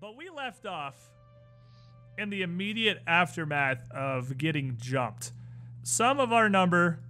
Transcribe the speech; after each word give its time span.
But 0.00 0.16
we 0.16 0.28
left 0.28 0.66
off 0.66 0.94
in 2.18 2.30
the 2.30 2.42
immediate 2.42 3.02
aftermath 3.06 3.90
of 3.90 4.36
getting 4.36 4.76
jumped. 4.78 5.32
Some 5.82 6.20
of 6.20 6.32
our 6.32 6.48
number 6.48 7.00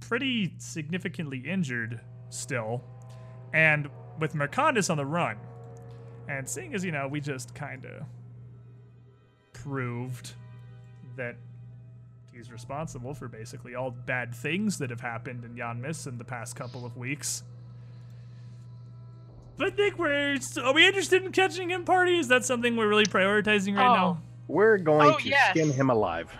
pretty 0.00 0.54
significantly 0.58 1.38
injured 1.38 2.00
still, 2.28 2.82
and 3.52 3.88
with 4.18 4.34
Mercandus 4.34 4.90
on 4.90 4.96
the 4.96 5.06
run. 5.06 5.38
And 6.28 6.48
seeing 6.48 6.74
as, 6.74 6.84
you 6.84 6.92
know, 6.92 7.08
we 7.08 7.20
just 7.20 7.54
kind 7.54 7.84
of 7.86 8.04
proved 9.52 10.32
that 11.16 11.36
he's 12.32 12.50
responsible 12.50 13.14
for 13.14 13.28
basically 13.28 13.74
all 13.74 13.90
bad 13.90 14.34
things 14.34 14.78
that 14.78 14.90
have 14.90 15.00
happened 15.00 15.44
in 15.44 15.54
Yanmass 15.54 16.06
in 16.06 16.18
the 16.18 16.24
past 16.24 16.56
couple 16.56 16.84
of 16.84 16.96
weeks. 16.96 17.42
I 19.60 19.70
think 19.70 19.98
we're. 19.98 20.36
Are 20.64 20.72
we 20.74 20.86
interested 20.86 21.22
in 21.24 21.32
catching 21.32 21.70
him, 21.70 21.84
party? 21.84 22.18
Is 22.18 22.28
that 22.28 22.44
something 22.44 22.76
we're 22.76 22.88
really 22.88 23.06
prioritizing 23.06 23.76
right 23.76 23.86
Oh. 23.90 23.94
now? 23.94 24.22
We're 24.48 24.76
going 24.78 25.14
Oh, 25.14 25.18
to 25.18 25.28
yes. 25.28 25.50
skin 25.50 25.72
him 25.72 25.88
alive. 25.90 26.30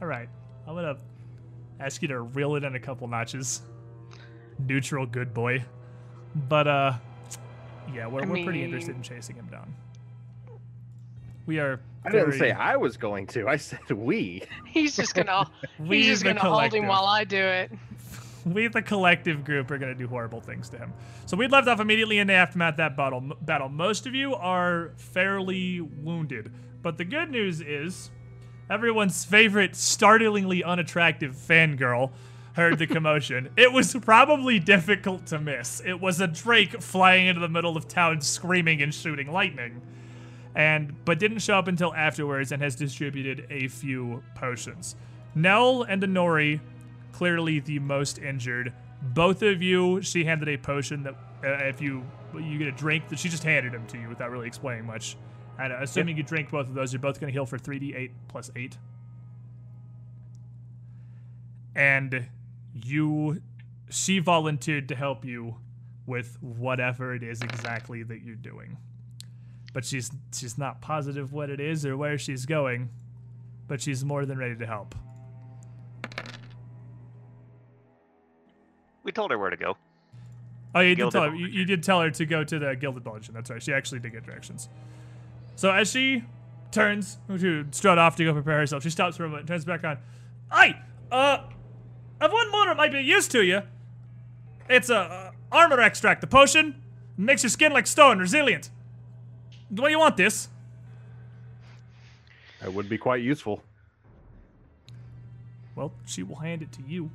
All 0.00 0.06
right. 0.08 0.28
I'm 0.66 0.74
gonna 0.74 0.96
ask 1.80 2.00
you 2.02 2.08
to 2.08 2.20
reel 2.22 2.54
it 2.56 2.64
in 2.64 2.74
a 2.76 2.80
couple 2.80 3.08
notches. 3.08 3.62
Neutral, 4.66 5.06
good 5.06 5.34
boy. 5.34 5.64
But 6.48 6.66
uh, 6.68 6.92
yeah, 7.92 8.06
we're, 8.06 8.22
I 8.22 8.26
we're 8.26 8.44
pretty 8.44 8.62
interested 8.62 8.94
in 8.94 9.02
chasing 9.02 9.36
him 9.36 9.46
down. 9.50 9.74
We 11.46 11.58
are. 11.58 11.80
I 12.04 12.10
didn't 12.10 12.26
very- 12.28 12.38
say 12.38 12.50
I 12.52 12.76
was 12.76 12.96
going 12.96 13.26
to. 13.28 13.48
I 13.48 13.56
said 13.56 13.90
we. 13.90 14.42
He's 14.66 14.94
just 14.96 15.14
gonna 15.14 15.50
We, 15.80 15.98
he's 15.98 16.06
just 16.06 16.24
gonna 16.24 16.38
hold 16.40 16.72
him 16.72 16.86
while 16.86 17.04
I 17.06 17.24
do 17.24 17.36
it. 17.42 17.72
we 18.44 18.68
the 18.68 18.82
collective 18.82 19.44
group 19.44 19.70
are 19.70 19.78
going 19.78 19.92
to 19.92 19.98
do 19.98 20.08
horrible 20.08 20.40
things 20.40 20.68
to 20.70 20.78
him. 20.78 20.92
So 21.26 21.36
we 21.36 21.46
left 21.46 21.68
off 21.68 21.80
immediately 21.80 22.18
in 22.18 22.26
the 22.26 22.34
aftermath 22.34 22.74
of 22.74 22.78
that 22.78 22.96
battle. 22.96 23.22
Battle. 23.42 23.68
Most 23.68 24.06
of 24.06 24.14
you 24.14 24.34
are 24.34 24.92
fairly 24.96 25.80
wounded, 25.80 26.52
but 26.82 26.98
the 26.98 27.04
good 27.04 27.30
news 27.30 27.60
is, 27.60 28.10
everyone's 28.68 29.24
favorite, 29.24 29.74
startlingly 29.76 30.64
unattractive 30.64 31.34
fangirl 31.34 32.12
heard 32.54 32.78
the 32.78 32.86
commotion. 32.86 33.48
it 33.56 33.72
was 33.72 33.94
probably 33.94 34.58
difficult 34.58 35.26
to 35.26 35.38
miss. 35.38 35.82
It 35.84 36.00
was 36.00 36.20
a 36.20 36.26
drake 36.26 36.80
flying 36.82 37.26
into 37.26 37.40
the 37.40 37.48
middle 37.48 37.76
of 37.76 37.88
town, 37.88 38.20
screaming 38.20 38.82
and 38.82 38.94
shooting 38.94 39.30
lightning. 39.30 39.80
And 40.54 41.04
but 41.04 41.20
didn't 41.20 41.38
show 41.38 41.58
up 41.58 41.68
until 41.68 41.94
afterwards 41.94 42.50
and 42.50 42.60
has 42.60 42.74
distributed 42.74 43.46
a 43.50 43.68
few 43.68 44.22
potions. 44.34 44.96
Nell 45.34 45.84
and 45.84 46.02
Honori 46.02 46.60
clearly 47.12 47.60
the 47.60 47.78
most 47.78 48.18
injured. 48.18 48.72
Both 49.02 49.42
of 49.42 49.62
you, 49.62 50.02
she 50.02 50.24
handed 50.24 50.48
a 50.48 50.56
potion 50.56 51.02
that 51.04 51.14
uh, 51.44 51.64
if 51.64 51.80
you 51.80 52.04
you 52.38 52.58
get 52.58 52.68
a 52.68 52.72
drink 52.72 53.08
that 53.08 53.18
she 53.18 53.28
just 53.28 53.42
handed 53.42 53.74
him 53.74 53.86
to 53.88 53.98
you 53.98 54.08
without 54.08 54.30
really 54.30 54.46
explaining 54.46 54.86
much. 54.86 55.16
And 55.58 55.72
uh, 55.72 55.78
assuming 55.80 56.16
you 56.16 56.22
drink 56.22 56.50
both 56.50 56.68
of 56.68 56.74
those, 56.74 56.92
you're 56.92 57.00
both 57.00 57.20
going 57.20 57.28
to 57.28 57.32
heal 57.32 57.46
for 57.46 57.58
3d8 57.58 58.10
plus 58.28 58.50
8. 58.54 58.78
And 61.74 62.28
you 62.74 63.42
she 63.90 64.18
volunteered 64.20 64.88
to 64.88 64.94
help 64.94 65.24
you 65.24 65.56
with 66.06 66.38
whatever 66.40 67.14
it 67.14 67.22
is 67.22 67.42
exactly 67.42 68.02
that 68.04 68.22
you're 68.22 68.36
doing. 68.36 68.78
But 69.72 69.84
she's 69.84 70.10
she's 70.32 70.58
not 70.58 70.80
positive 70.80 71.32
what 71.32 71.50
it 71.50 71.60
is 71.60 71.86
or 71.86 71.96
where 71.96 72.18
she's 72.18 72.46
going, 72.46 72.90
but 73.68 73.80
she's 73.80 74.04
more 74.04 74.26
than 74.26 74.38
ready 74.38 74.56
to 74.56 74.66
help. 74.66 74.94
We 79.10 79.12
told 79.12 79.32
her 79.32 79.38
where 79.38 79.50
to 79.50 79.56
go. 79.56 79.76
Oh, 80.72 80.78
you 80.78 80.90
did 80.90 80.98
Gilded 80.98 81.12
tell 81.12 81.30
her. 81.30 81.34
You, 81.34 81.46
you 81.48 81.64
did 81.64 81.82
tell 81.82 82.00
her 82.00 82.12
to 82.12 82.24
go 82.24 82.44
to 82.44 82.58
the 82.60 82.76
Gilded 82.76 83.02
Baldachin. 83.02 83.32
That's 83.32 83.50
right. 83.50 83.60
She 83.60 83.72
actually 83.72 83.98
did 83.98 84.12
get 84.12 84.24
directions. 84.24 84.68
So 85.56 85.72
as 85.72 85.90
she 85.90 86.22
turns 86.70 87.18
to 87.26 87.66
strut 87.72 87.98
off 87.98 88.14
to 88.18 88.24
go 88.24 88.32
prepare 88.32 88.58
herself, 88.58 88.84
she 88.84 88.90
stops 88.90 89.16
for 89.16 89.24
a 89.24 89.28
moment, 89.28 89.48
turns 89.48 89.64
back 89.64 89.82
on. 89.82 89.98
Aye, 90.52 90.80
uh, 91.10 91.38
I've 92.20 92.32
one 92.32 92.52
more 92.52 92.66
that 92.66 92.76
might 92.76 92.92
be 92.92 93.00
of 93.00 93.04
use 93.04 93.26
to 93.26 93.42
you. 93.42 93.62
It's 94.68 94.90
a 94.90 94.96
uh, 94.96 95.30
armor 95.50 95.80
extract. 95.80 96.20
The 96.20 96.28
potion 96.28 96.80
makes 97.16 97.42
your 97.42 97.50
skin 97.50 97.72
like 97.72 97.88
stone, 97.88 98.20
resilient. 98.20 98.70
Do 99.74 99.88
you 99.90 99.98
want 99.98 100.18
this? 100.18 100.50
That 102.60 102.72
would 102.72 102.88
be 102.88 102.96
quite 102.96 103.24
useful. 103.24 103.64
Well, 105.74 105.90
she 106.06 106.22
will 106.22 106.36
hand 106.36 106.62
it 106.62 106.70
to 106.74 106.82
you. 106.86 107.10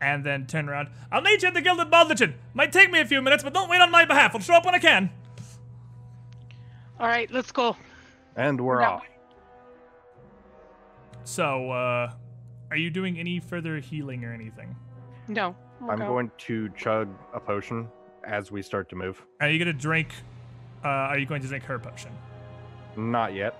And 0.00 0.24
then 0.24 0.46
turn 0.46 0.68
around. 0.68 0.88
I'll 1.10 1.20
meet 1.22 1.42
you 1.42 1.48
at 1.48 1.54
the 1.54 1.60
Gilded 1.60 1.90
Baldachin. 1.90 2.34
Might 2.54 2.72
take 2.72 2.90
me 2.90 3.00
a 3.00 3.04
few 3.04 3.20
minutes, 3.20 3.42
but 3.42 3.52
don't 3.52 3.68
wait 3.68 3.80
on 3.80 3.90
my 3.90 4.04
behalf. 4.04 4.32
I'll 4.34 4.40
show 4.40 4.54
up 4.54 4.64
when 4.64 4.74
I 4.74 4.78
can. 4.78 5.10
All 7.00 7.06
right, 7.08 7.30
let's 7.30 7.50
go. 7.50 7.76
And 8.36 8.60
we're 8.60 8.80
No. 8.80 8.86
off. 8.86 9.02
So, 11.24 11.70
uh, 11.70 12.12
are 12.70 12.76
you 12.76 12.90
doing 12.90 13.18
any 13.18 13.40
further 13.40 13.78
healing 13.78 14.24
or 14.24 14.32
anything? 14.32 14.74
No. 15.26 15.54
we'll 15.80 15.90
I'm 15.90 15.98
go. 15.98 16.06
going 16.06 16.30
to 16.38 16.68
chug 16.70 17.08
a 17.34 17.40
potion 17.40 17.88
as 18.24 18.50
we 18.50 18.62
start 18.62 18.88
to 18.90 18.96
move. 18.96 19.22
Are 19.40 19.48
you 19.48 19.58
gonna 19.58 19.72
drink? 19.72 20.08
Uh, 20.84 20.88
are 20.88 21.18
you 21.18 21.26
going 21.26 21.42
to 21.42 21.48
drink 21.48 21.64
her 21.64 21.78
potion? 21.78 22.10
Not 22.96 23.34
yet. 23.34 23.54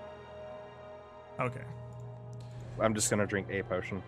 Okay. 1.39 1.61
I'm 2.81 2.93
just 2.93 3.09
gonna 3.09 3.27
drink 3.27 3.47
a 3.51 3.61
potion. 3.63 4.01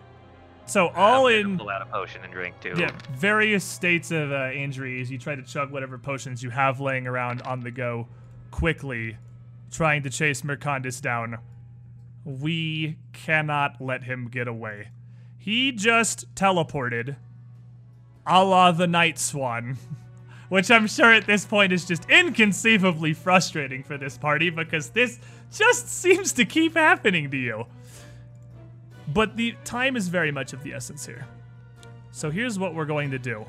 So 0.72 0.88
all 0.88 1.26
in 1.26 1.58
pull 1.58 1.68
out 1.68 1.82
a 1.82 1.84
potion 1.84 2.24
and 2.24 2.32
drink 2.32 2.58
too. 2.60 2.72
yeah, 2.78 2.90
various 3.10 3.62
states 3.62 4.10
of 4.10 4.32
uh, 4.32 4.52
injuries. 4.52 5.10
You 5.10 5.18
try 5.18 5.34
to 5.34 5.42
chug 5.42 5.70
whatever 5.70 5.98
potions 5.98 6.42
you 6.42 6.48
have 6.48 6.80
laying 6.80 7.06
around 7.06 7.42
on 7.42 7.60
the 7.60 7.70
go, 7.70 8.08
quickly, 8.50 9.18
trying 9.70 10.02
to 10.04 10.08
chase 10.08 10.40
Mercandus 10.40 11.02
down. 11.02 11.36
We 12.24 12.96
cannot 13.12 13.82
let 13.82 14.04
him 14.04 14.28
get 14.28 14.48
away. 14.48 14.88
He 15.36 15.72
just 15.72 16.34
teleported, 16.34 17.16
a 18.26 18.42
la 18.42 18.72
the 18.72 18.86
Night 18.86 19.18
Swan, 19.18 19.76
which 20.48 20.70
I'm 20.70 20.86
sure 20.86 21.12
at 21.12 21.26
this 21.26 21.44
point 21.44 21.74
is 21.74 21.84
just 21.84 22.08
inconceivably 22.08 23.12
frustrating 23.12 23.82
for 23.82 23.98
this 23.98 24.16
party 24.16 24.48
because 24.48 24.88
this 24.88 25.18
just 25.52 25.88
seems 25.88 26.32
to 26.32 26.46
keep 26.46 26.76
happening 26.76 27.30
to 27.30 27.36
you. 27.36 27.66
But 29.08 29.36
the 29.36 29.54
time 29.64 29.96
is 29.96 30.08
very 30.08 30.30
much 30.30 30.52
of 30.52 30.62
the 30.62 30.72
essence 30.72 31.04
here. 31.04 31.26
So 32.12 32.30
here's 32.30 32.58
what 32.58 32.74
we're 32.74 32.84
going 32.84 33.10
to 33.10 33.18
do. 33.18 33.44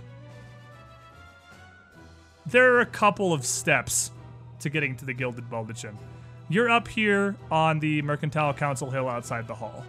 There 2.45 2.73
are 2.73 2.81
a 2.81 2.85
couple 2.85 3.33
of 3.33 3.45
steps 3.45 4.11
to 4.59 4.69
getting 4.69 4.95
to 4.97 5.05
the 5.05 5.13
Gilded 5.13 5.49
Baldachin. 5.49 5.95
You're 6.49 6.69
up 6.69 6.87
here 6.87 7.35
on 7.51 7.79
the 7.79 8.01
Mercantile 8.01 8.53
Council 8.53 8.89
Hill 8.89 9.07
outside 9.07 9.47
the 9.47 9.55
hall. 9.55 9.83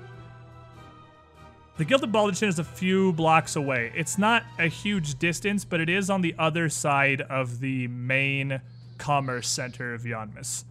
The 1.76 1.84
Gilded 1.84 2.12
Baldachin 2.12 2.46
is 2.46 2.60
a 2.60 2.64
few 2.64 3.12
blocks 3.14 3.56
away. 3.56 3.92
It's 3.96 4.18
not 4.18 4.44
a 4.58 4.68
huge 4.68 5.18
distance, 5.18 5.64
but 5.64 5.80
it 5.80 5.88
is 5.88 6.10
on 6.10 6.20
the 6.20 6.34
other 6.38 6.68
side 6.68 7.22
of 7.22 7.58
the 7.58 7.88
main 7.88 8.60
commerce 8.98 9.48
center 9.48 9.92
of 9.92 10.02
Yanmass. 10.02 10.64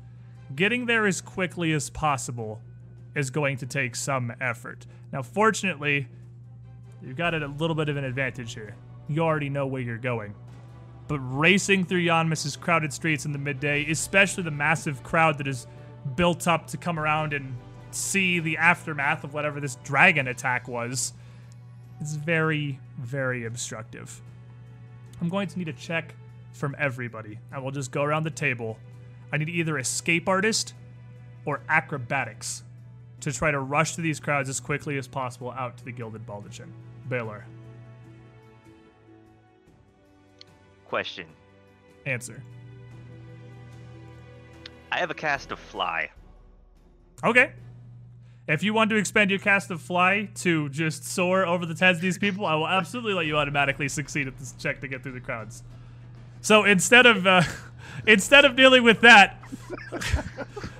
Getting 0.55 0.85
there 0.85 1.05
as 1.05 1.19
quickly 1.19 1.73
as 1.73 1.89
possible 1.89 2.61
is 3.15 3.29
going 3.29 3.57
to 3.57 3.65
take 3.65 3.95
some 3.95 4.33
effort. 4.41 4.85
Now, 5.11 5.21
fortunately, 5.21 6.07
you've 7.01 7.17
got 7.17 7.33
a 7.33 7.47
little 7.47 7.75
bit 7.75 7.89
of 7.89 7.97
an 7.97 8.03
advantage 8.03 8.53
here. 8.53 8.75
You 9.07 9.21
already 9.21 9.49
know 9.49 9.67
where 9.67 9.81
you're 9.81 9.97
going. 9.97 10.33
But 11.07 11.19
racing 11.19 11.85
through 11.85 11.99
Yanmass's 11.99 12.55
crowded 12.55 12.93
streets 12.93 13.25
in 13.25 13.31
the 13.33 13.37
midday, 13.37 13.89
especially 13.91 14.43
the 14.43 14.51
massive 14.51 15.03
crowd 15.03 15.37
that 15.37 15.47
is 15.47 15.67
built 16.15 16.47
up 16.47 16.67
to 16.67 16.77
come 16.77 16.97
around 16.97 17.33
and 17.33 17.55
see 17.91 18.39
the 18.39 18.57
aftermath 18.57 19.23
of 19.23 19.33
whatever 19.33 19.59
this 19.59 19.75
dragon 19.83 20.27
attack 20.27 20.67
was, 20.67 21.13
it's 21.99 22.15
very, 22.15 22.79
very 22.97 23.45
obstructive. 23.45 24.21
I'm 25.21 25.29
going 25.29 25.47
to 25.47 25.59
need 25.59 25.67
a 25.67 25.73
check 25.73 26.15
from 26.51 26.75
everybody. 26.79 27.39
I 27.51 27.59
will 27.59 27.71
just 27.71 27.91
go 27.91 28.03
around 28.03 28.23
the 28.23 28.31
table. 28.31 28.79
I 29.31 29.37
need 29.37 29.49
either 29.49 29.77
escape 29.77 30.27
artist 30.27 30.73
or 31.45 31.61
acrobatics 31.69 32.63
to 33.23 33.31
try 33.31 33.51
to 33.51 33.59
rush 33.59 33.95
through 33.95 34.03
these 34.03 34.19
crowds 34.19 34.49
as 34.49 34.59
quickly 34.59 34.97
as 34.97 35.07
possible 35.07 35.51
out 35.51 35.77
to 35.77 35.85
the 35.85 35.91
Gilded 35.91 36.25
Baldachin. 36.25 36.69
Baylor, 37.09 37.45
Question. 40.85 41.25
answer. 42.05 42.43
I 44.91 44.99
have 44.99 45.09
a 45.09 45.15
cast 45.15 45.51
of 45.51 45.59
fly. 45.59 46.09
Okay. 47.23 47.53
If 48.47 48.61
you 48.61 48.73
want 48.73 48.89
to 48.91 48.97
expend 48.97 49.31
your 49.31 49.39
cast 49.39 49.71
of 49.71 49.81
fly 49.81 50.29
to 50.35 50.69
just 50.69 51.05
soar 51.05 51.45
over 51.45 51.65
the 51.65 51.73
heads 51.73 51.97
of 51.97 52.01
these 52.01 52.17
people, 52.17 52.45
I 52.45 52.55
will 52.55 52.67
absolutely 52.67 53.13
let 53.13 53.25
you 53.25 53.37
automatically 53.37 53.87
succeed 53.87 54.27
at 54.27 54.37
this 54.37 54.53
check 54.59 54.81
to 54.81 54.87
get 54.87 55.01
through 55.01 55.13
the 55.13 55.21
crowds. 55.21 55.63
So 56.41 56.65
instead 56.65 57.05
of 57.05 57.25
uh, 57.25 57.41
instead 58.07 58.45
of 58.45 58.55
dealing 58.55 58.83
with 58.83 59.01
that, 59.01 59.37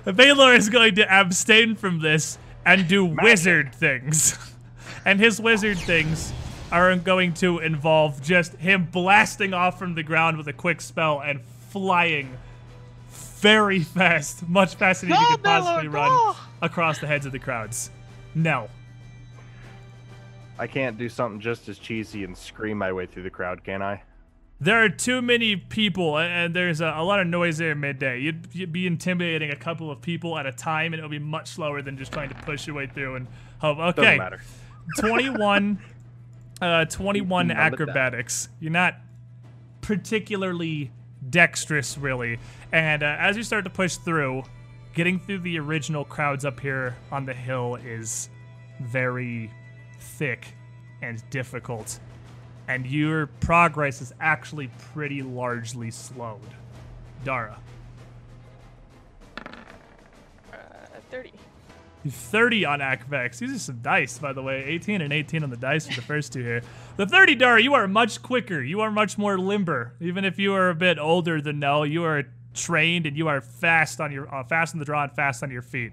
Baylor 0.04 0.54
is 0.54 0.68
going 0.68 0.94
to 0.96 1.12
abstain 1.12 1.74
from 1.74 2.00
this 2.00 2.38
and 2.64 2.88
do 2.88 3.04
wizard 3.04 3.74
things. 3.74 4.38
and 5.04 5.20
his 5.20 5.40
wizard 5.40 5.78
things 5.78 6.32
are 6.72 6.94
going 6.96 7.34
to 7.34 7.58
involve 7.58 8.22
just 8.22 8.54
him 8.54 8.88
blasting 8.90 9.54
off 9.54 9.78
from 9.78 9.94
the 9.94 10.02
ground 10.02 10.36
with 10.36 10.48
a 10.48 10.52
quick 10.52 10.80
spell 10.80 11.20
and 11.20 11.40
flying 11.70 12.36
very 13.10 13.80
fast, 13.80 14.48
much 14.48 14.74
faster 14.74 15.06
than 15.06 15.16
you 15.16 15.22
Go, 15.22 15.30
could 15.34 15.44
possibly 15.44 15.88
Baylor, 15.88 15.94
run 15.94 16.08
go! 16.08 16.36
across 16.62 16.98
the 16.98 17.06
heads 17.06 17.26
of 17.26 17.32
the 17.32 17.38
crowds. 17.38 17.90
No. 18.34 18.68
I 20.58 20.66
can't 20.66 20.96
do 20.96 21.08
something 21.08 21.40
just 21.40 21.68
as 21.68 21.78
cheesy 21.78 22.24
and 22.24 22.36
scream 22.36 22.78
my 22.78 22.92
way 22.92 23.06
through 23.06 23.24
the 23.24 23.30
crowd, 23.30 23.62
can 23.64 23.82
I? 23.82 24.02
There 24.60 24.82
are 24.82 24.88
too 24.88 25.20
many 25.20 25.56
people, 25.56 26.16
and 26.16 26.54
there's 26.54 26.80
a, 26.80 26.94
a 26.96 27.04
lot 27.04 27.20
of 27.20 27.26
noise 27.26 27.58
there 27.58 27.74
midday. 27.74 28.20
You'd, 28.20 28.48
you'd 28.52 28.72
be 28.72 28.86
intimidating 28.86 29.50
a 29.50 29.56
couple 29.56 29.90
of 29.90 30.00
people 30.00 30.38
at 30.38 30.46
a 30.46 30.52
time, 30.52 30.92
and 30.92 30.98
it'll 31.00 31.10
be 31.10 31.18
much 31.18 31.48
slower 31.48 31.82
than 31.82 31.98
just 31.98 32.12
trying 32.12 32.28
to 32.28 32.34
push 32.36 32.66
your 32.66 32.76
way 32.76 32.86
through 32.86 33.16
and 33.16 33.26
hope. 33.58 33.78
Doesn't 33.78 33.98
Okay, 34.04 34.16
matter. 34.18 34.40
21, 35.00 35.78
uh, 36.62 36.84
21 36.86 37.48
None 37.48 37.56
acrobatics. 37.56 38.48
You're 38.60 38.70
not 38.72 38.96
particularly 39.80 40.92
dexterous, 41.30 41.98
really. 41.98 42.38
And 42.72 43.02
uh, 43.02 43.16
as 43.18 43.36
you 43.36 43.42
start 43.42 43.64
to 43.64 43.70
push 43.70 43.96
through, 43.96 44.44
getting 44.94 45.18
through 45.18 45.40
the 45.40 45.58
original 45.58 46.04
crowds 46.04 46.44
up 46.44 46.60
here 46.60 46.96
on 47.10 47.26
the 47.26 47.34
hill 47.34 47.76
is 47.84 48.28
very 48.80 49.50
thick 49.98 50.54
and 51.02 51.22
difficult. 51.30 51.98
And 52.68 52.86
your 52.86 53.26
progress 53.26 54.00
is 54.00 54.12
actually 54.20 54.70
pretty 54.92 55.22
largely 55.22 55.90
slowed. 55.90 56.40
Dara. 57.24 57.58
Uh, 59.36 60.56
30. 61.10 61.32
30 62.08 62.64
on 62.64 62.78
Acvex. 62.80 63.38
These 63.38 63.54
are 63.54 63.58
some 63.58 63.80
dice, 63.80 64.18
by 64.18 64.32
the 64.32 64.42
way. 64.42 64.64
18 64.64 65.00
and 65.00 65.12
18 65.12 65.42
on 65.42 65.50
the 65.50 65.56
dice 65.56 65.86
for 65.86 65.94
the 65.94 66.02
first 66.02 66.32
two 66.32 66.42
here. 66.42 66.62
The 66.96 67.06
30, 67.06 67.34
Dara, 67.34 67.60
you 67.60 67.74
are 67.74 67.88
much 67.88 68.22
quicker. 68.22 68.62
You 68.62 68.80
are 68.80 68.90
much 68.90 69.18
more 69.18 69.36
limber. 69.36 69.94
Even 70.00 70.24
if 70.24 70.38
you 70.38 70.54
are 70.54 70.70
a 70.70 70.76
bit 70.76 70.96
older 70.96 71.40
than 71.40 71.58
Nell, 71.58 71.84
you 71.84 72.04
are 72.04 72.22
trained 72.54 73.04
and 73.04 73.16
you 73.16 73.26
are 73.26 73.40
fast 73.40 74.00
on 74.00 74.12
your 74.12 74.32
uh, 74.32 74.44
fast 74.44 74.74
on 74.74 74.78
the 74.78 74.84
draw 74.84 75.02
and 75.02 75.12
fast 75.12 75.42
on 75.42 75.50
your 75.50 75.62
feet. 75.62 75.92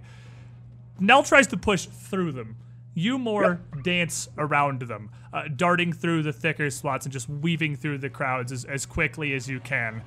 Nell 0.99 1.23
tries 1.23 1.47
to 1.47 1.57
push 1.57 1.87
through 1.87 2.33
them. 2.33 2.55
You 2.93 3.17
more 3.17 3.61
dance 3.83 4.27
around 4.37 4.81
them, 4.81 5.11
uh, 5.31 5.43
darting 5.55 5.93
through 5.93 6.23
the 6.23 6.33
thicker 6.33 6.69
spots 6.69 7.05
and 7.05 7.13
just 7.13 7.29
weaving 7.29 7.77
through 7.77 7.99
the 7.99 8.09
crowds 8.09 8.51
as, 8.51 8.65
as 8.65 8.85
quickly 8.85 9.33
as 9.33 9.47
you 9.47 9.59
can. 9.61 10.01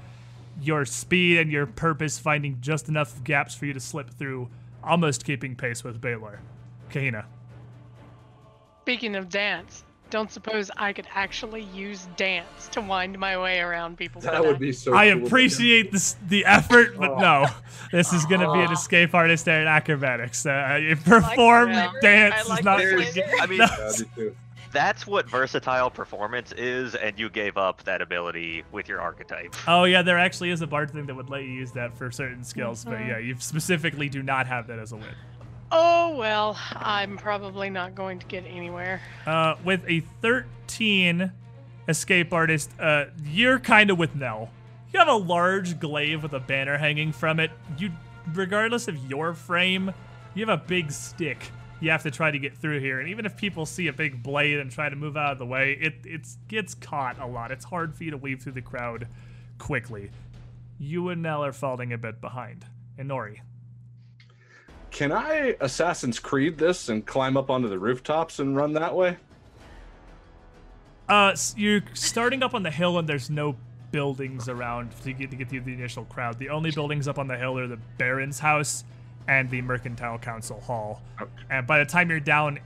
Your 0.60 0.84
speed 0.84 1.38
and 1.38 1.50
your 1.50 1.66
purpose 1.66 2.18
finding 2.18 2.60
just 2.60 2.88
enough 2.88 3.24
gaps 3.24 3.54
for 3.54 3.66
you 3.66 3.72
to 3.72 3.80
slip 3.80 4.10
through, 4.10 4.50
almost 4.82 5.24
keeping 5.24 5.56
pace 5.56 5.82
with 5.82 6.00
Baylor. 6.00 6.40
Kahina. 6.90 7.24
Speaking 8.82 9.16
of 9.16 9.30
dance, 9.30 9.82
don't 10.14 10.30
suppose 10.30 10.70
I 10.76 10.92
could 10.92 11.08
actually 11.12 11.62
use 11.74 12.06
dance 12.16 12.68
to 12.68 12.80
wind 12.80 13.18
my 13.18 13.36
way 13.36 13.58
around 13.58 13.96
people. 13.96 14.20
That 14.20 14.44
would 14.44 14.60
be 14.60 14.70
so. 14.70 14.94
I 14.94 15.10
cool. 15.12 15.26
appreciate 15.26 15.90
this, 15.90 16.14
the 16.28 16.44
effort, 16.44 16.96
but 16.96 17.18
no. 17.18 17.46
This 17.90 18.12
is 18.12 18.24
going 18.26 18.40
to 18.40 18.52
be 18.52 18.60
an 18.60 18.70
escape 18.70 19.12
artist 19.12 19.48
and 19.48 19.66
acrobatics. 19.68 20.46
Uh, 20.46 20.78
you 20.80 20.94
perform 20.94 21.72
flavor. 21.72 21.98
dance 22.00 22.48
I 22.48 22.58
is 22.58 22.64
not. 22.64 22.78
the 22.78 23.24
I 23.40 23.46
mean, 23.46 23.58
No. 23.58 23.66
Yeah, 23.66 23.88
I 23.88 24.14
too. 24.14 24.36
that's 24.70 25.04
what 25.04 25.28
versatile 25.28 25.90
performance 25.90 26.52
is, 26.52 26.94
and 26.94 27.18
you 27.18 27.28
gave 27.28 27.56
up 27.56 27.82
that 27.82 28.00
ability 28.00 28.62
with 28.70 28.88
your 28.88 29.00
archetype. 29.00 29.52
Oh 29.66 29.82
yeah, 29.82 30.02
there 30.02 30.18
actually 30.18 30.50
is 30.50 30.60
a 30.60 30.66
bard 30.68 30.92
thing 30.92 31.06
that 31.06 31.16
would 31.16 31.28
let 31.28 31.42
you 31.42 31.50
use 31.50 31.72
that 31.72 31.98
for 31.98 32.12
certain 32.12 32.44
skills, 32.44 32.84
but 32.84 33.00
yeah, 33.00 33.18
you 33.18 33.34
specifically 33.40 34.08
do 34.08 34.22
not 34.22 34.46
have 34.46 34.68
that 34.68 34.78
as 34.78 34.92
a 34.92 34.96
win. 34.96 35.08
Oh 35.76 36.14
well, 36.16 36.56
I'm 36.76 37.16
probably 37.16 37.68
not 37.68 37.96
going 37.96 38.20
to 38.20 38.26
get 38.26 38.44
anywhere. 38.46 39.00
Uh, 39.26 39.56
with 39.64 39.84
a 39.88 40.04
13 40.22 41.32
escape 41.88 42.32
artist, 42.32 42.70
uh, 42.78 43.06
you're 43.24 43.58
kind 43.58 43.90
of 43.90 43.98
with 43.98 44.14
Nell. 44.14 44.50
You 44.92 45.00
have 45.00 45.08
a 45.08 45.16
large 45.16 45.80
glaive 45.80 46.22
with 46.22 46.32
a 46.32 46.38
banner 46.38 46.78
hanging 46.78 47.10
from 47.10 47.40
it. 47.40 47.50
You, 47.76 47.90
regardless 48.34 48.86
of 48.86 49.10
your 49.10 49.34
frame, 49.34 49.92
you 50.34 50.46
have 50.46 50.60
a 50.60 50.64
big 50.64 50.92
stick. 50.92 51.50
You 51.80 51.90
have 51.90 52.04
to 52.04 52.10
try 52.12 52.30
to 52.30 52.38
get 52.38 52.56
through 52.56 52.78
here, 52.78 53.00
and 53.00 53.08
even 53.08 53.26
if 53.26 53.36
people 53.36 53.66
see 53.66 53.88
a 53.88 53.92
big 53.92 54.22
blade 54.22 54.60
and 54.60 54.70
try 54.70 54.88
to 54.88 54.94
move 54.94 55.16
out 55.16 55.32
of 55.32 55.38
the 55.38 55.46
way, 55.46 55.72
it 55.72 55.94
it's 56.04 56.38
gets 56.46 56.74
caught 56.74 57.18
a 57.20 57.26
lot. 57.26 57.50
It's 57.50 57.64
hard 57.64 57.96
for 57.96 58.04
you 58.04 58.12
to 58.12 58.16
weave 58.16 58.40
through 58.40 58.52
the 58.52 58.62
crowd 58.62 59.08
quickly. 59.58 60.12
You 60.78 61.08
and 61.08 61.20
Nell 61.20 61.44
are 61.44 61.52
falling 61.52 61.92
a 61.92 61.98
bit 61.98 62.20
behind. 62.20 62.64
And 62.96 63.10
Nori, 63.10 63.40
Can 64.94 65.10
I 65.10 65.56
Assassin's 65.60 66.20
Creed 66.20 66.56
this 66.56 66.88
and 66.88 67.04
climb 67.04 67.36
up 67.36 67.50
onto 67.50 67.68
the 67.68 67.80
rooftops 67.80 68.38
and 68.38 68.56
run 68.56 68.74
that 68.74 68.94
way? 68.94 69.16
Uh, 71.08 71.30
s- 71.32 71.52
you're 71.58 71.82
starting 71.94 72.44
up 72.44 72.54
on 72.54 72.62
the 72.62 72.70
hill, 72.70 72.96
and 73.00 73.08
there's 73.08 73.28
no 73.28 73.56
buildings 73.90 74.48
around 74.48 74.92
to 75.02 75.12
get 75.12 75.32
to 75.32 75.36
get 75.36 75.48
through 75.48 75.62
the 75.62 75.72
initial 75.72 76.04
crowd. 76.04 76.38
The 76.38 76.48
only 76.48 76.70
buildings 76.70 77.08
up 77.08 77.18
on 77.18 77.26
the 77.26 77.36
hill 77.36 77.58
are 77.58 77.66
the 77.66 77.80
Baron's 77.98 78.38
house 78.38 78.84
and 79.26 79.50
the 79.50 79.62
Mercantile 79.62 80.18
Council 80.18 80.60
Hall. 80.60 81.02
Okay. 81.20 81.28
And 81.50 81.66
by 81.66 81.80
the 81.80 81.86
time 81.86 82.08
you're 82.08 82.20
down 82.20 82.60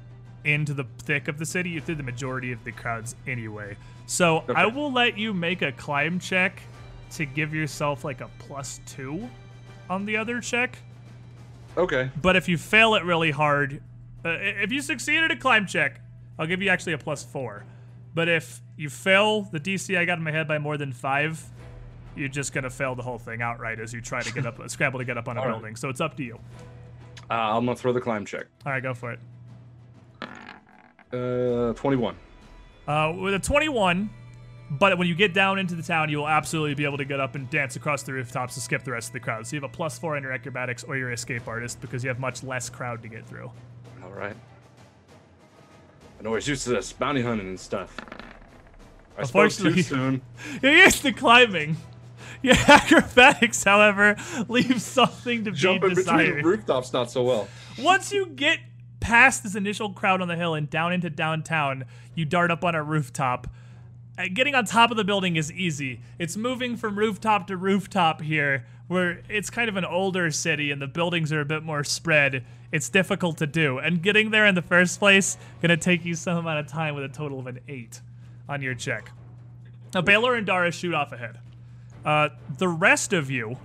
into 0.44 0.74
the 0.74 0.84
thick 0.98 1.28
of 1.28 1.38
the 1.38 1.46
city, 1.46 1.70
you're 1.70 1.80
through 1.82 1.94
the 1.94 2.02
majority 2.02 2.52
of 2.52 2.62
the 2.62 2.72
crowds 2.72 3.16
anyway. 3.26 3.74
So 4.04 4.44
I 4.54 4.66
will 4.66 4.92
let 4.92 5.16
you 5.16 5.32
make 5.32 5.62
a 5.62 5.72
climb 5.72 6.20
check 6.20 6.60
to 7.12 7.24
give 7.24 7.54
yourself 7.54 8.04
like 8.04 8.20
a 8.20 8.28
plus 8.38 8.82
two 8.84 9.30
on 9.88 10.04
the 10.04 10.18
other 10.18 10.42
check. 10.42 10.78
Okay. 11.78 12.10
But 12.20 12.36
if 12.36 12.48
you 12.48 12.58
fail 12.58 12.94
it 12.96 13.04
really 13.04 13.30
hard, 13.30 13.80
uh, 14.24 14.30
if 14.40 14.72
you 14.72 14.82
succeed 14.82 15.22
at 15.22 15.30
a 15.30 15.36
climb 15.36 15.66
check, 15.66 16.00
I'll 16.38 16.46
give 16.46 16.60
you 16.60 16.68
actually 16.68 16.92
a 16.92 16.98
plus 16.98 17.24
four. 17.24 17.64
But 18.14 18.28
if 18.28 18.60
you 18.76 18.90
fail 18.90 19.42
the 19.42 19.60
DC 19.60 19.96
I 19.96 20.04
got 20.04 20.18
in 20.18 20.24
my 20.24 20.32
head 20.32 20.48
by 20.48 20.58
more 20.58 20.76
than 20.76 20.92
five, 20.92 21.42
you're 22.16 22.28
just 22.28 22.52
gonna 22.52 22.70
fail 22.70 22.96
the 22.96 23.02
whole 23.02 23.18
thing 23.18 23.42
outright 23.42 23.78
as 23.78 23.92
you 23.92 24.00
try 24.00 24.22
to 24.22 24.32
get 24.32 24.44
up, 24.44 24.58
scramble 24.70 24.98
to 24.98 25.04
get 25.04 25.16
up 25.16 25.28
on 25.28 25.36
a 25.36 25.40
All 25.40 25.46
right. 25.46 25.52
building. 25.52 25.76
So 25.76 25.88
it's 25.88 26.00
up 26.00 26.16
to 26.16 26.24
you. 26.24 26.38
Uh, 27.30 27.34
I'm 27.34 27.64
gonna 27.64 27.76
throw 27.76 27.92
the 27.92 28.00
climb 28.00 28.24
check. 28.26 28.46
All 28.66 28.72
right, 28.72 28.82
go 28.82 28.92
for 28.92 29.12
it. 29.12 29.20
Uh, 31.12 31.72
21. 31.74 32.16
Uh, 32.86 33.12
with 33.16 33.34
a 33.34 33.38
21, 33.38 34.10
but 34.70 34.98
when 34.98 35.06
you 35.08 35.14
get 35.14 35.32
down 35.34 35.58
into 35.58 35.74
the 35.74 35.82
town, 35.82 36.08
you 36.10 36.18
will 36.18 36.28
absolutely 36.28 36.74
be 36.74 36.84
able 36.84 36.98
to 36.98 37.04
get 37.04 37.20
up 37.20 37.34
and 37.34 37.48
dance 37.50 37.76
across 37.76 38.02
the 38.02 38.12
rooftops 38.12 38.54
to 38.54 38.60
skip 38.60 38.84
the 38.84 38.92
rest 38.92 39.08
of 39.08 39.12
the 39.14 39.20
crowd. 39.20 39.46
So 39.46 39.56
you 39.56 39.62
have 39.62 39.70
a 39.70 39.72
plus 39.74 39.98
four 39.98 40.16
on 40.16 40.22
your 40.22 40.32
acrobatics 40.32 40.84
or 40.84 40.96
your 40.96 41.10
escape 41.12 41.48
artist 41.48 41.80
because 41.80 42.04
you 42.04 42.08
have 42.08 42.18
much 42.20 42.42
less 42.42 42.68
crowd 42.68 43.02
to 43.02 43.08
get 43.08 43.26
through. 43.26 43.50
All 44.02 44.10
right. 44.10 44.36
I 46.18 46.22
know 46.22 46.34
he's 46.34 46.48
used 46.48 46.64
to 46.64 46.70
this 46.70 46.92
bounty 46.92 47.22
hunting 47.22 47.48
and 47.48 47.60
stuff. 47.60 47.94
I 49.16 49.24
spoke 49.24 49.50
too 49.52 49.68
Unfortunately- 49.68 49.82
soon. 49.82 50.22
You're 50.62 50.72
used 50.74 51.02
to 51.02 51.12
climbing. 51.12 51.76
Your 52.42 52.54
acrobatics, 52.68 53.64
however, 53.64 54.16
leave 54.48 54.80
something 54.82 55.44
to 55.44 55.50
Jumping 55.50 55.90
be 55.90 55.94
between 55.96 56.16
desired. 56.18 56.44
rooftops 56.44 56.92
not 56.92 57.10
so 57.10 57.22
well. 57.22 57.48
Once 57.78 58.12
you 58.12 58.26
get 58.26 58.58
past 59.00 59.42
this 59.42 59.54
initial 59.54 59.92
crowd 59.92 60.20
on 60.20 60.28
the 60.28 60.36
hill 60.36 60.54
and 60.54 60.68
down 60.68 60.92
into 60.92 61.10
downtown, 61.10 61.84
you 62.14 62.24
dart 62.24 62.50
up 62.50 62.64
on 62.64 62.74
a 62.74 62.82
rooftop. 62.82 63.48
Uh, 64.18 64.24
Getting 64.32 64.54
on 64.54 64.64
top 64.64 64.90
of 64.90 64.96
the 64.96 65.04
building 65.04 65.36
is 65.36 65.52
easy. 65.52 66.00
It's 66.18 66.36
moving 66.36 66.76
from 66.76 66.98
rooftop 66.98 67.46
to 67.46 67.56
rooftop 67.56 68.20
here, 68.20 68.66
where 68.88 69.22
it's 69.28 69.48
kind 69.48 69.68
of 69.68 69.76
an 69.76 69.84
older 69.84 70.30
city 70.30 70.72
and 70.72 70.82
the 70.82 70.88
buildings 70.88 71.32
are 71.32 71.40
a 71.40 71.44
bit 71.44 71.62
more 71.62 71.84
spread. 71.84 72.44
It's 72.72 72.88
difficult 72.88 73.38
to 73.38 73.46
do. 73.46 73.78
And 73.78 74.02
getting 74.02 74.30
there 74.30 74.46
in 74.46 74.54
the 74.54 74.62
first 74.62 74.98
place 74.98 75.38
gonna 75.62 75.76
take 75.76 76.04
you 76.04 76.14
some 76.14 76.36
amount 76.36 76.58
of 76.58 76.66
time 76.66 76.94
with 76.94 77.04
a 77.04 77.08
total 77.08 77.38
of 77.38 77.46
an 77.46 77.60
eight 77.68 78.00
on 78.48 78.60
your 78.60 78.74
check. 78.74 79.10
Now 79.94 80.02
Baylor 80.02 80.34
and 80.34 80.46
Dara 80.46 80.72
shoot 80.72 80.94
off 80.94 81.12
ahead. 81.12 81.38
Uh, 82.04 82.30
the 82.56 82.68
rest 82.68 83.12
of 83.12 83.30
you, 83.30 83.58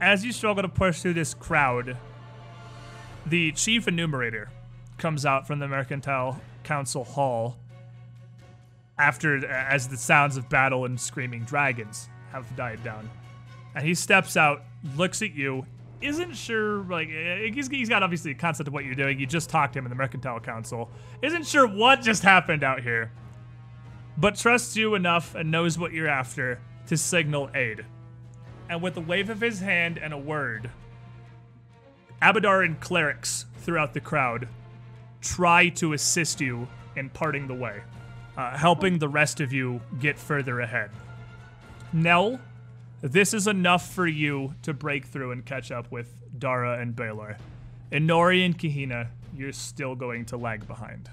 as 0.00 0.24
you 0.24 0.32
struggle 0.32 0.62
to 0.62 0.68
push 0.68 1.00
through 1.00 1.14
this 1.14 1.34
crowd, 1.34 1.96
the 3.26 3.52
chief 3.52 3.86
enumerator 3.86 4.50
comes 4.96 5.26
out 5.26 5.46
from 5.46 5.58
the 5.58 5.68
Mercantile 5.68 6.40
Council 6.62 7.04
Hall 7.04 7.56
after 8.98 9.46
as 9.46 9.88
the 9.88 9.96
sounds 9.96 10.36
of 10.36 10.48
battle 10.48 10.84
and 10.84 11.00
screaming 11.00 11.44
dragons 11.44 12.08
have 12.32 12.54
died 12.56 12.82
down. 12.82 13.08
And 13.74 13.86
he 13.86 13.94
steps 13.94 14.36
out, 14.36 14.62
looks 14.96 15.22
at 15.22 15.32
you, 15.32 15.66
isn't 16.00 16.36
sure 16.36 16.84
like 16.84 17.08
eh, 17.08 17.50
he's, 17.52 17.68
he's 17.68 17.88
got 17.88 18.02
obviously 18.02 18.30
a 18.30 18.34
concept 18.34 18.68
of 18.68 18.74
what 18.74 18.84
you're 18.84 18.94
doing. 18.94 19.18
You 19.18 19.26
just 19.26 19.50
talked 19.50 19.72
to 19.74 19.78
him 19.78 19.86
in 19.86 19.90
the 19.90 19.96
Mercantile 19.96 20.40
Council. 20.40 20.90
Isn't 21.22 21.46
sure 21.46 21.66
what 21.66 22.02
just 22.02 22.22
happened 22.22 22.62
out 22.62 22.82
here. 22.82 23.12
But 24.16 24.36
trusts 24.36 24.76
you 24.76 24.94
enough 24.94 25.34
and 25.34 25.50
knows 25.50 25.78
what 25.78 25.92
you're 25.92 26.08
after 26.08 26.60
to 26.86 26.96
signal 26.96 27.50
aid. 27.54 27.84
And 28.68 28.82
with 28.82 28.96
a 28.96 29.00
wave 29.00 29.30
of 29.30 29.40
his 29.40 29.60
hand 29.60 29.98
and 29.98 30.12
a 30.12 30.18
word, 30.18 30.70
Abadar 32.20 32.64
and 32.64 32.80
clerics 32.80 33.46
throughout 33.58 33.94
the 33.94 34.00
crowd 34.00 34.48
try 35.20 35.68
to 35.68 35.92
assist 35.92 36.40
you 36.40 36.66
in 36.96 37.10
parting 37.10 37.46
the 37.46 37.54
way, 37.54 37.80
uh, 38.38 38.56
helping 38.56 38.98
the 38.98 39.08
rest 39.08 39.40
of 39.40 39.52
you 39.52 39.80
get 39.98 40.16
further 40.16 40.60
ahead. 40.60 40.90
Nell, 41.92 42.38
this 43.02 43.34
is 43.34 43.48
enough 43.48 43.92
for 43.92 44.06
you 44.06 44.54
to 44.62 44.72
break 44.72 45.06
through 45.06 45.32
and 45.32 45.44
catch 45.44 45.72
up 45.72 45.90
with 45.90 46.14
Dara 46.38 46.78
and 46.78 46.94
Baylor. 46.94 47.36
Inori 47.90 48.46
and 48.46 48.56
Kahina, 48.56 49.08
you're 49.36 49.52
still 49.52 49.96
going 49.96 50.24
to 50.26 50.36
lag 50.36 50.66
behind. 50.68 51.10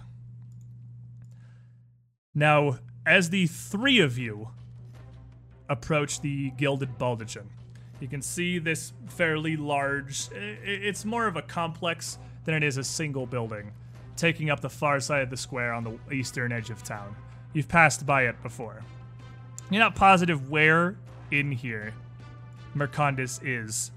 Now, 2.36 2.78
as 3.06 3.32
the 3.32 3.48
three 3.48 4.00
of 4.00 4.20
you 4.20 4.50
approach 5.68 6.22
the 6.22 6.52
Gilded 6.52 7.00
Baldachin, 7.00 7.46
you 8.00 8.08
can 8.08 8.22
see 8.22 8.60
this 8.60 8.94
fairly 9.08 9.56
large, 9.56 10.28
it's 10.32 11.06
more 11.06 11.26
of 11.26 11.38
a 11.38 11.42
complex 11.42 12.20
than 12.44 12.54
it 12.54 12.62
is 12.62 12.78
a 12.78 12.84
single 12.84 13.26
building, 13.26 13.72
taking 14.16 14.50
up 14.50 14.62
the 14.62 14.70
far 14.70 15.00
side 15.00 15.22
of 15.22 15.30
the 15.30 15.38
square 15.38 15.74
on 15.74 15.84
the 15.84 16.14
eastern 16.14 16.52
edge 16.52 16.70
of 16.70 16.84
town. 16.84 17.16
You've 17.54 17.68
passed 17.68 18.06
by 18.06 18.28
it 18.28 18.42
before. 18.44 18.82
You're 19.70 19.82
not 19.82 19.96
positive 19.96 20.50
where 20.50 20.96
in 21.32 21.52
here 21.52 21.94
Mercandus 22.76 23.40
is, 23.44 23.92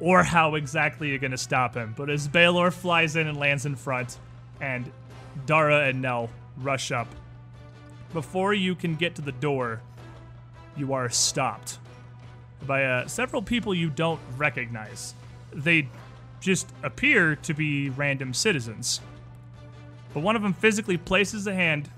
or 0.00 0.22
how 0.22 0.54
exactly 0.54 1.08
you're 1.08 1.18
going 1.18 1.30
to 1.30 1.38
stop 1.38 1.74
him. 1.74 1.94
But 1.96 2.10
as 2.10 2.28
Baylor 2.28 2.70
flies 2.70 3.16
in 3.16 3.26
and 3.26 3.38
lands 3.38 3.66
in 3.66 3.76
front, 3.76 4.18
and 4.60 4.90
Dara 5.46 5.86
and 5.88 6.02
Nell 6.02 6.30
rush 6.58 6.92
up, 6.92 7.08
before 8.12 8.54
you 8.54 8.74
can 8.74 8.96
get 8.96 9.14
to 9.16 9.22
the 9.22 9.32
door, 9.32 9.80
you 10.76 10.92
are 10.92 11.08
stopped 11.08 11.78
by 12.66 12.84
uh, 12.84 13.06
several 13.06 13.42
people 13.42 13.74
you 13.74 13.90
don't 13.90 14.20
recognize. 14.36 15.14
They 15.52 15.88
just 16.40 16.68
appear 16.82 17.36
to 17.36 17.54
be 17.54 17.90
random 17.90 18.34
citizens. 18.34 19.00
But 20.14 20.22
one 20.22 20.36
of 20.36 20.42
them 20.42 20.52
physically 20.52 20.96
places 20.96 21.46
a 21.46 21.54
hand 21.54 21.90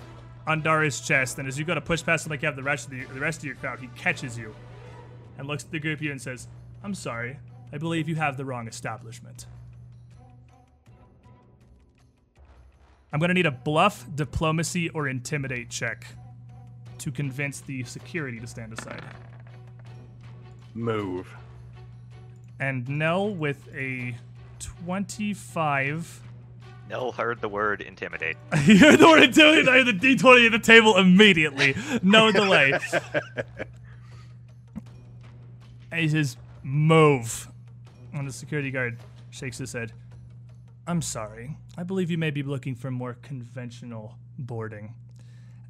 on 0.46 0.62
Dara's 0.62 1.00
chest, 1.00 1.38
and 1.38 1.46
as 1.46 1.58
you 1.58 1.64
go 1.64 1.74
to 1.74 1.80
push 1.80 2.04
past 2.04 2.26
him 2.26 2.30
like 2.30 2.42
you 2.42 2.46
have 2.46 2.56
the 2.56 2.62
rest 2.62 2.86
of 2.86 2.92
the, 2.92 3.04
the 3.04 3.20
rest 3.20 3.38
of 3.40 3.44
your 3.44 3.54
crowd, 3.56 3.78
he 3.78 3.88
catches 3.96 4.36
you 4.36 4.54
and 5.38 5.46
looks 5.46 5.64
at 5.64 5.70
the 5.70 5.78
group 5.78 5.98
of 5.98 6.02
you 6.02 6.10
and 6.10 6.20
says, 6.20 6.48
I'm 6.82 6.94
sorry, 6.94 7.38
I 7.72 7.78
believe 7.78 8.08
you 8.08 8.16
have 8.16 8.36
the 8.36 8.44
wrong 8.44 8.66
establishment. 8.66 9.46
I'm 13.12 13.18
going 13.18 13.28
to 13.28 13.34
need 13.34 13.46
a 13.46 13.50
bluff, 13.50 14.06
diplomacy, 14.14 14.88
or 14.90 15.08
intimidate 15.08 15.68
check 15.68 16.06
to 16.98 17.10
convince 17.10 17.60
the 17.60 17.82
security 17.84 18.38
to 18.38 18.46
stand 18.46 18.72
aside. 18.72 19.02
Move. 20.74 21.28
And 22.60 22.88
Nell 22.88 23.30
with 23.30 23.68
a 23.74 24.14
25. 24.58 26.20
Nell 26.90 27.12
heard 27.12 27.40
the 27.40 27.48
word 27.48 27.82
intimidate. 27.82 28.36
you 28.64 28.76
heard 28.76 28.98
the 28.98 29.06
word 29.06 29.22
intimidate, 29.22 29.68
I 29.68 29.84
heard 29.84 29.86
the 29.86 29.92
d20 30.16 30.46
at 30.46 30.52
the 30.52 30.58
table 30.58 30.96
immediately. 30.96 31.76
No 32.02 32.32
delay. 32.32 32.76
and 35.92 36.00
he 36.00 36.08
says, 36.08 36.36
Move. 36.64 37.46
And 38.12 38.26
the 38.26 38.32
security 38.32 38.72
guard 38.72 38.98
shakes 39.30 39.58
his 39.58 39.72
head. 39.72 39.92
I'm 40.88 41.00
sorry. 41.00 41.56
I 41.78 41.84
believe 41.84 42.10
you 42.10 42.18
may 42.18 42.32
be 42.32 42.42
looking 42.42 42.74
for 42.74 42.90
more 42.90 43.16
conventional 43.22 44.16
boarding. 44.36 44.94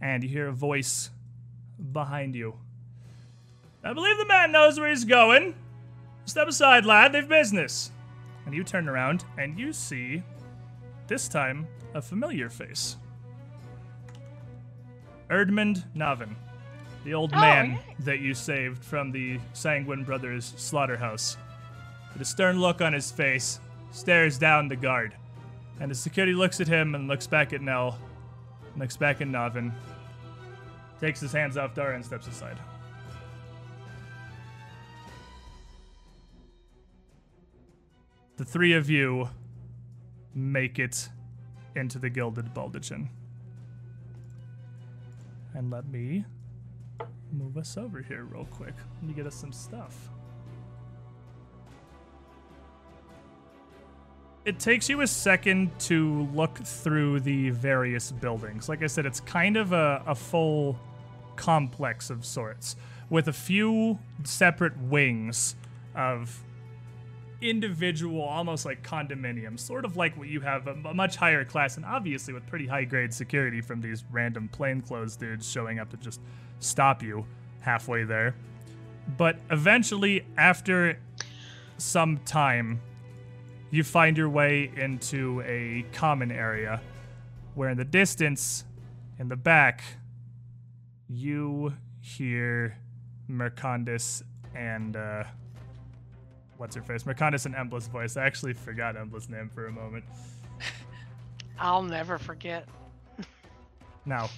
And 0.00 0.22
you 0.22 0.30
hear 0.30 0.48
a 0.48 0.52
voice 0.52 1.10
behind 1.92 2.34
you. 2.34 2.54
I 3.84 3.92
believe 3.92 4.16
the 4.16 4.24
man 4.24 4.52
knows 4.52 4.80
where 4.80 4.88
he's 4.88 5.04
going. 5.04 5.54
Step 6.24 6.48
aside, 6.48 6.86
lad. 6.86 7.12
They've 7.12 7.28
business. 7.28 7.90
And 8.46 8.54
you 8.54 8.64
turn 8.64 8.88
around 8.88 9.24
and 9.36 9.58
you 9.58 9.74
see, 9.74 10.22
this 11.10 11.28
time, 11.28 11.66
a 11.94 12.00
familiar 12.00 12.48
face. 12.48 12.96
Erdmund 15.28 15.84
Navin, 15.92 16.36
the 17.04 17.14
old 17.14 17.32
Oh, 17.34 17.40
man 17.40 17.80
that 17.98 18.20
you 18.20 18.32
saved 18.32 18.84
from 18.84 19.10
the 19.10 19.40
Sanguine 19.52 20.04
Brothers 20.04 20.54
slaughterhouse. 20.56 21.36
With 22.12 22.22
a 22.22 22.24
stern 22.24 22.60
look 22.60 22.80
on 22.80 22.92
his 22.92 23.10
face, 23.10 23.58
stares 23.90 24.38
down 24.38 24.68
the 24.68 24.76
guard. 24.76 25.16
And 25.80 25.90
the 25.90 25.96
security 25.96 26.32
looks 26.32 26.60
at 26.60 26.68
him 26.68 26.94
and 26.94 27.08
looks 27.08 27.26
back 27.26 27.52
at 27.52 27.60
Nell, 27.60 27.98
looks 28.76 28.96
back 28.96 29.20
at 29.20 29.26
Navin, 29.26 29.72
takes 31.00 31.18
his 31.18 31.32
hands 31.32 31.56
off 31.56 31.74
Dara 31.74 31.96
and 31.96 32.04
steps 32.04 32.28
aside. 32.28 32.56
The 38.36 38.44
three 38.44 38.74
of 38.74 38.88
you 38.88 39.28
make 40.34 40.78
it 40.78 41.08
into 41.74 41.98
the 41.98 42.10
Gilded 42.10 42.54
Baldachin. 42.54 43.08
And 45.54 45.70
let 45.70 45.88
me 45.88 46.24
move 47.32 47.56
us 47.56 47.76
over 47.76 48.00
here 48.00 48.24
real 48.24 48.46
quick. 48.46 48.74
Let 48.96 49.02
me 49.02 49.14
get 49.14 49.26
us 49.26 49.34
some 49.34 49.52
stuff. 49.52 50.10
It 54.44 54.58
takes 54.58 54.88
you 54.88 55.02
a 55.02 55.06
second 55.06 55.78
to 55.80 56.28
look 56.34 56.56
through 56.58 57.20
the 57.20 57.50
various 57.50 58.10
buildings. 58.10 58.68
Like 58.68 58.82
I 58.82 58.86
said, 58.86 59.04
it's 59.04 59.20
kind 59.20 59.56
of 59.56 59.72
a, 59.72 60.02
a 60.06 60.14
full 60.14 60.78
complex 61.36 62.10
of 62.10 62.24
sorts 62.24 62.76
with 63.10 63.28
a 63.28 63.32
few 63.32 63.98
separate 64.24 64.78
wings 64.78 65.56
of 65.94 66.42
individual, 67.40 68.22
almost 68.22 68.64
like 68.64 68.82
condominiums, 68.82 69.60
sort 69.60 69.84
of 69.84 69.96
like 69.96 70.16
what 70.16 70.28
you 70.28 70.40
have 70.40 70.66
a, 70.66 70.72
a 70.84 70.94
much 70.94 71.16
higher 71.16 71.44
class, 71.44 71.76
and 71.76 71.84
obviously 71.84 72.34
with 72.34 72.46
pretty 72.46 72.66
high 72.66 72.84
grade 72.84 73.12
security 73.12 73.60
from 73.60 73.80
these 73.80 74.04
random 74.10 74.48
plainclothes 74.48 75.16
dudes 75.16 75.50
showing 75.50 75.78
up 75.78 75.90
to 75.90 75.96
just 75.96 76.20
stop 76.58 77.02
you 77.02 77.24
halfway 77.60 78.04
there. 78.04 78.34
But 79.16 79.38
eventually, 79.50 80.24
after 80.36 80.98
some 81.78 82.18
time, 82.18 82.80
you 83.70 83.84
find 83.84 84.16
your 84.16 84.28
way 84.28 84.70
into 84.76 85.42
a 85.46 85.84
common 85.92 86.30
area 86.30 86.80
where, 87.54 87.70
in 87.70 87.78
the 87.78 87.84
distance, 87.84 88.64
in 89.18 89.28
the 89.28 89.36
back, 89.36 89.82
you 91.08 91.74
hear 92.00 92.76
Mercandus 93.28 94.22
and 94.54 94.96
uh, 94.96 95.24
what's 96.60 96.76
her 96.76 96.82
face? 96.82 97.04
Mercandus 97.04 97.46
and 97.46 97.54
Embla's 97.54 97.86
voice. 97.86 98.18
I 98.18 98.26
actually 98.26 98.52
forgot 98.52 98.94
Embla's 98.94 99.30
name 99.30 99.48
for 99.48 99.66
a 99.66 99.72
moment. 99.72 100.04
I'll 101.58 101.82
never 101.82 102.18
forget. 102.18 102.68
Now, 104.04 104.28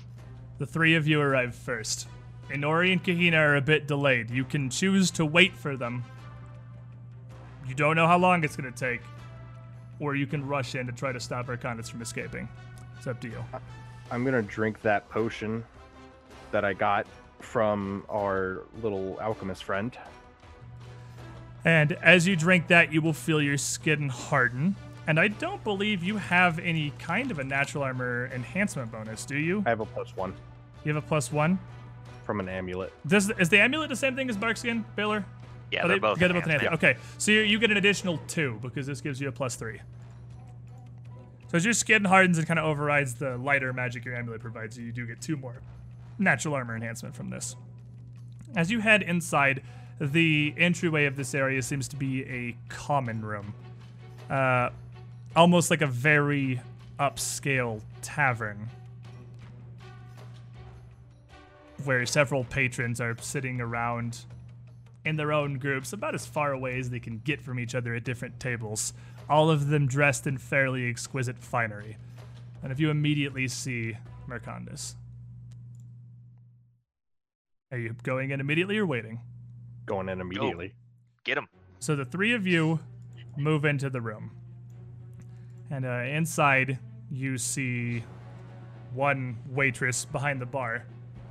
the 0.58 0.66
three 0.66 0.94
of 0.94 1.08
you 1.08 1.20
arrive 1.20 1.54
first. 1.54 2.06
Inori 2.48 2.92
and 2.92 3.02
Kahina 3.02 3.34
are 3.34 3.56
a 3.56 3.60
bit 3.60 3.88
delayed. 3.88 4.30
You 4.30 4.44
can 4.44 4.70
choose 4.70 5.10
to 5.12 5.26
wait 5.26 5.56
for 5.56 5.76
them. 5.76 6.04
You 7.66 7.74
don't 7.74 7.96
know 7.96 8.06
how 8.06 8.18
long 8.18 8.44
it's 8.44 8.54
going 8.54 8.72
to 8.72 8.78
take. 8.78 9.00
Or 9.98 10.14
you 10.14 10.26
can 10.26 10.46
rush 10.46 10.76
in 10.76 10.86
to 10.86 10.92
try 10.92 11.10
to 11.12 11.20
stop 11.20 11.46
Mercandus 11.46 11.90
from 11.90 12.02
escaping. 12.02 12.48
It's 12.96 13.06
up 13.08 13.20
to 13.22 13.28
you. 13.28 13.44
I'm 14.10 14.24
gonna 14.24 14.42
drink 14.42 14.82
that 14.82 15.08
potion 15.08 15.64
that 16.50 16.64
I 16.64 16.72
got 16.72 17.06
from 17.40 18.04
our 18.10 18.62
little 18.82 19.18
alchemist 19.20 19.64
friend. 19.64 19.96
And 21.64 21.92
as 22.02 22.26
you 22.26 22.34
drink 22.36 22.68
that, 22.68 22.92
you 22.92 23.00
will 23.00 23.12
feel 23.12 23.40
your 23.40 23.56
skin 23.58 24.08
harden. 24.08 24.74
And 25.06 25.18
I 25.18 25.28
don't 25.28 25.62
believe 25.64 26.02
you 26.02 26.16
have 26.16 26.58
any 26.58 26.92
kind 26.98 27.30
of 27.30 27.38
a 27.38 27.44
natural 27.44 27.82
armor 27.84 28.30
enhancement 28.34 28.90
bonus, 28.92 29.24
do 29.24 29.36
you? 29.36 29.62
I 29.66 29.70
have 29.70 29.80
a 29.80 29.86
plus 29.86 30.14
one 30.16 30.34
You 30.84 30.94
have 30.94 31.02
a 31.02 31.06
plus 31.06 31.30
one. 31.32 31.58
from 32.24 32.38
an 32.40 32.48
amulet. 32.48 32.92
Does 33.06 33.30
is 33.30 33.48
the 33.48 33.58
amulet 33.58 33.88
the 33.88 33.96
same 33.96 34.14
thing 34.14 34.30
as 34.30 34.36
Barkskin, 34.36 34.84
Baylor? 34.94 35.24
Yeah, 35.72 35.82
Oh, 35.84 35.88
they're 35.88 35.96
they- 35.96 36.00
both. 36.00 36.18
get 36.18 36.30
it 36.30 36.34
both 36.34 36.44
enhanced, 36.44 36.64
enhanced. 36.66 36.84
Okay, 36.84 37.00
so 37.18 37.32
you, 37.32 37.40
you 37.40 37.58
get 37.58 37.70
an 37.72 37.76
additional 37.78 38.18
two 38.28 38.58
because 38.62 38.86
this 38.86 39.00
gives 39.00 39.20
you 39.20 39.28
a 39.28 39.32
plus 39.32 39.56
three. 39.56 39.80
So 41.50 41.56
as 41.56 41.64
your 41.64 41.74
skin 41.74 42.04
hardens 42.04 42.38
and 42.38 42.46
kind 42.46 42.58
of 42.58 42.64
overrides 42.66 43.14
the 43.14 43.36
lighter 43.36 43.72
magic 43.72 44.04
your 44.04 44.14
amulet 44.14 44.40
provides 44.40 44.78
you, 44.78 44.86
you 44.86 44.92
do 44.92 45.06
get 45.06 45.20
two 45.20 45.36
more 45.36 45.56
natural 46.18 46.54
armor 46.54 46.74
enhancement 46.76 47.14
from 47.16 47.30
this. 47.30 47.56
As 48.54 48.70
you 48.70 48.80
head 48.80 49.02
inside, 49.02 49.62
the 50.10 50.52
entryway 50.56 51.04
of 51.04 51.14
this 51.14 51.32
area 51.32 51.62
seems 51.62 51.86
to 51.88 51.96
be 51.96 52.24
a 52.24 52.56
common 52.68 53.24
room, 53.24 53.54
uh, 54.28 54.70
almost 55.36 55.70
like 55.70 55.80
a 55.80 55.86
very 55.86 56.60
upscale 56.98 57.80
tavern 58.02 58.68
where 61.84 62.04
several 62.04 62.42
patrons 62.44 63.00
are 63.00 63.16
sitting 63.20 63.60
around 63.60 64.24
in 65.04 65.16
their 65.16 65.32
own 65.32 65.58
groups, 65.58 65.92
about 65.92 66.14
as 66.14 66.26
far 66.26 66.52
away 66.52 66.78
as 66.78 66.90
they 66.90 67.00
can 67.00 67.18
get 67.18 67.40
from 67.40 67.58
each 67.60 67.74
other 67.74 67.94
at 67.94 68.04
different 68.04 68.38
tables, 68.40 68.92
all 69.28 69.50
of 69.50 69.68
them 69.68 69.86
dressed 69.86 70.26
in 70.26 70.36
fairly 70.36 70.88
exquisite 70.88 71.38
finery. 71.38 71.96
And 72.62 72.72
if 72.72 72.80
you 72.80 72.90
immediately 72.90 73.46
see 73.48 73.96
Mercandus, 74.28 74.94
are 77.70 77.78
you 77.78 77.94
going 78.02 78.30
in 78.30 78.40
immediately 78.40 78.78
or 78.78 78.86
waiting? 78.86 79.20
Going 79.86 80.08
in 80.08 80.20
immediately. 80.20 80.74
Get 81.24 81.38
him. 81.38 81.48
So 81.78 81.96
the 81.96 82.04
three 82.04 82.32
of 82.34 82.46
you 82.46 82.80
move 83.36 83.64
into 83.64 83.90
the 83.90 84.00
room. 84.00 84.32
And 85.70 85.84
uh, 85.84 85.90
inside, 85.90 86.78
you 87.10 87.38
see 87.38 88.04
one 88.92 89.38
waitress 89.48 90.04
behind 90.04 90.40
the 90.40 90.46
bar. 90.46 90.84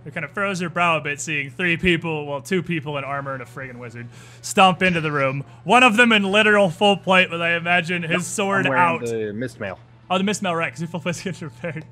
It 0.03 0.13
kind 0.15 0.25
of 0.25 0.31
furrows 0.31 0.59
her 0.61 0.69
brow 0.69 0.97
a 0.97 1.01
bit, 1.01 1.21
seeing 1.21 1.51
three 1.51 1.77
people, 1.77 2.25
well, 2.25 2.41
two 2.41 2.63
people 2.63 2.97
in 2.97 3.03
armor 3.03 3.33
and 3.33 3.43
a 3.43 3.45
friggin' 3.45 3.77
wizard, 3.77 4.07
stomp 4.41 4.81
into 4.81 4.99
the 4.99 5.11
room. 5.11 5.45
One 5.63 5.83
of 5.83 5.95
them 5.95 6.11
in 6.11 6.23
literal 6.23 6.71
full 6.71 6.97
plate, 6.97 7.29
with 7.29 7.39
I 7.39 7.51
imagine 7.51 8.01
his 8.01 8.25
sword 8.25 8.65
I'm 8.65 8.71
wearing 8.71 8.83
out. 8.83 9.05
the 9.05 9.31
mist 9.31 9.59
mail. 9.59 9.77
Oh, 10.09 10.17
the 10.17 10.23
Miss 10.25 10.41
Melrex. 10.41 10.79
Your 10.79 10.89
full 10.89 10.99
face 10.99 11.21
gets 11.23 11.41
repaired. 11.41 11.85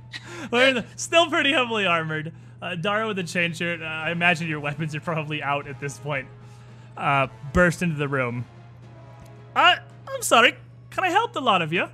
Wearing 0.51 0.75
the, 0.75 0.85
still 0.97 1.29
pretty 1.29 1.53
heavily 1.53 1.85
armored. 1.85 2.33
Uh, 2.61 2.75
Dara 2.75 3.07
with 3.07 3.17
a 3.19 3.23
chain 3.23 3.53
shirt. 3.53 3.81
Uh, 3.81 3.85
I 3.85 4.11
imagine 4.11 4.49
your 4.49 4.59
weapons 4.59 4.93
are 4.93 4.99
probably 4.99 5.41
out 5.41 5.67
at 5.67 5.79
this 5.79 5.97
point. 5.97 6.27
Uh, 6.98 7.27
burst 7.53 7.81
into 7.81 7.96
the 7.96 8.08
room. 8.08 8.46
Uh, 9.55 9.77
I'm 10.08 10.22
sorry. 10.22 10.55
Can 10.91 11.03
I 11.03 11.10
help 11.10 11.34
the 11.34 11.41
lot 11.41 11.62
of 11.62 11.72
you? 11.72 11.88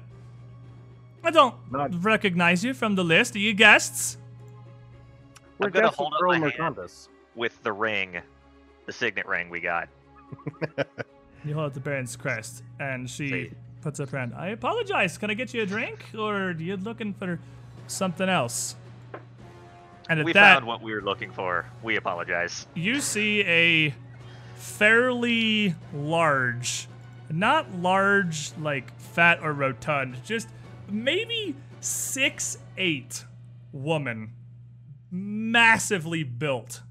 I 1.24 1.32
don't 1.32 1.56
Not- 1.72 2.04
recognize 2.04 2.64
you 2.64 2.74
from 2.74 2.96
the 2.96 3.04
list. 3.04 3.36
Are 3.36 3.40
you 3.40 3.54
guests? 3.54 4.18
We're 5.58 5.68
I'm 5.68 5.72
gonna 5.74 5.86
guests 5.88 5.94
of 5.94 5.98
hold 5.98 6.14
up 6.14 6.22
Earl 6.22 6.32
my 6.40 6.50
hand. 6.50 6.54
Mercandus. 6.76 7.08
With 7.36 7.62
the 7.64 7.72
ring, 7.74 8.22
the 8.86 8.92
signet 8.94 9.26
ring 9.26 9.50
we 9.50 9.60
got. 9.60 9.90
You 11.46 11.54
hold 11.54 11.68
up 11.68 11.74
the 11.76 11.80
Baron's 11.80 12.16
crest, 12.16 12.64
and 12.80 13.08
she 13.08 13.30
See. 13.30 13.52
puts 13.82 14.00
up 14.00 14.10
her 14.10 14.18
hand. 14.18 14.34
I 14.36 14.48
apologize. 14.48 15.16
Can 15.20 15.30
I 15.30 15.36
get 15.36 15.54
you 15.54 15.62
a 15.62 15.66
drink, 15.68 16.04
or 16.18 16.36
are 16.46 16.52
you 16.54 16.76
looking 16.76 17.14
for 17.14 17.40
something 17.86 18.28
else? 18.28 18.76
And 20.10 20.20
at 20.20 20.26
We 20.26 20.34
that, 20.34 20.56
found 20.56 20.66
what 20.66 20.82
we 20.82 20.92
were 20.92 21.04
looking 21.04 21.30
for. 21.32 21.68
We 21.84 21.98
apologize. 21.98 22.66
you 22.74 23.00
see 23.00 23.42
a 23.46 23.94
fairly 24.56 25.76
large, 25.94 26.88
not 27.30 27.74
large 27.76 28.52
like 28.58 28.98
fat 29.00 29.40
or 29.42 29.54
rotund, 29.54 30.18
just 30.24 30.48
maybe 30.90 31.56
six 31.80 32.58
eight 32.78 33.26
woman, 33.72 34.32
massively 35.12 36.24
built, 36.24 36.82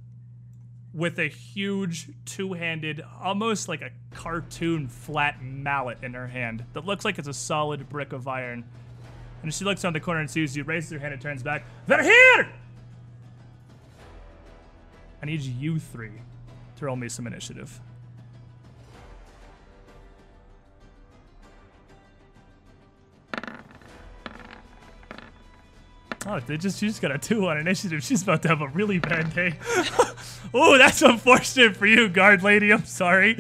with 0.92 1.18
a 1.18 1.26
huge 1.26 2.10
two-handed, 2.24 3.02
almost 3.20 3.68
like 3.68 3.82
a 3.82 3.90
cartoon 4.12 4.86
flat 4.86 5.42
mallet 5.42 5.98
in 6.02 6.14
her 6.14 6.28
hand 6.28 6.64
that 6.72 6.86
looks 6.86 7.04
like 7.04 7.18
it's 7.18 7.26
a 7.26 7.34
solid 7.34 7.88
brick 7.88 8.12
of 8.12 8.28
iron. 8.28 8.64
And 9.42 9.52
she 9.52 9.64
looks 9.64 9.84
on 9.84 9.92
the 9.92 10.00
corner 10.00 10.20
and 10.20 10.30
sees 10.30 10.56
you, 10.56 10.62
raises 10.64 10.90
her 10.92 10.98
hand 10.98 11.12
and 11.12 11.20
turns 11.20 11.42
back. 11.42 11.64
They're 11.86 12.02
here! 12.02 12.48
I 15.20 15.26
need 15.26 15.42
you 15.42 15.78
three 15.78 16.12
to 16.76 16.84
roll 16.86 16.96
me 16.96 17.08
some 17.08 17.26
initiative. 17.26 17.80
Oh, 26.26 26.40
they 26.40 26.56
just 26.56 26.78
she 26.78 26.86
just 26.86 27.02
got 27.02 27.10
a 27.10 27.18
two 27.18 27.46
on 27.48 27.58
initiative. 27.58 28.02
She's 28.02 28.22
about 28.22 28.42
to 28.42 28.48
have 28.48 28.62
a 28.62 28.68
really 28.68 28.98
bad 28.98 29.34
day. 29.34 29.54
oh, 30.54 30.78
that's 30.78 31.02
unfortunate 31.02 31.76
for 31.76 31.86
you, 31.86 32.08
guard 32.08 32.42
lady. 32.42 32.72
I'm 32.72 32.84
sorry. 32.86 33.38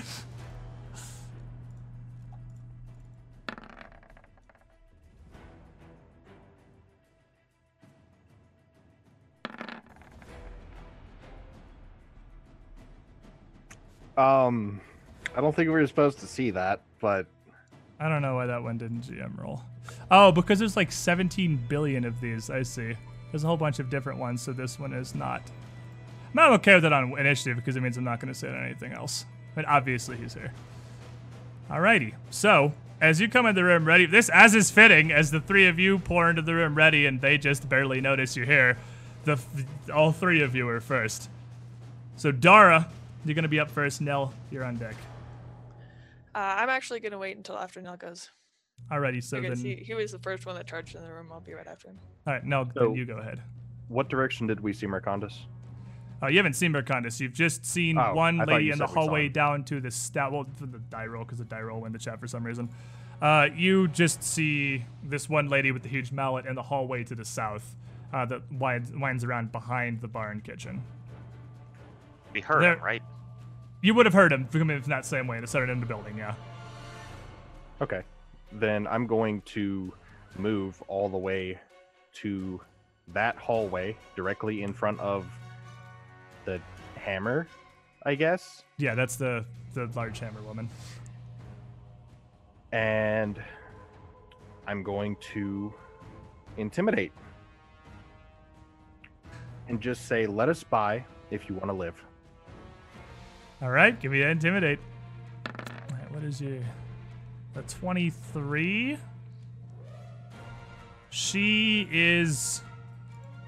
Um, 14.16 14.80
I 15.36 15.40
don't 15.40 15.54
think 15.54 15.68
we 15.68 15.74
were 15.74 15.86
supposed 15.86 16.20
to 16.20 16.26
see 16.26 16.50
that, 16.50 16.82
but 17.00 17.26
I 17.98 18.08
don't 18.08 18.22
know 18.22 18.34
why 18.34 18.46
that 18.46 18.62
one 18.62 18.78
didn't 18.78 19.02
GM 19.02 19.38
roll. 19.38 19.62
Oh, 20.10 20.32
because 20.32 20.58
there's 20.58 20.76
like 20.76 20.92
17 20.92 21.64
billion 21.68 22.04
of 22.04 22.20
these. 22.20 22.50
I 22.50 22.62
see. 22.62 22.94
There's 23.30 23.44
a 23.44 23.46
whole 23.46 23.56
bunch 23.56 23.78
of 23.78 23.90
different 23.90 24.18
ones, 24.18 24.42
so 24.42 24.52
this 24.52 24.78
one 24.78 24.92
is 24.92 25.14
not. 25.14 25.42
I'm 26.36 26.52
okay 26.54 26.74
with 26.74 26.82
that 26.82 26.92
on 26.92 27.18
initiative 27.18 27.56
because 27.56 27.76
it 27.76 27.80
means 27.80 27.96
I'm 27.96 28.04
not 28.04 28.20
going 28.20 28.32
to 28.32 28.38
say 28.38 28.48
anything 28.48 28.92
else. 28.92 29.24
But 29.54 29.66
obviously 29.66 30.16
he's 30.16 30.34
here. 30.34 30.52
Alrighty. 31.70 32.14
So 32.30 32.72
as 33.00 33.20
you 33.20 33.28
come 33.28 33.46
in 33.46 33.54
the 33.54 33.64
room 33.64 33.84
ready, 33.84 34.06
this 34.06 34.28
as 34.30 34.54
is 34.54 34.70
fitting, 34.70 35.12
as 35.12 35.30
the 35.30 35.40
three 35.40 35.66
of 35.66 35.78
you 35.78 35.98
pour 35.98 36.28
into 36.30 36.42
the 36.42 36.54
room 36.54 36.74
ready, 36.74 37.06
and 37.06 37.20
they 37.20 37.38
just 37.38 37.68
barely 37.68 38.00
notice 38.00 38.36
you're 38.36 38.46
here. 38.46 38.76
The 39.24 39.40
all 39.92 40.12
three 40.12 40.42
of 40.42 40.54
you 40.54 40.68
are 40.68 40.80
first. 40.80 41.30
So 42.16 42.30
Dara, 42.32 42.88
you're 43.24 43.34
going 43.34 43.42
to 43.44 43.48
be 43.48 43.60
up 43.60 43.70
first. 43.70 44.00
Nell, 44.00 44.32
you're 44.50 44.64
on 44.64 44.76
deck. 44.76 44.94
Uh, 46.34 46.56
I'm 46.58 46.68
actually 46.68 46.98
gonna 46.98 47.16
wait 47.18 47.36
until 47.36 47.56
after 47.56 47.80
Nell 47.80 47.96
goes. 47.96 48.28
Alrighty. 48.90 49.22
So 49.22 49.40
because 49.40 49.62
then, 49.62 49.76
he, 49.78 49.84
he 49.84 49.94
was 49.94 50.10
the 50.10 50.18
first 50.18 50.46
one 50.46 50.56
that 50.56 50.66
charged 50.66 50.96
in 50.96 51.02
the 51.02 51.12
room. 51.12 51.28
I'll 51.32 51.40
be 51.40 51.52
right 51.54 51.66
after 51.66 51.88
him. 51.88 51.98
all 52.26 52.32
right, 52.32 52.44
Nell, 52.44 52.68
So- 52.74 52.86
then 52.88 52.94
you 52.96 53.06
go 53.06 53.18
ahead. 53.18 53.40
what 53.86 54.08
direction 54.08 54.48
did 54.48 54.58
we 54.58 54.72
see 54.72 54.86
Mercandus? 54.88 55.32
Oh, 56.22 56.26
you 56.26 56.38
haven't 56.38 56.54
seen 56.54 56.72
Mercandus. 56.72 57.20
You've 57.20 57.34
just 57.34 57.64
seen 57.64 57.98
Oh, 57.98 58.14
one 58.14 58.40
I 58.40 58.44
thought 58.46 58.54
lady 58.54 58.64
you 58.66 58.72
in 58.72 58.78
the 58.78 58.86
said 58.88 58.90
we 58.90 58.94
saw 58.94 59.00
hallway 59.02 59.26
him. 59.26 59.32
down 59.32 59.64
to 59.66 59.80
the 59.80 59.90
stat. 59.92 60.32
Well, 60.32 60.46
for 60.56 60.66
the 60.66 60.78
die 60.78 61.06
roll 61.06 61.22
because 61.24 61.38
the 61.38 61.44
die 61.44 61.60
roll 61.60 61.80
went 61.82 61.92
the 61.92 61.98
chat 62.00 62.18
for 62.18 62.26
some 62.26 62.44
reason. 62.44 62.68
Uh, 63.22 63.46
you 63.54 63.86
just 63.88 64.22
see 64.24 64.84
this 65.04 65.28
one 65.28 65.48
lady 65.48 65.70
with 65.70 65.82
the 65.84 65.88
huge 65.88 66.10
mallet 66.10 66.46
in 66.46 66.56
the 66.56 66.62
hallway 66.62 67.04
to 67.04 67.14
the 67.14 67.24
south 67.24 67.76
uh, 68.12 68.24
that 68.26 68.42
winds, 68.50 68.90
winds 68.92 69.22
around 69.22 69.52
behind 69.52 70.00
the 70.00 70.08
bar 70.08 70.30
and 70.30 70.42
kitchen. 70.42 70.82
We 72.34 72.40
heard 72.40 72.62
There- 72.62 72.72
him, 72.74 72.82
right? 72.82 73.02
You 73.80 73.94
would 73.94 74.06
have 74.06 74.14
heard 74.14 74.32
him 74.32 74.46
coming 74.48 74.80
from 74.80 74.90
that 74.90 75.04
same 75.06 75.26
way 75.26 75.40
to 75.40 75.46
start 75.46 75.68
in 75.70 75.78
the 75.78 75.86
building, 75.86 76.16
yeah. 76.18 76.34
Okay, 77.80 78.02
then 78.52 78.86
I'm 78.86 79.06
going 79.06 79.42
to 79.42 79.92
move 80.36 80.82
all 80.88 81.08
the 81.08 81.18
way 81.18 81.58
to 82.14 82.60
that 83.08 83.36
hallway 83.36 83.96
directly 84.16 84.62
in 84.62 84.72
front 84.72 84.98
of 85.00 85.26
the 86.44 86.60
hammer, 86.96 87.46
I 88.04 88.14
guess. 88.14 88.64
Yeah, 88.78 88.94
that's 88.94 89.16
the 89.16 89.44
the 89.74 89.86
large 89.94 90.18
hammer 90.18 90.40
woman. 90.42 90.68
and 92.72 93.40
I'm 94.66 94.82
going 94.82 95.16
to 95.34 95.72
intimidate 96.56 97.12
and 99.68 99.80
just 99.80 100.06
say, 100.06 100.26
"Let 100.26 100.48
us 100.48 100.64
by 100.64 101.04
if 101.30 101.48
you 101.48 101.54
want 101.54 101.66
to 101.66 101.72
live." 101.74 102.02
All 103.64 103.70
right, 103.70 103.98
give 103.98 104.12
me 104.12 104.20
an 104.20 104.28
intimidate. 104.28 104.78
All 105.46 105.96
right, 105.96 106.12
what 106.12 106.22
is 106.22 106.38
your 106.38 106.60
a 107.56 107.62
23? 107.62 108.98
She 111.08 111.88
is 111.90 112.60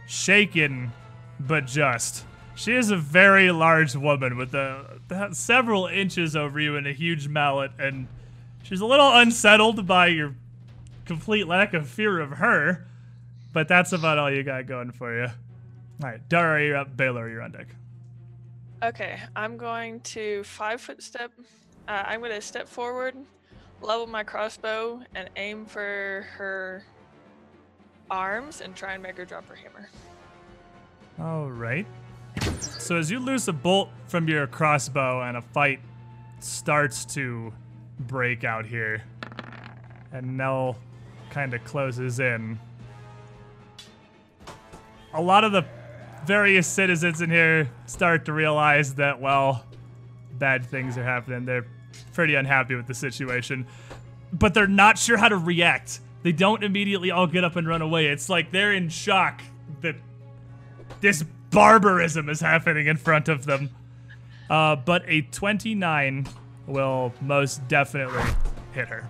shaken, 0.07 0.90
but 1.38 1.66
just. 1.66 2.24
She 2.55 2.72
is 2.72 2.90
a 2.90 2.96
very 2.96 3.50
large 3.50 3.94
woman 3.94 4.38
with 4.38 4.55
a, 4.55 4.98
several 5.33 5.87
inches 5.87 6.35
over 6.35 6.59
you 6.59 6.76
and 6.76 6.87
a 6.87 6.94
huge 6.94 7.29
mallet, 7.29 7.72
and 7.79 8.09
she's 8.62 8.81
a 8.81 8.87
little 8.87 9.12
unsettled 9.12 9.87
by 9.87 10.07
your 10.07 10.35
complete 11.05 11.46
lack 11.46 11.74
of 11.74 11.87
fear 11.87 12.20
of 12.20 12.31
her. 12.38 12.87
But 13.52 13.68
that's 13.68 13.92
about 13.92 14.16
all 14.16 14.31
you 14.31 14.42
got 14.42 14.64
going 14.64 14.92
for 14.92 15.14
you. 15.14 15.26
All 15.26 16.11
right, 16.11 16.26
Dara, 16.26 16.64
you're 16.64 16.79
up. 16.79 16.96
Baylor, 16.96 17.29
you're 17.29 17.42
on 17.42 17.50
deck. 17.52 17.66
Okay, 18.83 19.19
I'm 19.35 19.57
going 19.57 20.01
to 20.01 20.45
five 20.45 20.81
foot 20.81 21.03
step. 21.03 21.33
Uh, 21.89 22.03
I'm 22.07 22.21
going 22.21 22.33
to 22.33 22.43
step 22.43 22.69
forward, 22.69 23.17
level 23.81 24.07
my 24.07 24.23
crossbow, 24.23 25.01
and 25.15 25.31
aim 25.37 25.65
for 25.65 26.27
her 26.33 26.85
arms 28.11 28.61
and 28.61 28.77
try 28.77 28.93
and 28.93 29.03
make 29.03 29.17
her 29.17 29.25
drop 29.25 29.49
her 29.49 29.55
hammer. 29.55 29.89
All 31.19 31.51
right. 31.51 31.87
So 32.61 32.97
as 32.97 33.11
you 33.11 33.19
lose 33.19 33.49
a 33.49 33.53
bolt 33.53 33.89
from 34.09 34.29
your 34.29 34.47
crossbow 34.47 35.23
and 35.23 35.39
a 35.39 35.43
fight 35.43 35.81
starts 36.41 37.07
to 37.07 37.53
break 38.01 38.45
out 38.45 38.67
here, 38.67 39.03
and 40.12 40.37
Nell 40.37 40.77
kind 41.31 41.55
of 41.55 41.65
closes 41.65 42.21
in, 42.21 42.59
a 45.15 45.23
lot 45.23 45.45
of 45.45 45.53
the 45.53 45.65
various 46.27 46.67
citizens 46.67 47.21
in 47.21 47.31
here 47.31 47.71
start 47.87 48.25
to 48.27 48.33
realize 48.33 48.95
that, 48.95 49.21
well, 49.21 49.65
bad 50.39 50.67
things 50.67 50.99
are 50.99 51.05
happening. 51.05 51.45
They're 51.45 51.67
pretty 52.12 52.35
unhappy 52.35 52.75
with 52.75 52.87
the 52.87 52.95
situation, 52.95 53.67
but 54.33 54.55
they're 54.55 54.67
not 54.67 54.99
sure 54.99 55.17
how 55.17 55.29
to 55.29 55.37
react. 55.37 56.01
They 56.23 56.33
don't 56.33 56.65
immediately 56.65 57.11
all 57.11 57.27
get 57.27 57.45
up 57.45 57.57
and 57.57 57.69
run 57.69 57.83
away. 57.83 58.07
It's 58.07 58.29
like 58.29 58.51
they're 58.51 58.73
in 58.73 58.89
shock 58.89 59.43
that 59.81 59.97
this 61.01 61.23
barbarism 61.51 62.29
is 62.29 62.41
happening 62.41 62.87
in 62.87 62.97
front 62.97 63.29
of 63.29 63.47
them. 63.47 63.71
Uh, 64.51 64.77
but 64.77 65.03
a 65.07 65.23
29 65.23 66.27
will 66.67 67.12
most 67.21 67.67
definitely 67.69 68.23
hit 68.73 68.89
her. 68.89 69.09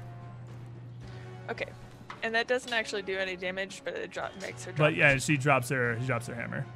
Okay, 1.50 1.66
and 2.22 2.34
that 2.34 2.48
doesn't 2.48 2.72
actually 2.72 3.02
do 3.02 3.16
any 3.16 3.36
damage, 3.36 3.82
but 3.84 3.94
it 3.94 4.10
drop, 4.10 4.32
makes 4.40 4.64
her 4.64 4.72
drop. 4.72 4.90
But 4.90 4.96
yeah, 4.96 5.16
she 5.18 5.36
drops 5.36 5.68
her 5.68 5.96
she 6.00 6.06
drops 6.06 6.26
her 6.26 6.34
hammer. 6.34 6.66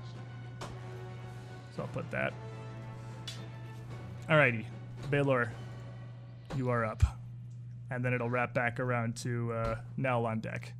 So 1.76 1.82
I'll 1.82 1.88
put 1.88 2.10
that. 2.10 2.32
Alrighty, 4.28 4.64
Baylor, 5.10 5.52
you 6.56 6.68
are 6.70 6.84
up, 6.84 7.02
and 7.90 8.04
then 8.04 8.12
it'll 8.14 8.30
wrap 8.30 8.54
back 8.54 8.78
around 8.78 9.16
to 9.18 9.52
uh, 9.52 9.76
Nell 9.96 10.24
on 10.26 10.40
deck. 10.40 10.72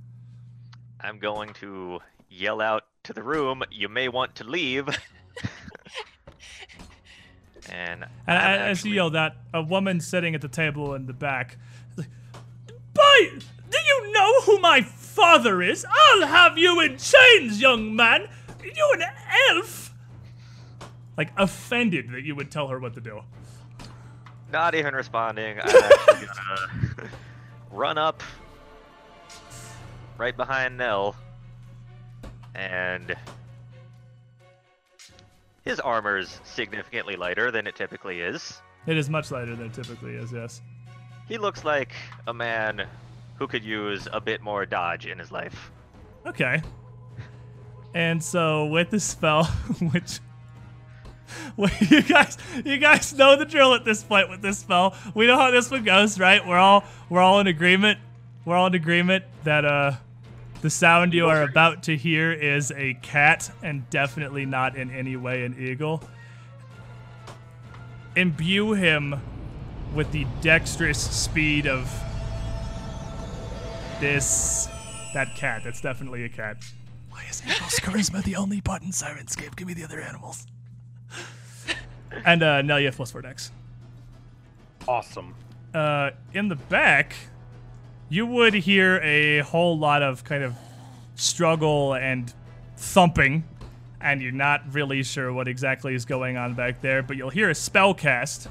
I'm 1.01 1.19
going 1.19 1.53
to 1.55 2.01
yell 2.29 2.61
out 2.61 2.85
to 3.05 3.13
the 3.13 3.23
room, 3.23 3.63
you 3.71 3.89
may 3.89 4.09
want 4.09 4.35
to 4.37 4.45
leave. 4.45 4.87
and 7.69 8.05
And 8.05 8.09
as 8.29 8.79
actually- 8.79 8.91
you 8.91 8.97
yell 8.97 9.11
that, 9.11 9.37
a 9.53 9.63
woman 9.63 10.01
sitting 10.01 10.35
at 10.35 10.41
the 10.41 10.49
table 10.49 10.95
in 10.95 11.07
the 11.07 11.13
back, 11.13 11.57
like, 11.97 12.09
"Boy, 12.95 13.39
do 13.71 13.79
you 13.87 14.13
know 14.13 14.41
who 14.43 14.59
my 14.61 14.83
father 14.83 15.61
is, 15.63 15.85
I'll 15.91 16.27
have 16.27 16.57
you 16.59 16.81
in 16.81 16.99
chains, 16.99 17.61
young 17.61 17.95
man. 17.97 18.29
You 18.63 18.91
an 18.95 19.03
elf? 19.51 19.90
Like 21.21 21.33
offended 21.37 22.13
that 22.13 22.25
you 22.25 22.35
would 22.35 22.51
tell 22.51 22.69
her 22.69 22.79
what 22.79 22.95
to 22.95 23.01
do. 23.03 23.21
Not 24.51 24.75
even 24.75 24.95
responding. 24.95 25.61
I'm 25.61 25.69
actually 25.69 26.27
gonna 26.27 27.11
run 27.71 27.99
up 27.99 28.23
right 30.17 30.35
behind 30.35 30.79
Nell. 30.79 31.15
And 32.55 33.15
his 35.63 35.79
armor's 35.79 36.41
significantly 36.45 37.17
lighter 37.17 37.51
than 37.51 37.67
it 37.67 37.77
typically 37.77 38.23
is. 38.23 38.63
It 38.87 38.97
is 38.97 39.11
much 39.11 39.31
lighter 39.31 39.55
than 39.55 39.67
it 39.67 39.75
typically 39.75 40.15
is, 40.15 40.33
yes. 40.33 40.63
He 41.29 41.37
looks 41.37 41.65
like 41.65 41.93
a 42.29 42.33
man 42.33 42.87
who 43.37 43.47
could 43.47 43.63
use 43.63 44.09
a 44.11 44.23
bit 44.23 44.41
more 44.41 44.65
dodge 44.65 45.05
in 45.05 45.19
his 45.19 45.31
life. 45.31 45.71
Okay. 46.25 46.63
And 47.93 48.25
so 48.25 48.65
with 48.65 48.89
the 48.89 49.01
spell, 49.01 49.45
which 49.93 50.19
you 51.81 52.03
guys 52.03 52.39
you 52.65 52.79
guys 52.79 53.13
know 53.13 53.37
the 53.37 53.45
drill 53.45 53.75
at 53.75 53.85
this 53.85 54.03
point 54.03 54.29
with 54.29 54.43
this 54.43 54.59
spell. 54.59 54.95
We 55.15 55.27
know 55.27 55.37
how 55.37 55.51
this 55.51 55.71
one 55.71 55.85
goes, 55.85 56.19
right? 56.19 56.47
We're 56.47 56.59
all 56.59 56.85
we're 57.09 57.21
all 57.21 57.41
in 57.41 57.47
agreement. 57.47 57.99
We're 58.45 58.57
all 58.57 58.67
in 58.67 58.75
agreement 58.75 59.25
that 59.45 59.65
uh 59.65 59.93
the 60.63 60.71
sound 60.71 61.15
you 61.15 61.27
are 61.27 61.43
about 61.43 61.85
to 61.85 61.97
hear 61.97 62.33
is 62.33 62.71
a 62.77 62.95
cat 62.95 63.51
and 63.63 63.89
definitely 63.89 64.45
not 64.45 64.77
in 64.77 64.91
any 64.91 65.17
way 65.17 65.45
an 65.45 65.57
eagle. 65.59 66.03
Imbue 68.15 68.73
him 68.73 69.21
with 69.95 70.13
the 70.13 70.27
dexterous 70.43 70.99
speed 70.99 71.67
of 71.67 71.91
this 74.01 74.69
that 75.15 75.35
cat. 75.35 75.63
That's 75.65 75.81
definitely 75.81 76.25
a 76.25 76.29
cat. 76.29 76.59
Why 77.11 77.25
is 77.29 77.43
Eagle's 77.45 77.81
charisma 77.81 78.23
the 78.23 78.37
only 78.37 78.61
button 78.61 78.91
Syrinscape? 78.91 79.57
Give 79.57 79.67
me 79.67 79.75
the 79.75 79.85
other 79.85 80.01
animals. 80.01 80.47
And 82.25 82.43
uh 82.43 82.63
now 82.63 82.77
you 82.77 82.87
have 82.87 82.97
plus 82.97 83.11
four 83.11 83.23
dex. 83.23 83.51
Awesome. 84.89 85.35
Uh 85.75 86.11
in 86.33 86.49
the 86.49 86.57
back, 86.57 87.15
you 88.09 88.27
would 88.27 88.55
hear 88.55 89.01
a 89.03 89.41
whole 89.41 89.79
lot 89.79 90.03
of 90.03 90.25
kind 90.25 90.43
of 90.43 90.55
struggle 91.15 91.95
and 91.95 92.33
thumping, 92.77 93.45
and 94.01 94.23
you're 94.23 94.33
not 94.33 94.63
really 94.73 95.03
sure 95.03 95.33
what 95.33 95.47
exactly 95.47 95.95
is 95.95 96.05
going 96.05 96.37
on 96.37 96.55
back 96.55 96.81
there, 96.81 97.03
but 97.03 97.17
you'll 97.17 97.31
hear 97.31 97.51
a 97.51 97.55
spell 97.55 97.95
cast. 97.95 98.49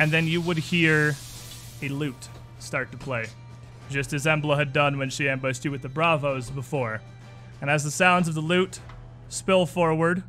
And 0.00 0.10
then 0.10 0.26
you 0.26 0.40
would 0.40 0.58
hear 0.58 1.14
a 1.82 1.88
lute 1.88 2.28
start 2.58 2.90
to 2.90 2.98
play, 2.98 3.26
just 3.90 4.12
as 4.12 4.24
Embla 4.24 4.56
had 4.56 4.72
done 4.72 4.98
when 4.98 5.08
she 5.08 5.28
ambushed 5.28 5.64
you 5.64 5.70
with 5.70 5.82
the 5.82 5.88
Bravos 5.88 6.50
before. 6.50 7.00
And 7.60 7.70
as 7.70 7.84
the 7.84 7.90
sounds 7.90 8.28
of 8.28 8.34
the 8.34 8.40
lute 8.40 8.80
spill 9.28 9.66
forward, 9.66 10.22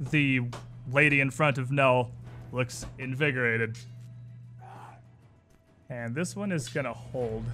the 0.00 0.42
lady 0.90 1.20
in 1.20 1.30
front 1.30 1.58
of 1.58 1.70
Nell 1.70 2.10
looks 2.52 2.86
invigorated. 2.98 3.78
And 5.90 6.14
this 6.14 6.36
one 6.36 6.52
is 6.52 6.68
gonna 6.68 6.92
hold 6.92 7.44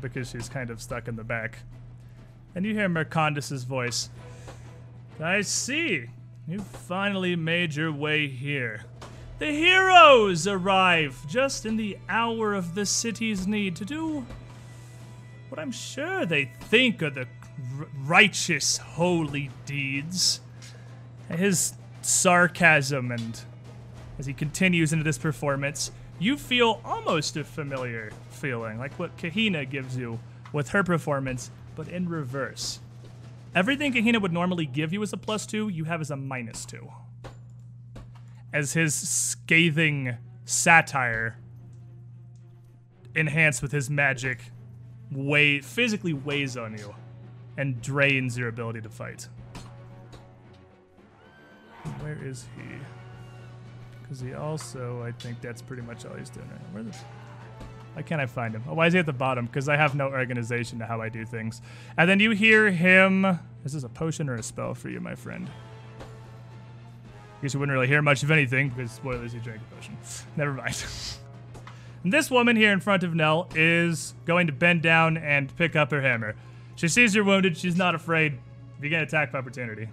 because 0.00 0.30
she's 0.30 0.48
kind 0.48 0.70
of 0.70 0.80
stuck 0.80 1.08
in 1.08 1.16
the 1.16 1.24
back. 1.24 1.58
And 2.54 2.64
you 2.64 2.74
hear 2.74 2.88
Mercandus's 2.88 3.64
voice. 3.64 4.10
I 5.20 5.42
see. 5.42 6.06
You 6.46 6.60
finally 6.60 7.36
made 7.36 7.74
your 7.74 7.92
way 7.92 8.26
here. 8.28 8.84
The 9.38 9.52
heroes 9.52 10.46
arrive 10.46 11.24
just 11.28 11.64
in 11.64 11.76
the 11.76 11.96
hour 12.08 12.54
of 12.54 12.74
the 12.74 12.86
city's 12.86 13.46
need 13.46 13.76
to 13.76 13.84
do 13.84 14.26
what 15.50 15.58
I'm 15.58 15.72
sure 15.72 16.24
they 16.24 16.52
think 16.60 17.02
are 17.02 17.10
the 17.10 17.26
righteous, 18.04 18.78
holy 18.78 19.50
deeds. 19.66 20.40
His 21.28 21.74
sarcasm 22.02 23.12
and 23.12 23.40
as 24.18 24.26
he 24.26 24.32
continues 24.34 24.92
into 24.92 25.04
this 25.04 25.18
performance, 25.18 25.90
you 26.18 26.36
feel 26.36 26.80
almost 26.84 27.36
a 27.36 27.44
familiar 27.44 28.12
feeling, 28.28 28.78
like 28.78 28.92
what 28.98 29.16
Kahina 29.16 29.68
gives 29.68 29.96
you 29.96 30.18
with 30.52 30.70
her 30.70 30.84
performance, 30.84 31.50
but 31.74 31.88
in 31.88 32.08
reverse. 32.08 32.80
Everything 33.54 33.94
Kahina 33.94 34.20
would 34.20 34.32
normally 34.32 34.66
give 34.66 34.92
you 34.92 35.02
as 35.02 35.12
a 35.12 35.16
plus 35.16 35.46
two, 35.46 35.68
you 35.68 35.84
have 35.84 36.00
as 36.00 36.10
a 36.10 36.16
minus 36.16 36.66
two. 36.66 36.90
As 38.52 38.74
his 38.74 38.94
scathing 38.94 40.16
satire, 40.44 41.38
enhanced 43.14 43.62
with 43.62 43.72
his 43.72 43.88
magic, 43.88 44.40
weigh, 45.10 45.60
physically 45.60 46.12
weighs 46.12 46.56
on 46.56 46.76
you 46.76 46.94
and 47.60 47.82
drains 47.82 48.38
your 48.38 48.48
ability 48.48 48.80
to 48.80 48.88
fight. 48.88 49.28
Where 52.00 52.18
is 52.24 52.46
he? 52.56 52.62
Because 54.00 54.18
he 54.18 54.32
also, 54.32 55.02
I 55.02 55.12
think 55.12 55.42
that's 55.42 55.60
pretty 55.60 55.82
much 55.82 56.06
all 56.06 56.14
he's 56.14 56.30
doing 56.30 56.48
right 56.48 56.58
now. 56.58 56.68
Where 56.72 56.82
the. 56.82 56.96
Why 57.92 58.02
can't 58.02 58.20
I 58.20 58.24
find 58.26 58.54
him? 58.54 58.64
Oh, 58.66 58.74
why 58.74 58.86
is 58.86 58.94
he 58.94 58.98
at 58.98 59.04
the 59.04 59.12
bottom? 59.12 59.44
Because 59.44 59.68
I 59.68 59.76
have 59.76 59.94
no 59.94 60.08
organization 60.08 60.78
to 60.78 60.86
how 60.86 61.02
I 61.02 61.10
do 61.10 61.26
things. 61.26 61.60
And 61.98 62.08
then 62.08 62.18
you 62.18 62.30
hear 62.30 62.70
him. 62.70 63.26
Is 63.64 63.74
this 63.74 63.82
a 63.82 63.88
potion 63.90 64.30
or 64.30 64.36
a 64.36 64.42
spell 64.42 64.74
for 64.74 64.88
you, 64.88 65.00
my 65.00 65.14
friend? 65.14 65.50
I 66.00 67.42
guess 67.42 67.52
you 67.52 67.60
wouldn't 67.60 67.74
really 67.74 67.88
hear 67.88 68.00
much 68.00 68.22
of 68.22 68.30
anything 68.30 68.70
because 68.70 68.90
spoilers, 68.90 69.34
you 69.34 69.40
drank 69.40 69.60
a 69.70 69.74
potion. 69.74 69.98
Never 70.36 70.54
mind. 70.54 70.82
this 72.06 72.30
woman 72.30 72.56
here 72.56 72.72
in 72.72 72.80
front 72.80 73.02
of 73.02 73.14
Nell 73.14 73.48
is 73.54 74.14
going 74.24 74.46
to 74.46 74.52
bend 74.52 74.80
down 74.80 75.18
and 75.18 75.54
pick 75.56 75.76
up 75.76 75.90
her 75.90 76.00
hammer. 76.00 76.36
She 76.80 76.88
sees 76.88 77.14
you're 77.14 77.24
wounded. 77.24 77.58
She's 77.58 77.76
not 77.76 77.94
afraid. 77.94 78.38
You 78.80 78.88
get 78.88 79.02
attack 79.02 79.28
of 79.28 79.34
opportunity. 79.34 79.86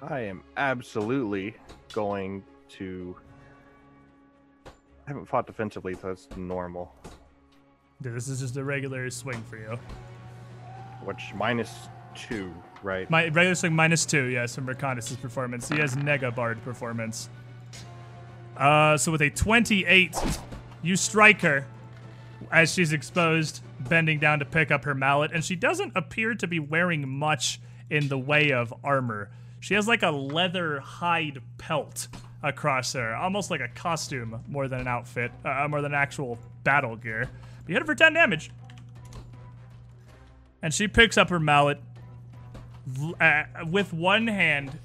I 0.00 0.20
am 0.20 0.44
absolutely 0.56 1.56
going 1.92 2.44
to. 2.68 3.16
I 4.64 4.70
haven't 5.08 5.26
fought 5.26 5.48
defensively, 5.48 5.94
so 5.94 6.06
that's 6.06 6.28
normal. 6.36 6.94
Dude, 8.00 8.14
this 8.14 8.28
is 8.28 8.38
just 8.38 8.56
a 8.58 8.62
regular 8.62 9.10
swing 9.10 9.42
for 9.50 9.56
you. 9.56 9.76
Which 11.02 11.34
minus 11.34 11.88
two, 12.14 12.54
right? 12.84 13.10
My 13.10 13.24
regular 13.24 13.56
swing 13.56 13.74
minus 13.74 14.06
two, 14.06 14.26
yes, 14.26 14.54
from 14.54 14.68
Mercandus' 14.68 15.20
performance. 15.20 15.68
He 15.68 15.78
has 15.78 15.96
Nega 15.96 16.32
Bard 16.32 16.62
performance. 16.62 17.28
Uh, 18.56 18.96
so 18.96 19.10
with 19.10 19.22
a 19.22 19.30
28, 19.30 20.16
you 20.84 20.94
strike 20.94 21.40
her 21.40 21.66
as 22.52 22.72
she's 22.72 22.92
exposed, 22.92 23.62
bending 23.88 24.18
down 24.18 24.38
to 24.38 24.44
pick 24.44 24.70
up 24.70 24.84
her 24.84 24.94
mallet, 24.94 25.30
and 25.32 25.44
she 25.44 25.56
doesn't 25.56 25.92
appear 25.94 26.34
to 26.34 26.46
be 26.46 26.58
wearing 26.58 27.08
much 27.08 27.60
in 27.90 28.08
the 28.08 28.18
way 28.18 28.52
of 28.52 28.72
armor. 28.82 29.30
She 29.60 29.74
has 29.74 29.88
like 29.88 30.02
a 30.02 30.10
leather 30.10 30.80
hide 30.80 31.40
pelt 31.58 32.08
across 32.42 32.92
her, 32.92 33.14
almost 33.14 33.50
like 33.50 33.60
a 33.60 33.68
costume 33.68 34.42
more 34.48 34.68
than 34.68 34.80
an 34.80 34.88
outfit, 34.88 35.32
uh, 35.44 35.66
more 35.68 35.80
than 35.80 35.94
actual 35.94 36.38
battle 36.62 36.96
gear. 36.96 37.28
But 37.62 37.68
you 37.68 37.74
hit 37.74 37.82
her 37.82 37.86
for 37.86 37.94
10 37.94 38.12
damage. 38.12 38.50
And 40.62 40.72
she 40.72 40.88
picks 40.88 41.16
up 41.16 41.30
her 41.30 41.40
mallet 41.40 41.78
uh, 43.20 43.44
with 43.66 43.92
one 43.92 44.26
hand 44.26 44.78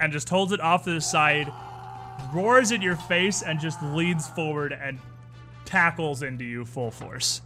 and 0.00 0.12
just 0.12 0.28
holds 0.28 0.52
it 0.52 0.60
off 0.60 0.84
to 0.84 0.90
the 0.90 1.00
side, 1.00 1.52
roars 2.32 2.70
at 2.70 2.82
your 2.82 2.96
face, 2.96 3.42
and 3.42 3.58
just 3.58 3.82
leans 3.82 4.28
forward 4.28 4.72
and 4.72 4.98
tackles 5.66 6.22
into 6.22 6.44
you 6.44 6.64
full 6.64 6.90
force. 6.90 7.42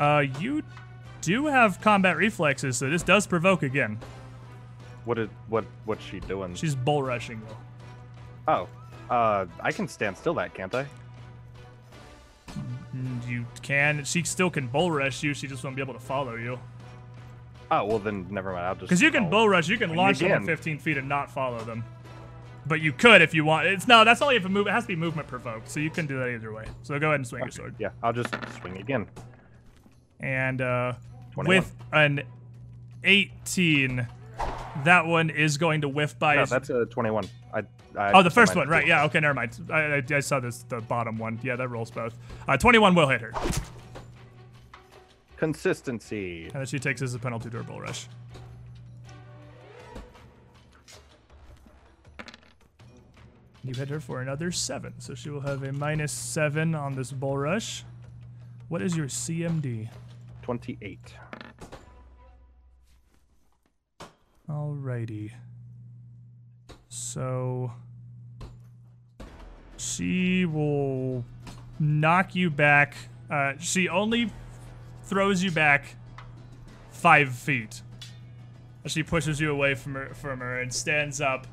Uh, 0.00 0.24
you 0.40 0.62
do 1.20 1.46
have 1.46 1.80
combat 1.80 2.16
reflexes, 2.16 2.76
so 2.76 2.88
this 2.90 3.02
does 3.02 3.26
provoke 3.26 3.62
again. 3.62 3.98
What 5.04 5.14
did 5.14 5.30
what 5.48 5.64
what's 5.84 6.04
she 6.04 6.20
doing? 6.20 6.54
She's 6.54 6.74
bull 6.74 7.02
rushing 7.02 7.38
you. 7.38 7.56
oh, 8.48 8.68
uh, 9.08 9.46
I 9.60 9.72
can 9.72 9.88
stand 9.88 10.16
still 10.18 10.34
that, 10.34 10.54
can't 10.54 10.74
I? 10.74 10.86
You 13.26 13.44
can. 13.62 14.04
She 14.04 14.22
still 14.24 14.50
can 14.50 14.66
bull 14.66 14.90
rush 14.90 15.22
you. 15.22 15.34
She 15.34 15.46
just 15.46 15.62
won't 15.62 15.76
be 15.76 15.82
able 15.82 15.94
to 15.94 16.00
follow 16.00 16.34
you. 16.34 16.58
Oh 17.70 17.84
well, 17.84 17.98
then 17.98 18.26
never 18.30 18.52
mind. 18.52 18.64
I'll 18.66 18.74
just 18.74 18.82
Because 18.82 19.02
you 19.02 19.10
can 19.10 19.28
bull 19.30 19.48
rush, 19.48 19.68
you 19.68 19.76
can 19.76 19.94
launch 19.94 20.20
them 20.20 20.32
at 20.32 20.44
15 20.44 20.78
feet 20.78 20.96
and 20.96 21.08
not 21.08 21.30
follow 21.30 21.58
them. 21.60 21.84
But 22.66 22.80
you 22.80 22.92
could 22.92 23.22
if 23.22 23.32
you 23.34 23.44
want. 23.44 23.66
It's 23.66 23.88
no, 23.88 24.04
that's 24.04 24.20
only 24.20 24.36
if 24.36 24.44
a 24.44 24.48
move. 24.48 24.66
It 24.66 24.70
has 24.70 24.84
to 24.84 24.88
be 24.88 24.96
movement 24.96 25.26
provoked, 25.28 25.68
so 25.68 25.80
you 25.80 25.90
can 25.90 26.06
do 26.06 26.18
that 26.18 26.28
either 26.28 26.52
way. 26.52 26.66
So 26.82 26.98
go 26.98 27.08
ahead 27.08 27.20
and 27.20 27.26
swing 27.26 27.42
your 27.42 27.50
sword. 27.50 27.74
Yeah, 27.78 27.90
I'll 28.02 28.12
just 28.12 28.34
swing 28.60 28.76
again. 28.78 29.06
And 30.20 30.60
uh, 30.60 30.94
21. 31.32 31.56
with 31.56 31.74
an 31.92 32.22
18, 33.04 34.06
that 34.84 35.06
one 35.06 35.30
is 35.30 35.56
going 35.56 35.82
to 35.82 35.88
whiff 35.88 36.18
by. 36.18 36.36
No, 36.36 36.46
that's 36.46 36.70
a 36.70 36.86
twenty-one. 36.86 37.28
I. 37.54 37.62
I 37.96 38.12
oh, 38.12 38.22
the 38.22 38.30
first 38.30 38.54
one, 38.54 38.68
right? 38.68 38.86
Yeah. 38.86 39.04
Okay, 39.04 39.18
never 39.18 39.34
mind. 39.34 39.58
I, 39.70 39.80
I, 39.80 40.02
I 40.12 40.20
saw 40.20 40.40
this, 40.40 40.62
the 40.68 40.80
bottom 40.80 41.16
one. 41.18 41.40
Yeah, 41.42 41.56
that 41.56 41.68
rolls 41.68 41.90
both. 41.90 42.14
Uh, 42.46 42.56
21 42.56 42.94
will 42.94 43.08
hit 43.08 43.20
her, 43.22 43.32
Consistency. 45.36 46.44
and 46.44 46.52
then 46.52 46.66
she 46.66 46.78
takes 46.78 47.00
as 47.02 47.14
a 47.14 47.18
penalty 47.18 47.48
to 47.50 47.56
her 47.56 47.62
bull 47.62 47.80
rush. 47.80 48.06
You 53.68 53.74
hit 53.74 53.90
her 53.90 54.00
for 54.00 54.22
another 54.22 54.50
seven, 54.50 54.94
so 54.96 55.14
she 55.14 55.28
will 55.28 55.42
have 55.42 55.62
a 55.62 55.74
minus 55.74 56.10
seven 56.10 56.74
on 56.74 56.94
this 56.94 57.12
bull 57.12 57.36
rush. 57.36 57.84
What 58.68 58.80
is 58.80 58.96
your 58.96 59.08
CMD? 59.08 59.90
28. 60.40 60.98
Alrighty. 64.48 65.32
So 66.88 67.70
she 69.76 70.46
will 70.46 71.26
knock 71.78 72.34
you 72.34 72.48
back. 72.48 72.96
Uh, 73.30 73.52
she 73.60 73.86
only 73.86 74.30
throws 75.02 75.42
you 75.42 75.50
back 75.50 75.94
five 76.90 77.34
feet. 77.34 77.82
She 78.86 79.02
pushes 79.02 79.38
you 79.38 79.50
away 79.50 79.74
from 79.74 79.92
her, 79.92 80.14
from 80.14 80.40
her 80.40 80.58
and 80.58 80.72
stands 80.72 81.20
up. 81.20 81.46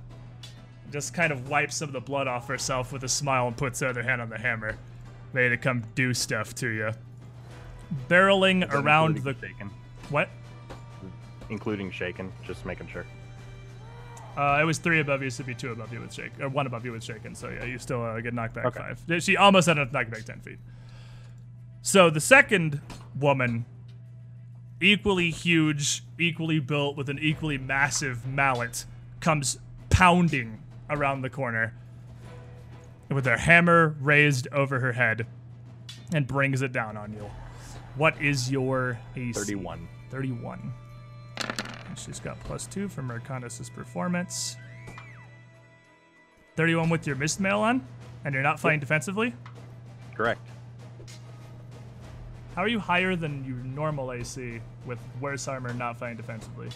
Just 0.96 1.14
kind 1.14 1.34
of 1.34 1.50
wipes 1.50 1.76
some 1.76 1.90
of 1.90 1.94
the 1.94 2.00
blood 2.00 2.26
off 2.26 2.48
herself 2.48 2.94
with 2.94 3.04
a 3.04 3.10
smile 3.10 3.48
and 3.48 3.58
puts 3.58 3.82
her 3.82 3.88
other 3.88 4.02
hand 4.02 4.22
on 4.22 4.30
the 4.30 4.38
hammer, 4.38 4.78
ready 5.34 5.50
to 5.50 5.58
come 5.58 5.84
do 5.94 6.14
stuff 6.14 6.56
to 6.56 6.70
you. 6.70 6.92
Barreling 8.08 8.72
around 8.72 9.18
the 9.18 9.34
shaken. 9.34 9.70
what? 10.10 10.30
Including 11.50 11.92
shaken, 11.92 12.32
just 12.48 12.66
making 12.66 12.88
sure. 12.88 13.06
Uh, 14.38 14.60
it 14.62 14.64
was 14.64 14.78
three 14.78 15.02
above 15.02 15.22
you, 15.22 15.30
so 15.30 15.42
it'd 15.42 15.48
be 15.48 15.54
two 15.54 15.74
above 15.74 15.92
you 15.92 16.00
with 16.00 16.14
shake, 16.14 16.32
or 16.40 16.48
one 16.48 16.66
above 16.66 16.86
you 16.86 16.94
with 16.94 17.04
shaken. 17.04 17.36
So 17.36 17.50
yeah, 17.50 17.66
you 17.66 17.78
still 17.78 18.02
uh, 18.02 18.22
get 18.22 18.34
knocked 18.34 18.54
back 18.54 18.68
Okay. 18.68 18.80
five. 18.80 19.22
She 19.22 19.36
almost 19.36 19.68
ended 19.68 19.86
up 19.88 19.92
knocking 19.92 20.12
back 20.14 20.24
ten 20.24 20.40
feet. 20.40 20.60
So 21.82 22.10
the 22.10 22.22
second 22.22 22.80
woman, 23.20 23.66
equally 24.80 25.30
huge, 25.30 26.06
equally 26.18 26.60
built, 26.60 26.96
with 26.96 27.10
an 27.10 27.20
equally 27.20 27.58
massive 27.58 28.26
mallet, 28.26 28.86
comes 29.20 29.58
pounding 29.90 30.60
around 30.90 31.22
the 31.22 31.30
corner 31.30 31.74
with 33.10 33.26
her 33.26 33.38
hammer 33.38 33.96
raised 34.00 34.48
over 34.52 34.80
her 34.80 34.94
head 34.94 35.26
and 36.14 36.28
brings 36.28 36.62
it 36.62 36.72
down 36.72 36.98
on 36.98 37.14
you. 37.14 37.30
What 37.96 38.22
is 38.22 38.52
your 38.52 39.00
AC? 39.16 39.34
31. 39.34 39.88
31. 40.10 40.74
And 41.88 42.00
she's 42.00 42.20
got 42.20 42.40
plus 42.42 42.68
two 42.68 42.88
from 42.88 43.10
Mercandus' 43.10 43.74
performance. 43.74 44.58
31 46.56 46.90
with 46.90 47.06
your 47.06 47.16
mist 47.16 47.40
mail 47.40 47.60
on, 47.60 47.86
and 48.24 48.34
you're 48.34 48.44
not 48.44 48.60
fighting 48.60 48.80
defensively? 48.80 49.34
Correct. 50.14 50.42
How 52.56 52.62
are 52.62 52.70
you 52.70 52.80
higher 52.80 53.18
than 53.18 53.44
your 53.44 53.58
normal 53.58 54.14
AC 54.14 54.62
with 54.86 55.00
worse 55.20 55.48
armor 55.50 55.74
not 55.74 56.00
fighting 56.00 56.16
defensively? 56.16 56.70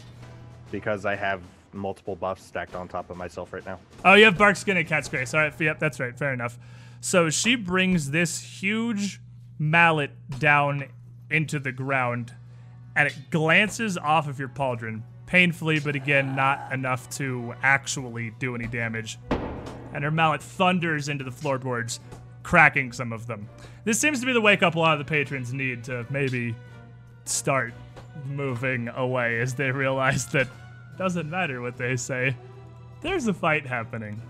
Because 0.71 1.05
I 1.05 1.15
have 1.15 1.41
multiple 1.73 2.15
buffs 2.15 2.43
stacked 2.43 2.75
on 2.75 2.87
top 2.87 3.09
of 3.09 3.17
myself 3.17 3.53
right 3.53 3.65
now. 3.65 3.79
Oh, 4.05 4.13
you 4.13 4.25
have 4.25 4.37
Bark 4.37 4.55
Skin 4.55 4.77
and 4.77 4.87
Cat's 4.87 5.09
Grace. 5.09 5.33
All 5.33 5.41
right, 5.41 5.53
yep, 5.59 5.79
that's 5.79 5.99
right. 5.99 6.17
Fair 6.17 6.33
enough. 6.33 6.57
So 7.01 7.29
she 7.29 7.55
brings 7.55 8.11
this 8.11 8.61
huge 8.61 9.21
mallet 9.57 10.11
down 10.39 10.85
into 11.29 11.59
the 11.59 11.71
ground, 11.71 12.33
and 12.95 13.07
it 13.07 13.15
glances 13.29 13.97
off 13.97 14.27
of 14.27 14.39
your 14.39 14.49
pauldron 14.49 15.01
painfully, 15.25 15.79
but 15.79 15.95
again, 15.95 16.35
not 16.35 16.71
enough 16.73 17.09
to 17.11 17.53
actually 17.61 18.31
do 18.39 18.55
any 18.55 18.65
damage. 18.65 19.19
And 19.93 20.03
her 20.03 20.11
mallet 20.11 20.41
thunders 20.41 21.07
into 21.07 21.23
the 21.23 21.31
floorboards, 21.31 21.99
cracking 22.43 22.91
some 22.91 23.13
of 23.13 23.27
them. 23.27 23.47
This 23.83 23.99
seems 23.99 24.19
to 24.19 24.25
be 24.25 24.33
the 24.33 24.41
wake 24.41 24.63
up 24.63 24.75
a 24.75 24.79
lot 24.79 24.93
of 24.93 24.99
the 24.99 25.09
patrons 25.09 25.53
need 25.53 25.83
to 25.85 26.05
maybe 26.09 26.55
start 27.25 27.73
moving 28.25 28.87
away 28.89 29.39
as 29.39 29.53
they 29.53 29.71
realize 29.71 30.25
that 30.27 30.47
doesn't 30.99 31.29
matter 31.29 31.61
what 31.61 31.77
they 31.77 31.95
say. 31.95 32.35
There's 32.99 33.27
a 33.27 33.33
fight 33.33 33.65
happening. 33.65 34.21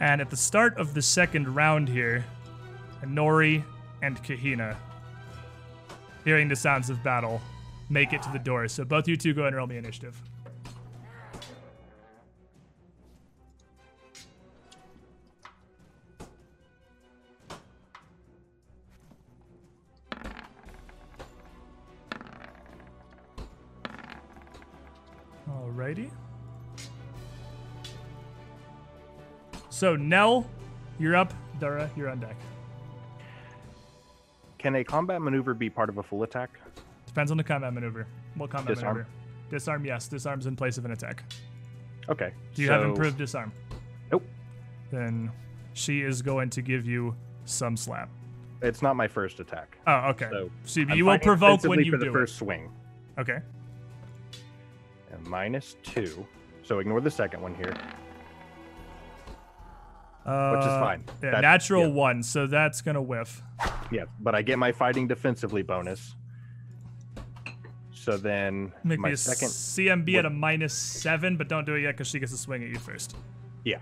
And 0.00 0.22
at 0.22 0.30
the 0.30 0.38
start 0.38 0.78
of 0.78 0.94
the 0.94 1.02
second 1.02 1.54
round 1.54 1.86
here, 1.86 2.24
Nori 3.04 3.62
and 4.00 4.16
Kahina, 4.24 4.74
hearing 6.24 6.48
the 6.48 6.56
sounds 6.56 6.88
of 6.88 7.04
battle, 7.04 7.42
make 7.90 8.14
it 8.14 8.22
to 8.22 8.32
the 8.32 8.38
door. 8.38 8.68
So 8.68 8.82
both 8.86 9.06
you 9.06 9.18
two 9.18 9.34
go 9.34 9.44
and 9.44 9.54
roll 9.54 9.66
me 9.66 9.76
initiative. 9.76 10.18
Alrighty. 25.90 26.10
So 29.70 29.96
Nell, 29.96 30.48
you're 30.98 31.16
up. 31.16 31.32
Dara, 31.58 31.90
you're 31.96 32.08
on 32.08 32.20
deck. 32.20 32.36
Can 34.58 34.76
a 34.76 34.84
combat 34.84 35.22
maneuver 35.22 35.54
be 35.54 35.70
part 35.70 35.88
of 35.88 35.98
a 35.98 36.02
full 36.02 36.22
attack? 36.22 36.50
Depends 37.06 37.30
on 37.30 37.36
the 37.36 37.44
combat 37.44 37.72
maneuver. 37.72 38.06
What 38.34 38.50
combat 38.50 38.74
Disarm. 38.74 38.98
maneuver? 38.98 39.10
Disarm, 39.50 39.84
yes. 39.84 40.08
Disarm's 40.08 40.46
in 40.46 40.54
place 40.54 40.78
of 40.78 40.84
an 40.84 40.92
attack. 40.92 41.24
Okay. 42.08 42.32
Do 42.54 42.62
you 42.62 42.70
have 42.70 42.82
improved 42.82 43.18
disarm? 43.18 43.52
Nope. 44.12 44.24
Then 44.90 45.30
she 45.72 46.02
is 46.02 46.22
going 46.22 46.50
to 46.50 46.62
give 46.62 46.86
you 46.86 47.14
some 47.44 47.76
slap. 47.76 48.10
It's 48.62 48.82
not 48.82 48.96
my 48.96 49.08
first 49.08 49.40
attack. 49.40 49.78
Oh, 49.86 50.10
okay. 50.10 50.28
So 50.30 50.50
So 50.64 50.82
I'm 50.82 50.90
you 50.90 51.06
will 51.06 51.18
provoke 51.18 51.62
when 51.64 51.82
you 51.82 51.90
for 51.90 51.98
the 51.98 52.06
do 52.06 52.12
first 52.12 52.36
swing. 52.36 52.70
Okay. 53.18 53.38
And 55.12 55.26
minus 55.26 55.76
two. 55.82 56.26
So 56.62 56.78
ignore 56.78 57.00
the 57.00 57.10
second 57.10 57.40
one 57.42 57.54
here. 57.54 57.74
Uh, 60.24 60.50
Which 60.52 60.60
is 60.66 60.66
fine. 60.78 61.04
Yeah, 61.22 61.30
That- 61.30 61.40
natural 61.40 61.88
yeah. 61.88 61.94
one, 61.94 62.22
so 62.22 62.46
that's 62.46 62.82
gonna 62.82 63.00
whiff. 63.02 63.42
Yeah, 63.90 64.04
but 64.20 64.34
I 64.34 64.42
get 64.42 64.58
my 64.58 64.70
fighting 64.72 65.08
defensively 65.08 65.62
bonus. 65.62 66.14
So 67.92 68.16
then 68.16 68.72
Make 68.84 68.98
my 68.98 69.08
me 69.08 69.14
a 69.14 69.16
second. 69.16 69.48
CMB 69.48 70.16
at 70.18 70.24
a 70.26 70.30
minus 70.30 70.74
seven, 70.74 71.36
but 71.36 71.48
don't 71.48 71.64
do 71.64 71.74
it 71.74 71.82
yet 71.82 71.92
because 71.92 72.06
she 72.08 72.18
gets 72.18 72.32
to 72.32 72.38
swing 72.38 72.62
at 72.62 72.68
you 72.70 72.78
first. 72.78 73.16
Yeah. 73.64 73.78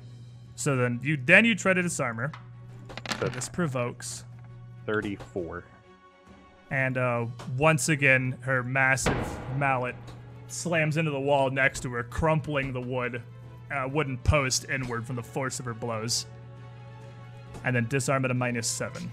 So 0.54 0.76
then 0.76 1.00
you 1.02 1.16
then 1.16 1.44
you 1.44 1.54
try 1.54 1.72
to 1.74 1.82
disarm 1.82 2.16
her. 2.16 2.32
So 3.20 3.26
This 3.28 3.48
provokes. 3.48 4.24
34. 4.86 5.64
And 6.70 6.96
uh, 6.98 7.26
once 7.56 7.88
again, 7.88 8.36
her 8.40 8.62
massive 8.62 9.16
mallet 9.56 9.94
slams 10.48 10.96
into 10.96 11.10
the 11.10 11.20
wall 11.20 11.50
next 11.50 11.80
to 11.80 11.90
her, 11.92 12.02
crumpling 12.02 12.72
the 12.72 12.80
wood, 12.80 13.22
uh, 13.70 13.88
wooden 13.90 14.18
post 14.18 14.66
inward 14.70 15.06
from 15.06 15.16
the 15.16 15.22
force 15.22 15.58
of 15.60 15.64
her 15.66 15.74
blows. 15.74 16.26
And 17.64 17.74
then 17.74 17.86
disarm 17.88 18.24
at 18.24 18.30
a 18.30 18.34
minus 18.34 18.66
seven. 18.66 19.10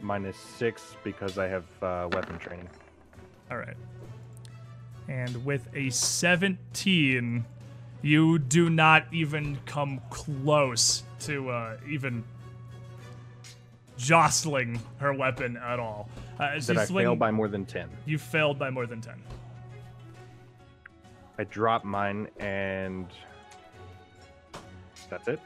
Minus 0.00 0.36
six 0.36 0.96
because 1.02 1.38
I 1.38 1.48
have 1.48 1.64
uh, 1.82 2.08
weapon 2.12 2.38
training. 2.38 2.68
All 3.50 3.58
right. 3.58 3.76
And 5.08 5.44
with 5.44 5.68
a 5.74 5.90
17, 5.90 7.44
you 8.02 8.38
do 8.38 8.70
not 8.70 9.06
even 9.12 9.58
come 9.66 10.00
close 10.10 11.02
to 11.20 11.50
uh, 11.50 11.76
even 11.88 12.24
jostling 13.96 14.80
her 14.98 15.12
weapon 15.12 15.56
at 15.56 15.78
all. 15.78 16.08
Uh, 16.38 16.54
Did 16.54 16.68
you 16.68 16.80
I 16.80 16.84
swing, 16.86 17.04
fail 17.04 17.16
by 17.16 17.30
more 17.30 17.48
than 17.48 17.64
10? 17.64 17.88
you 18.06 18.18
failed 18.18 18.58
by 18.58 18.70
more 18.70 18.86
than 18.86 19.00
10. 19.00 19.14
I 21.38 21.44
drop 21.44 21.84
mine 21.84 22.28
and 22.38 23.06
that's 25.10 25.28
it. 25.28 25.40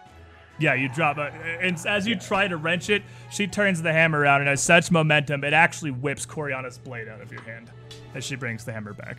Yeah, 0.58 0.74
you 0.74 0.88
drop 0.88 1.18
it. 1.18 1.32
And 1.60 1.78
as 1.86 2.06
you 2.06 2.16
try 2.16 2.48
to 2.48 2.56
wrench 2.56 2.90
it, 2.90 3.02
she 3.30 3.46
turns 3.46 3.80
the 3.80 3.92
hammer 3.92 4.18
around, 4.18 4.40
and 4.40 4.48
has 4.48 4.60
such 4.60 4.90
momentum, 4.90 5.44
it 5.44 5.52
actually 5.52 5.92
whips 5.92 6.26
Coriana's 6.26 6.78
blade 6.78 7.06
out 7.06 7.20
of 7.20 7.30
your 7.30 7.42
hand 7.42 7.70
as 8.14 8.24
she 8.24 8.34
brings 8.34 8.64
the 8.64 8.72
hammer 8.72 8.92
back. 8.92 9.18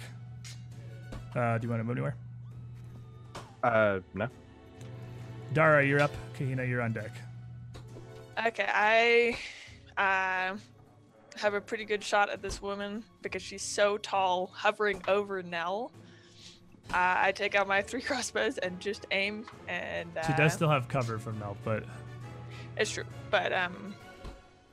Uh, 1.35 1.57
do 1.57 1.65
you 1.65 1.69
want 1.69 1.79
to 1.79 1.83
move 1.85 1.95
anywhere? 1.95 2.15
Uh, 3.63 3.99
no. 4.13 4.27
Dara, 5.53 5.85
you're 5.85 6.01
up. 6.01 6.11
Kahina, 6.37 6.67
you're 6.67 6.81
on 6.81 6.91
deck. 6.91 7.11
Okay, 8.47 8.67
I 8.67 9.37
uh, 9.97 10.57
have 11.37 11.53
a 11.53 11.61
pretty 11.61 11.85
good 11.85 12.03
shot 12.03 12.29
at 12.29 12.41
this 12.41 12.61
woman 12.61 13.03
because 13.21 13.41
she's 13.41 13.61
so 13.61 13.97
tall, 13.97 14.51
hovering 14.53 15.01
over 15.07 15.41
Nell. 15.41 15.91
Uh, 16.91 17.15
I 17.17 17.31
take 17.31 17.55
out 17.55 17.67
my 17.67 17.81
three 17.83 18.01
crossbows 18.01 18.57
and 18.57 18.79
just 18.79 19.05
aim, 19.11 19.45
and 19.67 20.09
uh, 20.17 20.25
She 20.25 20.33
does 20.33 20.53
still 20.53 20.69
have 20.69 20.87
cover 20.87 21.19
from 21.19 21.37
Mel, 21.39 21.55
but 21.63 21.83
it's 22.77 22.91
true. 22.91 23.03
But 23.29 23.53
um, 23.53 23.93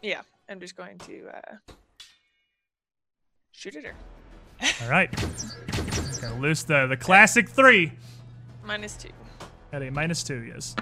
yeah, 0.03 0.23
I'm 0.49 0.61
just 0.61 0.77
going 0.77 0.99
to 0.99 1.29
uh, 1.29 1.73
shoot 3.53 3.77
at 3.77 3.85
her. 3.85 3.95
all 4.83 4.89
right. 4.91 5.11
Gonna 6.23 6.41
loose 6.41 6.63
the, 6.63 6.87
the 6.87 6.97
classic 6.97 7.49
three 7.51 7.93
Minus 8.65 8.97
two. 8.97 9.11
at 9.73 9.83
a 9.83 9.91
minus 9.91 10.23
two, 10.23 10.43
yes. 10.43 10.75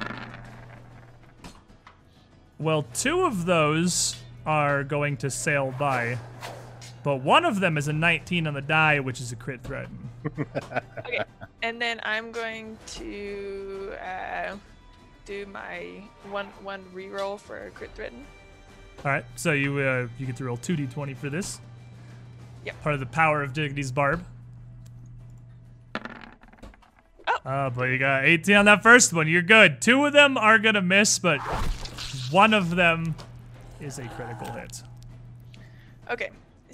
Well, 2.58 2.84
two 2.94 3.22
of 3.22 3.46
those 3.46 4.16
are 4.46 4.84
going 4.84 5.16
to 5.18 5.30
sail 5.30 5.74
by, 5.78 6.18
but 7.02 7.16
one 7.16 7.44
of 7.44 7.58
them 7.60 7.76
is 7.76 7.88
a 7.88 7.92
19 7.92 8.46
on 8.46 8.54
the 8.54 8.60
die, 8.62 9.00
which 9.00 9.20
is 9.20 9.32
a 9.32 9.36
crit 9.36 9.62
threat. 9.62 9.88
Okay, 10.26 11.22
and 11.62 11.80
then 11.80 12.00
I'm 12.02 12.32
going 12.32 12.78
to 12.86 13.92
uh, 14.02 14.56
do 15.24 15.46
my 15.46 16.02
one 16.30 16.46
one 16.62 16.84
reroll 16.94 17.38
for 17.38 17.70
crit 17.74 17.90
threaten. 17.94 18.24
All 19.04 19.10
right, 19.10 19.24
so 19.36 19.52
you 19.52 19.78
uh, 19.78 20.08
you 20.18 20.26
get 20.26 20.36
to 20.36 20.44
roll 20.44 20.56
two 20.56 20.76
d20 20.76 21.16
for 21.16 21.30
this. 21.30 21.60
Yep. 22.64 22.82
Part 22.82 22.94
of 22.94 23.00
the 23.00 23.06
power 23.06 23.42
of 23.42 23.52
Dignity's 23.52 23.92
barb. 23.92 24.24
Oh. 25.94 27.34
Uh, 27.44 27.70
but 27.70 27.84
you 27.84 27.98
got 27.98 28.24
18 28.24 28.56
on 28.56 28.64
that 28.64 28.82
first 28.82 29.12
one. 29.12 29.28
You're 29.28 29.42
good. 29.42 29.82
Two 29.82 30.06
of 30.06 30.14
them 30.14 30.38
are 30.38 30.58
gonna 30.58 30.80
miss, 30.80 31.18
but 31.18 31.40
one 32.30 32.54
of 32.54 32.76
them 32.76 33.14
is 33.80 33.98
a 33.98 34.08
critical 34.08 34.50
hit. 34.52 34.82
Okay, 36.10 36.30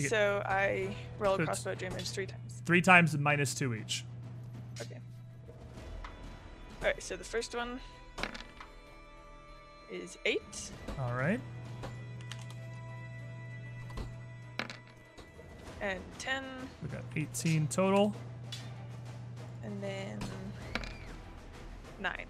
so 0.09 0.43
I 0.45 0.95
roll 1.19 1.35
a 1.35 1.45
crossbow 1.45 1.75
damage 1.75 2.11
three 2.11 2.27
times. 2.27 2.40
Three 2.67 2.81
times 2.81 3.17
minus 3.19 3.55
two 3.55 3.75
each. 3.75 4.05
Okay. 4.81 4.99
All 6.83 6.89
right, 6.89 7.03
so 7.03 7.17
the 7.17 7.25
first 7.25 7.55
one 7.55 7.81
is 9.91 10.19
eight. 10.25 10.71
All 10.99 11.15
right. 11.15 11.41
and 15.81 15.99
10, 16.19 16.45
We 16.83 16.89
got 16.89 17.03
18 17.17 17.67
total. 17.69 18.15
and 19.65 19.83
then 19.83 20.19
9. 22.01 22.27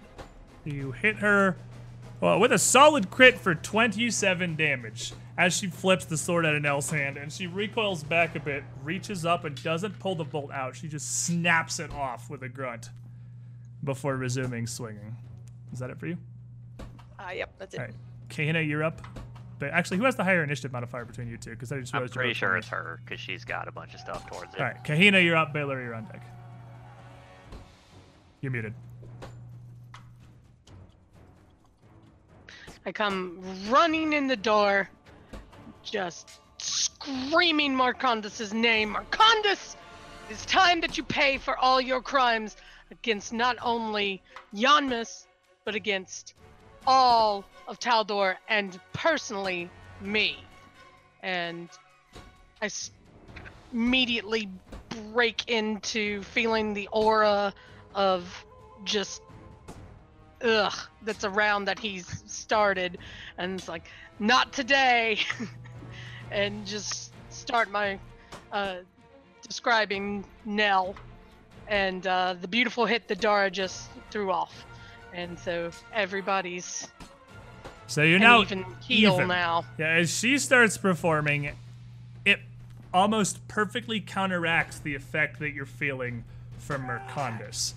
You 0.63 0.91
hit 0.91 1.17
her 1.17 1.57
well, 2.19 2.39
with 2.39 2.51
a 2.51 2.59
solid 2.59 3.09
crit 3.09 3.39
for 3.39 3.55
27 3.55 4.55
damage 4.55 5.13
as 5.41 5.57
she 5.57 5.65
flips 5.65 6.05
the 6.05 6.17
sword 6.17 6.45
out 6.45 6.53
of 6.53 6.61
Nell's 6.61 6.91
hand 6.91 7.17
and 7.17 7.33
she 7.33 7.47
recoils 7.47 8.03
back 8.03 8.35
a 8.35 8.39
bit, 8.39 8.63
reaches 8.83 9.25
up 9.25 9.43
and 9.43 9.61
doesn't 9.63 9.97
pull 9.97 10.13
the 10.13 10.23
bolt 10.23 10.51
out. 10.51 10.75
She 10.75 10.87
just 10.87 11.25
snaps 11.25 11.79
it 11.79 11.91
off 11.91 12.29
with 12.29 12.43
a 12.43 12.49
grunt 12.49 12.91
before 13.83 14.15
resuming 14.17 14.67
swinging. 14.67 15.15
Is 15.73 15.79
that 15.79 15.89
it 15.89 15.97
for 15.97 16.05
you? 16.05 16.17
Ah, 17.17 17.31
yep, 17.31 17.51
that's 17.57 17.73
it. 17.73 17.79
All 17.79 17.85
right. 17.87 17.95
Kahina, 18.29 18.67
you're 18.67 18.83
up. 18.83 19.01
But 19.57 19.71
actually, 19.71 19.97
who 19.97 20.03
has 20.05 20.15
the 20.15 20.23
higher 20.23 20.43
initiative 20.43 20.71
modifier 20.71 21.05
between 21.05 21.27
you 21.27 21.37
two? 21.37 21.51
Because 21.51 21.71
I 21.71 21.79
just 21.79 21.93
I'm 21.95 22.01
realized 22.01 22.13
pretty 22.13 22.33
sure 22.35 22.49
told 22.49 22.59
it's 22.59 22.67
her 22.67 22.99
because 23.03 23.19
she's 23.19 23.43
got 23.43 23.67
a 23.67 23.71
bunch 23.71 23.95
of 23.95 23.99
stuff 23.99 24.29
towards 24.29 24.53
it. 24.53 24.59
All 24.59 24.67
right, 24.67 24.83
Kahina, 24.83 25.23
you're 25.23 25.35
up. 25.35 25.53
Baylor, 25.53 25.81
you're 25.81 25.95
on 25.95 26.05
deck. 26.05 26.23
You're 28.41 28.51
muted. 28.51 28.75
I 32.85 32.91
come 32.91 33.39
running 33.69 34.13
in 34.13 34.27
the 34.27 34.35
door, 34.35 34.89
just 35.83 36.39
screaming 36.59 37.75
Mercandus' 37.75 38.53
name. 38.53 38.95
Mercandus! 38.95 39.75
It's 40.29 40.45
time 40.45 40.81
that 40.81 40.97
you 40.97 41.03
pay 41.03 41.37
for 41.37 41.57
all 41.57 41.81
your 41.81 42.01
crimes 42.01 42.55
against 42.91 43.33
not 43.33 43.57
only 43.61 44.21
Yanmass, 44.53 45.25
but 45.65 45.75
against 45.75 46.33
all 46.87 47.43
of 47.67 47.79
Taldor 47.79 48.35
and 48.47 48.79
personally 48.93 49.69
me. 50.01 50.37
And 51.21 51.69
I 52.61 52.69
immediately 53.71 54.49
break 55.13 55.49
into 55.49 56.21
feeling 56.23 56.73
the 56.73 56.87
aura 56.91 57.53
of 57.93 58.45
just 58.83 59.21
ugh 60.43 60.73
that's 61.03 61.23
around 61.23 61.65
that 61.65 61.77
he's 61.77 62.07
started 62.25 62.97
and 63.37 63.59
it's 63.59 63.67
like 63.67 63.87
not 64.19 64.51
today 64.51 65.19
and 66.31 66.65
just 66.65 67.11
start 67.29 67.69
my 67.71 67.99
uh 68.51 68.77
describing 69.47 70.25
nell 70.45 70.95
and 71.67 72.07
uh 72.07 72.35
the 72.39 72.47
beautiful 72.47 72.85
hit 72.85 73.07
that 73.07 73.19
dara 73.19 73.49
just 73.49 73.89
threw 74.09 74.31
off 74.31 74.65
and 75.13 75.37
so 75.37 75.71
everybody's 75.93 76.87
So 77.87 78.03
you're 78.03 78.19
now 78.19 78.41
even 78.41 78.65
keel 78.81 79.15
even. 79.15 79.27
now 79.27 79.65
Yeah, 79.77 79.87
as 79.87 80.15
she 80.17 80.37
starts 80.37 80.77
performing, 80.77 81.51
it 82.25 82.39
almost 82.93 83.45
perfectly 83.47 83.99
counteracts 83.99 84.79
the 84.79 84.95
effect 84.95 85.39
that 85.39 85.51
you're 85.51 85.65
feeling 85.65 86.23
from 86.57 86.83
Mercandus. 86.83 87.73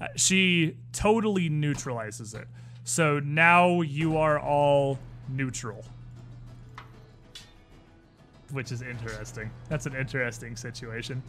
Uh, 0.00 0.06
she 0.16 0.76
totally 0.92 1.48
neutralizes 1.48 2.32
it. 2.34 2.46
So 2.84 3.18
now 3.18 3.82
you 3.82 4.16
are 4.16 4.38
all 4.38 4.98
neutral. 5.28 5.84
Which 8.52 8.72
is 8.72 8.82
interesting. 8.82 9.50
That's 9.68 9.86
an 9.86 9.94
interesting 9.94 10.56
situation. 10.56 11.22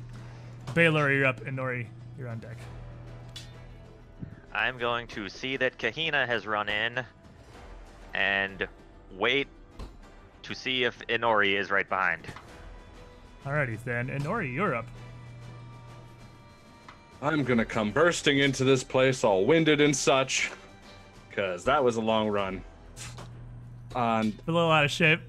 Baylor, 0.73 1.12
you're 1.12 1.25
up, 1.25 1.45
and 1.45 1.58
Nori, 1.58 1.86
you're 2.17 2.29
on 2.29 2.39
deck. 2.39 2.58
I'm 4.53 4.77
going 4.77 5.08
to 5.08 5.29
see 5.29 5.58
that 5.58 5.77
Kahina 5.77 6.25
has 6.27 6.47
run 6.47 6.69
in 6.69 7.03
and 8.13 8.67
wait 9.17 9.47
to 10.43 10.55
see 10.55 10.84
if 10.84 10.99
Inori 11.08 11.60
is 11.60 11.69
right 11.69 11.88
behind. 11.88 12.25
Alrighty 13.45 13.82
then, 13.84 14.10
and 14.10 14.23
Nori, 14.23 14.53
you're 14.53 14.75
up. 14.75 14.86
I'm 17.21 17.43
gonna 17.43 17.65
come 17.65 17.91
bursting 17.91 18.39
into 18.39 18.63
this 18.63 18.84
place 18.84 19.23
all 19.23 19.45
winded 19.45 19.82
and 19.82 19.95
such, 19.95 20.51
because 21.29 21.63
that 21.65 21.84
was 21.84 21.97
a 21.97 22.01
long 22.01 22.29
run. 22.29 22.63
And 23.95 24.34
A 24.47 24.51
little 24.51 24.71
out 24.71 24.86
of 24.86 24.91
shape. 24.91 25.19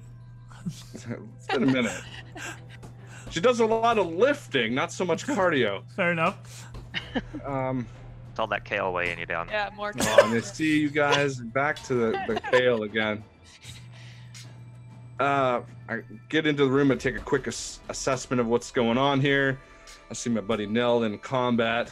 it's 1.51 1.59
been 1.59 1.69
a 1.69 1.71
minute. 1.71 2.01
She 3.29 3.39
does 3.39 3.59
a 3.59 3.65
lot 3.65 3.97
of 3.97 4.07
lifting, 4.13 4.75
not 4.75 4.91
so 4.91 5.05
much 5.05 5.25
cardio. 5.25 5.83
Fair 5.95 6.11
enough. 6.11 6.67
Um, 7.45 7.87
It's 8.29 8.39
all 8.39 8.47
that 8.47 8.65
kale 8.65 8.91
weighing 8.91 9.19
you 9.19 9.25
down. 9.25 9.47
Yeah, 9.49 9.69
more. 9.75 9.93
oh, 9.99 10.17
and 10.25 10.33
I 10.35 10.41
see 10.41 10.79
you 10.79 10.89
guys 10.89 11.37
back 11.53 11.81
to 11.83 11.93
the, 11.93 12.11
the 12.27 12.41
kale 12.51 12.83
again. 12.83 13.23
Uh, 15.19 15.61
I 15.87 16.01
get 16.29 16.47
into 16.47 16.65
the 16.65 16.71
room 16.71 16.91
and 16.91 16.99
take 16.99 17.15
a 17.15 17.19
quick 17.19 17.47
ass- 17.47 17.79
assessment 17.89 18.39
of 18.39 18.47
what's 18.47 18.71
going 18.71 18.97
on 18.97 19.21
here. 19.21 19.59
I 20.09 20.13
see 20.13 20.29
my 20.29 20.41
buddy 20.41 20.65
Nell 20.65 21.03
in 21.03 21.17
combat. 21.19 21.91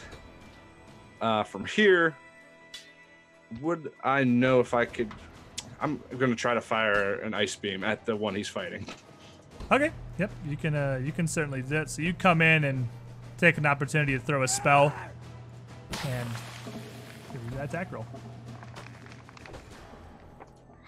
Uh, 1.20 1.42
from 1.44 1.64
here, 1.66 2.16
would 3.60 3.92
I 4.02 4.24
know 4.24 4.60
if 4.60 4.72
I 4.74 4.84
could? 4.86 5.10
I'm 5.80 6.02
going 6.18 6.30
to 6.30 6.36
try 6.36 6.54
to 6.54 6.60
fire 6.60 7.14
an 7.20 7.34
ice 7.34 7.56
beam 7.56 7.84
at 7.84 8.04
the 8.04 8.16
one 8.16 8.34
he's 8.34 8.48
fighting. 8.48 8.86
Okay. 9.72 9.92
Yep. 10.18 10.30
You 10.48 10.56
can. 10.56 10.74
Uh, 10.74 11.00
you 11.02 11.12
can 11.12 11.28
certainly 11.28 11.62
do 11.62 11.68
that. 11.68 11.90
So 11.90 12.02
you 12.02 12.12
come 12.12 12.42
in 12.42 12.64
and 12.64 12.88
take 13.38 13.56
an 13.56 13.66
opportunity 13.66 14.12
to 14.12 14.18
throw 14.18 14.42
a 14.42 14.48
spell, 14.48 14.92
and 16.06 16.28
give 17.32 17.44
you 17.44 17.50
that 17.56 17.70
attack 17.70 17.92
roll. 17.92 18.04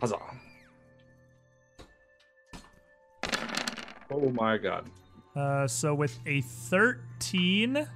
Huzzah! 0.00 0.16
Oh 4.10 4.30
my 4.30 4.58
god! 4.58 4.90
Uh, 5.34 5.66
so 5.66 5.94
with 5.94 6.18
a 6.26 6.40
13, 6.40 7.86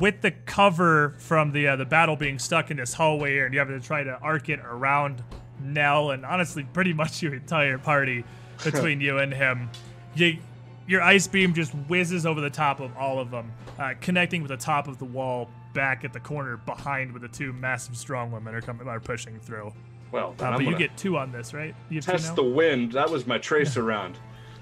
with 0.00 0.20
the 0.22 0.30
cover 0.30 1.14
from 1.18 1.50
the 1.52 1.68
uh, 1.68 1.76
the 1.76 1.84
battle 1.84 2.16
being 2.16 2.38
stuck 2.38 2.70
in 2.70 2.76
this 2.76 2.94
hallway 2.94 3.32
here, 3.32 3.44
and 3.44 3.52
you 3.52 3.58
have 3.58 3.68
to 3.68 3.80
try 3.80 4.04
to 4.04 4.18
arc 4.22 4.48
it 4.48 4.60
around 4.60 5.22
Nell 5.60 6.12
and 6.12 6.24
honestly 6.24 6.64
pretty 6.72 6.92
much 6.92 7.22
your 7.22 7.34
entire 7.34 7.78
party 7.78 8.24
between 8.62 9.00
you 9.00 9.18
and 9.18 9.32
him. 9.32 9.70
You, 10.14 10.38
your 10.86 11.02
ice 11.02 11.26
beam 11.26 11.54
just 11.54 11.72
whizzes 11.88 12.26
over 12.26 12.40
the 12.40 12.50
top 12.50 12.80
of 12.80 12.94
all 12.96 13.18
of 13.18 13.30
them, 13.30 13.50
uh, 13.78 13.94
connecting 14.00 14.42
with 14.42 14.50
the 14.50 14.56
top 14.56 14.86
of 14.86 14.98
the 14.98 15.04
wall 15.04 15.50
back 15.72 16.04
at 16.04 16.12
the 16.12 16.20
corner 16.20 16.56
behind 16.58 17.12
where 17.12 17.20
the 17.20 17.28
two 17.28 17.52
massive 17.52 17.96
strong 17.96 18.30
women 18.30 18.54
are 18.54 18.60
coming 18.60 18.86
are 18.86 19.00
pushing 19.00 19.40
through. 19.40 19.72
Well, 20.12 20.34
Uh, 20.38 20.52
but 20.52 20.64
you 20.64 20.76
get 20.76 20.96
two 20.96 21.16
on 21.16 21.32
this, 21.32 21.52
right? 21.52 21.74
You 21.88 21.96
have 21.96 22.04
test 22.04 22.36
the 22.36 22.44
wind. 22.44 22.92
That 22.92 23.10
was 23.10 23.26
my 23.26 23.38
tracer 23.38 23.82
round. 23.82 24.16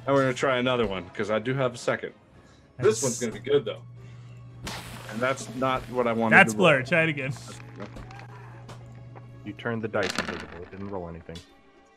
And 0.06 0.14
we're 0.14 0.22
gonna 0.22 0.32
try 0.34 0.56
another 0.56 0.86
one 0.86 1.04
because 1.04 1.30
I 1.30 1.38
do 1.38 1.52
have 1.54 1.74
a 1.74 1.78
second. 1.78 2.12
This 2.78 3.02
one's 3.02 3.20
gonna 3.20 3.32
be 3.32 3.38
good 3.38 3.64
though. 3.64 3.82
And 5.10 5.20
that's 5.20 5.54
not 5.56 5.82
what 5.90 6.06
I 6.06 6.12
wanted. 6.12 6.36
That's 6.36 6.54
to 6.54 6.58
roll. 6.58 6.68
blurred. 6.68 6.86
Try 6.86 7.02
it 7.02 7.10
again. 7.10 7.32
You 9.44 9.52
turned 9.52 9.82
the 9.82 9.88
dice 9.88 10.10
invisible. 10.18 10.62
It 10.62 10.70
didn't 10.70 10.88
roll 10.88 11.08
anything. 11.08 11.36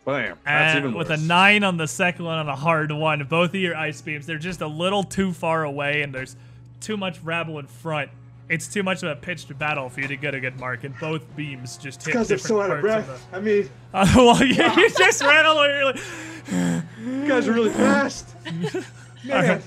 Bam. 0.05 0.37
That's 0.45 0.75
And 0.75 0.85
even 0.85 0.97
with 0.97 1.09
a 1.09 1.17
nine 1.17 1.63
on 1.63 1.77
the 1.77 1.87
second 1.87 2.25
one 2.25 2.37
on 2.37 2.47
a 2.47 2.55
hard 2.55 2.91
one, 2.91 3.23
both 3.25 3.49
of 3.49 3.55
your 3.55 3.75
ice 3.75 4.01
beams, 4.01 4.25
they're 4.25 4.37
just 4.37 4.61
a 4.61 4.67
little 4.67 5.03
too 5.03 5.33
far 5.33 5.63
away 5.63 6.03
and 6.03 6.13
there's 6.13 6.35
too 6.79 6.95
much 6.95 7.19
rabble 7.21 7.57
in 7.59 7.65
front. 7.67 8.11
It's 8.47 8.67
too 8.67 8.83
much 8.83 9.01
of 9.01 9.09
a 9.09 9.15
pitched 9.15 9.57
battle 9.57 9.89
for 9.89 10.01
you 10.01 10.07
to 10.07 10.15
get 10.15 10.35
a 10.35 10.39
good 10.39 10.59
mark, 10.59 10.83
and 10.83 10.95
both 10.99 11.23
beams 11.35 11.77
just 11.77 12.03
hit 12.03 12.13
Because 12.13 12.29
I'm 12.29 12.37
different 12.37 12.47
so 12.47 12.61
out 12.61 12.69
of 12.77 12.81
parts 12.83 13.07
breath. 13.07 13.27
I 13.33 13.39
mean, 13.39 13.63
the- 13.63 13.69
Uh, 13.97 14.13
well, 14.15 14.43
you, 14.43 14.53
you 14.53 14.89
just 14.97 15.23
ran 15.23 15.45
all 15.47 15.55
the 15.55 15.61
way. 15.61 15.75
You're 15.77 15.85
like, 15.85 16.83
you 17.23 17.27
guys 17.27 17.47
are 17.47 17.53
really 17.53 17.71
fast. 17.71 18.35
Man. 18.45 18.83
right. 19.27 19.61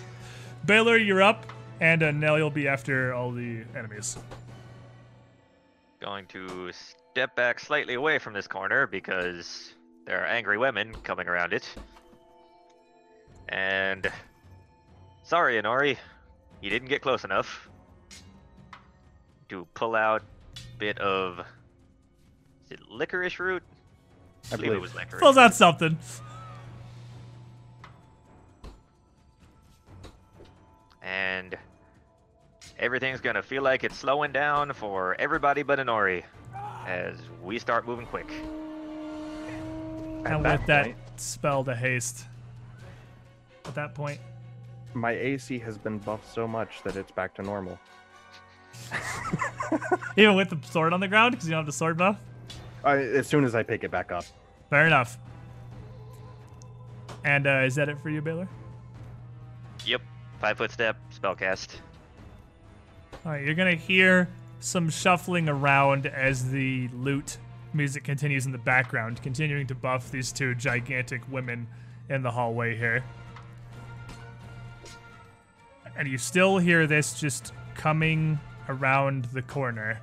Baylor, 0.65 0.97
you're 0.97 1.23
up, 1.23 1.47
and 1.81 2.03
uh, 2.05 2.13
Nell, 2.13 2.39
you'll 2.39 2.51
be 2.51 2.69
after 2.69 3.13
all 3.13 3.33
the 3.33 3.65
enemies. 3.77 4.17
Going 6.01 6.27
to 6.27 6.71
step 6.73 7.35
back 7.35 7.59
slightly 7.59 7.95
away 7.95 8.21
from 8.21 8.33
this 8.33 8.47
corner 8.47 8.87
because 8.87 9.73
there 10.09 10.23
are 10.23 10.27
angry 10.27 10.57
women 10.57 10.95
coming 11.03 11.29
around 11.29 11.53
it. 11.53 11.69
And 13.51 14.11
sorry, 15.23 15.61
Inori, 15.61 15.99
you 16.63 16.71
didn't 16.71 16.89
get 16.89 17.03
close 17.03 17.25
enough. 17.25 17.69
To 19.51 19.67
pull 19.75 19.95
out 19.95 20.23
a 20.57 20.79
bit 20.79 20.99
of 20.99 21.41
Is 22.65 22.73
it 22.73 22.81
licorice 22.91 23.39
root? 23.39 23.63
I 24.51 24.57
believe 24.57 24.65
it 24.65 24.67
believe. 24.69 24.81
was 24.81 24.95
licorice. 24.95 25.21
Pulls 25.21 25.37
out 25.37 25.55
something. 25.55 25.99
and 31.03 31.57
everything's 32.79 33.21
gonna 33.21 33.43
feel 33.43 33.63
like 33.63 33.83
it's 33.85 33.97
slowing 33.97 34.33
down 34.33 34.73
for 34.75 35.17
everybody 35.19 35.63
but 35.63 35.79
Inori 35.79 36.23
as 36.87 37.17
we 37.43 37.59
start 37.59 37.87
moving 37.87 38.05
quick. 38.05 38.31
At 40.25 40.33
and 40.35 40.45
that 40.45 40.59
with 40.59 40.67
that 40.67 40.85
point, 40.85 40.97
spell 41.17 41.65
to 41.65 41.75
haste. 41.75 42.25
At 43.65 43.75
that 43.75 43.95
point, 43.95 44.21
my 44.95 45.13
AC 45.13 45.59
has 45.59 45.79
been 45.79 45.99
buffed 45.99 46.33
so 46.33 46.49
much 46.49 46.83
that 46.85 46.97
it's 46.97 47.11
back 47.11 47.35
to 47.35 47.43
normal. 47.43 47.79
even 50.17 50.35
with 50.35 50.51
the 50.51 50.59
sword 50.67 50.93
on 50.93 51.01
the 51.01 51.09
ground, 51.09 51.33
because 51.33 51.47
you 51.47 51.53
don't 51.53 51.61
have 51.61 51.67
the 51.67 51.73
sword 51.73 51.97
buff. 51.97 52.19
Uh, 52.85 52.89
as 52.89 53.27
soon 53.27 53.45
as 53.45 53.55
I 53.55 53.63
pick 53.63 53.85
it 53.85 53.91
back 53.91 54.13
up. 54.13 54.25
Fair 54.71 54.87
enough. 54.87 55.19
And 57.25 57.47
uh, 57.47 57.63
is 57.65 57.75
that 57.75 57.89
it 57.89 57.99
for 57.99 58.11
you, 58.11 58.23
Baylor? 58.23 58.49
Yep, 59.85 60.03
five 60.41 60.59
foot 60.59 60.71
step, 60.71 60.97
spell 61.11 61.35
cast. 61.35 61.81
All 63.25 63.33
right, 63.33 63.45
you're 63.45 63.55
gonna 63.55 63.75
hear 63.75 64.29
some 64.61 64.91
shuffling 64.91 65.49
around 65.49 66.07
as 66.07 66.51
the 66.51 66.89
lute 66.95 67.39
music 67.75 68.05
continues 68.05 68.47
in 68.47 68.53
the 68.53 68.59
background, 68.59 69.23
continuing 69.23 69.67
to 69.67 69.75
buff 69.75 70.11
these 70.11 70.33
two 70.33 70.55
gigantic 70.55 71.21
women 71.31 71.67
in 72.09 72.23
the 72.23 72.31
hallway 72.31 72.77
here. 72.77 73.05
And 75.97 76.09
you 76.09 76.19
still 76.19 76.59
hear 76.59 76.87
this 76.87 77.19
just 77.19 77.53
coming 77.75 78.39
around 78.69 79.25
the 79.27 79.43
corner 79.43 80.01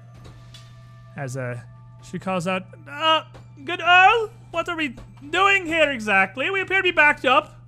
as 1.16 1.38
uh, 1.38 1.60
she 2.04 2.20
calls 2.20 2.48
out, 2.48 2.64
uh, 2.90 3.24
Good 3.64 3.82
Earl, 3.82 4.32
what 4.52 4.68
are 4.68 4.76
we 4.76 4.96
doing 5.30 5.66
here 5.66 5.90
exactly? 5.90 6.50
We 6.50 6.62
appear 6.62 6.78
to 6.78 6.84
be 6.84 6.92
backed 6.92 7.26
up. 7.26 7.60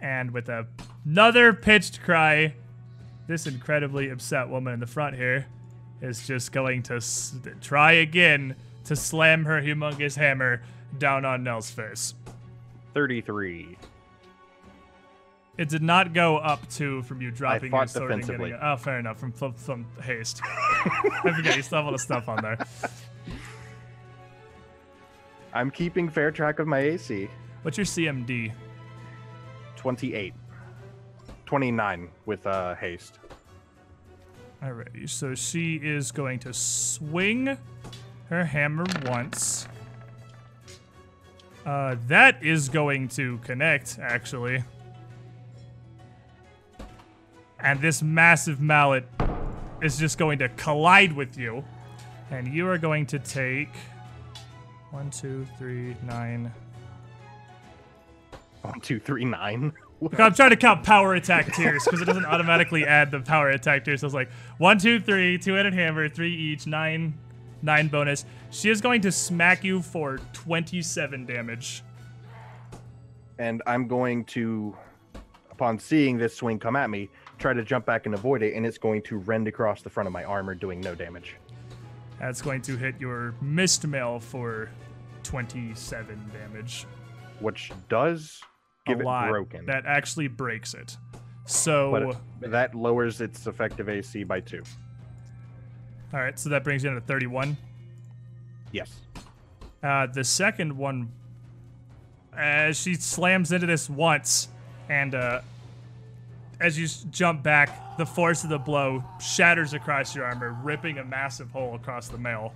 And 0.00 0.30
with 0.30 0.48
a, 0.48 0.66
another 1.04 1.52
pitched 1.52 2.02
cry, 2.02 2.54
this 3.26 3.46
incredibly 3.46 4.08
upset 4.08 4.48
woman 4.48 4.72
in 4.72 4.80
the 4.80 4.86
front 4.86 5.16
here 5.16 5.46
is 6.00 6.26
just 6.26 6.52
going 6.52 6.82
to 6.84 6.96
s- 6.96 7.34
try 7.60 7.92
again 7.92 8.56
to 8.84 8.96
slam 8.96 9.44
her 9.44 9.60
humongous 9.60 10.16
hammer 10.16 10.62
down 10.98 11.24
on 11.24 11.42
Nell's 11.42 11.70
face. 11.70 12.14
33. 12.94 13.76
It 15.58 15.68
did 15.68 15.82
not 15.82 16.12
go 16.12 16.36
up 16.36 16.68
two 16.68 17.02
from 17.02 17.22
you 17.22 17.30
dropping 17.30 17.72
your 17.72 17.86
sword 17.86 18.12
and 18.12 18.26
getting 18.26 18.46
it. 18.48 18.58
Oh, 18.60 18.76
fair 18.76 18.98
enough. 18.98 19.18
From 19.18 19.32
from, 19.32 19.54
from 19.54 19.86
haste. 20.02 20.40
I 20.44 21.32
forget 21.34 21.56
you 21.56 21.62
still 21.62 21.78
have 21.78 21.86
all 21.86 21.92
the 21.92 21.98
stuff 21.98 22.28
on 22.28 22.42
there. 22.42 22.58
I'm 25.54 25.70
keeping 25.70 26.10
fair 26.10 26.30
track 26.30 26.58
of 26.58 26.66
my 26.66 26.80
AC. 26.80 27.28
What's 27.62 27.78
your 27.78 27.86
CMD? 27.86 28.52
28. 29.76 30.34
29 31.46 32.08
with 32.26 32.46
uh, 32.46 32.74
haste. 32.74 33.18
Alrighty, 34.62 35.08
so 35.08 35.34
she 35.34 35.76
is 35.76 36.10
going 36.10 36.38
to 36.40 36.52
swing 36.52 37.58
her 38.28 38.44
hammer 38.44 38.86
once. 39.04 39.68
Uh, 41.64 41.96
that 42.06 42.42
is 42.44 42.68
going 42.68 43.08
to 43.08 43.38
connect, 43.38 43.98
actually. 43.98 44.64
And 47.60 47.80
this 47.80 48.02
massive 48.02 48.60
mallet 48.60 49.06
is 49.82 49.98
just 49.98 50.16
going 50.16 50.38
to 50.38 50.48
collide 50.50 51.12
with 51.12 51.36
you. 51.36 51.64
And 52.30 52.48
you 52.48 52.68
are 52.68 52.78
going 52.78 53.06
to 53.06 53.18
take 53.18 53.70
one, 54.90 55.10
two, 55.10 55.46
three, 55.58 55.96
nine. 56.02 56.52
One, 58.62 58.80
two, 58.80 58.98
three, 58.98 59.24
nine. 59.24 59.72
Look, 60.00 60.20
I'm 60.20 60.34
trying 60.34 60.50
to 60.50 60.56
count 60.56 60.84
power 60.84 61.14
attack 61.14 61.54
tiers 61.54 61.84
because 61.84 62.02
it 62.02 62.04
doesn't 62.04 62.26
automatically 62.26 62.84
add 62.84 63.10
the 63.10 63.20
power 63.20 63.48
attack 63.50 63.84
tiers. 63.84 64.00
So 64.02 64.06
it's 64.06 64.14
like 64.14 64.30
one, 64.58 64.78
two, 64.78 65.00
three, 65.00 65.38
two-headed 65.38 65.72
hammer, 65.72 66.08
three 66.08 66.34
each, 66.34 66.66
nine, 66.66 67.14
nine 67.62 67.88
bonus. 67.88 68.26
She 68.50 68.68
is 68.68 68.80
going 68.82 69.00
to 69.02 69.12
smack 69.12 69.64
you 69.64 69.80
for 69.80 70.18
27 70.34 71.24
damage. 71.24 71.82
and 73.38 73.62
I'm 73.66 73.88
going 73.88 74.24
to, 74.26 74.76
upon 75.50 75.78
seeing 75.78 76.18
this 76.18 76.36
swing 76.36 76.58
come 76.58 76.76
at 76.76 76.90
me, 76.90 77.08
try 77.38 77.52
to 77.54 77.62
jump 77.64 77.86
back 77.86 78.06
and 78.06 78.14
avoid 78.14 78.42
it, 78.42 78.54
and 78.54 78.66
it's 78.66 78.78
going 78.78 79.02
to 79.02 79.16
rend 79.18 79.48
across 79.48 79.82
the 79.82 79.90
front 79.90 80.06
of 80.06 80.12
my 80.12 80.24
armor, 80.24 80.54
doing 80.54 80.80
no 80.80 80.94
damage. 80.94 81.36
That's 82.20 82.40
going 82.42 82.62
to 82.62 82.76
hit 82.76 82.94
your 83.00 83.34
mist 83.42 83.86
mail 83.86 84.20
for 84.20 84.70
27 85.22 86.30
damage. 86.32 86.86
Which 87.40 87.72
does 87.88 88.40
give 88.86 89.00
a 89.00 89.04
lot. 89.04 89.28
broken, 89.28 89.66
That 89.66 89.84
actually 89.86 90.28
breaks 90.28 90.74
it. 90.74 90.96
So, 91.46 92.16
that 92.40 92.74
lowers 92.74 93.20
its 93.20 93.46
effective 93.46 93.88
AC 93.88 94.24
by 94.24 94.40
two. 94.40 94.62
all 96.12 96.20
right, 96.20 96.38
so 96.38 96.48
that 96.50 96.64
brings 96.64 96.82
you 96.82 96.90
down 96.90 97.00
to 97.00 97.06
31. 97.06 97.56
Yes. 98.72 99.00
Uh, 99.82 100.06
the 100.06 100.24
second 100.24 100.76
one, 100.76 101.12
as 102.36 102.76
she 102.80 102.94
slams 102.94 103.52
into 103.52 103.66
this 103.66 103.88
once, 103.88 104.48
and 104.88 105.14
uh, 105.14 105.40
as 106.60 106.78
you 106.78 106.88
jump 107.10 107.42
back, 107.42 107.96
the 107.96 108.06
force 108.06 108.42
of 108.42 108.50
the 108.50 108.58
blow 108.58 109.04
shatters 109.20 109.72
across 109.72 110.14
your 110.16 110.24
armor, 110.24 110.56
ripping 110.62 110.98
a 110.98 111.04
massive 111.04 111.50
hole 111.50 111.74
across 111.76 112.08
the 112.08 112.18
mail. 112.18 112.52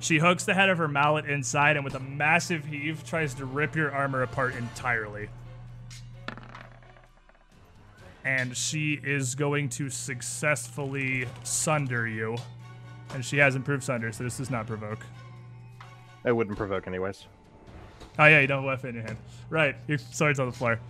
She 0.00 0.18
hooks 0.18 0.44
the 0.44 0.54
head 0.54 0.68
of 0.68 0.78
her 0.78 0.88
mallet 0.88 1.26
inside 1.26 1.76
and, 1.76 1.84
with 1.84 1.94
a 1.94 2.00
massive 2.00 2.64
heave, 2.64 3.04
tries 3.04 3.34
to 3.34 3.44
rip 3.44 3.74
your 3.76 3.92
armor 3.92 4.22
apart 4.22 4.54
entirely. 4.54 5.28
And 8.26 8.56
she 8.56 9.00
is 9.04 9.36
going 9.36 9.68
to 9.70 9.88
successfully 9.88 11.28
sunder 11.44 12.08
you. 12.08 12.36
And 13.14 13.24
she 13.24 13.38
has 13.38 13.54
improved 13.54 13.84
sunder, 13.84 14.10
so 14.10 14.24
this 14.24 14.38
does 14.38 14.50
not 14.50 14.66
provoke. 14.66 14.98
It 16.24 16.32
wouldn't 16.32 16.58
provoke, 16.58 16.88
anyways. 16.88 17.24
Oh 18.18 18.26
yeah, 18.26 18.40
you 18.40 18.48
don't 18.48 18.58
have 18.58 18.64
a 18.64 18.66
weapon 18.66 18.88
in 18.90 18.94
your 18.96 19.04
hand. 19.04 19.18
Right, 19.48 19.76
your 19.86 19.98
sword's 19.98 20.40
on 20.40 20.46
the 20.46 20.52
floor. 20.52 20.80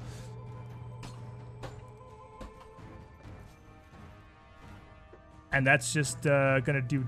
And 5.53 5.67
that's 5.67 5.93
just 5.93 6.27
uh, 6.27 6.61
gonna 6.61 6.81
do 6.81 7.05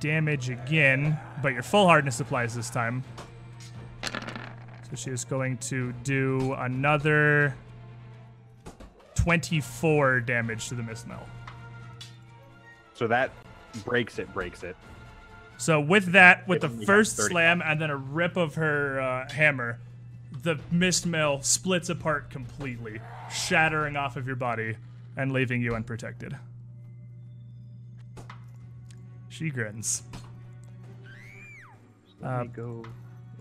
damage 0.00 0.50
again, 0.50 1.16
but 1.40 1.52
your 1.52 1.62
full 1.62 1.86
hardness 1.86 2.18
applies 2.18 2.52
this 2.52 2.68
time. 2.68 3.04
So 4.02 4.96
she 4.96 5.10
is 5.10 5.24
going 5.24 5.58
to 5.58 5.92
do 6.02 6.54
another 6.54 7.54
24 9.38 10.20
damage 10.20 10.70
to 10.70 10.74
the 10.74 10.82
mist 10.82 11.06
mail. 11.06 11.28
So 12.94 13.06
that 13.08 13.30
breaks 13.84 14.18
it, 14.18 14.32
breaks 14.32 14.62
it. 14.62 14.74
So 15.58 15.82
with 15.82 16.12
that, 16.12 16.48
with 16.48 16.62
the 16.62 16.68
we 16.68 16.76
have 16.78 16.86
first 16.86 17.16
slam 17.18 17.60
and 17.62 17.78
then 17.78 17.90
a 17.90 17.96
rip 17.96 18.38
of 18.38 18.54
her 18.54 18.98
uh, 18.98 19.30
hammer, 19.30 19.80
the 20.42 20.58
mist 20.70 21.04
mail 21.04 21.42
splits 21.42 21.90
apart 21.90 22.30
completely, 22.30 23.02
shattering 23.30 23.96
off 23.96 24.16
of 24.16 24.26
your 24.26 24.34
body 24.36 24.76
and 25.18 25.30
leaving 25.30 25.60
you 25.60 25.74
unprotected. 25.74 26.34
She 29.28 29.50
grins. 29.50 30.04
Let 32.22 32.32
Uh, 32.32 32.44
me 32.44 32.50
go 32.56 32.84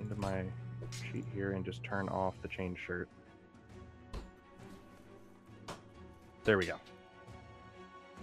into 0.02 0.16
my 0.16 0.44
sheet 1.14 1.24
here 1.34 1.54
and 1.54 1.64
just 1.64 1.82
turn 1.86 2.10
off 2.10 2.34
the 2.42 2.50
chain 2.50 2.76
shirt. 2.86 3.08
There 6.48 6.58
we 6.58 6.66
go. 6.66 6.78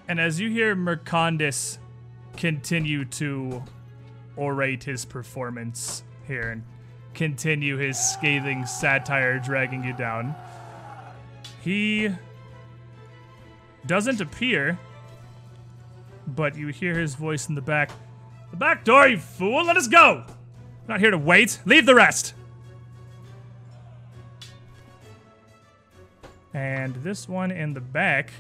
And 0.09 0.19
as 0.19 0.41
you 0.41 0.49
hear 0.49 0.75
Mercandus 0.75 1.77
continue 2.39 3.05
to 3.05 3.63
orate 4.39 4.83
his 4.83 5.05
performance 5.05 6.03
here 6.27 6.53
and 6.53 6.63
continue 7.13 7.77
his 7.77 7.99
scathing 7.99 8.65
satire 8.65 9.39
dragging 9.39 9.85
you 9.85 9.93
down, 9.93 10.35
he 11.61 12.09
doesn't 13.85 14.23
appear, 14.23 14.79
but 16.27 16.57
you 16.57 16.69
hear 16.69 16.99
his 16.99 17.15
voice 17.15 17.51
in 17.51 17.55
the 17.55 17.61
back. 17.61 17.91
The 18.53 18.57
back 18.57 18.87
door, 18.87 19.07
you 19.07 19.19
fool! 19.19 19.67
Let 19.67 19.77
us 19.77 19.87
go! 19.87 20.25
Not 20.89 20.99
here 20.99 21.11
to 21.11 21.19
wait. 21.19 21.61
Leave 21.67 21.85
the 21.85 21.95
rest! 21.95 22.33
And 26.55 26.95
this 26.97 27.29
one 27.29 27.51
in 27.51 27.75
the 27.75 27.81
back 27.81 28.31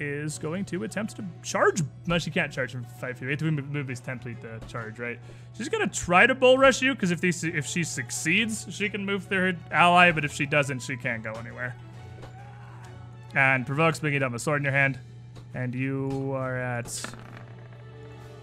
is 0.00 0.38
going 0.38 0.64
to 0.66 0.84
attempt 0.84 1.16
to 1.16 1.24
charge. 1.42 1.82
No, 2.06 2.18
she 2.18 2.30
can't 2.30 2.52
charge 2.52 2.72
from 2.72 2.84
five 3.00 3.18
feet. 3.18 3.26
We 3.26 3.30
have 3.32 3.38
to 3.40 3.50
move- 3.50 3.86
these 3.86 4.00
ten 4.00 4.18
feet 4.18 4.40
to 4.40 4.60
charge, 4.66 4.98
right? 4.98 5.18
She's 5.56 5.68
gonna 5.68 5.86
try 5.88 6.26
to 6.26 6.34
bull 6.34 6.58
rush 6.58 6.82
you 6.82 6.94
because 6.94 7.10
if 7.10 7.20
these 7.20 7.44
if 7.44 7.66
she 7.66 7.84
succeeds, 7.84 8.66
she 8.70 8.88
can 8.88 9.04
move 9.04 9.24
through 9.24 9.52
her 9.52 9.58
ally. 9.70 10.10
But 10.12 10.24
if 10.24 10.32
she 10.32 10.46
doesn't, 10.46 10.80
she 10.80 10.96
can't 10.96 11.22
go 11.22 11.32
anywhere. 11.32 11.74
And 13.34 13.66
provokes 13.66 13.98
bringing 13.98 14.20
down 14.20 14.32
the 14.32 14.38
sword 14.38 14.60
in 14.60 14.64
your 14.64 14.72
hand, 14.72 14.98
and 15.54 15.74
you 15.74 16.32
are 16.36 16.56
at 16.56 16.86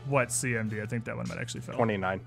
what 0.05 0.29
CMD? 0.29 0.81
I 0.81 0.85
think 0.85 1.05
that 1.05 1.15
one 1.15 1.27
might 1.29 1.37
actually 1.37 1.61
fail. 1.61 1.75
29. 1.75 2.19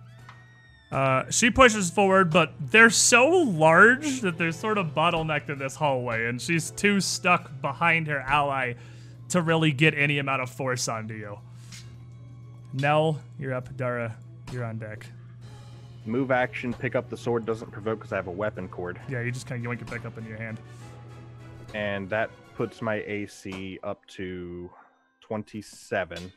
Uh, 0.94 1.28
she 1.28 1.50
pushes 1.50 1.90
forward, 1.90 2.30
but 2.30 2.52
they're 2.60 2.88
so 2.88 3.28
large 3.28 4.20
that 4.20 4.38
they're 4.38 4.52
sort 4.52 4.78
of 4.78 4.94
bottlenecked 4.94 5.48
in 5.48 5.58
this 5.58 5.74
hallway, 5.74 6.26
and 6.26 6.40
she's 6.40 6.70
too 6.70 7.00
stuck 7.00 7.60
behind 7.60 8.06
her 8.06 8.20
ally 8.20 8.74
to 9.28 9.42
really 9.42 9.72
get 9.72 9.92
any 9.94 10.18
amount 10.20 10.40
of 10.40 10.48
force 10.48 10.86
onto 10.86 11.14
you. 11.14 11.36
Nell, 12.72 13.18
you're 13.40 13.54
up. 13.54 13.76
Dara, 13.76 14.16
you're 14.52 14.64
on 14.64 14.78
deck. 14.78 15.04
Move 16.06 16.30
action, 16.30 16.72
pick 16.72 16.94
up 16.94 17.10
the 17.10 17.16
sword 17.16 17.44
doesn't 17.44 17.72
provoke 17.72 17.98
because 17.98 18.12
I 18.12 18.16
have 18.16 18.28
a 18.28 18.32
weapon 18.32 18.68
cord. 18.68 19.00
Yeah, 19.08 19.20
you 19.20 19.32
just 19.32 19.48
kind 19.48 19.66
of 19.66 19.72
yoink 19.72 19.82
it 19.82 19.90
back 19.90 20.04
up 20.04 20.16
in 20.16 20.24
your 20.24 20.38
hand. 20.38 20.60
And 21.74 22.08
that 22.10 22.30
puts 22.54 22.80
my 22.80 23.02
AC 23.04 23.80
up 23.82 24.06
to 24.10 24.70
27. 25.22 26.32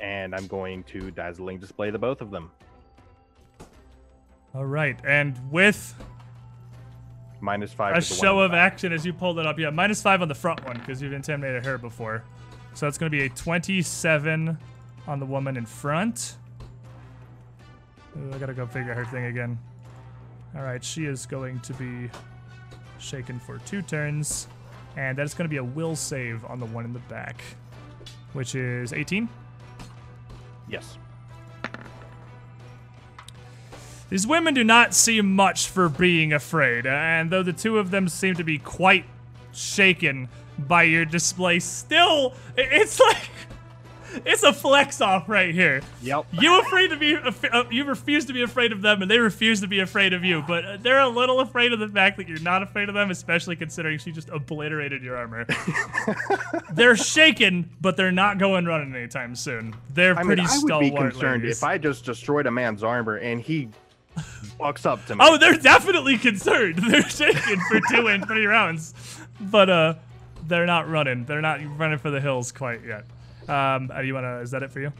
And 0.00 0.34
I'm 0.34 0.48
going 0.48 0.82
to 0.84 1.12
dazzling 1.12 1.60
display 1.60 1.90
the 1.90 2.00
both 2.00 2.20
of 2.20 2.32
them. 2.32 2.50
All 4.54 4.64
right, 4.64 4.98
and 5.04 5.38
with 5.50 5.94
Minus 7.40 7.72
five. 7.72 7.96
a 7.96 8.00
to 8.00 8.08
the 8.08 8.14
one 8.14 8.20
show 8.20 8.40
of 8.40 8.50
back. 8.50 8.72
action 8.72 8.92
as 8.92 9.06
you 9.06 9.12
pulled 9.12 9.38
it 9.38 9.46
up, 9.46 9.58
yeah, 9.58 9.70
minus 9.70 10.02
five 10.02 10.22
on 10.22 10.28
the 10.28 10.34
front 10.34 10.64
one 10.64 10.76
because 10.78 11.00
you've 11.00 11.12
intimidated 11.12 11.64
her 11.64 11.78
before. 11.78 12.24
So 12.74 12.86
that's 12.86 12.98
going 12.98 13.10
to 13.10 13.16
be 13.16 13.24
a 13.24 13.28
27 13.28 14.58
on 15.06 15.20
the 15.20 15.26
woman 15.26 15.56
in 15.56 15.66
front. 15.66 16.36
Ooh, 18.16 18.32
I 18.34 18.38
gotta 18.38 18.54
go 18.54 18.66
figure 18.66 18.94
her 18.94 19.04
thing 19.04 19.26
again. 19.26 19.58
All 20.56 20.62
right, 20.62 20.82
she 20.82 21.04
is 21.04 21.26
going 21.26 21.60
to 21.60 21.72
be 21.74 22.10
shaken 22.98 23.38
for 23.38 23.58
two 23.58 23.82
turns, 23.82 24.48
and 24.96 25.16
that 25.18 25.22
is 25.24 25.34
going 25.34 25.44
to 25.44 25.50
be 25.50 25.58
a 25.58 25.64
will 25.64 25.94
save 25.94 26.44
on 26.46 26.58
the 26.58 26.66
one 26.66 26.84
in 26.84 26.92
the 26.92 26.98
back, 27.00 27.40
which 28.32 28.54
is 28.54 28.92
18. 28.92 29.28
Yes. 30.68 30.98
These 34.10 34.26
women 34.26 34.54
do 34.54 34.64
not 34.64 34.94
seem 34.94 35.34
much 35.34 35.68
for 35.68 35.88
being 35.88 36.32
afraid, 36.32 36.86
and 36.86 37.30
though 37.30 37.42
the 37.42 37.52
two 37.52 37.78
of 37.78 37.90
them 37.90 38.08
seem 38.08 38.34
to 38.36 38.44
be 38.44 38.58
quite 38.58 39.04
shaken 39.52 40.28
by 40.58 40.84
your 40.84 41.04
display, 41.04 41.60
still, 41.60 42.34
it's 42.56 42.98
like. 43.08 43.30
It's 44.24 44.42
a 44.42 44.54
flex 44.54 45.02
off 45.02 45.28
right 45.28 45.54
here. 45.54 45.82
Yep. 46.02 46.26
You 46.32 46.60
afraid 46.60 46.88
to 46.88 46.96
be, 46.96 47.16
uh, 47.16 47.64
you 47.70 47.84
refuse 47.84 48.24
to 48.24 48.32
be 48.32 48.42
afraid 48.42 48.72
of 48.72 48.80
them, 48.80 49.02
and 49.02 49.10
they 49.10 49.18
refuse 49.18 49.60
to 49.60 49.66
be 49.66 49.80
afraid 49.80 50.14
of 50.14 50.24
you. 50.24 50.42
But 50.48 50.82
they're 50.82 51.00
a 51.00 51.08
little 51.08 51.40
afraid 51.40 51.72
of 51.72 51.78
the 51.78 51.88
fact 51.88 52.16
that 52.16 52.26
you're 52.26 52.40
not 52.40 52.62
afraid 52.62 52.88
of 52.88 52.94
them, 52.94 53.10
especially 53.10 53.54
considering 53.54 53.98
she 53.98 54.10
just 54.10 54.30
obliterated 54.30 55.02
your 55.02 55.16
armor. 55.16 55.46
they're 56.72 56.96
shaken, 56.96 57.68
but 57.82 57.98
they're 57.98 58.10
not 58.10 58.38
going 58.38 58.64
running 58.64 58.94
anytime 58.94 59.34
soon. 59.36 59.76
They're 59.92 60.18
I 60.18 60.22
pretty 60.22 60.42
mean, 60.42 60.50
I 60.50 60.58
would 60.62 60.80
be 60.80 60.90
concerned 60.90 61.42
ladies. 61.42 61.58
if 61.58 61.64
I 61.64 61.76
just 61.76 62.06
destroyed 62.06 62.46
a 62.46 62.50
man's 62.50 62.82
armor 62.82 63.16
and 63.16 63.40
he 63.40 63.68
walks 64.58 64.86
up 64.86 65.04
to 65.06 65.14
me. 65.14 65.20
Oh, 65.22 65.36
they're 65.38 65.56
definitely 65.56 66.18
concerned. 66.18 66.76
They're 66.88 67.08
shaking 67.08 67.60
for 67.68 67.80
two 67.90 68.08
and 68.08 68.26
three 68.26 68.46
rounds, 68.46 68.94
but 69.40 69.68
uh, 69.70 69.94
they're 70.46 70.66
not 70.66 70.88
running. 70.88 71.24
They're 71.24 71.40
not 71.40 71.60
running 71.78 71.98
for 71.98 72.10
the 72.10 72.20
hills 72.20 72.52
quite 72.52 72.80
yet. 72.84 73.04
Um, 73.48 73.90
uh, 73.94 74.00
you 74.00 74.14
wanna? 74.14 74.38
Is 74.38 74.50
that 74.50 74.62
it 74.62 74.70
for 74.70 74.80
you? 74.80 74.92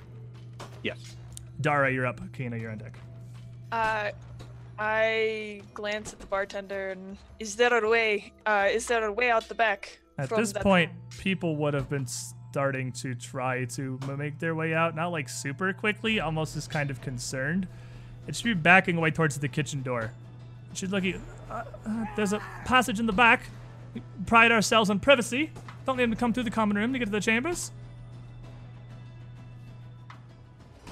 yes. 0.82 1.16
Dara, 1.60 1.92
you're 1.92 2.06
up. 2.06 2.20
Kina, 2.32 2.56
you're 2.56 2.70
on 2.70 2.78
deck. 2.78 2.98
Uh, 3.72 4.10
I 4.78 5.62
glance 5.74 6.12
at 6.12 6.20
the 6.20 6.26
bartender 6.26 6.90
and 6.90 7.18
is 7.40 7.56
there 7.56 7.84
a 7.84 7.88
way? 7.88 8.32
Uh, 8.46 8.68
is 8.70 8.86
there 8.86 9.04
a 9.04 9.12
way 9.12 9.30
out 9.30 9.48
the 9.48 9.54
back? 9.54 9.98
At 10.18 10.30
this 10.30 10.52
point, 10.52 10.90
room? 10.90 11.00
people 11.18 11.56
would 11.56 11.74
have 11.74 11.88
been 11.88 12.06
starting 12.06 12.92
to 12.92 13.14
try 13.14 13.64
to 13.66 13.98
make 14.16 14.38
their 14.38 14.54
way 14.54 14.74
out, 14.74 14.94
not 14.94 15.08
like 15.12 15.28
super 15.28 15.72
quickly, 15.72 16.20
almost 16.20 16.56
as 16.56 16.66
kind 16.66 16.90
of 16.90 17.00
concerned. 17.00 17.68
It 18.28 18.36
should 18.36 18.44
be 18.44 18.54
backing 18.54 18.96
away 18.98 19.10
towards 19.10 19.38
the 19.38 19.48
kitchen 19.48 19.82
door. 19.82 20.12
It 20.70 20.76
should 20.76 20.90
look. 20.92 21.02
Uh, 21.50 21.64
uh, 21.86 22.04
there's 22.14 22.34
a 22.34 22.38
passage 22.66 23.00
in 23.00 23.06
the 23.06 23.12
back. 23.12 23.40
We 23.94 24.02
pride 24.26 24.52
ourselves 24.52 24.90
on 24.90 25.00
privacy. 25.00 25.50
Don't 25.86 25.96
need 25.96 26.04
them 26.04 26.10
to 26.10 26.16
come 26.16 26.34
through 26.34 26.42
the 26.42 26.50
common 26.50 26.76
room 26.76 26.92
to 26.92 26.98
get 26.98 27.06
to 27.06 27.10
the 27.10 27.20
chambers. 27.20 27.70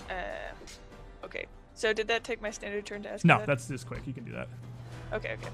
Uh, 0.09 0.15
okay. 1.25 1.45
So 1.75 1.93
did 1.93 2.09
that 2.09 2.25
take 2.25 2.41
my 2.41 2.51
standard 2.51 2.87
turn 2.87 3.03
to 3.03 3.13
ask? 3.13 3.25
No, 3.25 3.39
that? 3.39 3.47
that's 3.47 3.69
just 3.69 3.87
quick. 3.87 4.01
You 4.07 4.15
can 4.15 4.25
do 4.25 4.33
that. 4.33 4.49
Okay, 5.13 5.35
okay. 5.35 5.49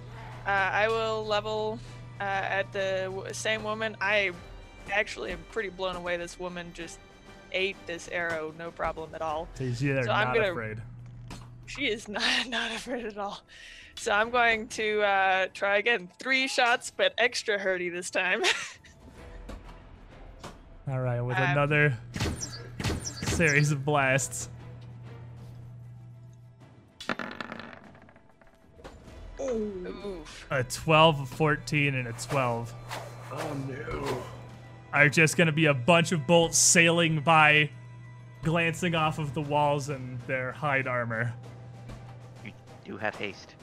Uh, 0.46 0.50
I 0.50 0.86
will 0.88 1.24
level 1.26 1.80
uh, 2.20 2.22
at 2.22 2.72
the 2.72 3.02
w- 3.12 3.32
same 3.34 3.64
woman. 3.64 3.96
I 4.00 4.30
actually 4.92 5.32
am 5.32 5.40
pretty 5.50 5.68
blown 5.70 5.96
away. 5.96 6.16
This 6.16 6.38
woman 6.38 6.70
just 6.74 7.00
ate 7.50 7.76
this 7.86 8.08
arrow, 8.08 8.54
no 8.56 8.70
problem 8.70 9.10
at 9.14 9.20
all. 9.22 9.48
So 9.54 9.64
you 9.64 9.74
see 9.74 9.88
they're 9.92 10.04
So 10.04 10.12
I'm 10.12 10.28
not 10.28 10.36
gonna- 10.36 10.50
afraid. 10.52 10.78
She 11.76 11.86
is 11.86 12.08
not 12.08 12.22
not 12.48 12.72
afraid 12.72 13.06
at 13.06 13.18
all. 13.18 13.40
So 13.94 14.12
I'm 14.12 14.30
going 14.30 14.68
to 14.68 15.02
uh, 15.02 15.46
try 15.54 15.78
again. 15.78 16.08
Three 16.18 16.48
shots, 16.48 16.90
but 16.94 17.14
extra 17.18 17.58
hurty 17.58 17.92
this 17.92 18.10
time. 18.10 18.42
All 20.88 21.00
right, 21.00 21.20
with 21.20 21.36
Um, 21.36 21.50
another 21.50 21.96
series 23.22 23.70
of 23.70 23.84
blasts. 23.84 24.48
Oof. 29.40 30.46
A 30.50 30.62
12, 30.64 31.20
a 31.20 31.26
14, 31.26 31.94
and 31.94 32.08
a 32.08 32.12
12. 32.12 32.74
Oh 33.32 33.56
no. 33.68 34.22
are 34.92 35.08
just 35.08 35.36
going 35.36 35.46
to 35.46 35.52
be 35.52 35.66
a 35.66 35.74
bunch 35.74 36.12
of 36.12 36.26
bolts 36.26 36.58
sailing 36.58 37.20
by, 37.20 37.70
glancing 38.42 38.94
off 38.94 39.18
of 39.18 39.34
the 39.34 39.40
walls 39.40 39.88
and 39.88 40.20
their 40.26 40.52
hide 40.52 40.86
armor. 40.86 41.32
You 42.84 42.92
do 42.92 42.98
have 42.98 43.14
haste. 43.16 43.54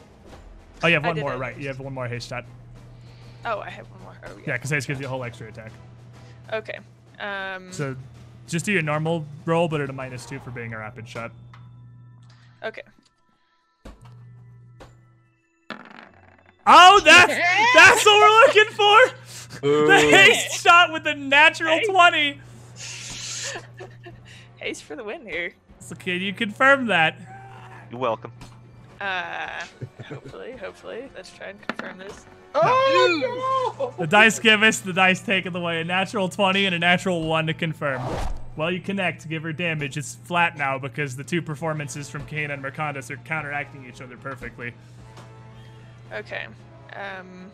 Oh, 0.83 0.87
you 0.87 0.93
have 0.95 1.05
one 1.05 1.19
more, 1.19 1.31
have 1.31 1.39
right? 1.39 1.57
You 1.57 1.67
have 1.67 1.79
one 1.79 1.93
more 1.93 2.07
haste 2.07 2.29
shot. 2.29 2.45
Oh, 3.45 3.59
I 3.59 3.69
have 3.69 3.89
one 3.91 4.01
more. 4.01 4.17
Oh, 4.25 4.37
Yeah, 4.45 4.53
because 4.53 4.69
haste 4.69 4.87
gives 4.87 4.99
you 4.99 5.05
a 5.05 5.09
whole 5.09 5.23
extra 5.23 5.47
attack. 5.47 5.71
Okay. 6.51 6.79
Um. 7.19 7.71
So 7.71 7.95
just 8.47 8.65
do 8.65 8.71
your 8.71 8.81
normal 8.81 9.25
roll, 9.45 9.67
but 9.67 9.81
at 9.81 9.89
a 9.89 9.93
minus 9.93 10.25
two 10.25 10.39
for 10.39 10.51
being 10.51 10.73
a 10.73 10.77
rapid 10.79 11.07
shot. 11.07 11.31
Okay. 12.63 12.81
Oh, 16.65 17.01
that's 17.03 17.33
that's 17.75 18.05
what 18.05 18.19
we're 18.19 18.47
looking 18.47 18.73
for. 18.73 18.99
The 19.87 19.99
haste 20.11 20.61
shot 20.61 20.93
with 20.93 21.03
the 21.03 21.15
natural 21.15 21.79
twenty. 21.85 22.39
Haste 24.57 24.83
for 24.83 24.95
the 24.97 25.03
win 25.05 25.25
here. 25.25 25.53
So 25.79 25.95
can 25.95 26.19
you 26.19 26.33
confirm 26.33 26.87
that? 26.87 27.15
You're 27.89 27.99
welcome. 27.99 28.33
Uh. 29.01 29.65
hopefully, 30.07 30.51
hopefully. 30.53 31.09
Let's 31.15 31.31
try 31.35 31.47
and 31.47 31.67
confirm 31.67 31.97
this. 31.97 32.25
Oh 32.55 33.75
no! 33.79 33.93
The 33.99 34.07
dice 34.07 34.39
give 34.39 34.63
us, 34.63 34.79
the 34.79 34.93
dice 34.93 35.21
take 35.21 35.45
it 35.45 35.55
away. 35.55 35.81
A 35.81 35.83
natural 35.83 36.29
20 36.29 36.65
and 36.65 36.75
a 36.75 36.79
natural 36.79 37.23
1 37.27 37.47
to 37.47 37.53
confirm. 37.53 38.01
Well, 38.55 38.71
you 38.71 38.81
connect, 38.81 39.29
give 39.29 39.43
her 39.43 39.53
damage. 39.53 39.97
It's 39.97 40.15
flat 40.15 40.57
now 40.57 40.77
because 40.79 41.15
the 41.15 41.23
two 41.23 41.41
performances 41.41 42.09
from 42.09 42.25
Kane 42.25 42.51
and 42.51 42.61
Mercandus 42.61 43.09
are 43.09 43.17
counteracting 43.17 43.85
each 43.85 44.01
other 44.01 44.17
perfectly. 44.17 44.73
Okay. 46.11 46.47
Um. 46.93 47.51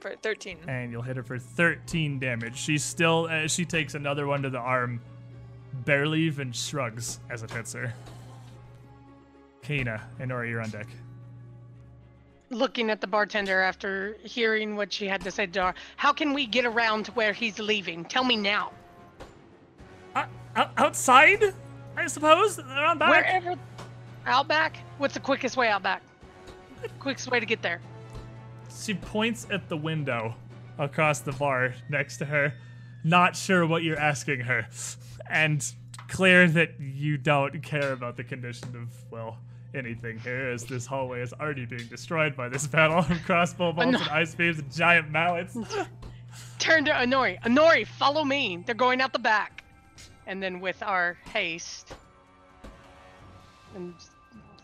For 0.00 0.14
13. 0.22 0.58
And 0.68 0.92
you'll 0.92 1.02
hit 1.02 1.16
her 1.16 1.24
for 1.24 1.38
13 1.38 2.20
damage. 2.20 2.56
She's 2.56 2.84
still, 2.84 3.28
uh, 3.30 3.48
she 3.48 3.64
takes 3.64 3.94
another 3.94 4.26
one 4.28 4.42
to 4.42 4.50
the 4.50 4.58
arm, 4.58 5.00
barely 5.84 6.20
even 6.22 6.52
shrugs 6.52 7.20
as 7.30 7.42
it 7.42 7.50
hits 7.50 7.72
her. 7.72 7.92
Kana, 9.62 10.02
Inori, 10.20 10.50
you're 10.50 10.60
on 10.60 10.70
deck. 10.70 10.86
Looking 12.50 12.88
at 12.88 13.00
the 13.00 13.06
bartender 13.06 13.60
after 13.60 14.16
hearing 14.24 14.74
what 14.76 14.92
she 14.92 15.06
had 15.06 15.20
to 15.22 15.30
say 15.30 15.46
to 15.46 15.52
Dar, 15.52 15.74
how 15.96 16.12
can 16.12 16.32
we 16.32 16.46
get 16.46 16.64
around 16.64 17.04
to 17.04 17.12
where 17.12 17.32
he's 17.32 17.58
leaving? 17.58 18.04
Tell 18.04 18.24
me 18.24 18.36
now. 18.36 18.72
Uh, 20.14 20.24
out- 20.56 20.72
outside, 20.78 21.52
I 21.96 22.06
suppose? 22.06 22.58
Around 22.58 22.98
back? 22.98 23.10
Wherever. 23.10 23.54
Out 24.26 24.48
back? 24.48 24.78
What's 24.96 25.14
the 25.14 25.20
quickest 25.20 25.56
way 25.56 25.68
out 25.68 25.82
back? 25.82 26.02
Quickest 27.00 27.30
way 27.30 27.40
to 27.40 27.46
get 27.46 27.60
there. 27.60 27.80
She 28.74 28.94
points 28.94 29.46
at 29.50 29.68
the 29.68 29.76
window 29.76 30.34
across 30.78 31.20
the 31.20 31.32
bar 31.32 31.74
next 31.90 32.18
to 32.18 32.24
her, 32.24 32.54
not 33.04 33.36
sure 33.36 33.66
what 33.66 33.82
you're 33.82 33.98
asking 33.98 34.40
her, 34.40 34.66
and 35.30 35.64
clear 36.08 36.48
that 36.48 36.80
you 36.80 37.18
don't 37.18 37.62
care 37.62 37.92
about 37.92 38.16
the 38.16 38.24
condition 38.24 38.68
of, 38.76 38.88
well, 39.10 39.38
anything 39.74 40.18
here, 40.18 40.50
as 40.50 40.64
this 40.64 40.86
hallway 40.86 41.20
is 41.20 41.32
already 41.34 41.66
being 41.66 41.86
destroyed 41.86 42.36
by 42.36 42.48
this 42.48 42.66
battle 42.66 42.98
of 42.98 43.22
crossbow 43.24 43.72
bolts 43.72 44.00
and 44.00 44.08
ice 44.08 44.34
beams 44.34 44.58
and 44.58 44.72
giant 44.72 45.10
mallets. 45.10 45.56
Turn 46.58 46.84
to 46.84 46.90
Inori. 46.90 47.40
Inori, 47.42 47.86
follow 47.86 48.24
me. 48.24 48.62
They're 48.66 48.74
going 48.74 49.00
out 49.00 49.12
the 49.12 49.18
back. 49.18 49.64
And 50.26 50.42
then 50.42 50.60
with 50.60 50.82
our 50.82 51.16
haste. 51.32 51.94
And 53.74 53.94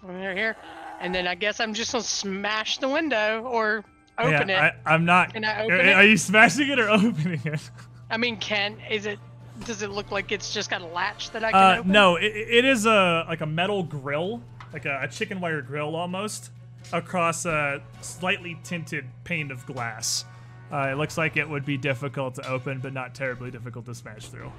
we're 0.03 0.35
here. 0.35 0.57
And 1.01 1.15
then 1.15 1.27
I 1.27 1.35
guess 1.35 1.61
I'm 1.61 1.75
just 1.75 1.93
gonna 1.93 2.05
smash 2.05 2.79
the 2.79 2.89
window 2.89 3.43
or 3.43 3.85
open 4.19 4.49
yeah, 4.49 4.67
it. 4.67 4.75
I, 4.85 4.95
I'm 4.95 5.05
not. 5.05 5.33
Can 5.33 5.45
I 5.45 5.61
are, 5.61 5.65
open 5.65 5.87
it? 5.87 5.93
are 5.95 6.05
you 6.05 6.17
smashing 6.17 6.69
it 6.69 6.79
or 6.79 6.89
opening 6.91 7.41
it? 7.45 7.71
I 8.11 8.17
mean, 8.17 8.37
can 8.37 8.79
is 8.91 9.07
it 9.07 9.19
Does 9.67 9.83
it 9.83 9.91
look 9.91 10.11
like 10.11 10.33
it's 10.33 10.53
just 10.53 10.69
got 10.71 10.83
a 10.83 10.87
latch 10.87 11.31
that 11.31 11.45
I 11.45 11.53
can 11.53 11.61
Uh, 11.63 11.77
open? 11.79 11.93
no, 11.93 12.17
it, 12.17 12.25
it 12.35 12.65
is 12.65 12.87
a 12.87 13.25
like 13.29 13.41
a 13.41 13.47
metal 13.47 13.83
grill, 13.83 14.43
like 14.73 14.85
a, 14.85 15.01
a 15.03 15.09
chicken 15.09 15.41
wire 15.41 15.63
grill 15.63 15.95
almost, 15.95 16.51
across 16.93 17.45
a 17.47 17.81
slightly 18.01 18.59
tinted 18.65 19.07
pane 19.23 19.51
of 19.51 19.65
glass. 19.67 20.25
Uh, 20.73 20.89
it 20.91 20.97
looks 20.97 21.17
like 21.17 21.37
it 21.37 21.49
would 21.49 21.65
be 21.65 21.77
difficult 21.77 22.35
to 22.35 22.49
open, 22.49 22.81
but 22.81 22.93
not 22.93 23.15
terribly 23.15 23.51
difficult 23.51 23.85
to 23.87 23.95
smash 23.95 24.29
through. 24.29 24.51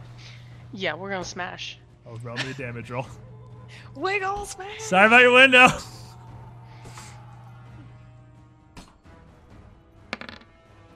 Yeah, 0.71 0.93
we're 0.93 1.09
gonna 1.09 1.25
smash. 1.25 1.77
Oh, 2.07 2.15
roll 2.23 2.37
me 2.37 2.51
a 2.51 2.53
damage 2.53 2.89
roll. 2.89 3.07
Wiggle 3.95 4.45
smash. 4.45 4.79
Sorry 4.81 5.07
about 5.07 5.21
your 5.21 5.33
window. 5.33 5.67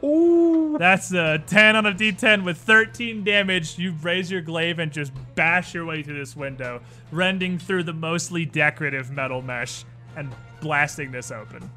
Ooh. 0.03 0.77
That's 0.77 1.11
a 1.11 1.43
10 1.45 1.75
on 1.75 1.85
a 1.85 1.91
d10 1.91 2.45
with 2.45 2.57
13 2.57 3.23
damage. 3.23 3.77
You 3.77 3.93
raise 4.01 4.31
your 4.31 4.41
glaive 4.41 4.79
and 4.79 4.91
just 4.91 5.11
bash 5.35 5.73
your 5.73 5.85
way 5.85 6.03
through 6.03 6.17
this 6.17 6.35
window, 6.35 6.81
rending 7.11 7.59
through 7.59 7.83
the 7.83 7.93
mostly 7.93 8.45
decorative 8.45 9.11
metal 9.11 9.41
mesh 9.41 9.83
and 10.15 10.33
blasting 10.61 11.11
this 11.11 11.31
open. 11.31 11.69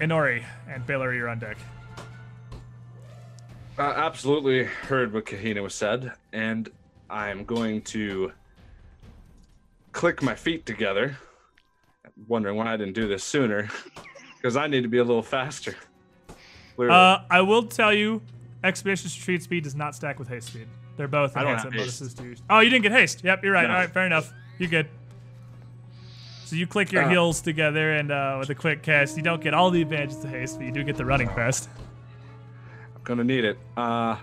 Inori 0.00 0.44
and 0.68 0.86
Baylor, 0.86 1.12
you're 1.14 1.28
on 1.28 1.38
deck. 1.38 1.56
I 3.76 3.90
absolutely 3.90 4.64
heard 4.64 5.12
what 5.12 5.26
Kahina 5.26 5.60
was 5.60 5.74
said, 5.74 6.12
and 6.32 6.70
I'm 7.10 7.44
going 7.44 7.82
to 7.82 8.32
click 9.90 10.22
my 10.22 10.36
feet 10.36 10.64
together. 10.64 11.16
Wondering 12.28 12.56
why 12.56 12.72
I 12.72 12.76
didn't 12.76 12.94
do 12.94 13.08
this 13.08 13.24
sooner, 13.24 13.68
because 14.36 14.56
I 14.56 14.68
need 14.68 14.82
to 14.82 14.88
be 14.88 14.98
a 14.98 15.04
little 15.04 15.22
faster. 15.22 15.74
Uh, 16.78 17.18
I 17.30 17.40
will 17.40 17.62
tell 17.64 17.92
you, 17.92 18.20
Expeditious 18.62 19.16
Retreat 19.18 19.42
Speed 19.42 19.64
does 19.64 19.74
not 19.74 19.94
stack 19.94 20.18
with 20.18 20.28
Haste 20.28 20.48
Speed. 20.48 20.66
They're 20.96 21.08
both 21.08 21.36
I 21.36 21.40
don't 21.42 21.50
enhancement 21.52 21.74
have 21.74 21.82
bonuses 21.82 22.14
to 22.14 22.22
use. 22.24 22.42
Oh, 22.48 22.60
you 22.60 22.70
didn't 22.70 22.82
get 22.84 22.92
Haste. 22.92 23.22
Yep, 23.24 23.42
you're 23.44 23.52
right. 23.52 23.64
No. 23.66 23.74
All 23.74 23.80
right, 23.80 23.90
fair 23.90 24.06
enough. 24.06 24.32
You're 24.58 24.70
good. 24.70 24.88
So 26.44 26.56
you 26.56 26.66
click 26.66 26.92
your 26.92 27.04
Uh. 27.04 27.08
heels 27.08 27.40
together, 27.40 27.92
and 27.92 28.10
uh, 28.12 28.36
with 28.38 28.50
a 28.50 28.54
quick 28.54 28.82
cast, 28.82 29.16
you 29.16 29.22
don't 29.22 29.42
get 29.42 29.54
all 29.54 29.70
the 29.70 29.82
advantages 29.82 30.22
of 30.24 30.30
Haste, 30.30 30.56
but 30.58 30.66
you 30.66 30.72
do 30.72 30.84
get 30.84 30.96
the 30.96 31.04
running 31.04 31.28
fast. 31.28 31.68
I'm 32.94 33.02
gonna 33.02 33.24
need 33.24 33.44
it. 33.44 33.58
Uh, 33.76 34.16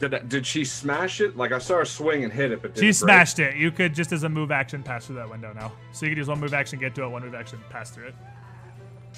did 0.00 0.28
did 0.28 0.46
she 0.46 0.64
smash 0.64 1.20
it? 1.20 1.36
Like 1.36 1.52
I 1.52 1.58
saw 1.58 1.76
her 1.76 1.84
swing 1.84 2.24
and 2.24 2.32
hit 2.32 2.50
it, 2.52 2.62
but 2.62 2.76
She 2.76 2.88
it 2.88 2.94
smashed 2.96 3.38
it. 3.38 3.56
You 3.56 3.70
could 3.70 3.94
just 3.94 4.12
as 4.12 4.24
a 4.24 4.28
move 4.28 4.50
action 4.50 4.82
pass 4.82 5.06
through 5.06 5.16
that 5.16 5.30
window 5.30 5.52
now. 5.52 5.72
So 5.92 6.04
you 6.06 6.10
could 6.10 6.18
use 6.18 6.28
one 6.28 6.40
move 6.40 6.52
action, 6.54 6.78
get 6.80 6.94
to 6.96 7.04
it, 7.04 7.08
one 7.08 7.22
move 7.22 7.34
action, 7.34 7.60
pass 7.70 7.90
through 7.90 8.08
it. 8.08 8.14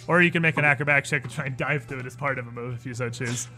Or 0.09 0.23
you 0.23 0.31
can 0.31 0.43
make 0.43 0.57
an 0.57 0.65
acrobatic 0.65 1.05
check 1.05 1.25
and 1.25 1.33
try 1.33 1.47
and 1.47 1.57
dive 1.57 1.85
through 1.85 2.01
it 2.01 2.07
as 2.07 2.17
part 2.17 2.39
of 2.39 2.47
a 2.47 2.51
move 2.51 2.75
if 2.75 2.87
you 2.87 2.95
so 2.95 3.11
choose. 3.11 3.49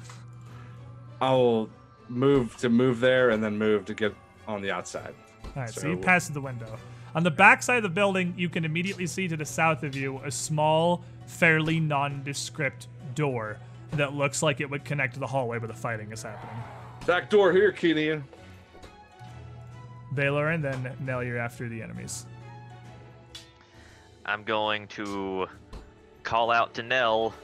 I'll 1.20 1.68
move 2.08 2.56
to 2.58 2.68
move 2.68 3.00
there 3.00 3.30
and 3.30 3.42
then 3.42 3.56
move 3.56 3.84
to 3.86 3.94
get 3.94 4.14
on 4.48 4.60
the 4.60 4.70
outside. 4.70 5.14
All 5.44 5.62
right, 5.62 5.70
so, 5.70 5.88
you 5.88 5.96
pass 5.96 6.26
through 6.26 6.34
the 6.34 6.40
window. 6.40 6.78
On 7.14 7.22
the 7.22 7.30
back 7.30 7.62
side 7.62 7.76
of 7.76 7.82
the 7.82 7.88
building, 7.88 8.34
you 8.36 8.48
can 8.48 8.64
immediately 8.64 9.06
see 9.06 9.28
to 9.28 9.36
the 9.36 9.44
south 9.44 9.82
of 9.82 9.94
you 9.94 10.20
a 10.24 10.30
small, 10.30 11.04
fairly 11.26 11.78
nondescript 11.78 12.88
door 13.14 13.58
that 13.92 14.14
looks 14.14 14.42
like 14.42 14.60
it 14.60 14.70
would 14.70 14.84
connect 14.84 15.14
to 15.14 15.20
the 15.20 15.26
hallway 15.26 15.58
where 15.58 15.68
the 15.68 15.74
fighting 15.74 16.10
is 16.10 16.22
happening. 16.22 16.56
Back 17.06 17.28
door 17.28 17.52
here, 17.52 17.72
Keenian. 17.72 18.24
Baylor, 20.14 20.48
and 20.48 20.64
then 20.64 20.96
Nell, 21.00 21.22
you're 21.22 21.38
after 21.38 21.68
the 21.68 21.82
enemies. 21.82 22.26
I'm 24.24 24.44
going 24.44 24.86
to 24.88 25.46
call 26.22 26.50
out 26.50 26.74
to 26.74 26.82
Nell, 26.82 27.34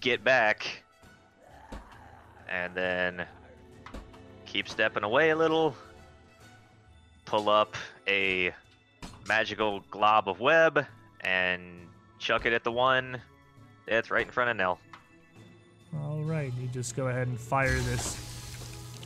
get 0.00 0.22
back, 0.22 0.82
and 2.48 2.74
then 2.74 3.26
keep 4.46 4.68
stepping 4.68 5.02
away 5.02 5.30
a 5.30 5.36
little, 5.36 5.74
pull 7.24 7.48
up 7.48 7.76
a 8.06 8.52
magical 9.26 9.82
glob 9.90 10.28
of 10.28 10.40
web, 10.40 10.86
and 11.22 11.88
chuck 12.18 12.46
it 12.46 12.52
at 12.52 12.62
the 12.64 12.72
one 12.72 13.20
that's 13.86 14.10
right 14.10 14.26
in 14.26 14.32
front 14.32 14.50
of 14.50 14.56
Nell. 14.56 14.78
All 16.02 16.22
right, 16.22 16.52
you 16.60 16.68
just 16.68 16.96
go 16.96 17.08
ahead 17.08 17.28
and 17.28 17.40
fire 17.40 17.78
this 17.80 18.20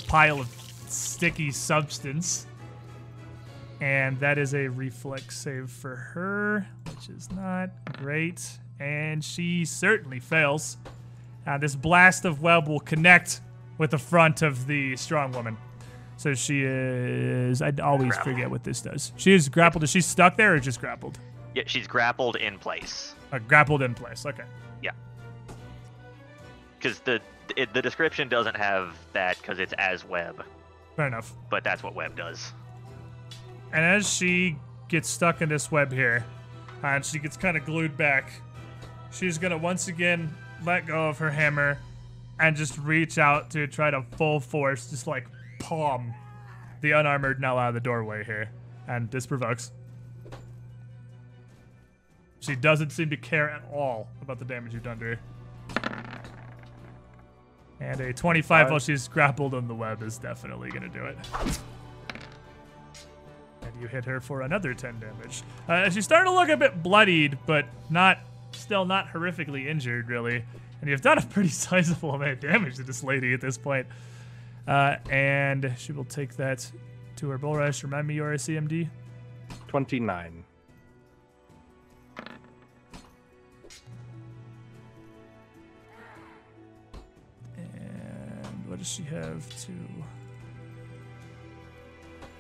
pile 0.09 0.41
of 0.41 0.49
sticky 0.89 1.51
substance. 1.53 2.48
And 3.81 4.19
that 4.21 4.39
is 4.39 4.55
a 4.55 4.69
reflex 4.69 5.39
save 5.39 5.71
for 5.71 5.95
her, 5.95 6.67
which 6.91 7.09
is 7.09 7.31
not 7.33 7.71
great. 7.99 8.59
And 8.81 9.23
she 9.23 9.65
certainly 9.65 10.19
fails. 10.21 10.79
Uh, 11.47 11.59
this 11.59 11.75
blast 11.77 12.25
of 12.25 12.43
web 12.43 12.69
will 12.69 12.81
connect 12.81 13.41
with 13.79 13.93
the 13.93 13.99
front 13.99 14.43
of 14.43 14.67
the 14.67 14.97
strong 14.97 15.33
woman. 15.33 15.57
So 16.17 16.35
she 16.35 16.63
is. 16.65 17.63
I 17.63 17.73
always 17.83 18.09
Grapple. 18.11 18.33
forget 18.33 18.51
what 18.51 18.65
this 18.65 18.81
does. 18.83 19.13
She 19.17 19.33
is 19.33 19.49
grappled. 19.49 19.85
Is 19.85 19.91
she 19.91 20.01
stuck 20.01 20.37
there 20.37 20.55
or 20.55 20.59
just 20.59 20.81
grappled? 20.81 21.19
Yeah, 21.55 21.63
she's 21.67 21.87
grappled 21.87 22.35
in 22.37 22.59
place. 22.59 23.15
Uh, 23.33 23.39
grappled 23.39 23.83
in 23.83 23.95
place. 23.95 24.27
Okay. 24.27 24.43
Yeah. 24.83 24.91
Because 26.79 26.99
the 27.01 27.21
it, 27.57 27.73
the 27.73 27.81
description 27.83 28.29
doesn't 28.29 28.57
have 28.57 28.97
that 29.13 29.39
because 29.41 29.59
it's 29.59 29.73
as 29.75 30.05
web, 30.05 30.45
Fair 30.97 31.07
enough. 31.07 31.33
but 31.51 31.65
that's 31.65 31.83
what 31.83 31.95
web 31.95 32.17
does. 32.17 32.53
And 33.73 33.85
as 33.85 34.09
she 34.09 34.57
gets 34.89 35.09
stuck 35.09 35.43
in 35.43 35.49
this 35.49 35.71
web 35.71 35.93
here, 35.93 36.25
and 36.83 37.05
she 37.05 37.19
gets 37.19 37.37
kind 37.37 37.57
of 37.57 37.65
glued 37.65 37.97
back, 37.97 38.31
she's 39.11 39.39
gonna 39.39 39.59
once 39.59 39.89
again 39.89 40.35
let 40.65 40.87
go 40.87 41.09
of 41.09 41.19
her 41.19 41.31
hammer 41.31 41.79
and 42.41 42.57
just 42.57 42.79
reach 42.79 43.19
out 43.19 43.51
to 43.51 43.67
try 43.67 43.91
to 43.91 44.03
full 44.17 44.41
force, 44.41 44.91
just 44.91 45.07
like 45.07 45.27
palm 45.59 46.15
the 46.81 46.93
unarmored 46.93 47.41
Nell 47.41 47.59
out 47.59 47.69
of 47.69 47.75
the 47.75 47.81
doorway 47.81 48.25
here. 48.25 48.51
And 48.87 49.11
this 49.11 49.27
provokes. 49.27 49.73
She 52.41 52.55
doesn't 52.55 52.91
seem 52.91 53.11
to 53.11 53.17
care 53.17 53.51
at 53.51 53.63
all 53.73 54.09
about 54.23 54.39
the 54.39 54.45
damage 54.45 54.73
you've 54.73 54.85
done 54.85 54.99
to 55.01 55.05
her. 55.05 55.19
And 57.81 58.01
a 58.01 58.13
25 58.13 58.71
while 58.71 58.79
she's 58.79 59.09
grappled 59.09 59.55
on 59.55 59.69
the 59.69 59.75
web 59.75 60.03
is 60.03 60.19
definitely 60.19 60.71
gonna 60.71 60.89
do 60.89 61.05
it. 61.05 61.17
You 63.81 63.87
hit 63.87 64.05
her 64.07 64.21
for 64.21 64.43
another 64.43 64.75
10 64.75 65.01
damage. 65.01 65.43
Uh, 65.69 65.89
she's 65.91 66.05
starting 66.05 66.33
to 66.33 66.37
look 66.37 66.49
a 66.49 66.57
bit 66.57 66.83
bloodied, 66.83 67.39
but 67.47 67.67
not, 67.91 68.19
still 68.53 68.85
not 68.85 69.09
horrifically 69.09 69.67
injured, 69.67 70.09
really. 70.09 70.45
And 70.81 70.91
you've 70.91 71.01
done 71.01 71.19
a 71.19 71.23
pretty 71.23 71.49
sizable 71.51 72.15
amount 72.15 72.33
of 72.33 72.41
damage 72.41 72.77
to 72.77 72.83
this 72.83 73.05
lady 73.05 73.33
at 73.35 73.41
this 73.41 73.57
point. 73.57 73.87
Uh, 74.67 74.97
and 75.11 75.75
she 75.79 75.93
will 75.93 76.05
take 76.05 76.37
that 76.37 76.71
to 77.17 77.29
her 77.31 77.39
bull 77.39 77.57
rush. 77.57 77.83
Remind 77.83 78.07
me 78.07 78.15
your 78.15 78.35
CMD. 78.35 78.89
29. 79.69 80.45
And 87.57 88.67
what 88.67 88.79
does 88.79 88.89
she 88.89 89.03
have 89.05 89.49
to? 89.67 89.73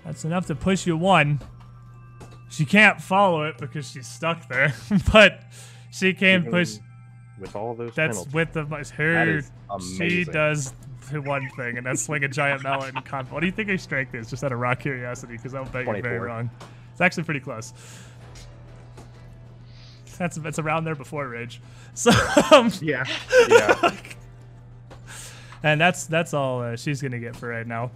That's 0.09 0.25
enough 0.25 0.47
to 0.47 0.55
push 0.55 0.87
you 0.87 0.97
one. 0.97 1.39
She 2.49 2.65
can't 2.65 2.99
follow 2.99 3.43
it 3.45 3.59
because 3.59 3.91
she's 3.91 4.07
stuck 4.07 4.49
there, 4.49 4.73
but 5.13 5.43
she 5.91 6.15
can 6.15 6.41
Even 6.41 6.51
push. 6.51 6.77
with 7.39 7.55
all 7.55 7.75
those 7.75 7.95
That's 7.95 8.17
penalties. 8.25 8.33
with 8.35 8.53
the 8.55 8.65
her. 8.97 9.43
She 9.99 10.25
does 10.25 10.73
one 11.13 11.51
thing, 11.59 11.77
and 11.77 11.85
that's 11.85 12.03
swing 12.03 12.25
a 12.25 12.29
giant 12.29 12.63
mallet 12.63 12.95
and 12.95 13.05
con. 13.05 13.27
What 13.27 13.41
do 13.41 13.47
you 13.47 13.53
think 13.53 13.69
her 13.69 13.77
strength 13.77 14.15
is? 14.15 14.31
Just 14.31 14.43
out 14.45 14.51
of 14.51 14.59
raw 14.61 14.75
curiosity, 14.75 15.35
because 15.37 15.55
I'll 15.55 15.67
bet 15.67 15.85
you're 15.85 16.01
very 16.01 16.21
wrong. 16.21 16.49
It's 16.93 17.03
actually 17.03 17.25
pretty 17.25 17.41
close. 17.41 17.75
That's 20.17 20.39
it's 20.39 20.59
around 20.59 20.85
there 20.85 20.95
before 20.97 21.29
rage. 21.29 21.61
So, 21.93 22.13
um, 22.51 22.73
Yeah. 22.81 23.05
Yeah. 23.51 23.91
and 25.63 25.79
that's 25.79 26.07
that's 26.07 26.33
all 26.33 26.63
uh, 26.63 26.77
she's 26.77 27.03
gonna 27.03 27.19
get 27.19 27.37
for 27.37 27.49
right 27.49 27.67
now. 27.67 27.91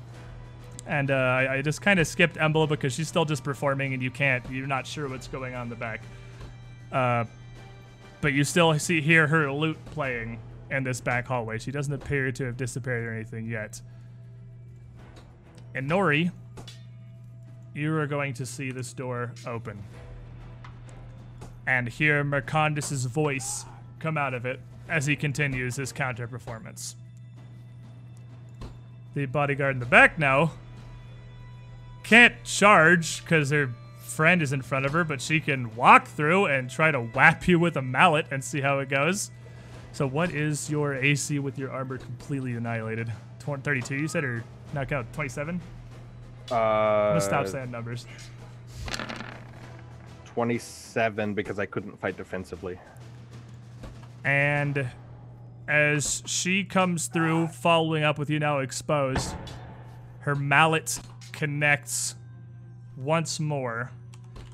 And 0.86 1.10
uh, 1.10 1.46
I, 1.48 1.62
just 1.62 1.80
kind 1.80 2.00
of 2.00 2.06
skipped 2.06 2.36
Embla 2.36 2.68
because 2.68 2.92
she's 2.92 3.08
still 3.08 3.24
just 3.24 3.44
performing, 3.44 3.94
and 3.94 4.02
you 4.02 4.10
can't, 4.10 4.44
you're 4.50 4.66
not 4.66 4.86
sure 4.86 5.08
what's 5.08 5.28
going 5.28 5.54
on 5.54 5.64
in 5.64 5.68
the 5.68 5.76
back. 5.76 6.02
Uh, 6.90 7.24
but 8.20 8.32
you 8.32 8.44
still 8.44 8.76
see 8.78 9.00
hear 9.00 9.26
her 9.26 9.50
lute 9.52 9.78
playing 9.86 10.38
in 10.70 10.82
this 10.82 11.00
back 11.00 11.26
hallway. 11.26 11.58
She 11.58 11.70
doesn't 11.70 11.92
appear 11.92 12.32
to 12.32 12.46
have 12.46 12.56
disappeared 12.56 13.06
or 13.06 13.14
anything 13.14 13.46
yet. 13.46 13.80
And 15.74 15.88
Nori, 15.88 16.30
you 17.74 17.94
are 17.96 18.06
going 18.06 18.34
to 18.34 18.46
see 18.46 18.70
this 18.70 18.92
door 18.92 19.32
open 19.46 19.82
and 21.66 21.88
hear 21.88 22.24
Mercandus's 22.24 23.04
voice 23.04 23.64
come 23.98 24.18
out 24.18 24.34
of 24.34 24.44
it 24.44 24.60
as 24.88 25.06
he 25.06 25.16
continues 25.16 25.76
his 25.76 25.92
counter 25.92 26.26
performance. 26.26 26.96
The 29.14 29.26
bodyguard 29.26 29.76
in 29.76 29.80
the 29.80 29.86
back 29.86 30.18
now 30.18 30.52
can't 32.02 32.42
charge 32.44 33.22
because 33.22 33.50
her 33.50 33.70
friend 33.98 34.42
is 34.42 34.52
in 34.52 34.62
front 34.62 34.86
of 34.86 34.92
her, 34.92 35.04
but 35.04 35.20
she 35.20 35.40
can 35.40 35.74
walk 35.74 36.06
through 36.06 36.46
and 36.46 36.68
try 36.68 36.90
to 36.90 37.00
whap 37.00 37.48
you 37.48 37.58
with 37.58 37.76
a 37.76 37.82
mallet 37.82 38.26
and 38.30 38.42
see 38.42 38.60
how 38.60 38.78
it 38.78 38.88
goes. 38.88 39.30
So, 39.92 40.06
what 40.06 40.30
is 40.30 40.70
your 40.70 40.94
AC 40.94 41.38
with 41.38 41.58
your 41.58 41.70
armor 41.70 41.98
completely 41.98 42.54
annihilated? 42.54 43.12
tw- 43.42 43.62
32, 43.62 43.96
you 43.96 44.08
said, 44.08 44.24
or 44.24 44.44
knock 44.72 44.92
out 44.92 45.12
27? 45.12 45.60
Uh, 46.50 46.54
I'm 46.54 47.10
gonna 47.10 47.20
stop 47.20 47.46
saying 47.46 47.70
numbers. 47.70 48.06
27 50.26 51.34
because 51.34 51.58
I 51.58 51.66
couldn't 51.66 51.98
fight 52.00 52.16
defensively. 52.16 52.78
And 54.24 54.88
as 55.68 56.22
she 56.26 56.64
comes 56.64 57.06
through, 57.06 57.48
following 57.48 58.02
up 58.02 58.18
with 58.18 58.30
you 58.30 58.38
now 58.38 58.58
exposed, 58.58 59.34
her 60.20 60.34
mallet 60.34 61.00
connects 61.32 62.14
once 62.96 63.40
more. 63.40 63.90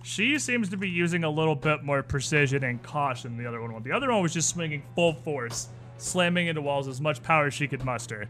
She 0.03 0.39
seems 0.39 0.71
to 0.71 0.77
be 0.77 0.89
using 0.89 1.25
a 1.25 1.31
little 1.31 1.55
bit 1.55 1.83
more 1.83 2.03
precision 2.03 2.65
and 2.65 2.83
caution 2.83 3.37
than 3.37 3.45
the 3.45 3.49
other 3.49 3.61
one. 3.61 3.83
The 3.83 3.93
other 3.93 4.11
one 4.11 4.23
was 4.23 4.33
just 4.33 4.49
swinging 4.49 4.83
full 4.95 5.13
force, 5.13 5.69
slamming 5.99 6.47
into 6.47 6.63
walls 6.63 6.89
as 6.89 7.01
much 7.01 7.23
power 7.23 7.47
as 7.47 7.55
she 7.55 7.69
could 7.69 7.85
muster. 7.85 8.27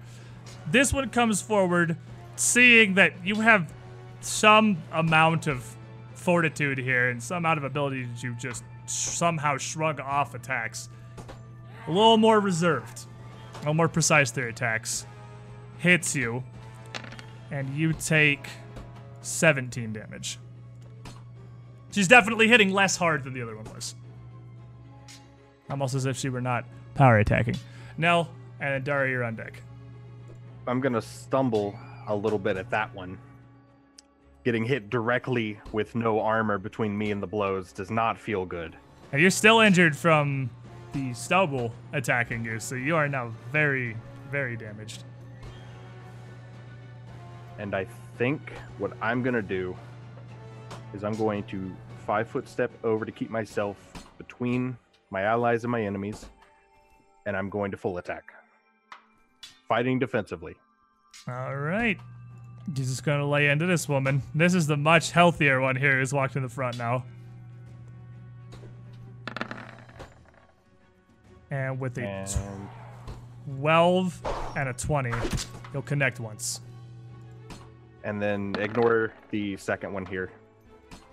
This 0.67 0.93
one 0.93 1.09
comes 1.11 1.41
forward, 1.41 1.97
seeing 2.37 2.95
that 2.95 3.25
you 3.25 3.37
have 3.37 3.73
some 4.21 4.79
amount 4.93 5.47
of 5.47 5.77
fortitude 6.15 6.79
here 6.79 7.11
and 7.11 7.23
some 7.23 7.39
amount 7.39 7.59
of 7.59 7.65
ability 7.65 8.09
to 8.21 8.35
just 8.35 8.65
somehow 8.87 9.57
shrug 9.57 10.01
off 10.01 10.35
attacks. 10.35 10.89
A 11.87 11.91
little 11.91 12.17
more 12.17 12.41
reserved, 12.41 13.07
a 13.55 13.59
little 13.59 13.75
more 13.75 13.89
precise 13.89 14.31
their 14.31 14.49
attacks. 14.49 15.07
Hits 15.79 16.17
you, 16.17 16.43
and 17.51 17.69
you 17.77 17.93
take 17.93 18.49
17 19.23 19.93
damage. 19.93 20.39
She's 21.91 22.09
definitely 22.09 22.49
hitting 22.49 22.73
less 22.73 22.97
hard 22.97 23.25
than 23.25 23.35
the 23.35 23.43
other 23.43 23.57
one 23.57 23.65
was. 23.75 23.95
Almost 25.71 25.95
as 25.95 26.07
if 26.07 26.17
she 26.17 26.29
were 26.29 26.41
not 26.41 26.65
power 26.95 27.19
attacking. 27.19 27.57
Nell 27.97 28.29
and 28.61 28.85
Dara, 28.85 29.09
you're 29.09 29.25
on 29.25 29.37
deck. 29.37 29.63
I'm 30.67 30.81
gonna 30.81 31.03
stumble 31.03 31.79
a 32.07 32.15
little 32.15 32.39
bit 32.39 32.57
at 32.57 32.71
that 32.71 32.95
one. 32.95 33.19
Getting 34.45 34.65
hit 34.65 34.91
directly 34.91 35.59
with 35.73 35.95
no 35.95 36.21
armor 36.21 36.59
between 36.59 36.97
me 36.97 37.11
and 37.11 37.23
the 37.23 37.27
blows 37.27 37.73
does 37.73 37.91
not 37.91 38.19
feel 38.19 38.47
good. 38.47 38.77
And 39.13 39.21
you're 39.21 39.31
still 39.31 39.61
injured 39.61 39.97
from 39.97 40.51
the 40.93 41.13
stubble 41.15 41.73
attacking 41.93 42.45
you, 42.45 42.61
so 42.61 42.75
you 42.75 42.97
are 42.97 43.09
now 43.09 43.33
very, 43.53 43.97
very 44.31 44.57
damaged. 44.57 45.05
And 47.59 47.75
I 47.75 47.87
think 48.17 48.53
what 48.79 48.93
I'm 49.01 49.23
gonna 49.23 49.43
do 49.43 49.77
is 50.95 51.05
I'm 51.05 51.15
going 51.17 51.43
to 51.45 51.75
five 52.07 52.29
foot 52.29 52.49
step 52.49 52.71
over 52.85 53.05
to 53.05 53.13
keep 53.13 53.31
myself 53.31 53.77
between 54.17 54.77
my 55.11 55.23
allies 55.23 55.65
and 55.65 55.71
my 55.71 55.83
enemies, 55.83 56.27
and 57.27 57.37
I'm 57.37 57.51
going 57.51 57.71
to 57.71 57.77
full 57.77 57.99
attack. 57.99 58.33
Fighting 59.69 59.99
defensively. 59.99 60.57
All 61.27 61.57
right. 61.57 61.99
He's 62.75 62.89
just 62.89 63.05
going 63.05 63.19
to 63.19 63.27
lay 63.27 63.49
into 63.49 63.67
this 63.67 63.89
woman. 63.89 64.23
This 64.35 64.55
is 64.55 64.67
the 64.67 64.77
much 64.77 65.11
healthier 65.11 65.61
one 65.61 65.77
here 65.77 65.99
who's 65.99 66.13
walked 66.13 66.37
in 66.37 66.43
the 66.43 66.49
front 66.49 66.79
now. 66.79 67.05
And 71.51 71.81
with 71.81 71.97
a 71.99 72.03
And 72.03 72.69
12 73.59 74.55
and 74.57 74.69
a 74.69 74.73
20, 74.75 75.13
he'll 75.73 75.83
connect 75.83 76.21
once. 76.21 76.61
And 78.09 78.23
then 78.23 78.55
ignore 78.59 79.13
the 79.31 79.55
second 79.59 79.93
one 79.93 80.07
here. 80.07 80.31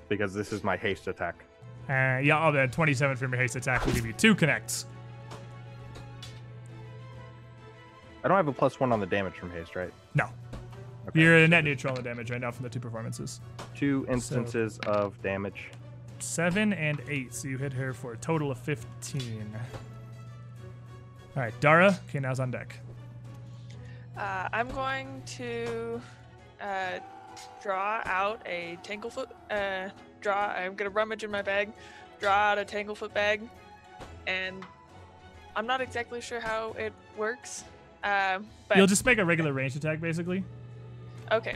Because 0.07 0.33
this 0.33 0.53
is 0.53 0.63
my 0.63 0.77
haste 0.77 1.09
attack. 1.09 1.43
Uh, 1.89 2.19
yeah, 2.23 2.47
oh, 2.47 2.53
then 2.53 2.71
27 2.71 3.17
from 3.17 3.33
your 3.33 3.41
haste 3.41 3.57
attack 3.57 3.85
will 3.85 3.91
give 3.91 4.05
you 4.05 4.13
two 4.13 4.33
connects. 4.33 4.85
I 8.23 8.29
don't 8.29 8.37
have 8.37 8.47
a 8.47 8.53
plus 8.53 8.79
one 8.79 8.93
on 8.93 9.01
the 9.01 9.05
damage 9.05 9.33
from 9.33 9.51
haste, 9.51 9.75
right? 9.75 9.91
No. 10.15 10.29
Okay. 11.09 11.19
You're 11.21 11.37
a 11.39 11.47
net 11.47 11.65
neutral 11.65 11.91
on 11.91 11.95
the 11.95 12.01
damage 12.01 12.31
right 12.31 12.39
now 12.39 12.49
from 12.49 12.63
the 12.63 12.69
two 12.69 12.79
performances. 12.79 13.41
Two 13.75 14.05
instances 14.09 14.79
of 14.87 15.21
damage. 15.21 15.71
Seven 16.19 16.71
and 16.71 17.01
eight, 17.09 17.33
so 17.33 17.49
you 17.49 17.57
hit 17.57 17.73
her 17.73 17.93
for 17.93 18.13
a 18.13 18.17
total 18.17 18.51
of 18.51 18.57
15. 18.59 19.53
All 21.35 21.43
right, 21.43 21.53
Dara, 21.59 21.99
okay, 22.09 22.19
now's 22.19 22.39
on 22.39 22.51
deck. 22.51 22.79
Uh, 24.17 24.47
I'm 24.53 24.69
going 24.69 25.21
to 25.25 26.01
uh, 26.61 26.99
draw 27.61 28.01
out 28.05 28.41
a 28.45 28.77
Tanglefoot. 28.83 29.27
Uh, 29.51 29.89
draw. 30.21 30.47
I'm 30.47 30.75
gonna 30.75 30.89
rummage 30.89 31.23
in 31.23 31.31
my 31.31 31.41
bag, 31.41 31.71
draw 32.19 32.31
out 32.51 32.57
a 32.57 32.65
Tanglefoot 32.65 33.13
bag, 33.13 33.41
and 34.27 34.65
I'm 35.55 35.67
not 35.67 35.81
exactly 35.81 36.21
sure 36.21 36.39
how 36.39 36.71
it 36.77 36.93
works. 37.17 37.63
Uh, 38.03 38.39
but 38.67 38.77
You'll 38.77 38.87
just 38.87 39.05
make 39.05 39.17
a 39.17 39.25
regular 39.25 39.53
range 39.53 39.75
attack, 39.75 39.99
basically. 39.99 40.43
okay. 41.31 41.55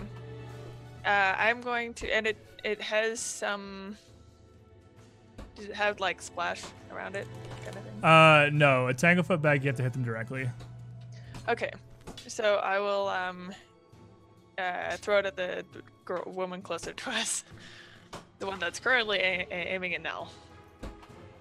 Uh, 1.05 1.35
I'm 1.37 1.61
going 1.61 1.93
to, 1.95 2.13
and 2.13 2.27
it 2.27 2.37
it 2.63 2.81
has 2.81 3.19
some. 3.19 3.97
Does 5.55 5.65
it 5.65 5.75
have 5.75 5.99
like 5.99 6.21
splash 6.21 6.61
around 6.91 7.15
it, 7.15 7.27
kind 7.65 7.75
of 7.77 7.83
thing? 7.83 8.03
Uh, 8.03 8.49
no, 8.51 8.87
a 8.87 8.93
Tanglefoot 8.93 9.41
bag, 9.41 9.63
you 9.63 9.67
have 9.67 9.75
to 9.77 9.83
hit 9.83 9.93
them 9.93 10.03
directly. 10.03 10.49
Okay, 11.47 11.71
so 12.27 12.55
I 12.57 12.79
will 12.79 13.07
um 13.09 13.53
uh, 14.59 14.97
throw 14.97 15.19
it 15.19 15.25
at 15.25 15.35
the 15.35 15.65
girl, 16.05 16.23
woman 16.27 16.61
closer 16.61 16.93
to 16.93 17.09
us, 17.11 17.43
the 18.39 18.45
one 18.47 18.59
that's 18.59 18.79
currently 18.79 19.19
a- 19.19 19.47
a- 19.49 19.73
aiming 19.73 19.93
at 19.95 20.01
Nell. 20.01 20.31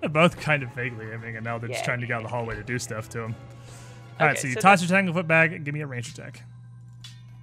They're 0.01 0.09
both 0.09 0.39
kind 0.39 0.63
of 0.63 0.71
vaguely 0.75 1.11
aiming, 1.11 1.37
and 1.37 1.45
now 1.45 1.59
they're 1.59 1.69
just 1.69 1.81
Yeah. 1.81 1.87
trying 1.87 2.01
to 2.01 2.07
get 2.07 2.15
out 2.15 2.25
of 2.25 2.31
the 2.31 2.37
hallway 2.37 2.55
to 2.55 2.63
do 2.63 2.79
stuff 2.79 3.09
to 3.11 3.21
him. 3.23 3.35
All 4.21 4.27
right, 4.27 4.33
Okay, 4.33 4.41
so 4.43 4.49
you 4.49 4.55
so 4.55 4.61
toss 4.61 4.81
your 4.89 4.97
Tanglefoot 4.97 5.27
bag 5.27 5.53
and 5.53 5.65
give 5.65 5.75
me 5.75 5.81
a 5.81 5.87
range 5.87 6.09
attack. 6.11 6.43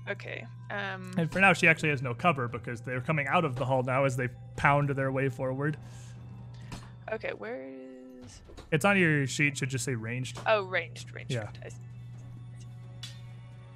Okay. 0.09 0.45
Um. 0.69 1.11
And 1.17 1.31
for 1.31 1.39
now, 1.39 1.51
she 1.53 1.67
actually 1.67 1.89
has 1.89 2.01
no 2.01 2.13
cover 2.13 2.47
because 2.47 2.81
they're 2.81 3.01
coming 3.01 3.27
out 3.27 3.43
of 3.43 3.55
the 3.55 3.65
hall 3.65 3.81
now 3.83 4.03
as 4.05 4.15
they 4.15 4.27
pound 4.55 4.89
their 4.89 5.11
way 5.11 5.29
forward. 5.29 5.77
Okay. 7.11 7.31
Where 7.37 7.61
is? 8.23 8.41
It's 8.71 8.85
on 8.85 8.97
your 8.99 9.25
sheet, 9.27 9.57
should 9.57 9.69
just 9.69 9.83
say 9.85 9.95
ranged. 9.95 10.39
Oh, 10.45 10.63
ranged. 10.63 11.13
Ranged. 11.13 11.31
Yeah. 11.31 11.49
I 11.63 11.69
see. 11.69 11.77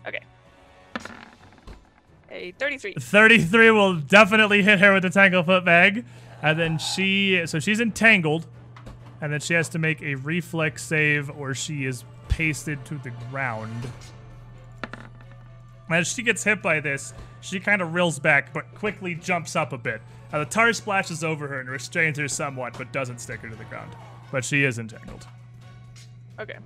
Okay. 0.07 0.21
A 2.31 2.51
33. 2.51 2.93
33 2.93 3.71
will 3.71 3.95
definitely 3.95 4.61
hit 4.61 4.79
her 4.79 4.93
with 4.93 5.03
the 5.03 5.09
Tanglefoot 5.09 5.65
bag. 5.65 6.05
And 6.41 6.59
then 6.59 6.77
she, 6.77 7.41
so 7.45 7.59
she's 7.59 7.79
entangled. 7.79 8.47
And 9.21 9.33
then 9.33 9.39
she 9.39 9.53
has 9.53 9.67
to 9.69 9.79
make 9.79 10.01
a 10.01 10.15
reflex 10.15 10.83
save 10.83 11.29
or 11.29 11.53
she 11.53 11.85
is 11.85 12.05
pasted 12.29 12.85
to 12.85 12.95
the 12.99 13.11
ground. 13.29 13.87
As 15.89 16.07
she 16.07 16.21
gets 16.21 16.43
hit 16.43 16.61
by 16.61 16.79
this, 16.79 17.13
she 17.41 17.59
kind 17.59 17.81
of 17.81 17.93
reels 17.93 18.19
back, 18.19 18.53
but 18.53 18.73
quickly 18.75 19.15
jumps 19.15 19.55
up 19.55 19.73
a 19.73 19.77
bit. 19.77 20.01
And 20.31 20.41
the 20.41 20.45
tar 20.45 20.71
splashes 20.73 21.23
over 21.23 21.47
her 21.47 21.59
and 21.59 21.69
restrains 21.69 22.19
her 22.19 22.27
somewhat, 22.27 22.77
but 22.77 22.93
doesn't 22.93 23.19
stick 23.19 23.39
her 23.41 23.49
to 23.49 23.55
the 23.55 23.63
ground. 23.65 23.95
But 24.31 24.45
she 24.45 24.63
is 24.63 24.77
entangled. 24.77 25.27
Okay. 26.39 26.57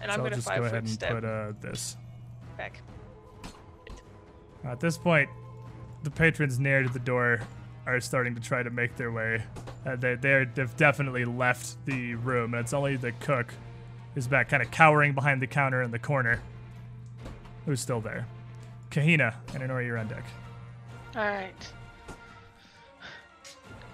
And 0.00 0.10
so 0.10 0.14
I'm 0.14 0.20
I'll 0.20 0.26
gonna 0.26 0.36
just 0.36 0.46
five 0.46 0.58
go 0.58 0.64
ahead 0.64 0.84
and 0.84 0.88
step 0.88 1.10
put 1.10 1.24
uh, 1.24 1.52
this. 1.60 1.96
back. 2.56 2.80
At 4.64 4.80
this 4.80 4.98
point, 4.98 5.30
the 6.02 6.10
patrons 6.10 6.58
near 6.58 6.82
to 6.82 6.88
the 6.88 6.98
door 6.98 7.40
are 7.86 8.00
starting 8.00 8.34
to 8.34 8.40
try 8.40 8.62
to 8.62 8.70
make 8.70 8.96
their 8.96 9.10
way. 9.10 9.42
Uh, 9.86 9.96
they, 9.96 10.14
they've 10.14 10.76
definitely 10.76 11.24
left 11.24 11.84
the 11.86 12.14
room, 12.16 12.54
and 12.54 12.60
it's 12.62 12.72
only 12.72 12.96
the 12.96 13.12
cook 13.12 13.54
who's 14.14 14.26
back, 14.26 14.48
kind 14.48 14.62
of 14.62 14.70
cowering 14.70 15.12
behind 15.14 15.40
the 15.40 15.46
counter 15.46 15.82
in 15.82 15.90
the 15.90 15.98
corner, 15.98 16.40
who's 17.64 17.80
still 17.80 18.00
there. 18.00 18.26
Kahina 18.90 19.34
and 19.54 19.62
Honora, 19.62 19.84
you're 19.84 19.98
on 19.98 20.08
deck. 20.08 20.24
All 21.16 21.22
right. 21.22 21.72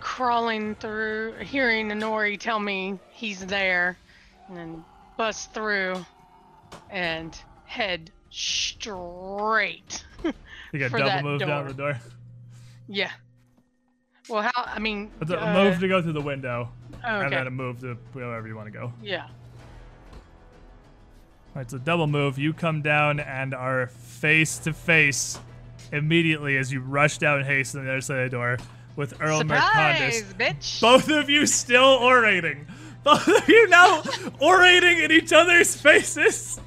Crawling 0.01 0.75
through, 0.77 1.35
hearing 1.41 1.89
Nori 1.89 2.39
tell 2.39 2.59
me 2.59 2.99
he's 3.11 3.45
there, 3.47 3.97
and 4.49 4.57
then 4.57 4.85
bust 5.17 5.53
through 5.55 6.05
and 6.91 7.39
head 7.65 8.11
straight. 8.31 10.05
You 10.73 10.79
got 10.81 10.91
double 10.91 11.23
move 11.23 11.41
down 11.41 11.69
the 11.69 11.75
door. 11.75 12.01
yeah. 12.89 13.11
Well, 14.29 14.43
how? 14.43 14.53
I 14.57 14.79
mean, 14.79 15.11
It's 15.21 15.31
a 15.31 15.47
uh, 15.47 15.53
move 15.53 15.79
to 15.81 15.89
go 15.89 16.01
through 16.03 16.15
the 16.15 16.21
window, 16.21 16.71
oh, 17.05 17.21
and 17.21 17.33
then 17.33 17.47
a 17.47 17.51
move 17.51 17.81
to 17.81 17.95
wherever 18.13 18.49
you 18.49 18.57
want 18.57 18.67
to 18.67 18.73
go. 18.73 18.93
Yeah. 19.03 19.25
All 21.55 21.61
right, 21.61 21.71
so 21.71 21.79
double 21.79 22.07
move. 22.07 22.39
You 22.39 22.53
come 22.53 22.83
down 22.83 23.21
and 23.21 23.55
are 23.55 23.87
face 23.89 24.59
to 24.61 24.73
face 24.73 25.39
immediately 25.93 26.57
as 26.57 26.73
you 26.73 26.81
rush 26.81 27.19
down 27.19 27.45
haste 27.45 27.77
on 27.77 27.85
the 27.85 27.91
other 27.91 28.01
side 28.01 28.19
of 28.19 28.31
the 28.31 28.37
door 28.37 28.59
with 28.97 29.21
Earl 29.21 29.39
Surprise, 29.39 30.25
bitch! 30.39 30.81
Both 30.81 31.09
of 31.11 31.29
you 31.29 31.47
still 31.47 31.99
orating. 32.01 32.67
Both 33.05 33.29
of 33.29 33.49
you 33.49 33.69
now 33.69 34.03
orating 34.41 34.99
in 34.99 35.13
each 35.13 35.33
other's 35.33 35.77
faces 35.77 36.59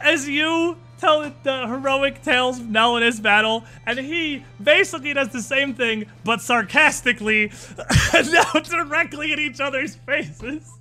as 0.00 0.28
you 0.28 0.76
tell 0.98 1.32
the 1.42 1.66
heroic 1.66 2.22
tales 2.22 2.60
of 2.60 2.68
Nell 2.68 2.96
in 2.96 3.02
his 3.02 3.20
battle, 3.20 3.64
and 3.86 3.98
he 3.98 4.44
basically 4.62 5.14
does 5.14 5.28
the 5.28 5.42
same 5.42 5.74
thing, 5.74 6.06
but 6.24 6.40
sarcastically, 6.40 7.52
now 8.14 8.52
directly 8.60 9.32
in 9.32 9.38
each 9.38 9.60
other's 9.60 9.94
faces. 9.94 10.78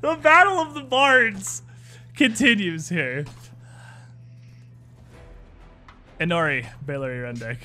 The 0.00 0.16
battle 0.16 0.58
of 0.58 0.74
the 0.74 0.82
bards 0.82 1.62
continues 2.16 2.88
here. 2.88 3.24
Inori, 6.20 6.66
Baylor, 6.86 7.32
deck. 7.32 7.58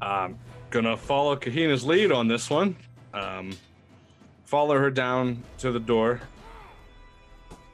I'm 0.00 0.38
gonna 0.70 0.96
follow 0.96 1.36
Kahina's 1.36 1.84
lead 1.84 2.12
on 2.12 2.28
this 2.28 2.48
one. 2.48 2.76
Um, 3.12 3.56
follow 4.44 4.78
her 4.78 4.90
down 4.90 5.42
to 5.58 5.72
the 5.72 5.80
door, 5.80 6.20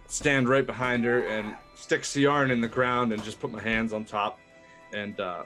stand 0.07 0.49
right 0.49 0.67
behind 0.67 1.05
her, 1.05 1.27
and 1.27 1.57
stick 1.81 2.03
Siarn 2.03 2.51
in 2.51 2.61
the 2.61 2.68
ground, 2.68 3.12
and 3.12 3.22
just 3.24 3.41
put 3.41 3.51
my 3.51 3.61
hands 3.61 3.93
on 3.93 4.05
top, 4.05 4.39
and 4.93 5.18
uh, 5.18 5.45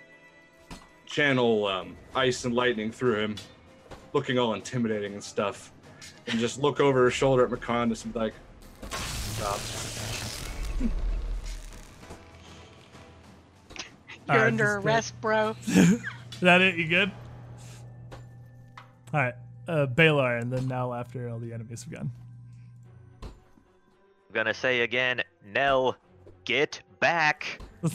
channel 1.06 1.66
um, 1.66 1.96
ice 2.14 2.44
and 2.44 2.54
lightning 2.54 2.90
through 2.90 3.20
him, 3.20 3.36
looking 4.12 4.38
all 4.38 4.54
intimidating 4.54 5.14
and 5.14 5.22
stuff, 5.22 5.72
and 6.26 6.38
just 6.38 6.58
look 6.58 6.80
over 6.80 7.04
her 7.04 7.10
shoulder 7.10 7.44
at 7.44 7.50
Mercandus 7.50 8.04
and 8.04 8.12
be 8.12 8.18
like, 8.18 8.34
"Stop." 8.90 9.60
You're 14.26 14.36
Alright, 14.36 14.46
under 14.46 14.64
just, 14.64 14.76
uh, 14.76 14.80
arrest, 14.80 15.20
bro. 15.20 15.56
Is 15.66 16.00
that 16.40 16.60
it? 16.62 16.76
You 16.76 16.88
good? 16.88 17.12
All 19.12 19.20
right, 19.20 19.34
uh, 19.68 19.86
Baylor, 19.86 20.36
and 20.38 20.52
then 20.52 20.66
now 20.66 20.92
after 20.92 21.28
all 21.28 21.38
the 21.38 21.52
enemies 21.52 21.84
have 21.84 21.92
gone. 21.92 22.10
I'm 23.22 23.30
gonna 24.32 24.54
say 24.54 24.80
again, 24.80 25.22
Nell, 25.46 25.96
get 26.44 26.80
back. 27.00 27.60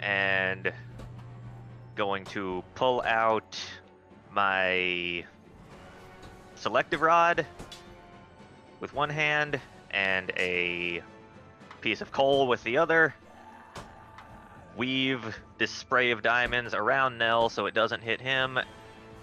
and 0.00 0.72
going 1.94 2.24
to 2.26 2.62
pull 2.74 3.02
out 3.02 3.58
my 4.32 5.24
selective 6.54 7.00
rod 7.00 7.46
with 8.80 8.92
one 8.94 9.08
hand 9.08 9.60
and 9.90 10.30
a 10.36 11.02
piece 11.80 12.00
of 12.00 12.12
coal 12.12 12.46
with 12.46 12.62
the 12.64 12.76
other. 12.76 13.14
Weave 14.76 15.38
this 15.56 15.70
spray 15.70 16.10
of 16.10 16.22
diamonds 16.22 16.74
around 16.74 17.16
Nell 17.16 17.48
so 17.48 17.66
it 17.66 17.72
doesn't 17.72 18.02
hit 18.02 18.20
him, 18.20 18.58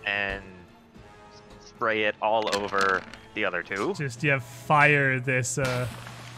and 0.06 0.44
spray 1.60 2.06
it 2.06 2.16
all 2.22 2.50
over 2.56 3.04
the 3.36 3.46
other 3.46 3.62
two. 3.62 3.94
Just 3.96 4.24
yeah, 4.24 4.40
fire 4.40 5.20
this 5.20 5.60
uh, 5.60 5.88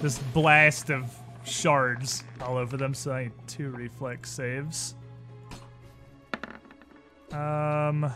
this 0.01 0.19
blast 0.19 0.89
of 0.89 1.13
shards 1.45 2.23
all 2.41 2.57
over 2.57 2.77
them. 2.77 2.93
So 2.93 3.11
I 3.13 3.23
need 3.23 3.31
two 3.47 3.69
reflex 3.69 4.31
saves. 4.31 4.95
Um, 7.31 8.11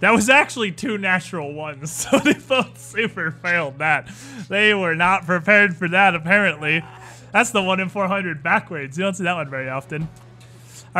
that 0.00 0.12
was 0.12 0.28
actually 0.28 0.72
two 0.72 0.98
natural 0.98 1.52
ones, 1.52 1.90
so 2.10 2.18
they 2.18 2.34
both 2.34 2.78
super 2.78 3.30
failed 3.30 3.78
that. 3.78 4.08
They 4.48 4.74
were 4.74 4.94
not 4.94 5.26
prepared 5.26 5.76
for 5.76 5.88
that, 5.88 6.14
apparently. 6.14 6.84
That's 7.32 7.50
the 7.50 7.62
one 7.62 7.80
in 7.80 7.88
400 7.88 8.42
backwards. 8.42 8.96
You 8.96 9.04
don't 9.04 9.14
see 9.14 9.24
that 9.24 9.34
one 9.34 9.50
very 9.50 9.68
often. 9.68 10.02
All 10.02 10.08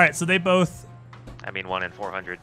right, 0.03 0.17
so 0.17 0.25
they 0.25 0.39
both, 0.39 0.87
I 1.45 1.53
mean, 1.53 1.69
one 1.69 1.85
in 1.85 1.93
400. 1.93 2.41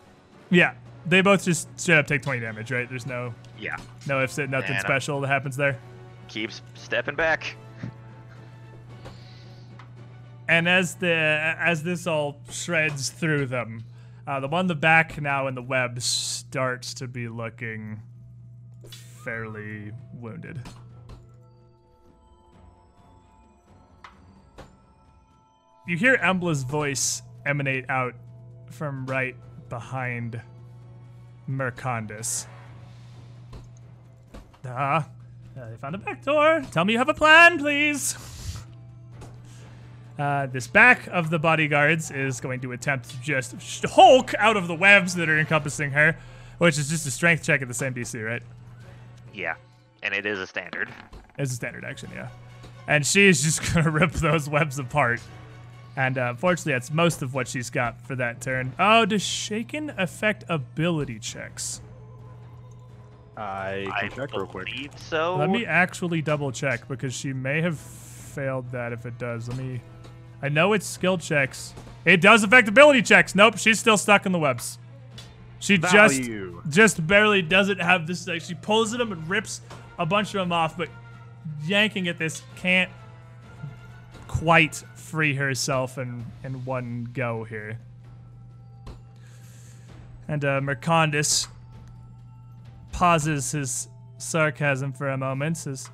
yeah, 0.50 0.76
they 1.06 1.20
both 1.22 1.44
just 1.44 1.68
straight 1.78 1.98
up 1.98 2.08
take 2.08 2.22
20 2.22 2.40
damage, 2.40 2.72
right? 2.72 2.88
There's 2.88 3.06
no, 3.06 3.34
Yeah. 3.60 3.76
no 4.08 4.24
ifs, 4.24 4.38
nothing 4.38 4.72
Man, 4.72 4.80
special 4.82 5.20
that 5.22 5.28
happens 5.28 5.58
there. 5.58 5.78
Keeps 6.32 6.62
stepping 6.76 7.16
back. 7.16 7.58
And 10.48 10.68
as 10.70 10.96
the 10.96 11.12
as 11.60 11.84
this 11.84 12.08
all 12.08 12.40
shreds 12.50 13.10
through 13.10 13.48
them, 13.48 13.84
uh, 14.26 14.40
the 14.40 14.48
one 14.48 14.62
in 14.62 14.68
the 14.68 14.76
back 14.76 15.22
now 15.22 15.48
in 15.48 15.56
the 15.56 15.62
web 15.62 16.02
starts 16.02 16.94
to 16.96 17.08
be 17.10 17.28
looking 17.28 18.00
fairly 19.26 19.92
wounded. 20.14 20.62
You 25.86 25.98
hear 25.98 26.16
Embla's 26.16 26.64
voice 26.64 27.24
emanate 27.46 27.90
out 27.90 28.16
from 28.70 29.06
right 29.06 29.36
behind 29.68 30.40
Mercandus. 31.50 32.46
Ah, 34.64 35.10
uh, 35.60 35.70
they 35.70 35.78
found 35.78 35.96
a 35.96 35.98
back 35.98 36.24
door. 36.24 36.62
Tell 36.72 36.86
me 36.86 36.94
you 36.94 37.00
have 37.00 37.10
a 37.10 37.14
plan, 37.14 37.60
please. 37.60 38.18
Uh, 40.18 40.46
this 40.48 40.68
back 40.68 41.08
of 41.08 41.30
the 41.30 41.40
bodyguards 41.40 42.12
is 42.12 42.40
going 42.40 42.60
to 42.62 42.72
attempt 42.74 43.10
to 43.10 43.20
just 43.22 43.56
Hulk 43.86 44.34
out 44.38 44.56
of 44.56 44.68
the 44.68 44.76
webs 44.76 45.16
that 45.16 45.30
are 45.30 45.40
encompassing 45.40 45.92
her, 45.92 46.16
which 46.60 46.78
is 46.78 46.90
just 46.90 47.08
a 47.08 47.12
strength 47.12 47.44
check 47.44 47.62
at 47.62 47.68
the 47.68 47.74
same 47.74 47.94
DC, 47.94 48.24
right? 48.24 48.44
Yeah. 49.34 49.56
And 50.04 50.14
it 50.14 50.26
is 50.26 50.40
a 50.40 50.48
standard. 50.48 50.90
It's 51.38 51.52
a 51.52 51.56
standard 51.56 51.86
action, 51.86 52.10
yeah. 52.14 52.28
And 52.88 53.06
she's 53.06 53.42
just 53.42 53.74
gonna 53.74 53.90
rip 53.90 54.12
those 54.12 54.48
webs 54.48 54.78
apart. 54.80 55.22
And 55.96 56.18
uh, 56.18 56.28
unfortunately, 56.30 56.74
that's 56.74 56.92
most 56.92 57.22
of 57.22 57.34
what 57.34 57.48
she's 57.48 57.70
got 57.70 58.00
for 58.02 58.16
that 58.16 58.42
turn. 58.42 58.74
Oh, 58.80 59.06
does 59.06 59.22
Shaken 59.24 59.92
affect 59.98 60.44
ability 60.48 61.20
checks? 61.20 61.82
I 63.42 63.88
I 63.94 64.08
can 64.08 64.12
check 64.12 64.34
real 64.34 64.46
quick. 64.46 64.68
believe 64.68 64.92
so. 64.98 65.36
Let 65.36 65.50
me 65.50 65.66
actually 65.66 66.22
double 66.22 66.52
check 66.52 66.88
because 66.88 67.14
she 67.14 67.34
may 67.34 67.62
have 67.62 67.78
failed 67.78 68.70
that 68.72 68.94
if 68.94 69.06
it 69.06 69.18
does. 69.18 69.48
Let 69.48 69.58
me. 69.58 69.82
I 70.42 70.50
know 70.50 70.74
it's 70.74 70.86
skill 70.86 71.18
checks. 71.18 71.74
It 72.06 72.22
does 72.22 72.44
affect 72.44 72.68
ability 72.68 73.04
checks. 73.04 73.36
Nope, 73.36 73.58
she's 73.58 73.80
still 73.80 73.98
stuck 73.98 74.26
in 74.26 74.32
the 74.32 74.40
webs. 74.40 74.80
She 75.60 75.78
Value. 75.78 76.62
just 76.64 76.76
just 76.76 77.08
barely 77.08 77.42
doesn't 77.42 77.80
have 77.80 78.08
this. 78.08 78.28
Like, 78.28 78.42
she 78.42 78.56
pulls 78.56 78.94
at 78.94 79.00
them 79.00 79.12
and 79.12 79.30
rips 79.30 79.62
a 80.00 80.06
bunch 80.06 80.30
of 80.30 80.40
them 80.40 80.52
off, 80.52 80.76
but 80.76 80.90
yanking 81.64 82.08
at 82.08 82.18
this 82.18 82.42
can't 82.56 82.90
quite 84.28 84.76
free 84.96 85.36
herself 85.36 85.98
in 85.98 86.26
in 86.44 86.66
one 86.66 87.10
go 87.14 87.44
here. 87.44 87.78
And 90.28 90.44
uh, 90.44 90.62
Mercandus 90.62 91.48
pauses 93.02 93.54
his 93.54 93.88
sarcasm 94.20 94.94
for 94.94 95.10
a 95.10 95.18
moment, 95.18 95.58
says, 95.58 95.90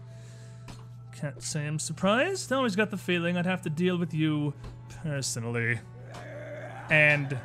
Can't 1.16 1.42
say 1.42 1.66
I'm 1.66 1.80
surprised. 1.80 2.52
Always 2.52 2.76
got 2.76 2.92
the 2.92 2.98
feeling 2.98 3.38
I'd 3.38 3.46
have 3.46 3.62
to 3.62 3.70
deal 3.70 3.98
with 3.98 4.14
you 4.14 4.54
personally. 5.04 5.80
And 6.90 7.40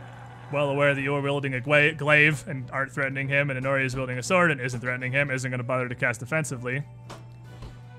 well 0.53 0.69
aware 0.69 0.97
that 0.97 1.01
you're 1.01 1.21
wielding 1.21 1.55
a 1.55 1.61
gla- 1.61 1.93
glaive 1.93 2.43
and 2.49 2.69
aren't 2.73 2.91
threatening 2.91 3.29
him, 3.29 3.51
and 3.51 3.65
Inori 3.65 3.85
is 3.85 3.95
wielding 3.95 4.19
a 4.19 4.23
sword 4.25 4.51
and 4.51 4.61
isn't 4.61 4.81
threatening 4.81 5.13
him, 5.13 5.31
isn't 5.31 5.49
going 5.49 5.59
to 5.59 5.65
bother 5.65 5.89
to 5.89 5.95
cast 5.95 6.19
defensively. 6.19 6.83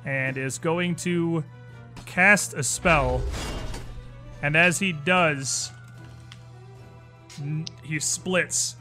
And 0.03 0.36
is 0.36 0.57
going 0.57 0.97
to 0.97 1.45
cast 2.05 2.55
a 2.55 2.64
spell. 2.64 3.22
And 4.41 4.57
as 4.57 4.80
he 4.80 4.91
does, 4.91 5.72
he 7.86 8.01
splits 8.01 8.76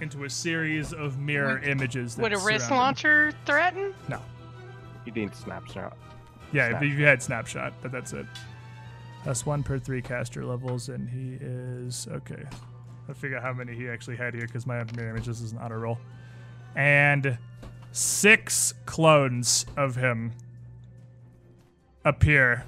into 0.00 0.24
a 0.24 0.30
series 0.30 0.92
of 0.92 1.18
mirror 1.18 1.54
Would- 1.54 1.68
images. 1.68 2.16
That 2.16 2.22
Would 2.22 2.32
a 2.32 2.38
wrist 2.38 2.66
surround 2.66 2.70
him. 2.72 2.76
launcher 2.78 3.32
threaten? 3.44 3.94
No. 4.08 4.20
You 5.04 5.12
need 5.12 5.34
snapshot. 5.34 5.96
Yeah, 6.52 6.68
Snap. 6.70 6.82
if 6.82 6.98
you 6.98 7.04
had 7.04 7.22
snapshot, 7.22 7.72
but 7.82 7.92
that's 7.92 8.12
it. 8.12 8.26
That's 9.24 9.44
one 9.44 9.62
per 9.62 9.78
three 9.78 10.02
caster 10.02 10.44
levels, 10.44 10.88
and 10.88 11.08
he 11.08 11.38
is 11.44 12.06
okay. 12.10 12.44
I 13.08 13.12
figure 13.12 13.36
out 13.36 13.42
how 13.42 13.52
many 13.52 13.74
he 13.74 13.88
actually 13.88 14.16
had 14.16 14.34
here 14.34 14.46
because 14.46 14.66
my 14.66 14.82
mirror 14.96 15.10
images 15.10 15.40
is 15.40 15.52
an 15.52 15.58
auto 15.58 15.74
roll, 15.76 15.98
and 16.76 17.38
six 17.92 18.74
clones 18.84 19.66
of 19.76 19.96
him 19.96 20.32
appear, 22.04 22.64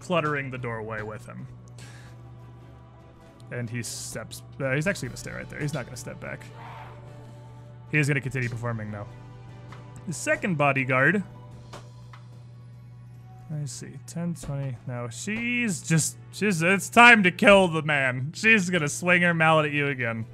cluttering 0.00 0.50
the 0.50 0.58
doorway 0.58 1.02
with 1.02 1.26
him. 1.26 1.46
And 3.50 3.68
he 3.68 3.82
steps. 3.82 4.42
Uh, 4.60 4.72
he's 4.72 4.86
actually 4.86 5.08
gonna 5.08 5.16
stay 5.16 5.32
right 5.32 5.48
there. 5.48 5.60
He's 5.60 5.74
not 5.74 5.86
gonna 5.86 5.96
step 5.96 6.20
back. 6.20 6.40
He 7.90 7.98
is 7.98 8.06
gonna 8.08 8.20
continue 8.20 8.48
performing 8.48 8.90
now. 8.90 9.06
The 10.06 10.12
second 10.12 10.56
bodyguard 10.56 11.22
I 13.52 13.64
see. 13.64 13.98
10, 14.06 14.34
20. 14.34 14.76
No, 14.86 15.08
she's 15.08 15.82
just. 15.82 16.16
She's. 16.32 16.62
It's 16.62 16.88
time 16.88 17.24
to 17.24 17.30
kill 17.32 17.66
the 17.66 17.82
man. 17.82 18.32
She's 18.34 18.70
gonna 18.70 18.88
swing 18.88 19.22
her 19.22 19.34
mallet 19.34 19.66
at 19.66 19.72
you 19.72 19.88
again. 19.88 20.26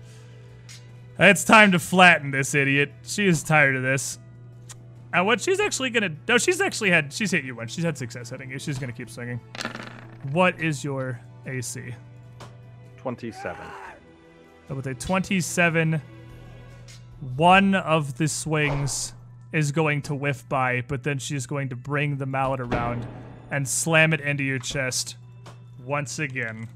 It's 1.18 1.44
time 1.44 1.72
to 1.72 1.78
flatten 1.78 2.30
this 2.30 2.54
idiot. 2.54 2.92
She 3.02 3.26
is 3.26 3.42
tired 3.42 3.74
of 3.74 3.82
this. 3.82 4.18
And 5.14 5.26
what 5.26 5.40
she's 5.40 5.60
actually 5.60 5.90
gonna. 5.90 6.14
No, 6.28 6.36
she's 6.36 6.60
actually 6.60 6.90
had. 6.90 7.10
She's 7.10 7.30
hit 7.30 7.44
you 7.44 7.54
once. 7.54 7.72
She's 7.72 7.84
had 7.84 7.96
success 7.96 8.28
hitting 8.28 8.50
you. 8.50 8.58
She's 8.58 8.78
gonna 8.78 8.92
keep 8.92 9.08
swinging. 9.08 9.40
What 10.32 10.60
is 10.60 10.84
your 10.84 11.18
AC? 11.46 11.94
27. 13.07 13.64
So 14.66 14.74
with 14.74 14.86
a 14.88 14.94
27, 14.94 16.02
one 17.36 17.76
of 17.76 18.18
the 18.18 18.26
swings 18.26 19.12
is 19.52 19.70
going 19.70 20.02
to 20.02 20.14
whiff 20.16 20.48
by, 20.48 20.80
but 20.88 21.04
then 21.04 21.20
she's 21.20 21.46
going 21.46 21.68
to 21.68 21.76
bring 21.76 22.16
the 22.16 22.26
mallet 22.26 22.59
around 22.59 23.07
and 23.52 23.68
slam 23.68 24.12
it 24.12 24.20
into 24.20 24.42
your 24.42 24.59
chest 24.59 25.18
once 25.84 26.18
again, 26.18 26.68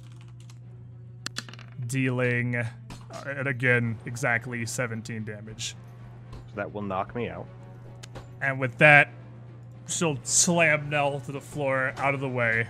dealing, 1.89 2.55
uh, 2.55 2.64
and 3.26 3.49
again, 3.49 3.99
exactly 4.07 4.64
17 4.64 5.24
damage. 5.24 5.74
So 6.31 6.55
that 6.55 6.72
will 6.72 6.83
knock 6.83 7.12
me 7.16 7.28
out. 7.28 7.49
And 8.41 8.61
with 8.61 8.78
that, 8.78 9.11
she'll 9.89 10.16
slam 10.22 10.91
Nell 10.91 11.18
to 11.18 11.33
the 11.33 11.41
floor 11.41 11.93
out 11.97 12.14
of 12.14 12.20
the 12.20 12.28
way 12.28 12.68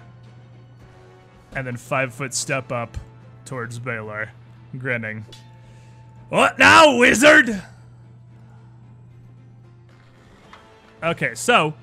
and 1.52 1.66
then 1.66 1.76
five 1.76 2.14
foot 2.14 2.32
step 2.32 2.72
up 2.72 2.96
towards 3.51 3.80
Baylor, 3.80 4.30
grinning. 4.78 5.26
What 6.28 6.57
now, 6.57 6.98
wizard? 6.98 7.61
Okay, 11.03 11.34
so 11.34 11.74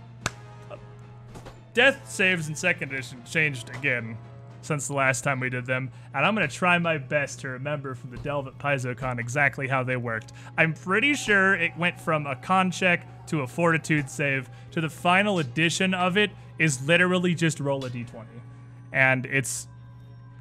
death 1.73 2.09
saves 2.09 2.47
in 2.47 2.55
second 2.55 2.93
edition 2.93 3.21
changed 3.25 3.69
again 3.75 4.17
since 4.61 4.87
the 4.87 4.93
last 4.93 5.25
time 5.25 5.41
we 5.41 5.49
did 5.49 5.65
them, 5.65 5.91
and 6.13 6.25
I'm 6.25 6.35
gonna 6.35 6.47
try 6.47 6.77
my 6.77 6.97
best 6.97 7.41
to 7.41 7.49
remember 7.49 7.95
from 7.95 8.11
the 8.11 8.17
Delve 8.19 8.47
at 8.47 8.57
PaizoCon 8.57 9.19
exactly 9.19 9.67
how 9.67 9.83
they 9.83 9.97
worked. 9.97 10.31
I'm 10.57 10.73
pretty 10.73 11.15
sure 11.15 11.53
it 11.55 11.75
went 11.77 11.99
from 11.99 12.27
a 12.27 12.37
con 12.37 12.71
check 12.71 13.05
to 13.27 13.41
a 13.41 13.47
fortitude 13.47 14.09
save 14.09 14.49
to 14.71 14.79
the 14.79 14.89
final 14.89 15.39
edition 15.39 15.93
of 15.93 16.15
it 16.17 16.31
is 16.59 16.87
literally 16.87 17.35
just 17.35 17.59
roll 17.59 17.83
a 17.83 17.89
d20, 17.89 18.23
and 18.93 19.25
it's 19.25 19.67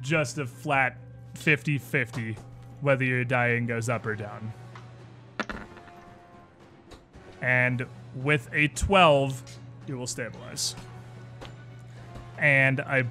just 0.01 0.37
a 0.37 0.45
flat 0.45 0.97
50-50 1.37 2.37
whether 2.81 3.03
your 3.03 3.23
dying 3.23 3.65
goes 3.65 3.89
up 3.89 4.05
or 4.05 4.15
down. 4.15 4.53
And 7.41 7.85
with 8.15 8.49
a 8.53 8.67
12, 8.69 9.41
you 9.87 9.97
will 9.97 10.07
stabilize. 10.07 10.75
And 12.37 12.81
I 12.81 13.05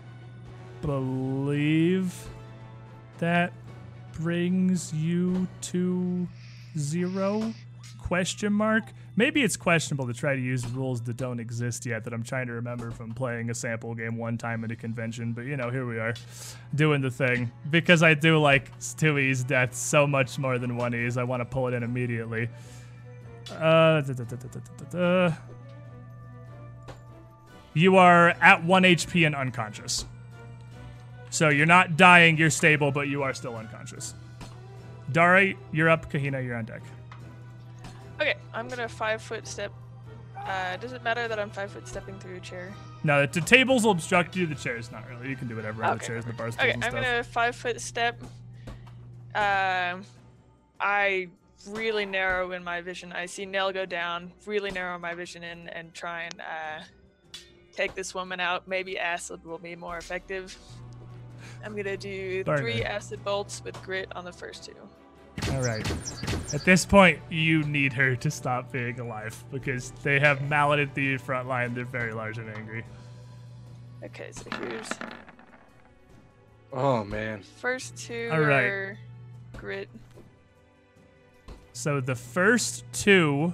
believe 0.83 2.29
that 3.19 3.53
brings 4.13 4.93
you 4.93 5.47
to 5.61 6.29
zero 6.79 7.53
question 8.01 8.53
mark 8.53 8.85
maybe 9.17 9.43
it's 9.43 9.57
questionable 9.57 10.07
to 10.07 10.15
try 10.15 10.35
to 10.35 10.41
use 10.41 10.67
rules 10.69 11.01
that 11.03 11.17
don't 11.17 11.41
exist 11.41 11.87
yet 11.87 12.05
that 12.05 12.13
i'm 12.13 12.23
trying 12.23 12.47
to 12.47 12.53
remember 12.53 12.91
from 12.91 13.13
playing 13.13 13.51
a 13.51 13.55
sample 13.55 13.95
game 13.95 14.17
one 14.17 14.39
time 14.39 14.65
at 14.65 14.71
a 14.71 14.77
convention 14.77 15.33
but 15.33 15.43
you 15.43 15.57
know 15.57 15.71
here 15.71 15.87
we 15.87 15.99
are 15.99 16.15
doing 16.75 17.01
the 17.01 17.11
thing 17.11 17.51
because 17.71 18.03
i 18.03 18.15
do 18.15 18.39
like 18.39 18.71
two 18.97 19.19
e's 19.19 19.43
death 19.43 19.75
so 19.75 20.07
much 20.07 20.39
more 20.39 20.59
than 20.59 20.77
one 20.77 20.95
e's 20.95 21.17
i 21.17 21.25
want 21.25 21.41
to 21.41 21.45
pull 21.45 21.67
it 21.69 21.75
in 21.75 21.83
immediately 21.83 22.49
uh, 23.53 24.01
da, 24.01 24.13
da, 24.13 24.37
da. 24.91 25.35
you 27.75 27.97
are 27.97 28.31
at 28.41 28.63
1 28.65 28.83
hp 28.83 29.27
and 29.27 29.35
unconscious 29.35 30.05
so 31.37 31.51
you're 31.51 31.67
not 31.67 31.99
dying, 31.99 32.39
you're 32.39 32.49
stable, 32.49 32.91
but 32.91 33.09
you 33.09 33.23
are 33.23 33.35
still 33.35 33.57
unconscious. 33.57 34.15
Dari, 35.13 35.59
you're 35.71 35.91
up. 35.91 36.11
Kahina, 36.11 36.43
you're 36.43 36.57
on 36.57 36.65
deck. 36.65 36.83
Okay, 38.21 38.35
I'm 38.55 38.69
gonna 38.69 38.89
five 38.89 39.21
foot 39.23 39.47
step. 39.47 39.73
Uh, 40.47 40.77
does 40.77 40.93
it 40.93 41.03
matter 41.03 41.27
that 41.29 41.39
I'm 41.41 41.51
five 41.51 41.71
foot 41.73 41.89
stepping 41.89 42.19
through 42.19 42.37
a 42.37 42.41
chair? 42.41 42.73
No, 43.05 43.27
the 43.27 43.41
tables 43.41 43.85
will 43.85 43.91
obstruct 43.91 44.37
you. 44.37 44.47
The 44.47 44.55
chairs, 44.55 44.91
not 44.93 45.09
really. 45.09 45.29
You 45.29 45.37
can 45.37 45.49
do 45.49 45.57
whatever. 45.57 45.83
on 45.85 45.99
The 45.99 46.05
chairs 46.05 46.25
the 46.25 46.33
bar 46.33 46.51
stools 46.53 46.63
Okay, 46.65 46.73
I'm 46.75 46.81
stuff. 46.83 46.93
gonna 46.95 47.25
five 47.25 47.57
foot 47.57 47.81
step. 47.81 48.21
Um, 49.35 50.05
I 50.81 51.29
really 51.69 52.07
narrow 52.07 52.53
in 52.53 52.63
my 52.65 52.81
vision. 52.81 53.13
I 53.13 53.27
see 53.27 53.45
Nell 53.45 53.73
go 53.73 53.85
down. 53.87 54.33
Really 54.47 54.71
narrow 54.71 54.99
my 54.99 55.15
vision 55.15 55.43
in 55.43 55.69
and 55.71 55.93
try 55.93 56.23
and 56.23 56.41
uh, 56.41 56.85
take 57.73 57.95
this 57.95 58.15
woman 58.15 58.41
out. 58.41 58.67
Maybe 58.69 58.99
acid 58.99 59.45
will 59.45 59.59
be 59.59 59.77
more 59.77 59.99
effective. 59.99 60.57
I'm 61.65 61.75
gonna 61.77 61.97
do 61.97 62.45
Darn 62.45 62.59
three 62.59 62.75
it. 62.75 62.85
acid 62.85 63.25
bolts 63.25 63.63
with 63.65 63.81
grit 63.83 64.09
on 64.15 64.25
the 64.25 64.33
first 64.33 64.65
two. 64.65 64.77
All 65.53 65.63
right. 65.63 65.89
At 66.55 66.65
this 66.65 66.85
point, 66.87 67.19
you 67.31 67.63
need 67.65 67.93
her 67.95 68.17
to 68.17 68.31
stop 68.31 68.71
being 68.73 69.01
alive 69.01 69.43
because 69.51 69.91
they 70.03 70.19
have 70.21 70.43
malleted 70.49 70.95
the 70.95 71.17
front 71.19 71.49
line. 71.49 71.75
They're 71.75 71.85
very 71.85 72.13
large 72.13 72.39
and 72.39 72.49
angry. 72.57 72.85
Okay, 74.05 74.31
so 74.33 74.45
here's 74.61 74.89
Oh 76.73 77.05
man. 77.05 77.43
first 77.43 77.97
two 77.97 78.29
All 78.33 78.41
right. 78.41 78.65
are 78.65 78.99
grit. 79.57 79.89
So 81.73 82.01
the 82.01 82.15
first 82.15 82.85
two 82.93 83.53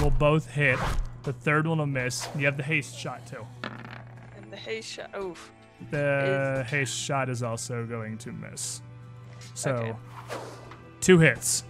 will 0.00 0.10
both 0.10 0.50
hit. 0.50 0.78
The 1.22 1.32
third 1.32 1.66
one 1.66 1.78
will 1.78 1.86
miss. 1.86 2.28
You 2.36 2.46
have 2.46 2.56
the 2.56 2.62
haste 2.62 2.96
shot 2.98 3.26
too. 3.26 3.44
And 4.36 4.50
the 4.52 4.56
haste 4.56 4.88
shot. 4.90 5.10
Oof. 5.18 5.50
The 5.90 6.64
haste 6.68 6.96
shot 6.96 7.28
is 7.28 7.42
also 7.42 7.84
going 7.86 8.18
to 8.18 8.32
miss. 8.32 8.82
So 9.54 9.72
Okay. 9.72 9.92
Two 11.00 11.18
hits. 11.18 11.64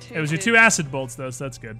Two 0.00 0.14
It 0.14 0.20
was 0.20 0.30
your 0.30 0.40
two 0.40 0.56
acid 0.56 0.90
bolts 0.90 1.14
though, 1.14 1.30
so 1.30 1.44
that's 1.44 1.58
good. 1.58 1.78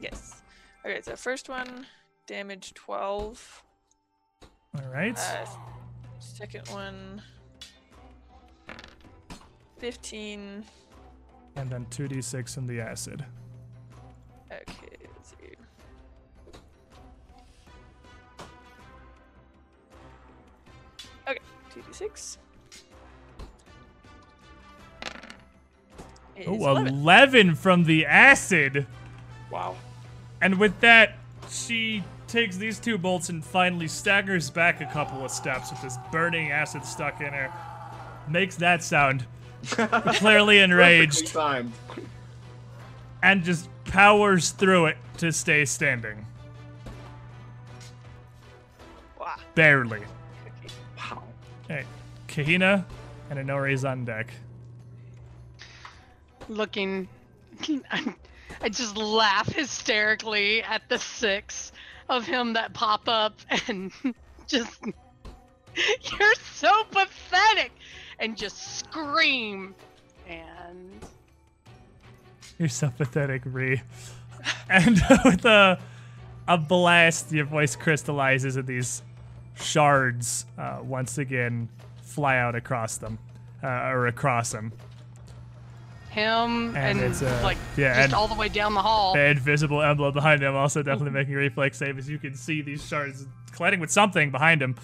Yes. 0.00 0.42
Okay, 0.84 1.00
so 1.02 1.16
first 1.16 1.48
one, 1.48 1.86
damage 2.26 2.74
12. 2.74 3.62
All 4.76 4.90
right. 4.92 5.18
Uh, 5.18 5.46
second 6.18 6.68
one, 6.68 7.22
15. 9.78 10.64
and 11.56 11.70
then 11.70 11.86
2d6 11.90 12.56
in 12.58 12.66
the 12.66 12.80
acid. 12.80 13.24
Okay, 14.52 14.96
let's 15.14 15.30
see. 15.30 15.56
Okay, 21.28 21.40
2d6. 21.74 22.36
Is 26.36 26.46
Oh, 26.48 26.54
11. 26.54 26.86
11 26.88 27.54
from 27.54 27.84
the 27.84 28.06
acid. 28.06 28.86
Wow. 29.50 29.76
And 30.40 30.58
with 30.58 30.80
that, 30.80 31.14
she 31.48 32.02
takes 32.28 32.56
these 32.56 32.78
two 32.78 32.98
bolts 32.98 33.28
and 33.28 33.44
finally 33.44 33.88
staggers 33.88 34.50
back 34.50 34.80
a 34.80 34.86
couple 34.86 35.24
of 35.24 35.30
steps 35.30 35.70
with 35.70 35.80
this 35.82 35.96
burning 36.10 36.50
acid 36.50 36.84
stuck 36.84 37.20
in 37.20 37.32
her. 37.32 37.52
Makes 38.28 38.56
that 38.56 38.82
sound. 38.82 39.24
Clearly 39.66 40.58
enraged. 40.58 41.32
Perfectly 41.32 42.04
and 43.26 43.42
just 43.42 43.68
powers 43.84 44.50
through 44.50 44.86
it 44.86 44.96
to 45.18 45.32
stay 45.32 45.64
standing. 45.64 46.24
Wow. 49.18 49.34
Barely. 49.56 50.02
Wow. 50.96 51.24
Okay. 51.64 51.84
Kahina 52.28 52.84
and 53.30 53.38
Inori's 53.38 53.84
on 53.84 54.04
deck. 54.04 54.30
Looking. 56.48 57.08
I 58.62 58.68
just 58.68 58.96
laugh 58.96 59.48
hysterically 59.48 60.62
at 60.62 60.88
the 60.88 60.98
six 60.98 61.72
of 62.08 62.26
him 62.26 62.54
that 62.54 62.72
pop 62.72 63.08
up 63.08 63.34
and 63.68 63.92
just. 64.46 64.80
You're 66.18 66.34
so 66.54 66.84
pathetic! 66.90 67.72
And 68.18 68.36
just 68.36 68.78
scream. 68.78 69.74
And. 70.26 71.04
You're 72.58 72.68
so 72.68 72.90
pathetic, 72.96 73.42
Ree. 73.44 73.82
And 74.70 75.02
with 75.24 75.44
a, 75.44 75.78
a 76.48 76.56
blast, 76.56 77.30
your 77.30 77.44
voice 77.44 77.76
crystallizes 77.76 78.56
and 78.56 78.66
these 78.66 79.02
shards 79.54 80.46
uh, 80.56 80.78
once 80.82 81.18
again 81.18 81.68
fly 82.00 82.38
out 82.38 82.54
across 82.54 82.96
them, 82.96 83.18
uh, 83.62 83.66
or 83.66 84.06
across 84.06 84.52
them. 84.52 84.72
Him 86.16 86.74
And 86.74 86.98
and, 86.98 87.00
it's, 87.00 87.20
uh, 87.20 87.40
like 87.42 87.58
yeah, 87.76 87.92
just 87.92 88.04
and- 88.04 88.14
all 88.14 88.26
the 88.26 88.34
way 88.34 88.48
down 88.48 88.72
the 88.72 88.80
hall. 88.80 89.12
The 89.12 89.26
invisible 89.26 89.82
emblem 89.82 90.14
behind 90.14 90.42
him 90.42 90.54
also 90.56 90.82
definitely 90.82 91.10
making 91.10 91.34
a 91.34 91.36
reflex 91.36 91.76
save 91.76 91.98
as 91.98 92.08
you 92.08 92.18
can 92.18 92.34
see 92.34 92.62
these 92.62 92.82
shards 92.86 93.26
colliding 93.52 93.80
with 93.80 93.90
something 93.90 94.30
behind 94.30 94.62
him. 94.62 94.76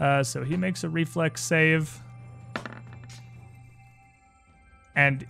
Uh, 0.00 0.24
so 0.24 0.42
he 0.42 0.56
makes 0.56 0.82
a 0.82 0.88
reflex 0.88 1.42
save. 1.44 2.02
And 4.96 5.24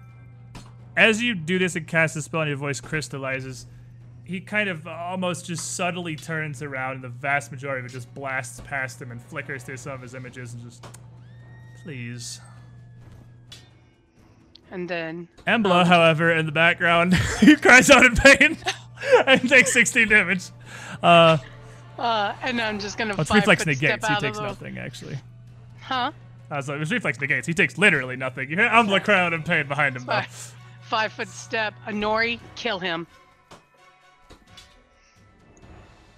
as 0.96 1.22
you 1.22 1.34
do 1.34 1.58
this 1.58 1.76
and 1.76 1.86
cast 1.86 2.14
the 2.14 2.22
spell 2.22 2.40
and 2.40 2.48
your 2.48 2.56
voice 2.56 2.80
crystallizes, 2.80 3.66
he 4.24 4.40
kind 4.40 4.70
of 4.70 4.86
almost 4.86 5.44
just 5.44 5.76
subtly 5.76 6.16
turns 6.16 6.62
around 6.62 6.94
and 6.94 7.04
the 7.04 7.08
vast 7.10 7.50
majority 7.52 7.80
of 7.84 7.90
it 7.90 7.92
just 7.92 8.12
blasts 8.14 8.60
past 8.60 9.02
him 9.02 9.10
and 9.10 9.20
flickers 9.20 9.62
through 9.62 9.76
some 9.76 9.92
of 9.92 10.00
his 10.00 10.14
images 10.14 10.54
and 10.54 10.62
just, 10.62 10.86
please. 11.82 12.40
And 14.70 14.88
then 14.88 15.28
Embla, 15.46 15.86
however, 15.86 16.32
in 16.32 16.46
the 16.46 16.52
background, 16.52 17.14
he 17.40 17.54
cries 17.56 17.90
out 17.90 18.04
in 18.04 18.16
pain 18.16 18.56
and 19.26 19.48
takes 19.48 19.72
16 19.72 20.08
damage. 20.08 20.50
Uh, 21.02 21.38
Uh, 21.98 22.34
and 22.42 22.60
I'm 22.60 22.78
just 22.80 22.98
gonna. 22.98 23.14
well, 23.14 23.20
it's 23.22 23.32
reflex 23.32 23.64
negates. 23.66 24.06
He 24.08 24.14
takes 24.16 24.38
of 24.38 24.42
the, 24.44 24.48
nothing, 24.48 24.78
actually. 24.78 25.16
Huh? 25.80 26.10
Uh, 26.50 26.60
so 26.60 26.74
it 26.74 26.78
was 26.78 26.90
reflex 26.90 27.20
negates. 27.20 27.46
He 27.46 27.54
takes 27.54 27.78
literally 27.78 28.16
nothing. 28.16 28.50
You 28.50 28.56
hear 28.56 28.68
Embla 28.68 29.02
cry 29.04 29.20
out 29.20 29.32
in 29.32 29.42
pain 29.44 29.68
behind 29.68 29.94
him, 29.96 30.04
though. 30.04 30.12
Five, 30.12 30.54
five 30.82 31.12
foot 31.12 31.28
step. 31.28 31.72
Inori, 31.86 32.40
kill 32.56 32.80
him. 32.80 33.06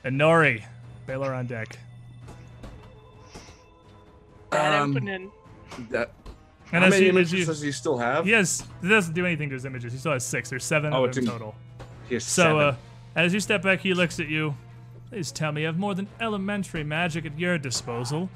Inori, 0.05 0.63
Baylor 1.07 1.35
on 1.35 1.47
deck. 1.47 1.79
That 4.51 4.81
Um, 4.81 4.91
opening. 4.93 5.31
That, 5.91 6.11
And 6.73 6.83
how 6.83 6.89
as 6.89 6.95
many 6.95 7.09
images 7.09 7.33
you, 7.33 7.45
does 7.47 7.61
he 7.63 7.71
still 7.73 7.97
have? 7.99 8.25
he 8.25 8.33
has, 8.33 8.65
he 8.83 8.89
doesn't 8.89 9.15
do 9.15 9.25
anything 9.25 9.49
to 9.51 9.55
his 9.55 9.65
images. 9.65 9.93
He 9.93 9.99
still 9.99 10.13
has 10.13 10.25
six. 10.25 10.51
There's 10.51 10.65
seven 10.65 10.93
Oh, 10.93 11.05
of 11.05 11.15
them 11.15 11.25
in- 11.25 11.31
total. 11.31 11.55
He 12.09 12.15
has 12.15 12.25
So, 12.25 12.43
seven. 12.43 12.59
uh, 12.61 12.77
as 13.15 13.33
you 13.33 13.41
step 13.41 13.63
back, 13.63 13.81
he 13.81 13.95
looks 13.95 14.19
at 14.21 14.29
you. 14.29 14.57
Please 15.11 15.31
tell 15.31 15.53
me 15.53 15.61
you 15.63 15.69
have 15.69 15.79
more 15.79 15.95
than 15.95 16.09
elementary 16.21 16.83
magic 16.83 17.25
at 17.27 17.39
your 17.39 17.57
disposal. 17.59 18.29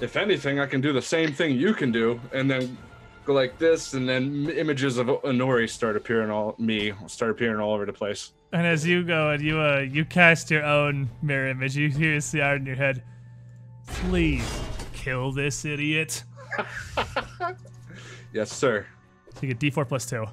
if 0.00 0.16
anything, 0.16 0.58
I 0.58 0.66
can 0.66 0.80
do 0.80 0.92
the 0.92 1.00
same 1.02 1.32
thing 1.32 1.56
you 1.56 1.72
can 1.72 1.92
do, 1.92 2.20
and 2.32 2.50
then 2.50 2.76
go 3.24 3.32
like 3.32 3.58
this, 3.58 3.94
and 3.94 4.06
then 4.08 4.50
images 4.50 4.98
of 4.98 5.06
Inori 5.06 5.68
start 5.70 5.96
appearing 5.96 6.30
all 6.30 6.54
me 6.58 6.92
start 7.06 7.30
appearing 7.30 7.60
all 7.60 7.72
over 7.72 7.86
the 7.86 7.92
place. 7.92 8.32
And 8.52 8.66
as 8.66 8.84
you 8.86 9.02
go 9.04 9.30
and 9.30 9.42
you 9.42 9.60
uh 9.60 9.78
you 9.80 10.04
cast 10.04 10.50
your 10.50 10.64
own 10.64 11.08
mirror 11.22 11.48
image, 11.48 11.76
you 11.76 11.88
hear 11.88 12.20
Ciara 12.20 12.56
in 12.56 12.66
your 12.66 12.76
head. 12.76 13.02
Please 13.86 14.44
kill 15.04 15.32
this 15.32 15.64
idiot. 15.64 16.24
Yes, 18.32 18.50
sir. 18.50 18.84
So 19.34 19.46
you 19.46 19.54
get 19.54 19.60
D4 19.60 19.86
plus 19.86 20.06
two. 20.06 20.26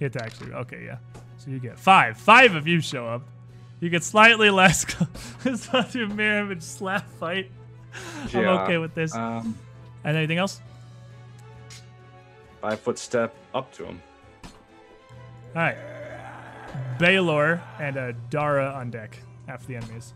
To 0.00 0.24
actually 0.24 0.52
okay, 0.54 0.82
yeah. 0.86 0.96
So 1.36 1.50
you 1.50 1.58
get 1.58 1.78
five. 1.78 2.16
Five 2.16 2.54
of 2.54 2.66
you 2.66 2.80
show 2.80 3.06
up. 3.06 3.28
You 3.80 3.90
get 3.90 4.02
slightly 4.02 4.48
less. 4.48 4.86
it's 5.44 5.70
not 5.70 5.94
your 5.94 6.08
mirror 6.08 6.40
image 6.40 6.62
slap 6.62 7.06
fight. 7.20 7.50
I'm 8.32 8.46
okay 8.46 8.78
with 8.78 8.94
this. 8.94 9.14
Um, 9.14 9.58
and 10.04 10.16
anything 10.16 10.38
else? 10.38 10.62
five 12.62 12.80
foot 12.80 12.98
step 12.98 13.34
up 13.54 13.70
to 13.74 13.84
him. 13.84 14.02
All 14.44 14.50
right. 15.62 15.76
Baylor 16.98 17.62
and 17.80 17.96
a 17.96 18.12
Dara 18.30 18.70
on 18.70 18.90
deck 18.90 19.18
after 19.48 19.66
the 19.66 19.76
enemies. 19.76 20.14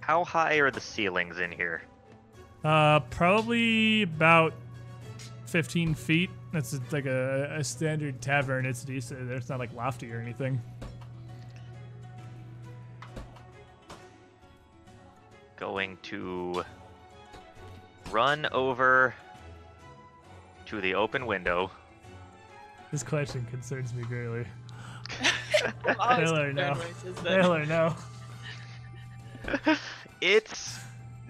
How 0.00 0.24
high 0.24 0.56
are 0.56 0.70
the 0.70 0.80
ceilings 0.80 1.38
in 1.38 1.52
here? 1.52 1.82
Uh, 2.64 3.00
probably 3.00 4.02
about 4.02 4.54
15 5.46 5.94
feet. 5.94 6.30
That's 6.52 6.78
like 6.92 7.06
a, 7.06 7.56
a 7.58 7.64
standard 7.64 8.20
tavern. 8.20 8.64
It's 8.64 8.84
decent. 8.84 9.30
It's 9.30 9.48
not 9.48 9.58
like 9.58 9.72
lofty 9.74 10.12
or 10.12 10.20
anything. 10.20 10.60
Going 15.56 15.98
to 16.04 16.64
run 18.10 18.46
over 18.52 19.14
to 20.66 20.80
the 20.80 20.94
open 20.94 21.26
window. 21.26 21.70
This 22.90 23.02
question 23.02 23.46
concerns 23.50 23.92
me 23.92 24.02
greatly. 24.04 24.46
I'm 26.00 26.24
Taylor, 26.24 26.52
no. 26.52 26.74
concerned 26.74 26.78
when 26.78 26.86
he 26.86 26.94
says 26.94 27.14
that. 27.16 27.42
Taylor, 27.42 27.66
no. 27.66 27.94
It's 30.20 30.80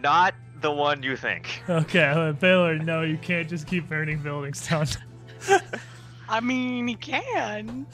not 0.01 0.35
the 0.63 0.71
one 0.71 1.03
you 1.03 1.15
think. 1.15 1.63
Okay, 1.69 2.35
Baylor, 2.41 2.79
no. 2.79 3.03
You 3.03 3.19
can't 3.19 3.49
just 3.49 3.67
keep 3.67 3.87
burning 3.87 4.19
buildings 4.19 4.67
down. 4.67 4.87
I 6.29 6.41
mean, 6.41 6.89
he 6.89 6.95
can. 6.95 7.87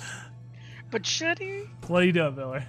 But 0.90 1.04
should 1.04 1.40
he? 1.40 1.64
what 1.88 2.02
are 2.02 2.06
you 2.06 2.12
doing, 2.12 2.34
Baylor? 2.36 2.64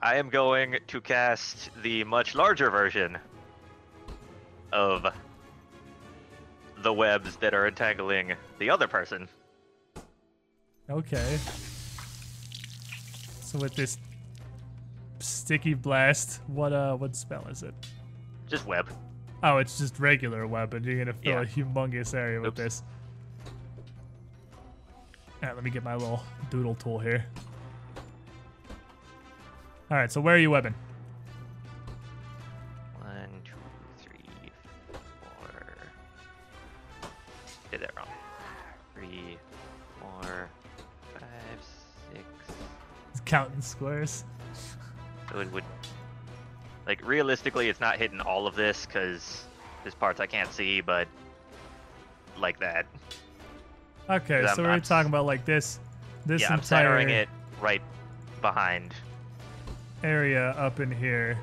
I 0.00 0.16
am 0.16 0.28
going 0.28 0.76
to 0.86 1.00
cast 1.00 1.70
the 1.82 2.04
much 2.04 2.36
larger 2.36 2.70
version 2.70 3.18
of 4.72 5.12
the 6.82 6.92
webs 6.92 7.34
that 7.36 7.52
are 7.52 7.66
entangling 7.66 8.34
the 8.58 8.70
other 8.70 8.86
person. 8.86 9.28
Okay. 10.90 11.38
So 13.40 13.58
with 13.58 13.74
this 13.74 13.98
sticky 15.20 15.74
blast, 15.74 16.40
what 16.46 16.72
uh, 16.72 16.94
what 16.96 17.14
spell 17.16 17.46
is 17.50 17.62
it? 17.62 17.74
Just 18.46 18.66
web. 18.66 18.88
Oh, 19.42 19.58
it's 19.58 19.78
just 19.78 19.98
regular 20.00 20.46
web, 20.46 20.74
and 20.74 20.84
You're 20.84 20.98
gonna 20.98 21.12
fill 21.12 21.32
Yeah. 21.34 21.40
a 21.42 21.46
humongous 21.46 22.14
area 22.14 22.40
with 22.40 22.48
Oops. 22.48 22.56
this. 22.58 22.82
Alright, 25.42 25.54
let 25.54 25.62
me 25.64 25.70
get 25.70 25.84
my 25.84 25.94
little 25.94 26.20
doodle 26.50 26.74
tool 26.74 26.98
here. 26.98 27.24
Alright, 29.90 30.10
so 30.10 30.20
where 30.20 30.34
are 30.34 30.38
you 30.38 30.50
webbing? 30.50 30.74
Counting 43.28 43.60
squares. 43.60 44.24
So 45.30 45.38
it 45.40 45.52
would. 45.52 45.64
Like, 46.86 47.06
realistically, 47.06 47.68
it's 47.68 47.80
not 47.80 47.96
hitting 47.98 48.20
all 48.20 48.46
of 48.46 48.56
this 48.56 48.86
because 48.86 49.44
there's 49.84 49.94
parts 49.94 50.18
I 50.18 50.26
can't 50.26 50.50
see, 50.52 50.80
but 50.80 51.06
like 52.38 52.58
that. 52.60 52.86
Okay, 54.08 54.44
I'm- 54.46 54.56
so 54.56 54.62
we're 54.62 54.70
I'm 54.70 54.80
talking 54.82 55.10
about 55.10 55.26
like 55.26 55.44
this 55.44 55.78
this 56.24 56.40
yeah, 56.42 56.48
I'm 56.48 56.60
entire 56.60 56.84
centering 56.84 57.10
it 57.10 57.28
right 57.60 57.82
behind. 58.40 58.94
area 60.02 60.50
up 60.52 60.80
in 60.80 60.90
here 60.90 61.38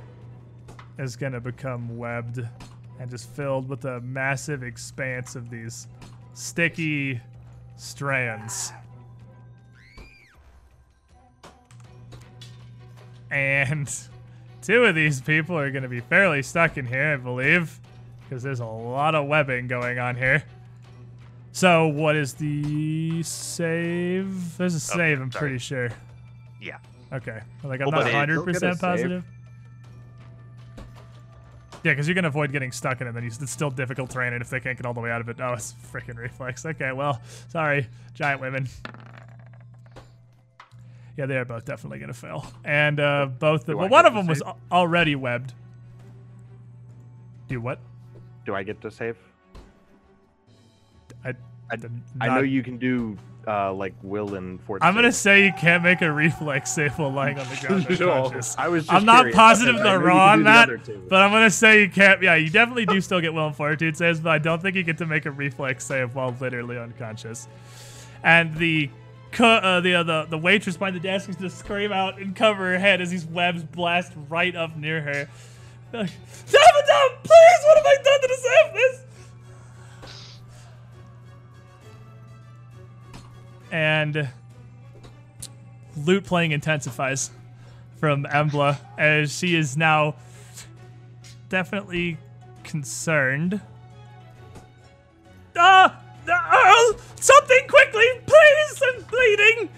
is 0.98 1.16
gonna 1.16 1.40
become 1.40 1.98
webbed 1.98 2.40
and 3.00 3.10
just 3.12 3.30
filled 3.32 3.68
with 3.70 3.86
a 3.86 4.00
massive 4.02 4.64
expanse 4.64 5.36
of 5.36 5.50
these 5.50 5.88
sticky 6.34 7.20
strands. 7.76 8.72
And 13.32 13.92
two 14.62 14.86
of 14.86 14.96
these 14.96 15.22
people 15.22 15.58
are 15.58 15.72
gonna 15.72 15.90
be 15.90 16.00
fairly 16.00 16.42
stuck 16.44 16.78
in 16.78 16.86
here, 16.86 17.14
I 17.14 17.18
believe, 17.18 17.80
because 18.22 18.44
there's 18.44 18.60
a 18.60 18.66
lot 18.66 19.16
of 19.16 19.28
webbing 19.28 19.68
going 19.68 20.00
on 20.00 20.16
here. 20.16 20.44
So, 21.52 21.88
what 21.88 22.16
is 22.16 22.34
the 22.34 23.24
save? 23.24 24.58
There's 24.58 24.74
a 24.74 24.94
oh, 24.94 24.98
save, 24.98 25.22
I'm 25.22 25.32
sorry. 25.32 25.42
pretty 25.42 25.60
sure. 25.60 25.90
Yeah. 26.62 26.80
Okay. 27.14 27.40
Like 27.64 27.80
I'm 27.82 27.88
Well, 27.88 28.02
not 28.02 28.12
hundred 28.12 28.34
You'll 28.36 28.46
get 28.46 28.58
a 28.58 28.60
percent 28.60 28.80
positive. 28.82 29.26
Yeah, 31.86 31.92
because 31.92 32.08
you're 32.08 32.16
gonna 32.16 32.30
avoid 32.30 32.52
getting 32.52 32.72
stuck 32.72 33.00
in 33.00 33.08
it. 33.08 33.14
Then 33.14 33.24
you, 33.24 33.30
it's 33.30 33.52
still 33.52 33.70
difficult 33.70 34.10
terrain, 34.10 34.34
and 34.34 34.42
if 34.42 34.50
they 34.50 34.60
can't 34.60 34.76
get 34.76 34.88
all 34.88 34.94
the 34.94 35.02
way 35.02 35.12
out 35.12 35.22
of 35.22 35.30
it, 35.30 35.38
oh, 35.40 35.54
it's 35.54 35.76
freaking 35.94 36.18
reflex. 36.18 36.66
Okay, 36.66 36.92
well, 36.92 37.22
sorry, 37.48 37.88
giant 38.16 38.42
women. 38.42 38.68
Yeah, 41.18 41.26
they 41.28 41.38
are 41.38 41.45
both 41.45 41.66
definitely 41.66 41.99
gonna 41.99 42.13
fail, 42.13 42.45
and 42.66 42.99
uh, 42.99 43.28
both. 43.39 43.66
The, 43.66 43.78
well, 43.78 43.88
one 43.88 44.05
of 44.05 44.13
them 44.13 44.28
was 44.28 44.39
save? 44.39 44.47
al- 44.47 44.59
already 44.72 45.16
webbed. 45.16 45.53
Do 47.47 47.61
what? 47.61 47.80
Do 48.46 48.54
I 48.54 48.63
get 48.63 48.82
to 48.82 48.92
save? 48.92 49.17
I. 51.24 51.33
I- 51.71 51.75
did 51.78 51.92
I 52.20 52.28
know 52.28 52.42
you 52.42 52.62
can 52.63 52.78
do 52.78 53.17
uh, 53.47 53.74
like 53.74 53.93
will 54.01 54.36
and 54.36 54.62
fort. 54.62 54.83
I'm 54.83 54.93
gonna 54.93 55.12
say 55.12 55.46
you 55.46 55.54
can't 55.54 55.83
make 55.83 56.01
a 56.01 56.12
reflex 56.12 56.71
save 56.71 56.97
while 56.97 57.12
lying 57.12 57.39
on 57.39 57.47
the 57.47 57.55
ground 57.67 57.87
No. 58.00 58.25
I 58.58 58.67
was. 58.67 58.83
Just 58.86 58.93
I'm 58.93 59.05
not 59.05 59.20
curious. 59.20 59.36
positive 59.36 59.75
they're 59.78 59.83
know 59.86 59.92
you 59.93 60.00
can 60.00 60.08
raw 60.08 60.36
do 60.36 60.39
on 60.39 60.43
that, 60.43 61.09
but 61.09 61.21
I'm 61.21 61.32
gonna 61.32 61.50
say 61.50 61.82
you 61.83 61.89
can't. 61.89 62.21
Yeah, 62.21 62.36
you 62.36 62.50
definitely 62.50 62.86
do 62.86 63.00
still 63.01 63.21
get 63.21 63.33
will 63.33 63.47
and 63.47 63.55
fortitude 63.55 63.96
saves, 63.97 64.20
but 64.20 64.32
I 64.32 64.37
don't 64.37 64.62
think 64.62 64.75
you 64.75 64.83
get 64.83 64.97
to 65.00 65.05
make 65.05 65.25
a 65.25 65.32
reflex 65.32 65.86
save 65.86 66.13
while 66.16 66.36
literally 66.39 66.78
unconscious. 66.78 67.47
And 68.24 68.55
the 68.55 68.89
uh, 69.39 69.82
the, 69.82 69.95
uh, 69.95 70.03
the 70.03 70.28
the 70.29 70.37
waitress 70.37 70.78
behind 70.78 70.95
the 70.95 70.99
desk 70.99 71.29
is 71.29 71.36
to 71.37 71.49
scream 71.49 71.91
out 71.91 72.20
and 72.20 72.36
cover 72.36 72.71
her 72.71 72.79
head 72.79 73.01
as 73.01 73.09
these 73.09 73.25
webs 73.25 73.63
blast 73.63 74.13
right 74.29 74.55
up 74.55 74.75
near 74.78 75.01
her. 75.01 75.29
Like, 75.93 76.09
Saboteur, 76.28 77.17
please! 77.24 77.62
What 77.66 77.78
have 77.78 77.86
I 77.86 77.97
done 78.03 78.21
to 78.21 78.28
deserve 78.28 78.74
this? 78.74 79.01
And 83.71 84.29
lute 85.97 86.24
playing 86.24 86.51
intensifies 86.51 87.32
from 87.99 88.25
Embla 88.25 88.78
as 88.97 89.37
she 89.37 89.55
is 89.55 89.75
now 89.78 90.16
definitely 91.49 92.17
concerned. 92.63 93.62
Ah! 95.57 96.01
Ah, 96.30 96.93
something 97.16 97.68
quickly, 97.68 98.06
please! 98.26 98.82
I'm 98.88 99.02
bleeding! 99.04 99.70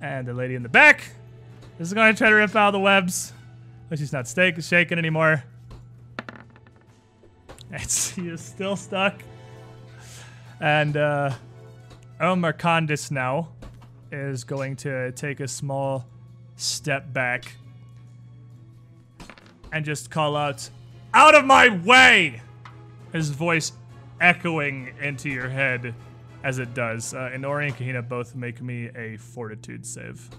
And 0.00 0.26
the 0.26 0.34
lady 0.34 0.54
in 0.54 0.62
the 0.62 0.68
back 0.68 1.10
is 1.78 1.92
going 1.92 2.12
to 2.12 2.18
try 2.18 2.28
to 2.28 2.34
rip 2.34 2.54
out 2.54 2.72
the 2.72 2.80
webs, 2.80 3.32
but 3.88 3.98
she's 3.98 4.12
not 4.12 4.28
stake- 4.28 4.62
shaking 4.62 4.98
anymore. 4.98 5.44
And 7.70 7.82
she 7.90 8.28
is 8.28 8.40
still 8.40 8.76
stuck. 8.76 9.22
And, 10.60 10.96
uh, 10.96 11.34
Mercandus 12.20 13.10
now 13.10 13.48
is 14.12 14.44
going 14.44 14.76
to 14.76 15.12
take 15.12 15.40
a 15.40 15.48
small 15.48 16.06
step 16.56 17.12
back 17.12 17.56
and 19.72 19.84
just 19.84 20.10
call 20.10 20.36
out, 20.36 20.70
Out 21.12 21.34
of 21.34 21.44
my 21.44 21.68
way! 21.68 22.40
His 23.12 23.30
voice 23.30 23.72
echoing 24.24 24.90
into 25.02 25.28
your 25.28 25.50
head 25.50 25.94
as 26.44 26.58
it 26.58 26.72
does. 26.72 27.12
Uh, 27.12 27.30
Inori 27.34 27.66
and 27.66 27.76
Kahina 27.76 28.06
both 28.08 28.34
make 28.34 28.62
me 28.62 28.88
a 28.96 29.18
fortitude 29.18 29.84
save. 29.84 30.30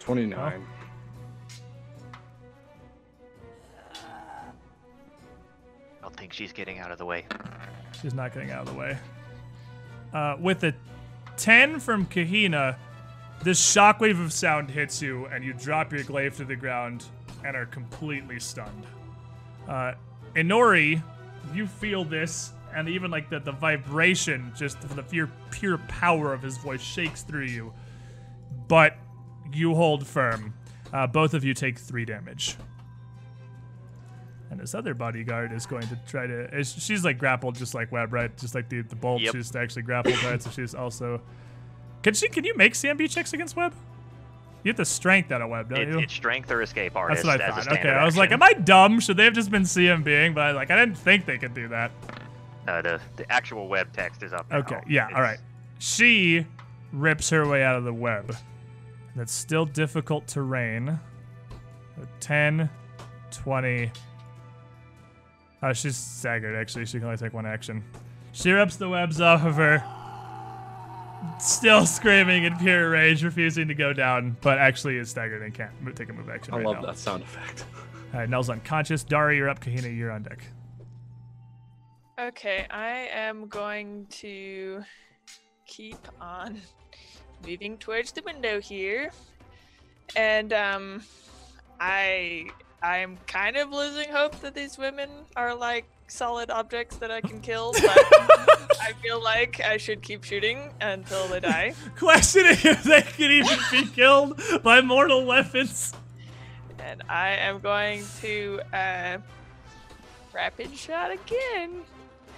Twenty 0.00 0.26
nine. 0.26 0.66
I 3.94 3.98
don't 6.02 6.16
think 6.16 6.32
she's 6.32 6.52
getting 6.52 6.80
out 6.80 6.90
of 6.90 6.98
the 6.98 7.06
way. 7.06 7.24
She's 8.00 8.14
not 8.14 8.34
getting 8.34 8.50
out 8.50 8.66
of 8.66 8.74
the 8.74 8.78
way. 8.78 8.98
Uh, 10.12 10.36
with 10.40 10.64
a 10.64 10.74
10 11.36 11.78
from 11.78 12.04
Kahina, 12.06 12.76
this 13.42 13.60
shockwave 13.60 14.22
of 14.22 14.32
sound 14.32 14.70
hits 14.70 15.02
you, 15.02 15.26
and 15.26 15.44
you 15.44 15.52
drop 15.52 15.92
your 15.92 16.02
glaive 16.04 16.36
to 16.36 16.44
the 16.44 16.56
ground 16.56 17.04
and 17.44 17.56
are 17.56 17.66
completely 17.66 18.38
stunned. 18.38 18.86
Uh, 19.68 19.94
Inori, 20.36 21.02
you 21.54 21.66
feel 21.66 22.04
this, 22.04 22.52
and 22.74 22.88
even 22.88 23.10
like 23.10 23.28
the, 23.30 23.40
the 23.40 23.52
vibration, 23.52 24.52
just 24.56 24.78
for 24.78 24.94
the 24.94 25.02
pure, 25.02 25.30
pure 25.50 25.78
power 25.88 26.32
of 26.32 26.42
his 26.42 26.56
voice, 26.58 26.80
shakes 26.80 27.22
through 27.22 27.46
you. 27.46 27.72
But 28.68 28.96
you 29.52 29.74
hold 29.74 30.06
firm. 30.06 30.54
Uh, 30.92 31.06
both 31.06 31.34
of 31.34 31.44
you 31.44 31.54
take 31.54 31.78
three 31.78 32.04
damage. 32.04 32.56
And 34.50 34.60
this 34.60 34.74
other 34.74 34.92
bodyguard 34.94 35.52
is 35.52 35.64
going 35.64 35.88
to 35.88 35.98
try 36.06 36.26
to. 36.26 36.62
She's 36.62 37.04
like 37.04 37.18
grappled, 37.18 37.56
just 37.56 37.74
like 37.74 37.90
Web, 37.90 38.12
right? 38.12 38.36
Just 38.36 38.54
like 38.54 38.68
the 38.68 38.82
the 38.82 38.96
bolt. 38.96 39.22
Yep. 39.22 39.34
She's 39.34 39.56
actually 39.56 39.82
grappled, 39.82 40.22
right? 40.22 40.42
So 40.42 40.50
she's 40.50 40.74
also. 40.74 41.22
Can 42.02 42.14
she? 42.14 42.28
Can 42.28 42.44
you 42.44 42.56
make 42.56 42.74
CMB 42.74 43.10
checks 43.10 43.32
against 43.32 43.56
Web? 43.56 43.72
You 44.64 44.70
have 44.70 44.76
the 44.76 44.84
strength 44.84 45.32
out 45.32 45.42
of 45.42 45.50
Web, 45.50 45.68
don't 45.70 45.80
It, 45.80 45.88
you? 45.88 45.98
it's 45.98 46.12
strength 46.12 46.50
or 46.50 46.62
escape 46.62 46.94
artist 46.94 47.24
That's 47.24 47.40
what 47.40 47.48
I 47.48 47.62
thought. 47.62 47.78
Okay, 47.78 47.88
I 47.88 48.04
was 48.04 48.16
like, 48.16 48.30
am 48.30 48.42
I 48.42 48.52
dumb? 48.52 49.00
Should 49.00 49.16
they 49.16 49.24
have 49.24 49.34
just 49.34 49.50
been 49.50 49.62
CMBing? 49.62 50.34
But 50.34 50.40
I, 50.42 50.50
like, 50.52 50.70
I 50.70 50.76
didn't 50.76 50.96
think 50.98 51.26
they 51.26 51.36
could 51.36 51.52
do 51.52 51.66
that. 51.68 51.90
Uh, 52.68 52.80
the 52.80 53.00
the 53.16 53.30
actual 53.32 53.66
web 53.66 53.92
text 53.92 54.22
is 54.22 54.32
up. 54.32 54.48
Now. 54.50 54.58
Okay, 54.58 54.80
yeah, 54.88 55.08
all 55.14 55.20
right. 55.20 55.38
She 55.80 56.46
rips 56.92 57.28
her 57.30 57.48
way 57.48 57.64
out 57.64 57.74
of 57.74 57.82
the 57.84 57.92
web. 57.92 58.36
That's 59.16 59.32
still 59.32 59.64
difficult 59.64 60.26
terrain. 60.28 60.88
A 60.88 61.00
10, 62.20 62.70
20. 63.32 63.90
Oh, 65.64 65.72
she's 65.72 65.96
staggered, 65.96 66.56
actually. 66.56 66.86
She 66.86 66.98
can 66.98 67.06
only 67.06 67.18
take 67.18 67.32
one 67.32 67.46
action. 67.46 67.84
She 68.32 68.50
rips 68.52 68.76
the 68.76 68.88
webs 68.88 69.20
off 69.20 69.44
of 69.44 69.56
her. 69.56 69.84
Still 71.38 71.86
screaming 71.86 72.44
in 72.44 72.56
pure 72.58 72.90
rage, 72.90 73.24
refusing 73.24 73.68
to 73.68 73.74
go 73.74 73.92
down, 73.92 74.36
but 74.40 74.58
actually 74.58 74.96
is 74.96 75.10
staggered 75.10 75.42
and 75.42 75.52
can't 75.52 75.70
mo- 75.82 75.92
take 75.92 76.08
a 76.08 76.12
move 76.12 76.28
action 76.28 76.54
I 76.54 76.58
right 76.58 76.66
love 76.66 76.76
now. 76.76 76.86
that 76.86 76.98
sound 76.98 77.22
effect. 77.22 77.64
All 78.14 78.20
right, 78.20 78.28
Nell's 78.28 78.50
unconscious. 78.50 79.04
Dari, 79.04 79.36
you're 79.36 79.48
up. 79.48 79.60
Kahina, 79.60 79.96
you're 79.96 80.10
on 80.10 80.22
deck. 80.22 80.44
Okay, 82.20 82.66
I 82.70 83.08
am 83.12 83.48
going 83.48 84.06
to 84.10 84.82
keep 85.66 85.96
on 86.20 86.60
moving 87.46 87.78
towards 87.78 88.12
the 88.12 88.22
window 88.22 88.60
here. 88.60 89.10
And 90.14 90.52
um 90.52 91.02
I 91.80 92.46
I'm 92.82 93.16
kind 93.26 93.56
of 93.56 93.70
losing 93.70 94.10
hope 94.10 94.38
that 94.40 94.54
these 94.54 94.76
women 94.76 95.08
are 95.36 95.54
like 95.54 95.86
solid 96.12 96.50
objects 96.50 96.96
that 96.96 97.10
I 97.10 97.20
can 97.20 97.40
kill, 97.40 97.72
but 97.72 97.82
I 98.80 98.92
feel 99.02 99.22
like 99.22 99.60
I 99.60 99.78
should 99.78 100.02
keep 100.02 100.24
shooting 100.24 100.70
until 100.80 101.26
they 101.28 101.40
die. 101.40 101.74
Questioning 101.98 102.58
if 102.62 102.82
they 102.84 103.02
can 103.02 103.30
even 103.30 103.58
be 103.70 103.86
killed 103.86 104.40
by 104.62 104.80
mortal 104.80 105.24
weapons. 105.24 105.92
And 106.78 107.02
I 107.08 107.30
am 107.30 107.60
going 107.60 108.04
to 108.20 108.60
uh 108.72 109.18
rapid 110.34 110.76
shot 110.76 111.10
again. 111.10 111.82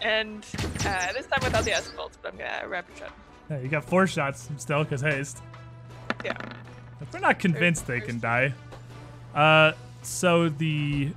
And 0.00 0.44
uh, 0.84 1.12
this 1.12 1.26
time 1.26 1.40
without 1.42 1.64
the 1.64 1.72
asphalt, 1.72 2.16
but 2.20 2.32
I'm 2.32 2.38
gonna 2.38 2.68
rapid 2.68 2.98
shot. 2.98 3.12
Yeah, 3.50 3.60
you 3.60 3.68
got 3.68 3.84
four 3.84 4.06
shots 4.06 4.48
still, 4.58 4.84
because 4.84 5.00
haste. 5.00 5.42
Yeah. 6.24 6.36
If 7.00 7.12
we're 7.12 7.20
not 7.20 7.38
convinced 7.38 7.86
they 7.86 8.00
can 8.00 8.20
die. 8.20 8.54
Uh, 9.34 9.72
so 10.02 10.48
the. 10.48 11.12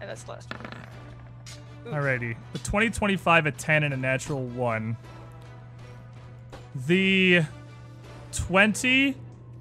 And 0.00 0.08
that's 0.08 0.22
the 0.22 0.32
last 0.32 0.52
one. 0.54 1.94
Alrighty. 1.94 2.36
The 2.52 2.58
2025, 2.58 3.46
a 3.46 3.52
10, 3.52 3.82
and 3.82 3.94
a 3.94 3.96
natural 3.96 4.44
1. 4.44 4.96
The 6.86 7.42
20 8.32 9.16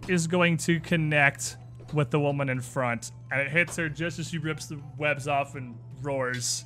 is 0.08 0.28
going 0.28 0.58
to 0.58 0.80
connect 0.80 1.58
with 1.94 2.12
the 2.12 2.20
woman 2.20 2.50
in 2.50 2.62
front, 2.62 3.12
and 3.32 3.42
it 3.42 3.50
hits 3.50 3.76
her 3.78 3.90
just 3.90 4.20
as 4.20 4.30
she 4.30 4.38
rips 4.38 4.68
the 4.68 4.80
webs 4.98 5.28
off 5.28 5.56
and 5.56 5.78
roars. 6.02 6.66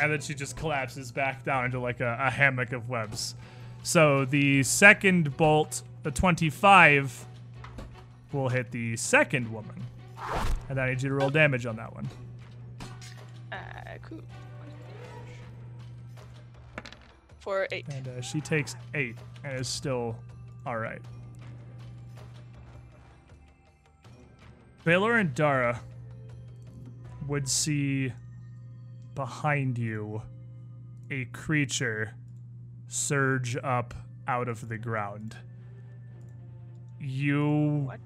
And 0.00 0.12
then 0.12 0.20
she 0.20 0.34
just 0.34 0.56
collapses 0.56 1.12
back 1.12 1.44
down 1.44 1.66
into 1.66 1.80
like 1.80 2.00
a, 2.00 2.16
a 2.20 2.30
hammock 2.30 2.72
of 2.72 2.88
webs. 2.88 3.34
So 3.82 4.24
the 4.24 4.62
second 4.62 5.36
bolt, 5.36 5.82
the 6.02 6.10
25, 6.10 7.26
will 8.32 8.48
hit 8.48 8.70
the 8.70 8.96
second 8.96 9.52
woman. 9.52 9.84
And 10.68 10.80
I 10.80 10.88
need 10.90 11.02
you 11.02 11.08
to 11.10 11.14
roll 11.14 11.30
damage 11.30 11.66
on 11.66 11.76
that 11.76 11.94
one. 11.94 12.08
Uh, 13.52 13.56
cool. 14.02 14.20
For 17.40 17.68
eight. 17.70 17.86
And 17.90 18.08
uh, 18.08 18.20
she 18.22 18.40
takes 18.40 18.74
eight 18.94 19.16
and 19.44 19.60
is 19.60 19.68
still 19.68 20.16
all 20.64 20.78
right. 20.78 21.00
Baylor 24.84 25.16
and 25.16 25.34
Dara 25.34 25.80
would 27.26 27.48
see 27.48 28.12
behind 29.14 29.78
you 29.78 30.22
a 31.10 31.24
creature 31.26 32.14
surge 32.88 33.56
up 33.62 33.94
out 34.28 34.48
of 34.48 34.68
the 34.68 34.76
ground. 34.78 35.36
You 37.00 37.84
What? 37.86 38.00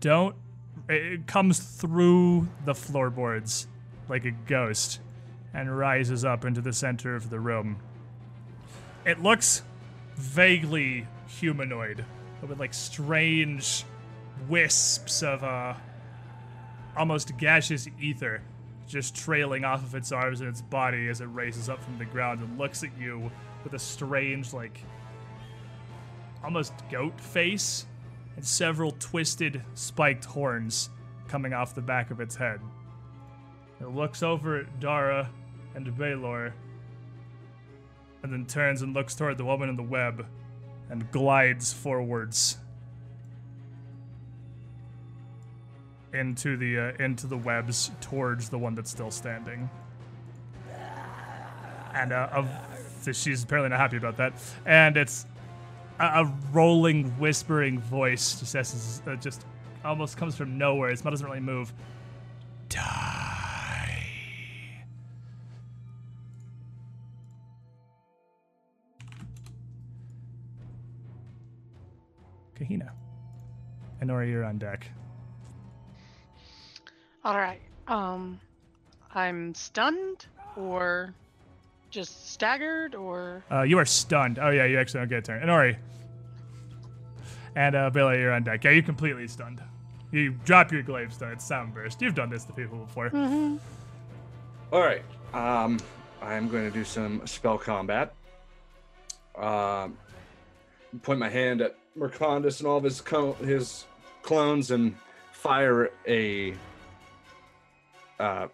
don't. 0.00 0.36
It 0.88 1.26
comes 1.26 1.58
through 1.58 2.48
the 2.64 2.74
floorboards 2.74 3.66
like 4.08 4.24
a 4.24 4.30
ghost 4.30 5.00
and 5.54 5.76
rises 5.76 6.24
up 6.24 6.44
into 6.44 6.60
the 6.60 6.72
center 6.72 7.14
of 7.14 7.30
the 7.30 7.38
room. 7.38 7.76
It 9.04 9.22
looks 9.22 9.62
vaguely 10.16 11.06
humanoid, 11.26 12.04
but 12.40 12.50
with 12.50 12.60
like 12.60 12.74
strange 12.74 13.84
wisps 14.48 15.22
of 15.22 15.44
uh, 15.44 15.74
almost 16.96 17.36
gaseous 17.36 17.88
ether 18.00 18.42
just 18.88 19.14
trailing 19.14 19.64
off 19.64 19.82
of 19.82 19.94
its 19.94 20.12
arms 20.12 20.40
and 20.40 20.48
its 20.48 20.60
body 20.60 21.08
as 21.08 21.20
it 21.20 21.26
raises 21.26 21.68
up 21.68 21.82
from 21.82 21.96
the 21.98 22.04
ground 22.04 22.40
and 22.40 22.58
looks 22.58 22.82
at 22.82 22.90
you 22.98 23.30
with 23.64 23.72
a 23.72 23.78
strange, 23.78 24.52
like, 24.52 24.84
almost 26.44 26.74
goat 26.90 27.18
face 27.18 27.86
and 28.36 28.44
several 28.44 28.92
twisted, 28.92 29.62
spiked 29.74 30.24
horns 30.24 30.90
coming 31.28 31.52
off 31.52 31.74
the 31.74 31.82
back 31.82 32.10
of 32.10 32.20
its 32.20 32.36
head. 32.36 32.60
It 33.80 33.88
looks 33.88 34.22
over 34.22 34.58
at 34.58 34.80
Dara 34.80 35.28
and 35.74 35.96
Baylor 35.96 36.54
and 38.22 38.32
then 38.32 38.46
turns 38.46 38.82
and 38.82 38.94
looks 38.94 39.14
toward 39.14 39.38
the 39.38 39.44
woman 39.44 39.68
in 39.68 39.76
the 39.76 39.82
web 39.82 40.26
and 40.90 41.10
glides 41.10 41.72
forwards 41.72 42.58
into 46.12 46.56
the 46.56 46.78
uh, 46.78 47.04
into 47.04 47.26
the 47.26 47.36
webs 47.36 47.90
towards 48.00 48.48
the 48.48 48.58
one 48.58 48.74
that's 48.74 48.90
still 48.90 49.10
standing. 49.10 49.68
And 51.94 52.12
uh, 52.12 52.44
she's 53.12 53.44
apparently 53.44 53.70
not 53.70 53.78
happy 53.78 53.96
about 53.96 54.16
that. 54.16 54.34
And 54.64 54.96
it's 54.96 55.26
a, 55.98 56.32
rolling, 56.52 57.10
whispering 57.18 57.80
voice 57.80 58.38
just 58.40 58.52
says, 58.52 59.02
uh, 59.06 59.16
just 59.16 59.44
almost 59.84 60.16
comes 60.16 60.36
from 60.36 60.58
nowhere. 60.58 60.90
Its 60.90 61.04
mouth 61.04 61.12
doesn't 61.12 61.26
really 61.26 61.40
move. 61.40 61.72
Die. 62.68 63.12
Kahina. 72.58 72.90
Inori, 74.02 74.30
you're 74.30 74.44
on 74.44 74.58
deck. 74.58 74.86
All 77.24 77.36
right. 77.36 77.60
Um, 77.88 78.40
I'm 79.14 79.54
stunned 79.54 80.26
or 80.56 81.14
just 81.92 82.32
staggered 82.32 82.94
or 82.96 83.44
Uh, 83.50 83.62
you 83.62 83.78
are 83.78 83.84
stunned. 83.84 84.38
Oh 84.40 84.50
yeah, 84.50 84.64
you 84.64 84.78
actually 84.78 85.00
don't 85.00 85.08
get 85.08 85.18
a 85.18 85.22
turn. 85.22 85.42
Inori. 85.42 85.76
And 87.54 87.76
uh, 87.76 87.90
Billy, 87.90 88.18
you're 88.18 88.32
on 88.32 88.42
deck. 88.42 88.64
Yeah, 88.64 88.70
you're 88.72 88.82
completely 88.82 89.28
stunned. 89.28 89.62
You 90.10 90.32
drop 90.44 90.72
your 90.72 90.82
glaive 90.82 91.12
stun. 91.12 91.32
It's 91.32 91.44
sound 91.44 91.74
burst. 91.74 92.00
You've 92.02 92.14
done 92.14 92.30
this 92.30 92.44
to 92.44 92.52
people 92.52 92.78
before. 92.78 93.10
All 94.72 94.80
right. 94.80 95.02
Um, 95.34 95.78
I'm 96.22 96.48
going 96.48 96.64
to 96.64 96.70
do 96.70 96.84
some 96.84 97.26
spell 97.26 97.58
combat. 97.58 98.14
Um, 99.36 99.96
point 101.02 101.18
my 101.18 101.28
hand 101.28 101.60
at 101.60 101.76
Mercandus 101.98 102.60
and 102.60 102.68
all 102.68 102.78
of 102.78 102.84
his 102.84 103.00
co- 103.00 103.34
his 103.34 103.84
clones 104.22 104.70
and 104.70 104.94
fire 105.32 105.90
a. 106.06 106.54
Uh, 108.18 108.48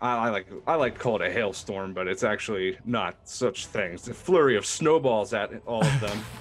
I, 0.00 0.26
I 0.26 0.30
like 0.30 0.46
I 0.66 0.74
like 0.74 0.94
to 0.94 1.00
call 1.00 1.16
it 1.16 1.22
a 1.22 1.30
hailstorm, 1.32 1.92
but 1.94 2.06
it's 2.08 2.22
actually 2.24 2.78
not 2.84 3.16
such 3.24 3.66
things. 3.66 4.06
A 4.08 4.14
flurry 4.14 4.56
of 4.56 4.66
snowballs 4.66 5.32
at 5.34 5.50
all 5.66 5.84
of 5.84 6.00
them. 6.00 6.18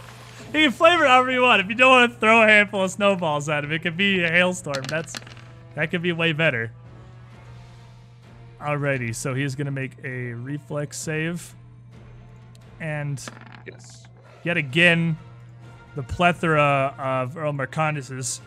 You 0.53 0.65
can 0.65 0.71
flavor 0.71 1.05
it 1.05 1.07
however 1.07 1.31
you 1.31 1.41
want. 1.41 1.61
If 1.61 1.69
you 1.69 1.73
don't 1.73 1.89
want 1.89 2.13
to 2.13 2.19
throw 2.19 2.43
a 2.43 2.45
handful 2.47 2.83
of 2.83 2.91
snowballs 2.91 3.49
at 3.49 3.63
him, 3.63 3.71
it 3.71 3.81
could 3.81 3.97
be 3.97 4.23
a 4.23 4.29
hailstorm. 4.29 4.83
That's 4.87 5.15
that 5.73 5.89
could 5.89 6.03
be 6.03 6.11
way 6.11 6.31
better. 6.31 6.71
Alrighty, 8.61 9.15
so 9.15 9.33
he's 9.33 9.55
gonna 9.55 9.71
make 9.71 9.93
a 10.03 10.33
reflex 10.33 10.97
save. 10.99 11.55
And 12.79 13.23
Yes. 13.65 14.05
yet 14.43 14.57
again, 14.57 15.17
the 15.95 16.03
plethora 16.03 16.93
of 16.99 17.35
Earl 17.35 17.53
Mercandus 17.53 18.15
is 18.15 18.41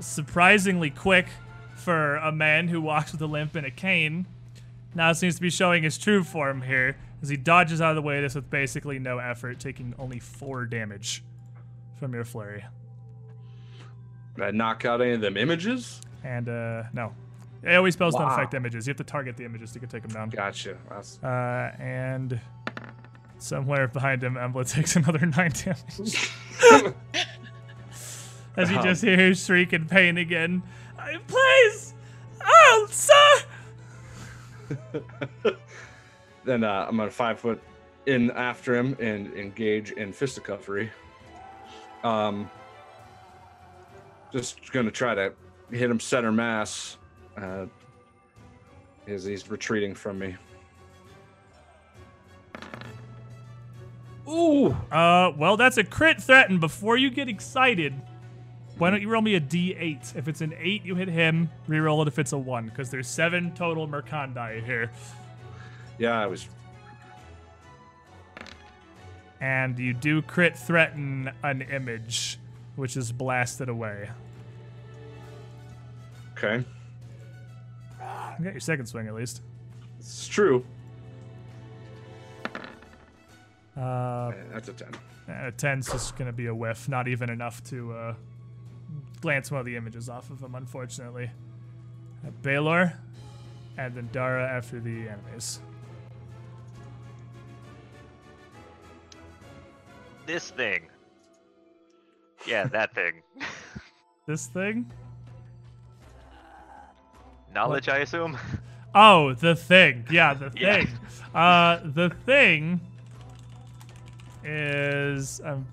surprisingly 0.00 0.90
quick 0.90 1.26
for 1.74 2.16
a 2.16 2.32
man 2.32 2.68
who 2.68 2.80
walks 2.80 3.12
with 3.12 3.20
a 3.20 3.26
limp 3.26 3.54
and 3.56 3.66
a 3.66 3.70
cane. 3.70 4.26
Now 4.94 5.12
seems 5.12 5.36
to 5.36 5.40
be 5.40 5.50
showing 5.50 5.82
his 5.82 5.96
true 5.98 6.22
form 6.22 6.62
here 6.62 6.96
as 7.22 7.28
he 7.28 7.36
dodges 7.36 7.80
out 7.80 7.90
of 7.90 7.96
the 7.96 8.02
way 8.02 8.16
of 8.18 8.22
this 8.22 8.34
with 8.34 8.50
basically 8.50 8.98
no 8.98 9.18
effort, 9.18 9.58
taking 9.58 9.94
only 9.98 10.18
four 10.18 10.64
damage 10.66 11.24
from 11.98 12.12
your 12.14 12.24
flurry. 12.24 12.64
Did 14.36 14.44
I 14.44 14.50
knock 14.50 14.84
out 14.84 15.00
any 15.00 15.12
of 15.12 15.20
them 15.20 15.36
images? 15.36 16.00
And 16.24 16.48
uh 16.48 16.84
no. 16.92 17.14
AoE 17.64 17.92
spells 17.92 18.14
don't 18.14 18.28
affect 18.30 18.54
images. 18.54 18.86
You 18.86 18.90
have 18.90 18.96
to 18.98 19.04
target 19.04 19.36
the 19.36 19.44
images 19.44 19.70
to 19.72 19.78
take 19.78 20.02
them 20.02 20.10
down. 20.10 20.30
Gotcha. 20.30 20.76
Uh, 21.22 21.70
and 21.80 22.40
somewhere 23.38 23.86
behind 23.86 24.22
him, 24.24 24.34
Embla 24.34 24.68
takes 24.72 24.96
another 24.96 25.24
nine 25.26 25.52
damage. 25.52 26.30
As 28.56 28.68
you 28.70 28.78
Um. 28.78 28.84
just 28.84 29.02
hear 29.02 29.16
her 29.16 29.34
shriek 29.34 29.72
in 29.72 29.86
pain 29.86 30.18
again. 30.18 30.62
"Uh, 30.98 31.18
Please! 31.28 31.94
Oh, 32.44 32.86
sir! 32.90 33.46
then 36.44 36.64
uh, 36.64 36.86
I'm 36.88 36.96
gonna 36.96 37.10
five 37.10 37.38
foot 37.40 37.62
in 38.06 38.30
after 38.32 38.74
him 38.74 38.96
and 39.00 39.32
engage 39.34 39.92
in 39.92 40.12
fisticuffery. 40.12 40.90
Um, 42.04 42.50
just 44.32 44.72
gonna 44.72 44.90
try 44.90 45.14
to 45.14 45.32
hit 45.70 45.90
him 45.90 46.00
center 46.00 46.32
mass, 46.32 46.98
uh, 47.36 47.66
as 49.06 49.24
he's 49.24 49.48
retreating 49.50 49.94
from 49.94 50.18
me. 50.18 50.36
Ooh, 54.28 54.76
Uh, 54.90 55.32
well, 55.36 55.56
that's 55.56 55.78
a 55.78 55.84
crit 55.84 56.22
threat, 56.22 56.48
and 56.48 56.60
before 56.60 56.96
you 56.96 57.10
get 57.10 57.28
excited, 57.28 57.94
why 58.82 58.90
don't 58.90 59.00
you 59.00 59.08
roll 59.08 59.22
me 59.22 59.36
a 59.36 59.40
d8? 59.40 60.16
If 60.16 60.26
it's 60.26 60.40
an 60.40 60.54
8, 60.58 60.84
you 60.84 60.96
hit 60.96 61.06
him. 61.06 61.48
Reroll 61.68 62.02
it 62.02 62.08
if 62.08 62.18
it's 62.18 62.32
a 62.32 62.36
1, 62.36 62.64
because 62.64 62.90
there's 62.90 63.06
7 63.06 63.54
total 63.54 63.86
Mercandi 63.86 64.60
here. 64.64 64.90
yeah, 65.98 66.20
I 66.20 66.26
was 66.26 66.48
And 69.40 69.78
you 69.78 69.94
do 69.94 70.20
crit 70.20 70.58
threaten 70.58 71.30
an 71.44 71.62
image, 71.62 72.40
which 72.74 72.96
is 72.96 73.12
blasted 73.12 73.68
away. 73.68 74.10
okay. 76.36 76.64
You 78.00 78.44
got 78.44 78.52
your 78.52 78.58
second 78.58 78.86
swing 78.86 79.06
at 79.06 79.14
least. 79.14 79.42
It's 80.00 80.26
true. 80.26 80.64
Uh, 83.76 84.32
That's 84.52 84.68
a 84.68 84.72
ten. 84.72 84.88
a 85.28 85.52
10's 85.52 85.92
just 85.92 86.16
going 86.16 86.26
to 86.26 86.32
be 86.32 86.46
a 86.46 86.54
whiff, 86.54 86.88
not 86.88 87.06
even 87.06 87.30
enough 87.30 87.62
to 87.70 87.92
uh, 87.92 88.14
glance 89.22 89.50
one 89.50 89.60
of 89.60 89.66
the 89.66 89.76
images 89.76 90.08
off 90.10 90.28
of 90.30 90.42
him, 90.42 90.54
unfortunately. 90.54 91.30
Uh, 92.26 92.30
Baylor, 92.42 92.98
and 93.78 93.94
then 93.94 94.08
Dara 94.12 94.46
after 94.46 94.80
the 94.80 95.08
enemies. 95.08 95.60
This 100.26 100.50
thing. 100.50 100.88
Yeah, 102.46 102.66
that 102.66 102.94
thing. 102.94 103.22
This 104.26 104.46
thing? 104.48 104.90
Knowledge, 107.54 107.88
I 107.88 107.98
assume. 107.98 108.36
Oh, 108.94 109.34
the 109.34 109.54
thing. 109.54 110.04
Yeah, 110.10 110.34
the 110.34 110.50
thing. 110.50 110.88
Yeah. 111.34 111.38
Uh, 111.38 111.80
the 111.84 112.10
thing 112.26 112.80
is. 114.44 115.40
Um, 115.44 115.66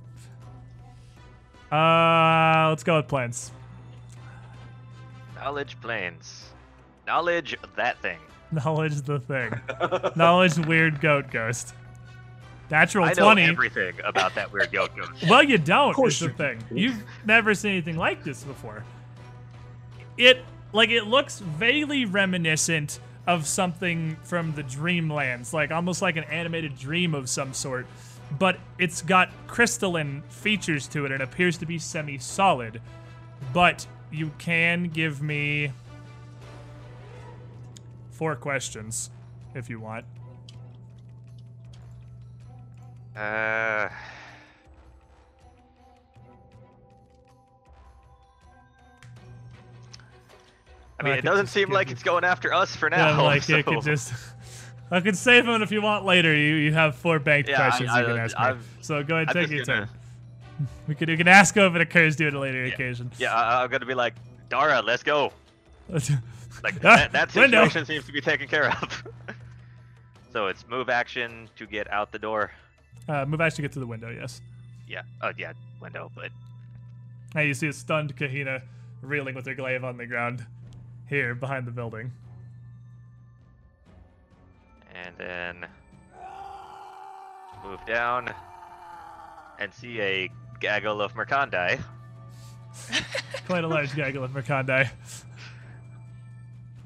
uh, 1.72 2.68
let's 2.70 2.84
go 2.84 2.98
with 2.98 3.08
plans. 3.08 3.52
Knowledge 5.36 5.80
planes. 5.82 6.50
Knowledge 7.08 7.56
that 7.76 8.02
thing. 8.02 8.20
Knowledge 8.52 9.02
the 9.02 9.20
thing. 9.20 9.54
Knowledge 10.16 10.58
weird 10.60 11.02
goat 11.02 11.32
ghost. 11.32 11.74
Natural 12.72 13.06
I 13.06 13.14
know 13.14 13.24
20. 13.24 13.44
everything 13.44 13.94
about 14.04 14.36
that 14.36 14.52
weird 14.52 14.72
goat 14.72 14.92
ghost. 14.96 15.12
Well, 15.30 15.42
you 15.44 15.58
don't. 15.58 15.90
Of 15.90 15.96
course 15.96 16.16
is 16.16 16.20
the 16.20 16.26
you 16.28 16.34
thing. 16.34 16.64
You've 16.72 17.04
never 17.26 17.56
seen 17.56 17.72
anything 17.72 17.98
like 17.98 18.24
this 18.24 18.44
before. 18.44 18.84
It 20.18 20.44
like 20.74 20.90
it 20.90 21.06
looks 21.06 21.40
vaguely 21.40 22.06
reminiscent 22.06 23.00
of 23.26 23.48
something 23.48 24.18
from 24.24 24.54
the 24.54 24.64
Dreamlands, 24.64 25.54
like 25.54 25.72
almost 25.72 26.02
like 26.02 26.16
an 26.18 26.26
animated 26.26 26.78
dream 26.78 27.16
of 27.16 27.30
some 27.30 27.54
sort. 27.54 27.88
But 28.38 28.58
it's 28.78 29.02
got 29.02 29.30
crystalline 29.48 30.22
features 30.30 30.88
to 30.90 31.06
it 31.06 31.12
It 31.12 31.22
appears 31.22 31.58
to 31.58 31.66
be 31.66 31.80
semi-solid. 31.80 32.82
But 33.54 33.88
you 34.12 34.32
can 34.38 34.86
give 34.86 35.22
me 35.22 35.72
four 38.12 38.36
questions 38.36 39.10
if 39.56 39.70
you 39.70 39.80
want. 39.80 40.06
Uh. 43.16 43.90
I 51.00 51.04
mean, 51.04 51.14
I 51.14 51.18
it 51.18 51.24
doesn't 51.24 51.48
seem 51.48 51.70
like 51.70 51.92
it's 51.92 52.04
going 52.04 52.24
after 52.26 52.54
us 52.54 52.76
for 52.76 52.90
Yeah, 52.92 52.98
now. 52.98 53.24
like 53.24 53.48
you 53.48 53.62
so- 53.62 53.64
could 53.64 53.82
just. 53.84 54.14
I 54.92 55.00
can 55.02 55.14
save 55.16 55.46
them 55.46 55.62
if 55.62 55.72
you 55.72 55.82
want 55.82 56.06
later. 56.06 56.34
You 56.36 56.56
you 56.56 56.74
have 56.74 56.96
four 56.96 57.20
banked 57.20 57.50
Yeah, 57.50 57.58
questions 57.58 57.90
I- 57.90 58.00
you 58.02 58.08
can 58.08 58.18
ask 58.18 58.38
me. 58.58 58.62
So 58.82 59.04
go 59.04 59.16
ahead, 59.18 59.28
I'm 59.30 59.34
take 59.36 59.50
your 59.52 59.64
gonna- 59.66 59.86
turn. 59.86 59.90
We 60.88 60.96
could 60.96 61.08
we 61.10 61.16
can 61.18 61.28
ask 61.28 61.56
if 61.56 61.76
it 61.76 61.82
occurs 61.82 62.16
to 62.18 62.24
you 62.24 62.28
at 62.30 62.34
a 62.34 62.40
later 62.40 62.66
Yeah. 62.66 62.74
occasion. 62.74 63.12
Yeah, 63.18 63.34
I, 63.34 63.64
I'm 63.64 63.70
gonna 63.70 63.86
be 63.86 63.94
like, 63.94 64.16
Dara, 64.50 64.82
let's 64.82 65.04
go. 65.04 65.32
Like 66.62 66.76
Ah, 66.84 66.98
that, 66.98 67.12
that 67.14 67.32
situation 67.32 67.86
seems 67.86 68.06
to 68.08 68.12
be 68.12 68.20
taken 68.20 68.48
care 68.50 68.70
of. 68.70 69.04
so 70.34 70.48
it's 70.48 70.68
move 70.68 70.90
action 70.90 71.48
to 71.56 71.66
get 71.66 71.90
out 71.92 72.12
the 72.12 72.20
door. 72.20 72.52
uh, 73.08 73.26
move 73.26 73.40
to 73.40 73.62
get 73.62 73.72
to 73.74 73.80
the 73.80 73.88
window. 73.88 74.10
Yes. 74.10 74.42
Yeah. 74.88 75.04
Oh 75.22 75.32
yeah, 75.38 75.54
window. 75.82 76.12
But 76.14 76.32
Now 77.34 77.42
you 77.42 77.54
see 77.54 77.68
a 77.68 77.74
stunned 77.74 78.16
Kahina 78.18 78.62
reeling 79.02 79.36
with 79.36 79.46
her 79.46 79.54
glaive 79.56 79.86
on 79.86 79.96
the 79.96 80.06
ground 80.06 80.46
here 81.08 81.34
behind 81.34 81.66
the 81.66 81.72
building. 81.72 82.12
And 85.06 85.16
then 85.18 85.66
move 87.64 87.80
down 87.86 88.34
and 89.60 89.74
see 89.74 90.00
a 90.02 90.30
gaggle 90.60 91.02
of 91.02 91.14
mercandi. 91.14 91.80
Quite 93.48 93.64
a 93.64 93.68
large 93.68 93.96
gaggle 93.96 94.24
of 94.24 94.32
Mercandi. 94.32 94.90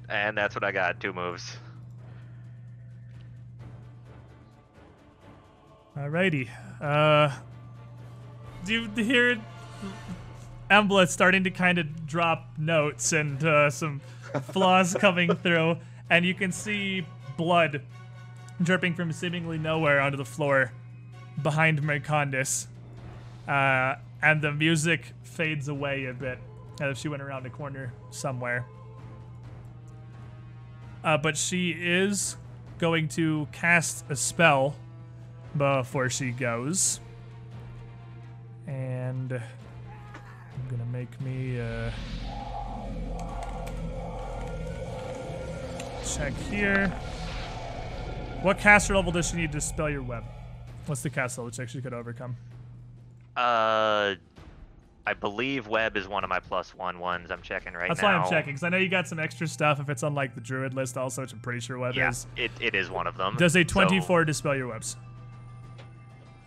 And 0.10 0.38
that's 0.38 0.56
what 0.56 0.64
I 0.64 0.72
got. 0.72 1.00
Two 1.00 1.14
moves. 1.14 1.58
Alrighty. 5.98 6.50
Uh, 6.82 7.36
do 8.66 8.74
you 8.74 9.04
hear 9.04 9.40
Embla 10.70 11.08
starting 11.08 11.44
to 11.44 11.52
kind 11.52 11.78
of 11.78 12.08
drop 12.08 12.48
notes 12.58 13.14
and 13.14 13.44
uh, 13.44 13.70
some 13.70 14.02
flaws 14.52 14.96
coming 14.96 15.36
through, 15.44 15.78
and 16.10 16.26
you 16.26 16.34
can 16.34 16.52
see 16.52 17.06
blood 17.38 17.82
dripping 18.64 18.94
from 18.96 19.12
seemingly 19.12 19.58
nowhere 19.58 20.00
onto 20.00 20.18
the 20.18 20.26
floor 20.26 20.72
behind 21.42 21.82
Mercandus. 21.82 22.68
Uh, 23.48 23.96
and 24.22 24.42
the 24.42 24.52
music 24.52 25.14
fades 25.24 25.68
away 25.68 26.06
a 26.06 26.14
bit 26.14 26.40
as 26.80 26.92
if 26.92 26.98
she 26.98 27.08
went 27.08 27.22
around 27.22 27.46
a 27.46 27.50
corner 27.50 27.94
somewhere. 28.10 28.66
Uh, 31.04 31.18
but 31.18 31.36
she 31.36 31.72
is 31.72 32.38
going 32.78 33.08
to 33.10 33.48
cast 33.52 34.06
a 34.10 34.16
spell 34.16 34.76
before 35.58 36.10
she 36.10 36.32
goes. 36.32 37.00
And 38.68 39.34
I'm 39.34 40.70
gonna 40.70 40.86
make 40.86 41.20
me 41.22 41.60
uh, 41.60 41.92
check 46.06 46.34
here. 46.50 46.92
What 48.44 48.60
caster 48.60 48.96
level 48.96 49.12
does 49.12 49.30
she 49.30 49.38
need 49.38 49.52
to 49.54 49.62
spell 49.62 49.90
your 49.90 50.04
web? 50.04 50.24
What's 50.86 51.02
the 51.02 51.10
caster 51.10 51.42
level 51.42 51.52
check 51.52 51.70
she 51.70 51.82
could 51.82 51.94
overcome? 51.94 52.36
Uh, 53.38 54.16
I 55.08 55.14
believe 55.20 55.68
web 55.68 55.96
is 55.96 56.08
one 56.10 56.24
of 56.26 56.30
my 56.30 56.40
plus 56.42 56.76
one 56.76 57.00
ones. 57.00 57.32
I'm 57.32 57.42
checking 57.42 57.74
right 57.74 57.88
That's 57.88 58.02
now. 58.02 58.20
That's 58.20 58.30
why 58.32 58.38
I'm 58.38 58.42
checking, 58.42 58.54
because 58.54 58.64
I 58.64 58.70
know 58.70 58.78
you 58.78 58.90
got 58.90 59.08
some 59.08 59.18
extra 59.20 59.48
stuff 59.48 59.80
if 59.80 59.90
it's 59.90 60.04
on 60.04 60.14
like 60.14 60.36
the 60.36 60.42
druid 60.42 60.74
list 60.74 60.98
also, 60.98 61.22
which 61.22 61.32
I'm 61.32 61.40
pretty 61.40 61.62
sure 61.62 61.78
web 61.80 61.96
Yeah, 61.96 62.10
is. 62.10 62.28
it, 62.36 62.52
it 62.60 62.76
is 62.76 62.90
one 62.92 63.08
of 63.08 63.16
them. 63.16 63.38
Does 63.38 63.56
a 63.56 63.62
So, 63.64 63.64
24 63.64 64.26
dispel 64.26 64.56
your 64.56 64.68
webs? 64.68 64.98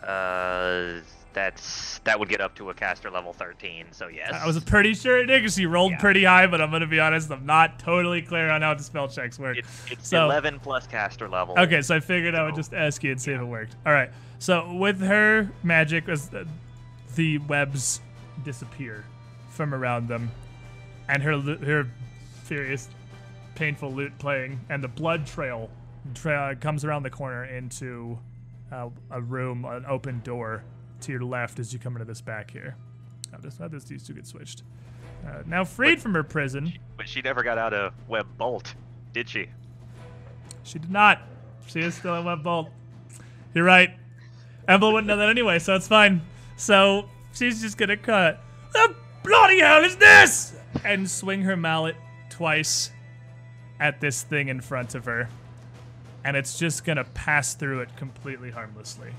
uh, 0.06 1.00
That's 1.36 1.98
that 2.04 2.18
would 2.18 2.30
get 2.30 2.40
up 2.40 2.54
to 2.54 2.70
a 2.70 2.74
caster 2.74 3.10
level 3.10 3.34
13. 3.34 3.88
So 3.90 4.08
yes. 4.08 4.32
I 4.32 4.46
was 4.46 4.58
pretty 4.64 4.94
sure 4.94 5.18
it 5.18 5.26
did 5.26 5.42
because 5.42 5.54
he 5.54 5.66
rolled 5.66 5.92
Yeah. 5.92 5.98
pretty 5.98 6.24
high, 6.24 6.46
but 6.46 6.62
I'm 6.62 6.70
gonna 6.70 6.86
be 6.86 6.98
honest, 6.98 7.30
I'm 7.30 7.44
not 7.44 7.78
totally 7.78 8.22
clear 8.22 8.48
on 8.48 8.62
how 8.62 8.72
the 8.72 8.82
spell 8.82 9.06
checks 9.06 9.38
work. 9.38 9.58
It's, 9.58 9.84
it's 9.90 10.08
So- 10.08 10.24
11 10.24 10.60
plus 10.60 10.86
caster 10.86 11.28
level. 11.28 11.54
Okay, 11.58 11.82
so 11.82 11.94
I 11.94 12.00
figured 12.00 12.34
I 12.34 12.42
would 12.44 12.54
just 12.54 12.72
ask 12.72 13.04
you 13.04 13.10
and 13.12 13.20
see 13.20 13.32
if 13.32 13.40
it 13.40 13.44
worked. 13.44 13.76
All 13.84 13.92
right. 13.92 14.08
So 14.38 14.72
with 14.76 14.98
her 15.02 15.50
magic, 15.62 16.08
as 16.08 16.30
the, 16.30 16.48
the 17.16 17.36
webs 17.36 18.00
disappear 18.42 19.04
from 19.50 19.74
around 19.74 20.08
them, 20.08 20.30
and 21.06 21.22
her 21.22 21.38
her 21.38 21.86
furious, 22.44 22.88
painful 23.56 23.92
lute 23.92 24.16
playing, 24.18 24.58
and 24.70 24.82
the 24.82 24.88
blood 24.88 25.26
trail 25.26 25.68
tra- 26.14 26.56
comes 26.58 26.82
around 26.82 27.02
the 27.02 27.10
corner 27.10 27.44
into 27.44 28.18
uh, 28.72 28.88
a 29.10 29.20
room, 29.20 29.66
an 29.66 29.84
open 29.86 30.20
door 30.24 30.62
to 31.02 31.12
your 31.12 31.24
left 31.24 31.58
as 31.58 31.72
you 31.72 31.78
come 31.78 31.94
into 31.94 32.04
this 32.04 32.20
back 32.20 32.50
here. 32.50 32.76
Now 33.32 33.38
this, 33.38 33.58
how 33.58 33.68
does 33.68 33.84
these 33.84 34.06
two 34.06 34.14
get 34.14 34.26
switched? 34.26 34.62
Uh, 35.26 35.42
now 35.46 35.64
freed 35.64 36.00
from 36.00 36.14
her 36.14 36.22
prison, 36.22 36.72
But 36.96 37.08
she 37.08 37.20
never 37.20 37.42
got 37.42 37.58
out 37.58 37.74
of 37.74 37.92
web 38.08 38.26
bolt, 38.38 38.74
did 39.12 39.28
she? 39.28 39.48
She 40.62 40.78
did 40.78 40.90
not. 40.90 41.22
She 41.66 41.80
is 41.80 41.94
still 41.94 42.16
in 42.16 42.24
web 42.24 42.42
bolt. 42.42 42.68
You're 43.54 43.64
right. 43.64 43.90
Embla 44.68 44.92
wouldn't 44.92 45.06
know 45.06 45.16
that 45.16 45.28
anyway, 45.28 45.58
so 45.58 45.74
it's 45.74 45.88
fine. 45.88 46.22
So 46.56 47.08
she's 47.34 47.62
just 47.62 47.78
gonna 47.78 47.96
cut. 47.96 48.40
The 48.72 48.94
bloody 49.24 49.60
hell 49.60 49.84
is 49.84 49.96
this? 49.96 50.54
And 50.84 51.08
swing 51.08 51.42
her 51.42 51.56
mallet 51.56 51.96
twice 52.30 52.90
at 53.80 54.00
this 54.00 54.22
thing 54.22 54.48
in 54.48 54.60
front 54.60 54.94
of 54.94 55.04
her. 55.04 55.28
And 56.24 56.36
it's 56.36 56.58
just 56.58 56.84
gonna 56.84 57.04
pass 57.04 57.54
through 57.54 57.80
it 57.80 57.96
completely 57.96 58.50
harmlessly. 58.50 59.10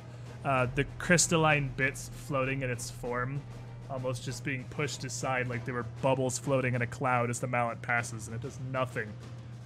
Uh, 0.48 0.66
the 0.76 0.86
crystalline 0.98 1.70
bits 1.76 2.10
floating 2.26 2.62
in 2.62 2.70
its 2.70 2.90
form, 2.90 3.42
almost 3.90 4.24
just 4.24 4.46
being 4.46 4.64
pushed 4.70 5.04
aside 5.04 5.50
like 5.50 5.66
they 5.66 5.74
were 5.74 5.86
bubbles 6.02 6.40
floating 6.40 6.74
in 6.74 6.82
a 6.82 6.88
cloud 6.88 7.30
as 7.30 7.42
the 7.42 7.48
mallet 7.48 7.82
passes, 7.82 8.28
and 8.28 8.36
it 8.36 8.42
does 8.42 8.58
nothing 8.72 9.12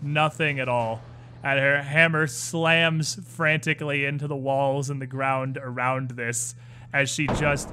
nothing 0.02 0.60
at 0.60 0.68
all. 0.68 1.04
And 1.44 1.60
her 1.60 1.84
hammer 1.84 2.26
slams 2.26 3.20
frantically 3.36 4.06
into 4.06 4.28
the 4.28 4.36
walls 4.36 4.90
and 4.90 5.00
the 5.00 5.06
ground 5.06 5.60
around 5.62 6.12
this 6.12 6.56
as 6.92 7.12
she 7.12 7.28
just 7.28 7.70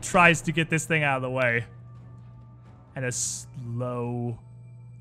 tries 0.00 0.40
to 0.42 0.52
get 0.52 0.70
this 0.70 0.86
thing 0.86 1.02
out 1.02 1.16
of 1.16 1.22
the 1.22 1.30
way. 1.30 1.66
And 2.96 3.04
a 3.04 3.12
slow 3.12 4.38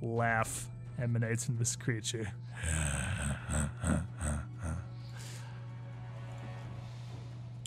laugh 0.01 0.67
emanates 1.01 1.45
from 1.45 1.55
this 1.55 1.77
creature. 1.77 2.33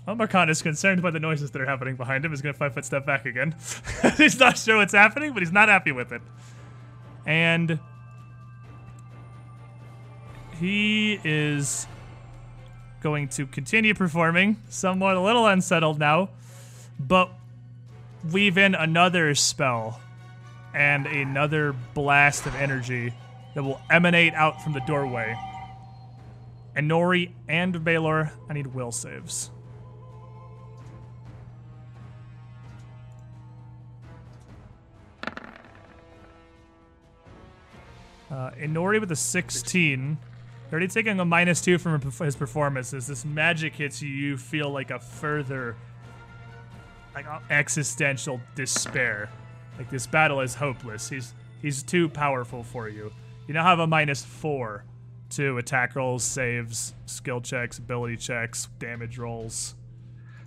Marcon 0.07 0.51
is 0.51 0.63
concerned 0.63 1.01
by 1.01 1.11
the 1.11 1.21
noises 1.21 1.53
that 1.53 1.63
are 1.63 1.67
happening 1.67 1.97
behind 1.97 2.25
him. 2.25 2.33
He's 2.33 2.43
going 2.43 2.53
to 2.53 2.59
five 2.59 2.75
foot 2.75 2.85
step 2.85 3.07
back 3.07 3.25
again. 3.25 3.55
he's 4.17 4.39
not 4.39 4.59
sure 4.59 4.79
what's 4.79 4.93
happening, 4.93 5.33
but 5.33 5.43
he's 5.43 5.53
not 5.53 5.69
happy 5.69 5.93
with 5.93 6.13
it. 6.13 6.23
And 7.25 7.79
he 10.59 11.21
is 11.23 11.87
going 13.01 13.29
to 13.29 13.47
continue 13.47 13.95
performing, 13.95 14.57
somewhat 14.69 15.17
a 15.17 15.21
little 15.21 15.47
unsettled 15.47 15.99
now, 15.99 16.31
but 16.99 17.31
weave 18.31 18.59
in 18.59 18.75
another 18.75 19.35
spell 19.35 20.01
and 20.75 21.07
another 21.07 21.75
blast 21.95 22.47
of 22.47 22.55
energy 22.55 23.13
that 23.55 23.63
will 23.63 23.81
emanate 23.91 24.35
out 24.35 24.63
from 24.63 24.73
the 24.73 24.81
doorway. 24.81 25.37
Inori 26.77 27.33
and 27.49 27.85
Baylor, 27.85 28.33
I 28.49 28.55
need 28.55 28.69
will 28.69 28.93
saves. 28.93 29.51
Uh, 38.33 38.51
Inori 38.53 38.99
with 38.99 39.13
a 39.13 39.17
16. 39.17 40.17
Already 40.73 40.89
taking 40.89 41.21
a 41.21 41.25
minus 41.25 41.61
two 41.61 41.77
from 41.77 42.01
his 42.01 42.35
performance. 42.35 42.95
As 42.95 43.07
this 43.07 43.27
magic 43.27 43.75
hits 43.75 44.01
you, 44.01 44.09
you 44.09 44.37
feel 44.39 44.71
like 44.71 44.91
a 44.91 44.99
further, 44.99 45.77
like 47.15 47.27
uh, 47.29 47.41
existential 47.51 48.41
despair. 48.55 49.29
Like 49.77 49.91
this 49.91 50.07
battle 50.07 50.41
is 50.41 50.55
hopeless. 50.55 51.11
He's 51.11 51.35
he's 51.61 51.83
too 51.83 52.09
powerful 52.09 52.63
for 52.63 52.89
you. 52.89 53.13
You 53.47 53.53
now 53.53 53.65
have 53.65 53.81
a 53.81 53.87
minus 53.87 54.25
four 54.25 54.85
to 55.31 55.59
attack 55.59 55.95
rolls, 55.95 56.25
saves, 56.25 56.95
skill 57.05 57.43
checks, 57.43 57.77
ability 57.77 58.17
checks, 58.17 58.69
damage 58.79 59.19
rolls. 59.19 59.75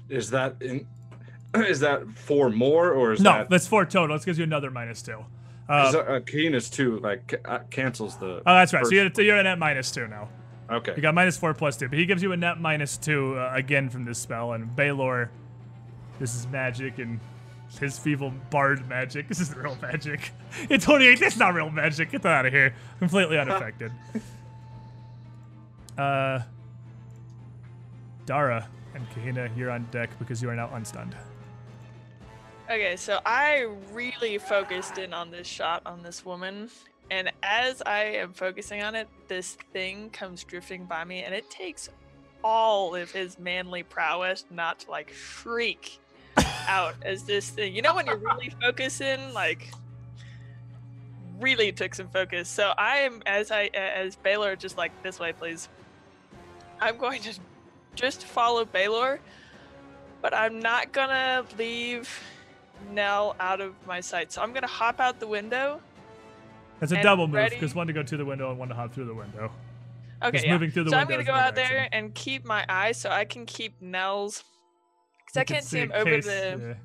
Is 0.10 0.32
that 0.32 0.56
in? 0.60 0.88
Is 1.56 1.82
that 1.82 2.02
four 2.18 2.50
more 2.50 2.92
or 2.92 3.14
is 3.14 3.22
No, 3.22 3.32
that? 3.34 3.50
that's 3.50 3.68
four 3.68 3.86
total. 3.86 4.16
This 4.18 4.26
gives 4.26 4.40
you 4.40 4.44
another 4.44 4.72
minus 4.72 5.04
two. 5.04 5.24
Uh, 5.68 5.86
is 5.90 5.96
uh, 5.96 6.20
keen 6.28 6.54
is 6.54 6.70
two, 6.70 7.00
like 7.00 7.28
ca- 7.28 7.52
uh, 7.52 7.60
cancels 7.72 8.18
the. 8.18 8.38
oh, 8.38 8.42
that's 8.46 8.74
right. 8.74 8.86
So 8.86 8.92
you're, 8.94 9.10
you're 9.18 9.38
a 9.38 9.44
net 9.44 9.58
minus 9.58 9.90
two 9.92 10.08
now. 10.08 10.30
okay. 10.70 10.94
You 10.96 11.02
got 11.02 11.16
minus 11.16 11.38
four 11.38 11.54
plus 11.54 11.76
two, 11.78 11.90
but 11.90 11.98
he 11.98 12.06
gives 12.06 12.22
you 12.22 12.32
a 12.34 12.38
net 12.38 12.60
minus 12.60 12.98
two 12.98 13.38
uh, 13.38 13.52
again 13.54 13.90
from 13.90 14.06
this 14.06 14.20
spell. 14.20 14.54
And 14.54 14.76
Baylor, 14.76 15.32
this 16.20 16.36
is 16.36 16.46
magic, 16.48 17.00
and 17.00 17.20
his 17.80 17.98
feeble 17.98 18.32
bard 18.52 18.88
magic. 18.88 19.28
This 19.30 19.40
is 19.40 19.56
real 19.56 19.78
magic. 19.82 20.32
It's 20.70 20.86
28. 20.86 21.20
That's 21.20 21.38
not 21.38 21.54
real 21.54 21.70
magic. 21.72 22.12
Get 22.12 22.22
that 22.22 22.32
out 22.32 22.46
of 22.46 22.54
here. 22.54 22.74
Completely 23.00 23.38
unaffected. 23.40 23.92
uh, 25.98 26.40
Dara 28.26 28.68
and 28.94 29.06
Kahina, 29.12 29.56
you're 29.58 29.72
on 29.72 29.88
deck 29.92 30.10
because 30.20 30.42
you 30.42 30.50
are 30.50 30.56
now 30.56 30.70
unstunned. 30.74 31.16
Okay, 32.68 32.96
so 32.96 33.20
I 33.28 33.68
really 33.94 34.40
focused 34.40 34.98
in 34.98 35.14
on 35.14 35.30
this 35.30 35.46
shot 35.46 35.84
on 35.86 36.02
this 36.02 36.26
woman, 36.26 36.72
and 37.12 37.32
as 37.44 37.84
I 37.86 38.06
am 38.06 38.34
focusing 38.34 38.82
on 38.82 38.96
it, 38.96 39.08
this 39.28 39.56
thing 39.72 40.10
comes 40.10 40.44
drifting 40.44 40.86
by 40.86 41.04
me, 41.04 41.22
and 41.22 41.36
it 41.36 41.48
takes 41.52 41.90
all 42.44 42.96
of 42.96 43.12
his 43.12 43.38
manly 43.38 43.84
prowess 43.84 44.46
not 44.50 44.80
to 44.80 44.90
like 44.90 45.14
shriek 45.14 46.00
out 46.68 46.96
as 47.04 47.24
this 47.24 47.52
thing. 47.52 47.76
You 47.76 47.84
know 47.84 47.94
when 47.94 48.08
you're 48.08 48.18
really 48.18 48.50
focusing, 48.62 49.32
like 49.32 49.72
really 51.40 51.72
took 51.72 51.94
some 51.94 52.08
focus. 52.08 52.50
So 52.50 52.74
I 52.80 52.98
am 52.98 53.22
as 53.28 53.52
I 53.52 53.70
as 53.76 54.16
Baylor 54.16 54.56
just 54.56 54.76
like 54.76 55.04
this 55.04 55.20
way, 55.20 55.34
please. 55.34 55.70
I'm 56.82 56.98
going 56.98 57.22
to 57.22 57.34
just 57.94 58.24
follow 58.26 58.66
Baylor, 58.66 59.20
but 60.24 60.34
I'm 60.34 60.60
not 60.60 60.92
gonna 60.92 61.46
leave 61.60 62.10
Nell 62.92 63.36
out 63.40 63.62
of 63.62 63.74
my 63.86 64.00
sight. 64.00 64.32
So 64.32 64.42
I'm 64.42 64.54
gonna 64.54 64.68
hop 64.68 65.00
out 65.00 65.20
the 65.20 65.28
window. 65.28 65.82
That's 66.80 66.92
a 66.92 67.02
double 67.02 67.28
move 67.28 67.50
because 67.50 67.74
one 67.74 67.88
to 67.88 67.94
go 67.94 68.04
to 68.04 68.18
the 68.18 68.26
window 68.26 68.50
and 68.50 68.60
one 68.60 68.70
to 68.70 68.76
hop 68.76 68.94
through 68.94 69.06
the 69.06 69.14
window. 69.14 69.52
Okay, 70.24 70.42
yeah. 70.44 70.54
moving 70.54 70.72
through 70.72 70.86
the 70.86 70.92
so 70.92 70.98
I'm 70.98 71.08
gonna 71.08 71.24
go 71.24 71.32
one 71.32 71.42
out 71.42 71.56
there 71.56 71.88
and 71.92 72.14
keep 72.14 72.46
my 72.46 72.66
eye 72.68 72.92
so 72.92 73.10
I 73.10 73.26
can 73.26 73.46
keep 73.46 73.82
Nell's. 73.82 74.44
Because 75.26 75.38
I 75.38 75.44
can 75.44 75.56
can't 75.56 75.66
see 75.66 75.80
him 75.80 75.92
over 75.94 76.10
case, 76.10 76.26
the 76.26 76.78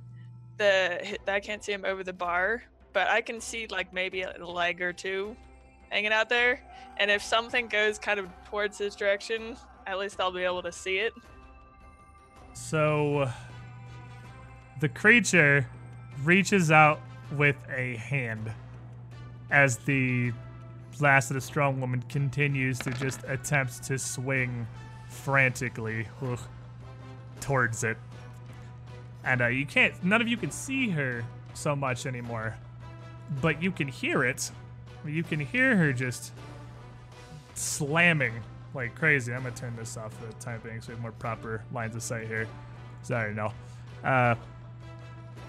yeah. 0.59 1.17
the. 1.27 1.33
I 1.33 1.41
can't 1.41 1.63
see 1.63 1.73
him 1.73 1.85
over 1.85 2.03
the 2.03 2.13
bar, 2.13 2.63
but 2.93 3.09
I 3.09 3.21
can 3.21 3.41
see 3.41 3.67
like 3.67 3.93
maybe 3.93 4.23
a 4.23 4.45
leg 4.45 4.81
or 4.81 4.93
two 4.93 5.37
hanging 5.91 6.13
out 6.13 6.29
there. 6.29 6.61
And 6.99 7.11
if 7.11 7.23
something 7.23 7.69
goes 7.69 7.99
kind 7.99 8.21
of 8.21 8.29
towards 8.49 8.79
this 8.79 8.95
direction, 8.95 9.57
at 9.87 9.99
least 9.99 10.21
I'll 10.21 10.33
be 10.33 10.43
able 10.43 10.63
to 10.63 10.73
see 10.73 10.99
it. 10.99 11.13
So 12.53 13.31
the 14.81 14.89
creature 14.89 15.67
reaches 16.25 16.71
out 16.71 17.01
with 17.37 17.57
a 17.75 17.97
hand 17.97 18.53
as 19.51 19.79
the 19.79 20.33
blast 20.99 21.31
of 21.31 21.35
the 21.35 21.41
strong 21.41 21.81
woman 21.81 22.03
continues 22.09 22.79
to 22.81 22.91
just 22.91 23.21
attempt 23.27 23.83
to 23.85 23.99
swing 23.99 24.67
frantically 25.09 26.07
ugh, 26.23 26.39
towards 27.41 27.85
it. 27.85 27.97
And 29.25 29.43
uh, 29.43 29.47
you 29.47 29.67
can't, 29.67 30.03
none 30.05 30.21
of 30.21 30.29
you 30.29 30.37
can 30.37 30.51
see 30.51 30.89
her 30.91 31.25
so 31.55 31.75
much 31.75 32.07
anymore, 32.07 32.57
but 33.41 33.63
you 33.63 33.71
can 33.71 33.89
hear 33.89 34.25
it. 34.25 34.51
You 35.07 35.23
can 35.23 35.41
hear 35.41 35.77
her 35.77 35.93
just 35.93 36.33
slamming 37.55 38.33
like 38.75 38.95
crazy. 38.95 39.33
I'm 39.33 39.43
gonna 39.43 39.55
turn 39.55 39.75
this 39.77 39.97
off 39.97 40.15
for 40.15 40.27
the 40.27 40.33
time 40.35 40.61
being 40.63 40.81
so 40.81 40.89
we 40.89 40.95
have 40.95 41.03
more 41.03 41.13
proper 41.13 41.63
lines 41.73 41.97
of 41.97 42.03
sight 42.03 42.27
here. 42.27 42.47
Sorry, 43.03 43.35
no. 43.35 43.53
Uh, 44.05 44.35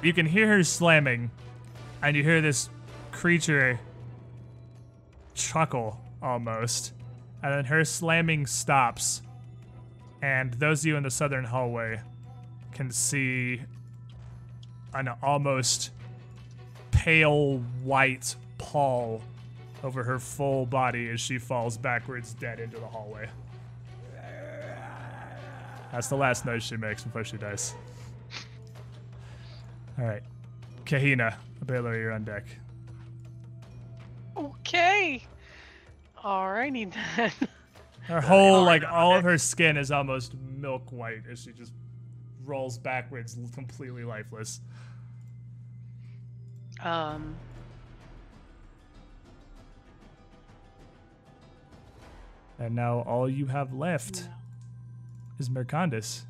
you 0.01 0.13
can 0.13 0.25
hear 0.25 0.47
her 0.47 0.63
slamming, 0.63 1.31
and 2.01 2.15
you 2.15 2.23
hear 2.23 2.41
this 2.41 2.69
creature 3.11 3.79
chuckle 5.33 5.99
almost, 6.21 6.93
and 7.43 7.53
then 7.53 7.65
her 7.65 7.85
slamming 7.85 8.45
stops, 8.45 9.21
and 10.21 10.53
those 10.55 10.81
of 10.81 10.85
you 10.85 10.95
in 10.97 11.03
the 11.03 11.11
southern 11.11 11.43
hallway 11.43 11.99
can 12.73 12.91
see 12.91 13.61
an 14.93 15.09
almost 15.21 15.91
pale 16.91 17.57
white 17.83 18.35
pall 18.57 19.21
over 19.83 20.03
her 20.03 20.19
full 20.19 20.65
body 20.65 21.09
as 21.09 21.19
she 21.19 21.37
falls 21.37 21.77
backwards 21.77 22.33
dead 22.33 22.59
into 22.59 22.77
the 22.77 22.85
hallway. 22.85 23.27
That's 25.91 26.07
the 26.07 26.15
last 26.15 26.45
noise 26.45 26.63
she 26.63 26.77
makes 26.77 27.03
before 27.03 27.23
she 27.23 27.37
dies. 27.37 27.73
All 29.99 30.05
right. 30.05 30.23
Kahina, 30.85 31.35
Baylor, 31.65 31.97
you're 31.97 32.11
on 32.11 32.23
deck. 32.23 32.45
Okay. 34.35 35.23
Alrighty 36.23 36.93
then. 37.17 37.31
Her 38.03 38.21
whole, 38.21 38.63
like, 38.63 38.83
all 38.83 39.15
of 39.15 39.23
her 39.23 39.37
skin 39.37 39.77
is 39.77 39.91
almost 39.91 40.33
milk 40.35 40.91
white 40.91 41.23
as 41.31 41.43
she 41.43 41.51
just 41.51 41.73
rolls 42.45 42.77
backwards, 42.77 43.37
completely 43.53 44.03
lifeless. 44.03 44.61
Um. 46.83 47.35
And 52.59 52.75
now 52.75 53.01
all 53.01 53.29
you 53.29 53.47
have 53.47 53.73
left 53.73 54.27
is 55.39 55.49
Mercandus. 55.49 56.23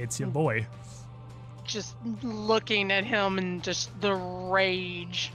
It's 0.00 0.18
your 0.18 0.28
hmm. 0.28 0.34
boy. 0.34 0.66
just 1.64 1.94
looking 2.22 2.90
at 2.90 3.04
him 3.04 3.38
and 3.38 3.62
just 3.62 3.98
the 4.00 4.14
rage 4.14 5.32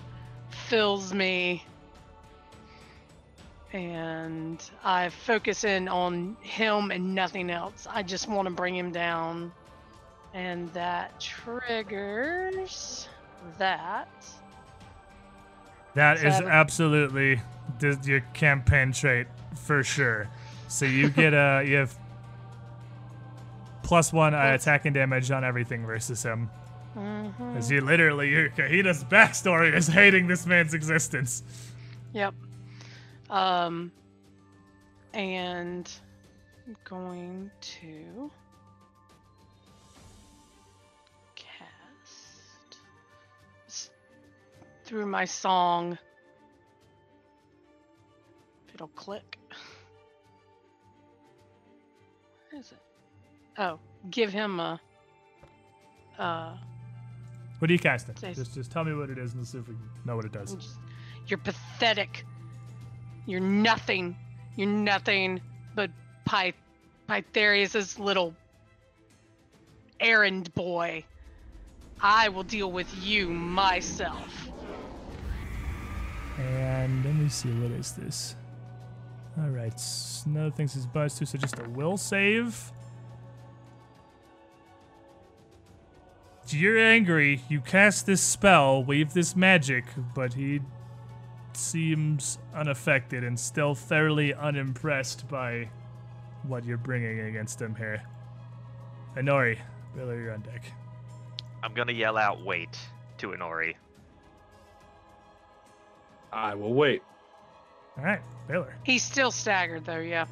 fills 0.67 1.13
me. 1.13 1.63
And 3.73 4.63
I 4.83 5.09
focus 5.09 5.63
in 5.65 5.87
on 5.87 6.37
him 6.41 6.91
and 6.91 7.13
nothing 7.13 7.49
else. 7.49 7.87
I 7.89 8.03
just 8.03 8.29
want 8.29 8.47
to 8.47 8.53
bring 8.53 8.75
him 8.75 8.91
down. 8.91 9.51
And 10.33 10.71
that 10.73 11.19
triggers 11.19 13.07
that. 13.57 14.07
That 15.93 16.17
is 16.17 16.41
absolutely 16.41 17.41
your 18.03 18.21
campaign 18.33 18.91
trait 18.91 19.27
for 19.55 19.83
sure. 19.83 20.27
So 20.67 20.85
you 20.85 21.09
get 21.09 21.33
a 21.33 21.63
you 21.65 21.77
have 21.77 21.97
plus 23.85 24.11
one 24.11 24.33
uh, 24.33 24.53
attack 24.53 24.85
and 24.85 24.93
damage 24.93 25.31
on 25.31 25.43
everything 25.43 25.85
versus 25.85 26.23
him. 26.23 26.49
Mhm. 26.95 27.55
As 27.55 27.69
you 27.69 27.81
literally, 27.81 28.29
your 28.29 28.49
Kahina's 28.49 29.03
backstory 29.03 29.73
is 29.73 29.87
hating 29.87 30.27
this 30.27 30.45
man's 30.45 30.73
existence. 30.73 31.43
Yep. 32.13 32.33
Um, 33.29 33.91
and 35.13 35.89
I'm 36.65 36.75
going 36.83 37.51
to 37.61 38.31
cast 41.35 42.79
through 44.85 45.05
my 45.05 45.25
song. 45.25 45.97
If 48.67 48.75
it'll 48.75 48.87
click. 48.89 49.37
What 52.51 52.61
is 52.61 52.71
it? 52.71 52.84
Oh, 53.57 53.79
give 54.09 54.31
him 54.33 54.59
a. 54.59 54.79
Uh, 56.17 56.57
What 57.59 57.69
are 57.69 57.73
you 57.73 57.79
casting? 57.79 58.15
Says- 58.17 58.37
Just, 58.37 58.53
just 58.53 58.71
tell 58.71 58.83
me 58.83 58.93
what 58.93 59.09
it 59.09 59.17
is 59.17 59.33
and 59.33 59.45
see 59.47 59.57
if 59.57 59.67
we 59.67 59.75
know 60.05 60.15
what 60.15 60.25
it 60.25 60.31
does. 60.31 60.53
just- 60.55 60.77
You're 61.27 61.37
pathetic. 61.39 62.25
You're 63.25 63.39
nothing. 63.39 64.15
You're 64.55 64.67
nothing 64.69 65.41
but 65.73 65.89
Py- 66.29 66.53
Pytherius's 67.07 67.97
little 67.99 68.35
errand 69.99 70.53
boy. 70.53 71.03
I 72.01 72.29
will 72.29 72.43
deal 72.43 72.71
with 72.71 72.93
you 73.03 73.29
myself. 73.29 74.49
And 76.37 77.03
let 77.05 77.15
me 77.15 77.29
see, 77.29 77.49
what 77.53 77.71
is 77.71 77.93
this? 77.93 78.35
All 79.37 79.49
right, 79.49 79.73
another 80.25 80.51
thing's 80.51 80.73
his 80.73 80.85
buzz 80.85 81.17
too, 81.17 81.25
so 81.25 81.37
just 81.37 81.59
a 81.59 81.69
will 81.69 81.97
save. 81.97 82.71
You're 86.49 86.77
angry. 86.77 87.41
You 87.49 87.59
cast 87.59 88.05
this 88.05 88.21
spell, 88.21 88.83
wave 88.83 89.13
this 89.13 89.35
magic, 89.35 89.85
but 90.13 90.33
he 90.33 90.61
seems 91.53 92.37
unaffected 92.53 93.23
and 93.23 93.39
still 93.39 93.73
fairly 93.73 94.33
unimpressed 94.33 95.27
by 95.27 95.69
what 96.43 96.63
you're 96.65 96.77
bringing 96.77 97.21
against 97.21 97.61
him 97.61 97.75
here. 97.75 98.01
Inori, 99.15 99.57
Baylor, 99.95 100.19
you're 100.19 100.33
on 100.33 100.41
deck. 100.41 100.63
I'm 101.63 101.73
gonna 101.73 101.93
yell 101.93 102.17
out 102.17 102.43
"Wait" 102.43 102.77
to 103.17 103.29
Inori. 103.29 103.75
I 106.31 106.53
will 106.53 106.73
wait. 106.73 107.01
All 107.97 108.03
right, 108.03 108.21
Baylor. 108.47 108.75
He's 108.83 109.03
still 109.03 109.31
staggered 109.31 109.85
though, 109.85 109.99
yeah. 109.99 110.25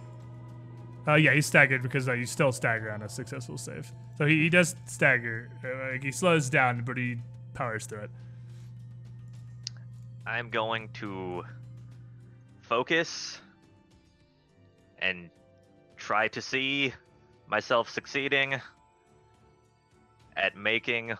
Oh 1.07 1.15
yeah, 1.15 1.33
he's 1.33 1.45
staggered 1.45 1.81
because 1.81 2.07
uh, 2.07 2.13
you 2.13 2.25
still 2.25 2.51
stagger 2.51 2.91
on 2.91 3.01
a 3.01 3.09
successful 3.09 3.57
save. 3.57 3.91
So 4.17 4.25
he, 4.25 4.43
he 4.43 4.49
does 4.49 4.75
stagger. 4.85 5.49
Uh, 5.63 5.91
like 5.93 6.03
he 6.03 6.11
slows 6.11 6.49
down, 6.49 6.83
but 6.85 6.97
he 6.97 7.17
powers 7.53 7.85
through 7.85 8.01
it. 8.01 8.11
I'm 10.25 10.49
going 10.49 10.89
to 10.95 11.43
focus 12.61 13.39
and 14.99 15.29
try 15.97 16.27
to 16.29 16.41
see 16.41 16.93
myself 17.47 17.89
succeeding 17.89 18.55
at 20.37 20.55
making 20.55 21.13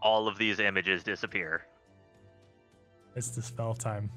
all 0.00 0.28
of 0.28 0.38
these 0.38 0.60
images 0.60 1.02
disappear. 1.02 1.66
It's 3.16 3.30
the 3.30 3.42
spell 3.42 3.74
time. 3.74 4.10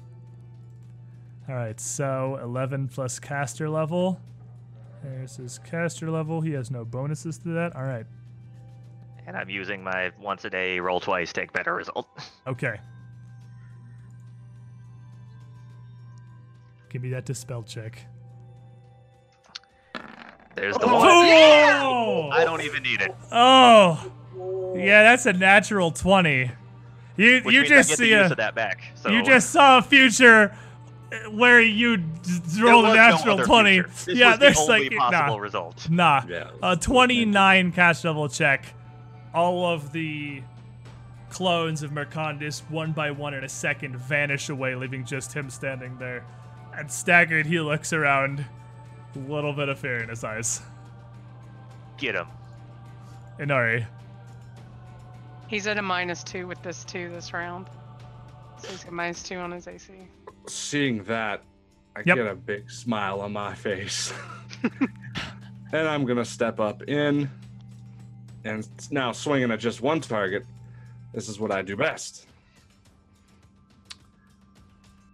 All 1.48 1.54
right, 1.54 1.80
so 1.80 2.38
11 2.42 2.88
plus 2.88 3.18
caster 3.18 3.68
level. 3.68 4.20
There's 5.02 5.36
his 5.36 5.58
caster 5.58 6.10
level. 6.10 6.40
He 6.40 6.52
has 6.52 6.70
no 6.70 6.84
bonuses 6.84 7.38
to 7.38 7.48
that. 7.50 7.74
All 7.74 7.84
right. 7.84 8.06
And 9.26 9.36
I'm 9.36 9.48
using 9.48 9.82
my 9.82 10.10
once 10.20 10.44
a 10.44 10.50
day 10.50 10.80
roll 10.80 11.00
twice, 11.00 11.32
take 11.32 11.52
better 11.52 11.74
result. 11.74 12.08
Okay. 12.46 12.80
Give 16.88 17.02
me 17.02 17.10
that 17.10 17.24
dispel 17.24 17.62
check. 17.62 18.04
There's 20.56 20.76
the 20.76 20.86
oh, 20.86 20.94
one. 20.94 21.08
Oh! 21.08 22.28
I 22.32 22.44
don't 22.44 22.62
even 22.62 22.82
need 22.82 23.00
it. 23.00 23.14
Oh! 23.30 24.12
Yeah, 24.74 25.04
that's 25.04 25.26
a 25.26 25.32
natural 25.32 25.92
20. 25.92 26.50
You 27.16 27.40
Which 27.42 27.54
you 27.54 27.64
just 27.64 27.96
see 27.96 28.12
a 28.12 28.34
that 28.34 28.54
back. 28.54 28.82
So 28.96 29.10
you 29.10 29.22
just 29.22 29.50
saw 29.50 29.78
a 29.78 29.82
future 29.82 30.56
where 31.30 31.60
you 31.60 31.96
d- 31.98 32.04
There 32.22 32.64
rolled 32.66 32.84
a 32.84 32.88
was 32.88 32.96
no 32.96 33.36
natural 33.36 33.38
20. 33.38 33.80
This 33.80 34.08
yeah, 34.08 34.30
was 34.30 34.38
the 34.38 34.40
there's 34.40 34.58
only 34.58 34.88
like 34.90 34.98
possible 34.98 35.36
nah, 35.36 35.42
result. 35.42 35.90
nah. 35.90 36.22
Yeah. 36.28 36.50
A 36.62 36.76
29 36.76 37.72
cast 37.72 38.04
level 38.04 38.28
check. 38.28 38.74
All 39.34 39.66
of 39.66 39.92
the 39.92 40.42
clones 41.30 41.82
of 41.82 41.92
Mercandus, 41.92 42.60
one 42.70 42.92
by 42.92 43.10
one 43.10 43.34
in 43.34 43.44
a 43.44 43.48
second, 43.48 43.96
vanish 43.96 44.48
away, 44.48 44.74
leaving 44.74 45.04
just 45.04 45.32
him 45.32 45.50
standing 45.50 45.96
there. 45.98 46.24
And 46.76 46.90
staggered, 46.90 47.46
he 47.46 47.60
looks 47.60 47.92
around, 47.92 48.44
a 49.14 49.18
little 49.18 49.52
bit 49.52 49.68
of 49.68 49.78
fear 49.78 49.98
in 49.98 50.08
his 50.08 50.24
eyes. 50.24 50.60
Get 51.98 52.14
him. 52.14 52.26
Inori. 53.38 53.86
He's 55.48 55.66
at 55.66 55.78
a 55.78 55.82
minus 55.82 56.22
two 56.22 56.46
with 56.46 56.62
this 56.62 56.84
two 56.84 57.10
this 57.10 57.32
round. 57.32 57.66
So 58.62 58.68
he's 58.68 58.84
got 58.84 58.92
minus 58.92 59.22
two 59.22 59.36
on 59.36 59.50
his 59.52 59.66
AC. 59.66 59.92
Seeing 60.46 61.02
that, 61.04 61.42
I 61.96 62.02
Yep. 62.04 62.16
get 62.16 62.26
a 62.26 62.34
big 62.34 62.70
smile 62.70 63.20
on 63.20 63.32
my 63.32 63.54
face. 63.54 64.12
and 65.72 65.88
I'm 65.88 66.04
going 66.04 66.18
to 66.18 66.24
step 66.24 66.60
up 66.60 66.82
in. 66.84 67.30
And 68.44 68.66
now 68.90 69.12
swinging 69.12 69.50
at 69.50 69.60
just 69.60 69.80
one 69.82 70.00
target. 70.00 70.44
This 71.12 71.28
is 71.28 71.38
what 71.38 71.50
I 71.52 71.62
do 71.62 71.76
best. 71.76 72.26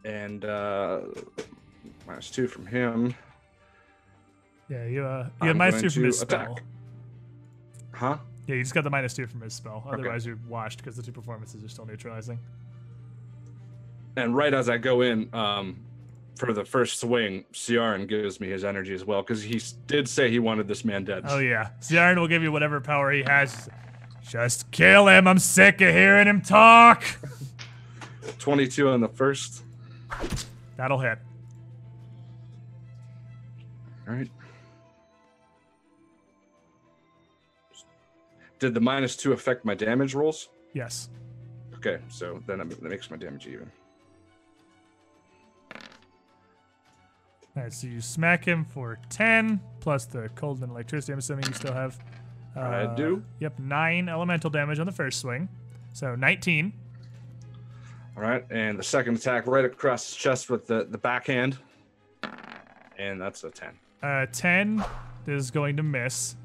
And 0.05 0.45
uh, 0.45 1.01
minus 2.07 2.31
two 2.31 2.47
from 2.47 2.67
him. 2.67 3.15
Yeah, 4.69 4.85
you 4.87 5.05
uh, 5.05 5.29
you 5.43 5.49
have 5.49 5.51
I'm 5.51 5.59
minus 5.59 5.75
going 5.75 5.83
two 5.85 5.91
from 5.91 6.03
to 6.03 6.07
his 6.07 6.23
attack. 6.23 6.47
spell. 6.51 6.59
Huh? 7.93 8.19
Yeah, 8.47 8.57
you 8.57 8.63
just 8.63 8.75
got 8.75 8.85
the 8.85 8.91
minus 8.91 9.15
two 9.15 9.27
from 9.27 9.41
his 9.41 9.55
spell. 9.55 9.83
Okay. 9.87 10.01
Otherwise, 10.01 10.25
you're 10.27 10.39
washed 10.49 10.79
because 10.79 10.97
the 10.97 11.03
two 11.03 11.13
performances 11.13 11.65
are 11.65 11.69
still 11.69 11.87
neutralizing. 11.87 12.39
And 14.17 14.35
right 14.35 14.53
as 14.55 14.69
I 14.69 14.79
go 14.79 15.03
in 15.03 15.33
um, 15.35 15.77
for 16.37 16.53
the 16.53 16.65
first 16.65 17.01
swing, 17.01 17.45
Ciaran 17.53 18.07
gives 18.07 18.41
me 18.41 18.49
his 18.49 18.65
energy 18.65 18.95
as 18.95 19.05
well 19.05 19.23
because 19.23 19.43
he 19.43 19.61
did 19.87 20.09
say 20.09 20.31
he 20.31 20.39
wanted 20.39 20.67
this 20.67 20.85
man 20.85 21.05
dead. 21.05 21.25
Oh 21.29 21.39
yeah, 21.39 21.71
Zion 21.83 22.19
will 22.19 22.29
give 22.29 22.43
you 22.43 22.51
whatever 22.51 22.81
power 22.81 23.13
he 23.13 23.23
has. 23.23 23.69
Just 24.29 24.71
kill 24.73 25.07
him. 25.07 25.29
I'm 25.29 25.39
sick 25.39 25.81
of 25.81 25.95
hearing 25.95 26.27
him 26.27 26.41
talk. 26.41 27.05
22 28.39 28.89
on 28.89 29.01
the 29.01 29.09
first. 29.09 29.63
That'll 30.77 30.99
hit. 30.99 31.19
All 34.09 34.15
right. 34.15 34.31
Did 38.59 38.75
the 38.75 38.81
minus 38.81 39.17
two 39.17 39.33
affect 39.33 39.65
my 39.65 39.75
damage 39.75 40.15
rolls? 40.15 40.49
Yes. 40.73 41.11
Okay, 41.75 41.99
so 42.09 42.43
then 42.47 42.59
that 42.59 42.83
makes 42.83 43.11
my 43.11 43.17
damage 43.17 43.47
even. 43.47 43.71
All 47.57 47.63
right, 47.63 47.73
so 47.73 47.87
you 47.87 48.01
smack 48.03 48.45
him 48.45 48.65
for 48.65 48.99
10 49.09 49.61
plus 49.81 50.05
the 50.05 50.29
cold 50.35 50.61
and 50.63 50.71
electricity. 50.71 51.13
I'm 51.13 51.19
assuming 51.21 51.47
you 51.47 51.55
still 51.55 51.73
have. 51.73 51.99
I 52.55 52.61
Uh, 52.85 52.95
do. 52.95 53.23
Yep, 53.41 53.59
nine 53.59 54.09
elemental 54.09 54.51
damage 54.51 54.79
on 54.79 54.87
the 54.87 54.93
first 54.93 55.21
swing. 55.21 55.49
So 55.93 56.15
19. 56.15 56.73
All 58.17 58.23
right, 58.23 58.45
and 58.51 58.79
the 58.79 58.83
second 58.83 59.17
attack 59.17 59.47
right 59.47 59.65
across 59.65 60.07
his 60.07 60.17
chest 60.17 60.51
with 60.51 60.67
the, 60.67 60.87
the 60.91 60.99
backhand. 60.99 61.59
And 62.99 63.21
that's 63.21 63.45
a 63.45 63.51
10. 63.51 63.71
Uh, 64.03 64.27
10 64.33 64.85
is 65.27 65.51
going 65.51 65.77
to 65.77 65.83
miss. 65.83 66.37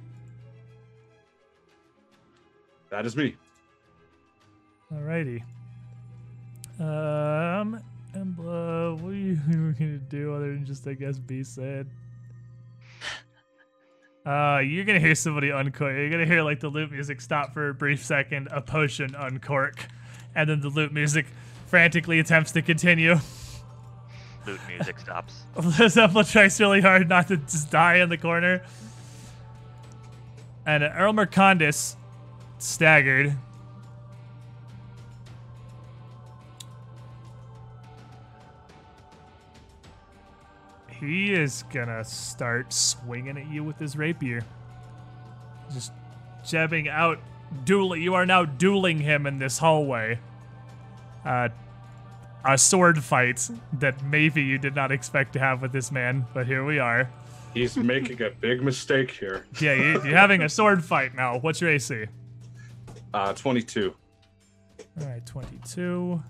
That 2.89 3.05
is 3.05 3.15
me. 3.15 3.35
Alrighty. 4.93 5.43
Um, 6.79 7.79
Embla, 8.13 8.99
what 8.99 9.11
are 9.11 9.15
you 9.15 9.35
gonna 9.79 9.97
do 9.97 10.33
other 10.33 10.53
than 10.53 10.65
just, 10.65 10.87
I 10.87 10.93
guess, 10.93 11.17
be 11.17 11.43
sad? 11.43 11.87
Uh, 14.23 14.59
you're 14.63 14.85
gonna 14.85 14.99
hear 14.99 15.15
somebody 15.15 15.49
uncork. 15.49 15.95
You're 15.95 16.11
gonna 16.11 16.27
hear 16.27 16.43
like 16.43 16.59
the 16.59 16.69
loop 16.69 16.91
music 16.91 17.19
stop 17.21 17.55
for 17.55 17.69
a 17.69 17.73
brief 17.73 18.05
second, 18.05 18.49
a 18.51 18.61
potion 18.61 19.15
uncork, 19.15 19.87
and 20.35 20.47
then 20.47 20.61
the 20.61 20.69
loop 20.69 20.91
music 20.91 21.25
frantically 21.65 22.19
attempts 22.19 22.51
to 22.51 22.61
continue. 22.61 23.15
Loot 24.45 24.59
music 24.67 24.99
stops. 24.99 25.41
Zephyr 25.89 26.23
tries 26.23 26.59
really 26.59 26.81
hard 26.81 27.09
not 27.09 27.29
to 27.29 27.37
just 27.37 27.71
die 27.71 27.95
in 27.95 28.09
the 28.09 28.17
corner. 28.17 28.61
And 30.67 30.83
Earl 30.83 31.13
Mercandus, 31.13 31.95
staggered. 32.59 33.35
He 41.01 41.33
is 41.33 41.63
gonna 41.73 42.05
start 42.05 42.71
swinging 42.71 43.35
at 43.37 43.47
you 43.47 43.63
with 43.63 43.79
his 43.79 43.97
rapier. 43.97 44.43
Just 45.73 45.91
jabbing 46.45 46.87
out, 46.87 47.17
dueling. 47.65 48.03
You 48.03 48.13
are 48.13 48.25
now 48.25 48.45
dueling 48.45 48.99
him 48.99 49.25
in 49.25 49.39
this 49.39 49.57
hallway. 49.57 50.19
Uh, 51.25 51.49
a 52.45 52.57
sword 52.57 53.03
fight 53.03 53.49
that 53.73 54.03
maybe 54.03 54.43
you 54.43 54.59
did 54.59 54.75
not 54.75 54.91
expect 54.91 55.33
to 55.33 55.39
have 55.39 55.61
with 55.61 55.71
this 55.71 55.91
man, 55.91 56.25
but 56.35 56.45
here 56.45 56.63
we 56.63 56.77
are. 56.77 57.09
He's 57.53 57.75
making 57.77 58.21
a 58.21 58.29
big 58.29 58.61
mistake 58.61 59.09
here. 59.09 59.45
Yeah, 59.59 59.73
you, 59.73 60.03
you're 60.03 60.17
having 60.17 60.43
a 60.43 60.49
sword 60.49 60.83
fight 60.83 61.15
now. 61.15 61.39
What's 61.39 61.61
your 61.61 61.71
AC? 61.71 62.05
Uh, 63.13 63.33
22. 63.33 63.93
All 64.99 65.07
right, 65.07 65.25
22. 65.25 66.21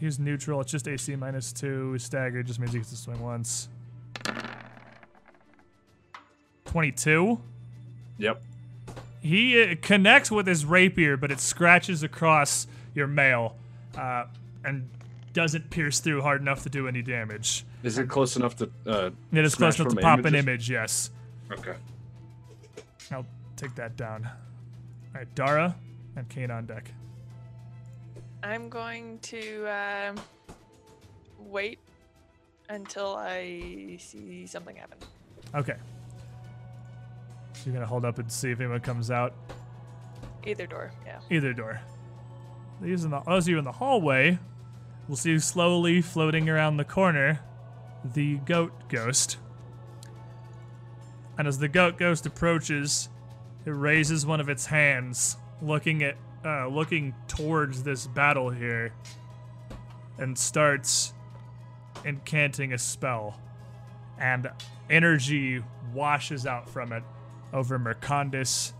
He's 0.00 0.18
neutral. 0.18 0.60
It's 0.60 0.70
just 0.70 0.86
AC 0.88 1.16
minus 1.16 1.52
two. 1.52 1.98
Staggered 1.98 2.46
just 2.46 2.58
means 2.60 2.72
he 2.72 2.78
gets 2.78 2.90
to 2.90 2.96
swing 2.96 3.20
once. 3.20 3.68
22. 6.66 7.40
Yep. 8.18 8.42
He 9.22 9.62
uh, 9.62 9.74
connects 9.80 10.30
with 10.30 10.46
his 10.46 10.64
rapier, 10.64 11.16
but 11.16 11.30
it 11.32 11.40
scratches 11.40 12.02
across 12.02 12.66
your 12.94 13.06
mail 13.06 13.56
uh, 13.96 14.26
and 14.64 14.88
doesn't 15.32 15.70
pierce 15.70 16.00
through 16.00 16.22
hard 16.22 16.40
enough 16.40 16.62
to 16.62 16.70
do 16.70 16.86
any 16.88 17.02
damage. 17.02 17.64
Is 17.82 17.98
it 17.98 18.08
close 18.08 18.36
enough 18.36 18.56
to. 18.56 18.70
Uh, 18.86 19.10
It 19.32 19.44
is 19.44 19.54
close 19.54 19.78
enough 19.78 19.94
to 19.94 20.00
pop 20.00 20.24
an 20.24 20.34
image, 20.34 20.68
yes. 20.70 21.10
Okay. 21.50 21.74
I'll 23.10 23.26
take 23.56 23.74
that 23.76 23.96
down. 23.96 24.24
All 24.26 25.20
right, 25.20 25.34
Dara 25.34 25.76
and 26.16 26.28
Kane 26.28 26.50
on 26.50 26.66
deck. 26.66 26.90
I'm 28.46 28.68
going 28.68 29.18
to 29.22 29.66
um, 29.66 30.16
wait 31.38 31.80
until 32.68 33.16
I 33.16 33.96
see 33.98 34.46
something 34.46 34.76
happen. 34.76 34.98
Okay. 35.52 35.74
So 37.54 37.62
you're 37.64 37.74
gonna 37.74 37.86
hold 37.86 38.04
up 38.04 38.20
and 38.20 38.30
see 38.30 38.52
if 38.52 38.60
anyone 38.60 38.80
comes 38.80 39.10
out 39.10 39.34
Either 40.44 40.66
door, 40.66 40.92
yeah. 41.04 41.18
either 41.28 41.52
door. 41.52 41.80
These 42.80 43.04
in 43.04 43.10
the 43.10 43.20
those 43.20 43.44
of 43.44 43.48
you 43.48 43.58
in 43.58 43.64
the 43.64 43.72
hallway 43.72 44.38
we'll 45.08 45.16
see 45.16 45.38
slowly 45.40 46.00
floating 46.00 46.48
around 46.48 46.76
the 46.76 46.84
corner 46.84 47.40
the 48.04 48.36
goat 48.38 48.72
ghost. 48.88 49.38
And 51.36 51.48
as 51.48 51.58
the 51.58 51.68
goat 51.68 51.98
ghost 51.98 52.26
approaches, 52.26 53.08
it 53.64 53.70
raises 53.70 54.24
one 54.24 54.40
of 54.40 54.48
its 54.48 54.66
hands, 54.66 55.36
looking 55.60 56.04
at 56.04 56.16
uh, 56.46 56.68
looking 56.68 57.14
towards 57.26 57.82
this 57.82 58.06
battle 58.06 58.50
here, 58.50 58.92
and 60.18 60.38
starts 60.38 61.12
incanting 62.04 62.72
a 62.72 62.78
spell. 62.78 63.40
And 64.18 64.48
energy 64.88 65.62
washes 65.92 66.46
out 66.46 66.68
from 66.68 66.92
it 66.92 67.02
over 67.52 67.78
Mercandus 67.78 68.72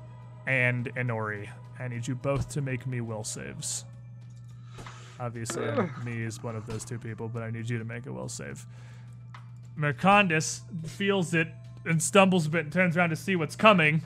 and 0.47 0.95
Inori. 0.95 1.49
I 1.79 1.89
need 1.89 2.07
you 2.07 2.15
both 2.15 2.49
to 2.51 2.63
make 2.63 2.87
me 2.87 3.01
will 3.01 3.25
saves. 3.25 3.85
Obviously, 5.19 5.67
me 6.05 6.23
is 6.23 6.43
one 6.43 6.57
of 6.57 6.67
those 6.67 6.85
two 6.85 6.99
people, 6.99 7.29
but 7.29 7.43
I 7.43 7.51
need 7.51 7.69
you 7.69 7.79
to 7.79 7.85
make 7.85 8.07
a 8.07 8.13
will 8.13 8.29
save. 8.29 8.67
Mercandus 9.79 10.61
feels 10.87 11.35
it 11.35 11.49
and 11.85 12.03
stumbles 12.03 12.47
a 12.47 12.51
bit 12.51 12.65
and 12.65 12.73
turns 12.73 12.97
around 12.97 13.11
to 13.11 13.17
see 13.17 13.37
what's 13.37 13.57
coming. 13.57 14.03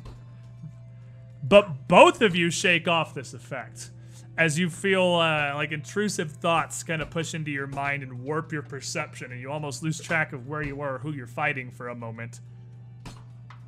But 1.50 1.88
both 1.88 2.22
of 2.22 2.36
you 2.36 2.48
shake 2.48 2.86
off 2.86 3.12
this 3.12 3.34
effect 3.34 3.90
as 4.38 4.56
you 4.56 4.70
feel 4.70 5.16
uh, 5.16 5.52
like 5.56 5.72
intrusive 5.72 6.30
thoughts 6.30 6.84
kind 6.84 7.02
of 7.02 7.10
push 7.10 7.34
into 7.34 7.50
your 7.50 7.66
mind 7.66 8.04
and 8.04 8.22
warp 8.22 8.52
your 8.52 8.62
perception, 8.62 9.32
and 9.32 9.40
you 9.40 9.50
almost 9.50 9.82
lose 9.82 10.00
track 10.00 10.32
of 10.32 10.46
where 10.46 10.62
you 10.62 10.80
are 10.80 10.94
or 10.94 10.98
who 10.98 11.12
you're 11.12 11.26
fighting 11.26 11.72
for 11.72 11.88
a 11.88 11.94
moment. 11.94 12.38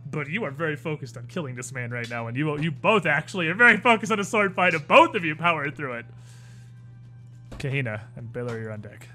But 0.09 0.28
you 0.28 0.44
are 0.44 0.52
very 0.52 0.76
focused 0.76 1.16
on 1.16 1.26
killing 1.26 1.56
this 1.56 1.72
man 1.72 1.90
right 1.90 2.09
now, 2.09 2.28
and 2.28 2.36
you 2.36 2.56
you 2.60 2.70
both 2.70 3.04
actually 3.04 3.48
are 3.48 3.54
very 3.54 3.76
focused 3.76 4.12
on 4.12 4.20
a 4.20 4.24
sword 4.24 4.54
fight, 4.54 4.74
and 4.74 4.86
both 4.86 5.16
of 5.16 5.24
you 5.24 5.34
power 5.34 5.68
through 5.68 5.94
it. 5.94 6.06
Kahina 7.59 8.02
and 8.14 8.32
Baylor, 8.32 8.60
you're 8.60 8.72
on 8.72 8.80
deck. 8.80 9.09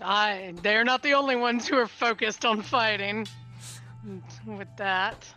I, 0.00 0.52
they're 0.62 0.82
not 0.82 1.04
the 1.04 1.14
only 1.14 1.36
ones 1.36 1.68
who 1.68 1.76
are 1.76 1.86
focused 1.86 2.44
on 2.44 2.60
fighting. 2.60 3.28
With 4.44 4.76
that. 4.78 5.32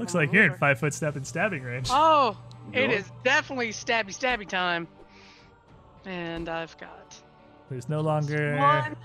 Looks 0.00 0.14
like 0.14 0.32
you're 0.32 0.44
in 0.44 0.54
five 0.54 0.78
foot 0.80 0.94
step 0.94 1.14
and 1.16 1.26
stabbing 1.26 1.62
range. 1.62 1.88
Oh, 1.90 2.36
it 2.72 2.90
is 2.90 3.10
definitely 3.22 3.68
stabby 3.68 4.16
stabby 4.16 4.48
time. 4.48 4.88
And 6.06 6.48
I've 6.48 6.74
got 6.78 7.14
There's 7.68 7.88
no 7.90 8.00
longer 8.00 8.56
one. 8.56 8.96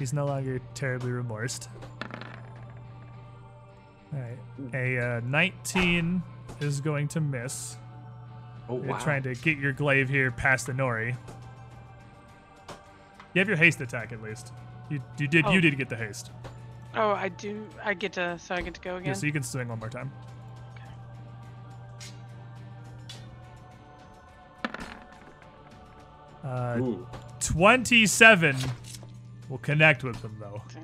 he's 0.00 0.12
no 0.12 0.26
longer 0.26 0.60
terribly 0.74 1.12
remorsed. 1.12 1.68
All 4.12 4.18
right, 4.20 4.74
a 4.74 4.98
uh, 5.18 5.20
19 5.24 6.20
is 6.60 6.80
going 6.80 7.06
to 7.08 7.20
miss. 7.20 7.76
Oh, 8.68 8.78
You're 8.78 8.92
wow. 8.92 8.98
trying 8.98 9.22
to 9.22 9.34
get 9.36 9.58
your 9.58 9.72
glaive 9.72 10.08
here 10.08 10.30
past 10.32 10.66
the 10.66 10.72
Nori. 10.72 11.16
You 13.34 13.38
have 13.38 13.48
your 13.48 13.56
haste 13.56 13.80
attack 13.80 14.12
at 14.12 14.20
least. 14.20 14.52
You 14.90 15.00
you 15.18 15.28
did 15.28 15.46
Oh. 15.46 15.52
you 15.52 15.60
did 15.60 15.78
get 15.78 15.88
the 15.88 15.96
haste. 15.96 16.32
Oh, 16.94 17.10
I 17.10 17.28
do. 17.28 17.66
I 17.82 17.94
get 17.94 18.12
to. 18.14 18.38
So 18.38 18.54
I 18.54 18.60
get 18.60 18.74
to 18.74 18.80
go 18.80 18.96
again. 18.96 19.08
Yeah, 19.08 19.12
so 19.14 19.26
you 19.26 19.32
can 19.32 19.42
swing 19.42 19.68
one 19.68 19.78
more 19.78 19.88
time. 19.88 20.12
Uh, 26.44 26.76
Ooh. 26.80 27.06
27 27.40 28.56
will 29.48 29.58
connect 29.58 30.04
with 30.04 30.20
them 30.20 30.36
though. 30.40 30.60
Okay. 30.66 30.80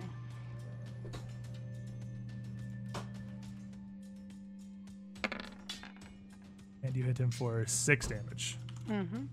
And 6.83 6.97
you 6.97 7.03
hit 7.03 7.19
him 7.19 7.31
for 7.31 7.67
six 7.67 8.07
damage. 8.07 8.57
Mm-hmm. 8.89 9.25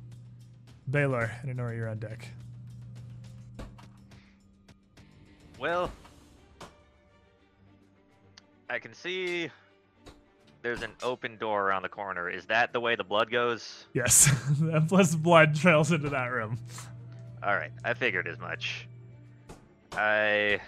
Baylor 0.90 1.32
and 1.42 1.58
Inori, 1.58 1.78
you're 1.78 1.88
on 1.88 2.00
deck. 2.00 2.28
Well, 5.58 5.92
I 8.70 8.80
can 8.80 8.94
see 8.94 9.50
there's 10.62 10.82
an 10.82 10.92
open 11.04 11.38
door 11.38 11.68
around 11.68 11.84
the 11.84 11.90
corner. 11.90 12.30
Is 12.30 12.46
that 12.46 12.74
the 12.74 12.80
way 12.80 12.96
the 12.96 13.04
blood 13.04 13.30
goes? 13.30 13.86
Yes, 13.94 14.30
plus 14.88 15.16
blood 15.16 15.56
trails 15.56 15.92
into 15.92 16.10
that 16.10 16.32
room. 16.32 16.58
All 17.44 17.56
right, 17.56 17.72
I 17.84 17.94
figured 17.94 18.28
as 18.28 18.40
much. 18.40 18.88
I 19.94 20.60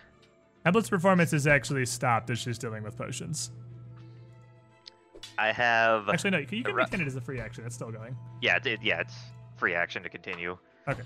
Embla's 0.65 0.89
performance 0.89 1.33
is 1.33 1.47
actually 1.47 1.85
stopped 1.85 2.29
as 2.29 2.39
she's 2.39 2.57
dealing 2.57 2.83
with 2.83 2.97
potions. 2.97 3.51
I 5.37 5.51
have 5.51 6.09
Actually, 6.09 6.31
no, 6.31 6.37
you 6.39 6.45
can, 6.45 6.57
you 6.57 6.63
can 6.63 6.75
ru- 6.75 6.83
it 6.83 7.07
as 7.07 7.15
a 7.15 7.21
free 7.21 7.39
action. 7.39 7.63
It's 7.65 7.75
still 7.75 7.91
going. 7.91 8.15
yeah 8.41 8.59
it, 8.63 8.79
yeah 8.81 9.01
it's 9.01 9.15
free 9.55 9.73
action 9.73 10.03
to 10.03 10.09
continue. 10.09 10.57
Okay. 10.87 11.03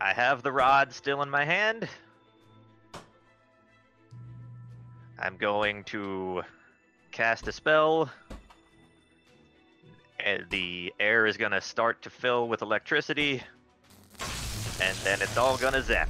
I 0.00 0.12
have 0.12 0.42
the 0.42 0.50
rod 0.50 0.92
still 0.92 1.22
in 1.22 1.30
my 1.30 1.44
hand. 1.44 1.88
I'm 5.22 5.36
going 5.36 5.84
to 5.84 6.42
cast 7.12 7.46
a 7.46 7.52
spell. 7.52 8.10
And 10.18 10.44
the 10.50 10.92
air 10.98 11.26
is 11.26 11.36
going 11.36 11.52
to 11.52 11.60
start 11.60 12.02
to 12.02 12.10
fill 12.10 12.48
with 12.48 12.60
electricity. 12.60 13.40
And 14.80 14.96
then 15.04 15.22
it's 15.22 15.36
all 15.36 15.56
going 15.56 15.74
to 15.74 15.82
zap. 15.82 16.08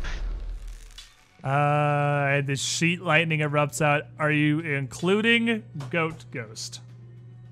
Uh, 1.45 2.41
the 2.41 2.57
sheet 2.57 3.03
lightning 3.03 3.41
erupts 3.41 3.83
out. 3.83 4.05
Are 4.19 4.33
you 4.33 4.61
including 4.61 5.63
Goat 5.91 6.25
Ghost? 6.33 6.81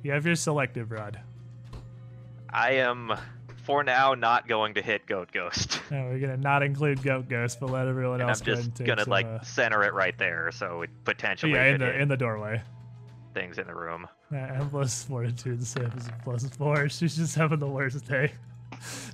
You 0.03 0.13
have 0.13 0.25
your 0.25 0.37
selective 0.37 0.91
rod. 0.91 1.21
I 2.49 2.73
am, 2.73 3.13
for 3.63 3.83
now, 3.85 4.15
not 4.15 4.49
going 4.49 4.75
to 4.75 4.83
hit 4.83 5.07
Goat 5.07 5.31
Ghost. 5.33 5.81
No, 5.91 6.05
we're 6.05 6.21
gonna 6.21 6.37
not 6.37 6.63
include 6.63 7.03
Goat 7.03 7.29
Ghost, 7.29 7.59
but 7.61 7.71
let 7.71 7.89
everyone 7.89 8.15
And 8.15 8.25
I'm 8.25 8.29
else 8.29 8.41
go 8.41 8.55
just 8.55 8.85
gonna 8.85 9.03
some, 9.03 9.11
like 9.11 9.27
uh, 9.27 9.43
center 9.43 9.83
it 9.83 9.93
right 9.93 10.17
there, 10.19 10.51
so 10.53 10.83
it 10.83 10.91
potentially 11.05 11.53
yeah, 11.53 11.67
in 11.67 11.81
the 11.81 11.99
in 11.99 12.09
the 12.09 12.17
doorway. 12.17 12.63
things 13.35 13.59
in 13.59 13.67
the 13.67 13.75
room. 13.75 14.07
Uh, 14.33 14.37
and 14.37 14.71
plus 14.71 15.03
fortitude 15.03 15.67
save 15.67 15.93
is 15.97 16.09
plus 16.23 16.49
four. 16.51 16.89
She's 16.89 17.17
just 17.17 17.35
having 17.35 17.59
the 17.59 17.67
worst 17.67 18.07
day. 18.07 18.33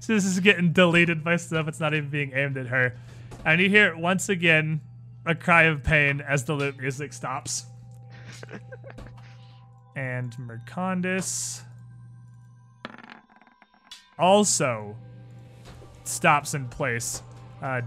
So 0.00 0.12
this 0.12 0.24
is 0.24 0.38
getting 0.40 0.72
deleted 0.72 1.24
by 1.24 1.36
stuff. 1.36 1.66
It's 1.66 1.80
not 1.80 1.94
even 1.94 2.10
being 2.10 2.32
aimed 2.34 2.58
at 2.58 2.66
her. 2.66 2.96
And 3.44 3.60
you 3.60 3.68
hear 3.68 3.96
once 3.96 4.28
again 4.28 4.80
a 5.24 5.34
cry 5.34 5.64
of 5.64 5.82
pain 5.82 6.20
as 6.20 6.44
the 6.44 6.52
loop 6.54 6.78
music 6.78 7.12
stops. 7.12 7.64
and 9.96 10.32
Mercandus 10.36 11.62
also 14.18 14.96
stops 16.04 16.54
in 16.54 16.68
place, 16.68 17.22
uh, 17.62 17.82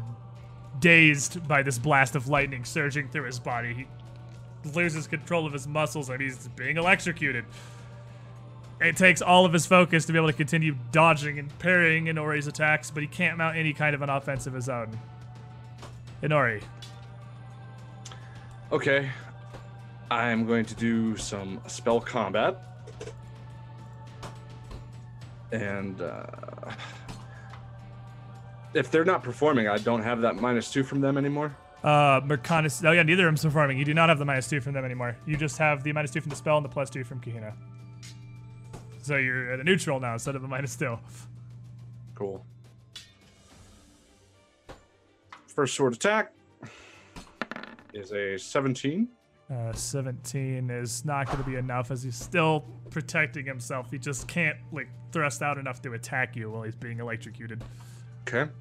dazed 0.80 1.48
by 1.48 1.62
this 1.62 1.78
blast 1.78 2.16
of 2.16 2.28
lightning 2.28 2.66
surging 2.66 3.08
through 3.10 3.24
his 3.24 3.40
body. 3.40 3.74
He 4.64 4.70
loses 4.72 5.08
control 5.08 5.46
of 5.46 5.54
his 5.54 5.68
muscles 5.68 6.10
and 6.10 6.22
he's 6.22 6.48
being 6.50 6.78
electrocuted. 6.78 7.46
It 8.82 8.96
takes 8.96 9.22
all 9.22 9.46
of 9.46 9.52
his 9.52 9.66
focus 9.66 10.06
to 10.06 10.14
be 10.14 10.18
able 10.18 10.30
to 10.30 10.34
continue 10.34 10.76
dodging 10.92 11.38
and 11.38 11.58
parrying 11.60 12.06
Inori's 12.06 12.48
attacks, 12.48 12.92
but 12.92 13.04
he 13.04 13.08
can't 13.08 13.38
mount 13.38 13.58
any 13.58 13.74
kind 13.74 13.94
of 13.94 14.02
an 14.02 14.10
offense 14.10 14.48
of 14.48 14.54
his 14.54 14.70
own. 14.70 14.98
Inori, 16.24 16.62
Okay. 18.72 19.10
I 20.12 20.30
am 20.30 20.46
going 20.46 20.66
to 20.66 20.76
do 20.76 21.18
some 21.18 21.60
spell 21.68 22.00
combat. 22.00 22.69
And 25.52 26.00
uh, 26.02 26.26
if 28.74 28.92
they're 28.92 29.06
not 29.06 29.24
performing, 29.24 29.68
I 29.68 29.78
don't 29.78 30.04
have 30.04 30.22
that 30.22 30.36
minus 30.36 30.72
two 30.72 30.84
from 30.84 31.02
them 31.02 31.18
anymore. 31.18 31.56
uh, 31.84 32.22
Mercandus. 32.22 32.84
Oh 32.88 32.92
yeah, 32.92 33.04
neither 33.04 33.28
of 33.28 33.30
them's 33.30 33.44
performing. 33.44 33.78
You 33.78 33.86
do 33.86 33.94
not 33.94 34.10
have 34.10 34.20
the 34.20 34.26
minus 34.26 34.48
two 34.48 34.62
from 34.62 34.74
them 34.74 34.86
anymore. 34.86 35.18
You 35.26 35.38
just 35.38 35.58
have 35.58 35.84
the 35.84 35.92
minus 35.94 36.12
two 36.12 36.22
from 36.22 36.30
the 36.30 36.36
spell 36.36 36.58
and 36.58 36.66
the 36.66 36.70
plus 36.70 36.90
two 36.90 37.04
from 37.04 37.20
Kahina. 37.22 37.54
So 39.02 39.16
you're 39.16 39.54
at 39.54 39.60
a 39.60 39.64
neutral 39.64 40.00
now 40.00 40.14
instead 40.14 40.36
of 40.36 40.44
a 40.44 40.48
minus 40.48 40.76
two. 40.76 40.98
Cool. 42.16 42.46
First 45.48 45.76
sword 45.76 45.94
attack 45.94 46.32
is 47.94 48.12
a 48.12 48.38
17. 48.38 49.08
Uh, 49.52 49.74
17 49.74 50.70
is 50.70 51.04
not 51.06 51.26
going 51.26 51.40
to 51.40 51.44
be 51.44 51.56
enough 51.56 51.90
as 51.90 52.04
he's 52.04 52.16
still 52.16 52.66
protecting 52.92 53.46
himself. 53.46 53.90
He 53.90 53.98
just 53.98 54.28
can't 54.28 54.58
like 54.72 54.90
thrust 55.12 55.42
out 55.42 55.58
enough 55.58 55.82
to 55.82 55.94
attack 55.94 56.36
you 56.36 56.52
while 56.52 56.62
he's 56.62 56.76
being 56.76 57.00
electrocuted. 57.00 57.64
Okay. 58.28 58.52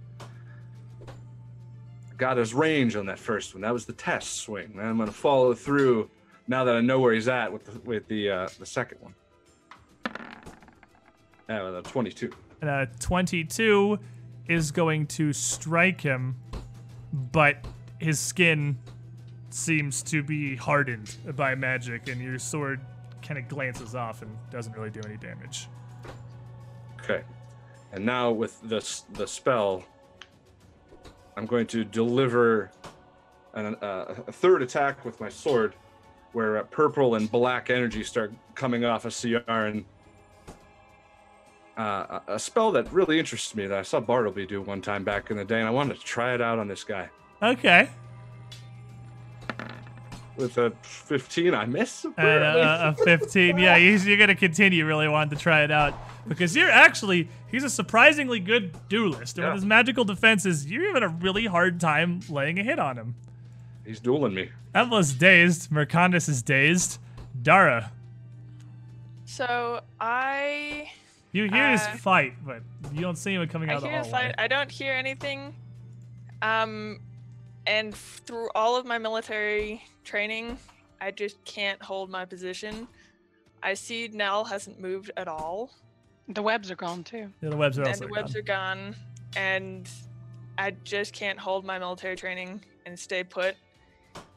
Got 2.17 2.39
his 2.39 2.55
range 2.55 2.97
on 2.97 3.05
that 3.07 3.19
first 3.19 3.55
one. 3.55 3.61
That 3.61 3.73
was 3.73 3.85
the 3.85 3.93
test 3.93 4.37
swing. 4.37 4.79
I'm 4.81 4.97
going 4.97 5.09
to 5.09 5.15
follow 5.15 5.53
through 5.53 6.11
now 6.49 6.65
that 6.65 6.75
I 6.75 6.81
know 6.81 7.01
where 7.01 7.13
he's 7.13 7.29
at 7.29 7.53
with 7.53 7.67
the, 7.67 7.79
with 7.81 8.09
the 8.09 8.31
uh, 8.31 8.49
the 8.59 8.67
second 8.67 8.99
one. 9.03 9.15
Uh, 11.49 11.71
the 11.71 11.83
22. 11.83 12.33
And 12.63 12.71
a 12.71 12.89
22 12.99 13.99
is 14.49 14.71
going 14.71 15.07
to 15.07 15.33
strike 15.33 16.01
him, 16.01 16.37
but 17.13 17.65
his 17.99 18.19
skin 18.19 18.79
seems 19.51 20.03
to 20.05 20.23
be 20.23 20.57
hardened 20.57 21.15
by 21.37 21.55
magic, 21.55 22.09
and 22.09 22.21
your 22.21 22.39
sword 22.39 22.81
kind 23.23 23.39
of 23.39 23.49
glances 23.49 23.95
off 23.95 24.23
and 24.23 24.37
doesn't 24.51 24.73
really 24.75 24.91
do 24.91 25.01
any 25.05 25.17
damage. 25.17 25.69
Okay. 27.01 27.23
And 27.93 28.05
now 28.05 28.31
with 28.31 28.61
the 28.63 28.85
the 29.13 29.27
spell, 29.27 29.85
I'm 31.37 31.47
going 31.47 31.67
to 31.69 31.85
deliver 31.85 32.71
an, 33.55 33.77
uh, 33.77 34.15
a 34.27 34.33
third 34.33 34.63
attack 34.63 35.05
with 35.05 35.21
my 35.21 35.29
sword, 35.29 35.75
where 36.33 36.59
uh, 36.59 36.65
purple 36.65 37.15
and 37.15 37.31
black 37.31 37.71
energy 37.71 38.05
start 38.05 38.33
coming 38.55 38.85
off 38.85 39.05
of 39.05 39.17
CR 39.19 39.51
and. 39.53 39.85
Uh, 41.77 42.19
a 42.27 42.35
a 42.35 42.39
spell 42.41 42.73
that 42.73 42.93
really 42.93 43.21
interests 43.21 43.55
me 43.55 43.65
that 43.65 43.79
I 43.79 43.83
saw 43.83 44.01
Bartleby 44.01 44.47
do 44.47 44.61
one 44.61 44.83
time 44.83 45.05
back 45.05 45.31
in 45.31 45.37
the 45.37 45.45
day, 45.45 45.61
and 45.61 45.69
I 45.69 45.71
wanted 45.71 46.01
to 46.01 46.05
try 46.05 46.35
it 46.35 46.41
out 46.41 46.59
on 46.59 46.67
this 46.67 46.83
guy. 46.83 47.09
Okay. 47.41 47.89
With 50.39 50.57
a 50.57 50.71
15, 50.83 51.53
I 51.55 51.67
miss. 51.67 52.05
And 52.05 52.13
apparently. 52.15 52.63
uh, 52.63 52.91
a 52.93 52.95
15. 52.95 53.59
Yeah, 53.59 53.77
he's, 53.79 54.07
you're 54.07 54.17
going 54.17 54.29
to 54.29 54.35
continue 54.35 54.87
really 54.87 55.09
wanting 55.09 55.37
to 55.37 55.43
try 55.43 55.63
it 55.65 55.71
out. 55.71 55.95
Because 56.27 56.55
you're 56.57 56.71
actually, 56.71 57.29
he's 57.51 57.65
a 57.65 57.71
surprisingly 57.71 58.39
good 58.41 58.75
duelist. 58.89 59.37
And 59.37 59.43
Yeah. 59.45 59.49
with 59.53 59.63
his 59.63 59.65
magical 59.67 60.05
defenses, 60.05 60.71
you're 60.71 60.87
having 60.87 61.03
a 61.03 61.09
really 61.09 61.47
hard 61.47 61.81
time 61.81 62.21
laying 62.29 62.59
a 62.59 62.63
hit 62.63 62.79
on 62.79 62.97
him. 62.97 63.17
He's 63.85 63.99
dueling 64.01 64.35
me. 64.35 64.51
Evelyn's 64.75 65.13
dazed. 65.13 65.71
Mercandus 65.71 66.29
is 66.29 66.43
dazed. 66.43 66.99
Dara, 67.43 67.91
So 69.25 69.81
I 70.01 70.91
you 71.33 71.49
hear 71.49 71.71
his 71.71 71.83
Uh, 71.83 71.97
fight, 71.97 72.35
but 72.45 72.63
you 72.93 73.01
don't 73.01 73.17
see 73.17 73.35
him 73.35 73.47
coming 73.49 73.69
I 73.71 73.75
out 73.75 73.77
of 73.79 73.83
the 73.83 73.89
hear 73.91 74.03
the 74.03 74.09
hallway. 74.09 74.27
fight. 74.29 74.35
I 74.39 74.47
don't 74.49 74.71
hear 74.71 74.93
anything. 74.93 75.55
Um, 76.43 77.01
and 77.67 77.95
through 77.95 78.49
all 78.55 78.77
of 78.77 78.87
my 78.87 78.99
military 78.99 79.85
training, 80.09 80.59
I 81.01 81.11
just 81.11 81.43
can't 81.45 81.81
hold 81.83 82.11
my 82.11 82.25
position. 82.25 82.89
I 83.63 83.75
see 83.75 84.09
Nell 84.13 84.45
hasn't 84.45 84.81
moved 84.81 85.11
at 85.17 85.29
all, 85.29 85.71
The 86.29 86.43
webs 86.43 86.71
are 86.71 86.77
gone 86.77 87.05
too. 87.05 87.33
Yeah, 87.43 87.51
the 87.51 87.57
webs 87.57 87.79
are 87.79 87.83
and 87.83 87.89
also 87.91 88.07
the 88.07 88.13
webs 88.13 88.33
gone. 88.35 88.39
are 88.41 88.43
gone, 88.43 88.97
and 89.37 89.89
I 90.59 90.73
just 90.85 91.13
can't 91.13 91.39
hold 91.39 91.65
my 91.65 91.79
military 91.79 92.17
training 92.17 92.65
and 92.87 92.99
stay 92.99 93.23
put. 93.25 93.57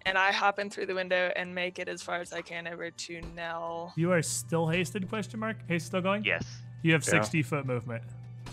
And 0.05 0.17
I 0.17 0.31
hop 0.31 0.57
in 0.59 0.69
through 0.69 0.87
the 0.87 0.95
window 0.95 1.31
and 1.35 1.53
make 1.53 1.77
it 1.79 1.87
as 1.87 2.01
far 2.01 2.19
as 2.21 2.33
I 2.33 2.41
can 2.41 2.67
over 2.67 2.89
to 2.89 3.21
Nell. 3.35 3.93
You 3.95 4.11
are 4.11 4.21
still 4.23 4.67
hasted? 4.67 5.07
Question 5.09 5.39
mark. 5.39 5.57
Haste 5.67 5.85
still 5.87 6.01
going? 6.01 6.23
Yes, 6.23 6.43
You 6.81 6.93
have 6.93 7.03
Yeah. 7.05 7.11
60 7.21 7.43
foot 7.43 7.65
movement. 7.65 8.03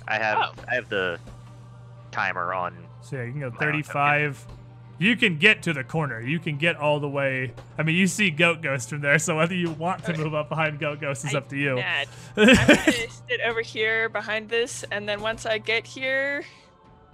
I 0.07 0.19
have 0.19 0.39
Oh. 0.39 0.65
I 0.71 0.75
have 0.75 0.89
the 0.91 1.19
timer 2.11 2.53
on. 2.53 2.77
So 3.01 3.17
yeah, 3.17 3.23
you 3.25 3.33
can 3.33 3.41
go 3.41 3.47
okay. 3.47 3.57
35. 4.99 5.03
You 5.07 5.17
can 5.17 5.39
get 5.39 5.63
to 5.63 5.73
the 5.73 5.85
corner. 5.85 6.21
You 6.21 6.39
can 6.39 6.57
get 6.59 6.77
all 6.77 7.01
the 7.01 7.09
way. 7.09 7.53
I 7.79 7.83
mean, 7.83 7.97
you 7.97 8.07
see 8.07 8.31
Goat 8.31 8.63
Ghost 8.63 8.89
from 8.91 9.01
there, 9.01 9.19
so 9.19 9.37
whether 9.37 9.55
you 9.55 9.71
want 9.71 10.05
to 10.05 10.13
Okay. 10.13 10.23
move 10.23 10.35
up 10.35 10.49
behind 10.49 10.79
Goat 10.81 11.01
Ghost 11.01 11.25
is 11.25 11.35
I- 11.35 11.39
up 11.39 11.49
to 11.51 11.57
you. 11.57 11.77
Nah, 11.77 11.83
I'm 12.37 12.47
gonna 12.57 12.93
sit 13.29 13.41
over 13.47 13.61
here 13.63 14.09
behind 14.09 14.49
this, 14.49 14.85
and 14.91 15.09
then 15.09 15.21
once 15.21 15.47
I 15.47 15.59
get 15.59 15.87
here, 15.87 16.45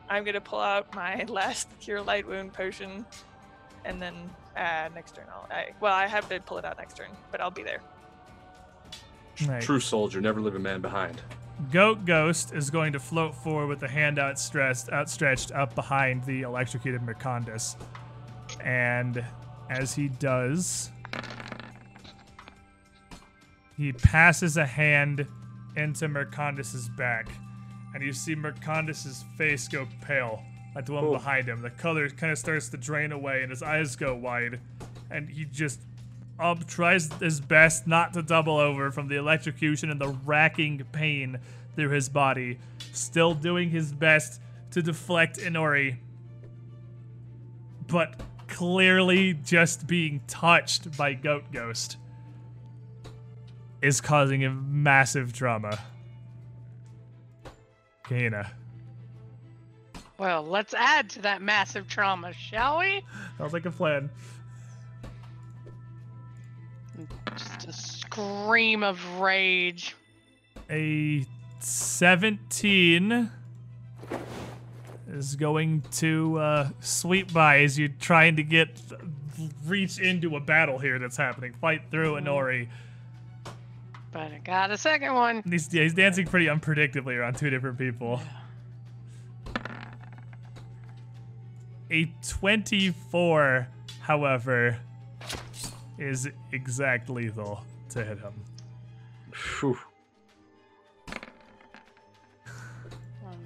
I'm 0.09 0.25
gonna 0.25 0.41
pull 0.41 0.61
out 0.61 0.95
my 0.95 1.25
last 1.29 1.69
cure 1.81 2.03
light 2.03 2.27
wound 2.27 2.53
potion, 2.53 3.05
and 3.85 4.01
then 4.01 4.15
uh, 4.57 4.89
next 4.95 5.15
turn 5.15 5.27
I'll. 5.33 5.47
I, 5.51 5.71
well, 5.81 5.93
I 5.95 6.07
have 6.07 6.29
to 6.31 6.41
pull 6.41 6.59
it 6.59 6.65
out 6.65 6.79
next 6.79 6.97
turn, 6.97 7.11
but 7.31 7.41
I'll 7.41 7.51
be 7.51 7.63
there. 7.63 7.81
Right. 9.49 9.61
True 9.63 9.81
soldier, 9.81 10.21
never 10.21 10.41
leave 10.41 10.55
a 10.55 10.59
man 10.61 10.81
behind. 10.81 11.21
Goat 11.71 12.05
Ghost 12.05 12.53
is 12.53 12.71
going 12.71 12.93
to 12.93 13.01
float 13.01 13.35
forward 13.35 13.69
with 13.69 13.81
the 13.81 13.89
hand 13.89 14.19
outstretched, 14.19 14.91
outstretched 14.91 15.53
up 15.53 15.75
behind 15.75 16.25
the 16.25 16.43
electrocuted 16.43 17.01
Mercandus. 17.03 17.77
And 18.61 19.25
as 19.71 19.95
he 19.95 20.09
does, 20.09 20.91
he 23.77 23.93
passes 23.93 24.57
a 24.57 24.67
hand 24.67 25.27
into 25.77 26.09
Mercandus's 26.09 26.89
back. 26.89 27.29
And 27.95 28.03
you 28.03 28.13
see 28.13 28.35
Mercandus's 28.35 29.25
face 29.39 29.69
go 29.69 29.87
pale, 30.03 30.43
like 30.75 30.87
the 30.87 30.93
one 30.93 31.05
Oh. 31.05 31.13
behind 31.13 31.49
him. 31.49 31.63
The 31.63 31.71
color 31.71 32.09
kind 32.11 32.33
of 32.33 32.39
starts 32.39 32.69
to 32.71 32.77
drain 32.77 33.13
away, 33.13 33.43
and 33.43 33.51
his 33.51 33.63
eyes 33.63 33.95
go 33.95 34.15
wide. 34.15 34.61
And 35.11 35.29
he 35.29 35.45
just 35.45 35.81
up 36.39 36.67
tries 36.67 37.13
his 37.15 37.41
best 37.41 37.87
not 37.87 38.13
to 38.15 38.23
double 38.23 38.57
over 38.57 38.91
from 38.91 39.09
the 39.09 39.17
electrocution 39.17 39.91
and 39.91 40.01
the 40.01 40.09
racking 40.25 40.83
pain 40.93 41.39
through 41.75 41.91
his 41.91 42.09
body, 42.09 42.59
still 42.93 43.35
doing 43.35 43.71
his 43.71 43.93
best 43.93 44.41
to 44.71 44.83
deflect 44.83 45.39
Inori, 45.39 45.97
but 47.87 48.21
clearly 48.49 49.35
just 49.35 49.87
being 49.87 50.21
touched 50.27 50.97
by 50.97 51.15
Goat 51.15 51.45
Ghost 51.53 51.97
is 53.83 54.01
causing 54.01 54.41
him 54.41 54.83
massive 54.83 55.33
trauma. 55.33 55.79
Kana. 58.05 58.51
Well, 60.19 60.43
let's 60.43 60.75
add 60.75 61.11
to 61.11 61.23
that 61.23 61.43
massive 61.43 61.89
trauma, 61.89 62.33
shall 62.33 62.79
we? 62.79 63.05
Sounds 63.37 63.53
like 63.53 63.67
a 63.67 63.71
plan. 63.71 64.11
Just 67.33 67.69
a 67.69 67.73
scream 67.73 68.83
of 68.83 69.05
rage. 69.19 69.97
A 70.71 71.27
17 71.59 73.31
is 75.09 75.37
going 75.37 75.83
to 75.93 76.39
uh, 76.39 76.69
sweep 76.81 77.33
by 77.33 77.61
as 77.61 77.79
you're 77.79 77.89
trying 78.01 78.37
to 78.37 78.43
get 78.43 78.81
reach 79.67 79.99
into 79.99 80.37
a 80.37 80.41
battle 80.41 80.79
here 80.79 80.99
that's 80.99 81.17
happening. 81.17 81.53
Fight 81.61 81.83
through 81.91 82.15
Inori. 82.15 82.69
But 84.13 84.33
I 84.33 84.41
got 84.45 84.71
a 84.71 84.79
second 84.79 85.15
one. 85.15 85.43
He's, 85.49 85.73
yeah, 85.75 85.83
he's 85.83 85.95
dancing 85.95 86.27
pretty 86.27 86.47
unpredictably 86.47 87.17
around 87.17 87.37
two 87.37 87.51
different 87.51 87.79
people. 87.79 88.21
A 91.91 92.13
24, 92.29 93.69
however, 94.01 94.79
is 95.99 96.29
exact 96.53 97.09
lethal 97.09 97.63
to 97.91 98.05
hit 98.05 98.19
him. 98.19 98.35
Phew. 99.33 99.79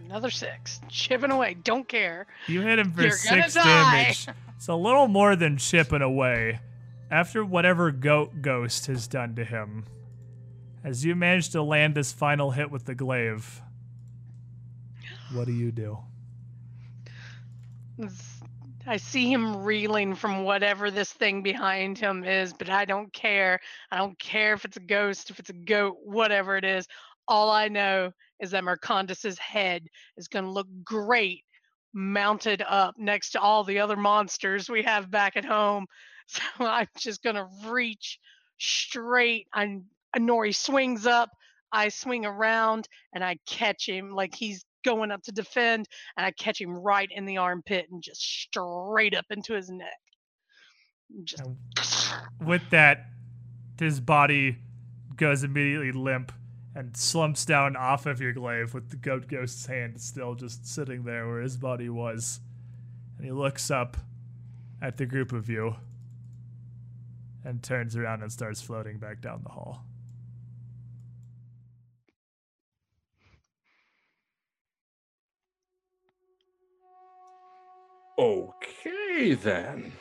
Another 0.06 0.30
six. 0.30 0.80
Chipping 0.88 1.30
away. 1.30 1.54
Don't 1.62 1.86
care. 1.86 2.26
You 2.46 2.62
hit 2.62 2.78
him 2.78 2.92
for 2.92 3.02
You're 3.02 3.10
gonna 3.28 3.42
six 3.42 3.54
die. 3.54 3.64
damage. 3.64 4.26
It's 4.56 4.66
a 4.66 4.74
little 4.74 5.06
more 5.06 5.36
than 5.36 5.56
chipping 5.56 6.02
away. 6.02 6.58
After 7.12 7.44
whatever 7.44 7.92
goat 7.92 8.42
ghost 8.42 8.86
has 8.86 9.06
done 9.06 9.36
to 9.36 9.44
him, 9.44 9.84
as 10.82 11.04
you 11.04 11.14
manage 11.14 11.50
to 11.50 11.62
land 11.62 11.94
this 11.94 12.10
final 12.10 12.50
hit 12.50 12.68
with 12.68 12.84
the 12.84 12.96
glaive, 12.96 13.62
what 15.32 15.46
do 15.46 15.52
you 15.52 15.70
do? 15.70 15.98
I 18.88 18.96
see 18.96 19.30
him 19.30 19.64
reeling 19.64 20.14
from 20.14 20.44
whatever 20.44 20.90
this 20.90 21.12
thing 21.12 21.42
behind 21.42 21.98
him 21.98 22.24
is, 22.24 22.54
but 22.54 22.70
I 22.70 22.86
don't 22.86 23.12
care. 23.12 23.60
I 23.90 23.98
don't 23.98 24.18
care 24.18 24.54
if 24.54 24.64
it's 24.64 24.78
a 24.78 24.80
ghost, 24.80 25.28
if 25.28 25.38
it's 25.38 25.50
a 25.50 25.54
goat, 25.54 25.98
whatever 26.02 26.56
it 26.56 26.64
is. 26.64 26.86
All 27.28 27.50
I 27.50 27.68
know 27.68 28.12
is 28.40 28.52
that 28.52 28.64
Mercandus's 28.64 29.38
head 29.38 29.86
is 30.16 30.28
going 30.28 30.46
to 30.46 30.50
look 30.50 30.68
great 30.82 31.44
mounted 31.92 32.62
up 32.66 32.94
next 32.96 33.32
to 33.32 33.40
all 33.40 33.62
the 33.62 33.80
other 33.80 33.96
monsters 33.96 34.70
we 34.70 34.82
have 34.84 35.10
back 35.10 35.36
at 35.36 35.44
home. 35.44 35.86
So 36.30 36.42
I'm 36.58 36.88
just 36.98 37.22
going 37.22 37.36
to 37.36 37.48
reach 37.68 38.18
straight. 38.58 39.46
I'm, 39.50 39.86
Nori 40.14 40.54
swings 40.54 41.06
up. 41.06 41.30
I 41.72 41.88
swing 41.88 42.26
around 42.26 42.86
and 43.14 43.24
I 43.24 43.38
catch 43.46 43.88
him 43.88 44.10
like 44.10 44.34
he's 44.34 44.62
going 44.84 45.10
up 45.10 45.22
to 45.24 45.32
defend, 45.32 45.86
and 46.16 46.26
I 46.26 46.30
catch 46.32 46.60
him 46.60 46.76
right 46.76 47.08
in 47.10 47.24
the 47.24 47.38
armpit 47.38 47.86
and 47.90 48.02
just 48.02 48.20
straight 48.20 49.14
up 49.14 49.26
into 49.30 49.54
his 49.54 49.70
neck. 49.70 49.98
Just 51.24 51.42
with 52.44 52.62
that, 52.70 53.06
his 53.78 54.00
body 54.00 54.58
goes 55.16 55.42
immediately 55.42 55.92
limp 55.92 56.32
and 56.74 56.96
slumps 56.96 57.44
down 57.44 57.74
off 57.74 58.06
of 58.06 58.20
your 58.20 58.32
glaive 58.32 58.72
with 58.72 58.90
the 58.90 58.96
goat 58.96 59.26
ghost's 59.26 59.66
hand 59.66 60.00
still 60.00 60.34
just 60.34 60.66
sitting 60.66 61.02
there 61.02 61.26
where 61.26 61.40
his 61.40 61.56
body 61.56 61.88
was. 61.88 62.40
And 63.16 63.26
he 63.26 63.32
looks 63.32 63.70
up 63.70 63.96
at 64.80 64.96
the 64.96 65.06
group 65.06 65.32
of 65.32 65.48
you 65.48 65.74
and 67.44 67.62
turns 67.62 67.96
around 67.96 68.22
and 68.22 68.30
starts 68.30 68.60
floating 68.60 68.98
back 68.98 69.20
down 69.20 69.40
the 69.42 69.50
hall. 69.50 69.84
Okay 78.18 79.34
then. 79.34 79.92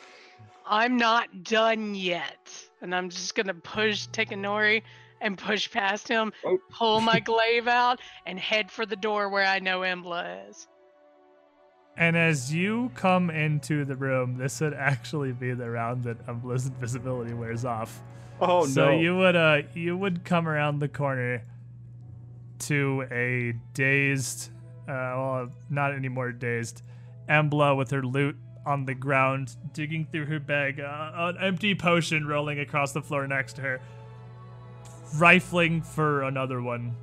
I'm 0.65 0.98
not 0.98 1.44
done 1.44 1.94
yet. 1.95 2.52
And 2.81 2.94
I'm 2.94 3.10
just 3.10 3.35
gonna 3.35 3.53
push 3.53 4.07
take 4.07 4.31
a 4.31 4.35
Nori 4.35 4.81
and 5.22 5.38
push 5.38 5.72
past 5.72 6.07
him, 6.07 6.31
Oh. 6.45 6.57
pull 6.69 7.02
my 7.02 7.19
glaive 7.26 7.68
out, 7.68 7.99
and 8.26 8.39
head 8.39 8.69
for 8.72 8.85
the 8.85 8.95
door 8.95 9.30
where 9.30 9.45
I 9.45 9.60
know 9.60 9.80
Embla 9.81 10.49
is. 10.49 10.68
And 11.95 12.15
as 12.15 12.53
you 12.53 12.91
come 12.94 13.31
into 13.31 13.84
the 13.84 13.95
room, 13.95 14.38
this 14.38 14.61
would 14.61 14.76
actually 14.76 15.31
be 15.31 15.53
the 15.53 15.69
round 15.69 16.03
that 16.03 16.23
Embla's 16.27 16.68
invisibility 16.68 17.34
wears 17.34 17.65
off. 17.65 18.02
Oh 18.39 18.68
so 18.68 18.85
no! 18.85 18.91
So 18.91 18.99
you 18.99 19.18
would 19.18 19.35
uh 19.35 19.61
you 19.73 19.98
would 19.98 20.23
come 20.23 20.48
around 20.48 20.80
the 20.80 20.88
corner 20.88 21.44
to 22.60 23.06
a 23.11 23.53
dazed 23.73 24.49
uh 24.88 25.14
well 25.15 25.49
not 25.69 25.94
anymore 25.94 26.31
dazed 26.31 26.81
Embla 27.29 27.75
with 27.77 27.91
her 27.91 28.03
loot 28.03 28.35
on 28.65 28.85
the 28.85 28.93
ground 28.93 29.55
digging 29.73 30.05
through 30.11 30.25
her 30.25 30.39
bag 30.39 30.79
uh, 30.79 31.11
an 31.15 31.37
empty 31.41 31.73
potion 31.75 32.25
rolling 32.27 32.59
across 32.59 32.91
the 32.91 33.01
floor 33.01 33.25
next 33.27 33.53
to 33.53 33.61
her 33.61 33.79
rifling 35.15 35.81
for 35.81 36.23
another 36.23 36.61
one 36.61 36.93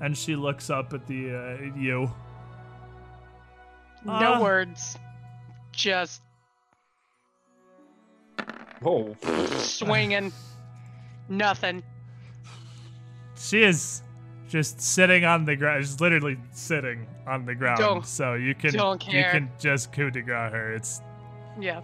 and 0.00 0.16
she 0.16 0.34
looks 0.36 0.68
up 0.68 0.92
at 0.92 1.06
the 1.06 1.32
uh, 1.34 1.78
you 1.78 2.10
No 4.04 4.34
Uh. 4.34 4.40
words. 4.42 4.96
Just 5.72 6.22
Oh, 8.84 9.16
swinging. 9.58 10.32
Nothing. 11.28 11.82
She 13.38 13.62
is 13.62 14.02
just 14.48 14.80
sitting 14.80 15.24
on 15.24 15.44
the 15.44 15.56
ground. 15.56 15.84
She's 15.84 16.00
literally 16.00 16.38
sitting 16.52 17.06
on 17.26 17.44
the 17.46 17.54
ground. 17.54 17.78
Don't- 17.78 18.06
so 18.06 18.34
you 18.34 18.54
can 18.54 18.72
don't 18.72 19.04
you 19.06 19.22
can 19.22 19.50
just 19.58 19.92
coup 19.92 20.10
de 20.10 20.22
grace 20.22 20.52
her. 20.52 20.72
It's 20.74 21.00
Yeah. 21.58 21.80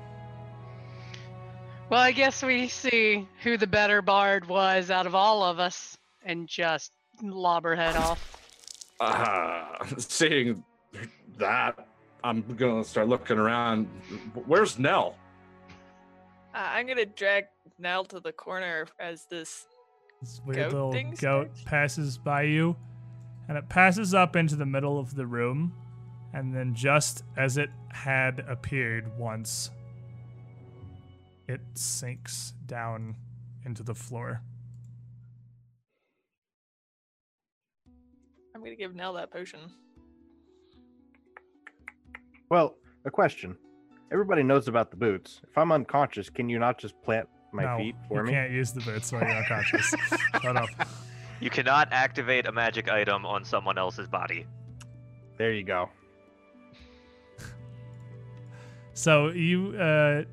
Well, 1.89 2.01
I 2.01 2.13
guess 2.13 2.43
we 2.43 2.69
see 2.69 3.29
who 3.43 3.59
the 3.59 3.67
better 3.67 4.01
bard 4.01 4.47
was 4.49 4.91
out 4.91 5.07
of 5.07 5.15
all 5.15 5.43
of 5.43 5.59
us 5.59 5.97
and 6.25 6.49
just 6.49 6.93
lob 7.23 7.65
her 7.65 7.77
head 7.77 7.97
off. 7.97 8.39
uh, 9.01 9.85
seeing 9.99 10.65
that, 11.39 11.87
I'm 12.25 12.43
gonna 12.57 12.85
start 12.85 13.09
looking 13.09 13.37
around. 13.39 13.87
Where's 14.47 14.79
Nell? 14.79 15.17
Uh, 16.55 16.59
I'm 16.59 16.87
gonna 16.87 17.05
drag 17.07 17.45
Nell 17.79 18.05
to 18.07 18.21
the 18.21 18.33
corner 18.33 18.87
as 19.01 19.25
this. 19.27 19.67
This 20.23 20.41
weird 20.47 20.71
Goat 20.71 20.73
little 20.73 20.93
thing 20.93 21.11
goat 21.11 21.51
starts? 21.53 21.63
passes 21.65 22.17
by 22.17 22.43
you, 22.43 22.77
and 23.49 23.59
it 23.59 23.69
passes 23.69 24.15
up 24.15 24.37
into 24.37 24.57
the 24.57 24.65
middle 24.65 24.99
of 24.99 25.15
the 25.17 25.27
room, 25.27 25.75
and 26.33 26.55
then 26.55 26.75
just 26.75 27.25
as 27.37 27.59
it 27.59 27.71
had 27.91 28.45
appeared 28.49 29.19
once, 29.19 29.71
it 31.49 31.61
sinks 31.75 32.55
down 32.67 33.17
into 33.67 33.83
the 33.83 33.95
floor. 33.95 34.41
I'm 38.55 38.63
gonna 38.63 38.77
give 38.77 38.95
Nell 38.95 39.15
that 39.15 39.33
potion. 39.33 39.61
Well, 42.49 42.77
a 43.05 43.11
question. 43.11 43.57
Everybody 44.13 44.43
knows 44.43 44.69
about 44.69 44.91
the 44.91 44.97
boots. 44.97 45.41
If 45.49 45.59
I'm 45.59 45.73
unconscious, 45.73 46.31
can 46.31 46.49
you 46.49 46.59
not 46.59 46.79
just 46.79 47.01
plant 47.03 47.29
my 47.53 47.65
no, 47.65 47.77
feet 47.77 47.95
for 48.09 48.21
you 48.21 48.27
me? 48.27 48.33
can't 48.33 48.51
use 48.51 48.73
the 48.73 48.81
boots 48.81 49.13
while 49.13 49.23
you're 49.23 49.37
unconscious. 49.37 49.95
Shut 50.43 50.57
up. 50.57 50.69
You 51.41 51.51
cannot 51.51 51.89
activate 51.93 52.47
a 52.47 52.53
magic 52.53 52.91
item 52.91 53.27
on 53.27 53.45
someone 53.45 53.79
else's 53.79 54.09
body. 54.09 54.47
There 55.39 55.53
you 55.53 55.65
go. 55.65 55.91
So 58.95 59.29
you, 59.31 59.77
uh, 59.77 60.25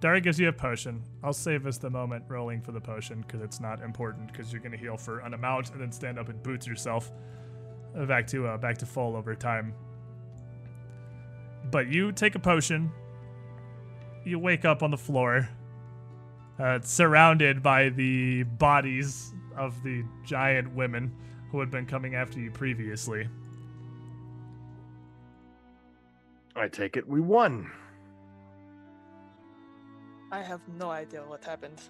Dara 0.00 0.20
gives 0.20 0.38
you 0.38 0.48
a 0.48 0.52
potion. 0.52 1.02
I'll 1.22 1.32
save 1.32 1.66
us 1.66 1.78
the 1.78 1.90
moment 1.90 2.24
rolling 2.28 2.60
for 2.60 2.72
the 2.72 2.80
potion 2.80 3.22
because 3.22 3.40
it's 3.40 3.60
not 3.60 3.80
important 3.82 4.30
because 4.30 4.52
you're 4.52 4.60
gonna 4.62 4.76
heal 4.76 4.96
for 4.96 5.20
an 5.20 5.34
amount 5.34 5.70
and 5.70 5.80
then 5.80 5.90
stand 5.92 6.18
up 6.18 6.28
and 6.28 6.42
boots 6.42 6.66
yourself 6.66 7.10
uh, 7.96 8.04
back 8.04 8.26
to 8.28 8.46
uh, 8.46 8.56
back 8.58 8.78
to 8.78 8.86
full 8.86 9.16
over 9.16 9.34
time. 9.34 9.74
But 11.70 11.88
you 11.88 12.12
take 12.12 12.34
a 12.34 12.38
potion. 12.38 12.90
You 14.24 14.38
wake 14.38 14.64
up 14.64 14.82
on 14.82 14.90
the 14.90 14.96
floor, 14.98 15.48
uh, 16.58 16.80
surrounded 16.82 17.62
by 17.62 17.88
the 17.90 18.42
bodies 18.44 19.32
of 19.56 19.82
the 19.82 20.04
giant 20.24 20.74
women 20.74 21.14
who 21.50 21.60
had 21.60 21.70
been 21.70 21.86
coming 21.86 22.14
after 22.14 22.40
you 22.40 22.50
previously. 22.50 23.28
I 26.54 26.68
take 26.68 26.96
it 26.96 27.06
we 27.08 27.20
won. 27.20 27.70
I 30.30 30.42
have 30.42 30.60
no 30.78 30.90
idea 30.90 31.22
what 31.22 31.44
happened. 31.44 31.80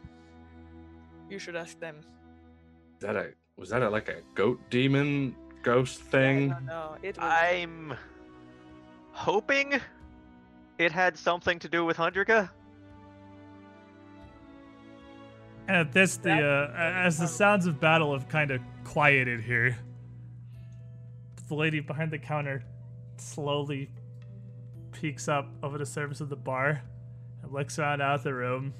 You 1.29 1.39
should 1.39 1.57
ask 1.57 1.79
them. 1.79 1.97
Is 1.99 3.07
that 3.07 3.17
a 3.17 3.33
was 3.57 3.71
that 3.71 3.83
a, 3.83 3.91
like 3.91 4.09
a 4.09 4.23
goat 4.35 4.61
demon 4.71 5.35
ghost 5.63 6.03
I 6.07 6.11
thing? 6.11 6.49
don't 6.51 6.67
know. 6.67 6.97
It 7.03 7.17
was. 7.17 7.33
I'm 7.33 7.95
hoping 9.13 9.81
it 10.79 10.93
had 10.93 11.17
something 11.17 11.59
to 11.61 11.69
do 11.69 11.85
with 11.85 11.97
Hundrika. 11.97 12.51
And 15.73 15.81
at 15.81 15.93
this, 15.94 16.19
the 16.19 16.35
uh, 16.35 16.70
as 16.77 17.16
the 17.16 17.27
sounds 17.27 17.66
of 17.66 17.81
battle 17.81 18.12
have 18.12 18.28
kind 18.28 18.51
of 18.51 18.61
quieted 18.85 19.40
here, 19.40 19.78
the 21.49 21.55
lady 21.55 21.81
behind 21.81 22.11
the 22.11 22.19
counter 22.19 22.62
slowly 23.16 23.89
peeks 24.93 25.28
up 25.28 25.49
over 25.62 25.78
the 25.78 25.86
surface 25.86 26.20
of 26.20 26.28
the 26.28 26.36
bar 26.36 26.82
and 27.43 27.51
looks 27.51 27.78
around 27.78 28.03
out 28.03 28.23
the 28.23 28.35
room 28.35 28.74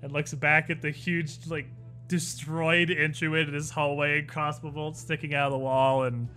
and 0.00 0.10
looks 0.10 0.32
back 0.32 0.70
at 0.70 0.80
the 0.80 0.90
huge, 0.90 1.36
like, 1.48 1.66
destroyed 2.06 2.90
entryway 2.90 3.44
to 3.44 3.50
this 3.50 3.68
hallway 3.68 4.20
and 4.20 4.26
crossbow 4.26 4.70
bolt 4.70 4.96
sticking 4.96 5.34
out 5.34 5.48
of 5.48 5.52
the 5.52 5.58
wall 5.58 6.04
and 6.04 6.30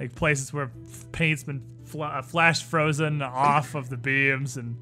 like 0.00 0.16
places 0.16 0.52
where 0.52 0.72
paint's 1.12 1.44
been 1.44 1.62
fl- 1.84 2.02
uh, 2.02 2.22
flash 2.22 2.64
frozen 2.64 3.22
off 3.22 3.76
of 3.76 3.88
the 3.88 3.96
beams 3.96 4.56
and. 4.56 4.76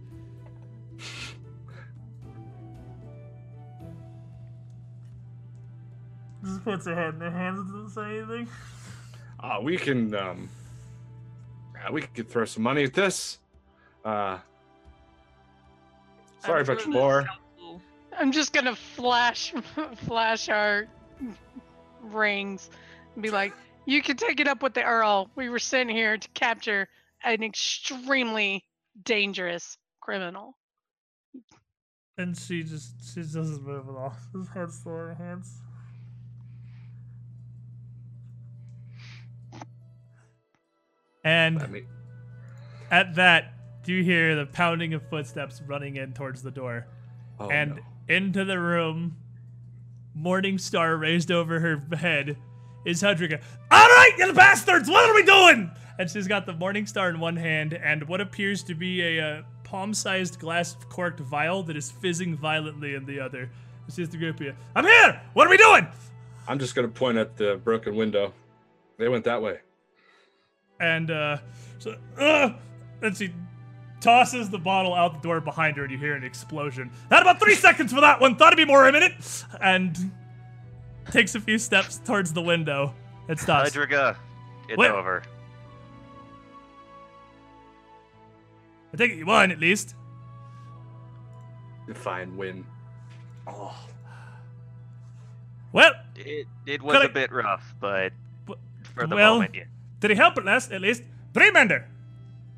Just 6.64 6.76
puts 6.76 6.86
her 6.86 6.94
head 6.94 7.14
in 7.14 7.20
her 7.20 7.30
hands 7.30 7.60
and 7.60 7.72
doesn't 7.72 7.90
say 7.90 8.18
anything. 8.18 8.48
Uh, 9.40 9.60
we 9.62 9.76
can 9.76 10.14
um, 10.14 10.48
we 11.92 12.02
could 12.02 12.28
throw 12.28 12.44
some 12.44 12.62
money 12.62 12.84
at 12.84 12.94
this. 12.94 13.38
Uh, 14.04 14.38
sorry 16.40 16.60
I'm 16.60 16.64
about 16.64 16.80
sure 16.80 16.92
your 16.92 16.94
the 16.94 16.98
bar. 16.98 17.26
I'm 18.18 18.32
just 18.32 18.52
gonna 18.52 18.74
flash 18.74 19.52
flash 20.06 20.48
our 20.48 20.86
rings 22.02 22.70
and 23.14 23.22
be 23.22 23.30
like, 23.30 23.52
you 23.86 24.02
can 24.02 24.16
take 24.16 24.40
it 24.40 24.48
up 24.48 24.62
with 24.62 24.74
the 24.74 24.82
Earl. 24.82 25.30
We 25.36 25.48
were 25.48 25.58
sent 25.58 25.90
here 25.90 26.16
to 26.16 26.28
capture 26.30 26.88
an 27.22 27.42
extremely 27.42 28.64
dangerous 29.02 29.78
criminal. 30.00 30.56
And 32.16 32.36
she 32.36 32.62
just 32.62 32.94
she 33.12 33.20
just 33.22 33.34
doesn't 33.34 33.66
move 33.66 33.88
at 33.88 33.94
all. 33.94 34.14
His 34.32 34.48
head's 34.48 34.78
still 34.78 34.92
in 34.92 34.98
her 34.98 35.14
hands. 35.14 35.60
And 41.24 41.62
I 41.62 41.66
mean, 41.66 41.86
at 42.90 43.14
that, 43.14 43.54
do 43.82 43.92
you 43.92 44.04
hear 44.04 44.36
the 44.36 44.46
pounding 44.46 44.94
of 44.94 45.08
footsteps 45.08 45.62
running 45.66 45.96
in 45.96 46.12
towards 46.12 46.42
the 46.42 46.50
door. 46.50 46.86
oh, 47.40 47.48
and 47.48 47.76
no. 47.76 48.14
into 48.14 48.44
the 48.44 48.58
room, 48.58 49.16
Morning 50.14 50.58
Star 50.58 50.96
raised 50.96 51.30
over 51.30 51.60
her 51.60 51.82
head, 51.96 52.36
is 52.84 53.02
Hudrica. 53.02 53.40
All 53.70 53.88
right, 53.88 54.12
you 54.18 54.32
bastards, 54.32 54.88
what 54.88 55.08
are 55.08 55.14
we 55.14 55.22
doing? 55.22 55.70
And 55.98 56.10
she's 56.10 56.28
got 56.28 56.46
the 56.46 56.52
Morning 56.52 56.86
Star 56.86 57.10
in 57.10 57.18
one 57.20 57.36
hand 57.36 57.72
and 57.74 58.06
what 58.08 58.20
appears 58.20 58.62
to 58.64 58.74
be 58.74 59.02
a 59.02 59.20
uh, 59.20 59.42
palm-sized 59.64 60.38
glass 60.38 60.76
corked 60.88 61.20
vial 61.20 61.62
that 61.64 61.76
is 61.76 61.90
fizzing 61.90 62.36
violently 62.36 62.94
in 62.94 63.06
the 63.06 63.20
other. 63.20 63.50
She 63.86 63.92
says 63.92 64.08
to 64.08 64.12
the 64.12 64.18
group 64.18 64.38
here, 64.38 64.56
I'm 64.74 64.84
here! 64.84 65.20
What 65.34 65.46
are 65.46 65.50
we 65.50 65.56
doing? 65.56 65.86
I'm 66.46 66.58
just 66.58 66.74
gonna 66.74 66.88
point 66.88 67.18
at 67.18 67.36
the 67.36 67.60
broken 67.62 67.96
window. 67.96 68.32
They 68.98 69.08
went 69.08 69.24
that 69.24 69.42
way. 69.42 69.60
And 70.80 71.10
uh, 71.10 71.38
so, 71.78 71.96
uh, 72.18 72.50
and 73.02 73.16
she 73.16 73.32
tosses 74.00 74.50
the 74.50 74.58
bottle 74.58 74.94
out 74.94 75.14
the 75.14 75.20
door 75.26 75.40
behind 75.40 75.76
her, 75.76 75.84
and 75.84 75.92
you 75.92 75.98
hear 75.98 76.14
an 76.14 76.24
explosion. 76.24 76.90
Had 77.10 77.22
about 77.22 77.40
three 77.40 77.54
seconds 77.54 77.92
for 77.92 78.00
that 78.00 78.20
one. 78.20 78.36
Thought 78.36 78.52
it'd 78.52 78.56
be 78.66 78.70
more 78.70 78.86
a 78.88 78.92
minute. 78.92 79.14
And 79.60 79.96
takes 81.10 81.34
a 81.34 81.40
few 81.40 81.58
steps 81.58 81.98
towards 82.04 82.32
the 82.32 82.42
window. 82.42 82.92
It 83.28 83.38
stops. 83.38 83.70
Hydriga, 83.70 84.16
it's 84.68 84.76
Wait. 84.76 84.90
over. 84.90 85.22
I 88.92 88.96
think 88.96 89.14
you 89.14 89.26
won 89.26 89.50
at 89.50 89.58
least. 89.58 89.94
Fine 91.94 92.36
win. 92.36 92.64
Oh, 93.46 93.74
Well, 95.72 95.92
It 96.16 96.46
it 96.66 96.80
was 96.82 96.96
Could 96.96 97.06
a 97.06 97.10
I- 97.10 97.12
bit 97.12 97.32
rough, 97.32 97.74
but 97.80 98.12
But- 98.46 98.58
for 98.94 99.06
the 99.06 99.16
well- 99.16 99.34
moment, 99.34 99.54
yeah. 99.54 99.64
Did 100.04 100.10
he 100.10 100.16
help 100.18 100.36
at 100.36 100.44
last? 100.44 100.70
At 100.70 100.82
least 100.82 101.02
Dreamrender. 101.32 101.84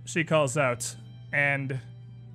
She 0.05 0.24
calls 0.24 0.59
out, 0.59 0.97
and 1.32 1.78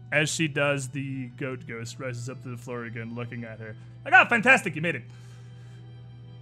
as 0.09 0.29
she 0.29 0.47
does, 0.47 0.87
the 0.87 1.25
goat 1.35 1.67
ghost 1.67 1.99
rises 1.99 2.29
up 2.29 2.41
to 2.43 2.49
the 2.49 2.55
floor 2.55 2.85
again, 2.85 3.13
looking 3.13 3.43
at 3.43 3.59
her. 3.59 3.75
Like, 4.05 4.13
ah, 4.13 4.25
fantastic, 4.29 4.73
you 4.73 4.81
made 4.81 4.95
it. 4.95 5.03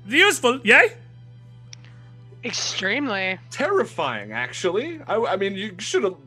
Useful, 0.08 0.60
yay? 0.64 0.92
Extremely. 2.46 3.40
terrifying, 3.50 4.34
actually. 4.34 5.02
I, 5.08 5.16
I 5.16 5.36
mean, 5.36 5.56
you 5.56 5.74
should 5.80 6.04
have 6.04 6.18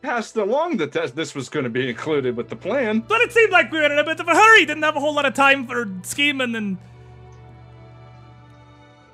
passed 0.00 0.34
along 0.36 0.78
that 0.78 0.92
this- 0.92 1.10
this 1.10 1.34
was 1.34 1.50
going 1.50 1.64
to 1.64 1.70
be 1.70 1.90
included 1.90 2.38
with 2.38 2.48
the 2.48 2.56
plan. 2.56 3.00
But 3.00 3.20
it 3.20 3.32
seemed 3.34 3.52
like 3.52 3.70
we 3.70 3.80
were 3.80 3.92
in 3.92 3.98
a 3.98 4.04
bit 4.04 4.18
of 4.18 4.26
a 4.26 4.34
hurry. 4.34 4.64
Didn't 4.64 4.82
have 4.82 4.96
a 4.96 5.00
whole 5.00 5.12
lot 5.14 5.26
of 5.26 5.34
time 5.34 5.66
for 5.66 5.86
scheming 6.04 6.56
and 6.56 6.78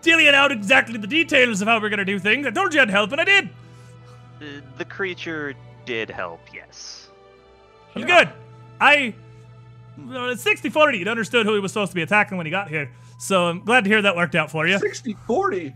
dealing 0.02 0.28
out 0.28 0.52
exactly 0.52 0.98
the 0.98 1.06
details 1.06 1.62
of 1.62 1.68
how 1.68 1.80
we're 1.80 1.88
gonna 1.88 2.04
do 2.04 2.18
things. 2.18 2.46
I 2.46 2.50
told 2.50 2.74
you 2.74 2.80
I'd 2.80 2.90
help, 2.90 3.12
and 3.12 3.20
I 3.20 3.24
did. 3.24 3.48
Uh, 4.40 4.60
The 4.76 4.84
creature 4.84 5.54
did 5.84 6.10
help, 6.10 6.40
yes. 6.52 7.08
It 7.94 7.96
was 7.96 8.04
good. 8.04 8.28
I, 8.80 9.14
uh, 9.98 10.34
60-40, 10.34 10.98
you'd 10.98 11.08
understood 11.08 11.46
who 11.46 11.54
he 11.54 11.60
was 11.60 11.72
supposed 11.72 11.92
to 11.92 11.96
be 11.96 12.02
attacking 12.02 12.36
when 12.36 12.46
he 12.46 12.50
got 12.50 12.68
here. 12.68 12.90
So 13.18 13.46
I'm 13.46 13.64
glad 13.64 13.84
to 13.84 13.90
hear 13.90 14.02
that 14.02 14.16
worked 14.16 14.34
out 14.34 14.50
for 14.50 14.66
you. 14.66 14.78
60 14.78 15.16
40. 15.26 15.74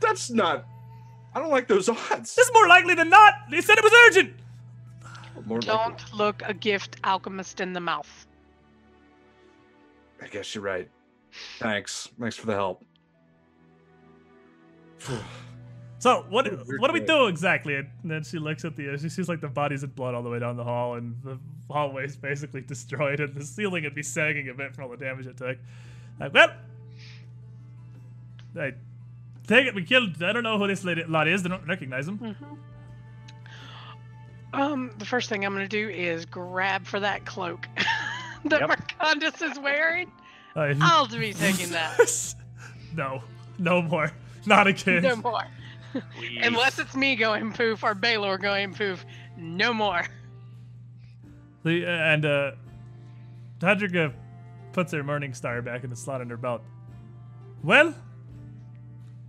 That's 0.00 0.30
not. 0.30 0.64
I 1.34 1.38
don't 1.38 1.50
like 1.50 1.68
those 1.68 1.88
odds. 1.88 2.34
This 2.34 2.46
is 2.48 2.50
more 2.52 2.66
likely 2.66 2.94
than 2.94 3.08
not. 3.08 3.34
They 3.50 3.60
said 3.60 3.78
it 3.78 3.84
was 3.84 3.92
urgent. 4.08 4.34
More 5.46 5.60
Don't 5.60 6.12
look 6.12 6.42
a 6.44 6.52
gift 6.52 6.96
alchemist 7.04 7.60
in 7.60 7.72
the 7.72 7.80
mouth. 7.80 8.26
I 10.22 10.26
guess 10.26 10.54
you're 10.54 10.64
right. 10.64 10.88
Thanks. 11.58 12.08
Thanks 12.18 12.36
for 12.36 12.46
the 12.46 12.54
help. 12.54 12.84
So 16.00 16.24
what 16.30 16.46
what 16.78 16.86
do 16.86 16.94
we 16.94 17.00
do 17.00 17.26
exactly? 17.26 17.74
And 17.74 17.90
then 18.02 18.24
she 18.24 18.38
looks 18.38 18.64
at 18.64 18.74
the 18.74 18.96
she 18.96 19.10
sees 19.10 19.28
like 19.28 19.42
the 19.42 19.48
bodies 19.48 19.82
and 19.82 19.94
blood 19.94 20.14
all 20.14 20.22
the 20.22 20.30
way 20.30 20.38
down 20.38 20.56
the 20.56 20.64
hall, 20.64 20.94
and 20.94 21.14
the 21.22 21.38
hallway's 21.70 22.16
basically 22.16 22.60
destroyed, 22.66 23.20
and 23.20 23.34
the 23.34 23.44
ceiling 23.44 23.84
would 23.84 23.94
be 23.94 24.02
sagging 24.02 24.48
a 24.48 24.54
bit 24.54 24.74
from 24.74 24.84
all 24.84 24.90
the 24.90 24.96
damage 24.96 25.26
it 25.26 25.36
took. 25.36 25.58
Like, 26.18 26.32
well, 26.32 26.52
I 28.58 28.72
take 29.46 29.66
it 29.66 29.74
we 29.74 29.84
killed. 29.84 30.22
I 30.22 30.32
don't 30.32 30.42
know 30.42 30.56
who 30.56 30.68
this 30.68 30.84
lady, 30.84 31.04
lot 31.04 31.28
is. 31.28 31.42
They 31.42 31.50
don't 31.50 31.68
recognize 31.68 32.08
him. 32.08 32.18
Mm-hmm. 32.18 32.54
Um, 34.52 34.92
the 34.96 35.04
first 35.04 35.28
thing 35.28 35.44
I'm 35.44 35.52
gonna 35.52 35.68
do 35.68 35.90
is 35.90 36.24
grab 36.24 36.86
for 36.86 36.98
that 37.00 37.26
cloak 37.26 37.68
that 38.46 38.60
Yep. 38.60 38.70
Mercandus 38.70 39.42
is 39.42 39.58
wearing. 39.58 40.10
Uh, 40.56 40.74
I'll 40.80 41.06
be 41.06 41.32
taking 41.32 41.70
that. 41.70 42.34
no, 42.94 43.22
no 43.58 43.82
more, 43.82 44.12
not 44.46 44.66
again. 44.66 45.02
No 45.02 45.16
more. 45.16 45.44
Please. 46.16 46.40
Unless 46.42 46.78
it's 46.78 46.94
me 46.94 47.16
going 47.16 47.52
poof 47.52 47.82
or 47.82 47.94
Baylor 47.94 48.38
going 48.38 48.74
poof. 48.74 49.04
No 49.36 49.72
more. 49.72 50.02
The, 51.64 51.84
and 51.84 52.24
uh, 52.24 52.52
Tadriga 53.58 54.14
puts 54.72 54.92
her 54.92 55.02
Morning 55.02 55.34
Star 55.34 55.62
back 55.62 55.84
in 55.84 55.90
the 55.90 55.96
slot 55.96 56.20
on 56.20 56.30
her 56.30 56.36
belt. 56.36 56.62
Well, 57.62 57.94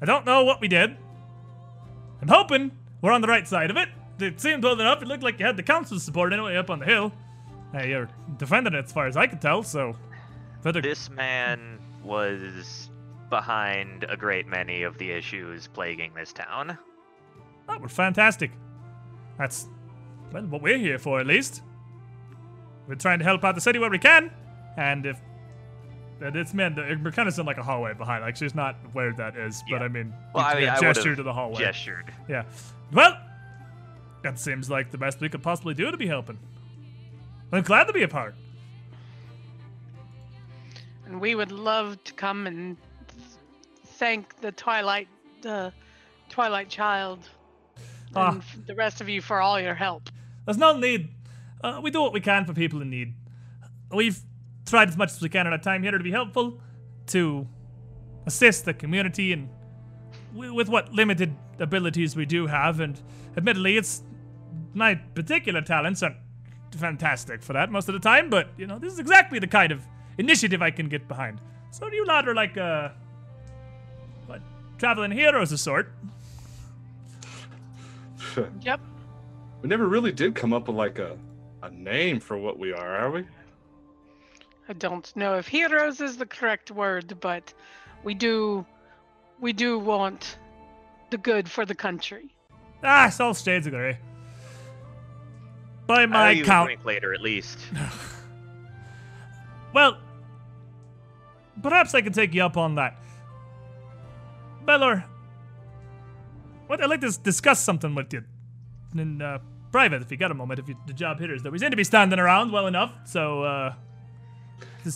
I 0.01 0.05
don't 0.05 0.25
know 0.25 0.43
what 0.43 0.61
we 0.61 0.67
did. 0.67 0.97
I'm 2.21 2.27
hoping 2.27 2.71
we're 3.01 3.11
on 3.11 3.21
the 3.21 3.27
right 3.27 3.47
side 3.47 3.71
of 3.71 3.77
it. 3.77 3.89
It 4.19 4.39
seemed 4.39 4.63
well 4.63 4.79
enough. 4.79 5.01
It 5.01 5.07
looked 5.07 5.23
like 5.23 5.39
you 5.39 5.45
had 5.45 5.57
the 5.57 5.63
council's 5.63 6.03
support 6.03 6.31
anyway 6.31 6.55
up 6.55 6.69
on 6.69 6.79
the 6.79 6.85
hill. 6.85 7.11
Hey, 7.73 7.89
you're 7.89 8.09
defending 8.37 8.73
it 8.73 8.85
as 8.85 8.91
far 8.91 9.07
as 9.07 9.17
I 9.17 9.27
could 9.27 9.41
tell, 9.41 9.63
so. 9.63 9.95
Better, 10.63 10.81
This 10.81 11.09
man 11.09 11.79
was 12.03 12.89
behind 13.29 14.05
a 14.09 14.17
great 14.17 14.47
many 14.47 14.83
of 14.83 14.97
the 14.97 15.11
issues 15.11 15.67
plaguing 15.67 16.13
this 16.13 16.33
town. 16.33 16.77
oh, 17.69 17.77
we're 17.79 17.87
fantastic. 17.87 18.51
That's, 19.37 19.67
well, 20.31 20.43
what 20.43 20.61
we're 20.61 20.77
here 20.77 20.99
for 20.99 21.19
at 21.19 21.25
least. 21.27 21.61
We're 22.87 22.95
trying 22.95 23.19
to 23.19 23.25
help 23.25 23.43
out 23.43 23.55
the 23.55 23.61
city 23.61 23.79
where 23.79 23.89
we 23.89 23.99
can, 23.99 24.31
and 24.77 25.05
if 25.05 25.19
and 26.19 26.35
it's 26.35 26.53
meant 26.53 26.75
we're 26.77 27.11
kind 27.11 27.27
of 27.27 27.39
in 27.39 27.45
like 27.45 27.57
a 27.57 27.63
hallway 27.63 27.93
behind. 27.93 28.23
Like 28.23 28.35
she's 28.35 28.53
not 28.53 28.75
where 28.93 29.13
that 29.13 29.35
is, 29.35 29.63
but 29.69 29.81
I 29.81 29.87
mean, 29.87 30.13
Well, 30.35 30.45
I 30.45 30.59
mean, 30.59 30.69
I 30.69 30.79
gesture 30.79 31.15
to 31.15 31.23
the 31.23 31.33
hallway. 31.33 31.59
Gestured. 31.59 32.13
Yeah. 32.29 32.43
Well, 32.91 33.17
that 34.23 34.37
seems 34.37 34.69
like 34.69 34.91
the 34.91 34.97
best 34.97 35.19
we 35.19 35.29
could 35.29 35.41
possibly 35.41 35.73
do 35.73 35.89
to 35.89 35.97
be 35.97 36.07
helping. 36.07 36.37
I'm 37.51 37.63
glad 37.63 37.85
to 37.85 37.93
be 37.93 38.03
a 38.03 38.07
part. 38.07 38.35
And 41.11 41.19
we 41.19 41.35
would 41.35 41.51
love 41.51 42.01
to 42.05 42.13
come 42.13 42.47
and 42.47 42.77
thank 43.85 44.39
the 44.39 44.53
Twilight, 44.53 45.09
the 45.41 45.73
Twilight 46.29 46.69
Child, 46.69 47.27
Ah. 48.15 48.29
and 48.31 48.41
the 48.65 48.75
rest 48.75 49.01
of 49.01 49.09
you 49.09 49.21
for 49.21 49.41
all 49.41 49.59
your 49.59 49.75
help. 49.75 50.09
There's 50.45 50.57
no 50.57 50.77
need. 50.77 51.09
Uh, 51.61 51.81
we 51.83 51.91
do 51.91 52.01
what 52.01 52.13
we 52.13 52.21
can 52.21 52.45
for 52.45 52.53
people 52.53 52.81
in 52.81 52.89
need. 52.89 53.13
We've 53.93 54.17
tried 54.65 54.87
as 54.87 54.95
much 54.95 55.11
as 55.11 55.21
we 55.21 55.27
can 55.27 55.47
in 55.47 55.51
our 55.51 55.59
time 55.59 55.83
here 55.83 55.91
to 55.91 55.99
be 55.99 56.11
helpful, 56.11 56.61
to 57.07 57.45
assist 58.25 58.63
the 58.63 58.73
community 58.73 59.33
and 59.33 59.49
wi- 60.33 60.53
with 60.53 60.69
what 60.69 60.93
limited 60.93 61.35
abilities 61.59 62.15
we 62.15 62.25
do 62.25 62.47
have. 62.47 62.79
And 62.79 62.97
admittedly, 63.35 63.75
it's 63.75 64.01
my 64.73 64.95
particular 64.95 65.59
talents 65.61 66.01
aren't 66.03 66.15
fantastic 66.73 67.43
for 67.43 67.51
that 67.51 67.69
most 67.69 67.89
of 67.89 67.93
the 67.95 67.99
time. 67.99 68.29
But 68.29 68.47
you 68.57 68.65
know, 68.65 68.79
this 68.79 68.93
is 68.93 68.99
exactly 68.99 69.39
the 69.39 69.47
kind 69.47 69.73
of 69.73 69.85
initiative 70.17 70.61
I 70.61 70.71
can 70.71 70.89
get 70.89 71.07
behind. 71.07 71.39
So 71.71 71.87
you 71.87 72.05
lot 72.05 72.27
are 72.27 72.35
like 72.35 72.57
uh, 72.57 72.89
what 74.27 74.41
traveling 74.77 75.11
heroes 75.11 75.51
of 75.51 75.59
sort. 75.59 75.91
Yep. 78.61 78.79
we 79.61 79.67
never 79.67 79.87
really 79.87 80.13
did 80.13 80.35
come 80.35 80.53
up 80.53 80.67
with 80.69 80.77
like 80.77 80.99
a, 80.99 81.17
a 81.63 81.69
name 81.71 82.21
for 82.21 82.37
what 82.37 82.57
we 82.57 82.71
are, 82.71 82.95
are 82.95 83.11
we? 83.11 83.25
I 84.69 84.73
don't 84.73 85.13
know 85.17 85.37
if 85.37 85.47
heroes 85.47 85.99
is 85.99 86.15
the 86.15 86.25
correct 86.25 86.71
word, 86.71 87.17
but 87.19 87.53
we 88.05 88.13
do 88.13 88.65
we 89.41 89.51
do 89.51 89.77
want 89.77 90.37
the 91.09 91.17
good 91.17 91.49
for 91.49 91.65
the 91.65 91.75
country. 91.75 92.33
Ah, 92.83 93.07
it's 93.07 93.19
all 93.19 93.33
shades 93.33 93.67
of 93.67 93.73
grey. 93.73 93.97
By 95.87 96.05
my 96.05 96.31
you 96.31 96.45
count, 96.45 96.85
later, 96.85 97.13
at 97.13 97.21
least. 97.21 97.59
well, 99.73 99.97
perhaps 101.61 101.93
I 101.93 102.01
can 102.01 102.13
take 102.13 102.33
you 102.33 102.43
up 102.43 102.57
on 102.57 102.75
that. 102.75 102.95
Belor, 104.65 105.03
what 106.67 106.81
I'd 106.83 106.89
like 106.89 107.01
to 107.01 107.11
discuss 107.23 107.59
something 107.59 107.95
with 107.95 108.13
you 108.13 108.23
in 108.95 109.21
uh, 109.21 109.39
private, 109.71 110.01
if 110.01 110.11
you 110.11 110.17
got 110.17 110.31
a 110.31 110.35
moment. 110.35 110.59
If 110.59 110.67
you, 110.69 110.75
the 110.87 110.93
job 110.93 111.19
hitters, 111.19 111.41
though, 111.43 111.49
we 111.49 111.59
seem 111.59 111.71
to 111.71 111.77
be 111.77 111.83
standing 111.83 112.19
around 112.19 112.51
well 112.51 112.67
enough. 112.67 112.91
So, 113.05 113.43
uh, 113.43 113.73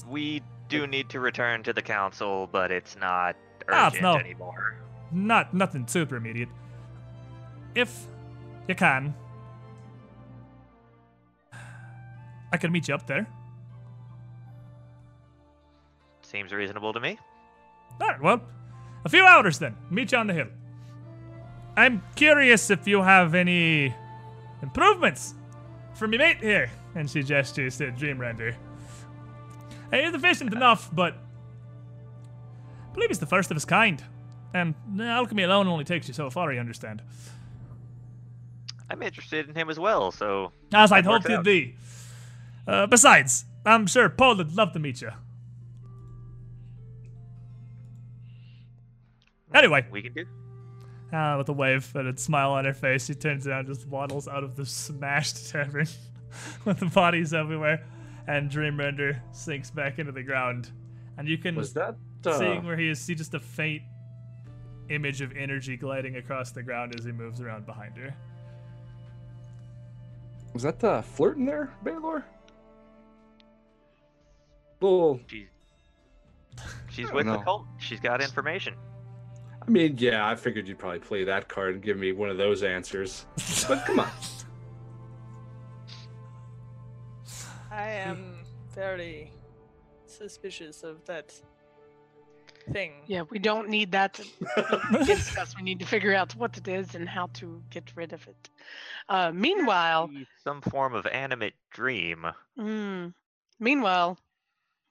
We 0.08 0.42
do 0.70 0.86
need 0.88 1.10
to 1.10 1.20
return 1.20 1.64
to 1.64 1.74
the 1.74 1.82
council, 1.82 2.48
but 2.52 2.72
it's 2.72 2.96
not 2.98 3.36
Ah, 3.70 3.88
urgent 3.88 4.02
no- 4.04 4.16
anymore. 4.18 4.76
not 5.12 5.54
nothing 5.54 5.88
super 5.88 6.16
immediate. 6.16 6.50
If 7.76 8.06
you 8.68 8.76
can, 8.76 9.14
I 12.52 12.58
can 12.58 12.72
meet 12.72 12.88
you 12.88 12.96
up 12.96 13.06
there. 13.08 13.28
Seems 16.36 16.52
reasonable 16.52 16.92
to 16.92 17.00
me. 17.00 17.18
All 18.02 18.08
right, 18.10 18.22
well, 18.22 18.42
a 19.06 19.10
few 19.10 19.24
hours 19.26 19.58
then. 19.58 19.74
Meet 19.90 20.12
you 20.12 20.18
on 20.18 20.28
the 20.28 20.34
hill. 20.34 20.50
I'm 21.78 22.04
curious 22.18 22.70
if 22.70 22.86
you 22.90 23.02
have 23.02 23.36
any 23.36 23.96
improvements 24.62 25.34
for 25.94 26.10
me 26.10 26.18
mate 26.18 26.40
here. 26.42 26.70
And 26.94 27.10
she 27.10 27.24
gestures 27.24 27.78
to 27.78 27.90
Dreamrender. 27.94 28.54
He 29.92 29.98
is 30.00 30.14
efficient 30.14 30.52
enough, 30.52 30.90
but 30.94 31.14
I 31.14 32.94
believe 32.94 33.12
he's 33.12 33.20
the 33.20 33.26
first 33.26 33.50
of 33.50 33.56
his 33.56 33.64
kind. 33.64 34.04
And 34.54 34.76
alchemy 35.00 35.44
alone 35.44 35.70
only 35.70 35.86
takes 35.86 36.10
you 36.10 36.14
so 36.14 36.30
far, 36.30 36.52
you 36.52 36.60
understand. 36.60 37.02
I'm 38.90 39.02
interested 39.02 39.48
in 39.48 39.56
him 39.56 39.70
as 39.70 39.80
well, 39.80 40.12
so 40.12 40.52
As 40.74 40.92
I'd 40.92 41.06
hoped 41.06 41.30
you'd 41.30 41.44
be. 41.44 41.78
Uh, 42.68 42.88
besides, 42.88 43.46
I'm 43.66 43.88
sure 43.88 44.10
Paul 44.10 44.36
would 44.36 44.54
love 44.54 44.74
to 44.74 44.80
meet 44.80 45.02
you. 45.02 45.12
Anyway, 49.56 49.86
we 49.90 50.02
can 50.02 50.14
do. 50.14 50.26
Ah, 51.14 51.38
with 51.38 51.48
a 51.48 51.54
wave 51.54 51.90
and 51.96 52.10
a 52.10 52.18
smile 52.18 52.52
on 52.52 52.66
her 52.66 52.74
face, 52.74 53.06
she 53.06 53.16
turns 53.16 53.48
around, 53.48 53.68
and 53.68 53.76
just 53.76 53.88
waddles 53.88 54.28
out 54.28 54.44
of 54.44 54.56
the 54.56 54.66
smashed 54.66 55.50
tavern 55.52 55.88
with 56.66 56.80
the 56.80 56.88
bodies 56.88 57.34
everywhere, 57.34 57.86
and 58.28 58.52
Dreamrender 58.52 59.20
sinks 59.32 59.72
back 59.72 59.98
into 59.98 60.12
the 60.12 60.24
ground. 60.24 60.72
And 61.18 61.28
you 61.28 61.38
can 61.38 61.56
Was 61.56 61.74
that 61.74 61.96
uh, 62.26 62.38
seeing 62.38 62.66
where 62.66 62.76
he 62.76 62.90
is, 62.90 63.00
see 63.00 63.16
just 63.16 63.34
a 63.34 63.40
faint 63.40 63.82
image 64.90 65.22
of 65.22 65.32
energy 65.38 65.78
gliding 65.78 66.18
across 66.18 66.52
the 66.52 66.62
ground 66.62 66.94
as 67.00 67.06
he 67.06 67.12
moves 67.14 67.40
around 67.40 67.66
behind 67.66 67.98
her. 67.98 68.14
was 70.54 70.64
that 70.64 70.80
the 70.80 70.90
uh, 70.90 71.02
flirting 71.02 71.46
there, 71.46 71.72
Baylor? 71.84 72.26
Well, 74.82 75.20
She's 75.28 75.48
she's 76.90 77.06
don't 77.08 77.16
with 77.16 77.26
the 77.28 77.38
cult. 77.38 77.66
She's 77.80 78.00
got 78.02 78.22
information. 78.22 78.76
I 79.68 79.72
mean, 79.72 79.96
yeah, 79.98 80.28
I 80.28 80.36
figured 80.36 80.68
you'd 80.68 80.78
probably 80.78 81.00
play 81.00 81.24
that 81.24 81.48
card 81.48 81.74
and 81.76 81.84
give 81.84 81.98
me 81.98 82.12
one 82.12 82.30
of 82.30 82.38
those 82.38 82.62
answers. 82.64 83.26
But 83.68 83.84
come 83.86 84.00
on. 84.00 84.10
I 87.72 87.90
am 87.90 88.38
very 88.74 89.32
suspicious 90.06 90.84
of 90.84 91.04
that 91.06 91.34
thing. 92.72 92.94
Yeah, 93.08 93.24
we 93.30 93.40
don't 93.40 93.70
need 93.70 93.92
that 93.92 94.14
to 94.14 94.24
discuss. 95.06 95.56
We 95.58 95.64
need 95.64 95.80
to 95.80 95.86
figure 95.86 96.14
out 96.14 96.36
what 96.36 96.58
it 96.58 96.68
is 96.68 96.96
and 96.96 97.10
how 97.10 97.28
to 97.34 97.62
get 97.70 97.92
rid 97.96 98.14
of 98.14 98.26
it. 98.28 98.50
Uh, 99.10 99.32
meanwhile, 99.34 100.10
Some 100.44 100.62
form 100.62 100.94
of 100.94 101.06
animate 101.08 101.56
dream. 101.72 102.26
mm, 102.58 103.14
meanwhile, 103.60 104.18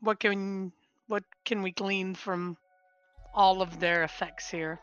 what 0.00 0.20
can 0.20 0.72
what 1.06 1.24
can 1.44 1.62
we 1.62 1.70
glean 1.70 2.14
from 2.14 2.56
all 3.34 3.62
of 3.62 3.80
their 3.80 4.04
effects 4.04 4.50
here? 4.50 4.80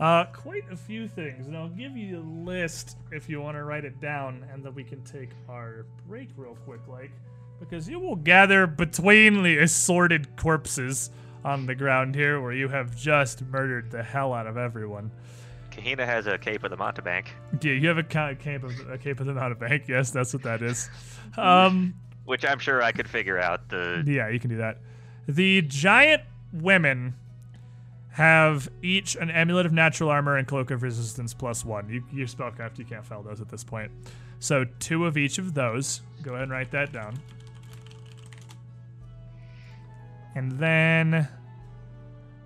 Uh, 0.00 0.24
quite 0.26 0.64
a 0.72 0.76
few 0.76 1.06
things, 1.06 1.46
and 1.46 1.56
I'll 1.56 1.68
give 1.68 1.96
you 1.96 2.18
a 2.18 2.26
list 2.44 2.96
if 3.12 3.28
you 3.28 3.40
want 3.40 3.56
to 3.56 3.62
write 3.62 3.84
it 3.84 4.00
down, 4.00 4.44
and 4.52 4.64
then 4.64 4.74
we 4.74 4.82
can 4.82 5.02
take 5.04 5.30
our 5.48 5.86
break 6.08 6.30
real 6.36 6.56
quick, 6.64 6.80
like, 6.88 7.12
because 7.60 7.88
you 7.88 8.00
will 8.00 8.16
gather 8.16 8.66
between 8.66 9.42
the 9.42 9.58
assorted 9.58 10.36
corpses 10.36 11.10
on 11.44 11.66
the 11.66 11.74
ground 11.74 12.14
here, 12.14 12.40
where 12.40 12.52
you 12.52 12.68
have 12.68 12.96
just 12.96 13.42
murdered 13.42 13.90
the 13.90 14.02
hell 14.02 14.32
out 14.32 14.46
of 14.46 14.56
everyone. 14.56 15.10
Kahina 15.70 16.04
has 16.04 16.26
a 16.26 16.36
cape 16.36 16.64
of 16.64 16.70
the 16.70 16.76
Mountebank, 16.76 17.26
Yeah, 17.60 17.72
you 17.72 17.88
have 17.88 17.98
a 17.98 18.02
cape 18.02 18.62
of 18.64 18.72
a 18.90 18.98
cape 18.98 19.20
of 19.20 19.26
the 19.26 19.32
Mountebank. 19.32 19.88
Yes, 19.88 20.10
that's 20.10 20.32
what 20.32 20.42
that 20.42 20.62
is. 20.62 20.90
Um, 21.36 21.94
which 22.24 22.44
I'm 22.44 22.58
sure 22.58 22.82
I 22.82 22.92
could 22.92 23.08
figure 23.08 23.38
out 23.38 23.68
the 23.68 24.04
yeah, 24.06 24.28
you 24.28 24.38
can 24.38 24.50
do 24.50 24.56
that. 24.56 24.78
The 25.28 25.62
giant 25.62 26.22
women 26.52 27.14
have 28.12 28.68
each 28.82 29.16
an 29.16 29.30
amulet 29.30 29.64
of 29.66 29.72
natural 29.72 30.10
armor 30.10 30.36
and 30.36 30.46
cloak 30.46 30.70
of 30.70 30.82
resistance 30.82 31.32
plus 31.32 31.64
one. 31.64 31.88
You, 31.88 32.04
your 32.12 32.26
spellcraft, 32.26 32.78
you 32.78 32.84
can't 32.84 33.04
fail 33.04 33.22
those 33.22 33.40
at 33.40 33.48
this 33.48 33.64
point. 33.64 33.90
So 34.38 34.64
two 34.78 35.06
of 35.06 35.16
each 35.16 35.38
of 35.38 35.54
those. 35.54 36.02
Go 36.22 36.32
ahead 36.32 36.44
and 36.44 36.52
write 36.52 36.70
that 36.72 36.92
down. 36.92 37.18
And 40.34 40.52
then 40.52 41.28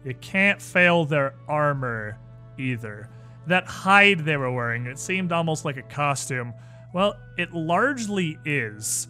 you 0.04 0.14
can't 0.14 0.62
fail 0.62 1.04
their 1.04 1.34
armor 1.48 2.18
either. 2.58 3.08
That 3.48 3.66
hide 3.66 4.20
they 4.20 4.36
were 4.36 4.52
wearing, 4.52 4.86
it 4.86 4.98
seemed 4.98 5.32
almost 5.32 5.64
like 5.64 5.76
a 5.76 5.82
costume. 5.82 6.52
Well, 6.92 7.14
it 7.36 7.52
largely 7.52 8.38
is. 8.44 9.08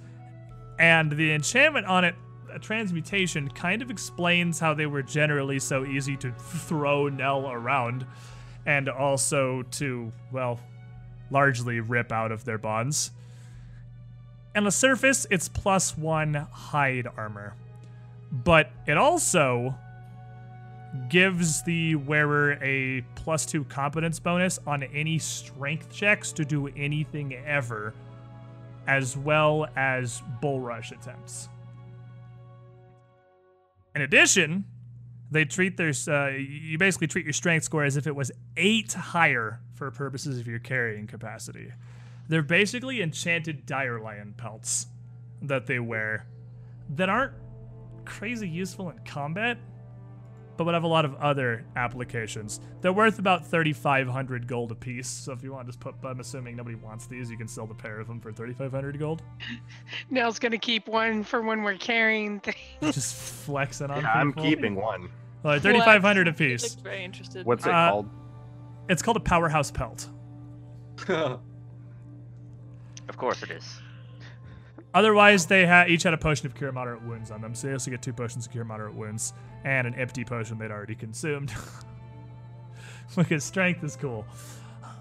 And 0.78 1.12
the 1.12 1.32
enchantment 1.32 1.86
on 1.86 2.04
it, 2.04 2.14
transmutation, 2.58 3.48
kind 3.50 3.82
of 3.82 3.90
explains 3.90 4.58
how 4.58 4.74
they 4.74 4.86
were 4.86 5.02
generally 5.02 5.58
so 5.58 5.84
easy 5.84 6.16
to 6.18 6.32
throw 6.32 7.08
Nell 7.08 7.50
around 7.50 8.06
and 8.66 8.88
also 8.88 9.62
to, 9.62 10.12
well, 10.32 10.60
largely 11.30 11.80
rip 11.80 12.12
out 12.12 12.32
of 12.32 12.44
their 12.44 12.58
bonds. 12.58 13.10
On 14.54 14.64
the 14.64 14.70
surface, 14.70 15.26
it's 15.30 15.48
plus 15.48 15.96
one 15.96 16.34
hide 16.34 17.06
armor. 17.16 17.54
But 18.32 18.70
it 18.86 18.96
also 18.96 19.74
gives 21.08 21.62
the 21.62 21.94
wearer 21.96 22.58
a 22.62 23.02
plus 23.14 23.44
two 23.44 23.64
competence 23.64 24.18
bonus 24.18 24.58
on 24.66 24.82
any 24.82 25.18
strength 25.18 25.92
checks 25.92 26.32
to 26.32 26.44
do 26.44 26.68
anything 26.68 27.34
ever, 27.34 27.92
as 28.86 29.16
well 29.16 29.68
as 29.76 30.22
bull 30.40 30.60
rush 30.60 30.90
attempts. 30.90 31.48
In 33.96 34.02
addition, 34.02 34.66
they 35.30 35.46
treat 35.46 35.78
their 35.78 35.92
uh, 36.06 36.28
you 36.28 36.76
basically 36.76 37.06
treat 37.06 37.24
your 37.24 37.32
strength 37.32 37.64
score 37.64 37.82
as 37.82 37.96
if 37.96 38.06
it 38.06 38.14
was 38.14 38.30
eight 38.58 38.92
higher 38.92 39.60
for 39.74 39.90
purposes 39.90 40.38
of 40.38 40.46
your 40.46 40.58
carrying 40.58 41.06
capacity. 41.06 41.72
They're 42.28 42.42
basically 42.42 43.00
enchanted 43.00 43.64
dire 43.64 43.98
lion 43.98 44.34
pelts 44.36 44.88
that 45.40 45.66
they 45.66 45.78
wear 45.78 46.26
that 46.90 47.08
aren't 47.08 47.32
crazy 48.04 48.46
useful 48.46 48.90
in 48.90 48.98
combat, 48.98 49.56
but 50.56 50.64
would 50.64 50.74
have 50.74 50.84
a 50.84 50.88
lot 50.88 51.04
of 51.04 51.14
other 51.16 51.64
applications. 51.76 52.60
They're 52.80 52.92
worth 52.92 53.18
about 53.18 53.46
3,500 53.46 54.46
gold 54.46 54.72
apiece. 54.72 55.08
So 55.08 55.32
if 55.32 55.42
you 55.42 55.52
want 55.52 55.66
to 55.66 55.72
just 55.72 55.80
put, 55.80 55.94
I'm 56.04 56.20
assuming 56.20 56.56
nobody 56.56 56.76
wants 56.76 57.06
these, 57.06 57.30
you 57.30 57.36
can 57.36 57.48
sell 57.48 57.66
the 57.66 57.74
pair 57.74 58.00
of 58.00 58.06
them 58.08 58.20
for 58.20 58.32
3,500 58.32 58.98
gold. 58.98 59.22
Nell's 60.10 60.38
gonna 60.38 60.58
keep 60.58 60.88
one 60.88 61.22
for 61.24 61.42
when 61.42 61.62
we're 61.62 61.76
carrying 61.76 62.40
things. 62.80 62.94
just 62.94 63.14
flexing 63.14 63.90
on 63.90 64.02
Yeah, 64.02 64.12
I'm 64.12 64.32
people. 64.32 64.44
keeping 64.44 64.74
one. 64.76 65.08
Well, 65.42 65.58
3,500 65.60 66.26
He 66.26 66.30
apiece. 66.30 66.62
looks 66.62 66.74
very 66.76 67.04
interested. 67.04 67.44
What's 67.46 67.66
it 67.66 67.72
Uh, 67.72 67.90
called? 67.90 68.10
It's 68.88 69.02
called 69.02 69.16
a 69.16 69.20
powerhouse 69.20 69.70
pelt. 69.70 70.08
Of 73.08 73.16
course 73.16 73.42
it 73.44 73.50
is. 73.52 73.80
Otherwise, 74.96 75.44
they 75.44 75.66
ha- 75.66 75.84
each 75.86 76.04
had 76.04 76.14
a 76.14 76.16
potion 76.16 76.46
of 76.46 76.54
cure 76.54 76.72
moderate 76.72 77.02
wounds 77.02 77.30
on 77.30 77.42
them, 77.42 77.54
so 77.54 77.66
they 77.66 77.72
also 77.74 77.90
get 77.90 78.00
two 78.00 78.14
potions 78.14 78.46
of 78.46 78.52
cure 78.52 78.64
moderate 78.64 78.94
wounds 78.94 79.34
and 79.62 79.86
an 79.86 79.94
empty 79.94 80.24
potion 80.24 80.56
they'd 80.56 80.70
already 80.70 80.94
consumed. 80.94 81.52
because 83.16 83.44
strength 83.44 83.84
is 83.84 83.94
cool. 83.94 84.24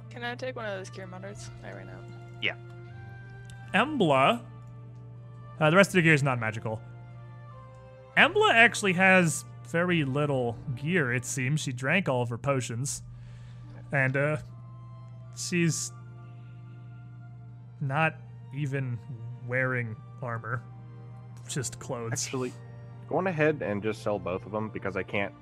Can 0.09 0.21
I 0.21 0.35
take 0.35 0.57
one 0.57 0.65
of 0.65 0.77
those 0.77 0.89
cure 0.89 1.07
moderate 1.07 1.37
right 1.63 1.85
now? 1.85 1.99
Embla, 3.73 4.41
uh, 5.61 5.69
the 5.69 5.77
rest 5.77 5.91
of 5.91 5.93
the 5.93 6.01
gear 6.01 6.13
is 6.13 6.23
not 6.23 6.41
magical. 6.41 6.81
Embla 8.17 8.53
actually 8.53 8.93
has 8.93 9.45
very 9.69 10.03
little 10.03 10.57
gear, 10.75 11.13
it 11.13 11.23
seems. 11.23 11.61
She 11.61 11.71
drank 11.71 12.09
all 12.09 12.21
of 12.21 12.27
her 12.27 12.37
potions. 12.37 13.01
And, 13.93 14.17
uh, 14.17 14.37
she's 15.37 15.93
not 17.79 18.15
even 18.53 18.99
wearing 19.47 19.95
armor, 20.21 20.61
just 21.47 21.79
clothes. 21.79 22.11
Actually, 22.25 22.53
going 23.07 23.27
ahead 23.27 23.61
and 23.61 23.81
just 23.81 24.01
sell 24.03 24.19
both 24.19 24.45
of 24.45 24.51
them 24.51 24.69
because 24.69 24.95
I 24.97 25.03
can't 25.03 25.33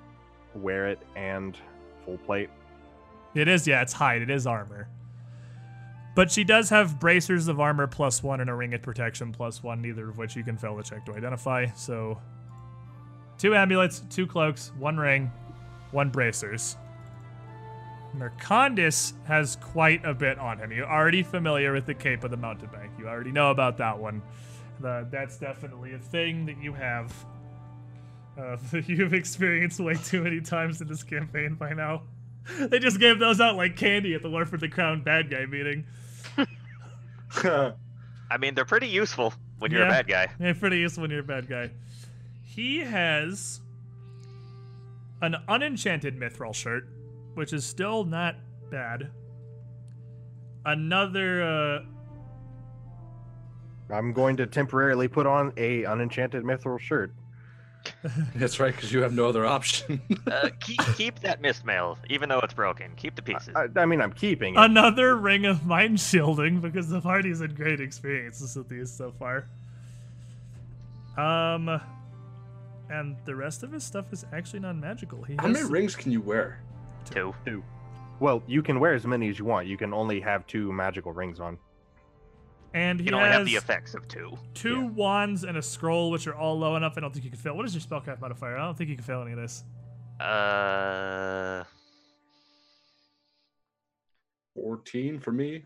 wear 0.54 0.88
it 0.88 1.00
and 1.16 1.56
full 2.04 2.18
plate. 2.18 2.50
It 3.34 3.48
is, 3.48 3.66
yeah, 3.66 3.82
it's 3.82 3.92
hide. 3.92 4.22
It 4.22 4.30
is 4.30 4.46
armor. 4.46 4.88
But 6.14 6.30
she 6.30 6.44
does 6.44 6.70
have 6.70 7.00
bracers 7.00 7.48
of 7.48 7.58
armor 7.58 7.88
plus 7.88 8.22
one 8.22 8.40
and 8.40 8.48
a 8.48 8.54
ring 8.54 8.72
of 8.74 8.82
protection 8.82 9.32
plus 9.32 9.62
one, 9.62 9.82
neither 9.82 10.08
of 10.08 10.16
which 10.16 10.36
you 10.36 10.44
can 10.44 10.56
fail 10.56 10.76
the 10.76 10.82
check 10.84 11.04
to 11.06 11.14
identify. 11.14 11.66
So, 11.74 12.20
two 13.36 13.54
amulets, 13.56 14.02
two 14.10 14.26
cloaks, 14.26 14.70
one 14.78 14.96
ring, 14.96 15.32
one 15.90 16.10
bracers. 16.10 16.76
Mercandus 18.16 19.12
has 19.26 19.56
quite 19.56 20.04
a 20.04 20.14
bit 20.14 20.38
on 20.38 20.58
him. 20.58 20.70
You're 20.72 20.90
already 20.90 21.22
familiar 21.22 21.72
with 21.72 21.86
the 21.86 21.94
Cape 21.94 22.22
of 22.24 22.30
the 22.30 22.36
Mountebank. 22.36 22.98
You 22.98 23.08
already 23.08 23.32
know 23.32 23.50
about 23.50 23.76
that 23.78 23.98
one. 23.98 24.22
The, 24.80 25.06
that's 25.10 25.36
definitely 25.38 25.94
a 25.94 25.98
thing 25.98 26.46
that 26.46 26.58
you 26.58 26.72
have. 26.74 27.12
Uh, 28.38 28.56
that 28.72 28.88
you've 28.88 29.14
experienced 29.14 29.80
way 29.80 29.94
too 29.94 30.22
many 30.22 30.40
times 30.40 30.80
in 30.80 30.88
this 30.88 31.02
campaign 31.02 31.54
by 31.54 31.72
now. 31.72 32.02
They 32.58 32.78
just 32.78 33.00
gave 33.00 33.18
those 33.18 33.40
out 33.40 33.56
like 33.56 33.76
candy 33.76 34.14
at 34.14 34.22
the 34.22 34.28
War 34.30 34.44
for 34.44 34.58
the 34.58 34.68
Crown 34.68 35.02
bad 35.02 35.30
guy 35.30 35.46
meeting. 35.46 35.86
I 37.42 38.36
mean, 38.38 38.54
they're 38.54 38.64
pretty 38.64 38.88
useful 38.88 39.32
when 39.58 39.70
you're 39.70 39.80
Yeah. 39.82 39.86
a 39.88 39.90
bad 39.90 40.06
guy. 40.08 40.28
They're 40.38 40.54
pretty 40.54 40.78
useful 40.78 41.02
when 41.02 41.10
you're 41.10 41.20
a 41.20 41.24
bad 41.24 41.48
guy. 41.48 41.70
He 42.44 42.78
has 42.80 43.60
an 45.22 45.36
unenchanted 45.48 46.18
mithril 46.18 46.54
shirt, 46.54 46.88
which 47.34 47.52
is 47.52 47.64
still 47.64 48.04
not 48.04 48.36
bad. 48.70 49.10
Another 50.64 51.42
uh, 51.42 51.78
I'm 53.90 54.12
going 54.12 54.36
to 54.38 54.46
temporarily 54.46 55.08
put 55.08 55.26
on 55.26 55.52
a 55.56 55.84
unenchanted 55.84 56.42
mithril 56.42 56.78
shirt. 56.80 57.12
That's 58.34 58.58
right, 58.60 58.74
because 58.74 58.92
you 58.92 59.02
have 59.02 59.12
no 59.12 59.28
other 59.28 59.44
option. 59.44 60.00
Uh, 60.26 60.48
keep, 60.58 60.80
keep 60.96 61.20
that 61.20 61.40
mist 61.42 61.64
mail, 61.66 61.98
even 62.08 62.28
though 62.28 62.40
it's 62.40 62.54
broken. 62.54 62.90
Keep 62.96 63.14
the 63.14 63.22
pieces. 63.22 63.50
I, 63.54 63.68
I 63.76 63.84
mean, 63.84 64.00
I'm 64.00 64.12
keeping 64.12 64.54
it. 64.54 64.58
another 64.58 65.16
ring 65.16 65.44
of 65.44 65.64
mind 65.66 66.00
shielding 66.00 66.60
because 66.60 66.88
the 66.88 67.00
party's 67.00 67.40
had 67.40 67.54
great 67.54 67.78
experiences 67.78 68.56
with 68.56 68.68
these 68.68 68.90
so 68.90 69.12
far. 69.12 69.46
Um, 71.16 71.80
and 72.88 73.16
the 73.26 73.36
rest 73.36 73.62
of 73.62 73.70
his 73.70 73.84
stuff 73.84 74.12
is 74.12 74.24
actually 74.32 74.60
non-magical. 74.60 75.22
He 75.24 75.36
How 75.38 75.46
many 75.46 75.64
rings 75.64 75.94
can 75.94 76.10
you 76.10 76.22
wear? 76.22 76.60
Two. 77.04 77.34
Two. 77.44 77.62
well, 78.20 78.42
you 78.46 78.62
can 78.62 78.80
wear 78.80 78.94
as 78.94 79.06
many 79.06 79.28
as 79.28 79.38
you 79.38 79.44
want. 79.44 79.66
You 79.66 79.76
can 79.76 79.92
only 79.94 80.20
have 80.20 80.46
two 80.46 80.72
magical 80.72 81.12
rings 81.12 81.40
on. 81.40 81.58
and 82.72 82.98
he 82.98 83.04
You 83.06 83.10
can 83.12 83.14
only 83.18 83.28
has 83.28 83.38
have 83.38 83.46
the 83.46 83.54
effects 83.56 83.94
of 83.94 84.08
two. 84.08 84.36
two 84.54 84.80
Yeah. 84.82 84.90
wands 84.90 85.44
and 85.44 85.56
a 85.56 85.62
scroll, 85.62 86.10
which 86.10 86.26
are 86.26 86.34
all 86.34 86.58
low 86.58 86.74
enough. 86.76 86.94
I 86.96 87.00
don't 87.00 87.12
think 87.12 87.24
you 87.24 87.30
can 87.30 87.38
fail. 87.38 87.56
What 87.56 87.66
is 87.66 87.74
your 87.74 87.82
spellcraft 87.82 88.20
modifier? 88.20 88.56
I 88.56 88.64
don't 88.64 88.76
think 88.76 88.90
you 88.90 88.96
can 88.96 89.04
fail 89.04 89.22
any 89.22 89.32
of 89.32 89.38
this. 89.38 89.62
Uh, 90.20 91.64
14 94.54 95.18
for 95.20 95.32
me. 95.32 95.64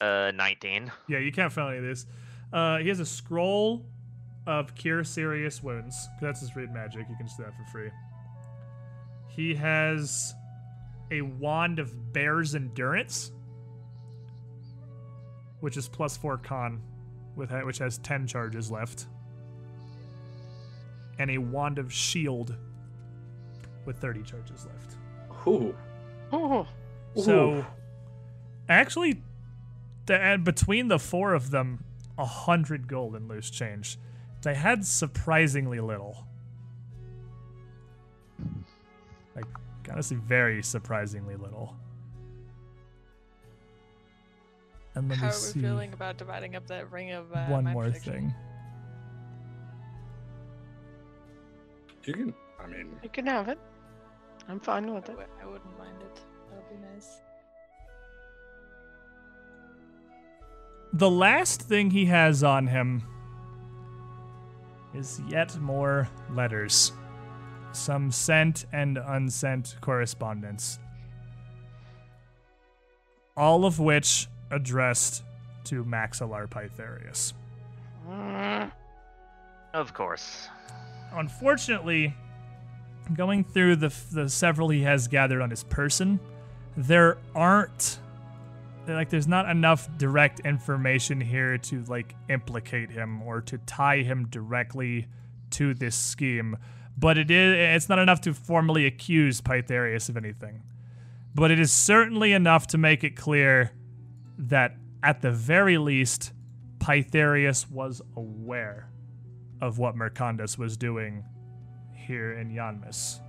uh, 0.00 0.30
19. 0.34 0.92
Yeah, 1.08 1.18
you 1.18 1.32
can't 1.32 1.52
fail 1.52 1.68
any 1.68 1.78
of 1.78 1.84
this. 1.84 2.06
Uh, 2.52 2.78
he 2.78 2.88
has 2.88 3.00
a 3.00 3.06
scroll 3.06 3.84
of 4.46 4.74
cure 4.74 5.02
serious 5.04 5.62
wounds. 5.62 6.08
That's 6.20 6.40
his 6.40 6.54
read 6.56 6.72
magic. 6.72 7.06
You 7.10 7.16
can 7.16 7.26
just 7.26 7.36
do 7.38 7.44
that 7.44 7.54
for 7.56 7.64
free. 7.72 7.90
He 9.28 9.54
has 9.56 10.34
a 11.10 11.22
wand 11.22 11.78
of 11.78 12.12
bear's 12.12 12.54
endurance, 12.54 13.32
which 15.60 15.76
is 15.76 15.88
plus 15.88 16.16
four 16.16 16.38
con, 16.38 16.82
with 17.36 17.50
which 17.64 17.78
has 17.78 17.98
ten 17.98 18.26
charges 18.26 18.70
left, 18.70 19.06
and 21.18 21.30
a 21.30 21.38
wand 21.38 21.78
of 21.78 21.92
shield 21.92 22.54
with 23.84 23.98
thirty 23.98 24.22
charges 24.22 24.66
left. 24.66 24.96
Ooh. 25.46 25.74
Oh, 26.30 26.66
So, 27.16 27.64
actually, 28.68 29.22
the, 30.06 30.20
and 30.20 30.44
between 30.44 30.88
the 30.88 30.98
four 30.98 31.32
of 31.32 31.50
them, 31.50 31.84
a 32.18 32.26
hundred 32.26 32.86
gold 32.86 33.16
in 33.16 33.28
loose 33.28 33.48
change. 33.48 33.98
They 34.42 34.54
had 34.54 34.84
surprisingly 34.84 35.80
little. 35.80 36.27
Honestly, 39.90 40.16
very 40.16 40.62
surprisingly 40.62 41.36
little. 41.36 41.76
And 44.94 45.08
let 45.08 45.18
How 45.18 45.26
me 45.26 45.32
are 45.32 45.34
we 45.36 45.40
see 45.40 45.60
feeling 45.60 45.92
about 45.92 46.16
dividing 46.18 46.56
up 46.56 46.66
that 46.68 46.90
ring 46.90 47.12
of 47.12 47.32
uh, 47.32 47.46
one 47.46 47.64
mind 47.64 47.74
more 47.74 47.84
protection? 47.84 48.12
thing. 48.12 48.34
You 52.04 52.12
can, 52.14 52.34
I 52.62 52.66
mean, 52.66 52.96
you 53.02 53.08
can 53.10 53.26
have 53.26 53.48
it. 53.48 53.58
I'm 54.48 54.60
fine 54.60 54.92
with 54.94 55.08
I 55.10 55.12
it. 55.12 55.16
w- 55.16 55.28
I 55.42 55.46
wouldn't 55.46 55.78
mind 55.78 55.96
it. 56.00 56.20
That 56.50 56.56
would 56.56 56.80
be 56.80 56.86
nice. 56.94 57.18
The 60.94 61.10
last 61.10 61.60
thing 61.62 61.90
he 61.90 62.06
has 62.06 62.42
on 62.42 62.66
him 62.66 63.02
is 64.94 65.20
yet 65.28 65.54
more 65.60 66.08
letters. 66.30 66.92
Some 67.72 68.10
sent 68.10 68.66
and 68.72 68.98
unsent 68.98 69.76
correspondence. 69.80 70.78
All 73.36 73.64
of 73.64 73.78
which 73.78 74.26
addressed 74.50 75.22
to 75.64 75.84
Maxilar 75.84 76.48
Pytharius. 76.48 77.34
Mm, 78.08 78.72
Of 79.74 79.94
course. 79.94 80.48
Unfortunately, 81.12 82.14
going 83.14 83.44
through 83.44 83.76
the, 83.76 83.94
the 84.12 84.28
several 84.28 84.70
he 84.70 84.82
has 84.82 85.08
gathered 85.08 85.40
on 85.40 85.50
his 85.50 85.64
person, 85.64 86.18
there 86.76 87.18
aren't 87.34 87.98
like 88.86 89.10
there's 89.10 89.28
not 89.28 89.48
enough 89.50 89.86
direct 89.98 90.40
information 90.40 91.20
here 91.20 91.58
to 91.58 91.84
like 91.84 92.14
implicate 92.30 92.90
him 92.90 93.20
or 93.22 93.42
to 93.42 93.58
tie 93.58 93.98
him 93.98 94.26
directly 94.28 95.06
to 95.50 95.74
this 95.74 95.94
scheme. 95.94 96.56
But 96.98 97.16
it 97.18 97.30
is 97.30 97.76
it's 97.76 97.88
not 97.88 97.98
enough 97.98 98.20
to 98.22 98.34
formally 98.34 98.86
accuse 98.86 99.40
Pytharius 99.40 100.08
of 100.08 100.16
anything. 100.16 100.62
But 101.34 101.50
it 101.50 101.60
is 101.60 101.70
certainly 101.70 102.32
enough 102.32 102.66
to 102.68 102.78
make 102.78 103.04
it 103.04 103.14
clear 103.14 103.70
that 104.38 104.76
at 105.02 105.20
the 105.20 105.30
very 105.30 105.78
least 105.78 106.32
Pytharius 106.78 107.70
was 107.70 108.02
aware 108.16 108.88
of 109.60 109.78
what 109.78 109.94
Mercandus 109.94 110.58
was 110.58 110.76
doing 110.76 111.24
here 111.94 112.32
in 112.32 112.50
Yanmass. 112.50 113.20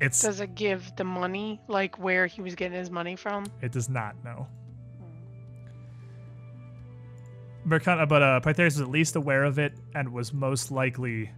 It's 0.00 0.20
Does 0.20 0.40
it 0.40 0.56
give 0.56 0.90
the 0.96 1.04
money, 1.04 1.60
like 1.68 1.98
where 1.98 2.26
he 2.26 2.42
was 2.42 2.56
getting 2.56 2.76
his 2.76 2.90
money 2.90 3.14
from? 3.14 3.44
it 3.60 3.70
does 3.70 3.88
not 3.88 4.16
know. 4.24 4.48
Mercand- 7.66 8.08
but 8.08 8.22
uh, 8.22 8.40
Pytharius 8.40 8.74
was 8.74 8.80
at 8.80 8.88
least 8.88 9.14
aware 9.14 9.44
of 9.44 9.58
it 9.60 9.74
and 9.94 10.12
was 10.12 10.32
most 10.32 10.72
likely 10.72 11.30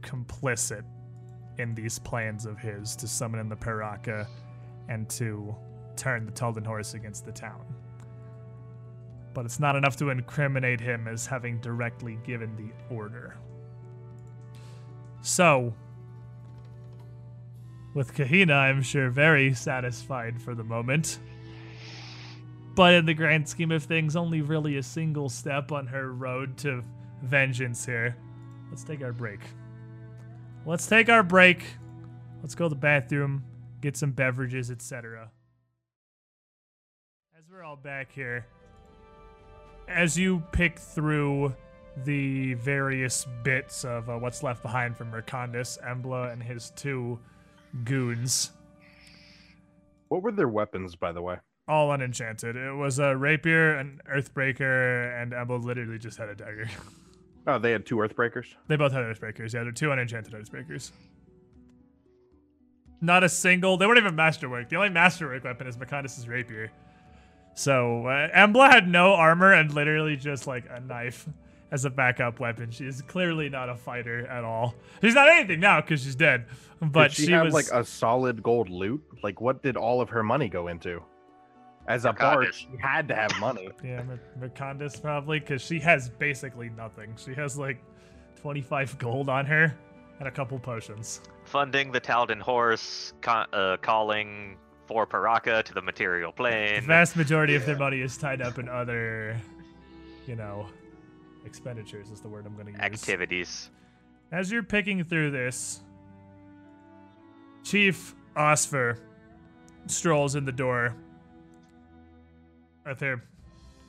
complicit 0.00 0.84
in 1.58 1.74
these 1.74 1.98
plans 1.98 2.46
of 2.46 2.58
his 2.58 2.96
to 2.96 3.06
summon 3.06 3.40
in 3.40 3.48
the 3.48 3.56
Paraka 3.56 4.26
and 4.88 5.08
to 5.10 5.54
turn 5.96 6.24
the 6.24 6.32
Taldan 6.32 6.64
horse 6.64 6.94
against 6.94 7.24
the 7.24 7.32
town. 7.32 7.64
But 9.34 9.44
it's 9.44 9.60
not 9.60 9.76
enough 9.76 9.96
to 9.96 10.10
incriminate 10.10 10.80
him 10.80 11.06
as 11.06 11.26
having 11.26 11.60
directly 11.60 12.18
given 12.24 12.56
the 12.56 12.94
order. 12.94 13.36
So, 15.22 15.74
with 17.94 18.14
Kahina, 18.14 18.54
I'm 18.54 18.82
sure 18.82 19.10
very 19.10 19.54
satisfied 19.54 20.40
for 20.40 20.54
the 20.54 20.64
moment. 20.64 21.18
But 22.74 22.94
in 22.94 23.04
the 23.04 23.14
grand 23.14 23.48
scheme 23.48 23.72
of 23.72 23.84
things, 23.84 24.16
only 24.16 24.42
really 24.42 24.76
a 24.78 24.82
single 24.82 25.28
step 25.28 25.72
on 25.72 25.86
her 25.88 26.12
road 26.12 26.56
to 26.58 26.82
vengeance 27.22 27.84
here. 27.84 28.16
Let's 28.70 28.84
take 28.84 29.02
our 29.02 29.12
break. 29.12 29.40
Let's 30.66 30.86
take 30.86 31.08
our 31.08 31.22
break. 31.22 31.64
Let's 32.42 32.54
go 32.54 32.66
to 32.66 32.68
the 32.68 32.74
bathroom, 32.74 33.44
get 33.80 33.96
some 33.96 34.12
beverages, 34.12 34.70
etc. 34.70 35.30
As 37.36 37.44
we're 37.50 37.62
all 37.62 37.76
back 37.76 38.12
here, 38.12 38.46
as 39.88 40.18
you 40.18 40.42
pick 40.52 40.78
through 40.78 41.54
the 42.04 42.54
various 42.54 43.26
bits 43.42 43.84
of 43.84 44.08
uh, 44.08 44.16
what's 44.18 44.42
left 44.42 44.62
behind 44.62 44.96
from 44.96 45.10
Mercandus, 45.10 45.78
Embla, 45.82 46.32
and 46.32 46.42
his 46.42 46.70
two 46.76 47.18
goons, 47.84 48.52
What 50.08 50.22
were 50.22 50.32
their 50.32 50.48
weapons, 50.48 50.94
by 50.94 51.12
the 51.12 51.22
way? 51.22 51.38
all 51.68 51.92
unenchanted. 51.92 52.56
It 52.56 52.72
was 52.72 52.98
a 52.98 53.16
rapier, 53.16 53.76
an 53.76 54.00
earthbreaker, 54.12 55.22
and 55.22 55.32
Embla 55.32 55.62
literally 55.62 55.98
just 55.98 56.18
had 56.18 56.28
a 56.28 56.34
dagger. 56.34 56.68
Oh, 57.46 57.58
they 57.58 57.72
had 57.72 57.86
two 57.86 57.96
Earthbreakers. 57.96 58.54
they 58.68 58.76
both 58.76 58.92
had 58.92 59.02
earthbreakers. 59.02 59.54
Yeah, 59.54 59.62
they're 59.62 59.72
two 59.72 59.90
unenchanted 59.90 60.32
earthbreakers. 60.34 60.92
Not 63.00 63.24
a 63.24 63.28
single. 63.28 63.76
They 63.78 63.86
weren't 63.86 63.98
even 63.98 64.14
masterwork. 64.14 64.68
The 64.68 64.76
only 64.76 64.90
masterwork 64.90 65.42
weapon 65.44 65.66
is 65.66 65.76
Mercandus' 65.76 66.28
rapier. 66.28 66.70
So 67.54 68.06
uh, 68.06 68.28
Embla 68.36 68.70
had 68.70 68.88
no 68.88 69.14
armor 69.14 69.52
and 69.52 69.72
literally 69.72 70.16
just 70.16 70.46
like 70.46 70.66
a 70.70 70.80
knife. 70.80 71.26
as 71.72 71.84
a 71.84 71.90
backup 71.90 72.40
weapon. 72.40 72.70
She 72.70 72.84
is 72.84 73.00
clearly 73.02 73.48
not 73.48 73.68
a 73.68 73.76
fighter 73.76 74.26
at 74.26 74.42
all. 74.44 74.74
She's 75.00 75.14
not 75.14 75.28
anything 75.28 75.60
now 75.60 75.80
because 75.80 76.02
she's 76.02 76.16
dead. 76.16 76.46
But 76.80 77.10
Did 77.10 77.16
she, 77.16 77.26
she 77.26 77.32
have 77.32 77.44
was 77.44 77.54
like 77.54 77.68
a 77.72 77.84
solid 77.84 78.42
gold 78.42 78.68
loot? 78.68 79.02
Like, 79.22 79.40
what 79.40 79.62
did 79.62 79.76
all 79.76 80.00
of 80.00 80.08
her 80.10 80.22
money 80.24 80.48
go 80.48 80.66
into? 80.68 81.02
As 81.86 82.04
a 82.04 82.12
bard, 82.12 82.54
she 82.54 82.68
had 82.80 83.08
to 83.08 83.14
have 83.14 83.38
money. 83.40 83.68
yeah, 83.84 84.02
Mer- 84.38 84.50
probably 85.00 85.40
because 85.40 85.62
she 85.62 85.80
has 85.80 86.08
basically 86.08 86.68
nothing. 86.70 87.14
She 87.16 87.34
has 87.34 87.58
like 87.58 87.82
25 88.40 88.98
gold 88.98 89.28
on 89.28 89.46
her 89.46 89.76
and 90.18 90.28
a 90.28 90.30
couple 90.30 90.58
potions. 90.58 91.20
Funding 91.44 91.90
the 91.90 92.00
Taldan 92.00 92.40
horse, 92.40 93.12
ca- 93.22 93.46
uh, 93.52 93.76
calling 93.78 94.56
for 94.86 95.06
Paraka 95.06 95.62
to 95.64 95.74
the 95.74 95.82
material 95.82 96.32
plane. 96.32 96.66
The 96.66 96.72
plane. 96.74 96.86
vast 96.86 97.16
majority 97.16 97.54
of 97.54 97.64
their 97.66 97.78
money 97.78 98.00
is 98.00 98.16
tied 98.16 98.42
up 98.42 98.58
in 98.58 98.68
other, 98.68 99.40
you 100.26 100.36
know, 100.36 100.66
expenditures 101.44 102.10
is 102.10 102.20
the 102.20 102.28
word 102.28 102.46
I'm 102.46 102.54
going 102.54 102.66
to 102.66 102.72
use. 102.72 102.80
activities. 102.80 103.70
As 104.32 104.52
you're 104.52 104.62
picking 104.62 105.02
through 105.02 105.30
this, 105.32 105.80
Chief 107.64 108.14
Osfer 108.36 108.98
strolls 109.86 110.34
in 110.34 110.44
the 110.44 110.52
door 110.52 110.94
with 112.90 113.00
her 113.00 113.22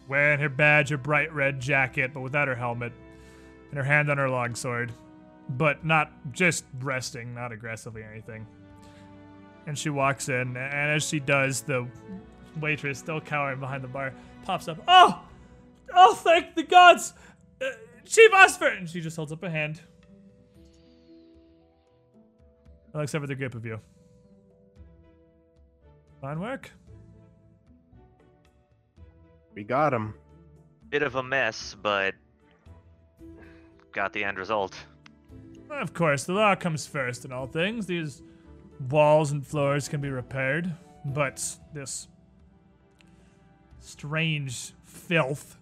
wearing 0.08 0.40
her 0.40 0.50
badge, 0.50 0.90
her 0.90 0.98
bright 0.98 1.34
red 1.34 1.60
jacket, 1.60 2.12
but 2.14 2.22
without 2.22 2.48
her 2.48 2.56
helmet, 2.56 2.94
and 3.70 3.78
her 3.78 3.84
hand 3.84 4.10
on 4.10 4.18
her 4.18 4.30
longsword, 4.30 4.92
but 5.50 5.84
not 5.86 6.12
just 6.32 6.66
resting, 6.80 7.34
not 7.34 7.52
aggressively 7.52 8.02
or 8.02 8.12
anything. 8.12 8.46
And 9.68 9.78
she 9.78 9.90
walks 9.90 10.30
in, 10.30 10.56
and 10.56 10.92
as 10.92 11.08
she 11.08 11.20
does, 11.20 11.62
the 11.62 11.88
waitress, 12.60 13.00
still 13.00 13.22
cowering 13.22 13.60
behind 13.60 13.84
the 13.84 13.88
bar, 13.88 14.14
pops 14.44 14.68
up. 14.68 14.82
Oh! 14.88 15.22
Oh, 15.94 16.16
thank 16.16 16.56
the 16.56 16.64
gods! 16.64 17.14
Uh, 17.62 17.66
Chief 18.06 18.32
Osfer! 18.32 18.78
And 18.78 18.90
she 18.90 19.02
just 19.02 19.16
holds 19.16 19.32
up 19.32 19.44
a 19.44 19.50
hand. 19.50 19.82
Except 22.94 23.22
for 23.22 23.28
the 23.28 23.36
group 23.36 23.56
of 23.56 23.66
you. 23.66 23.80
Fine 26.20 26.40
work. 26.40 26.72
We 29.54 29.64
got 29.64 29.94
him. 29.94 30.14
Bit 30.90 31.04
of 31.04 31.16
a 31.16 31.24
mess, 31.24 31.76
but 31.82 32.16
got 33.92 34.14
the 34.14 34.24
end 34.24 34.38
result. 34.38 34.76
Of 35.70 35.94
course, 35.94 36.26
the 36.26 36.34
law 36.34 36.56
comes 36.56 36.86
first 36.86 37.26
in 37.26 37.32
all 37.32 37.48
things. 37.48 37.86
These 37.86 38.22
walls 38.90 39.32
and 39.32 39.46
floors 39.46 39.88
can 39.88 40.02
be 40.02 40.10
repaired, 40.10 40.74
but 41.06 41.44
this 41.74 42.08
strange 43.80 44.74
filth 44.86 45.58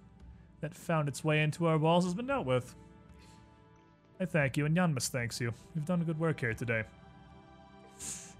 that 0.61 0.75
found 0.75 1.07
its 1.07 1.23
way 1.23 1.41
into 1.41 1.67
our 1.67 1.77
walls 1.77 2.03
has 2.05 2.13
been 2.13 2.27
dealt 2.27 2.45
with. 2.45 2.75
I 4.19 4.25
thank 4.25 4.57
you, 4.57 4.65
and 4.65 4.75
Yanmass 4.75 5.07
thanks 5.07 5.39
you. 5.39 5.53
You've 5.75 5.85
done 5.85 6.03
good 6.03 6.19
work 6.19 6.41
here 6.41 6.53
today. 6.53 6.83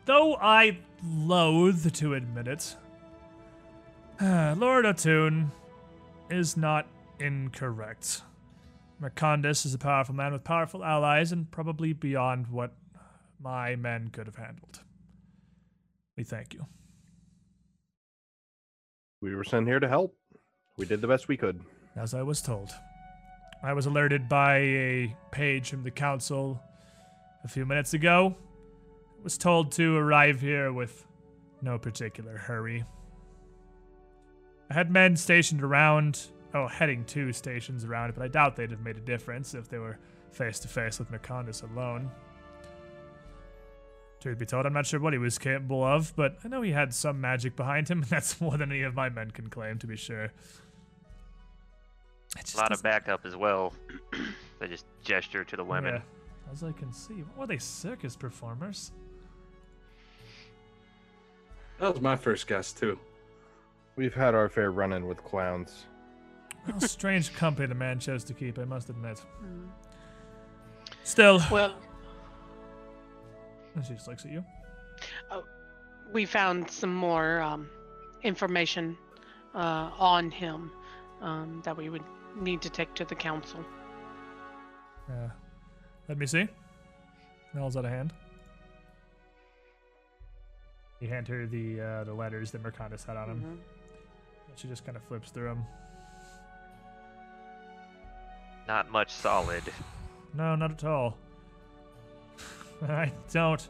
Though 0.06 0.36
I 0.36 0.80
loathe 1.04 1.94
to 1.94 2.16
admit 2.16 2.48
it, 2.48 2.76
Lord 4.22 4.84
Atun 4.84 5.50
is 6.30 6.58
not 6.58 6.88
incorrect. 7.20 8.22
Mercandus 9.02 9.66
is 9.66 9.74
a 9.74 9.78
powerful 9.78 10.14
man 10.14 10.34
with 10.34 10.44
powerful 10.44 10.84
allies 10.84 11.32
and 11.32 11.50
probably 11.50 11.94
beyond 11.94 12.48
what 12.48 12.74
my 13.42 13.78
men 13.78 14.10
could 14.10 14.26
have 14.26 14.36
handled. 14.36 14.82
We 16.18 16.26
thank 16.26 16.54
you. 16.54 16.66
We 19.22 19.34
were 19.36 19.46
sent 19.46 19.68
here 19.68 19.80
to 19.80 19.88
help. 19.88 20.18
We 20.78 20.86
did 20.86 21.00
the 21.00 21.08
best 21.08 21.30
we 21.30 21.38
could. 21.38 21.62
As 21.96 22.14
I 22.14 22.22
was 22.22 22.42
told, 22.42 22.72
I 23.64 23.72
was 23.72 23.86
alerted 23.86 24.28
by 24.28 24.58
a 24.58 25.16
page 25.32 25.70
from 25.70 25.84
the 25.84 25.92
council 25.92 26.62
a 27.46 27.48
few 27.48 27.66
minutes 27.66 27.94
ago. 27.94 28.36
I 29.18 29.24
Was 29.24 29.38
told 29.38 29.72
to 29.74 29.96
arrive 29.96 30.42
here 30.42 30.74
with 30.74 31.06
no 31.62 31.78
particular 31.80 32.38
hurry. 32.38 32.84
I 34.70 34.74
had 34.74 34.92
men 34.92 35.16
stationed 35.16 35.64
around, 35.64 36.28
oh, 36.54 36.68
heading 36.68 37.04
to 37.06 37.32
stations 37.34 37.84
around 37.86 38.10
it, 38.10 38.16
but 38.16 38.24
I 38.24 38.28
doubt 38.28 38.56
they'd 38.56 38.72
have 38.72 38.82
made 38.82 38.98
a 38.98 39.02
difference 39.02 39.54
if 39.56 39.68
they 39.70 39.80
were 39.80 39.98
face 40.32 40.60
to 40.60 40.68
face 40.68 41.00
with 41.00 41.12
Mercandus 41.12 41.64
alone. 41.72 42.12
Truth 44.20 44.38
be 44.38 44.46
told, 44.46 44.66
I'm 44.66 44.74
not 44.74 44.86
sure 44.86 45.00
what 45.00 45.14
he 45.14 45.20
was 45.20 45.38
capable 45.40 45.84
of, 45.84 46.14
but 46.16 46.38
I 46.44 46.50
know 46.50 46.62
he 46.62 46.72
had 46.72 46.94
some 46.94 47.20
magic 47.22 47.56
behind 47.56 47.90
him, 47.90 48.00
and 48.02 48.08
that's 48.10 48.40
more 48.40 48.58
than 48.58 48.72
any 48.72 48.82
of 48.84 48.94
my 48.94 49.10
men 49.10 49.32
can 49.32 49.50
claim, 49.50 49.80
to 49.80 49.88
be 49.88 49.96
sure. 49.96 50.26
It 52.38 52.54
A 52.54 52.58
lot 52.58 52.66
of 52.66 52.70
doesn't- 52.70 52.84
backup 52.84 53.26
as 53.26 53.36
well. 53.36 53.74
they 54.60 54.68
just 54.68 54.86
gesture 55.04 55.44
to 55.46 55.56
the 55.56 55.64
women. 55.64 55.96
yeah, 55.96 56.52
as 56.52 56.64
I 56.64 56.74
can 56.74 56.94
see. 56.94 57.24
What 57.24 57.38
were 57.40 57.48
they, 57.48 57.58
circus 57.58 58.16
performers? 58.16 58.92
That 61.80 61.94
was 61.94 62.02
my 62.02 62.16
first 62.18 62.46
guess 62.46 62.72
too. 62.74 63.00
We've 64.00 64.14
had 64.14 64.34
our 64.34 64.48
fair 64.48 64.72
run 64.72 64.94
in 64.94 65.08
with 65.08 65.22
clowns. 65.26 65.84
Well, 66.66 66.80
strange 66.88 67.34
company 67.34 67.68
the 67.68 67.76
man 67.76 68.00
chose 68.00 68.24
to 68.24 68.34
keep, 68.34 68.58
I 68.58 68.64
must 68.64 68.90
admit. 68.90 69.22
Still, 71.04 71.42
Well, 71.52 71.76
and 73.76 73.86
she 73.86 73.96
just 73.96 74.08
looks 74.08 74.24
at 74.24 74.32
you. 74.32 74.42
we 76.14 76.26
found 76.26 76.72
some 76.72 76.96
more 76.96 77.42
um, 77.42 77.70
information 78.24 78.98
uh, 79.54 79.90
on 80.00 80.32
him 80.32 80.72
um, 81.22 81.62
that 81.66 81.76
we 81.76 81.90
would 81.90 82.04
need 82.38 82.62
to 82.62 82.70
take 82.70 82.94
to 82.96 83.04
the 83.04 83.16
council. 83.16 83.60
Uh, 85.10 85.28
let 86.08 86.18
me 86.18 86.26
see. 86.26 86.48
Mel's 87.54 87.76
out 87.76 87.84
of 87.84 87.92
hand. 87.92 88.14
You 91.02 91.10
hand 91.10 91.28
her 91.28 91.46
the 91.46 91.82
uh, 91.82 92.04
the 92.06 92.14
letters 92.14 92.52
that 92.52 92.64
Mercandus 92.64 93.06
had 93.06 93.18
on 93.18 93.30
him. 93.30 93.42
Mhm. 93.42 93.79
She 94.60 94.68
just 94.68 94.84
kind 94.86 94.98
of 94.98 95.04
flips 95.04 95.32
through 95.32 95.48
them. 95.48 95.66
Not 98.68 98.92
much 98.92 99.10
solid. 99.12 99.64
No, 100.34 100.56
not 100.56 100.72
at 100.72 100.84
all. 100.84 101.18
I 102.82 103.14
don't 103.32 103.66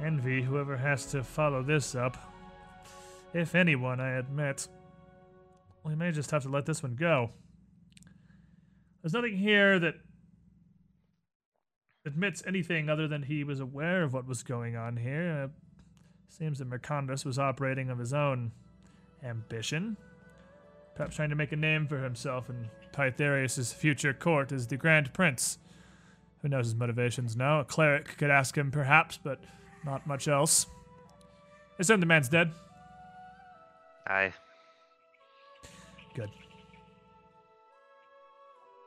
envy 0.00 0.40
whoever 0.40 0.76
has 0.76 1.06
to 1.06 1.24
follow 1.24 1.64
this 1.64 1.96
up. 1.96 2.16
If 3.34 3.56
anyone, 3.56 4.00
I 4.00 4.18
admit. 4.18 4.68
We 5.84 5.96
may 5.96 6.12
just 6.12 6.30
have 6.30 6.44
to 6.44 6.48
let 6.48 6.64
this 6.64 6.80
one 6.80 6.94
go. 6.94 7.30
There's 9.02 9.14
nothing 9.14 9.36
here 9.36 9.80
that 9.80 9.94
admits 12.06 12.44
anything 12.46 12.88
other 12.88 13.08
than 13.08 13.24
he 13.24 13.42
was 13.42 13.58
aware 13.58 14.04
of 14.04 14.12
what 14.12 14.28
was 14.28 14.44
going 14.44 14.76
on 14.76 14.96
here. 14.96 15.44
Uh, 15.44 15.48
seems 16.28 16.60
that 16.60 16.70
Mercandus 16.70 17.24
was 17.24 17.36
operating 17.36 17.90
of 17.90 17.98
his 17.98 18.12
own 18.14 18.52
ambition. 19.24 19.96
Perhaps 20.94 21.16
trying 21.16 21.30
to 21.30 21.36
make 21.36 21.52
a 21.52 21.56
name 21.56 21.86
for 21.86 21.98
himself 21.98 22.50
in 22.50 22.68
Pytharius' 22.92 23.72
future 23.72 24.12
court 24.12 24.52
as 24.52 24.66
the 24.66 24.76
Grand 24.76 25.12
Prince. 25.12 25.58
Who 26.42 26.48
knows 26.48 26.66
his 26.66 26.74
motivations 26.74 27.36
now? 27.36 27.60
A 27.60 27.64
cleric 27.64 28.18
could 28.18 28.30
ask 28.30 28.58
him, 28.58 28.70
perhaps, 28.70 29.18
but 29.22 29.40
not 29.84 30.06
much 30.06 30.28
else. 30.28 30.66
Assume 31.78 32.00
the 32.00 32.06
man's 32.06 32.28
dead. 32.28 32.52
Aye. 34.06 34.34
Good. 36.14 36.30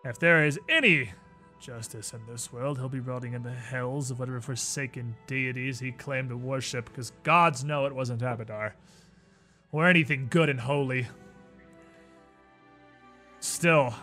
If 0.03 0.19
there 0.19 0.45
is 0.45 0.59
any 0.69 1.11
justice 1.59 2.13
in 2.13 2.21
this 2.27 2.53
world, 2.53 2.77
he'll 2.77 2.89
be 2.89 2.99
rotting 2.99 3.33
in 3.33 3.41
the 3.41 3.51
hells 3.51 4.11
of 4.11 4.19
whatever 4.19 4.39
forsaken 4.39 5.15
deities 5.25 5.79
he 5.79 5.91
claimed 5.91 6.29
to 6.29 6.37
worship, 6.37 6.85
because 6.85 7.11
gods 7.23 7.63
know 7.63 7.87
it 7.87 7.95
wasn't 7.95 8.21
Abadar. 8.21 8.73
Or 9.75 9.89
anything 9.89 10.27
good 10.29 10.49
and 10.49 10.57
holy. 10.57 11.05
Still, 13.41 13.93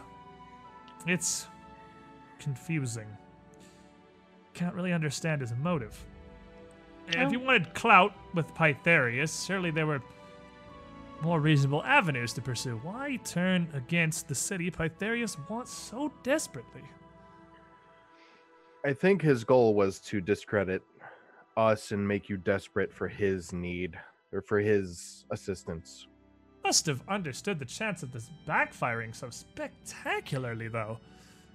it's 1.07 1.47
confusing. 2.39 3.07
Can't 4.53 4.75
really 4.75 4.93
understand 4.93 5.41
his 5.41 5.55
motive. 5.55 5.99
If 7.09 7.17
oh. 7.17 7.31
he 7.31 7.39
wanted 7.39 7.73
clout 7.73 8.13
with 8.35 8.53
Pytharius, 8.55 9.47
surely 9.47 9.71
there 9.71 9.87
were 9.87 10.03
more 11.23 11.41
reasonable 11.41 11.83
avenues 11.85 12.35
to 12.35 12.43
pursue. 12.43 12.79
Why 12.83 13.19
turn 13.25 13.67
against 13.73 14.29
the 14.29 14.35
city 14.35 14.71
Pytharius 14.71 15.39
wants 15.49 15.73
so 15.73 16.13
desperately? 16.23 16.83
I 18.85 18.93
think 18.93 19.23
his 19.23 19.43
goal 19.43 19.73
was 19.73 20.01
to 20.01 20.21
discredit 20.21 20.83
us 21.57 21.93
and 21.93 22.07
make 22.07 22.29
you 22.29 22.37
desperate 22.37 22.93
for 22.93 23.09
his 23.09 23.55
need 23.55 23.99
or 24.33 24.41
for 24.41 24.59
his 24.59 25.25
assistance. 25.31 26.07
Must 26.65 26.87
have 26.87 27.03
understood 27.09 27.59
the 27.59 27.65
chance 27.65 28.03
of 28.03 28.13
this 28.13 28.31
backfiring 28.47 29.15
so 29.15 29.31
spectacularly, 29.31 30.69
though. 30.69 30.99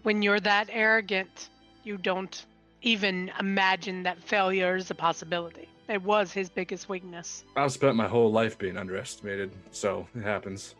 When 0.04 0.22
you're 0.22 0.40
that 0.42 0.70
arrogant, 0.72 1.50
you 1.84 1.98
don't 1.98 2.46
even 2.82 3.32
imagine 3.40 4.04
that 4.04 4.22
failure 4.22 4.76
is 4.76 4.92
a 4.92 4.96
possibility. 4.96 5.68
It 5.88 6.04
was 6.04 6.34
his 6.34 6.50
biggest 6.50 6.90
weakness. 6.90 7.46
I've 7.56 7.72
spent 7.72 7.96
my 7.96 8.08
whole 8.08 8.32
life 8.32 8.58
being 8.58 8.78
underestimated, 8.78 9.52
so 9.72 10.06
it 10.16 10.24
happens. 10.24 10.76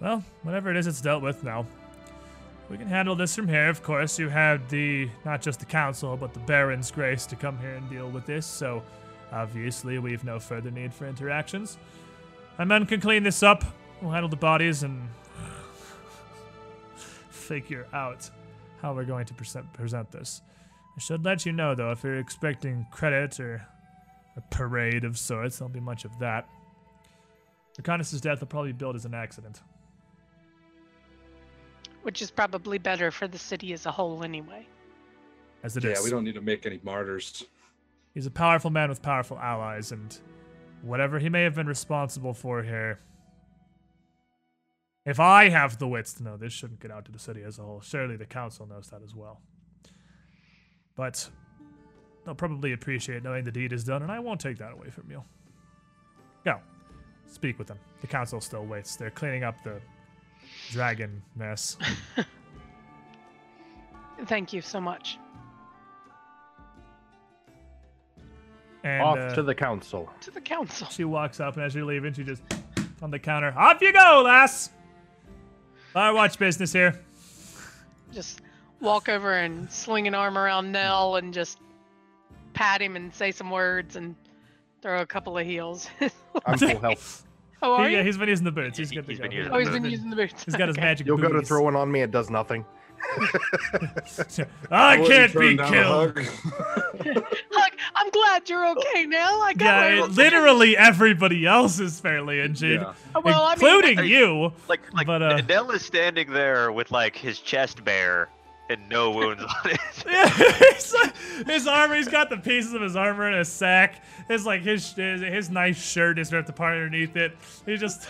Well, 0.00 0.24
whatever 0.42 0.70
it 0.70 0.76
is, 0.76 0.86
it's 0.86 1.00
dealt 1.00 1.22
with 1.22 1.44
now. 1.44 1.66
We 2.70 2.76
can 2.76 2.86
handle 2.86 3.16
this 3.16 3.34
from 3.34 3.48
here. 3.48 3.68
Of 3.68 3.82
course, 3.82 4.18
you 4.18 4.28
have 4.28 4.68
the 4.68 5.08
not 5.24 5.42
just 5.42 5.60
the 5.60 5.66
council, 5.66 6.16
but 6.16 6.34
the 6.34 6.40
Baron's 6.40 6.90
grace 6.90 7.26
to 7.26 7.36
come 7.36 7.58
here 7.58 7.74
and 7.74 7.88
deal 7.90 8.08
with 8.10 8.26
this. 8.26 8.46
So, 8.46 8.82
obviously, 9.32 9.98
we've 9.98 10.24
no 10.24 10.38
further 10.38 10.70
need 10.70 10.92
for 10.92 11.06
interactions. 11.06 11.78
My 12.58 12.64
men 12.64 12.86
can 12.86 13.00
clean 13.00 13.22
this 13.22 13.42
up. 13.42 13.64
We'll 14.00 14.12
handle 14.12 14.28
the 14.28 14.36
bodies 14.36 14.82
and 14.82 15.08
figure 17.30 17.86
out 17.92 18.28
how 18.80 18.94
we're 18.94 19.04
going 19.04 19.26
to 19.26 19.34
present 19.34 19.72
present 19.72 20.10
this. 20.10 20.42
I 20.96 21.00
should 21.00 21.24
let 21.24 21.46
you 21.46 21.52
know, 21.52 21.74
though, 21.74 21.92
if 21.92 22.02
you're 22.02 22.18
expecting 22.18 22.86
credit 22.90 23.38
or 23.38 23.64
a 24.36 24.40
parade 24.50 25.04
of 25.04 25.18
sorts, 25.18 25.58
there'll 25.58 25.72
be 25.72 25.80
much 25.80 26.04
of 26.04 26.18
that. 26.18 26.48
Mercandus' 27.80 28.20
death 28.20 28.40
will 28.40 28.48
probably 28.48 28.72
be 28.72 28.78
billed 28.78 28.96
as 28.96 29.04
an 29.04 29.14
accident. 29.14 29.60
Which 32.02 32.22
is 32.22 32.30
probably 32.30 32.78
better 32.78 33.10
for 33.10 33.28
the 33.28 33.38
city 33.38 33.72
as 33.72 33.86
a 33.86 33.92
whole 33.92 34.24
anyway. 34.24 34.66
As 35.62 35.76
it 35.76 35.84
is. 35.84 35.98
Yeah, 35.98 36.04
we 36.04 36.10
don't 36.10 36.24
need 36.24 36.34
to 36.34 36.40
make 36.40 36.66
any 36.66 36.80
martyrs. 36.82 37.44
He's 38.18 38.26
a 38.26 38.32
powerful 38.32 38.70
man 38.70 38.88
with 38.88 39.00
powerful 39.00 39.38
allies, 39.38 39.92
and 39.92 40.18
whatever 40.82 41.20
he 41.20 41.28
may 41.28 41.44
have 41.44 41.54
been 41.54 41.68
responsible 41.68 42.34
for 42.34 42.64
here. 42.64 42.98
If 45.06 45.20
I 45.20 45.50
have 45.50 45.78
the 45.78 45.86
wits 45.86 46.14
to 46.14 46.24
know 46.24 46.36
this 46.36 46.52
shouldn't 46.52 46.80
get 46.80 46.90
out 46.90 47.04
to 47.04 47.12
the 47.12 47.20
city 47.20 47.44
as 47.44 47.60
a 47.60 47.62
whole, 47.62 47.80
surely 47.80 48.16
the 48.16 48.26
council 48.26 48.66
knows 48.66 48.88
that 48.88 49.02
as 49.04 49.14
well. 49.14 49.40
But 50.96 51.30
they'll 52.24 52.34
probably 52.34 52.72
appreciate 52.72 53.22
knowing 53.22 53.44
the 53.44 53.52
deed 53.52 53.72
is 53.72 53.84
done, 53.84 54.02
and 54.02 54.10
I 54.10 54.18
won't 54.18 54.40
take 54.40 54.58
that 54.58 54.72
away 54.72 54.90
from 54.90 55.08
you. 55.12 55.22
Go. 56.44 56.58
Speak 57.28 57.56
with 57.56 57.68
them. 57.68 57.78
The 58.00 58.08
council 58.08 58.40
still 58.40 58.66
waits. 58.66 58.96
They're 58.96 59.12
cleaning 59.12 59.44
up 59.44 59.62
the 59.62 59.80
dragon 60.72 61.22
mess. 61.36 61.76
Thank 64.26 64.52
you 64.52 64.60
so 64.60 64.80
much. 64.80 65.20
And 68.88 69.02
Off 69.02 69.18
uh, 69.18 69.34
to 69.34 69.42
the 69.42 69.54
council. 69.54 70.10
To 70.22 70.30
the 70.30 70.40
council. 70.40 70.86
She 70.88 71.04
walks 71.04 71.40
up, 71.40 71.56
and 71.56 71.64
as 71.64 71.74
you're 71.74 71.84
leaving, 71.84 72.12
she 72.14 72.24
just 72.24 72.42
on 73.02 73.10
the 73.10 73.18
counter. 73.18 73.52
Off 73.56 73.80
you 73.82 73.92
go, 73.92 74.22
lass. 74.24 74.70
I 75.94 76.10
watch 76.10 76.38
business 76.38 76.72
here. 76.72 76.98
Just 78.12 78.40
walk 78.80 79.08
over 79.08 79.34
and 79.34 79.70
sling 79.70 80.06
an 80.08 80.14
arm 80.14 80.38
around 80.38 80.72
Nell 80.72 81.16
and 81.16 81.34
just 81.34 81.58
pat 82.54 82.80
him 82.80 82.96
and 82.96 83.12
say 83.14 83.30
some 83.30 83.50
words 83.50 83.96
and 83.96 84.14
throw 84.80 85.00
a 85.02 85.06
couple 85.06 85.36
of 85.36 85.46
heels. 85.46 85.88
I'm 86.46 86.56
full 86.58 86.78
health. 86.80 87.24
How 87.60 87.72
are 87.74 87.88
He- 87.88 87.96
yeah, 87.96 88.02
he's 88.04 88.16
been 88.16 88.28
using 88.28 88.44
the 88.44 88.52
boots. 88.52 88.78
He's 88.78 88.90
He- 88.90 88.96
good 88.96 89.04
to 89.06 89.10
he's 89.10 89.18
go. 89.18 89.24
been 89.24 89.32
using 89.32 89.52
Oh, 89.52 89.58
he's 89.58 89.68
the 89.68 89.72
been 89.80 89.90
using 89.90 90.10
the 90.10 90.16
boots. 90.16 90.44
He's 90.44 90.54
got 90.56 90.68
his 90.68 90.76
Okay. 90.78 90.86
magic 90.86 91.06
You'll 91.06 91.18
go 91.18 91.28
to 91.32 91.42
throw 91.42 91.62
one 91.62 91.74
on 91.76 91.90
me, 91.90 92.00
it 92.02 92.10
does 92.12 92.30
nothing. 92.30 92.64
I 94.70 94.96
can't 95.06 95.32
be 95.34 95.56
killed. 95.56 96.16
hug. 96.18 96.18
Look, 97.04 97.72
I'm 97.94 98.10
glad 98.10 98.48
you're 98.48 98.68
okay 98.70 99.06
now. 99.06 99.40
I 99.40 99.54
got 99.54 99.64
Yeah, 99.90 100.04
it- 100.04 100.10
literally 100.12 100.76
everybody 100.76 101.46
else 101.46 101.78
is 101.80 102.00
fairly 102.00 102.40
injured, 102.40 102.80
Yeah. 102.82 102.94
saying. 103.12 103.24
Well, 103.24 103.42
I 103.42 103.56
mean, 103.56 103.74
including 103.82 104.04
you. 104.04 104.52
Like, 104.68 104.80
like 104.94 105.06
But, 105.06 105.22
uh, 105.22 105.40
Nell 105.48 105.70
is 105.70 105.84
standing 105.84 106.32
there 106.32 106.70
with 106.72 106.90
like 106.90 107.16
his 107.16 107.40
chest 107.40 107.84
bare 107.84 108.28
and 108.70 108.86
no 108.88 109.10
wounds 109.10 109.42
on 109.42 109.70
it. 109.70 109.78
Yeah, 110.06 110.28
his, 110.28 110.94
his 111.46 111.66
armor. 111.66 111.94
He's 111.96 112.08
got 112.08 112.30
the 112.30 112.36
pieces 112.36 112.72
of 112.74 112.82
his 112.82 112.96
armor 112.96 113.26
in 113.28 113.34
a 113.38 113.44
sack. 113.44 114.04
His 114.28 114.44
like 114.46 114.62
his 114.62 114.92
his, 114.92 115.20
his 115.22 115.50
nice 115.50 115.76
shirt 115.82 116.18
is 116.18 116.32
ripped 116.32 116.48
apart 116.48 116.74
underneath 116.74 117.16
it. 117.16 117.36
He 117.66 117.76
just. 117.76 118.06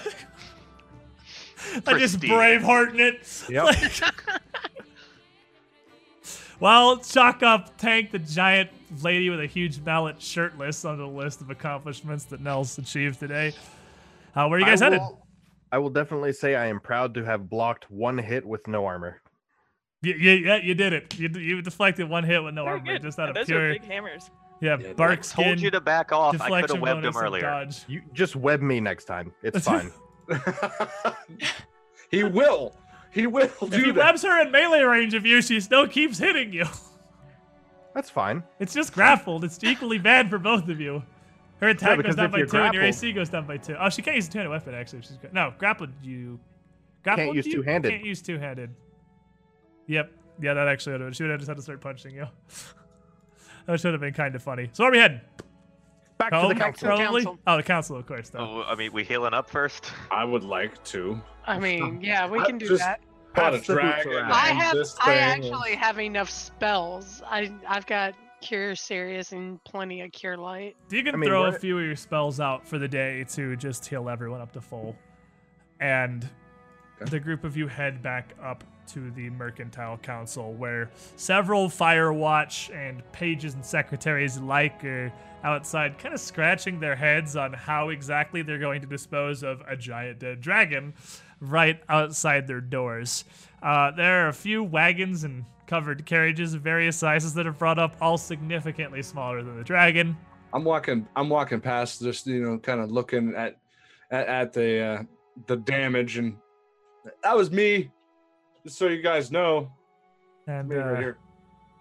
I 1.86 1.98
just 1.98 2.20
Pristine. 2.20 2.30
bravehearting 2.30 3.00
it. 3.00 3.44
Yep. 3.50 3.64
Like- 3.64 4.02
While 6.58 6.98
Chalk 6.98 7.42
Up 7.42 7.76
tanked 7.78 8.12
the 8.12 8.18
giant 8.18 8.70
lady 9.02 9.30
with 9.30 9.40
a 9.40 9.46
huge 9.46 9.78
mallet 9.80 10.20
shirtless 10.20 10.84
on 10.84 10.98
the 10.98 11.06
list 11.06 11.40
of 11.40 11.50
accomplishments 11.50 12.24
that 12.24 12.40
Nels 12.40 12.76
achieved 12.78 13.20
today. 13.20 13.52
Uh, 14.34 14.46
where 14.48 14.56
are 14.56 14.60
you 14.60 14.66
guys 14.66 14.82
I 14.82 14.86
headed? 14.86 15.00
will, 15.00 15.26
I 15.70 15.78
will 15.78 15.90
definitely 15.90 16.32
say 16.32 16.56
I 16.56 16.66
am 16.66 16.80
proud 16.80 17.14
to 17.14 17.24
have 17.24 17.48
blocked 17.48 17.90
one 17.90 18.18
hit 18.18 18.44
with 18.44 18.66
no 18.66 18.86
armor. 18.86 19.20
You, 20.02 20.14
you, 20.14 20.30
yeah, 20.32 20.56
you 20.56 20.74
did 20.74 20.92
it. 20.92 21.16
You, 21.18 21.28
you 21.28 21.62
deflected 21.62 22.08
one 22.08 22.24
hit 22.24 22.42
with 22.42 22.54
no 22.54 22.64
Very 22.64 22.78
armor, 22.78 22.92
good. 22.94 23.02
just 23.02 23.18
out 23.18 23.28
And 23.28 23.36
of 23.36 23.40
those 23.42 23.46
pure 23.46 23.70
are 23.70 23.72
big 23.74 23.84
hammers. 23.84 24.30
yeah, 24.60 24.78
Yeah, 24.78 24.92
bark 24.94 25.18
I 25.18 25.22
skin. 25.22 25.44
told 25.44 25.60
you 25.60 25.70
to 25.70 25.80
back 25.80 26.12
off. 26.12 26.40
I 26.40 26.60
could 26.62 26.70
have 26.70 26.80
webbed 26.80 27.04
him 27.04 27.16
earlier. 27.16 27.42
dodge. 27.42 27.84
You 27.88 28.02
just 28.14 28.34
web 28.36 28.62
me 28.62 28.80
next 28.80 29.04
time. 29.04 29.32
It's 29.42 29.64
fine. 29.64 29.92
he 32.10 32.24
will. 32.24 32.76
He 33.18 33.26
will 33.26 33.42
If 33.44 33.58
do 33.70 33.76
he 33.84 33.90
that. 33.90 33.96
webs 33.96 34.22
her 34.22 34.40
in 34.42 34.50
melee 34.52 34.82
range 34.82 35.14
of 35.14 35.26
you, 35.26 35.42
she 35.42 35.58
still 35.60 35.88
keeps 35.88 36.18
hitting 36.18 36.52
you. 36.52 36.66
That's 37.94 38.10
fine. 38.10 38.44
It's 38.60 38.72
just 38.72 38.92
grappled. 38.92 39.42
It's 39.44 39.62
equally 39.64 39.98
bad 39.98 40.30
for 40.30 40.38
both 40.38 40.68
of 40.68 40.80
you. 40.80 41.02
Her 41.60 41.68
attack 41.70 42.00
goes 42.02 42.14
down 42.14 42.30
by 42.30 42.38
you're 42.38 42.46
two, 42.46 42.58
and 42.58 42.72
your 42.74 42.84
AC 42.84 43.12
goes 43.12 43.28
down 43.28 43.44
by 43.46 43.56
two. 43.56 43.74
Oh, 43.78 43.88
she 43.90 44.02
can't 44.02 44.14
use 44.14 44.28
a 44.28 44.30
two-handed 44.30 44.50
weapon 44.50 44.74
actually. 44.74 45.02
She's 45.02 45.16
gra- 45.16 45.30
no 45.32 45.52
grappled. 45.58 45.90
You 46.02 46.38
grappled. 47.02 47.34
use 47.34 47.46
you 47.46 47.54
two-handed. 47.54 47.90
Can't 47.90 48.04
use 48.04 48.22
two-handed. 48.22 48.70
Yep. 49.88 50.12
Yeah, 50.40 50.54
that 50.54 50.68
actually 50.68 50.92
would 50.92 51.00
have. 51.00 51.16
She 51.16 51.24
would 51.24 51.30
have 51.30 51.40
just 51.40 51.48
had 51.48 51.56
to 51.56 51.62
start 51.62 51.80
punching 51.80 52.14
you. 52.14 52.26
that 53.66 53.80
should 53.80 53.92
have 53.92 54.00
been 54.00 54.14
kind 54.14 54.36
of 54.36 54.42
funny. 54.44 54.68
So 54.72 54.84
where 54.84 54.90
are 54.90 54.92
we 54.92 54.98
heading? 54.98 55.20
Back 56.18 56.32
Home, 56.32 56.48
to 56.50 56.54
the 56.54 56.60
council. 56.60 56.86
probably. 56.88 57.24
Council. 57.24 57.38
Oh, 57.46 57.56
the 57.56 57.62
council, 57.64 57.96
of 57.96 58.06
course. 58.06 58.28
Though. 58.30 58.38
Oh, 58.40 58.64
I 58.68 58.76
mean, 58.76 58.92
we 58.92 59.02
healing 59.02 59.34
up 59.34 59.50
first. 59.50 59.90
I 60.10 60.24
would 60.24 60.44
like 60.44 60.82
to. 60.84 61.20
I 61.46 61.58
mean, 61.58 62.00
yeah, 62.02 62.28
we 62.28 62.38
I 62.38 62.46
can 62.46 62.58
do 62.58 62.68
just- 62.68 62.82
that. 62.82 63.00
Pot 63.38 63.54
a 63.54 63.58
Pass 63.58 63.66
the 63.66 63.74
boots 63.74 64.04
dragon. 64.04 64.24
I 64.30 64.46
have. 64.52 64.74
this 64.74 64.96
I 65.00 65.04
thing 65.04 65.14
and- 65.18 65.44
actually 65.44 65.74
have 65.76 65.98
enough 66.00 66.30
spells. 66.30 67.22
I 67.26 67.52
I've 67.66 67.86
got 67.86 68.14
cure 68.40 68.74
serious 68.76 69.32
and 69.32 69.62
plenty 69.64 70.00
of 70.02 70.12
cure 70.12 70.36
light. 70.36 70.76
You 70.90 71.02
can 71.02 71.14
I 71.14 71.18
mean, 71.18 71.28
throw 71.30 71.44
a 71.44 71.48
we're- 71.50 71.58
few 71.58 71.78
of 71.78 71.84
your 71.84 71.96
spells 71.96 72.38
out 72.40 72.66
for 72.66 72.78
the 72.78 72.86
day 72.88 73.24
to 73.30 73.56
just 73.56 73.84
heal 73.86 74.08
everyone 74.08 74.40
up 74.40 74.52
to 74.52 74.60
full. 74.60 74.96
And 75.80 76.28
Okay. 77.00 77.10
the 77.10 77.20
group 77.20 77.44
of 77.44 77.56
you 77.56 77.68
head 77.68 78.02
back 78.02 78.34
up 78.42 78.64
to 78.88 79.10
the 79.12 79.28
Mercantile 79.30 79.98
Council, 79.98 80.52
where 80.54 80.90
several 81.16 81.68
Firewatch 81.68 82.74
and 82.74 83.02
pages 83.12 83.54
and 83.54 83.64
secretaries 83.64 84.36
alike 84.38 84.82
are 84.84 85.12
outside, 85.44 85.98
kind 85.98 86.14
of 86.14 86.20
scratching 86.20 86.80
their 86.80 86.96
heads 86.96 87.36
on 87.36 87.52
how 87.52 87.90
exactly 87.90 88.42
they're 88.42 88.58
going 88.58 88.80
to 88.80 88.86
dispose 88.86 89.42
of 89.44 89.62
a 89.68 89.76
giant 89.76 90.18
dead 90.20 90.40
dragon 90.40 90.94
right 91.40 91.80
outside 91.88 92.46
their 92.46 92.60
doors. 92.60 93.24
Uh, 93.62 93.90
there 93.92 94.24
are 94.24 94.28
a 94.28 94.32
few 94.32 94.62
wagons 94.62 95.24
and 95.24 95.44
covered 95.66 96.06
carriages 96.06 96.54
of 96.54 96.62
various 96.62 96.96
sizes 96.96 97.34
that 97.34 97.46
are 97.46 97.52
brought 97.52 97.78
up, 97.78 97.96
all 98.00 98.16
significantly 98.18 99.02
smaller 99.02 99.42
than 99.42 99.56
the 99.56 99.64
dragon. 99.64 100.16
I'm 100.52 100.64
walking. 100.64 101.06
I'm 101.14 101.28
walking 101.28 101.60
past, 101.60 102.00
just 102.00 102.26
you 102.26 102.42
know, 102.42 102.58
kind 102.58 102.80
of 102.80 102.90
looking 102.90 103.34
at 103.34 103.56
at, 104.10 104.26
at 104.28 104.52
the 104.52 104.80
uh, 104.80 105.02
the 105.46 105.56
damage, 105.56 106.16
and 106.16 106.36
that 107.22 107.36
was 107.36 107.50
me. 107.50 107.90
Just 108.64 108.78
so 108.78 108.88
you 108.88 109.02
guys 109.02 109.30
know, 109.30 109.70
And 110.46 110.68
me 110.68 110.76
right 110.76 110.96
uh, 110.96 111.00
here. 111.00 111.18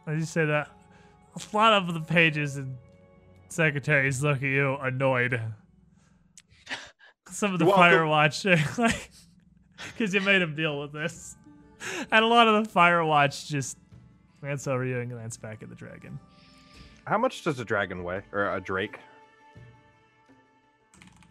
as 0.07 0.19
you 0.19 0.25
say 0.25 0.45
that, 0.45 0.69
a 1.35 1.55
lot 1.55 1.73
of 1.73 1.93
the 1.93 2.01
pages 2.01 2.57
and 2.57 2.75
secretaries 3.47 4.21
look 4.21 4.37
at 4.37 4.43
you 4.43 4.75
annoyed. 4.77 5.41
Some 7.31 7.53
of 7.53 7.59
the 7.59 7.65
You're 7.65 8.07
welcome. 8.07 8.59
Like, 8.77 9.09
because 9.97 10.13
you 10.13 10.21
made 10.21 10.41
him 10.41 10.55
deal 10.55 10.79
with 10.79 10.91
this, 10.93 11.37
and 12.11 12.23
a 12.23 12.27
lot 12.27 12.47
of 12.47 12.63
the 12.65 12.69
Firewatch 12.69 13.47
just 13.47 13.77
glance 14.41 14.67
over 14.67 14.85
you 14.85 14.99
and 14.99 15.09
glance 15.11 15.37
back 15.37 15.61
at 15.63 15.69
the 15.69 15.75
dragon. 15.75 16.19
How 17.05 17.17
much 17.17 17.43
does 17.43 17.59
a 17.59 17.65
dragon 17.65 18.03
weigh? 18.03 18.21
Or 18.31 18.53
a 18.53 18.59
drake? 18.61 18.99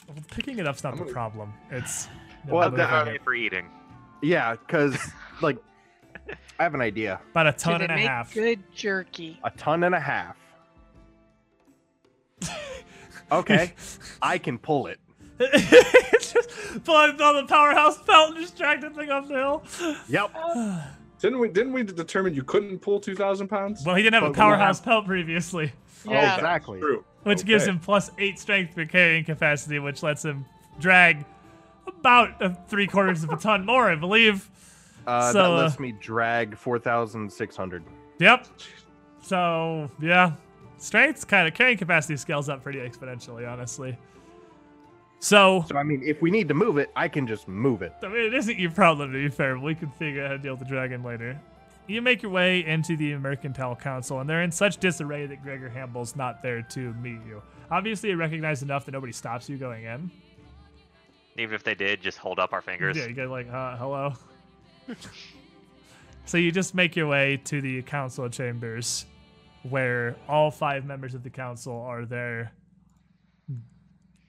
Well, 0.08 0.16
picking 0.30 0.58
it 0.58 0.66
up's 0.66 0.82
not 0.84 0.92
I'm 0.92 0.98
the 0.98 1.04
gonna- 1.04 1.12
problem. 1.12 1.52
It's 1.70 2.08
Well, 2.48 2.64
moving 2.70 2.78
the- 2.78 2.84
About 2.86 3.08
it. 3.08 3.16
it 3.16 3.24
for 3.24 3.34
eating. 3.34 3.66
Yeah, 4.22 4.52
because, 4.54 4.96
like, 5.42 5.58
I 6.58 6.62
have 6.62 6.74
an 6.74 6.80
idea. 6.80 7.20
about 7.32 7.48
a 7.48 7.52
ton 7.52 7.78
they 7.78 7.84
and 7.84 7.92
a 7.92 7.96
make 7.96 8.06
half. 8.08 8.32
good 8.32 8.60
jerky? 8.72 9.38
A 9.44 9.50
ton 9.50 9.82
and 9.84 9.94
a 9.94 10.00
half. 10.00 10.36
Okay, 13.32 13.74
I 14.22 14.38
can 14.38 14.56
pull 14.58 14.86
it. 14.86 15.00
It's 15.38 16.32
just 16.32 16.84
pulling 16.84 17.20
on 17.20 17.36
the 17.36 17.44
powerhouse 17.48 17.98
belt 18.02 18.30
and 18.32 18.40
just 18.40 18.56
dragged 18.56 18.82
the 18.82 18.90
thing 18.90 19.10
up 19.10 19.28
the 19.28 19.34
hill. 19.34 19.62
Yep. 20.08 20.34
Didn't 21.18 21.38
we? 21.38 21.48
Didn't 21.48 21.72
we 21.72 21.82
determine 21.82 22.34
you 22.34 22.42
couldn't 22.42 22.78
pull 22.80 23.00
two 23.00 23.14
thousand 23.14 23.48
pounds? 23.48 23.82
Well, 23.84 23.94
he 23.96 24.02
didn't 24.02 24.14
have 24.14 24.22
But 24.24 24.30
a 24.32 24.34
powerhouse 24.34 24.78
have- 24.78 24.84
pelt 24.84 25.06
previously. 25.06 25.72
Yeah. 26.06 26.32
Oh, 26.32 26.34
exactly. 26.36 26.78
True. 26.78 27.04
which 27.24 27.44
gives 27.44 27.66
him 27.66 27.78
plus 27.80 28.10
eight 28.18 28.38
strength 28.38 28.74
for 28.74 28.84
carrying 28.84 29.24
capacity, 29.24 29.78
which 29.78 30.02
lets 30.02 30.24
him 30.24 30.44
drag 30.78 31.24
about 31.86 32.68
three 32.68 32.86
quarters 32.86 33.24
of 33.24 33.30
a 33.30 33.36
ton 33.36 33.64
more, 33.66 33.90
I 33.90 33.94
believe. 33.96 34.48
Uh, 35.06 35.32
So, 35.32 35.38
that 35.38 35.50
uh, 35.50 35.56
lets 35.62 35.80
me 35.80 35.92
drag 36.00 36.56
4,600. 36.56 37.82
Yep. 38.20 38.46
So 39.22 39.90
yeah, 40.00 40.32
strength's 40.78 41.24
kind 41.24 41.48
of 41.48 41.54
carrying 41.54 41.78
capacity 41.78 42.16
scales 42.16 42.48
up 42.48 42.62
pretty 42.62 42.78
exponentially, 42.78 43.50
honestly. 43.50 43.96
So, 45.20 45.64
So 45.68 45.76
I 45.76 45.82
mean, 45.82 46.02
if 46.04 46.20
we 46.20 46.30
need 46.30 46.48
to 46.48 46.54
move 46.54 46.78
it, 46.78 46.90
I 46.94 47.08
can 47.08 47.26
just 47.26 47.48
move 47.48 47.82
it. 47.82 47.92
I 48.02 48.08
mean, 48.08 48.24
it 48.26 48.34
isn't 48.34 48.58
your 48.58 48.70
problem 48.70 49.12
to 49.12 49.18
be 49.18 49.28
fair. 49.28 49.54
but 49.54 49.62
We 49.64 49.74
can 49.74 49.90
figure 49.92 50.22
out 50.22 50.28
how 50.28 50.36
to 50.36 50.38
deal 50.38 50.52
with 50.54 50.60
the 50.60 50.66
dragon 50.66 51.02
later. 51.02 51.40
You 51.88 52.02
make 52.02 52.22
your 52.22 52.32
way 52.32 52.64
into 52.64 52.96
the 52.96 53.14
Mercantile 53.16 53.76
Council, 53.76 54.20
and 54.20 54.28
they're 54.28 54.42
in 54.42 54.50
such 54.50 54.78
disarray 54.78 55.26
that 55.26 55.42
Gregor 55.42 55.68
Hamble's 55.68 56.16
not 56.16 56.42
there 56.42 56.62
to 56.62 56.92
meet 56.94 57.20
you. 57.26 57.40
Obviously, 57.70 58.10
you 58.10 58.16
recognize 58.16 58.62
enough 58.62 58.84
that 58.86 58.92
nobody 58.92 59.12
stops 59.12 59.48
you 59.48 59.56
going 59.56 59.84
in. 59.84 60.10
Even 61.38 61.54
if 61.54 61.62
they 61.62 61.74
did, 61.74 62.00
just 62.00 62.18
hold 62.18 62.38
up 62.40 62.52
our 62.52 62.60
fingers. 62.62 62.96
Yeah, 62.96 63.06
you 63.06 63.12
get 63.14 63.28
like, 63.30 63.48
uh, 63.52 63.76
hello. 63.76 64.14
so 66.24 66.38
you 66.38 66.50
just 66.50 66.74
make 66.74 66.96
your 66.96 67.06
way 67.06 67.36
to 67.44 67.60
the 67.60 67.82
council 67.82 68.28
chambers, 68.28 69.06
where 69.62 70.16
all 70.28 70.50
five 70.50 70.84
members 70.84 71.14
of 71.14 71.22
the 71.22 71.30
council 71.30 71.80
are 71.82 72.04
there, 72.04 72.52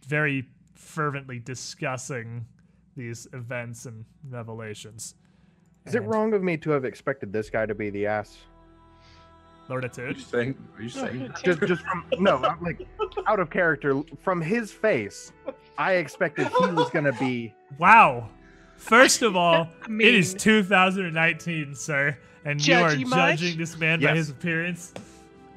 very 0.08 0.46
fervently 0.78 1.40
discussing 1.40 2.46
these 2.96 3.28
events 3.34 3.86
and 3.86 4.06
revelations. 4.30 5.16
Is 5.86 5.96
it 5.96 6.04
wrong 6.04 6.34
of 6.34 6.44
me 6.44 6.58
to 6.58 6.72
have 6.72 6.86
expected 6.86 7.32
this 7.32 7.50
guy 7.50 7.66
to 7.66 7.76
be 7.76 7.90
the 7.90 8.08
ass? 8.08 8.38
Lord 9.70 9.84
Are 9.84 10.10
you 10.12 10.20
saying? 10.20 10.58
Are 10.78 10.82
you 10.82 10.90
saying? 10.90 11.34
Just, 11.44 11.60
just 11.60 11.82
from 11.82 12.06
no, 12.20 12.38
I'm 12.38 12.62
like 12.64 12.88
out 13.28 13.40
of 13.42 13.50
character 13.50 14.02
from 14.22 14.40
his 14.40 14.72
face. 14.72 15.34
I 15.78 15.94
expected 15.94 16.48
he 16.48 16.68
was 16.72 16.90
gonna 16.90 17.12
be. 17.14 17.54
Wow. 17.78 18.30
First 18.78 19.24
of 19.24 19.36
all, 19.36 19.68
I 19.82 19.92
it 20.00 20.16
is 20.16 20.34
2019, 20.36 21.76
sir, 21.76 22.18
and 22.46 22.66
you 22.66 22.76
are 22.76 22.92
Judgy 22.92 23.06
much? 23.08 23.40
judging 23.40 23.58
this 23.58 23.78
man 23.78 24.00
by 24.02 24.16
his 24.16 24.30
appearance. 24.30 24.94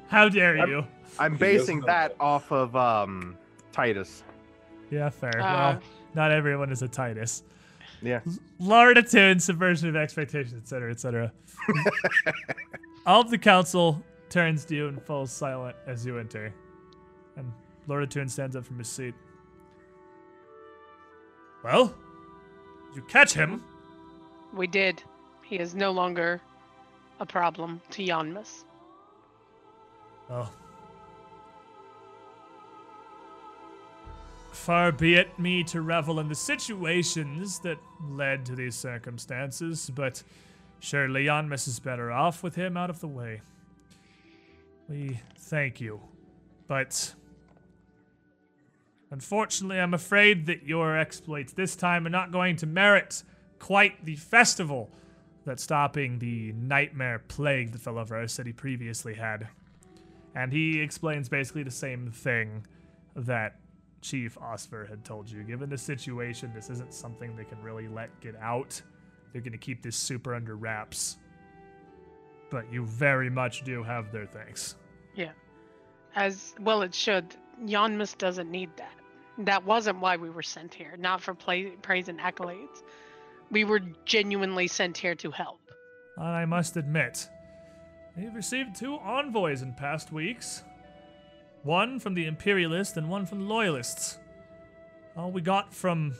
How 0.09 0.27
dare 0.27 0.57
I'm- 0.59 0.69
you? 0.69 0.85
I'm 1.19 1.37
basing 1.37 1.81
that 1.81 2.15
off 2.19 2.51
of 2.51 2.75
um 2.75 3.37
Titus. 3.71 4.23
Yeah, 4.91 5.09
fair. 5.09 5.41
Uh, 5.41 5.73
well, 5.73 5.81
not 6.13 6.31
everyone 6.31 6.71
is 6.71 6.81
a 6.81 6.87
Titus. 6.87 7.43
Yeah. 8.01 8.19
Lord 8.59 8.97
Attune, 8.97 9.39
subversion 9.39 9.89
of 9.89 9.95
expectations, 9.95 10.55
etc., 10.55 10.91
etc. 10.91 11.31
All 13.05 13.21
of 13.21 13.29
the 13.29 13.37
council 13.37 14.03
turns 14.29 14.65
to 14.65 14.75
you 14.75 14.87
and 14.87 15.01
falls 15.01 15.31
silent 15.31 15.75
as 15.87 16.05
you 16.05 16.17
enter. 16.19 16.53
And 17.37 17.51
Lord 17.87 18.03
Attune 18.03 18.27
stands 18.27 18.55
up 18.55 18.65
from 18.65 18.77
his 18.79 18.89
seat. 18.89 19.13
Well, 21.63 21.93
you 22.95 23.01
catch 23.03 23.33
him? 23.33 23.63
We 24.53 24.67
did. 24.67 25.01
He 25.43 25.57
is 25.57 25.75
no 25.75 25.91
longer 25.91 26.41
a 27.19 27.25
problem 27.25 27.81
to 27.91 28.03
Yanmass. 28.03 28.63
Oh. 30.29 30.51
Far 34.61 34.91
be 34.91 35.15
it 35.15 35.39
me 35.39 35.63
to 35.63 35.81
revel 35.81 36.19
in 36.19 36.27
the 36.27 36.35
situations 36.35 37.57
that 37.61 37.79
led 37.99 38.45
to 38.45 38.55
these 38.55 38.75
circumstances, 38.75 39.89
but 39.89 40.21
surely 40.79 41.25
Yanmass 41.25 41.67
is 41.67 41.79
better 41.79 42.11
off 42.11 42.43
with 42.43 42.53
him 42.53 42.77
out 42.77 42.91
of 42.91 42.99
the 42.99 43.07
way. 43.07 43.41
We 44.87 45.19
thank 45.35 45.81
you, 45.81 45.99
but 46.67 47.15
unfortunately, 49.09 49.79
I'm 49.79 49.95
afraid 49.95 50.45
that 50.45 50.61
your 50.61 50.95
exploits 50.95 51.53
this 51.53 51.75
time 51.75 52.05
are 52.05 52.11
not 52.11 52.31
going 52.31 52.55
to 52.57 52.67
merit 52.67 53.23
quite 53.57 54.05
the 54.05 54.15
festival 54.15 54.91
that 55.43 55.59
stopping 55.59 56.19
the 56.19 56.51
nightmare 56.51 57.17
plague 57.27 57.71
that 57.71 57.81
fell 57.81 57.97
over 57.97 58.15
our 58.15 58.27
city 58.27 58.53
previously 58.53 59.15
had. 59.15 59.47
And 60.35 60.53
he 60.53 60.81
explains 60.81 61.29
basically 61.29 61.63
the 61.63 61.71
same 61.71 62.11
thing 62.11 62.67
that 63.15 63.55
Chief 64.01 64.37
Osfer 64.39 64.89
had 64.89 65.03
told 65.03 65.29
you. 65.29 65.43
Given 65.43 65.69
the 65.69 65.77
situation, 65.77 66.51
this 66.53 66.69
isn't 66.69 66.93
something 66.93 67.35
they 67.35 67.43
can 67.43 67.61
really 67.61 67.87
let 67.87 68.19
get 68.19 68.35
out. 68.41 68.81
They're 69.31 69.41
going 69.41 69.51
to 69.53 69.57
keep 69.57 69.81
this 69.81 69.95
super 69.95 70.35
under 70.35 70.55
wraps. 70.55 71.17
But 72.49 72.71
you 72.71 72.85
very 72.85 73.29
much 73.29 73.63
do 73.63 73.83
have 73.83 74.11
their 74.11 74.25
thanks. 74.25 74.75
Yeah. 75.15 75.31
As 76.15 76.53
well 76.59 76.81
it 76.81 76.93
should. 76.93 77.35
Yanmass 77.63 78.17
doesn't 78.17 78.51
need 78.51 78.69
that. 78.77 78.93
That 79.37 79.65
wasn't 79.65 79.99
why 79.99 80.17
we 80.17 80.29
were 80.29 80.41
sent 80.41 80.73
here, 80.73 80.95
not 80.97 81.21
for 81.21 81.33
play, 81.33 81.67
praise 81.81 82.09
and 82.09 82.19
accolades. 82.19 82.83
We 83.49 83.63
were 83.63 83.79
genuinely 84.05 84.67
sent 84.67 84.97
here 84.97 85.15
to 85.15 85.31
help. 85.31 85.59
And 86.17 86.27
I 86.27 86.45
must 86.45 86.75
admit, 86.75 87.29
we've 88.17 88.33
received 88.35 88.75
two 88.75 88.95
envoys 88.95 89.61
in 89.61 89.73
past 89.73 90.11
weeks. 90.11 90.63
One 91.63 91.99
from 91.99 92.15
the 92.15 92.25
Imperialists 92.25 92.97
and 92.97 93.07
one 93.07 93.25
from 93.25 93.41
the 93.41 93.45
Loyalists. 93.45 94.17
All 95.15 95.31
we 95.31 95.41
got 95.41 95.73
from 95.73 96.15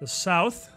the 0.00 0.06
South 0.06 0.70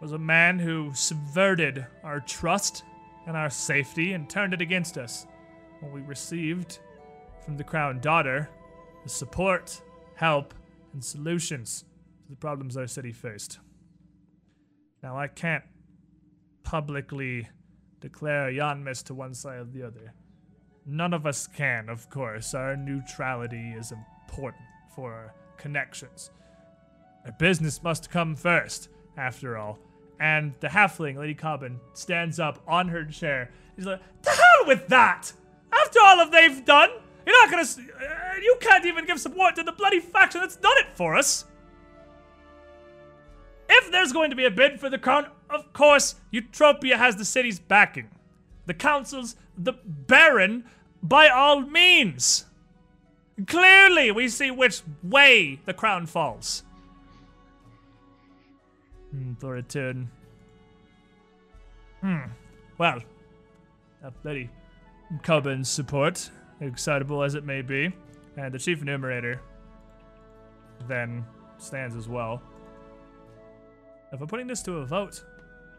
was 0.00 0.12
a 0.12 0.18
man 0.18 0.58
who 0.58 0.92
subverted 0.94 1.84
our 2.02 2.20
trust 2.20 2.82
and 3.26 3.36
our 3.36 3.50
safety 3.50 4.14
and 4.14 4.28
turned 4.28 4.54
it 4.54 4.62
against 4.62 4.96
us. 4.96 5.26
What 5.80 5.92
we 5.92 6.00
received 6.00 6.78
from 7.44 7.58
the 7.58 7.64
Crown 7.64 8.00
Daughter 8.00 8.48
was 9.02 9.12
support, 9.12 9.82
help, 10.14 10.54
and 10.94 11.04
solutions 11.04 11.84
to 12.24 12.30
the 12.30 12.36
problems 12.36 12.76
our 12.76 12.86
city 12.86 13.12
faced. 13.12 13.58
Now, 15.02 15.18
I 15.18 15.28
can't 15.28 15.64
publicly 16.62 17.48
declare 18.00 18.50
Yanmass 18.50 19.02
to 19.04 19.14
one 19.14 19.34
side 19.34 19.60
or 19.60 19.64
the 19.64 19.82
other. 19.82 20.14
None 20.86 21.12
of 21.12 21.26
us 21.26 21.46
can, 21.46 21.88
of 21.88 22.08
course. 22.10 22.54
Our 22.54 22.76
neutrality 22.76 23.74
is 23.76 23.92
important 23.92 24.62
for 24.94 25.12
our 25.12 25.34
connections. 25.56 26.30
Our 27.24 27.32
business 27.32 27.82
must 27.82 28.08
come 28.08 28.36
first, 28.36 28.88
after 29.16 29.56
all. 29.56 29.78
And 30.20 30.54
the 30.60 30.68
halfling, 30.68 31.16
Lady 31.16 31.34
Cobbin, 31.34 31.80
stands 31.92 32.38
up 32.38 32.62
on 32.68 32.88
her 32.88 33.04
chair. 33.04 33.50
She's 33.74 33.84
like, 33.84 34.00
"To 34.22 34.30
hell 34.30 34.66
with 34.66 34.86
that! 34.88 35.32
After 35.72 35.98
all 36.00 36.20
of 36.20 36.30
they've 36.30 36.64
done, 36.64 36.90
you're 37.26 37.42
not 37.42 37.50
gonna. 37.50 37.64
Uh, 37.64 38.36
you 38.40 38.56
can't 38.60 38.86
even 38.86 39.04
give 39.04 39.20
support 39.20 39.56
to 39.56 39.62
the 39.64 39.72
bloody 39.72 40.00
faction 40.00 40.40
that's 40.40 40.56
done 40.56 40.76
it 40.78 40.86
for 40.94 41.16
us. 41.16 41.44
If 43.68 43.90
there's 43.90 44.12
going 44.12 44.30
to 44.30 44.36
be 44.36 44.44
a 44.44 44.50
bid 44.50 44.78
for 44.78 44.88
the 44.88 44.98
crown, 44.98 45.26
of 45.50 45.72
course, 45.72 46.14
Eutropia 46.32 46.96
has 46.96 47.16
the 47.16 47.24
city's 47.24 47.58
backing. 47.58 48.08
The 48.66 48.74
councils, 48.74 49.36
the 49.58 49.74
Baron, 49.84 50.64
by 51.02 51.28
all 51.28 51.60
means. 51.60 52.46
Clearly, 53.46 54.10
we 54.10 54.28
see 54.28 54.50
which 54.50 54.82
way 55.02 55.60
the 55.64 55.74
crown 55.74 56.06
falls. 56.06 56.64
Hmm, 59.10 59.34
for 59.34 59.56
a 59.56 59.62
turn. 59.62 60.10
Hmm. 62.00 62.30
Well, 62.78 63.00
Lady 64.24 64.50
Coburn's 65.22 65.68
support, 65.68 66.30
excitable 66.60 67.22
as 67.22 67.34
it 67.34 67.44
may 67.44 67.62
be, 67.62 67.92
and 68.36 68.52
the 68.52 68.58
chief 68.58 68.82
enumerator 68.82 69.40
then 70.88 71.24
stands 71.58 71.94
as 71.96 72.08
well. 72.08 72.42
If 74.12 74.20
we're 74.20 74.26
putting 74.26 74.46
this 74.46 74.62
to 74.62 74.78
a 74.78 74.86
vote, 74.86 75.24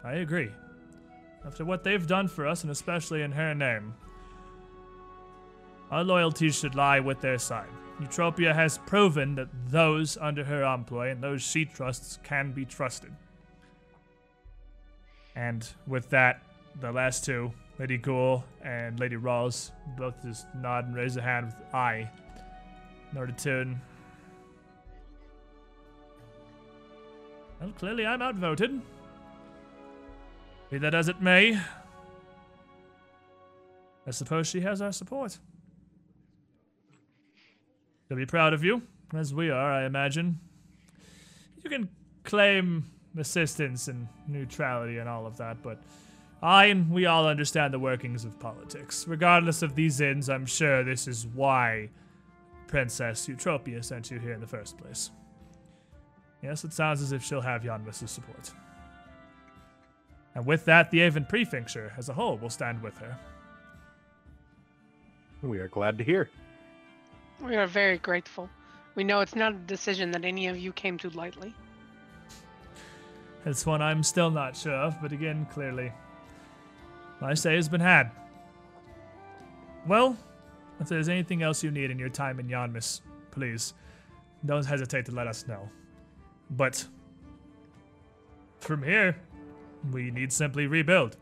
I 0.04 0.16
agree. 0.16 0.52
After 1.46 1.66
what 1.66 1.84
they've 1.84 2.06
done 2.06 2.28
for 2.28 2.48
us, 2.48 2.64
and 2.64 2.72
especially 2.72 3.22
in 3.22 3.32
her 3.32 3.54
name, 3.54 3.94
our 5.92 6.04
loyalties 6.04 6.60
should 6.60 6.76
lie 6.76 7.00
with 7.00 7.22
their 7.22 7.38
side. 7.38 7.70
Eutropia 8.02 8.54
has 8.54 8.78
proven 8.78 9.36
that 9.36 9.48
those 9.70 10.18
under 10.18 10.44
her 10.44 10.64
employ 10.64 11.10
and 11.10 11.24
those 11.24 11.42
she 11.42 11.66
trusts 11.66 12.20
can 12.24 12.52
be 12.52 12.66
trusted. 12.66 13.12
And 15.36 15.68
with 15.88 16.10
that, 16.10 16.42
the 16.80 16.92
last 16.92 17.26
two, 17.26 17.52
Lady 17.80 17.98
Ghoul 17.98 18.44
and 18.64 19.00
Lady 19.00 19.16
Rawls, 19.16 19.72
both 19.98 20.22
just 20.24 20.48
nod 20.56 20.86
and 20.86 20.96
raise 20.96 21.16
a 21.18 21.22
hand 21.22 21.48
with 21.48 21.74
aye 21.74 22.10
in 23.12 23.18
order 23.18 23.32
to. 23.34 23.76
Well, 27.60 27.72
clearly 27.78 28.06
I'm 28.06 28.22
outvoted. 28.22 28.82
Be 30.70 30.78
that 30.80 30.94
as 30.94 31.08
it 31.08 31.22
may, 31.22 31.60
I 34.06 34.12
suppose 34.12 34.48
she 34.48 34.62
has 34.62 34.82
our 34.82 34.92
support. 34.92 35.40
She'll 38.08 38.18
be 38.18 38.26
proud 38.26 38.54
of 38.54 38.64
you, 38.64 38.82
as 39.14 39.34
we 39.34 39.50
are, 39.50 39.72
I 39.72 39.86
imagine. 39.86 40.40
You 41.64 41.70
can 41.70 41.90
claim 42.24 42.86
assistance 43.18 43.88
and 43.88 44.08
neutrality 44.28 45.00
and 45.00 45.10
all 45.10 45.26
of 45.26 45.38
that, 45.38 45.62
but 45.62 45.82
I 46.42 46.66
and 46.66 46.92
we 46.92 47.06
all 47.06 47.28
understand 47.28 47.74
the 47.74 47.80
workings 47.80 48.24
of 48.24 48.40
politics. 48.40 49.06
Regardless 49.08 49.62
of 49.62 49.76
these 49.76 50.00
ends, 50.00 50.30
I'm 50.30 50.46
sure 50.46 50.84
this 50.84 51.08
is 51.08 51.28
why 51.28 51.90
Princess 52.68 53.28
Eutropia 53.28 53.84
sent 53.84 54.12
you 54.12 54.20
here 54.20 54.34
in 54.34 54.40
the 54.40 54.48
first 54.48 54.78
place. 54.78 55.10
Yes, 56.44 56.64
it 56.64 56.74
sounds 56.74 57.02
as 57.02 57.12
if 57.12 57.24
she'll 57.24 57.42
have 57.42 57.64
Yanmass' 57.64 58.08
support. 58.08 58.52
And 60.36 60.46
with 60.46 60.66
that, 60.66 60.92
the 60.92 61.02
Avon 61.02 61.26
Prefecture 61.26 61.92
as 61.98 62.10
a 62.10 62.14
whole 62.14 62.38
will 62.38 62.52
stand 62.52 62.84
with 62.84 62.98
her. 63.00 63.18
We 65.42 65.60
are 65.60 65.68
glad 65.68 65.98
to 65.98 66.04
hear. 66.04 66.30
We 67.42 67.56
are 67.56 67.68
very 67.68 67.98
grateful. 67.98 68.50
We 68.96 69.04
know 69.04 69.20
it's 69.22 69.36
not 69.36 69.54
a 69.54 69.58
decision 69.58 70.12
that 70.12 70.26
any 70.26 70.48
of 70.48 70.58
you 70.58 70.74
came 70.74 70.98
to 71.00 71.10
lightly. 71.10 71.54
It's 73.46 73.66
one 73.66 73.82
I'm 73.82 74.04
still 74.04 74.32
not 74.32 74.58
sure 74.58 74.74
of, 74.74 75.00
but 75.02 75.12
again, 75.12 75.48
clearly, 75.54 75.92
my 77.22 77.34
say 77.34 77.56
has 77.56 77.70
been 77.70 77.82
had. 77.82 78.12
Well, 79.86 80.18
if 80.80 80.90
there's 80.90 81.10
anything 81.10 81.44
else 81.44 81.64
you 81.64 81.72
need 81.72 81.92
in 81.92 82.00
your 82.00 82.10
time 82.10 82.40
in 82.40 82.48
Yanmass, 82.48 83.02
please 83.32 83.74
don't 84.46 84.66
hesitate 84.66 85.06
to 85.06 85.12
let 85.12 85.28
us 85.28 85.48
know. 85.48 85.70
But 86.50 86.86
from 88.60 88.84
here, 88.84 89.16
we 89.92 90.12
need 90.12 90.34
simply 90.34 90.68
rebuild, 90.68 91.18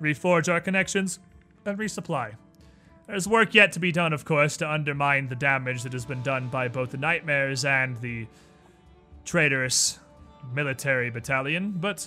reforge 0.00 0.52
our 0.52 0.60
connections, 0.60 1.18
and 1.64 1.78
resupply. 1.78 2.34
There's 3.10 3.26
work 3.26 3.54
yet 3.54 3.72
to 3.72 3.80
be 3.80 3.90
done, 3.90 4.12
of 4.12 4.24
course, 4.24 4.56
to 4.58 4.70
undermine 4.70 5.26
the 5.26 5.34
damage 5.34 5.82
that 5.82 5.92
has 5.94 6.04
been 6.04 6.22
done 6.22 6.48
by 6.48 6.68
both 6.68 6.92
the 6.92 6.96
nightmares 6.96 7.64
and 7.64 8.00
the 8.00 8.28
traitorous 9.24 9.98
military 10.54 11.10
battalion, 11.10 11.72
but 11.72 12.06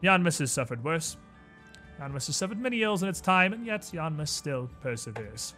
Yanmass 0.00 0.38
has 0.38 0.52
suffered 0.52 0.84
worse. 0.84 1.16
Yanmass 2.00 2.28
has 2.28 2.36
suffered 2.36 2.60
many 2.60 2.82
ills 2.82 3.02
in 3.02 3.08
its 3.08 3.20
time, 3.20 3.52
and 3.52 3.66
yet 3.66 3.80
Yanmass 3.92 4.28
still 4.28 4.70
perseveres. 4.80 5.54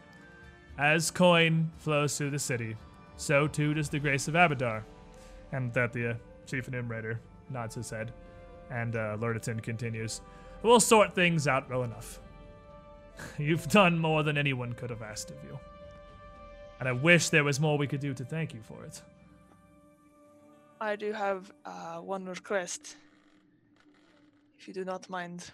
As 0.79 1.11
coin 1.11 1.71
flows 1.77 2.17
through 2.17 2.31
the 2.31 2.39
city, 2.39 2.77
so 3.19 3.47
too 3.47 3.75
does 3.75 3.91
the 3.91 3.99
grace 3.99 4.27
of 4.27 4.35
Abadar. 4.35 4.85
And 5.53 5.71
that 5.75 5.93
the 5.93 6.13
uh, 6.13 6.15
chief 6.47 6.67
enumerator 6.67 7.21
nods 7.51 7.75
his 7.75 7.91
head, 7.91 8.11
and 8.71 8.97
uh, 8.97 9.19
continues, 9.63 10.23
We'll 10.63 10.81
sort 10.81 11.13
things 11.13 11.47
out 11.47 11.69
well 11.69 11.85
enough. 11.85 12.21
You've 13.39 13.69
done 13.69 13.99
more 13.99 14.23
than 14.23 14.37
anyone 14.39 14.73
could 14.73 14.91
have 14.91 15.03
asked 15.03 15.31
of 15.31 15.37
you. 15.45 15.59
And 16.81 16.89
I 16.89 16.93
wish 16.93 17.29
there 17.29 17.45
was 17.45 17.61
more 17.61 17.79
we 17.79 17.87
could 17.87 18.01
do 18.01 18.15
to 18.15 18.25
thank 18.25 18.53
you 18.53 18.61
for 18.63 18.85
it. 18.85 19.03
I 20.81 20.97
do 20.97 21.13
have 21.13 21.53
uh, 21.65 21.99
one 21.99 22.27
request, 22.27 22.97
if 24.59 24.69
you 24.69 24.75
do 24.75 24.85
not 24.85 25.09
mind. 25.09 25.51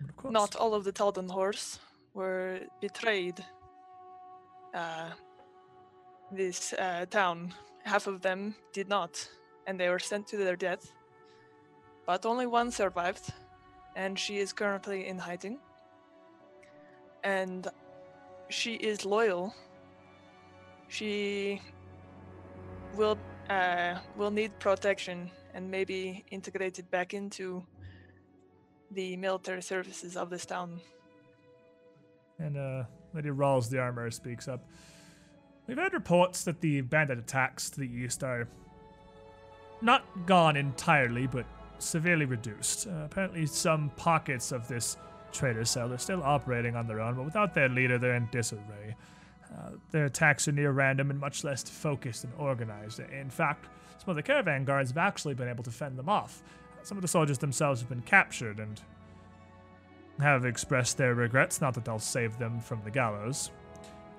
Of 0.00 0.16
course. 0.16 0.32
Not 0.32 0.56
all 0.56 0.74
of 0.74 0.84
the 0.84 0.92
Taldan 0.92 1.28
horse 1.30 1.78
were 2.14 2.60
betrayed. 2.80 3.42
Uh, 4.74 5.10
this 6.30 6.72
uh, 6.74 7.06
town, 7.10 7.54
half 7.84 8.06
of 8.06 8.22
them 8.22 8.54
did 8.72 8.88
not, 8.88 9.28
and 9.66 9.78
they 9.78 9.88
were 9.88 9.98
sent 9.98 10.26
to 10.28 10.36
their 10.36 10.56
death. 10.56 10.92
But 12.06 12.26
only 12.26 12.46
one 12.46 12.70
survived, 12.70 13.32
and 13.94 14.18
she 14.18 14.38
is 14.38 14.52
currently 14.52 15.06
in 15.06 15.18
hiding. 15.18 15.58
And 17.24 17.68
she 18.48 18.74
is 18.74 19.04
loyal. 19.04 19.54
She 20.88 21.60
will 22.96 23.18
uh, 23.48 23.98
will 24.16 24.30
need 24.30 24.58
protection 24.58 25.30
and 25.54 25.70
maybe 25.70 26.24
integrated 26.30 26.90
back 26.90 27.14
into 27.14 27.64
the 28.90 29.16
military 29.16 29.62
services 29.62 30.16
of 30.16 30.30
this 30.30 30.46
town. 30.46 30.80
And 32.38 32.56
uh, 32.56 32.84
Lady 33.14 33.30
Rawls, 33.30 33.68
the 33.68 33.78
armorer, 33.78 34.10
speaks 34.10 34.48
up. 34.48 34.66
We've 35.66 35.76
heard 35.76 35.92
reports 35.92 36.44
that 36.44 36.60
the 36.60 36.80
bandit 36.80 37.18
attacks 37.18 37.70
to 37.70 37.80
the 37.80 37.90
east 37.90 38.22
are 38.24 38.48
not 39.80 40.04
gone 40.26 40.56
entirely, 40.56 41.26
but 41.26 41.46
severely 41.78 42.24
reduced. 42.24 42.86
Uh, 42.86 43.04
apparently, 43.04 43.46
some 43.46 43.90
pockets 43.96 44.52
of 44.52 44.66
this 44.68 44.96
traitor 45.32 45.64
cell 45.64 45.92
are 45.92 45.98
still 45.98 46.22
operating 46.22 46.76
on 46.76 46.86
their 46.86 47.00
own, 47.00 47.14
but 47.14 47.24
without 47.24 47.54
their 47.54 47.68
leader, 47.68 47.98
they're 47.98 48.14
in 48.14 48.28
disarray. 48.30 48.96
Uh, 49.52 49.70
their 49.90 50.06
attacks 50.06 50.48
are 50.48 50.52
near 50.52 50.72
random 50.72 51.10
and 51.10 51.20
much 51.20 51.44
less 51.44 51.62
focused 51.62 52.24
and 52.24 52.32
organized. 52.38 53.00
In 53.00 53.30
fact, 53.30 53.66
some 53.98 54.10
of 54.10 54.16
the 54.16 54.22
caravan 54.22 54.64
guards 54.64 54.90
have 54.90 54.98
actually 54.98 55.34
been 55.34 55.48
able 55.48 55.64
to 55.64 55.70
fend 55.70 55.98
them 55.98 56.08
off. 56.08 56.42
Some 56.82 56.98
of 56.98 57.02
the 57.02 57.08
soldiers 57.08 57.38
themselves 57.38 57.80
have 57.80 57.88
been 57.88 58.02
captured 58.02 58.58
and 58.58 58.80
have 60.20 60.44
expressed 60.44 60.96
their 60.96 61.14
regrets, 61.14 61.60
not 61.60 61.74
that 61.74 61.84
they'll 61.84 61.98
save 61.98 62.38
them 62.38 62.60
from 62.60 62.80
the 62.84 62.90
gallows. 62.90 63.50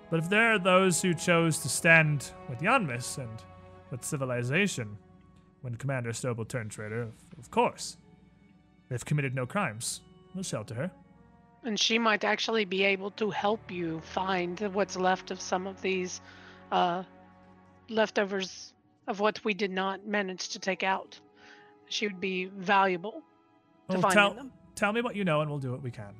But 0.09 0.19
if 0.19 0.29
there 0.29 0.53
are 0.53 0.59
those 0.59 1.01
who 1.01 1.13
chose 1.13 1.57
to 1.59 1.69
stand 1.69 2.31
with 2.47 2.59
Yanmass 2.59 3.17
and 3.17 3.43
with 3.89 4.03
civilization 4.03 4.97
when 5.61 5.75
Commander 5.75 6.11
Stoble 6.11 6.47
turned 6.47 6.71
traitor, 6.71 7.09
of 7.37 7.49
course. 7.51 7.97
They've 8.89 9.03
committed 9.03 9.33
no 9.33 9.45
crimes. 9.45 10.01
We'll 10.35 10.43
shelter 10.43 10.75
her. 10.75 10.91
And 11.65 11.79
she 11.79 11.97
might 11.97 12.23
actually 12.23 12.65
be 12.65 12.83
able 12.83 13.11
to 13.11 13.29
help 13.31 13.71
you 13.71 14.01
find 14.01 14.59
what's 14.73 14.95
left 14.97 15.31
of 15.31 15.39
some 15.39 15.65
of 15.65 15.81
these 15.81 16.19
uh, 16.71 17.03
leftovers 17.89 18.73
of 19.07 19.19
what 19.19 19.43
we 19.45 19.53
did 19.53 19.71
not 19.71 20.05
manage 20.05 20.49
to 20.49 20.59
take 20.59 20.83
out. 20.83 21.19
She 21.87 22.07
would 22.07 22.19
be 22.19 22.45
valuable 22.45 23.21
to 23.89 23.99
Well, 23.99 24.01
finding 24.01 24.17
tell, 24.17 24.33
them. 24.33 24.51
tell 24.75 24.91
me 24.93 25.01
what 25.01 25.15
you 25.15 25.23
know 25.23 25.41
and 25.41 25.49
we'll 25.49 25.59
do 25.59 25.71
what 25.71 25.81
we 25.81 25.91
can. 25.91 26.13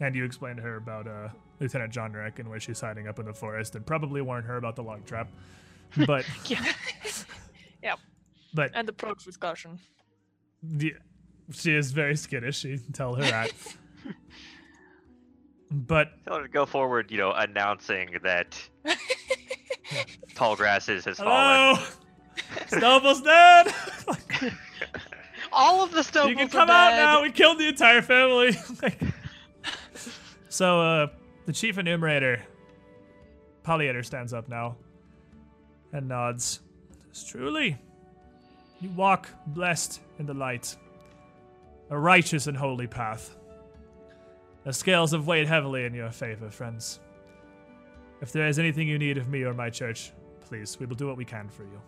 And 0.00 0.14
you 0.14 0.24
explain 0.24 0.56
to 0.56 0.62
her 0.62 0.76
about 0.76 1.06
uh, 1.06 1.28
Lieutenant 1.60 1.92
John 1.92 2.12
Reck 2.12 2.38
and 2.38 2.48
where 2.48 2.60
she's 2.60 2.80
hiding 2.80 3.08
up 3.08 3.18
in 3.18 3.26
the 3.26 3.32
forest 3.34 3.74
and 3.76 3.86
probably 3.86 4.20
warn 4.22 4.44
her 4.44 4.56
about 4.56 4.76
the 4.76 4.82
log 4.82 5.04
trap. 5.06 5.28
But, 6.06 6.24
Yeah. 7.82 7.94
but 8.54 8.70
And 8.74 8.88
approach 8.88 9.26
with 9.26 9.38
caution. 9.40 9.78
the, 10.62 10.94
she 11.52 11.74
is 11.74 11.92
very 11.92 12.16
skittish. 12.16 12.64
You 12.64 12.78
can 12.78 12.92
tell 12.92 13.14
her 13.14 13.22
that. 13.22 13.50
but 15.70 16.12
Tell 16.24 16.36
her 16.36 16.42
to 16.42 16.48
go 16.48 16.66
forward, 16.66 17.10
you 17.10 17.18
know, 17.18 17.32
announcing 17.32 18.16
that 18.22 18.56
tall 20.34 20.56
grasses 20.56 21.04
has 21.04 21.18
fallen. 21.18 21.76
hello, 22.38 22.68
Snowball's 22.68 23.20
dead. 23.22 23.74
All 25.52 25.84
of 25.84 25.92
the 25.92 26.00
Stobles 26.02 26.30
you 26.30 26.36
can 26.36 26.48
come 26.48 26.68
out 26.70 26.90
dead. 26.90 26.96
now. 26.96 27.22
We 27.22 27.30
killed 27.30 27.58
the 27.58 27.68
entire 27.68 28.02
family. 28.02 28.56
so, 30.48 30.80
uh, 30.80 31.06
the 31.46 31.52
chief 31.52 31.78
enumerator, 31.78 32.42
Polyator, 33.64 34.04
stands 34.04 34.32
up 34.32 34.48
now 34.48 34.76
and 35.92 36.08
nods. 36.08 36.60
Truly, 37.28 37.78
you 38.80 38.88
walk 38.90 39.28
blessed 39.46 40.00
in 40.18 40.26
the 40.26 40.34
light, 40.34 40.76
a 41.90 41.98
righteous 41.98 42.48
and 42.48 42.56
holy 42.56 42.88
path. 42.88 43.36
The 44.64 44.72
scales 44.72 45.12
have 45.12 45.26
weighed 45.26 45.46
heavily 45.46 45.84
in 45.84 45.94
your 45.94 46.10
favor, 46.10 46.50
friends. 46.50 47.00
If 48.20 48.32
there 48.32 48.46
is 48.46 48.58
anything 48.58 48.88
you 48.88 48.98
need 48.98 49.18
of 49.18 49.28
me 49.28 49.42
or 49.42 49.52
my 49.52 49.70
church, 49.70 50.12
please, 50.40 50.78
we 50.80 50.86
will 50.86 50.96
do 50.96 51.06
what 51.06 51.16
we 51.16 51.24
can 51.24 51.48
for 51.48 51.64
you. 51.64 51.80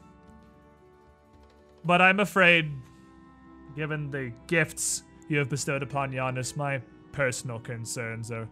But 1.84 2.02
I'm 2.02 2.20
afraid 2.20 2.70
Given 3.76 4.10
the 4.10 4.32
gifts 4.46 5.02
you 5.28 5.36
have 5.36 5.50
bestowed 5.50 5.82
upon 5.82 6.10
Yanmass, 6.10 6.56
my 6.56 6.80
personal 7.12 7.58
concerns 7.60 8.32
are 8.32 8.48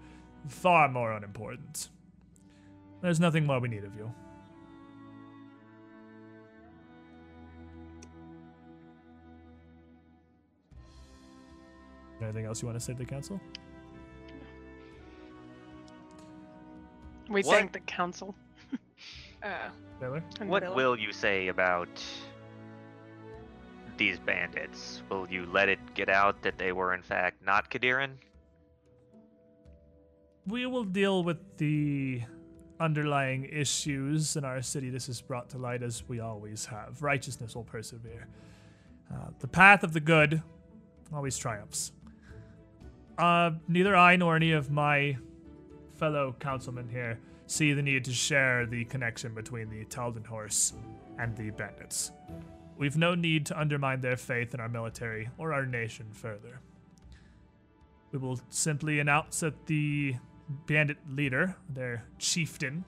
far 0.47 0.87
more 0.87 1.13
unimportant. 1.13 1.89
There's 3.01 3.21
nothing 3.21 3.47
more 3.47 3.59
we 3.59 3.69
need 3.69 3.85
of 3.85 3.97
you. 3.97 4.13
Anything 12.21 12.45
else 12.45 12.61
you 12.61 12.67
want 12.69 12.79
to 12.79 12.85
say 12.85 12.93
to 12.93 12.99
the 12.99 13.05
council? 13.07 13.41
We 17.29 17.43
What? 17.43 17.57
thank 17.57 17.73
the 17.73 17.81
council. 17.81 18.35
Uh, 19.43 19.69
Taylor? 20.01 20.23
and 20.41 20.49
What 20.49 20.63
Bill. 20.63 20.75
will 20.75 20.99
you 20.99 21.13
say 21.13 21.49
about 21.49 21.89
these 23.97 24.19
bandits? 24.19 25.03
Will 25.11 25.27
you 25.31 25.47
let 25.47 25.69
it 25.69 25.79
get 25.95 26.09
out 26.09 26.43
that 26.43 26.59
they 26.59 26.73
were 26.73 26.95
in 26.95 27.03
fact 27.03 27.45
not 27.45 27.71
Qadiran? 27.71 28.11
We 30.47 30.67
will 30.67 30.85
deal 30.85 31.25
with 31.25 31.39
the 31.57 32.23
underlying 32.81 33.45
issues 33.45 34.37
in 34.37 34.45
our 34.45 34.61
city. 34.63 34.91
This 34.91 35.09
is 35.09 35.21
brought 35.23 35.49
to 35.51 35.59
light 35.59 35.83
as 35.83 36.07
we 36.09 36.21
always 36.21 36.67
have. 36.67 37.03
Righteousness 37.03 37.55
will 37.55 37.65
persevere. 37.65 38.27
Uh, 39.13 39.29
the 39.39 39.49
path 39.49 39.83
of 39.85 39.93
the 39.93 40.01
good 40.01 40.43
always 41.15 41.39
triumphs. 41.39 41.93
Uh, 43.17 43.53
neither 43.69 43.95
I 43.97 44.17
nor 44.17 44.37
any 44.37 44.53
of 44.53 44.71
my 44.71 45.17
fellow 45.97 46.35
councilmen 46.39 46.89
here 46.89 47.19
see 47.47 47.73
the 47.73 47.83
need 47.83 48.05
to 48.05 48.13
share 48.13 48.67
the 48.67 48.85
connection 48.87 49.35
between 49.35 49.69
the 49.69 49.85
Taldan 49.85 50.25
Horse 50.25 50.73
and 51.19 51.37
the 51.37 51.51
bandits. 51.51 52.11
We've 52.77 52.97
no 52.97 53.15
need 53.15 53.47
to 53.47 53.61
undermine 53.61 54.01
their 54.01 54.17
faith 54.17 54.55
in 54.55 54.61
our 54.61 54.69
military 54.69 55.29
or 55.39 55.53
our 55.53 55.67
nation 55.67 56.07
further. 56.13 56.61
We 58.11 58.19
will 58.19 58.41
simply 58.49 59.01
announce 59.01 59.41
that 59.41 59.67
the 59.67 60.17
bandit 60.67 60.99
leader, 61.09 61.57
their 61.69 62.05
chieftain, 62.19 62.85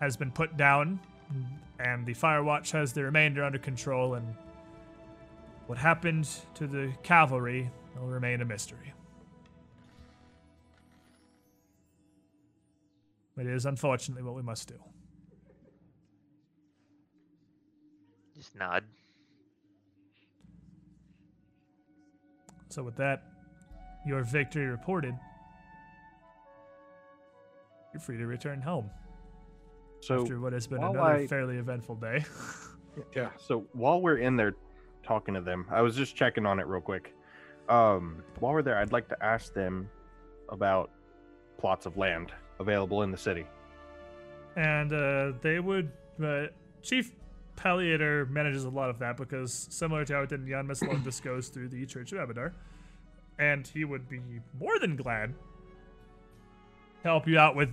has 0.00 0.16
been 0.16 0.30
put 0.30 0.56
down, 0.56 1.00
and 1.78 2.06
the 2.06 2.14
Firewatch 2.14 2.70
has 2.72 2.92
the 2.92 3.02
remainder 3.02 3.42
under 3.44 3.58
control, 3.58 4.14
and 4.14 4.34
what 5.66 5.78
happened 5.78 6.28
to 6.54 6.66
the 6.66 6.92
cavalry 7.02 7.70
will 7.98 8.08
remain 8.08 8.40
a 8.40 8.44
mystery. 8.44 8.92
It 13.38 13.46
is 13.46 13.66
unfortunately 13.66 14.22
what 14.22 14.34
we 14.34 14.42
must 14.42 14.68
do. 14.68 14.76
Just 18.34 18.54
nod. 18.54 18.84
So 22.68 22.82
with 22.82 22.96
that, 22.96 23.22
your 24.06 24.22
victory 24.22 24.66
reported. 24.66 25.14
You're 27.92 28.00
free 28.00 28.18
to 28.18 28.26
return 28.26 28.60
home 28.60 28.90
So 30.00 30.22
after 30.22 30.38
what 30.38 30.52
has 30.52 30.66
been 30.66 30.78
another 30.82 31.00
I- 31.00 31.26
fairly 31.26 31.56
eventful 31.58 31.96
day. 31.96 32.24
Yeah. 33.14 33.28
So 33.38 33.66
while 33.74 34.00
we're 34.00 34.16
in 34.16 34.36
there 34.36 34.54
talking 35.02 35.34
to 35.34 35.42
them, 35.42 35.66
I 35.70 35.82
was 35.82 35.94
just 35.96 36.16
checking 36.16 36.46
on 36.46 36.58
it 36.58 36.66
real 36.66 36.80
quick. 36.80 37.14
Um, 37.68 38.22
while 38.38 38.54
we're 38.54 38.62
there, 38.62 38.78
I'd 38.78 38.90
like 38.90 39.06
to 39.10 39.22
ask 39.22 39.52
them 39.52 39.90
about 40.48 40.90
plots 41.58 41.84
of 41.84 41.98
land 41.98 42.32
available 42.58 43.02
in 43.02 43.10
the 43.10 43.16
city. 43.18 43.46
and 44.56 44.92
uh, 44.92 45.32
they 45.42 45.60
would. 45.60 45.90
Uh, 46.22 46.46
Chief 46.82 47.12
Palliator 47.56 48.28
manages 48.30 48.64
a 48.64 48.70
lot 48.70 48.88
of 48.90 48.98
that 49.00 49.16
because, 49.16 49.66
similar 49.70 50.04
to 50.04 50.14
how 50.14 50.22
it 50.22 50.28
did 50.28 50.40
in 50.40 50.46
Yanmass, 50.46 50.82
a 50.86 50.90
lot 50.90 51.02
this 51.04 51.20
goes 51.20 51.48
through 51.48 51.68
the 51.68 51.84
Church 51.86 52.12
of 52.12 52.18
Abadar, 52.18 52.52
and 53.38 53.66
he 53.66 53.84
would 53.84 54.08
be 54.08 54.20
more 54.58 54.78
than 54.78 54.96
glad 54.96 55.34
to 57.02 57.02
help 57.02 57.26
you 57.26 57.38
out 57.38 57.54
with 57.56 57.70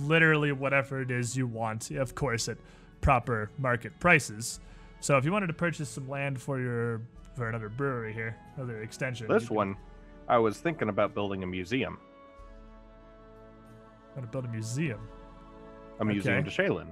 literally 0.00 0.52
whatever 0.52 1.00
it 1.00 1.10
is 1.10 1.36
you 1.36 1.46
want, 1.46 1.90
of 1.92 2.14
course, 2.14 2.48
at 2.48 2.56
proper 3.00 3.50
market 3.58 3.98
prices. 4.00 4.58
So, 5.00 5.16
if 5.18 5.24
you 5.24 5.32
wanted 5.32 5.48
to 5.48 5.52
purchase 5.52 5.90
some 5.90 6.08
land 6.08 6.40
for 6.40 6.58
your 6.58 7.02
for 7.36 7.48
another 7.48 7.68
brewery 7.68 8.12
here, 8.14 8.34
another 8.56 8.80
extension, 8.80 9.28
This 9.28 9.50
one, 9.50 9.76
I 10.26 10.38
was 10.38 10.56
thinking 10.58 10.88
about 10.88 11.14
building 11.14 11.42
a 11.42 11.46
museum, 11.46 11.98
want 14.16 14.26
to 14.26 14.32
build 14.32 14.44
a 14.44 14.48
museum. 14.48 15.00
a 16.00 16.04
museum 16.04 16.38
Okay. 16.38 16.44
to 16.44 16.50
Shelyn. 16.50 16.88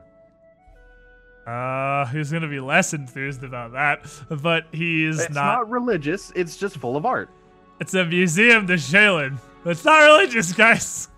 Uh, 1.46 2.06
he's 2.06 2.32
gonna 2.32 2.48
be 2.48 2.60
less 2.60 2.94
enthused 2.94 3.44
about 3.44 3.72
that, 3.72 4.06
but 4.42 4.64
he's 4.72 5.20
It's 5.20 5.34
not, 5.34 5.60
It's 5.60 5.68
not 5.68 5.70
religious. 5.70 6.32
It's 6.34 6.56
just 6.56 6.78
full 6.78 6.96
of 6.96 7.04
art. 7.04 7.28
It's 7.80 7.92
a 7.94 8.04
museum 8.04 8.66
to 8.68 8.74
Shelyn. 8.78 9.38
It's 9.66 9.84
not 9.84 9.98
religious, 10.04 10.52
guys. 10.52 11.08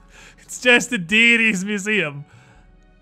It's 0.40 0.60
just 0.60 0.92
a 0.92 0.98
deity's 0.98 1.64
museum. 1.64 2.24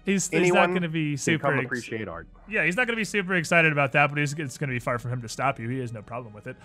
He's, 0.07 0.28
he's 0.28 0.52
not 0.52 0.68
going 0.70 0.83
to 0.83 0.89
be 0.89 1.16
super. 1.16 1.50
come 1.50 1.58
appreciate 1.58 2.08
art. 2.08 2.26
yeah, 2.49 2.65
he's 2.65 2.76
not 2.76 2.86
going 2.86 2.94
to 2.97 3.00
be 3.00 3.05
super 3.05 3.34
excited 3.34 3.73
about 3.73 3.92
that, 3.92 4.08
but 4.08 4.18
he's, 4.18 4.33
it's 4.34 4.58
going 4.58 4.68
to 4.68 4.74
be 4.74 4.78
far 4.78 4.99
from 4.99 5.12
him 5.12 5.23
to 5.23 5.28
stop 5.28 5.58
you. 5.58 5.68
He 5.68 5.78
has 5.78 5.92
no 5.92 6.02
problem 6.02 6.34
with 6.34 6.47
it. 6.47 6.57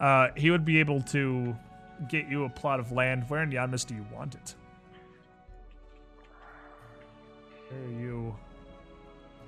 Uh, 0.00 0.28
he 0.36 0.50
would 0.50 0.64
be 0.64 0.80
able 0.80 1.00
to 1.02 1.56
get 2.08 2.28
you 2.28 2.44
a 2.44 2.48
plot 2.48 2.80
of 2.80 2.90
land. 2.92 3.24
Where 3.28 3.42
in 3.42 3.50
Yanmass 3.50 3.86
do 3.86 3.94
you 3.94 4.04
want 4.12 4.34
it? 4.36 4.54
Where 7.68 7.80
are 7.80 8.00
you 8.00 8.34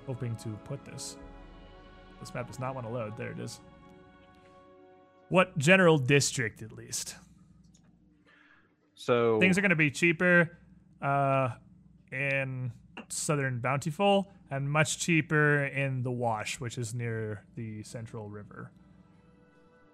hoping 0.07 0.37
to 0.37 0.49
put 0.65 0.85
this? 0.85 1.17
This 2.21 2.35
map 2.35 2.47
does 2.47 2.59
not 2.59 2.75
want 2.75 2.87
to 2.87 2.93
load. 2.93 3.17
There 3.17 3.31
it 3.31 3.39
is. 3.39 3.61
What 5.29 5.57
general 5.57 5.97
district, 5.97 6.61
at 6.63 6.73
least? 6.73 7.17
So 8.95 9.39
things 9.41 9.57
are 9.57 9.61
going 9.63 9.71
to 9.71 9.77
be 9.77 9.91
cheaper 9.91 10.59
uh, 11.01 11.51
in 12.13 12.73
southern 13.09 13.61
bountiful 13.61 14.31
and 14.51 14.71
much 14.71 14.99
cheaper 14.99 15.65
in 15.65 16.03
the 16.03 16.11
wash 16.11 16.61
which 16.61 16.79
is 16.79 16.95
near 16.95 17.43
the 17.57 17.83
central 17.83 18.29
river 18.29 18.71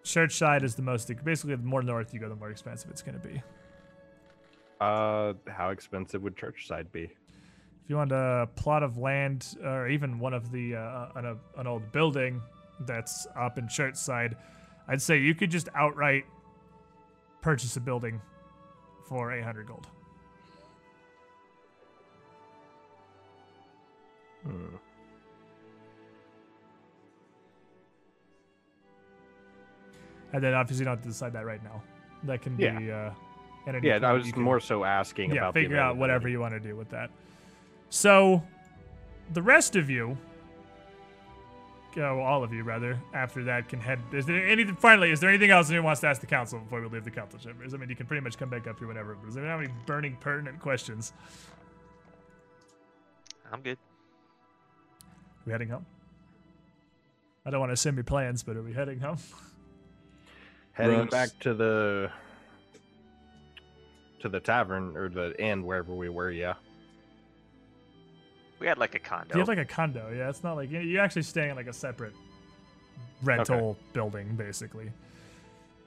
churchside 0.05 0.62
is 0.62 0.74
the 0.74 0.82
most 0.82 1.10
basically 1.24 1.55
the 1.55 1.62
more 1.62 1.82
north 1.82 2.12
you 2.12 2.20
go 2.20 2.28
the 2.28 2.34
more 2.34 2.50
expensive 2.50 2.90
it's 2.90 3.00
going 3.00 3.18
to 3.18 3.26
be 3.26 3.42
uh, 4.80 5.32
how 5.48 5.70
expensive 5.70 6.22
would 6.22 6.36
Churchside 6.36 6.92
be? 6.92 7.10
If 7.86 7.90
you 7.90 7.97
want 7.97 8.10
a 8.10 8.48
plot 8.56 8.82
of 8.82 8.98
land 8.98 9.56
or 9.65 9.86
even 9.86 10.18
one 10.18 10.34
of 10.34 10.50
the 10.50 10.74
uh, 10.74 11.06
an, 11.15 11.24
a, 11.24 11.36
an 11.60 11.68
old 11.68 11.92
building 11.92 12.42
that's 12.81 13.28
up 13.36 13.58
in 13.58 13.66
churchside 13.68 14.34
i'd 14.89 15.00
say 15.00 15.16
you 15.18 15.36
could 15.36 15.52
just 15.52 15.68
outright 15.73 16.24
purchase 17.42 17.76
a 17.76 17.81
building 17.81 18.20
for 19.08 19.32
800 19.32 19.68
gold 19.68 19.86
Hmm. 24.42 24.76
And 30.32 30.42
then 30.42 30.55
obviously 30.55 30.82
you 30.82 30.84
don't 30.86 30.97
have 30.97 31.02
to 31.02 31.08
decide 31.08 31.32
that 31.34 31.47
right 31.47 31.62
now. 31.62 31.82
That 32.24 32.42
can 32.42 32.58
Yeah. 32.58 32.78
be 32.78 32.90
uh 32.90 33.10
Yeah, 33.82 33.98
I 34.02 34.12
was 34.12 34.31
can- 34.31 34.42
more 34.42 34.60
so 34.60 34.84
asking 34.84 35.31
yeah, 35.32 35.39
about 35.39 35.55
figure 35.55 35.76
out 35.78 35.97
whatever 35.97 36.28
you 36.28 36.39
want 36.39 36.55
to 36.55 36.60
do 36.60 36.76
with 36.76 36.89
that. 36.90 37.10
So 37.90 38.42
the 39.32 39.42
rest 39.42 39.76
of 39.76 39.89
you 39.90 40.16
go 41.94 42.20
all 42.20 42.44
of 42.44 42.52
you 42.52 42.62
rather 42.62 43.00
after 43.15 43.42
that 43.44 43.70
can 43.70 43.81
head 43.81 43.98
is 44.12 44.26
there 44.26 44.47
anything 44.47 44.76
finally 44.76 45.10
is 45.10 45.18
there 45.18 45.31
anything 45.31 45.50
else 45.50 45.70
anyone 45.70 45.86
wants 45.86 46.02
to 46.02 46.06
ask 46.06 46.20
the 46.20 46.26
council 46.26 46.58
before 46.58 46.82
we 46.82 46.89
leave 46.89 47.05
the 47.05 47.10
council 47.10 47.39
chambers 47.39 47.73
i 47.73 47.78
mean 47.78 47.89
you 47.89 47.97
can 47.97 48.05
pretty 48.05 48.20
much 48.20 48.36
come 48.36 48.50
back 48.50 48.66
up 48.66 48.78
here 48.78 48.86
whenever 48.86 49.15
but 49.15 49.26
is 49.26 49.34
there 49.34 49.50
any 49.50 49.73
burning 49.86 50.15
pertinent 50.20 50.60
questions 50.60 51.15
I'm 53.50 53.62
good. 53.62 53.78
we 55.47 55.52
heading 55.52 55.70
home 55.70 55.86
i 57.47 57.50
don't 57.50 57.60
want 57.60 57.70
to 57.70 57.74
assume 57.74 57.94
your 57.94 58.05
plans 58.05 58.42
but 58.42 58.58
are 58.58 58.62
we 58.62 58.74
heading 58.74 59.00
home 59.00 59.16
Heading 60.76 60.98
Russ. 60.98 61.10
back 61.10 61.31
to 61.40 61.55
the 61.55 62.10
to 64.20 64.28
the 64.28 64.40
tavern 64.40 64.94
or 64.94 65.08
the 65.08 65.34
inn 65.42 65.65
wherever 65.65 65.94
we 65.94 66.10
were. 66.10 66.31
Yeah. 66.31 66.55
We 68.59 68.67
had 68.67 68.78
like 68.78 68.94
a 68.94 68.99
condo. 68.99 69.35
You 69.35 69.41
have 69.41 69.49
like 69.49 69.59
a 69.59 69.65
condo, 69.65 70.10
yeah. 70.17 70.28
It's 70.31 70.43
not 70.43 70.55
like 70.57 70.70
you- 70.70 70.81
you're 70.81 71.02
actually 71.02 71.23
staying 71.23 71.51
in 71.51 71.57
like 71.57 71.67
a 71.67 71.73
separate 71.73 72.15
rental 73.23 73.76
building, 73.93 74.35
basically. 74.36 74.91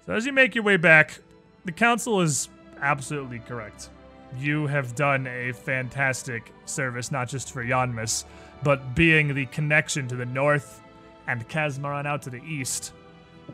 So 0.06 0.14
as 0.14 0.26
you 0.26 0.34
make 0.34 0.56
your 0.56 0.64
way 0.64 0.78
back, 0.78 1.20
the 1.66 1.72
council 1.72 2.22
is 2.22 2.50
absolutely 2.82 3.40
correct. 3.40 3.90
You 4.38 4.68
have 4.68 4.96
done 4.96 5.26
a 5.28 5.52
fantastic 5.52 6.54
service, 6.66 7.12
not 7.12 7.28
just 7.28 7.52
for 7.52 7.64
Yanmass, 7.64 8.26
but 8.64 8.94
being 8.96 9.34
the 9.34 9.46
connection 9.48 10.08
to 10.08 10.16
the 10.16 10.26
north 10.26 10.82
and 11.28 11.48
Kazmaran 11.50 12.06
out 12.06 12.22
to 12.24 12.30
the 12.30 12.42
east. 12.44 12.94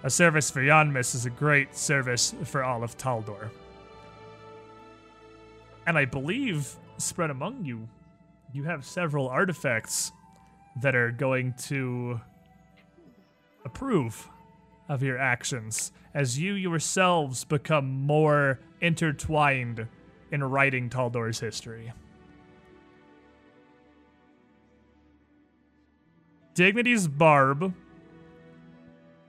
A 0.04 0.10
service 0.10 0.52
for 0.52 0.62
Yanmass 0.62 1.16
is 1.16 1.26
a 1.26 1.30
great 1.30 1.76
service 1.76 2.36
for 2.44 2.64
all 2.64 2.84
of 2.84 2.98
Taldor. 2.98 3.50
And 5.88 5.98
I 5.98 6.06
believe, 6.06 6.76
spread 6.98 7.30
among 7.30 7.64
you, 7.64 7.88
you 8.56 8.64
have 8.64 8.86
several 8.86 9.28
artifacts 9.28 10.14
that 10.82 10.96
are 10.96 11.12
going 11.12 11.54
to 11.58 12.22
approve 13.66 14.30
of 14.88 15.04
your 15.04 15.18
actions 15.18 15.92
as 16.14 16.40
you 16.40 16.54
yourselves 16.54 17.44
become 17.44 17.86
more 17.86 18.58
intertwined 18.80 19.86
in 20.32 20.42
writing 20.42 20.90
Taldor's 20.90 21.38
history. 21.38 21.92
Dignity's 26.54 27.10
Barb 27.10 27.74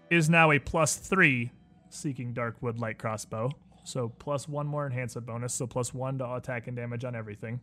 is 0.08 0.30
now 0.30 0.52
a 0.52 0.60
plus 0.60 0.94
three 0.94 1.50
seeking 1.90 2.32
Darkwood 2.32 2.78
Light 2.78 2.98
Crossbow. 2.98 3.50
So 3.82 4.08
plus 4.20 4.48
one 4.48 4.68
more 4.68 4.86
enhancement 4.86 5.26
bonus, 5.26 5.52
so 5.52 5.66
plus 5.66 5.92
one 5.92 6.18
to 6.18 6.34
attack 6.34 6.68
and 6.68 6.76
damage 6.76 7.04
on 7.04 7.16
everything 7.16 7.58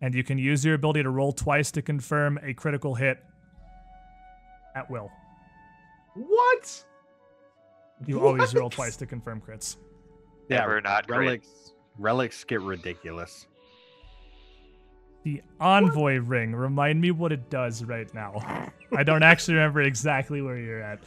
and 0.00 0.14
you 0.14 0.22
can 0.24 0.38
use 0.38 0.64
your 0.64 0.74
ability 0.74 1.02
to 1.02 1.10
roll 1.10 1.32
twice 1.32 1.70
to 1.72 1.82
confirm 1.82 2.38
a 2.42 2.54
critical 2.54 2.94
hit 2.94 3.22
at 4.74 4.90
will. 4.90 5.10
What? 6.14 6.84
You 8.06 8.24
always 8.24 8.54
roll 8.54 8.70
twice 8.70 8.96
to 8.96 9.06
confirm 9.06 9.40
crits. 9.40 9.76
Yeah, 10.48 10.58
Never 10.60 10.80
not 10.80 11.06
crit. 11.06 11.18
relics. 11.20 11.48
Relics 11.98 12.44
get 12.44 12.60
ridiculous. 12.60 13.46
The 15.24 15.42
envoy 15.60 16.18
ring, 16.20 16.54
remind 16.54 17.00
me 17.00 17.10
what 17.10 17.32
it 17.32 17.50
does 17.50 17.82
right 17.84 18.12
now. 18.14 18.70
I 18.96 19.02
don't 19.02 19.24
actually 19.24 19.54
remember 19.54 19.82
exactly 19.82 20.40
where 20.40 20.56
you're 20.56 20.80
at. 20.80 21.00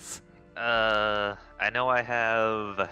Uh, 0.58 1.36
I 1.60 1.70
know 1.70 1.88
I 1.88 2.02
have 2.02 2.90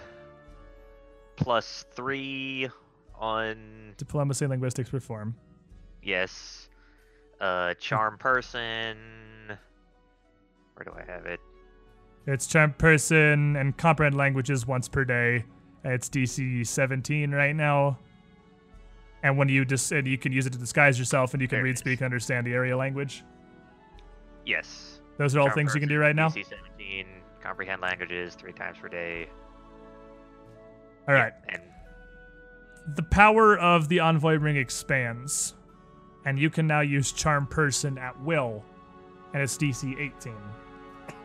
plus 1.36 1.84
three 1.92 2.68
on 3.14 3.92
Diplomacy 3.98 4.46
linguistics 4.46 4.92
reform. 4.94 5.34
Yes. 6.02 6.68
Uh, 7.40 7.74
charm 7.74 8.18
person. 8.18 8.96
Where 10.74 10.84
do 10.84 10.92
I 10.96 11.10
have 11.10 11.26
it? 11.26 11.40
It's 12.26 12.46
charm 12.46 12.74
person 12.74 13.56
and 13.56 13.76
comprehend 13.76 14.16
languages 14.16 14.66
once 14.66 14.88
per 14.88 15.04
day. 15.04 15.44
It's 15.84 16.08
DC 16.08 16.66
17 16.66 17.30
right 17.30 17.56
now. 17.56 17.98
And 19.22 19.36
when 19.36 19.48
you 19.48 19.64
just 19.64 19.90
and 19.92 20.06
you 20.06 20.16
can 20.18 20.32
use 20.32 20.46
it 20.46 20.52
to 20.52 20.58
disguise 20.58 20.98
yourself 20.98 21.34
and 21.34 21.42
you 21.42 21.48
can 21.48 21.56
There 21.56 21.64
read, 21.64 21.78
speak, 21.78 22.00
and 22.00 22.06
understand 22.06 22.46
the 22.46 22.52
area 22.52 22.76
language. 22.76 23.24
Yes. 24.46 25.00
Those 25.18 25.36
are 25.36 25.40
all 25.40 25.46
Charm 25.46 25.56
things 25.56 25.74
you 25.74 25.80
can 25.80 25.88
do 25.88 25.98
right 25.98 26.16
now. 26.16 26.28
DC 26.28 26.48
17, 26.48 27.06
comprehend 27.42 27.82
languages 27.82 28.34
three 28.34 28.52
times 28.52 28.78
per 28.78 28.88
day. 28.88 29.28
All 31.08 31.14
right. 31.14 31.32
And 31.48 31.62
the 32.96 33.02
power 33.02 33.58
of 33.58 33.88
the 33.88 34.00
envoy 34.00 34.36
ring 34.36 34.56
expands, 34.56 35.54
and 36.24 36.38
you 36.38 36.50
can 36.50 36.66
now 36.66 36.80
use 36.80 37.12
charm 37.12 37.46
person 37.46 37.98
at 37.98 38.18
will, 38.20 38.62
and 39.32 39.42
it's 39.42 39.56
DC 39.56 39.98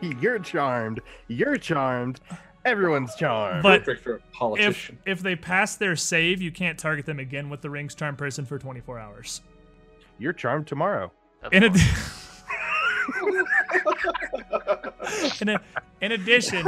You're 0.20 0.38
charmed. 0.38 1.00
You're 1.28 1.56
charmed. 1.56 2.20
Everyone's 2.64 3.14
charmed. 3.14 3.62
But 3.62 3.84
Perfect 3.84 4.02
for 4.02 4.12
a 4.14 4.16
if 4.16 4.32
politician. 4.32 4.98
if 5.06 5.20
they 5.20 5.36
pass 5.36 5.76
their 5.76 5.94
save, 5.96 6.42
you 6.42 6.50
can't 6.50 6.78
target 6.78 7.06
them 7.06 7.18
again 7.20 7.48
with 7.48 7.60
the 7.60 7.70
rings 7.70 7.94
charm 7.94 8.16
person 8.16 8.44
for 8.44 8.58
24 8.58 8.98
hours. 8.98 9.40
You're 10.18 10.32
charmed 10.32 10.66
tomorrow. 10.66 11.12
In, 11.52 11.62
ad- 11.64 11.76
in, 15.40 15.48
a- 15.50 15.60
in 16.00 16.12
addition, 16.12 16.66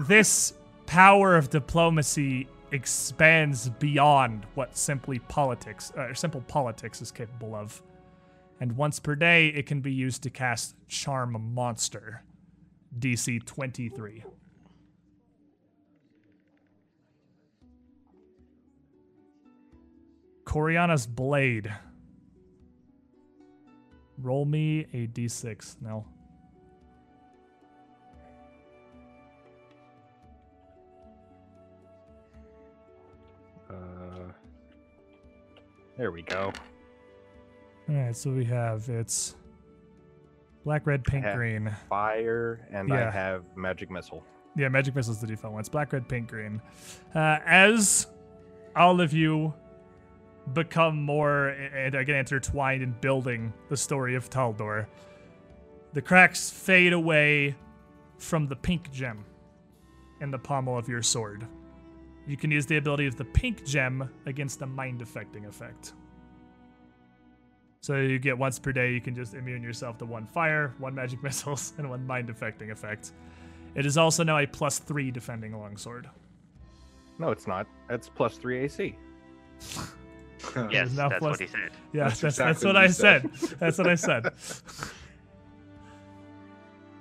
this 0.00 0.54
power 0.86 1.36
of 1.36 1.50
diplomacy 1.50 2.48
expands 2.72 3.68
beyond 3.68 4.46
what 4.54 4.76
simply 4.76 5.18
politics 5.20 5.92
uh, 5.96 6.08
or 6.08 6.14
simple 6.14 6.40
politics 6.42 7.00
is 7.00 7.10
capable 7.10 7.54
of. 7.54 7.82
And 8.60 8.76
once 8.76 8.98
per 8.98 9.14
day, 9.14 9.48
it 9.48 9.66
can 9.66 9.80
be 9.80 9.92
used 9.92 10.22
to 10.22 10.30
cast 10.30 10.74
Charm 10.88 11.36
Monster, 11.54 12.22
DC 12.98 13.44
23. 13.44 14.24
Coriana's 20.44 21.06
Blade. 21.06 21.72
Roll 24.18 24.44
me 24.44 24.86
a 24.92 25.06
d6. 25.06 25.80
No. 25.80 26.04
Uh, 33.72 34.32
there 35.96 36.10
we 36.10 36.22
go. 36.22 36.52
All 37.88 37.94
right, 37.94 38.16
so 38.16 38.30
we 38.30 38.44
have 38.44 38.88
it's 38.88 39.34
black, 40.64 40.86
red, 40.86 41.04
pink, 41.04 41.24
have- 41.24 41.36
green. 41.36 41.74
Fire, 41.88 42.66
and 42.70 42.92
I 42.92 43.10
have 43.10 43.44
magic 43.56 43.90
missile. 43.90 44.22
Yeah, 44.56 44.68
magic 44.68 44.94
missile 44.94 45.14
is 45.14 45.20
the 45.20 45.26
default 45.26 45.54
one. 45.54 45.60
It's 45.60 45.68
black, 45.68 45.92
red, 45.92 46.08
pink, 46.08 46.28
green. 46.28 46.60
Uh, 47.14 47.38
as 47.46 48.06
all 48.76 49.00
of 49.00 49.12
you 49.12 49.52
become 50.52 51.00
more 51.02 51.48
and 51.48 51.94
again 51.94 52.16
intertwined 52.16 52.82
in 52.82 52.92
building 53.00 53.52
the 53.68 53.76
story 53.76 54.14
of 54.14 54.28
Taldor, 54.28 54.86
the 55.92 56.02
cracks 56.02 56.50
fade 56.50 56.92
away 56.92 57.54
from 58.18 58.46
the 58.46 58.56
pink 58.56 58.90
gem 58.92 59.24
in 60.20 60.30
the 60.30 60.38
pommel 60.38 60.76
of 60.76 60.88
your 60.88 61.02
sword. 61.02 61.46
You 62.26 62.36
can 62.36 62.50
use 62.50 62.66
the 62.66 62.76
ability 62.76 63.06
of 63.06 63.16
the 63.16 63.24
pink 63.24 63.64
gem 63.64 64.08
against 64.26 64.58
the 64.60 64.66
mind 64.66 65.02
affecting 65.02 65.46
effect. 65.46 65.92
So 67.80 67.96
you 67.96 68.20
get 68.20 68.38
once 68.38 68.60
per 68.60 68.70
day, 68.70 68.92
you 68.92 69.00
can 69.00 69.14
just 69.14 69.34
immune 69.34 69.62
yourself 69.62 69.98
to 69.98 70.06
one 70.06 70.26
fire, 70.26 70.72
one 70.78 70.94
magic 70.94 71.20
missiles, 71.24 71.72
and 71.78 71.90
one 71.90 72.06
mind 72.06 72.30
affecting 72.30 72.70
effect. 72.70 73.12
It 73.74 73.86
is 73.86 73.98
also 73.98 74.22
now 74.22 74.38
a 74.38 74.46
plus 74.46 74.78
three 74.78 75.10
defending 75.10 75.58
longsword. 75.58 76.08
No, 77.18 77.30
it's 77.30 77.46
not. 77.46 77.66
It's 77.90 78.08
plus 78.08 78.36
three 78.36 78.60
AC. 78.60 78.96
yes, 80.70 80.92
that's 80.92 81.18
plus- 81.18 81.20
what 81.20 81.40
he 81.40 81.46
said. 81.46 81.70
Yeah, 81.92 82.04
That's 82.08 82.20
that's, 82.20 82.36
that's, 82.36 82.64
what 82.64 82.74
what 82.74 82.84
I 82.84 82.86
said. 82.88 83.30
said. 83.36 83.58
That's 83.58 83.78
what 83.78 83.86
I 83.88 83.94
said. 83.94 84.32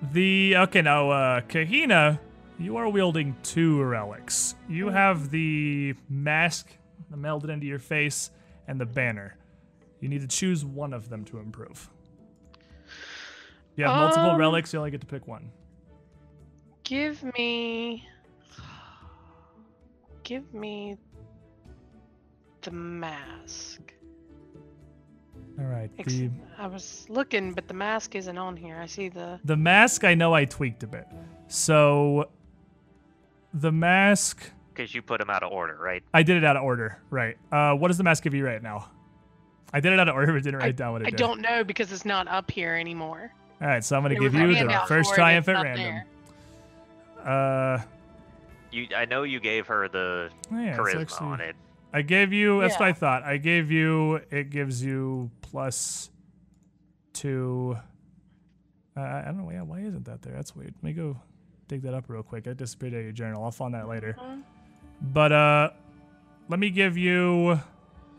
the 0.13 0.57
okay 0.57 0.81
now, 0.81 1.09
uh, 1.09 1.41
Kahina, 1.41 2.19
you 2.61 2.77
are 2.77 2.89
wielding 2.89 3.35
two 3.43 3.81
relics. 3.83 4.55
You 4.69 4.89
have 4.89 5.31
the 5.31 5.95
mask 6.09 6.69
that 7.09 7.19
melded 7.19 7.49
into 7.49 7.65
your 7.65 7.79
face 7.79 8.31
and 8.67 8.79
the 8.79 8.85
banner. 8.85 9.37
You 9.99 10.09
need 10.09 10.21
to 10.21 10.27
choose 10.27 10.63
one 10.65 10.93
of 10.93 11.09
them 11.09 11.25
to 11.25 11.39
improve. 11.39 11.89
You 13.75 13.85
have 13.85 13.95
multiple 13.95 14.31
Um, 14.31 14.39
relics. 14.39 14.73
You 14.73 14.79
only 14.79 14.91
get 14.91 15.01
to 15.01 15.07
pick 15.07 15.27
one. 15.27 15.51
Give 16.83 17.23
me. 17.37 18.07
Give 20.23 20.53
me. 20.53 20.97
The 22.61 22.71
mask. 22.71 23.93
All 25.59 25.65
right. 25.65 25.89
The 25.97 26.29
I 26.57 26.67
was 26.67 27.05
looking, 27.09 27.53
but 27.53 27.67
the 27.67 27.73
mask 27.73 28.15
isn't 28.15 28.37
on 28.37 28.55
here. 28.55 28.77
I 28.79 28.85
see 28.85 29.09
the. 29.09 29.39
the 29.45 29.57
mask, 29.57 30.03
I 30.03 30.13
know 30.13 30.33
I 30.33 30.45
tweaked 30.45 30.83
a 30.83 30.87
bit. 30.87 31.07
So 31.47 32.29
the 33.53 33.71
mask. 33.71 34.49
Because 34.73 34.93
you 34.95 35.01
put 35.01 35.19
them 35.19 35.29
out 35.29 35.43
of 35.43 35.51
order, 35.51 35.77
right? 35.79 36.03
I 36.13 36.23
did 36.23 36.37
it 36.37 36.43
out 36.45 36.55
of 36.57 36.63
order, 36.63 36.97
right? 37.09 37.37
Uh, 37.51 37.73
what 37.73 37.89
does 37.89 37.97
the 37.97 38.03
mask 38.03 38.23
give 38.23 38.33
you 38.33 38.45
right 38.45 38.61
now? 38.63 38.89
I 39.73 39.79
did 39.79 39.93
it 39.93 39.99
out 39.99 40.07
of 40.09 40.15
order, 40.15 40.33
but 40.33 40.43
didn't 40.43 40.59
write 40.59 40.75
down 40.75 40.93
what 40.93 41.01
it 41.01 41.07
I 41.07 41.09
did. 41.11 41.17
don't 41.17 41.41
know 41.41 41.63
because 41.63 41.91
it's 41.91 42.05
not 42.05 42.27
up 42.27 42.49
here 42.49 42.73
anymore. 42.75 43.31
All 43.61 43.67
right, 43.67 43.83
so 43.83 43.95
I'm 43.95 44.01
gonna 44.01 44.15
There 44.15 44.29
give 44.29 44.33
you 44.33 44.47
the 44.67 44.81
first 44.87 45.13
triumph 45.13 45.47
at 45.49 45.61
random. 45.61 45.75
there. 45.83 46.05
Uh, 47.23 47.81
You, 48.71 48.87
I 48.95 49.05
know 49.05 49.23
you 49.23 49.39
gave 49.39 49.67
her 49.67 49.87
the 49.89 50.29
oh 50.51 50.59
yeah, 50.59 50.75
charisma 50.77 51.01
actually- 51.01 51.27
on 51.27 51.41
it. 51.41 51.55
I 51.93 52.01
gave 52.03 52.31
you. 52.31 52.61
That's 52.61 52.79
what 52.79 52.87
I 52.87 52.93
thought. 52.93 53.23
I 53.23 53.35
gave 53.35 53.69
you. 53.69 54.21
It 54.31 54.49
gives 54.49 54.81
you 54.83 55.29
plus 55.41 56.09
two. 57.13 57.77
Uh, 58.95 59.01
I 59.01 59.23
don't 59.25 59.37
know. 59.45 59.51
Yeah, 59.51 59.63
why 59.63 59.81
isn't 59.81 60.05
that 60.05 60.21
there? 60.21 60.33
That's 60.33 60.55
weird. 60.55 60.73
Let 60.77 60.83
me 60.83 60.93
go 60.93 61.17
dig 61.71 61.81
that 61.83 61.93
up 61.93 62.05
real 62.09 62.21
quick. 62.21 62.47
I 62.47 62.53
disappeared 62.53 62.93
out 62.93 62.97
of 62.97 63.03
your 63.03 63.13
journal. 63.13 63.43
I'll 63.43 63.51
find 63.51 63.73
that 63.73 63.87
later. 63.87 64.17
But 65.01 65.31
uh, 65.31 65.69
let 66.49 66.59
me 66.59 66.69
give 66.69 66.97
you. 66.97 67.59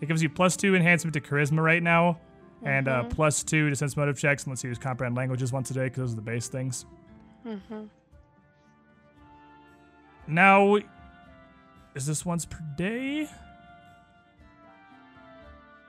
It 0.01 0.07
gives 0.07 0.23
you 0.23 0.31
plus 0.31 0.57
two 0.57 0.75
enhancement 0.75 1.15
to 1.15 1.21
charisma 1.21 1.63
right 1.63 1.83
now, 1.83 2.19
and 2.63 2.89
uh, 2.89 3.05
plus 3.05 3.45
two 3.45 3.69
to 3.69 3.77
sense 3.77 3.97
motive 3.97 4.19
checks. 4.19 4.45
And 4.45 4.53
let's 4.53 4.65
use 4.65 4.79
comprehend 4.79 5.17
languages 5.17 5.53
once 5.53 5.71
a 5.71 5.75
day 5.75 5.85
because 5.85 5.99
those 5.99 6.13
are 6.15 6.17
the 6.17 6.23
base 6.23 6.49
things. 6.49 6.87
Mm-hmm. 7.47 7.85
Now, 10.27 10.77
is 11.95 12.07
this 12.07 12.25
once 12.25 12.47
per 12.47 12.61
day? 12.77 13.29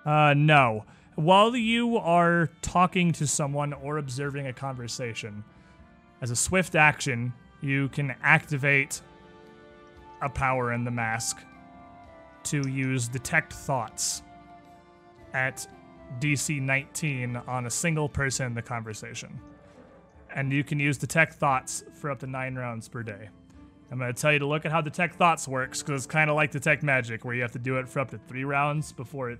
Uh, 0.05 0.33
no. 0.35 0.83
While 1.15 1.55
you 1.55 1.97
are 1.97 2.49
talking 2.61 3.13
to 3.13 3.25
someone 3.25 3.71
or 3.71 3.99
observing 3.99 4.47
a 4.47 4.53
conversation, 4.53 5.45
as 6.21 6.29
a 6.29 6.35
swift 6.35 6.75
action, 6.75 7.33
you 7.63 7.87
can 7.89 8.13
activate 8.21 9.01
a 10.21 10.29
power 10.29 10.73
in 10.73 10.83
the 10.83 10.91
mask 10.91 11.37
to 12.43 12.67
use 12.67 13.07
Detect 13.07 13.53
Thoughts 13.53 14.21
at 15.33 15.65
DC 16.19 16.61
19 16.61 17.37
on 17.47 17.65
a 17.65 17.69
single 17.69 18.09
person 18.09 18.47
in 18.47 18.53
the 18.53 18.61
conversation. 18.61 19.39
And 20.35 20.51
you 20.51 20.63
can 20.63 20.79
use 20.79 20.97
Detect 20.97 21.35
Thoughts 21.35 21.83
for 21.93 22.11
up 22.11 22.19
to 22.19 22.27
nine 22.27 22.55
rounds 22.55 22.89
per 22.89 23.01
day. 23.01 23.29
I'm 23.91 23.99
going 23.99 24.13
to 24.13 24.19
tell 24.19 24.33
you 24.33 24.39
to 24.39 24.47
look 24.47 24.65
at 24.65 24.71
how 24.71 24.81
Detect 24.81 25.15
Thoughts 25.15 25.47
works 25.47 25.81
because 25.81 26.03
it's 26.03 26.11
kind 26.11 26.29
of 26.29 26.35
like 26.35 26.51
Detect 26.51 26.83
Magic, 26.83 27.23
where 27.23 27.35
you 27.35 27.43
have 27.43 27.51
to 27.53 27.59
do 27.59 27.77
it 27.77 27.87
for 27.87 27.99
up 27.99 28.09
to 28.11 28.17
three 28.17 28.43
rounds 28.43 28.91
before 28.91 29.29
it 29.29 29.39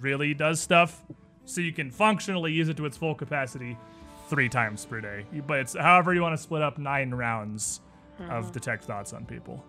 really 0.00 0.34
does 0.34 0.60
stuff. 0.60 1.02
So 1.46 1.60
you 1.60 1.72
can 1.72 1.90
functionally 1.90 2.52
use 2.52 2.68
it 2.68 2.76
to 2.76 2.86
its 2.86 2.96
full 2.96 3.14
capacity 3.14 3.76
three 4.28 4.48
times 4.48 4.84
per 4.84 5.00
day. 5.00 5.24
But 5.46 5.60
it's 5.60 5.76
however 5.76 6.14
you 6.14 6.22
want 6.22 6.36
to 6.36 6.42
split 6.42 6.62
up 6.62 6.78
nine 6.78 7.12
rounds 7.12 7.80
of 8.30 8.52
Detect 8.52 8.84
Thoughts 8.84 9.12
on 9.12 9.24
people. 9.24 9.64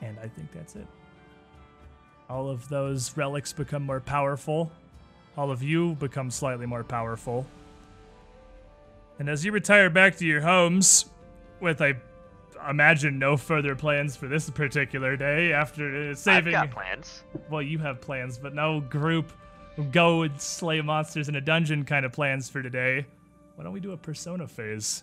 And 0.00 0.18
I 0.20 0.28
think 0.28 0.52
that's 0.52 0.76
it. 0.76 0.86
All 2.30 2.48
of 2.48 2.68
those 2.68 3.16
relics 3.16 3.52
become 3.52 3.82
more 3.82 4.00
powerful. 4.00 4.70
All 5.36 5.50
of 5.50 5.62
you 5.62 5.94
become 5.94 6.30
slightly 6.30 6.66
more 6.66 6.84
powerful. 6.84 7.46
And 9.18 9.28
as 9.28 9.44
you 9.44 9.52
retire 9.52 9.90
back 9.90 10.16
to 10.18 10.26
your 10.26 10.40
homes, 10.40 11.06
with 11.60 11.80
I 11.80 11.94
imagine 12.68 13.18
no 13.18 13.36
further 13.36 13.74
plans 13.74 14.16
for 14.16 14.28
this 14.28 14.50
particular 14.50 15.16
day 15.16 15.52
after 15.52 16.10
uh, 16.10 16.14
saving. 16.14 16.54
I've 16.54 16.70
got 16.70 16.70
plans. 16.70 17.22
Well, 17.50 17.62
you 17.62 17.78
have 17.78 18.00
plans, 18.00 18.38
but 18.38 18.54
no 18.54 18.80
group 18.80 19.32
go 19.84 20.22
and 20.22 20.40
slay 20.40 20.80
monsters 20.80 21.28
in 21.28 21.36
a 21.36 21.40
dungeon 21.40 21.84
kind 21.84 22.04
of 22.04 22.12
plans 22.12 22.48
for 22.48 22.62
today. 22.62 23.06
Why 23.54 23.64
don't 23.64 23.72
we 23.72 23.80
do 23.80 23.92
a 23.92 23.96
persona 23.96 24.46
phase 24.46 25.02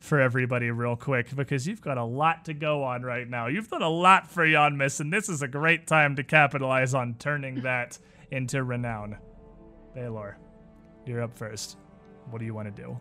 for 0.00 0.20
everybody 0.20 0.70
real 0.70 0.96
quick? 0.96 1.34
Because 1.34 1.66
you've 1.66 1.80
got 1.80 1.98
a 1.98 2.04
lot 2.04 2.44
to 2.46 2.54
go 2.54 2.82
on 2.84 3.02
right 3.02 3.28
now. 3.28 3.46
You've 3.46 3.68
done 3.68 3.82
a 3.82 3.88
lot 3.88 4.30
for 4.30 4.46
Yanmass, 4.46 5.00
and 5.00 5.12
this 5.12 5.28
is 5.28 5.42
a 5.42 5.48
great 5.48 5.86
time 5.86 6.16
to 6.16 6.24
capitalize 6.24 6.94
on 6.94 7.14
turning 7.18 7.62
that 7.62 7.98
into 8.30 8.62
renown. 8.62 9.18
Baylor, 9.94 10.38
you're 11.04 11.22
up 11.22 11.36
first. 11.36 11.76
What 12.30 12.38
do 12.38 12.44
you 12.44 12.54
want 12.54 12.74
to 12.74 12.82
do? 12.82 12.98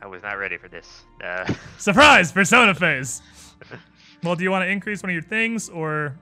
I 0.00 0.06
was 0.06 0.22
not 0.22 0.38
ready 0.38 0.56
for 0.56 0.68
this. 0.68 1.02
Uh, 1.22 1.52
Surprise! 1.76 2.30
Persona 2.32 2.74
phase! 2.74 3.20
well, 4.22 4.34
do 4.36 4.44
you 4.44 4.50
want 4.50 4.64
to 4.64 4.68
increase 4.70 5.02
one 5.02 5.10
of 5.10 5.14
your 5.14 5.22
things, 5.22 5.68
or 5.68 6.16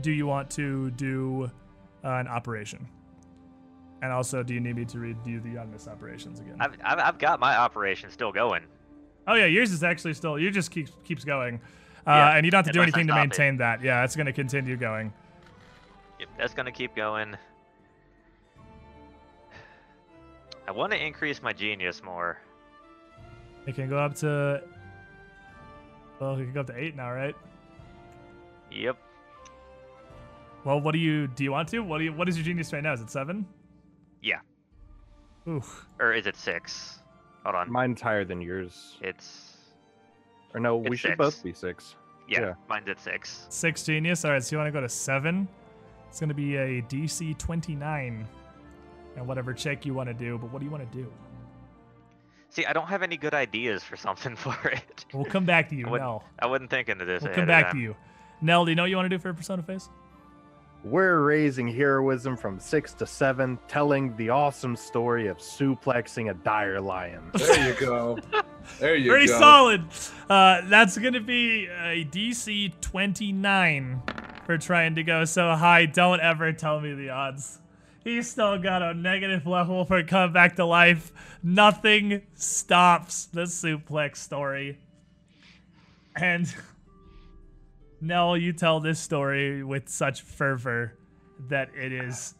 do 0.00 0.10
you 0.10 0.26
want 0.26 0.50
to 0.52 0.90
do 0.92 1.50
uh, 2.04 2.08
an 2.08 2.26
operation? 2.28 2.86
And 4.02 4.10
also, 4.12 4.42
do 4.42 4.52
you 4.54 4.60
need 4.60 4.76
me 4.76 4.84
to 4.86 4.98
redo 4.98 5.42
the 5.42 5.50
Yanmass 5.50 5.86
operations 5.86 6.40
again? 6.40 6.56
I've, 6.58 6.76
I've, 6.84 6.98
I've 6.98 7.18
got 7.18 7.38
my 7.38 7.56
operation 7.56 8.10
still 8.10 8.32
going. 8.32 8.64
oh 9.28 9.34
yeah, 9.34 9.46
yours 9.46 9.70
is 9.70 9.84
actually 9.84 10.14
still. 10.14 10.38
You 10.38 10.50
just 10.50 10.70
keeps 10.70 10.92
keeps 11.04 11.24
going, 11.24 11.60
uh, 12.06 12.10
Yeah, 12.10 12.36
and 12.36 12.44
you 12.44 12.50
don't 12.50 12.58
have 12.58 12.66
to 12.66 12.72
do 12.72 12.82
anything 12.82 13.06
to 13.06 13.12
stop 13.12 13.18
it. 13.24 13.28
maintain 13.28 13.56
that. 13.58 13.80
Yeah, 13.82 14.02
it's 14.04 14.16
going 14.16 14.26
to 14.26 14.32
continue 14.32 14.76
going. 14.76 15.12
Yep, 16.18 16.28
that's 16.38 16.54
gonna 16.54 16.72
keep 16.72 16.94
going. 16.96 17.36
I 20.66 20.70
want 20.72 20.92
to 20.92 21.04
increase 21.04 21.42
my 21.42 21.52
genius 21.52 22.02
more. 22.02 22.38
It 23.66 23.74
can 23.74 23.88
go 23.88 23.98
up 23.98 24.14
to. 24.16 24.62
Well, 26.22 26.34
it 26.36 26.44
can 26.44 26.52
go 26.52 26.60
up 26.60 26.68
to 26.68 26.78
eight 26.78 26.94
now, 26.94 27.10
right? 27.10 27.34
Yep. 28.70 28.96
Well, 30.64 30.80
what 30.80 30.92
do 30.92 31.00
you 31.00 31.26
do? 31.26 31.42
You 31.42 31.50
want 31.50 31.68
to? 31.70 31.80
What 31.80 31.98
do 31.98 32.04
you? 32.04 32.12
What 32.12 32.28
is 32.28 32.36
your 32.36 32.44
genius 32.44 32.72
right 32.72 32.80
now? 32.82 32.92
Is 32.92 33.00
it 33.00 33.10
seven? 33.10 33.44
Yeah. 34.22 34.38
Oof. 35.48 35.88
Or 35.98 36.12
is 36.12 36.28
it 36.28 36.36
six? 36.36 37.00
Hold 37.42 37.56
on. 37.56 37.72
Mine's 37.72 38.00
higher 38.00 38.24
than 38.24 38.40
yours. 38.40 38.98
It's 39.00 39.56
Or 40.54 40.60
no, 40.60 40.76
we 40.76 40.96
should 40.96 41.08
six. 41.10 41.18
both 41.18 41.42
be 41.42 41.52
six. 41.52 41.96
yeah, 42.28 42.40
Yeah. 42.40 42.54
mine's 42.68 42.88
at 42.88 43.00
six. 43.00 43.46
Six 43.48 43.82
genius. 43.82 44.24
All 44.24 44.30
right, 44.30 44.44
so 44.44 44.54
you 44.54 44.58
want 44.58 44.68
to 44.68 44.72
go 44.72 44.80
to 44.80 44.88
seven? 44.88 45.48
It's 46.08 46.20
going 46.20 46.28
to 46.28 46.34
be 46.36 46.54
a 46.54 46.82
DC 46.82 47.36
29. 47.36 48.24
And 49.16 49.26
whatever 49.26 49.52
check 49.52 49.84
you 49.84 49.92
want 49.92 50.08
to 50.08 50.14
do, 50.14 50.38
but 50.38 50.52
what 50.52 50.60
do 50.60 50.66
you 50.66 50.70
want 50.70 50.88
to 50.88 50.96
do? 50.98 51.12
See, 52.52 52.66
I 52.66 52.74
don't 52.74 52.88
have 52.88 53.02
any 53.02 53.16
good 53.16 53.32
ideas 53.32 53.82
for 53.82 53.96
something 53.96 54.36
for 54.44 54.54
it. 54.68 55.06
We'll 55.14 55.24
come 55.24 55.46
back 55.46 55.70
to 55.70 55.74
you, 55.74 55.86
I 55.86 55.98
Nell. 55.98 56.24
I 56.38 56.46
wasn't 56.46 56.68
thinking 56.68 57.00
of 57.00 57.06
this. 57.06 57.22
We'll 57.22 57.32
come 57.32 57.46
back 57.46 57.72
to 57.72 57.78
you. 57.78 57.96
Nell, 58.42 58.66
do 58.66 58.70
you 58.70 58.74
know 58.74 58.82
what 58.82 58.90
you 58.90 58.96
want 58.96 59.06
to 59.06 59.16
do 59.16 59.18
for 59.18 59.30
a 59.30 59.34
Persona 59.34 59.62
phase? 59.62 59.88
We're 60.84 61.20
raising 61.20 61.68
heroism 61.68 62.36
from 62.36 62.58
six 62.58 62.92
to 62.94 63.06
seven, 63.06 63.58
telling 63.68 64.14
the 64.16 64.30
awesome 64.30 64.76
story 64.76 65.28
of 65.28 65.38
suplexing 65.38 66.30
a 66.30 66.34
dire 66.34 66.80
lion. 66.80 67.22
There 67.38 67.68
you 67.68 67.74
go. 67.80 68.18
There 68.80 68.96
you 68.96 69.06
go. 69.06 69.10
Pretty 69.12 69.28
solid. 69.28 69.84
Uh, 70.28 70.62
that's 70.64 70.98
going 70.98 71.14
to 71.14 71.20
be 71.20 71.66
a 71.66 72.04
DC 72.04 72.72
29 72.80 74.02
for 74.44 74.58
trying 74.58 74.96
to 74.96 75.02
go 75.04 75.24
so 75.24 75.54
high. 75.54 75.86
Don't 75.86 76.20
ever 76.20 76.52
tell 76.52 76.80
me 76.80 76.92
the 76.94 77.10
odds. 77.10 77.60
He's 78.04 78.28
still 78.28 78.58
got 78.58 78.82
a 78.82 78.94
negative 78.94 79.46
level 79.46 79.84
for 79.84 80.02
come 80.02 80.32
back 80.32 80.56
to 80.56 80.64
life. 80.64 81.12
Nothing 81.42 82.22
stops 82.34 83.26
the 83.26 83.42
suplex 83.42 84.16
story. 84.16 84.78
And 86.16 86.52
Nell, 88.00 88.36
you 88.36 88.52
tell 88.52 88.80
this 88.80 88.98
story 88.98 89.62
with 89.62 89.88
such 89.88 90.22
fervor 90.22 90.94
that 91.48 91.70
it 91.76 91.92
is 91.92 92.34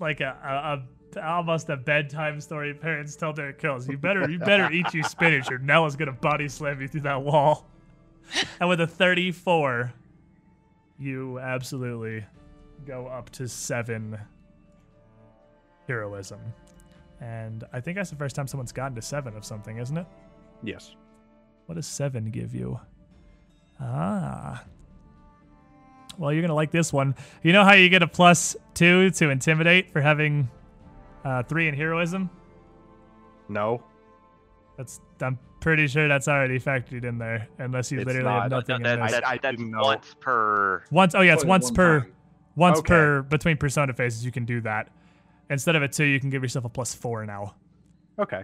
like 0.00 0.20
a, 0.20 0.36
a, 0.42 1.18
a 1.18 1.22
almost 1.22 1.68
a 1.68 1.76
bedtime 1.76 2.40
story 2.40 2.72
parents 2.72 3.14
tell 3.14 3.32
their 3.34 3.52
kills. 3.52 3.88
You 3.88 3.98
better 3.98 4.28
you 4.30 4.38
better 4.38 4.70
eat 4.72 4.94
your 4.94 5.04
spinach 5.04 5.50
or 5.50 5.58
Nell 5.58 5.84
is 5.86 5.96
gonna 5.96 6.12
body 6.12 6.48
slam 6.48 6.80
you 6.80 6.88
through 6.88 7.02
that 7.02 7.22
wall. 7.22 7.66
And 8.60 8.68
with 8.68 8.80
a 8.80 8.86
34, 8.86 9.92
you 10.98 11.38
absolutely 11.38 12.24
go 12.86 13.06
up 13.06 13.30
to 13.30 13.48
seven 13.48 14.18
heroism. 15.88 16.38
And 17.20 17.64
I 17.72 17.80
think 17.80 17.96
that's 17.96 18.10
the 18.10 18.16
first 18.16 18.36
time 18.36 18.46
someone's 18.46 18.70
gotten 18.70 18.94
to 18.94 19.02
seven 19.02 19.36
of 19.36 19.44
something, 19.44 19.78
isn't 19.78 19.96
it? 19.96 20.06
Yes. 20.62 20.94
What 21.66 21.74
does 21.74 21.86
seven 21.86 22.30
give 22.30 22.54
you? 22.54 22.78
Ah. 23.80 24.64
Well, 26.16 26.32
you're 26.32 26.42
gonna 26.42 26.54
like 26.54 26.70
this 26.70 26.92
one. 26.92 27.14
You 27.42 27.52
know 27.52 27.64
how 27.64 27.74
you 27.74 27.88
get 27.88 28.02
a 28.02 28.06
plus 28.08 28.56
two 28.74 29.10
to 29.10 29.30
intimidate 29.30 29.90
for 29.90 30.00
having 30.00 30.48
uh, 31.24 31.42
three 31.44 31.68
in 31.68 31.74
heroism? 31.74 32.30
No. 33.48 33.82
That's 34.76 35.00
I'm 35.20 35.38
pretty 35.60 35.86
sure 35.88 36.06
that's 36.08 36.28
already 36.28 36.58
factored 36.60 37.04
in 37.04 37.18
there, 37.18 37.48
unless 37.58 37.90
you 37.90 37.98
It's 38.00 38.06
literally 38.06 38.30
have 38.30 38.50
nothing 38.50 38.82
That- 38.82 38.94
in 38.94 39.00
that- 39.06 39.10
there. 39.10 39.26
I- 39.26 39.38
that's 39.38 39.60
once 39.60 40.14
per. 40.20 40.84
Once, 40.90 41.14
oh 41.14 41.20
yeah, 41.20 41.34
it's 41.34 41.44
once 41.44 41.66
one 41.66 41.74
per 41.74 42.00
time. 42.00 42.12
once 42.56 42.78
Okay. 42.80 42.88
per 42.88 43.22
between 43.22 43.56
persona 43.56 43.92
phases. 43.92 44.24
You 44.24 44.32
can 44.32 44.44
do 44.44 44.60
that. 44.62 44.90
Instead 45.50 45.76
of 45.76 45.82
a 45.82 45.88
two, 45.88 46.04
you 46.04 46.20
can 46.20 46.30
give 46.30 46.42
yourself 46.42 46.64
a 46.64 46.68
plus 46.68 46.94
four 46.94 47.24
now. 47.26 47.54
Okay. 48.18 48.42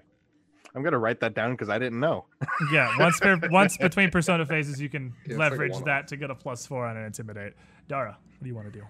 I'm 0.75 0.83
gonna 0.83 0.99
write 0.99 1.21
that 1.21 1.35
down 1.35 1.53
because 1.53 1.69
I 1.69 1.79
didn't 1.79 2.01
know. 2.01 2.27
Yeah, 2.73 2.91
once 2.99 3.21
per 3.21 3.39
once 3.51 3.77
between 3.77 4.11
persona 4.11 4.45
phases, 4.47 4.81
you 4.81 4.89
can 4.89 5.05
Yeah, 5.05 5.11
it's 5.27 5.39
like 5.39 5.51
leverage 5.51 5.73
one-off. 5.73 5.87
that 5.87 6.09
to 6.09 6.17
get 6.17 6.31
a 6.31 6.35
plus 6.35 6.67
four 6.67 6.87
on 6.87 6.97
an 6.97 7.05
intimidate. 7.05 7.55
Dara, 7.89 8.17
what 8.17 8.43
do 8.43 8.49
you 8.49 8.55
want 8.55 8.73
to 8.73 8.79
do? 8.79 8.85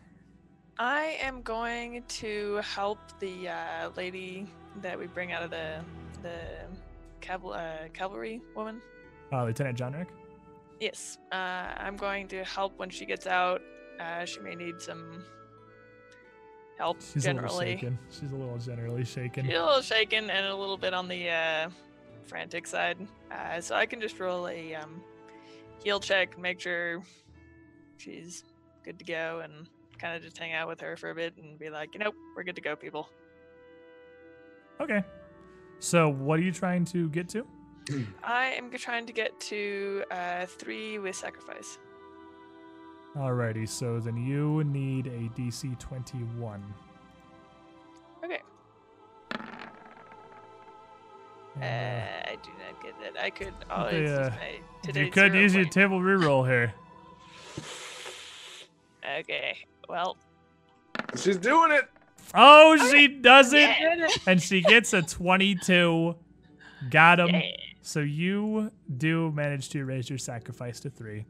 I 0.79 1.17
am 1.21 1.43
going 1.43 2.03
to 2.09 2.57
help 2.63 2.99
the 3.21 3.49
uh, 3.49 3.91
lady 3.97 4.47
that 4.83 4.99
we 4.99 5.07
bring 5.07 5.33
out 5.33 5.43
of 5.43 5.51
the 5.51 5.81
the 6.23 6.39
caval- 7.21 7.57
uh, 7.57 7.89
cavalry 7.93 8.41
woman. 8.57 8.81
Uh, 9.33 9.45
Lieutenant 9.45 9.77
John 9.79 9.93
Rick? 9.93 10.09
Yes, 10.81 11.19
uh, 11.33 11.35
I'm 11.35 11.97
going 11.97 12.29
to 12.29 12.45
help 12.45 12.79
when 12.79 12.91
she 12.91 13.05
gets 13.07 13.27
out. 13.27 13.61
Uh, 14.01 14.25
she 14.25 14.41
may 14.41 14.55
need 14.55 14.81
some 14.81 15.23
help 16.79 17.01
She's 17.01 17.27
a 17.27 17.33
little 17.33 17.49
generally. 17.49 17.67
shaken. 17.73 17.99
She's 18.11 18.33
a 18.33 18.37
little 18.37 18.59
generally 18.59 19.05
shaken. 19.05 19.47
She's 19.47 19.55
a 19.55 19.65
little 19.65 19.81
shaken 19.81 20.31
and 20.31 20.47
a 20.47 20.57
little 20.57 20.77
bit 20.77 20.95
on 20.95 21.09
the 21.09 21.29
uh, 21.29 21.69
frantic 22.25 22.67
side. 22.67 22.99
Uh, 23.31 23.61
so 23.61 23.75
I 23.75 23.87
can 23.87 24.01
just 24.01 24.19
roll 24.19 24.49
a 24.49 24.75
um, 24.75 25.03
heal 25.83 26.01
check, 26.01 26.39
make 26.39 26.61
sure 26.61 27.03
she's 27.99 28.45
good 28.85 28.99
to 28.99 29.05
go, 29.05 29.41
and 29.45 29.67
kind 29.99 30.17
of 30.17 30.23
just 30.23 30.37
hang 30.37 30.53
out 30.53 30.69
with 30.69 30.81
her 30.81 30.97
for 30.97 31.11
a 31.11 31.15
bit 31.15 31.35
and 31.37 31.59
be 31.59 31.71
like, 31.71 31.95
you 31.95 32.01
know, 32.01 32.13
we're 32.37 32.43
good 32.43 32.57
to 32.57 32.63
go, 32.63 32.75
people. 32.77 33.09
Okay. 34.81 35.05
So, 35.79 36.09
what 36.09 36.39
are 36.39 36.43
you 36.43 36.53
trying 36.53 36.85
to 36.87 37.09
get 37.11 37.29
to? 37.31 37.47
I 38.25 38.47
am 38.57 38.71
trying 38.71 39.07
to 39.07 39.13
get 39.13 39.39
to 39.41 40.05
uh, 40.11 40.47
three 40.47 40.99
with 40.99 41.17
sacrifice. 41.17 41.79
Alrighty, 43.17 43.69
so 43.69 44.01
then 44.01 44.17
you 44.17 44.65
need 44.65 45.07
a 45.07 45.29
DC 45.41 45.79
21. 45.79 46.63
Okay. 48.25 48.41
Uh, 49.31 49.37
uh, 51.61 51.63
I 51.63 52.37
do 52.43 52.51
not 52.59 52.83
get 52.83 52.95
that. 53.01 53.23
I 53.23 53.31
could. 53.31 53.53
Oh, 53.71 53.85
Okay, 53.85 54.03
it's 54.03 54.11
just 54.11 54.33
uh, 54.33 54.93
my 54.95 55.01
you 55.01 55.11
could 55.11 55.33
zero 55.33 55.43
use 55.43 55.55
your 55.55 55.65
table 55.67 56.01
reroll 56.01 56.45
here. 56.47 56.75
Okay. 59.21 59.59
Well, 59.89 60.17
She's 61.17 61.37
doing 61.37 61.71
it. 61.71 61.89
Oh, 62.35 62.77
she 62.91 63.07
does 63.07 63.53
it! 63.53 63.61
yeah. 63.61 64.09
And 64.27 64.43
she 64.43 64.63
gets 64.63 64.93
a 64.93 65.03
22. 65.03 66.17
Got 66.91 67.21
him. 67.21 67.29
Yeah. 67.29 67.43
So 67.83 68.01
you 68.01 68.73
do 68.97 69.31
manage 69.31 69.69
to 69.71 69.85
raise 69.85 70.09
your 70.09 70.19
sacrifice 70.19 70.81
to 70.81 70.91
three. 70.91 71.27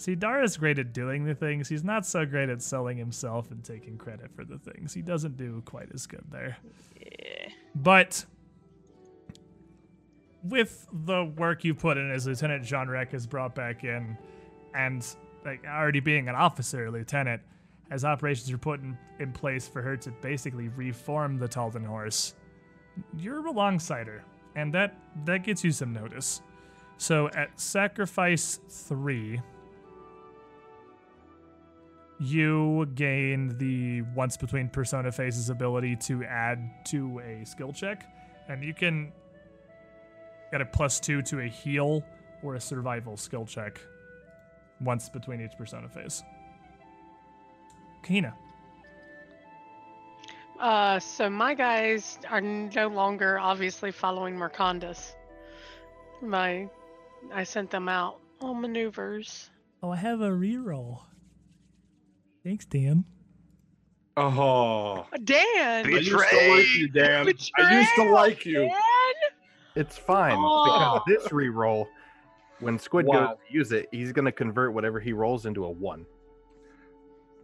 See, 0.00 0.14
Dara's 0.14 0.56
great 0.56 0.78
at 0.78 0.94
doing 0.94 1.24
the 1.24 1.34
things. 1.34 1.68
He's 1.68 1.84
not 1.84 2.06
so 2.06 2.24
great 2.24 2.48
at 2.48 2.62
selling 2.62 2.96
himself 2.96 3.50
and 3.50 3.62
taking 3.62 3.98
credit 3.98 4.30
for 4.34 4.46
the 4.46 4.56
things. 4.56 4.94
He 4.94 5.02
doesn't 5.02 5.36
do 5.36 5.60
quite 5.66 5.90
as 5.92 6.06
good 6.06 6.24
there. 6.30 6.56
Yeah. 6.98 7.50
But 7.74 8.24
with 10.42 10.88
the 10.90 11.24
work 11.36 11.64
you 11.64 11.74
put 11.74 11.98
in 11.98 12.10
as 12.10 12.26
Lieutenant 12.26 12.64
Jean 12.64 12.88
Rec 12.88 13.12
is 13.12 13.26
brought 13.26 13.54
back 13.54 13.84
in, 13.84 14.16
and 14.74 15.06
like 15.44 15.66
already 15.66 16.00
being 16.00 16.30
an 16.30 16.34
officer, 16.34 16.90
lieutenant, 16.90 17.42
as 17.90 18.02
operations 18.02 18.50
are 18.50 18.56
put 18.56 18.80
in, 18.80 18.96
in 19.18 19.32
place 19.32 19.68
for 19.68 19.82
her 19.82 19.98
to 19.98 20.10
basically 20.22 20.68
reform 20.68 21.36
the 21.36 21.46
Taldan 21.46 21.84
horse, 21.84 22.34
you're 23.18 23.46
alongside 23.46 24.06
her, 24.06 24.24
and 24.56 24.72
that 24.72 24.96
that 25.26 25.44
gets 25.44 25.62
you 25.62 25.72
some 25.72 25.92
notice. 25.92 26.40
So 26.96 27.28
at 27.34 27.60
sacrifice 27.60 28.60
three, 28.66 29.42
you 32.20 32.86
gain 32.94 33.56
the 33.56 34.02
once 34.14 34.36
between 34.36 34.68
persona 34.68 35.10
phases 35.10 35.48
ability 35.48 35.96
to 35.96 36.22
add 36.24 36.84
to 36.84 37.18
a 37.20 37.44
skill 37.46 37.72
check, 37.72 38.04
and 38.48 38.62
you 38.62 38.74
can 38.74 39.10
get 40.52 40.60
a 40.60 40.66
plus 40.66 41.00
two 41.00 41.22
to 41.22 41.40
a 41.40 41.46
heal 41.46 42.04
or 42.42 42.56
a 42.56 42.60
survival 42.60 43.16
skill 43.16 43.46
check 43.46 43.80
once 44.80 45.08
between 45.08 45.40
each 45.40 45.56
persona 45.56 45.88
phase. 45.88 46.22
Kahina. 48.04 48.34
Uh, 50.58 50.98
so 50.98 51.30
my 51.30 51.54
guys 51.54 52.18
are 52.28 52.42
no 52.42 52.88
longer 52.88 53.38
obviously 53.38 53.92
following 53.92 54.36
Mercandus. 54.36 55.14
My, 56.20 56.68
I 57.32 57.44
sent 57.44 57.70
them 57.70 57.88
out 57.88 58.18
on 58.42 58.60
maneuvers. 58.60 59.48
Oh, 59.82 59.90
I 59.90 59.96
have 59.96 60.20
a 60.20 60.28
reroll. 60.28 61.00
Thanks, 62.44 62.64
Dan. 62.64 63.04
Oh. 64.16 65.06
Uh, 65.12 65.16
Dan, 65.22 65.86
I 65.86 65.88
used 65.88 66.10
to 66.10 66.16
like 66.16 66.74
you, 66.76 66.88
Dan. 66.88 67.26
I 67.58 67.78
used 67.78 67.94
to 67.96 68.04
like 68.12 68.44
you. 68.44 68.60
Dan? 68.60 68.70
It's 69.76 69.96
fine 69.96 70.34
Oh. 70.36 71.00
because 71.06 71.22
this 71.24 71.32
reroll, 71.32 71.86
when 72.58 72.78
Squid 72.78 73.06
Wow. 73.06 73.28
goes 73.28 73.36
to 73.48 73.54
use 73.54 73.72
it, 73.72 73.88
he's 73.92 74.12
gonna 74.12 74.32
convert 74.32 74.72
whatever 74.74 75.00
he 75.00 75.12
rolls 75.12 75.46
into 75.46 75.64
a 75.64 75.70
one. 75.70 76.04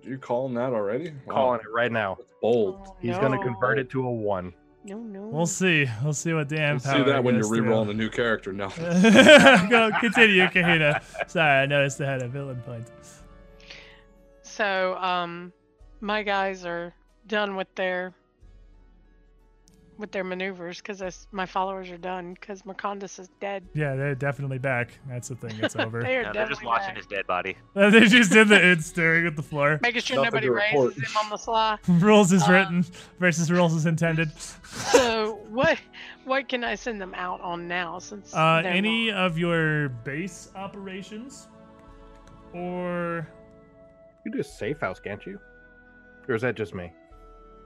You 0.02 0.18
calling 0.18 0.54
that 0.54 0.72
already? 0.72 1.10
Wow, 1.26 1.34
Calling 1.34 1.60
it 1.60 1.72
right 1.72 1.90
now. 1.90 2.16
That's 2.18 2.32
bold. 2.40 2.80
Oh, 2.88 2.96
He's 3.00 3.16
gonna 3.18 3.42
convert 3.42 3.78
it 3.78 3.88
to 3.90 4.06
a 4.06 4.10
one. 4.10 4.52
No, 4.84 4.98
no. 4.98 5.22
We'll 5.26 5.46
see. 5.46 5.86
We'll 6.04 6.12
see 6.12 6.32
what 6.32 6.48
Dan 6.48 6.74
You'll 6.74 6.78
see 6.80 7.02
that 7.02 7.24
when 7.24 7.34
you're 7.34 7.42
goes 7.42 7.50
through. 7.58 7.90
a 7.90 7.94
new 7.94 8.08
character. 8.08 8.52
No. 8.52 8.68
Go 9.68 9.90
continue, 10.00 10.44
Kahina. 10.46 11.02
Sorry, 11.28 11.62
I 11.62 11.66
noticed 11.66 12.00
I 12.00 12.06
had 12.06 12.22
a 12.22 12.28
villain 12.28 12.60
point. 12.64 12.86
So, 14.56 14.96
um, 14.96 15.52
my 16.00 16.22
guys 16.22 16.64
are 16.64 16.94
done 17.26 17.56
with 17.56 17.68
their 17.74 18.14
with 19.98 20.12
their 20.12 20.24
maneuvers 20.24 20.76
because 20.78 21.26
my 21.32 21.46
followers 21.46 21.90
are 21.90 21.96
done 21.96 22.34
because 22.34 22.60
Mercandus 22.62 23.18
is 23.18 23.30
dead. 23.40 23.66
Yeah, 23.74 23.94
they're 23.96 24.14
definitely 24.14 24.58
back. 24.58 24.90
That's 25.08 25.28
the 25.28 25.36
thing. 25.36 25.52
It's 25.62 25.74
over. 25.84 26.02
they 26.02 26.16
are 26.16 26.22
No, 26.24 26.32
they're 26.34 26.48
just 26.48 26.62
watching 26.64 26.88
back. 26.88 26.96
his 26.98 27.06
dead 27.06 27.26
body. 27.26 27.56
they 27.74 28.00
just 28.06 28.30
did 28.30 28.48
the 28.48 28.72
it's 28.72 28.86
staring 28.86 29.26
at 29.26 29.36
the 29.36 29.42
floor. 29.42 29.78
making 29.82 30.00
sure 30.02 30.16
Nothing 30.16 30.26
nobody 30.26 30.46
to 30.48 30.52
raises 30.52 30.96
him 30.96 31.16
on 31.22 31.28
the 31.30 31.36
sly. 31.36 31.78
rules 31.88 32.32
is 32.32 32.42
Uh, 32.48 32.52
written 32.52 32.84
versus 33.20 33.50
rules 33.50 33.74
is 33.74 33.84
intended. 33.86 34.30
So 34.38 35.38
what 35.50 35.78
what 36.24 36.48
can 36.48 36.62
I 36.64 36.74
send 36.76 36.98
them 37.00 37.14
out 37.14 37.40
on 37.42 37.66
now 37.68 37.98
since 37.98 38.34
Uh, 38.34 38.62
any 38.64 39.10
not- 39.10 39.26
of 39.26 39.38
your 39.38 39.88
base 40.04 40.50
operations, 40.54 41.48
or 42.52 43.26
You 44.26 44.32
do 44.32 44.40
a 44.40 44.44
safe 44.44 44.80
house, 44.80 44.98
can't 44.98 45.24
you? 45.24 45.38
Or 46.28 46.34
is 46.34 46.42
that 46.42 46.56
just 46.56 46.74
me? 46.74 46.92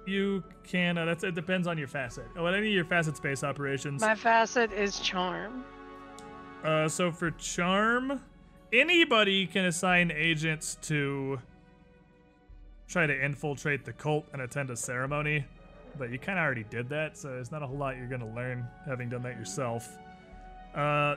you 0.07 0.45
can. 0.63 0.99
Uh, 0.99 1.07
that's 1.07 1.25
it. 1.25 1.35
Depends 1.35 1.67
on 1.67 1.79
your 1.79 1.89
facet. 1.89 2.27
Oh, 2.37 2.43
what 2.43 2.55
any 2.55 2.69
of 2.69 2.75
your 2.75 2.85
facet 2.85 3.17
space 3.17 3.43
operations. 3.43 4.03
my 4.03 4.15
facet 4.15 4.71
is 4.73 5.01
charm. 5.01 5.65
Uh, 6.63 6.87
so 6.87 7.11
for 7.11 7.31
charm, 7.31 8.21
anybody 8.75 9.47
can 9.47 9.65
assign 9.65 10.11
agents 10.11 10.77
to 10.83 11.39
try 12.89 13.07
to 13.07 13.25
infiltrate 13.25 13.87
the 13.87 13.95
cult 13.95 14.27
and 14.35 14.43
attend 14.43 14.69
a 14.69 14.77
ceremony, 14.77 15.47
but 15.99 16.11
you 16.11 16.19
kind 16.19 16.39
of 16.39 16.45
already 16.45 16.65
did 16.65 16.91
that, 16.91 17.17
so 17.17 17.29
there's 17.29 17.51
not 17.51 17.63
a 17.63 17.67
whole 17.67 17.79
lot 17.79 17.97
you're 17.97 18.07
gonna 18.07 18.35
learn 18.35 18.67
having 18.85 19.09
done 19.09 19.23
that 19.23 19.39
yourself. 19.39 19.97
Uh, 20.75 21.15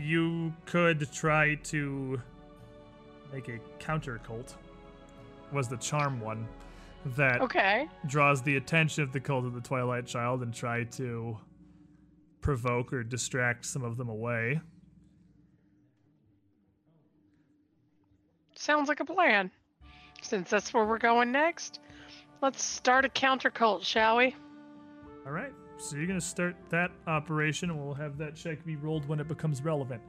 you 0.00 0.54
could 0.64 1.12
try 1.12 1.56
to 1.56 2.18
make 3.32 3.48
a 3.48 3.58
counter 3.78 4.20
cult. 4.24 4.56
Was 5.56 5.68
the 5.68 5.78
charm 5.78 6.20
one 6.20 6.46
that 7.16 7.40
Okay. 7.40 7.88
draws 8.06 8.42
the 8.42 8.56
attention 8.56 9.02
of 9.02 9.10
the 9.10 9.18
cult 9.20 9.46
of 9.46 9.54
the 9.54 9.60
Twilight 9.62 10.04
Child 10.06 10.42
and 10.42 10.52
try 10.52 10.84
to 10.84 11.38
provoke 12.42 12.92
or 12.92 13.02
distract 13.02 13.64
some 13.64 13.82
of 13.82 13.96
them 13.96 14.10
away. 14.10 14.60
Sounds 18.54 18.90
like 18.90 19.00
a 19.00 19.04
plan. 19.06 19.50
Since 20.20 20.50
that's 20.50 20.74
where 20.74 20.84
we're 20.84 20.98
going 20.98 21.32
next, 21.32 21.80
let's 22.42 22.62
start 22.62 23.06
a 23.06 23.08
counter 23.08 23.50
cult, 23.50 23.82
shall 23.82 24.18
we? 24.18 24.36
All 25.24 25.32
right. 25.32 25.54
So 25.78 25.96
you're 25.96 26.06
gonna 26.06 26.20
start 26.20 26.54
that 26.68 26.90
operation, 27.06 27.70
and 27.70 27.82
we'll 27.82 27.94
have 27.94 28.18
that 28.18 28.36
check 28.36 28.62
be 28.66 28.76
rolled 28.76 29.08
when 29.08 29.20
it 29.20 29.28
becomes 29.28 29.62
relevant. 29.62 30.02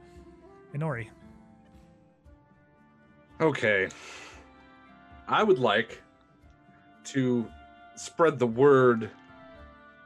Inori. 0.74 1.08
Okay. 3.40 3.88
I 5.28 5.42
would 5.42 5.58
like 5.58 6.02
to 7.04 7.46
spread 7.96 8.38
the 8.38 8.46
word 8.46 9.10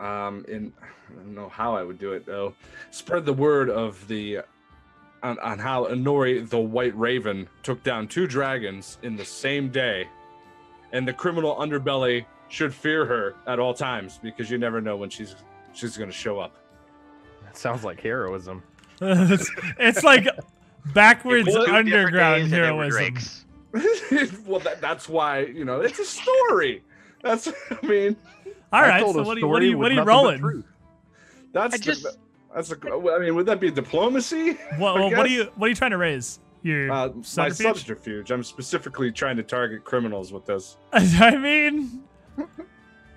um 0.01 0.45
in 0.49 0.73
I 0.81 1.15
don't 1.15 1.35
know 1.35 1.49
how 1.49 1.77
I 1.77 1.83
would 1.83 1.99
do 1.99 2.13
it 2.13 2.27
though. 2.27 2.55
Spread 2.91 3.25
the 3.25 3.33
word 3.33 3.71
of 3.71 4.07
the 4.09 4.41
on, 5.23 5.39
on 5.39 5.59
how 5.59 5.85
Inori 5.87 6.49
the 6.49 6.59
White 6.59 6.97
Raven 6.99 7.49
took 7.63 7.83
down 7.83 8.09
two 8.09 8.27
dragons 8.27 8.99
in 9.03 9.17
the 9.17 9.25
same 9.25 9.69
day. 9.69 10.09
And 10.93 11.07
the 11.07 11.13
criminal 11.13 11.57
underbelly 11.57 12.27
should 12.49 12.75
fear 12.75 13.07
her 13.07 13.35
at 13.47 13.59
all 13.59 13.73
times 13.73 14.19
because 14.23 14.51
you 14.51 14.59
never 14.59 14.81
know 14.81 14.97
when 14.97 15.11
she's 15.11 15.37
she's 15.73 15.97
gonna 15.97 16.13
show 16.13 16.39
up. 16.39 16.57
That 17.45 17.57
sounds 17.57 17.85
like 17.85 18.01
heroism. 18.01 18.63
it's, 19.01 19.51
it's 19.79 20.05
like 20.05 20.27
backwards 20.95 21.49
It 21.49 21.59
was 21.59 21.67
two 21.67 21.83
different 21.83 21.95
underground 21.95 22.43
days 22.43 22.53
and 22.53 22.53
they 22.53 22.73
were 22.73 22.85
heroism. 22.85 23.45
Drakes. 23.73 24.39
well 24.47 24.61
that, 24.61 24.81
that's 24.81 25.09
why, 25.09 25.41
you 25.41 25.65
know, 25.65 25.81
it's 25.81 25.99
a 25.99 26.05
story. 26.05 26.83
That's 27.23 27.49
I 27.49 27.87
mean 27.87 28.17
All 28.73 28.81
I 28.83 28.89
right. 28.89 29.01
So 29.01 29.23
what 29.23 29.35
do 29.35 29.41
you 29.41 29.49
what 29.49 29.61
do 29.61 29.67
story 29.67 29.69
you 29.71 29.79
what 29.79 29.91
are 29.91 29.95
you 29.95 30.03
rolling? 30.03 30.39
truth. 30.41 30.65
That's 31.53 31.75
I 31.75 31.79
the- 31.79 32.17
that's 32.55 32.71
a, 32.71 32.77
I 33.15 33.19
mean, 33.19 33.35
would 33.35 33.47
that 33.47 33.61
be 33.61 33.71
diplomacy? 33.71 34.59
What, 34.77 34.97
I 34.97 35.01
what, 35.01 35.17
what 35.17 35.27
are 35.27 35.29
you 35.31 35.51
what 35.57 35.67
are 35.67 35.69
you 35.71 35.75
trying 35.75 35.93
to 35.93 35.97
raise? 35.99 36.39
Your 36.63 36.93
Uh, 36.93 37.09
my 37.09 37.23
subterfuge? 37.23 37.77
subterfuge. 37.79 38.31
I'm 38.31 38.43
specifically 38.45 39.11
trying 39.11 39.37
to 39.39 39.43
target 39.43 39.85
criminals 39.85 40.33
with 40.33 40.45
this. 40.47 40.77
I 40.93 41.37
mean, 41.37 42.03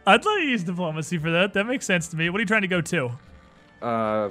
I'd 0.08 0.25
let 0.25 0.42
you 0.42 0.50
use 0.50 0.64
diplomacy 0.64 1.17
for 1.17 1.32
that. 1.32 1.53
That 1.53 1.66
makes 1.67 1.85
sense 1.85 2.08
to 2.09 2.16
me. 2.17 2.30
What 2.30 2.38
are 2.40 2.42
you 2.42 2.48
trying 2.48 2.61
to 2.64 2.67
go 2.67 2.82
to? 2.82 3.11
Uh, 3.82 4.30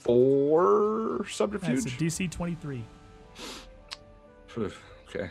four 0.00 1.16
That's 1.18 1.30
a 1.30 1.34
subterfuge. 1.34 1.98
DC 1.98 2.30
23. 2.30 2.84
Okay. 5.08 5.30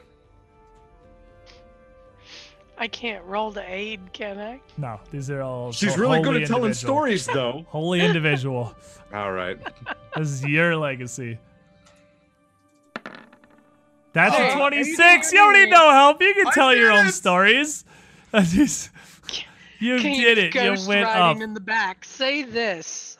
I 2.77 2.87
can't 2.89 3.23
roll 3.23 3.53
to 3.53 3.61
aid, 3.73 4.01
can 4.11 4.37
I? 4.37 4.59
No, 4.77 4.99
these 5.11 5.29
are 5.29 5.41
all. 5.41 5.71
She's 5.71 5.97
really 5.97 6.17
good 6.19 6.25
wholly 6.25 6.41
at 6.43 6.47
telling 6.47 6.63
individual. 6.65 6.93
stories, 6.93 7.25
though. 7.27 7.65
Holy 7.69 8.01
individual. 8.01 8.75
All 9.13 9.31
right. 9.31 9.57
this 10.15 10.29
is 10.29 10.43
your 10.45 10.75
legacy. 10.75 11.39
That's 14.11 14.35
oh, 14.35 14.37
Hey, 14.37 14.53
a 14.53 14.57
26. 14.57 15.31
You 15.31 15.37
don't 15.37 15.53
need 15.53 15.69
no 15.69 15.91
help. 15.91 16.21
You 16.21 16.33
can 16.33 16.47
I 16.47 16.51
tell 16.51 16.75
your 16.75 16.91
did 16.91 16.99
own 16.99 17.07
it. 17.07 17.11
stories. 17.13 17.85
Just- 18.43 18.89
you 19.79 19.99
Can 19.99 20.13
did 20.19 20.37
it. 20.37 20.55
You 20.55 20.61
Ghost 20.61 20.87
went 20.87 21.05
up. 21.05 21.15
riding 21.15 21.41
in 21.41 21.53
the 21.53 21.59
back. 21.59 22.05
Say 22.05 22.43
this. 22.43 23.17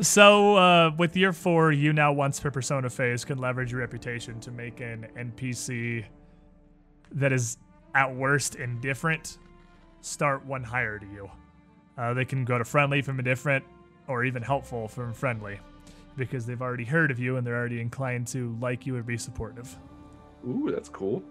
So, 0.00 0.56
uh, 0.56 0.90
with 0.98 1.16
year 1.16 1.32
four, 1.32 1.72
you 1.72 1.92
now 1.92 2.12
once 2.12 2.38
per 2.40 2.50
persona 2.50 2.90
phase 2.90 3.24
can 3.24 3.38
leverage 3.38 3.72
your 3.72 3.80
reputation 3.80 4.38
to 4.40 4.50
make 4.50 4.80
an 4.80 5.06
NPC 5.16 6.04
that 7.12 7.32
is 7.32 7.58
at 7.94 8.14
worst 8.14 8.56
indifferent 8.56 9.38
start 10.02 10.44
one 10.44 10.62
higher 10.62 10.98
to 10.98 11.06
you. 11.06 11.30
Uh, 11.96 12.12
they 12.14 12.24
can 12.24 12.44
go 12.44 12.58
to 12.58 12.64
friendly 12.64 13.00
from 13.02 13.18
indifferent, 13.18 13.64
or 14.06 14.24
even 14.24 14.42
helpful 14.42 14.86
from 14.86 15.12
friendly, 15.14 15.58
because 16.16 16.44
they've 16.46 16.60
already 16.62 16.84
heard 16.84 17.10
of 17.10 17.18
you 17.18 17.36
and 17.38 17.46
they're 17.46 17.56
already 17.56 17.80
inclined 17.80 18.26
to 18.26 18.56
like 18.60 18.86
you 18.86 18.94
or 18.96 19.02
be 19.02 19.16
supportive. 19.16 19.76
Ooh, 20.46 20.70
that's 20.72 20.88
cool. 20.90 21.22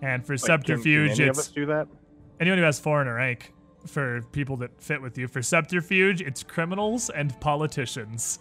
And 0.00 0.24
for 0.24 0.34
Like, 0.34 0.40
subterfuge, 0.40 1.10
can 1.12 1.20
any 1.20 1.28
of 1.28 1.36
it's 1.36 1.38
us 1.40 1.48
do 1.48 1.66
that? 1.66 1.88
anyone 2.40 2.58
who 2.58 2.64
has 2.64 2.78
foreigner 2.80 3.16
rank. 3.16 3.52
For 3.86 4.22
people 4.32 4.56
that 4.58 4.80
fit 4.80 5.02
with 5.02 5.18
you, 5.18 5.26
for 5.26 5.42
subterfuge, 5.42 6.20
it's 6.20 6.42
criminals 6.42 7.10
and 7.10 7.38
politicians. 7.40 8.38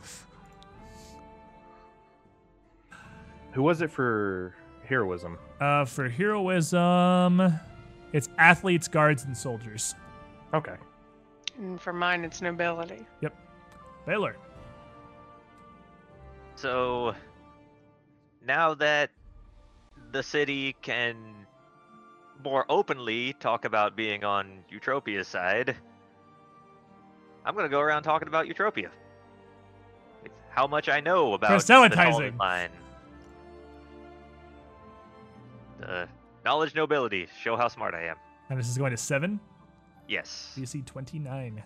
Who 3.53 3.63
was 3.63 3.81
it 3.81 3.91
for 3.91 4.55
heroism? 4.87 5.37
Uh, 5.59 5.85
for 5.85 6.07
heroism, 6.07 7.59
it's 8.13 8.29
athletes, 8.37 8.87
guards, 8.87 9.23
and 9.25 9.35
soldiers. 9.35 9.95
Okay. 10.53 10.75
And 11.57 11.81
for 11.81 11.91
mine, 11.91 12.23
it's 12.23 12.41
nobility. 12.41 13.05
Yep. 13.21 13.35
Baylor. 14.05 14.35
So 16.55 17.15
now 18.45 18.73
that 18.75 19.09
the 20.11 20.21
city 20.21 20.75
can 20.81 21.40
more 22.43 22.65
openly 22.69 23.33
talk 23.33 23.65
about 23.65 23.95
being 23.95 24.23
on 24.23 24.63
Eutropia's 24.71 25.27
side, 25.27 25.75
I'm 27.45 27.55
gonna 27.55 27.69
go 27.69 27.79
around 27.79 28.03
talking 28.03 28.27
about 28.27 28.45
Eutropia. 28.45 28.89
It's 30.23 30.35
how 30.49 30.67
much 30.67 30.89
I 30.89 30.99
know 30.99 31.33
about 31.33 31.47
the 31.47 31.53
Proselytizing. 31.65 32.37
Talmud. 32.37 32.71
The 35.79 36.07
knowledge 36.45 36.75
nobility. 36.75 37.27
Show 37.41 37.55
how 37.55 37.67
smart 37.67 37.93
I 37.93 38.05
am. 38.05 38.17
And 38.49 38.59
this 38.59 38.69
is 38.69 38.77
going 38.77 38.91
to 38.91 38.97
seven. 38.97 39.39
Yes. 40.07 40.53
DC 40.57 40.85
29. 40.85 41.63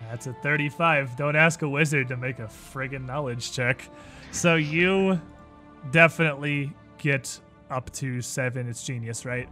That's 0.00 0.26
a 0.26 0.32
35. 0.32 1.16
Don't 1.16 1.36
ask 1.36 1.62
a 1.62 1.68
wizard 1.68 2.08
to 2.08 2.16
make 2.16 2.38
a 2.38 2.46
friggin' 2.46 3.06
knowledge 3.06 3.52
check. 3.52 3.88
So 4.32 4.56
you 4.56 5.20
definitely 5.90 6.72
get 6.98 7.38
up 7.70 7.90
to 7.92 8.20
seven. 8.20 8.68
It's 8.68 8.84
genius, 8.84 9.24
right? 9.24 9.48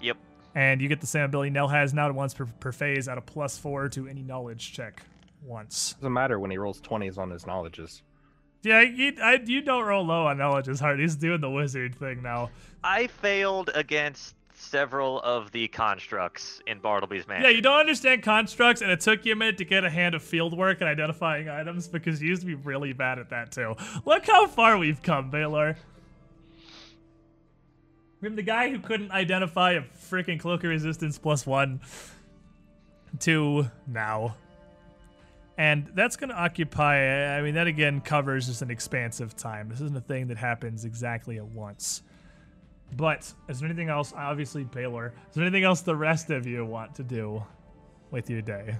Yep. 0.00 0.16
And 0.54 0.80
you 0.80 0.88
get 0.88 1.00
the 1.00 1.06
same 1.06 1.24
ability 1.24 1.50
Nell 1.50 1.68
has 1.68 1.92
now 1.92 2.08
to 2.08 2.14
once 2.14 2.34
per, 2.34 2.46
per 2.46 2.72
phase 2.72 3.08
at 3.08 3.18
a 3.18 3.20
plus 3.20 3.58
four 3.58 3.88
to 3.90 4.06
any 4.06 4.22
knowledge 4.22 4.72
check 4.72 5.02
once. 5.42 5.94
Doesn't 5.94 6.12
matter 6.12 6.38
when 6.38 6.50
he 6.50 6.58
rolls 6.58 6.80
20s 6.80 7.18
on 7.18 7.30
his 7.30 7.46
knowledges. 7.46 8.02
Yeah, 8.62 8.80
you, 8.80 9.12
I, 9.22 9.40
you 9.44 9.60
don't 9.60 9.84
roll 9.84 10.06
low 10.06 10.26
on 10.26 10.38
knowledge 10.38 10.68
as 10.68 10.80
hard. 10.80 10.98
He's 10.98 11.16
doing 11.16 11.40
the 11.40 11.50
wizard 11.50 11.94
thing 11.94 12.22
now. 12.22 12.50
I 12.82 13.08
failed 13.08 13.70
against 13.74 14.34
several 14.64 15.20
of 15.20 15.50
the 15.52 15.68
constructs 15.68 16.60
in 16.66 16.80
Bartleby's 16.80 17.26
Mansion. 17.28 17.50
Yeah, 17.50 17.56
you 17.56 17.62
don't 17.62 17.78
understand 17.78 18.22
constructs, 18.22 18.82
and 18.82 18.90
it 18.90 19.00
took 19.00 19.24
you 19.24 19.32
a 19.32 19.36
minute 19.36 19.58
to 19.58 19.64
get 19.64 19.84
a 19.84 19.90
hand 19.90 20.14
of 20.14 20.22
field 20.22 20.56
work 20.56 20.80
and 20.80 20.88
identifying 20.88 21.48
items 21.48 21.86
because 21.88 22.20
you 22.22 22.28
used 22.28 22.42
to 22.42 22.46
be 22.46 22.54
really 22.54 22.92
bad 22.92 23.18
at 23.18 23.30
that 23.30 23.52
too. 23.52 23.74
Look 24.04 24.26
how 24.26 24.46
far 24.46 24.78
we've 24.78 25.02
come, 25.02 25.30
Baylor. 25.30 25.76
From 28.20 28.36
the 28.36 28.42
guy 28.42 28.70
who 28.70 28.78
couldn't 28.78 29.10
identify 29.10 29.72
a 29.72 29.82
freaking 29.82 30.40
cloak 30.40 30.64
of 30.64 30.70
resistance 30.70 31.18
plus 31.18 31.46
one 31.46 31.80
to 33.20 33.70
now. 33.86 34.34
And 35.56 35.92
that's 35.94 36.16
going 36.16 36.30
to 36.30 36.36
occupy, 36.36 37.36
I 37.36 37.42
mean, 37.42 37.54
that 37.54 37.68
again 37.68 38.00
covers 38.00 38.48
just 38.48 38.62
an 38.62 38.70
expansive 38.70 39.36
time. 39.36 39.68
This 39.68 39.80
isn't 39.80 39.96
a 39.96 40.00
thing 40.00 40.26
that 40.28 40.36
happens 40.36 40.84
exactly 40.84 41.36
at 41.36 41.44
once. 41.44 42.02
But 42.92 43.32
is 43.48 43.60
there 43.60 43.68
anything 43.68 43.88
else? 43.88 44.12
Obviously, 44.16 44.64
Baylor. 44.64 45.14
Is 45.28 45.34
there 45.34 45.44
anything 45.44 45.64
else 45.64 45.80
the 45.80 45.96
rest 45.96 46.30
of 46.30 46.46
you 46.46 46.64
want 46.64 46.94
to 46.96 47.02
do 47.02 47.42
with 48.10 48.30
your 48.30 48.42
day? 48.42 48.76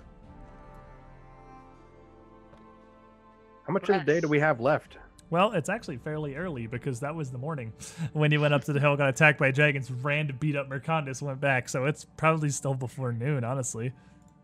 How 3.66 3.73
much 3.73 3.89
of 3.89 4.05
the 4.05 4.12
day 4.12 4.20
do 4.20 4.28
we 4.28 4.39
have 4.41 4.60
left? 4.60 4.99
Well, 5.31 5.52
it's 5.52 5.68
actually 5.68 5.97
fairly 5.97 6.36
early 6.36 6.66
because 6.66 7.00
that 7.00 7.15
was 7.15 7.31
the 7.31 7.39
morning 7.39 7.73
when 8.12 8.31
you 8.31 8.41
went 8.41 8.55
up 8.55 8.62
to 8.65 8.73
the 8.73 8.78
hill, 8.78 8.97
got 8.97 9.08
attacked 9.08 9.39
by 9.39 9.50
dragons, 9.50 9.91
ran 9.91 10.26
to 10.28 10.33
beat 10.34 10.55
up 10.55 10.68
Mercandus, 10.68 11.23
went 11.23 11.41
back. 11.41 11.68
So 11.68 11.86
it's 11.86 12.07
probably 12.16 12.50
still 12.50 12.74
before 12.74 13.12
noon, 13.12 13.42
honestly. 13.42 13.92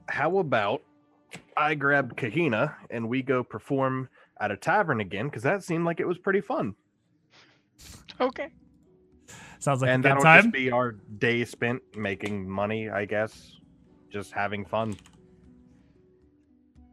How 0.09 0.39
about 0.39 0.83
I 1.57 1.75
grab 1.75 2.17
Kahina 2.17 2.75
and 2.91 3.09
we 3.09 3.23
go 3.23 3.45
perform 3.45 4.09
at 4.41 4.51
a 4.51 4.57
tavern 4.57 5.01
again 5.01 5.27
because 5.27 5.43
that 5.43 5.63
seemed 5.63 5.85
like 5.85 6.01
it 6.01 6.09
was 6.09 6.19
pretty 6.19 6.41
fun. 6.41 6.75
Okay. 8.21 8.49
Sounds 9.61 9.83
like 9.83 9.91
and 9.91 10.05
a 10.05 10.09
good 10.09 10.11
that'll 10.11 10.25
time. 10.25 10.43
just 10.45 10.53
be 10.53 10.73
our 10.73 10.93
day 11.19 11.45
spent 11.45 11.83
making 11.97 12.49
money, 12.49 12.89
I 12.89 13.05
guess. 13.05 13.59
Just 14.11 14.33
having 14.33 14.65
fun. 14.65 14.97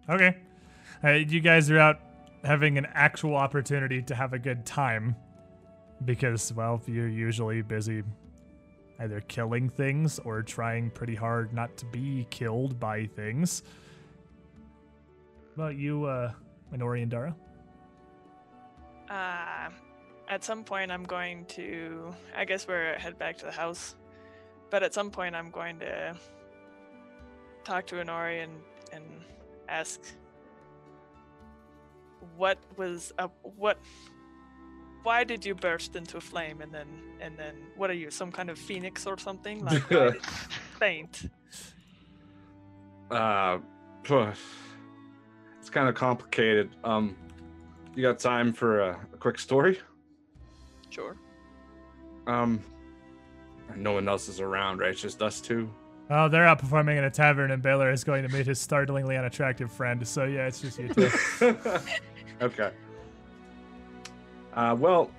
Okay. 0.10 0.38
Uh, 1.04 1.12
you 1.12 1.40
guys 1.40 1.72
are 1.72 1.80
out 1.80 2.00
having 2.44 2.78
an 2.78 2.86
actual 2.94 3.36
opportunity 3.36 4.02
to 4.04 4.14
have 4.14 4.34
a 4.34 4.40
good 4.40 4.66
time 4.66 5.16
because, 6.06 6.54
well, 6.54 6.82
you're 6.86 7.08
usually 7.08 7.62
busy 7.62 8.04
either 9.00 9.22
killing 9.22 9.70
things 9.70 10.20
or 10.20 10.42
trying 10.42 10.90
pretty 10.90 11.16
hard 11.16 11.54
not 11.54 11.76
to 11.78 11.86
be 11.86 12.28
killed 12.30 12.80
by 12.80 13.06
things. 13.06 13.64
Well, 15.56 15.72
you, 15.72 16.06
uh, 16.06 16.34
Inori 16.74 17.02
and 17.02 17.12
Dara? 17.12 17.36
Uh, 19.10 19.70
at 20.28 20.44
some 20.44 20.64
point, 20.64 20.92
I'm 20.92 21.04
going 21.04 21.46
to. 21.46 22.14
I 22.36 22.46
guess 22.46 22.68
we're 22.68 22.98
head 22.98 23.18
back 23.18 23.38
to 23.40 23.46
the 23.46 23.52
house, 23.52 23.96
but 24.70 24.84
at 24.84 24.94
some 24.94 25.12
point, 25.12 25.36
I'm 25.36 25.50
going 25.50 25.80
to 25.80 26.16
talk 27.64 27.88
to 27.88 27.96
Inori 27.96 28.44
and 28.44 28.54
and 28.92 29.04
ask 29.70 30.02
what 32.36 32.58
was 32.76 33.14
up. 33.18 33.34
What? 33.42 33.80
Why 35.04 35.24
did 35.24 35.46
you 35.46 35.56
burst 35.56 35.96
into 35.96 36.18
a 36.18 36.22
flame 36.22 36.62
and 36.62 36.74
then 36.74 36.88
and 37.22 37.38
then 37.38 37.56
what 37.76 37.90
are 37.90 37.96
you? 37.96 38.12
Some 38.12 38.32
kind 38.32 38.50
of 38.50 38.58
phoenix 38.58 39.06
or 39.06 39.18
something? 39.18 39.64
Like 39.64 39.90
why 39.90 39.98
did 39.98 40.14
you 40.16 40.22
faint? 40.80 41.30
Uh, 43.10 43.60
it's 45.60 45.70
kind 45.70 45.88
of 45.88 45.96
complicated. 45.96 46.76
Um, 46.84 47.16
you 47.96 48.04
got 48.04 48.20
time 48.20 48.52
for 48.52 48.82
a, 48.82 49.00
a 49.14 49.18
quick 49.18 49.40
story? 49.40 49.80
Sure. 50.90 51.16
Um, 52.28 52.62
no 53.76 53.94
one 53.94 54.08
else 54.08 54.28
is 54.28 54.40
around, 54.40 54.80
right? 54.80 54.92
It's 54.92 55.02
just 55.02 55.22
us 55.22 55.42
two. 55.42 55.70
Oh, 56.10 56.30
they're 56.30 56.48
out 56.48 56.60
performing 56.60 56.98
in 56.98 57.04
a 57.04 57.10
tavern, 57.10 57.52
and 57.52 57.62
Baylor 57.62 57.92
is 57.92 58.04
going 58.04 58.24
to 58.24 58.30
meet 58.30 58.48
his 58.48 58.60
startlingly 58.60 59.18
unattractive 59.18 59.72
friend. 59.72 60.08
So, 60.08 60.24
yeah, 60.24 60.48
it's 60.48 60.62
just 60.62 60.80
you 60.80 60.88
two. 60.88 61.12
okay. 62.42 62.72
Uh, 64.54 64.76
well, 64.80 65.12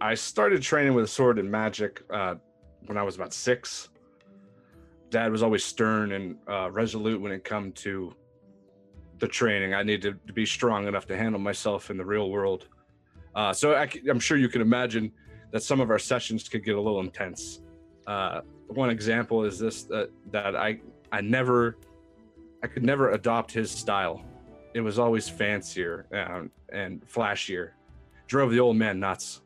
I 0.00 0.14
started 0.14 0.62
training 0.62 0.94
with 0.94 1.04
a 1.04 1.08
sword 1.08 1.38
and 1.38 1.50
magic 1.50 2.02
uh, 2.10 2.34
when 2.86 2.98
I 2.98 3.02
was 3.02 3.16
about 3.16 3.32
six. 3.32 3.88
Dad 5.08 5.32
was 5.32 5.42
always 5.42 5.64
stern 5.64 6.12
and 6.12 6.36
uh, 6.48 6.70
resolute 6.70 7.20
when 7.20 7.32
it 7.32 7.42
come 7.42 7.72
to 7.72 8.14
the 9.18 9.28
training. 9.28 9.74
I 9.74 9.82
needed 9.82 10.18
to 10.26 10.32
be 10.32 10.46
strong 10.46 10.86
enough 10.86 11.06
to 11.06 11.16
handle 11.16 11.40
myself 11.40 11.90
in 11.90 11.96
the 11.96 12.04
real 12.04 12.30
world. 12.30 12.68
Uh, 13.34 13.52
so 13.52 13.74
I, 13.74 13.88
am 14.08 14.18
sure 14.18 14.36
you 14.36 14.48
can 14.48 14.60
imagine 14.60 15.12
that 15.52 15.62
some 15.62 15.80
of 15.80 15.90
our 15.90 15.98
sessions 15.98 16.48
could 16.48 16.64
get 16.64 16.76
a 16.76 16.80
little 16.80 17.00
intense. 17.00 17.60
Uh, 18.06 18.40
one 18.68 18.90
example 18.90 19.44
is 19.44 19.58
this: 19.58 19.84
that 19.84 20.10
that 20.30 20.56
I 20.56 20.80
I 21.12 21.20
never 21.20 21.76
I 22.62 22.66
could 22.66 22.84
never 22.84 23.10
adopt 23.12 23.52
his 23.52 23.70
style. 23.70 24.22
It 24.74 24.80
was 24.80 24.98
always 24.98 25.28
fancier 25.28 26.06
and, 26.12 26.50
and 26.72 27.06
flashier. 27.08 27.70
Drove 28.26 28.52
the 28.52 28.60
old 28.60 28.76
man 28.76 29.00
nuts. 29.00 29.40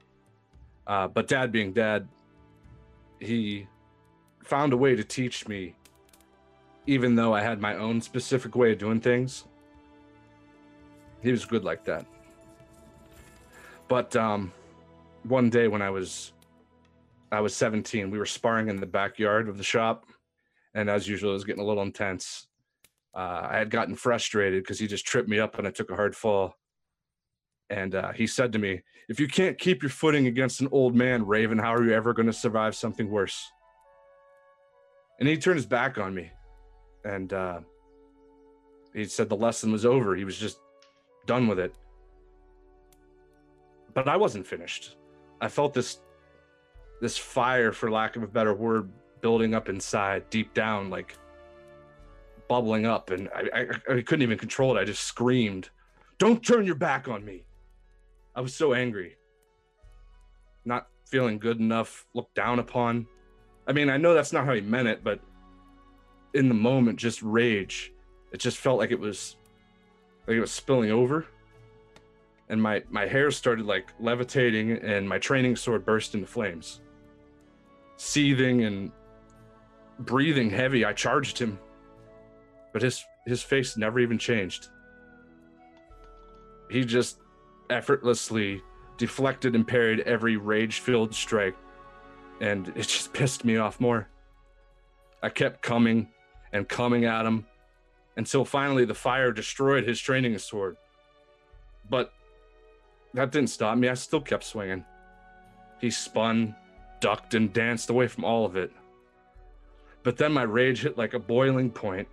Uh, 0.87 1.09
but 1.09 1.29
dad 1.29 1.51
being 1.51 1.73
dad, 1.73 2.07
he 3.21 3.67
found 4.43 4.73
a 4.73 4.77
way 4.77 4.95
to 4.95 5.03
teach 5.03 5.49
me, 5.49 5.75
even 6.87 7.15
though 7.15 7.33
I 7.33 7.41
had 7.41 7.61
my 7.61 7.77
own 7.77 8.03
specific 8.03 8.55
way 8.55 8.73
of 8.73 8.79
doing 8.79 9.01
things. 9.01 9.45
He 11.23 11.31
was 11.31 11.47
good 11.47 11.65
like 11.65 11.85
that. 11.85 12.05
But 13.89 14.15
um, 14.17 14.53
one 15.25 15.51
day 15.51 15.69
when 15.69 15.83
I 15.83 15.91
was 15.91 16.33
I 17.33 17.41
was 17.41 17.55
17, 17.57 18.11
we 18.11 18.19
were 18.19 18.27
sparring 18.27 18.69
in 18.69 18.77
the 18.77 18.87
backyard 18.87 19.49
of 19.49 19.59
the 19.59 19.65
shop, 19.65 20.07
and 20.75 20.89
as 20.89 21.09
usual, 21.09 21.31
it 21.31 21.35
was 21.35 21.45
getting 21.45 21.63
a 21.63 21.67
little 21.67 21.83
intense. 21.83 22.47
Uh, 23.15 23.49
I 23.51 23.59
had 23.59 23.71
gotten 23.71 23.95
frustrated 23.95 24.63
because 24.63 24.79
he 24.79 24.87
just 24.87 25.07
tripped 25.07 25.29
me 25.29 25.39
up 25.39 25.59
and 25.59 25.69
I 25.69 25.71
took 25.71 25.91
a 25.91 25.97
hard 25.97 26.17
fall. 26.17 26.57
And 27.71 27.95
uh, 27.95 28.13
he 28.13 28.27
said 28.27 28.53
to 28.53 28.59
me, 28.59 28.83
If 29.09 29.21
you 29.21 29.29
can't 29.29 29.59
keep 29.59 29.83
your 29.83 29.91
footing 29.91 30.27
against 30.27 30.61
an 30.61 30.69
old 30.73 30.95
man, 30.95 31.25
Raven, 31.25 31.59
how 31.59 31.75
are 31.75 31.85
you 31.85 31.93
ever 31.93 32.13
going 32.13 32.27
to 32.27 32.33
survive 32.33 32.75
something 32.75 33.09
worse? 33.09 33.51
And 35.21 35.29
he 35.29 35.37
turned 35.37 35.57
his 35.57 35.67
back 35.67 35.97
on 35.97 36.13
me. 36.15 36.31
And 37.05 37.33
uh, 37.33 37.61
he 38.93 39.05
said 39.05 39.29
the 39.29 39.37
lesson 39.37 39.71
was 39.71 39.87
over. 39.87 40.17
He 40.17 40.25
was 40.25 40.37
just 40.37 40.59
done 41.27 41.47
with 41.47 41.59
it. 41.59 41.75
But 43.95 44.09
I 44.09 44.17
wasn't 44.17 44.47
finished. 44.47 44.97
I 45.41 45.49
felt 45.49 45.73
this 45.73 46.01
this 47.01 47.17
fire, 47.17 47.73
for 47.73 47.91
lack 47.91 48.17
of 48.17 48.23
a 48.23 48.27
better 48.27 48.55
word, 48.55 48.91
building 49.21 49.55
up 49.55 49.69
inside, 49.69 50.29
deep 50.31 50.55
down, 50.55 50.91
like 50.91 51.17
bubbling 52.49 52.87
up, 52.87 53.11
and 53.11 53.29
I, 53.35 53.49
I, 53.55 53.95
I 53.97 54.03
couldn't 54.03 54.23
even 54.23 54.39
control 54.39 54.77
it. 54.77 54.81
I 54.81 54.85
just 54.85 55.05
screamed, 55.05 55.71
"Don't 56.19 56.45
turn 56.45 56.65
your 56.65 56.75
back 56.75 57.09
on 57.09 57.25
me!" 57.25 57.45
I 58.35 58.41
was 58.41 58.55
so 58.55 58.75
angry, 58.75 59.17
not 60.65 60.89
feeling 61.07 61.39
good 61.39 61.61
enough, 61.61 62.07
looked 62.15 62.35
down 62.35 62.59
upon. 62.59 63.07
I 63.67 63.73
mean, 63.73 63.89
I 63.89 63.97
know 63.97 64.15
that's 64.15 64.33
not 64.33 64.45
how 64.45 64.53
he 64.55 64.61
meant 64.61 64.89
it, 64.89 65.05
but 65.05 65.21
in 66.35 66.49
the 66.49 66.55
moment, 66.55 66.99
just 66.99 67.23
rage. 67.23 67.93
It 68.33 68.39
just 68.39 68.59
felt 68.59 68.79
like 68.79 68.91
it 68.91 68.99
was, 68.99 69.37
like 70.27 70.37
it 70.37 70.41
was 70.41 70.51
spilling 70.51 70.91
over, 70.91 71.27
and 72.49 72.63
my 72.63 72.83
my 72.91 73.07
hair 73.07 73.31
started 73.31 73.67
like 73.67 73.93
levitating, 74.01 74.73
and 74.73 75.09
my 75.09 75.19
training 75.19 75.57
sword 75.57 75.85
burst 75.85 76.15
into 76.15 76.27
flames. 76.27 76.81
Seething 77.97 78.65
and 78.65 78.93
breathing 80.01 80.51
heavy, 80.51 80.85
I 80.85 80.93
charged 80.93 81.39
him, 81.39 81.59
but 82.73 82.83
his 82.83 83.05
his 83.27 83.43
face 83.43 83.77
never 83.77 84.01
even 84.01 84.19
changed. 84.19 84.69
He 86.71 86.85
just 86.85 87.21
effortlessly 87.71 88.63
deflected 88.97 89.55
and 89.55 89.67
parried 89.67 90.01
every 90.01 90.37
rage-filled 90.37 91.15
strike, 91.15 91.57
and 92.41 92.69
it 92.69 92.87
just 92.87 93.13
pissed 93.13 93.45
me 93.45 93.57
off 93.57 93.81
more. 93.81 94.09
I 95.23 95.31
kept 95.31 95.63
coming 95.63 96.09
and 96.53 96.69
coming 96.69 97.05
at 97.05 97.25
him 97.25 97.47
until 98.17 98.45
finally 98.45 98.85
the 98.85 98.95
fire 98.95 99.33
destroyed 99.33 99.87
his 99.87 100.01
training 100.01 100.37
sword. 100.39 100.77
But 101.89 102.13
that 103.15 103.31
didn't 103.31 103.51
stop 103.51 103.79
me. 103.79 103.89
I 103.89 103.95
still 103.95 104.21
kept 104.21 104.45
swinging. 104.45 104.85
He 105.81 105.91
spun, 105.91 106.55
ducked, 107.01 107.35
and 107.35 107.53
danced 107.53 107.91
away 107.91 108.09
from 108.09 108.25
all 108.25 108.45
of 108.45 108.57
it. 108.57 108.73
But 110.03 110.17
then 110.17 110.33
my 110.33 110.43
rage 110.43 110.83
hit 110.83 110.99
like 110.99 111.15
a 111.15 111.19
boiling 111.19 111.71
point, 111.71 112.09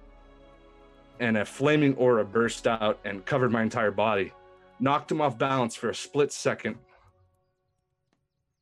and 1.19 1.37
a 1.37 1.45
flaming 1.45 1.95
aura 1.95 2.23
burst 2.23 2.67
out 2.67 2.99
and 3.03 3.25
covered 3.25 3.51
my 3.51 3.61
entire 3.61 3.91
body, 3.91 4.31
knocked 4.79 5.11
him 5.11 5.21
off 5.21 5.37
balance 5.37 5.75
for 5.75 5.89
a 5.89 5.95
split 5.95 6.31
second. 6.31 6.77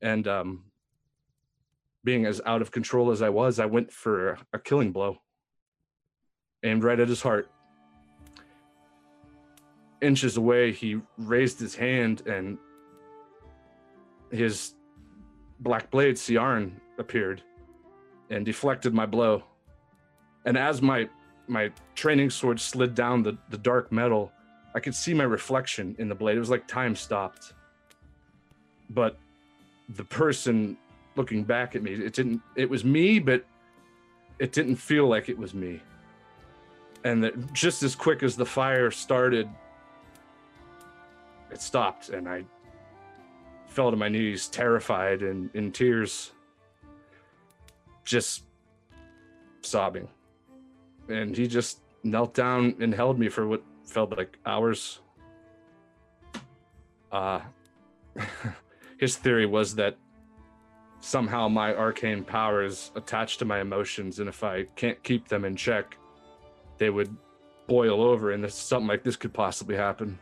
And 0.02 0.26
um, 0.26 0.64
being 2.04 2.24
as 2.26 2.40
out 2.46 2.62
of 2.62 2.70
control 2.70 3.10
as 3.10 3.22
I 3.22 3.28
was, 3.28 3.58
I 3.58 3.66
went 3.66 3.92
for 3.92 4.38
a 4.52 4.58
killing 4.58 4.92
blow, 4.92 5.18
aimed 6.62 6.84
right 6.84 6.98
at 6.98 7.08
his 7.08 7.22
heart. 7.22 7.50
Inches 10.02 10.36
away, 10.36 10.72
he 10.72 11.00
raised 11.18 11.60
his 11.60 11.74
hand, 11.76 12.22
and 12.26 12.58
his 14.30 14.74
black 15.60 15.90
blade, 15.90 16.16
Siarn, 16.16 16.72
appeared 16.98 17.42
and 18.30 18.46
deflected 18.46 18.94
my 18.94 19.06
blow. 19.06 19.44
And 20.46 20.56
as 20.58 20.82
my 20.82 21.08
my 21.48 21.72
training 21.94 22.30
sword 22.30 22.60
slid 22.60 22.94
down 22.94 23.22
the, 23.22 23.36
the 23.50 23.58
dark 23.58 23.92
metal, 23.92 24.32
I 24.74 24.80
could 24.80 24.94
see 24.94 25.14
my 25.14 25.24
reflection 25.24 25.96
in 25.98 26.08
the 26.08 26.14
blade. 26.14 26.36
It 26.36 26.40
was 26.40 26.50
like 26.50 26.68
time 26.68 26.96
stopped. 26.96 27.54
But 28.90 29.18
the 29.96 30.04
person 30.04 30.76
looking 31.16 31.44
back 31.44 31.76
at 31.76 31.82
me, 31.82 31.92
it 31.94 32.14
didn't 32.14 32.42
it 32.56 32.70
was 32.70 32.84
me, 32.84 33.18
but 33.18 33.44
it 34.38 34.52
didn't 34.52 34.76
feel 34.76 35.06
like 35.08 35.28
it 35.28 35.38
was 35.38 35.54
me. 35.54 35.80
and 37.04 37.24
that 37.24 37.52
just 37.52 37.82
as 37.82 37.94
quick 37.94 38.22
as 38.22 38.36
the 38.36 38.46
fire 38.46 38.90
started, 38.90 39.48
it 41.50 41.60
stopped, 41.60 42.10
and 42.10 42.28
I 42.28 42.44
fell 43.66 43.90
to 43.90 43.96
my 43.96 44.08
knees, 44.08 44.48
terrified 44.48 45.22
and 45.22 45.50
in 45.54 45.72
tears, 45.72 46.32
just 48.04 48.44
sobbing. 49.62 50.08
And 51.08 51.36
he 51.36 51.46
just 51.46 51.80
knelt 52.02 52.34
down 52.34 52.76
and 52.80 52.94
held 52.94 53.18
me 53.18 53.28
for 53.28 53.46
what 53.46 53.62
felt 53.84 54.16
like 54.16 54.38
hours. 54.46 55.00
Uh, 57.10 57.40
his 58.98 59.16
theory 59.16 59.46
was 59.46 59.74
that 59.76 59.96
somehow 61.00 61.48
my 61.48 61.74
arcane 61.74 62.22
power 62.24 62.64
is 62.64 62.92
attached 62.94 63.38
to 63.40 63.44
my 63.44 63.60
emotions, 63.60 64.20
and 64.20 64.28
if 64.28 64.44
I 64.44 64.64
can't 64.76 65.02
keep 65.02 65.28
them 65.28 65.44
in 65.44 65.56
check, 65.56 65.96
they 66.78 66.90
would 66.90 67.14
boil 67.66 68.02
over, 68.02 68.32
and 68.32 68.50
something 68.50 68.88
like 68.88 69.02
this 69.02 69.16
could 69.16 69.32
possibly 69.32 69.76
happen. 69.76 70.18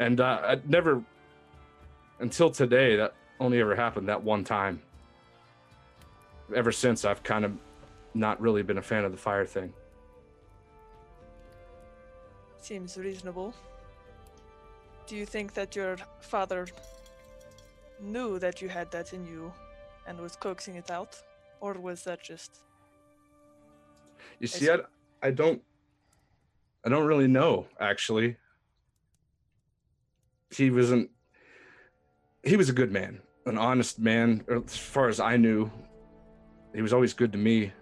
And 0.00 0.18
uh, 0.18 0.40
I 0.42 0.60
never, 0.66 1.02
until 2.20 2.50
today, 2.50 2.96
that 2.96 3.12
only 3.38 3.60
ever 3.60 3.76
happened 3.76 4.08
that 4.08 4.22
one 4.22 4.42
time. 4.42 4.80
Ever 6.56 6.72
since, 6.72 7.04
I've 7.04 7.22
kind 7.22 7.44
of 7.44 7.52
not 8.14 8.40
really 8.40 8.62
been 8.62 8.78
a 8.78 8.82
fan 8.82 9.04
of 9.04 9.12
the 9.12 9.18
fire 9.18 9.44
thing. 9.44 9.72
Seems 12.58 12.96
reasonable. 12.96 13.54
Do 15.06 15.16
you 15.16 15.26
think 15.26 15.52
that 15.54 15.76
your 15.76 15.98
father 16.20 16.66
knew 18.00 18.38
that 18.38 18.62
you 18.62 18.68
had 18.70 18.90
that 18.92 19.12
in 19.12 19.26
you 19.26 19.52
and 20.06 20.18
was 20.18 20.34
coaxing 20.34 20.76
it 20.76 20.90
out? 20.90 21.22
Or 21.60 21.74
was 21.74 22.04
that 22.04 22.22
just. 22.22 22.60
You 24.38 24.46
see, 24.46 24.70
I, 24.70 24.78
I 25.22 25.30
don't, 25.30 25.60
I 26.86 26.88
don't 26.88 27.06
really 27.06 27.28
know 27.28 27.66
actually. 27.78 28.36
He 30.50 30.70
wasn't. 30.70 31.10
He 32.42 32.56
was 32.56 32.68
a 32.68 32.72
good 32.72 32.90
man, 32.90 33.20
an 33.46 33.58
honest 33.58 33.98
man. 33.98 34.44
As 34.48 34.76
far 34.76 35.08
as 35.08 35.20
I 35.20 35.36
knew, 35.36 35.70
he 36.74 36.82
was 36.82 36.92
always 36.92 37.14
good 37.14 37.32
to 37.32 37.38
me. 37.38 37.72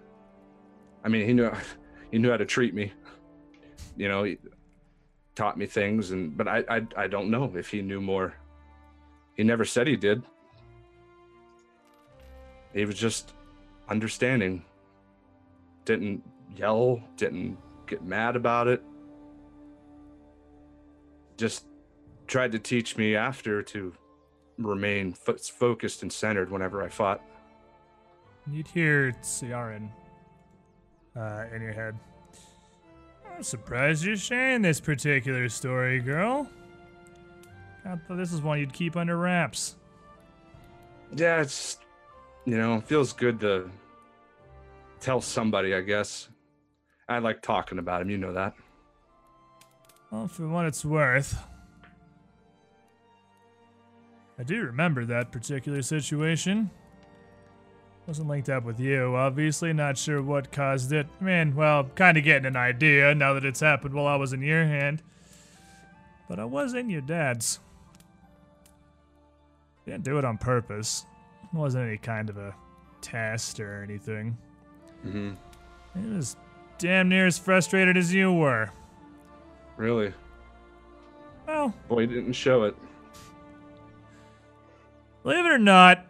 I 1.04 1.08
mean, 1.08 1.26
he 1.26 1.32
knew, 1.32 1.50
he 2.10 2.18
knew 2.18 2.30
how 2.30 2.36
to 2.36 2.46
treat 2.46 2.74
me. 2.74 2.92
You 3.96 4.08
know, 4.08 4.24
he 4.24 4.38
taught 5.34 5.56
me 5.56 5.66
things, 5.66 6.10
and 6.10 6.36
but 6.36 6.48
I, 6.48 6.64
I, 6.68 6.86
I 6.96 7.06
don't 7.06 7.30
know 7.30 7.52
if 7.56 7.70
he 7.70 7.82
knew 7.82 8.00
more. 8.00 8.34
He 9.34 9.44
never 9.44 9.64
said 9.64 9.86
he 9.86 9.96
did. 9.96 10.22
He 12.74 12.84
was 12.84 12.96
just 12.96 13.32
understanding. 13.88 14.64
Didn't 15.84 16.22
yell, 16.56 17.00
didn't 17.16 17.56
get 17.86 18.04
mad 18.04 18.36
about 18.36 18.68
it. 18.68 18.82
Just 21.36 21.67
tried 22.28 22.52
to 22.52 22.58
teach 22.58 22.96
me 22.96 23.16
after 23.16 23.62
to 23.62 23.92
remain 24.58 25.12
fo- 25.12 25.36
focused 25.36 26.02
and 26.02 26.12
centered 26.12 26.50
whenever 26.50 26.82
I 26.82 26.88
fought. 26.88 27.22
You'd 28.50 28.68
hear 28.68 29.12
Ciaran 29.22 29.90
uh, 31.16 31.44
in 31.54 31.62
your 31.62 31.72
head. 31.72 31.98
I'm 33.34 33.42
surprised 33.42 34.04
you're 34.04 34.16
sharing 34.16 34.62
this 34.62 34.80
particular 34.80 35.48
story, 35.48 36.00
girl. 36.00 36.48
I 37.84 37.96
thought 37.96 38.16
this 38.16 38.32
is 38.32 38.42
one 38.42 38.58
you'd 38.58 38.72
keep 38.72 38.96
under 38.96 39.16
wraps. 39.16 39.76
Yeah, 41.14 41.40
it's 41.40 41.78
you 42.44 42.56
know, 42.56 42.76
it 42.76 42.84
feels 42.84 43.12
good 43.12 43.40
to 43.40 43.70
tell 45.00 45.20
somebody, 45.20 45.74
I 45.74 45.80
guess. 45.82 46.28
I 47.08 47.18
like 47.18 47.42
talking 47.42 47.78
about 47.78 48.02
him, 48.02 48.10
you 48.10 48.18
know 48.18 48.32
that. 48.32 48.54
Well, 50.10 50.28
for 50.28 50.48
what 50.48 50.64
it's 50.64 50.84
worth, 50.84 51.38
I 54.38 54.44
do 54.44 54.62
remember 54.62 55.04
that 55.04 55.32
particular 55.32 55.82
situation. 55.82 56.70
Wasn't 58.06 58.28
linked 58.28 58.48
up 58.48 58.64
with 58.64 58.80
you, 58.80 59.16
obviously. 59.16 59.72
Not 59.72 59.98
sure 59.98 60.22
what 60.22 60.50
caused 60.52 60.92
it. 60.92 61.06
I 61.20 61.24
mean, 61.24 61.54
well, 61.54 61.84
kind 61.94 62.16
of 62.16 62.24
getting 62.24 62.46
an 62.46 62.56
idea 62.56 63.14
now 63.14 63.34
that 63.34 63.44
it's 63.44 63.60
happened 63.60 63.94
while 63.94 64.06
I 64.06 64.16
was 64.16 64.32
in 64.32 64.40
your 64.40 64.64
hand. 64.64 65.02
But 66.28 66.38
I 66.38 66.44
was 66.44 66.74
in 66.74 66.88
your 66.88 67.00
dad's. 67.00 67.58
Didn't 69.84 70.04
do 70.04 70.18
it 70.18 70.24
on 70.24 70.38
purpose. 70.38 71.04
It 71.42 71.56
wasn't 71.56 71.88
any 71.88 71.98
kind 71.98 72.30
of 72.30 72.38
a 72.38 72.54
test 73.00 73.60
or 73.60 73.82
anything. 73.82 74.36
Mm-hmm. 75.06 75.32
It 75.98 76.16
was 76.16 76.36
damn 76.78 77.08
near 77.08 77.26
as 77.26 77.38
frustrated 77.38 77.96
as 77.96 78.14
you 78.14 78.32
were. 78.32 78.70
Really? 79.76 80.12
Well, 81.46 81.74
Boy, 81.88 82.02
he 82.02 82.06
didn't 82.06 82.34
show 82.34 82.64
it. 82.64 82.76
Believe 85.28 85.44
it 85.44 85.52
or 85.52 85.58
not, 85.58 86.06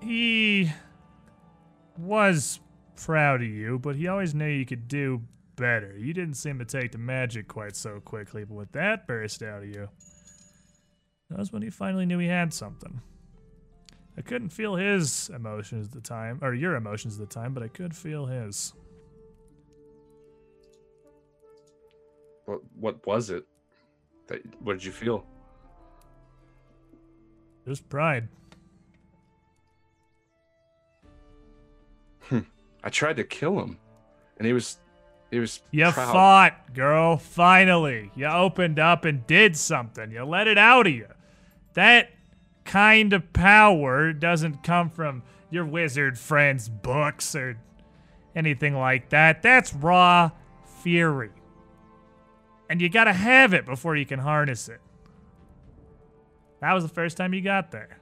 he 0.00 0.72
was 1.98 2.58
proud 2.96 3.42
of 3.42 3.48
you, 3.48 3.78
but 3.78 3.96
he 3.96 4.08
always 4.08 4.34
knew 4.34 4.46
you 4.46 4.64
could 4.64 4.88
do 4.88 5.20
better. 5.56 5.94
You 5.94 6.14
didn't 6.14 6.36
seem 6.38 6.58
to 6.58 6.64
take 6.64 6.92
to 6.92 6.98
magic 6.98 7.48
quite 7.48 7.76
so 7.76 8.00
quickly, 8.00 8.44
but 8.44 8.54
with 8.54 8.72
that 8.72 9.06
burst 9.06 9.42
out 9.42 9.62
of 9.62 9.68
you, 9.68 9.90
that 11.28 11.38
was 11.38 11.52
when 11.52 11.60
he 11.60 11.68
finally 11.68 12.06
knew 12.06 12.18
he 12.18 12.28
had 12.28 12.54
something. 12.54 13.02
I 14.16 14.22
couldn't 14.22 14.54
feel 14.54 14.74
his 14.74 15.28
emotions 15.28 15.88
at 15.88 15.92
the 15.92 16.00
time, 16.00 16.38
or 16.40 16.54
your 16.54 16.76
emotions 16.76 17.20
at 17.20 17.28
the 17.28 17.34
time, 17.34 17.52
but 17.52 17.62
I 17.62 17.68
could 17.68 17.94
feel 17.94 18.24
his. 18.24 18.72
What 22.46 22.60
what 22.74 23.06
was 23.06 23.28
it? 23.28 23.44
That 24.28 24.40
what 24.62 24.78
did 24.78 24.84
you 24.86 24.92
feel? 24.92 25.26
Just 27.68 27.86
pride. 27.90 28.28
Hmm. 32.22 32.40
I 32.82 32.88
tried 32.88 33.16
to 33.16 33.24
kill 33.24 33.60
him, 33.60 33.78
and 34.38 34.46
he 34.46 34.54
was 34.54 34.78
he 35.30 35.38
was 35.38 35.60
You 35.70 35.90
proud. 35.90 36.12
fought, 36.12 36.72
girl. 36.74 37.18
Finally. 37.18 38.10
You 38.14 38.26
opened 38.26 38.78
up 38.78 39.04
and 39.04 39.26
did 39.26 39.54
something. 39.56 40.10
You 40.10 40.24
let 40.24 40.48
it 40.48 40.56
out 40.56 40.86
of 40.86 40.94
you. 40.94 41.08
That 41.74 42.10
kind 42.64 43.12
of 43.12 43.32
power 43.34 44.14
doesn't 44.14 44.62
come 44.62 44.88
from 44.88 45.22
your 45.50 45.66
wizard 45.66 46.18
friend's 46.18 46.70
books 46.70 47.34
or 47.34 47.58
anything 48.34 48.74
like 48.76 49.10
that. 49.10 49.42
That's 49.42 49.74
raw 49.74 50.30
fury. 50.82 51.30
And 52.70 52.80
you 52.80 52.88
gotta 52.88 53.12
have 53.12 53.52
it 53.52 53.66
before 53.66 53.94
you 53.96 54.06
can 54.06 54.20
harness 54.20 54.70
it. 54.70 54.80
That 56.60 56.72
was 56.72 56.82
the 56.82 56.90
first 56.90 57.16
time 57.16 57.34
you 57.34 57.40
got 57.40 57.70
there. 57.70 57.98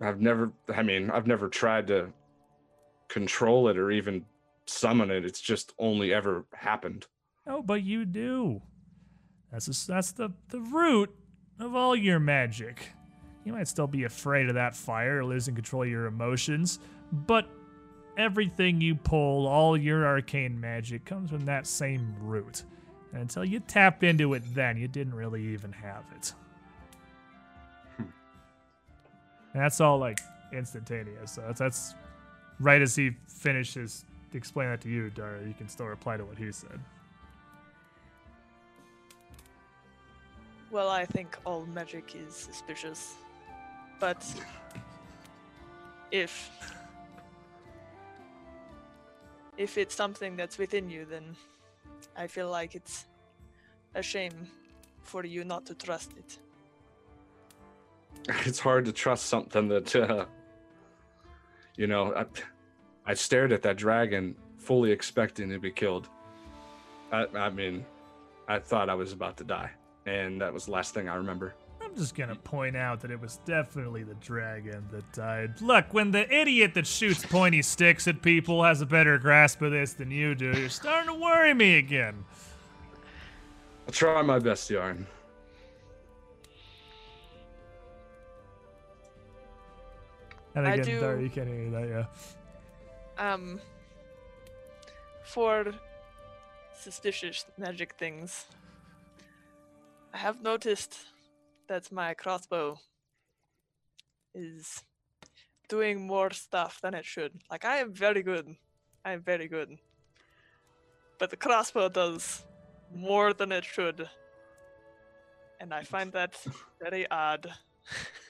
I've 0.00 0.20
never 0.20 0.52
I 0.74 0.82
mean, 0.82 1.10
I've 1.10 1.26
never 1.26 1.48
tried 1.48 1.86
to 1.88 2.12
control 3.08 3.68
it 3.68 3.78
or 3.78 3.90
even 3.90 4.24
summon 4.66 5.10
it. 5.10 5.24
It's 5.24 5.40
just 5.40 5.72
only 5.78 6.12
ever 6.12 6.44
happened. 6.52 7.06
Oh, 7.46 7.62
but 7.62 7.82
you 7.82 8.04
do. 8.04 8.62
That's 9.52 9.66
the 9.66 9.92
that's 9.92 10.12
the 10.12 10.30
the 10.48 10.60
root 10.60 11.14
of 11.60 11.74
all 11.74 11.94
your 11.94 12.18
magic. 12.18 12.90
You 13.44 13.52
might 13.52 13.68
still 13.68 13.86
be 13.86 14.04
afraid 14.04 14.48
of 14.48 14.54
that 14.54 14.74
fire 14.74 15.18
or 15.18 15.24
losing 15.24 15.54
control 15.54 15.82
of 15.82 15.88
your 15.88 16.06
emotions, 16.06 16.78
but 17.12 17.46
everything 18.16 18.80
you 18.80 18.94
pull, 18.94 19.46
all 19.46 19.76
your 19.76 20.06
arcane 20.06 20.58
magic, 20.58 21.04
comes 21.04 21.30
from 21.30 21.44
that 21.44 21.66
same 21.66 22.14
root. 22.20 22.64
And 23.12 23.20
until 23.22 23.44
you 23.44 23.60
tap 23.60 24.02
into 24.02 24.34
it, 24.34 24.42
then 24.54 24.76
you 24.76 24.88
didn't 24.88 25.14
really 25.14 25.42
even 25.48 25.72
have 25.72 26.04
it. 26.16 26.32
That's 29.54 29.80
all 29.80 29.98
like 29.98 30.20
instantaneous. 30.52 31.32
So 31.32 31.42
that's, 31.42 31.58
that's 31.58 31.94
right 32.60 32.82
as 32.82 32.96
he 32.96 33.12
finishes 33.26 34.04
explain 34.36 34.68
that 34.68 34.80
to 34.82 34.88
you, 34.88 35.10
Dara. 35.10 35.40
You 35.46 35.54
can 35.54 35.68
still 35.68 35.86
reply 35.86 36.16
to 36.16 36.24
what 36.24 36.36
he 36.36 36.50
said. 36.52 36.80
Well, 40.70 40.88
I 40.88 41.04
think 41.04 41.38
all 41.44 41.66
magic 41.66 42.14
is 42.16 42.34
suspicious. 42.34 43.14
But 44.00 44.24
if 46.10 46.50
if 49.56 49.78
it's 49.78 49.94
something 49.94 50.36
that's 50.36 50.58
within 50.58 50.90
you, 50.90 51.04
then 51.04 51.36
I 52.16 52.26
feel 52.26 52.50
like 52.50 52.74
it's 52.74 53.06
a 53.94 54.02
shame 54.02 54.48
for 55.02 55.24
you 55.24 55.44
not 55.44 55.64
to 55.66 55.74
trust 55.74 56.10
it. 56.16 56.38
It's 58.46 58.58
hard 58.58 58.86
to 58.86 58.92
trust 58.92 59.26
something 59.26 59.68
that 59.68 59.94
uh, 59.94 60.24
you 61.76 61.86
know, 61.86 62.14
I, 62.14 62.24
I 63.06 63.14
stared 63.14 63.52
at 63.52 63.62
that 63.62 63.76
dragon 63.76 64.36
fully 64.58 64.90
expecting 64.90 65.50
to 65.50 65.58
be 65.58 65.70
killed. 65.70 66.08
I, 67.12 67.26
I 67.34 67.50
mean, 67.50 67.84
I 68.48 68.58
thought 68.58 68.88
I 68.88 68.94
was 68.94 69.12
about 69.12 69.36
to 69.38 69.44
die, 69.44 69.70
and 70.06 70.40
that 70.40 70.52
was 70.52 70.66
the 70.66 70.72
last 70.72 70.94
thing 70.94 71.08
I 71.08 71.16
remember. 71.16 71.54
I'm 71.82 71.94
just 71.94 72.14
gonna 72.14 72.34
point 72.34 72.76
out 72.76 73.00
that 73.02 73.10
it 73.10 73.20
was 73.20 73.40
definitely 73.44 74.02
the 74.02 74.14
dragon 74.14 74.84
that 74.90 75.12
died. 75.12 75.60
Look, 75.60 75.92
when 75.92 76.10
the 76.10 76.32
idiot 76.34 76.74
that 76.74 76.86
shoots 76.86 77.24
pointy 77.30 77.62
sticks 77.62 78.08
at 78.08 78.22
people 78.22 78.64
has 78.64 78.80
a 78.80 78.86
better 78.86 79.18
grasp 79.18 79.62
of 79.62 79.72
this 79.72 79.92
than 79.92 80.10
you 80.10 80.34
do, 80.34 80.52
you're 80.52 80.68
starting 80.68 81.12
to 81.12 81.20
worry 81.20 81.54
me 81.54 81.76
again. 81.78 82.24
I'll 83.86 83.92
try 83.92 84.22
my 84.22 84.38
best, 84.38 84.70
Yarn. 84.70 85.06
And 90.54 90.66
I 90.66 90.74
again, 90.74 91.00
do- 91.00 91.22
you 91.22 91.30
can't 91.30 91.48
hear 91.48 91.70
that, 91.70 91.88
yeah. 91.88 93.32
Um, 93.32 93.60
for 95.24 95.72
suspicious 96.78 97.44
magic 97.58 97.94
things, 97.98 98.46
I 100.12 100.18
have 100.18 100.42
noticed 100.42 100.96
that 101.68 101.90
my 101.90 102.14
crossbow 102.14 102.78
is 104.34 104.82
doing 105.68 106.06
more 106.06 106.30
stuff 106.30 106.80
than 106.82 106.94
it 106.94 107.04
should. 107.04 107.32
Like, 107.50 107.64
I 107.64 107.78
am 107.78 107.92
very 107.92 108.22
good. 108.22 108.54
I 109.04 109.12
am 109.12 109.22
very 109.22 109.48
good. 109.48 109.76
But 111.18 111.30
the 111.30 111.36
crossbow 111.36 111.88
does 111.88 112.44
more 112.94 113.32
than 113.32 113.50
it 113.52 113.64
should. 113.64 114.08
And 115.60 115.72
I 115.72 115.82
find 115.82 116.12
that 116.12 116.36
very 116.80 117.10
odd. 117.10 117.52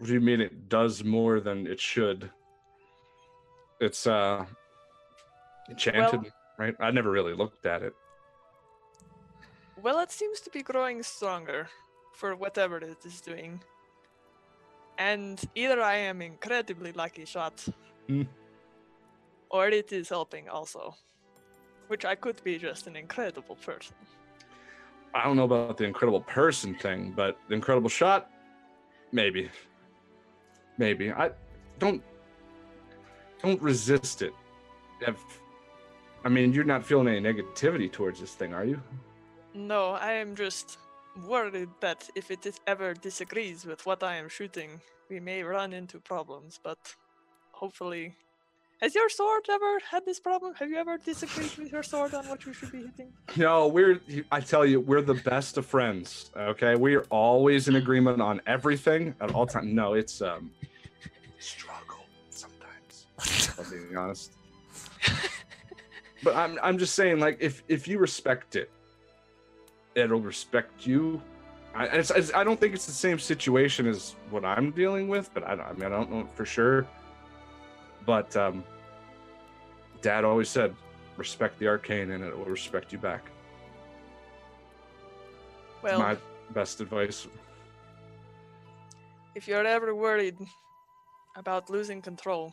What 0.00 0.06
do 0.06 0.14
you 0.14 0.20
mean 0.22 0.40
it 0.40 0.70
does 0.70 1.04
more 1.04 1.40
than 1.40 1.66
it 1.66 1.78
should? 1.78 2.30
It's 3.82 4.06
uh 4.06 4.46
enchanted, 5.68 6.22
Well- 6.22 6.32
right? 6.58 6.74
I 6.80 6.90
never 6.90 7.10
really 7.10 7.34
looked 7.34 7.66
at 7.66 7.82
it. 7.82 7.92
Well, 9.82 9.98
it 10.00 10.10
seems 10.10 10.40
to 10.40 10.50
be 10.50 10.62
growing 10.62 11.02
stronger 11.02 11.68
for 12.14 12.34
whatever 12.34 12.78
it 12.78 13.04
is 13.04 13.20
doing. 13.20 13.62
And 14.96 15.38
either 15.54 15.82
I 15.82 15.96
am 15.96 16.22
incredibly 16.22 16.92
lucky 16.92 17.26
shot, 17.26 17.62
Hmm. 18.06 18.22
or 19.50 19.68
it 19.68 19.92
is 19.92 20.08
helping 20.08 20.48
also. 20.48 20.94
Which 21.88 22.06
I 22.06 22.14
could 22.14 22.42
be 22.42 22.56
just 22.58 22.86
an 22.86 22.96
incredible 22.96 23.56
person. 23.56 23.96
I 25.12 25.24
don't 25.24 25.36
know 25.36 25.44
about 25.44 25.76
the 25.76 25.84
incredible 25.84 26.22
person 26.22 26.74
thing, 26.74 27.12
but 27.14 27.36
the 27.48 27.54
incredible 27.54 27.90
shot, 27.90 28.30
maybe. 29.12 29.50
Maybe. 30.78 31.12
I 31.12 31.30
don't 31.78 32.02
don't 33.42 33.60
resist 33.62 34.22
it. 34.22 34.34
If 35.00 35.18
I 36.24 36.28
mean 36.28 36.52
you're 36.52 36.64
not 36.64 36.84
feeling 36.84 37.08
any 37.08 37.20
negativity 37.20 37.90
towards 37.90 38.20
this 38.20 38.34
thing, 38.34 38.54
are 38.54 38.64
you? 38.64 38.80
No, 39.54 39.90
I 39.90 40.12
am 40.12 40.36
just 40.36 40.78
worried 41.26 41.70
that 41.80 42.08
if 42.14 42.30
it 42.30 42.46
ever 42.66 42.94
disagrees 42.94 43.64
with 43.64 43.84
what 43.84 44.02
I 44.02 44.16
am 44.16 44.28
shooting, 44.28 44.80
we 45.08 45.18
may 45.20 45.42
run 45.42 45.72
into 45.72 45.98
problems, 45.98 46.60
but 46.62 46.78
hopefully. 47.52 48.14
Has 48.80 48.94
your 48.94 49.10
sword 49.10 49.42
ever 49.50 49.78
had 49.90 50.06
this 50.06 50.18
problem? 50.18 50.54
Have 50.54 50.70
you 50.70 50.76
ever 50.76 50.96
disagreed 50.96 51.52
with 51.58 51.70
your 51.70 51.82
sword 51.82 52.14
on 52.14 52.26
what 52.28 52.46
you 52.46 52.54
should 52.54 52.72
be 52.72 52.78
hitting? 52.78 53.12
No, 53.36 53.68
we're 53.68 54.00
I 54.32 54.40
tell 54.40 54.64
you, 54.64 54.80
we're 54.80 55.02
the 55.02 55.14
best 55.14 55.58
of 55.58 55.66
friends. 55.66 56.30
Okay. 56.34 56.76
We 56.76 56.94
are 56.94 57.04
always 57.10 57.68
in 57.68 57.76
agreement 57.76 58.22
on 58.22 58.40
everything 58.46 59.14
at 59.20 59.32
all 59.34 59.46
times. 59.46 59.70
No, 59.72 59.92
it's 59.94 60.22
um 60.22 60.50
struggle 61.38 62.06
sometimes. 62.30 63.06
I'm 63.58 63.70
being 63.70 63.96
honest. 63.98 64.32
but 66.22 66.34
I'm 66.34 66.58
I'm 66.62 66.78
just 66.78 66.94
saying, 66.94 67.20
like, 67.20 67.36
if 67.38 67.62
if 67.68 67.86
you 67.86 67.98
respect 67.98 68.56
it, 68.56 68.70
it'll 69.94 70.20
respect 70.22 70.86
you. 70.86 71.20
I 71.74 71.84
it's, 71.86 72.10
it's, 72.10 72.32
I 72.32 72.44
don't 72.44 72.58
think 72.58 72.74
it's 72.74 72.86
the 72.86 72.92
same 72.92 73.18
situation 73.18 73.86
as 73.86 74.16
what 74.30 74.44
I'm 74.46 74.70
dealing 74.70 75.06
with, 75.08 75.28
but 75.34 75.44
I, 75.46 75.54
don't- 75.54 75.66
I 75.66 75.72
mean 75.74 75.84
I 75.84 75.90
don't 75.90 76.10
know 76.10 76.26
for 76.34 76.46
sure. 76.46 76.86
But 78.06 78.36
um, 78.36 78.64
Dad 80.02 80.24
always 80.24 80.48
said, 80.48 80.74
respect 81.16 81.58
the 81.58 81.68
arcane, 81.68 82.12
and 82.12 82.24
it 82.24 82.36
will 82.36 82.44
respect 82.46 82.92
you 82.92 82.98
back. 82.98 83.30
Well, 85.82 85.98
My 85.98 86.16
best 86.52 86.80
advice. 86.80 87.26
if 89.34 89.46
you're 89.48 89.66
ever 89.66 89.94
worried 89.94 90.36
about 91.36 91.70
losing 91.70 92.02
control, 92.02 92.52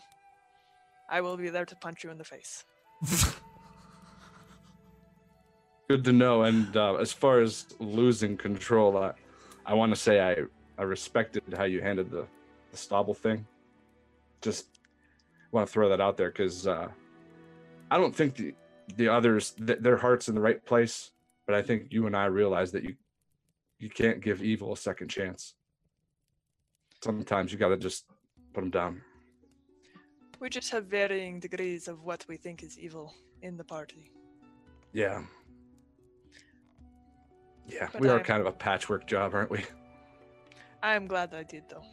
I 1.10 1.22
will 1.22 1.38
be 1.38 1.50
there 1.50 1.66
to 1.66 1.76
punch 1.76 2.04
you 2.04 2.12
in 2.12 2.18
the 2.18 2.24
face. 2.24 2.64
Good 5.90 6.04
to 6.04 6.12
know. 6.12 6.44
And 6.44 6.76
uh, 6.76 6.96
as 6.96 7.14
far 7.14 7.40
as 7.40 7.68
losing 7.80 8.36
control, 8.38 8.98
I, 8.98 9.14
I 9.66 9.74
want 9.74 9.94
to 9.94 9.96
say 9.96 10.20
I, 10.20 10.44
I 10.78 10.84
respected 10.84 11.44
how 11.56 11.64
you 11.64 11.82
handled 11.82 12.12
the, 12.12 12.28
the 12.72 12.78
stobble 12.78 13.14
thing. 13.14 13.46
Just 14.42 14.77
want 15.52 15.68
to 15.68 15.72
throw 15.74 15.90
that 15.90 16.02
out 16.02 16.18
there 16.18 16.30
because 16.30 16.68
uh, 16.68 16.88
I 17.92 17.98
don't 17.98 18.16
think 18.16 18.36
the, 18.36 18.54
the 18.96 19.08
others, 19.10 19.52
th- 19.66 19.80
their 19.80 19.98
heart's 19.98 20.28
in 20.30 20.36
the 20.36 20.42
right 20.42 20.64
place. 20.66 21.12
But 21.46 21.56
I 21.56 21.62
think 21.62 21.88
you 21.92 22.08
and 22.08 22.16
I 22.16 22.26
realize 22.26 22.72
that 22.74 22.84
you 22.84 22.96
you 23.80 23.90
can't 23.90 24.20
give 24.22 24.42
evil 24.44 24.74
a 24.74 24.78
second 24.78 25.08
chance. 25.10 25.54
Sometimes 27.04 27.52
you 27.54 27.58
got 27.60 27.70
to 27.70 27.78
just 27.78 28.06
put 28.54 28.62
them 28.62 28.72
down. 28.72 29.02
We 30.40 30.50
just 30.50 30.72
have 30.72 30.86
varying 30.86 31.40
degrees 31.40 31.88
of 31.88 32.04
what 32.04 32.26
we 32.28 32.38
think 32.38 32.64
is 32.64 32.78
evil 32.80 33.14
in 33.44 33.56
the 33.56 33.64
party. 33.64 34.12
Yeah. 34.94 35.22
Yeah, 37.68 37.88
But 37.92 38.02
we 38.02 38.10
are 38.10 38.20
I- 38.20 38.24
kind 38.24 38.42
of 38.42 38.48
a 38.48 38.52
patchwork 38.52 39.06
job, 39.08 39.34
aren't 39.34 39.52
we? 39.52 39.64
I 40.84 40.96
am 40.96 41.06
glad 41.08 41.34
I 41.34 41.44
did, 41.44 41.64
though. 41.70 41.84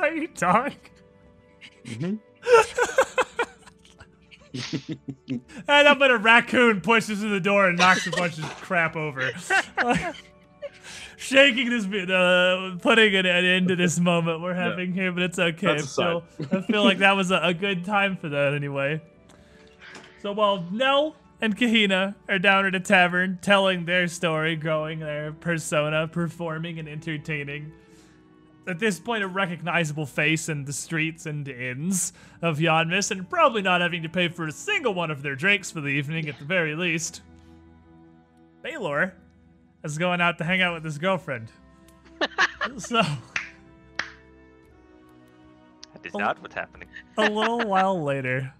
Say, 0.00 0.26
dog. 0.34 0.72
Mm-hmm. 1.84 2.16
And 5.68 5.86
up 5.86 5.98
but 5.98 6.10
a 6.10 6.18
raccoon 6.18 6.80
pushes 6.80 7.20
through 7.20 7.30
the 7.30 7.40
door 7.40 7.68
and 7.68 7.78
knocks 7.78 8.06
a 8.06 8.10
bunch 8.10 8.38
of 8.38 8.44
crap 8.60 8.96
over. 8.96 9.30
Shaking 11.16 11.70
this, 11.70 11.84
uh, 11.84 12.76
putting 12.80 13.14
an, 13.14 13.26
an 13.26 13.44
end 13.44 13.68
to 13.68 13.76
this 13.76 14.00
moment 14.00 14.40
we're 14.40 14.54
having 14.54 14.92
here, 14.92 15.12
but 15.12 15.22
it's 15.22 15.38
okay. 15.38 15.68
I 15.68 15.74
That's 15.76 15.96
a 15.98 16.02
feel, 16.02 16.24
I 16.52 16.62
feel 16.62 16.82
like 16.82 16.98
that 16.98 17.12
was 17.16 17.30
a, 17.30 17.40
a 17.42 17.54
good 17.54 17.84
time 17.84 18.16
for 18.16 18.28
that 18.30 18.54
anyway. 18.54 19.00
So 20.22 20.32
while 20.32 20.66
Nell 20.72 21.14
and 21.40 21.56
Kahina 21.56 22.14
are 22.28 22.38
down 22.38 22.66
at 22.66 22.74
a 22.74 22.80
tavern 22.80 23.38
telling 23.42 23.84
their 23.84 24.08
story, 24.08 24.56
growing 24.56 24.98
their 24.98 25.32
persona, 25.32 26.08
performing 26.08 26.78
and 26.78 26.88
entertaining, 26.88 27.72
at 28.66 28.78
this 28.78 28.98
point 29.00 29.22
a 29.22 29.28
recognizable 29.28 30.06
face 30.06 30.48
in 30.48 30.64
the 30.64 30.72
streets 30.72 31.26
and 31.26 31.46
inns 31.48 32.12
of 32.42 32.58
Yanmass, 32.58 33.10
and 33.10 33.28
probably 33.28 33.62
not 33.62 33.80
having 33.80 34.02
to 34.02 34.08
pay 34.08 34.28
for 34.28 34.46
a 34.46 34.52
single 34.52 34.94
one 34.94 35.10
of 35.10 35.22
their 35.22 35.34
drinks 35.34 35.70
for 35.70 35.80
the 35.80 35.88
evening 35.88 36.28
at 36.28 36.38
the 36.38 36.44
very 36.44 36.74
least. 36.74 37.22
Baylor 38.62 39.14
is 39.82 39.96
going 39.98 40.20
out 40.20 40.38
to 40.38 40.44
hang 40.44 40.60
out 40.62 40.74
with 40.74 40.84
his 40.84 40.98
girlfriend. 40.98 41.50
so, 42.78 43.00
That 45.94 46.04
is 46.04 46.14
not 46.14 46.40
what's 46.42 46.54
happening. 46.54 46.88
a 47.16 47.30
little 47.30 47.60
while 47.66 48.02
later, 48.02 48.52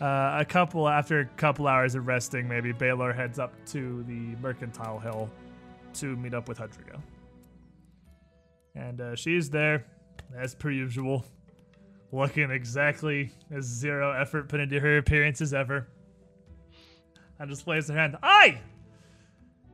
uh, 0.00 0.38
a 0.40 0.44
couple 0.44 0.88
after 0.88 1.20
a 1.20 1.24
couple 1.24 1.66
hours 1.66 1.94
of 1.94 2.06
resting, 2.06 2.48
maybe 2.48 2.72
Baylor 2.72 3.12
heads 3.12 3.38
up 3.38 3.52
to 3.66 4.02
the 4.04 4.36
Mercantile 4.42 4.98
Hill 4.98 5.30
to 5.94 6.16
meet 6.16 6.34
up 6.34 6.48
with 6.48 6.58
Hudriga. 6.58 7.00
And 8.74 9.00
uh, 9.00 9.16
she's 9.16 9.50
there, 9.50 9.84
as 10.36 10.54
per 10.54 10.70
usual, 10.70 11.24
looking 12.12 12.50
exactly 12.50 13.32
as 13.50 13.64
zero 13.64 14.12
effort 14.12 14.48
put 14.48 14.60
into 14.60 14.80
her 14.80 14.98
appearance 14.98 15.40
as 15.40 15.52
ever. 15.52 15.88
And 17.38 17.48
just 17.48 17.64
plays 17.64 17.88
her 17.88 17.94
hand. 17.94 18.16
Aye! 18.22 18.60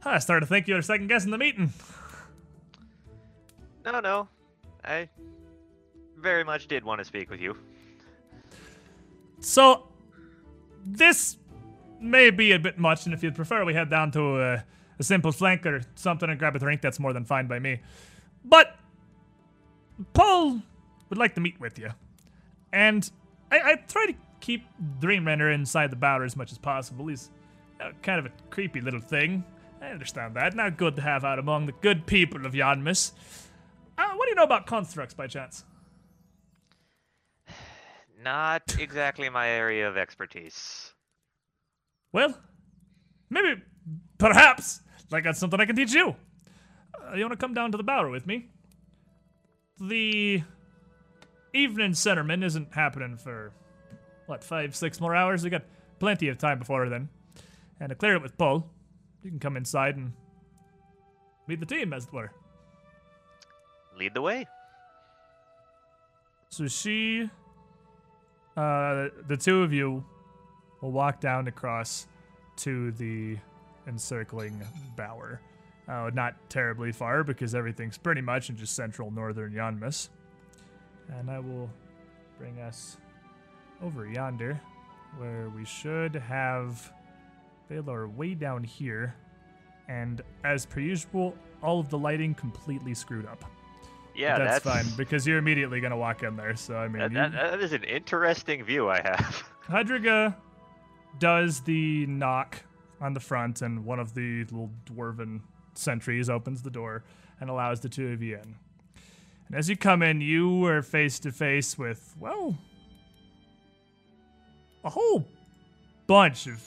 I 0.05 0.19
started 0.19 0.41
to 0.41 0.47
think 0.47 0.69
you 0.69 0.75
were 0.75 0.83
second 0.83 1.09
guessing 1.09 1.31
the 1.31 1.39
meeting. 1.39 1.73
No, 3.85 4.01
no. 4.01 4.29
I 4.85 5.09
very 6.19 6.45
much 6.45 6.69
did 6.69 6.85
want 6.85 7.01
to 7.01 7.05
speak 7.05 7.31
with 7.31 7.41
you. 7.41 7.57
So, 9.41 9.89
this 10.85 11.39
may 12.01 12.31
be 12.31 12.53
a 12.53 12.59
bit 12.59 12.79
much, 12.79 13.07
and 13.07 13.15
if 13.15 13.23
you'd 13.23 13.35
prefer, 13.35 13.65
we 13.65 13.75
head 13.75 13.91
down 13.91 14.11
to 14.13 14.43
a, 14.43 14.65
a 14.99 15.03
simple 15.03 15.33
flank 15.33 15.65
or 15.67 15.83
something 15.95 16.29
and 16.29 16.39
grab 16.39 16.57
a 16.57 16.59
drink. 16.59 16.83
That's 16.83 17.01
more 17.01 17.13
than 17.13 17.25
fine 17.25 17.47
by 17.47 17.59
me. 17.59 17.81
But 18.45 18.77
Paul 20.13 20.63
would 21.09 21.19
like 21.19 21.35
to 21.35 21.41
meet 21.41 21.61
with 21.61 21.79
you, 21.79 21.91
and 22.73 23.09
I, 23.51 23.61
I 23.61 23.75
try 23.77 24.07
to 24.07 24.15
keep 24.41 24.67
Dreamrender 25.01 25.53
inside 25.55 25.91
the 25.91 25.97
bower 25.97 26.25
as 26.25 26.37
much 26.37 26.53
as 26.53 26.59
possible. 26.59 27.07
He's 27.07 27.31
uh, 27.81 27.91
kind 28.03 28.19
of 28.19 28.27
a 28.27 28.31
creepy 28.51 28.81
little 28.81 29.01
thing. 29.01 29.45
I 29.81 29.89
understand 29.89 30.35
that. 30.35 30.55
Not 30.55 30.77
good 30.77 30.97
to 30.97 31.03
have 31.03 31.25
out 31.25 31.39
among 31.39 31.67
the 31.67 31.73
good 31.73 32.07
people 32.07 32.47
of 32.47 32.53
Yanmass. 32.53 33.13
Uh, 33.97 34.11
what 34.15 34.25
do 34.27 34.31
you 34.31 34.35
know 34.35 34.45
about 34.45 34.67
constructs, 34.67 35.15
by 35.15 35.27
chance? 35.27 35.65
Not 38.23 38.77
exactly 38.79 39.29
my 39.29 39.49
area 39.49 39.89
of 39.89 39.97
expertise. 39.97 40.93
Well, 42.13 42.39
maybe, 43.29 43.63
perhaps, 44.19 44.81
I 45.13 45.21
got 45.21 45.37
something 45.37 45.61
I 45.61 45.67
can 45.67 45.77
teach 45.77 45.93
you. 45.93 46.17
Uh, 46.95 47.15
you 47.15 47.23
want 47.23 47.33
to 47.33 47.37
come 47.37 47.55
down 47.55 47.73
to 47.73 47.77
the 47.77 47.85
Bower 47.85 48.09
with 48.09 48.27
me? 48.27 48.49
The 49.81 50.43
evening 51.53 51.95
sermon 51.95 52.43
isn't 52.43 52.75
happening 52.75 53.17
for, 53.17 53.53
what, 54.27 54.45
five, 54.45 54.77
six 54.77 55.01
more 55.01 55.17
hours? 55.17 55.43
We 55.43 55.51
got 55.51 55.65
plenty 55.99 56.29
of 56.29 56.39
time 56.39 56.61
before 56.61 56.89
then. 56.89 57.09
And 57.81 57.89
to 57.89 57.95
clear 57.95 58.15
it 58.15 58.23
with 58.23 58.39
Paul, 58.39 58.71
you 59.23 59.31
can 59.31 59.41
come 59.41 59.57
inside 59.57 59.97
and 59.97 60.13
meet 61.49 61.59
the 61.59 61.67
team, 61.67 61.93
as 61.93 62.05
it 62.05 62.13
were. 62.13 62.31
Lead 63.99 64.15
the 64.15 64.23
way. 64.23 64.47
So 66.51 66.69
she, 66.69 67.29
uh, 68.57 69.09
the 69.27 69.37
two 69.37 69.63
of 69.63 69.73
you 69.73 70.05
will 70.81 70.93
walk 70.93 71.21
down 71.21 71.49
across 71.49 72.07
to 72.59 72.93
the 72.93 73.39
encircling 73.89 74.63
bower. 74.97 75.41
Uh, 75.87 76.11
not 76.15 76.35
terribly 76.49 76.93
far 76.93 77.23
because 77.23 77.55
everything's 77.55 77.99
pretty 77.99 78.23
much 78.23 78.49
in 78.49 78.57
just 78.57 78.75
central 78.75 79.11
northern 79.11 79.53
Yanmass. 79.53 80.09
And 81.19 81.31
I 81.31 81.39
will 81.39 81.69
bring 82.39 82.59
us 82.61 82.97
over 83.83 84.07
yonder 84.07 84.59
where 85.19 85.51
we 85.51 85.65
should 85.65 86.15
have 86.15 86.91
Baylor 87.69 88.09
way 88.09 88.35
down 88.35 88.65
here. 88.65 89.15
And 89.89 90.23
as 90.43 90.65
per 90.65 90.81
usual, 90.81 91.37
all 91.63 91.81
of 91.81 91.91
the 91.91 91.99
lighting 91.99 92.35
completely 92.35 92.95
screwed 92.95 93.27
up. 93.27 93.45
Yeah, 94.15 94.39
that's, 94.39 94.65
that's, 94.65 94.65
fine 94.65 94.97
because 94.97 95.27
you're 95.27 95.39
immediately 95.39 95.81
going 95.81 95.91
to 95.91 95.97
walk 95.97 96.23
in 96.23 96.37
there. 96.37 96.55
So, 96.57 96.77
I 96.77 96.89
mean, 96.89 97.13
that, 97.13 97.33
that 97.33 97.61
is 97.61 97.73
an 97.73 97.85
interesting 97.85 98.65
view 98.65 98.89
I 98.89 99.01
have. 99.03 99.45
Hudriga 99.69 100.37
does 101.19 101.61
the 101.61 102.07
knock 102.07 102.63
on 103.01 103.13
the 103.13 103.21
front, 103.21 103.63
and 103.63 103.85
one 103.85 103.99
of 103.99 104.15
the 104.15 104.45
little 104.45 104.71
dwarven 104.87 105.41
sentries 105.79 106.29
opens 106.29 106.63
the 106.63 106.71
door 106.71 107.05
and 107.41 107.51
allows 107.51 107.81
the 107.81 107.89
two 107.89 108.09
of 108.13 108.23
you 108.23 108.37
in. 108.37 108.55
And 109.49 109.57
as 109.57 109.69
you 109.69 109.77
come 109.77 110.03
in, 110.03 110.21
you 110.21 110.65
are 110.67 110.83
face 110.83 111.19
to 111.21 111.33
face 111.33 111.77
with, 111.77 112.15
well, 112.19 112.57
a 114.85 114.91
whole 114.91 115.27
bunch 116.07 116.47
of 116.47 116.63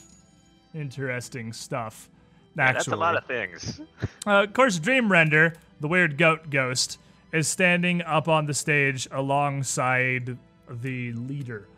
interesting 0.74 1.52
stuff. 1.52 2.08
Yeah, 2.56 2.64
Actually, 2.64 2.74
that's 2.74 2.88
a 2.88 2.96
lot 2.96 3.16
of 3.16 3.24
things. 3.26 3.80
uh, 4.26 4.44
of 4.44 4.52
course, 4.52 4.78
Dreamrender, 4.78 5.54
the 5.80 5.88
weird 5.88 6.18
goat 6.18 6.50
ghost, 6.50 6.98
is 7.32 7.46
standing 7.46 8.02
up 8.02 8.28
on 8.28 8.46
the 8.46 8.54
stage 8.54 9.06
alongside 9.12 10.36
the 10.82 11.12
leader 11.12 11.68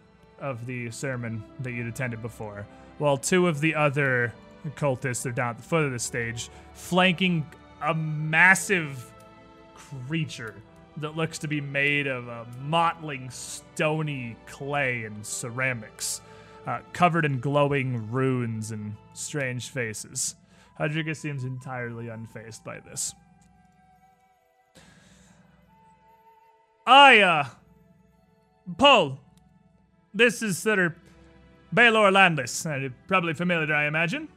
of 0.40 0.66
the 0.66 0.90
sermon 0.90 1.42
that 1.60 1.72
you'd 1.72 1.86
attended 1.86 2.22
before, 2.22 2.66
while 2.98 3.16
two 3.16 3.46
of 3.46 3.60
the 3.60 3.74
other 3.74 4.32
cultists 4.68 5.26
are 5.26 5.32
down 5.32 5.50
at 5.50 5.56
the 5.58 5.62
foot 5.62 5.84
of 5.84 5.92
the 5.92 5.98
stage, 5.98 6.50
flanking 6.74 7.46
a 7.82 7.94
massive 7.94 9.10
creature 9.74 10.54
that 10.98 11.16
looks 11.16 11.38
to 11.38 11.48
be 11.48 11.60
made 11.60 12.06
of 12.06 12.28
a 12.28 12.46
mottling, 12.62 13.30
stony 13.30 14.36
clay 14.46 15.04
and 15.04 15.24
ceramics, 15.24 16.20
uh, 16.66 16.80
covered 16.92 17.24
in 17.24 17.40
glowing 17.40 18.10
runes 18.10 18.70
and 18.70 18.94
strange 19.14 19.70
faces. 19.70 20.36
Hudriga 20.78 21.16
seems 21.16 21.44
entirely 21.44 22.06
unfazed 22.06 22.64
by 22.64 22.80
this. 22.80 23.14
I, 26.86 27.20
uh, 27.20 27.44
Paul, 28.78 29.20
this 30.12 30.42
is 30.42 30.58
Sir 30.58 30.94
Baylor 31.72 32.10
Landis. 32.10 32.66
Uh, 32.66 32.88
probably 33.06 33.34
familiar, 33.34 33.74
I 33.74 33.86
imagine. 33.86 34.28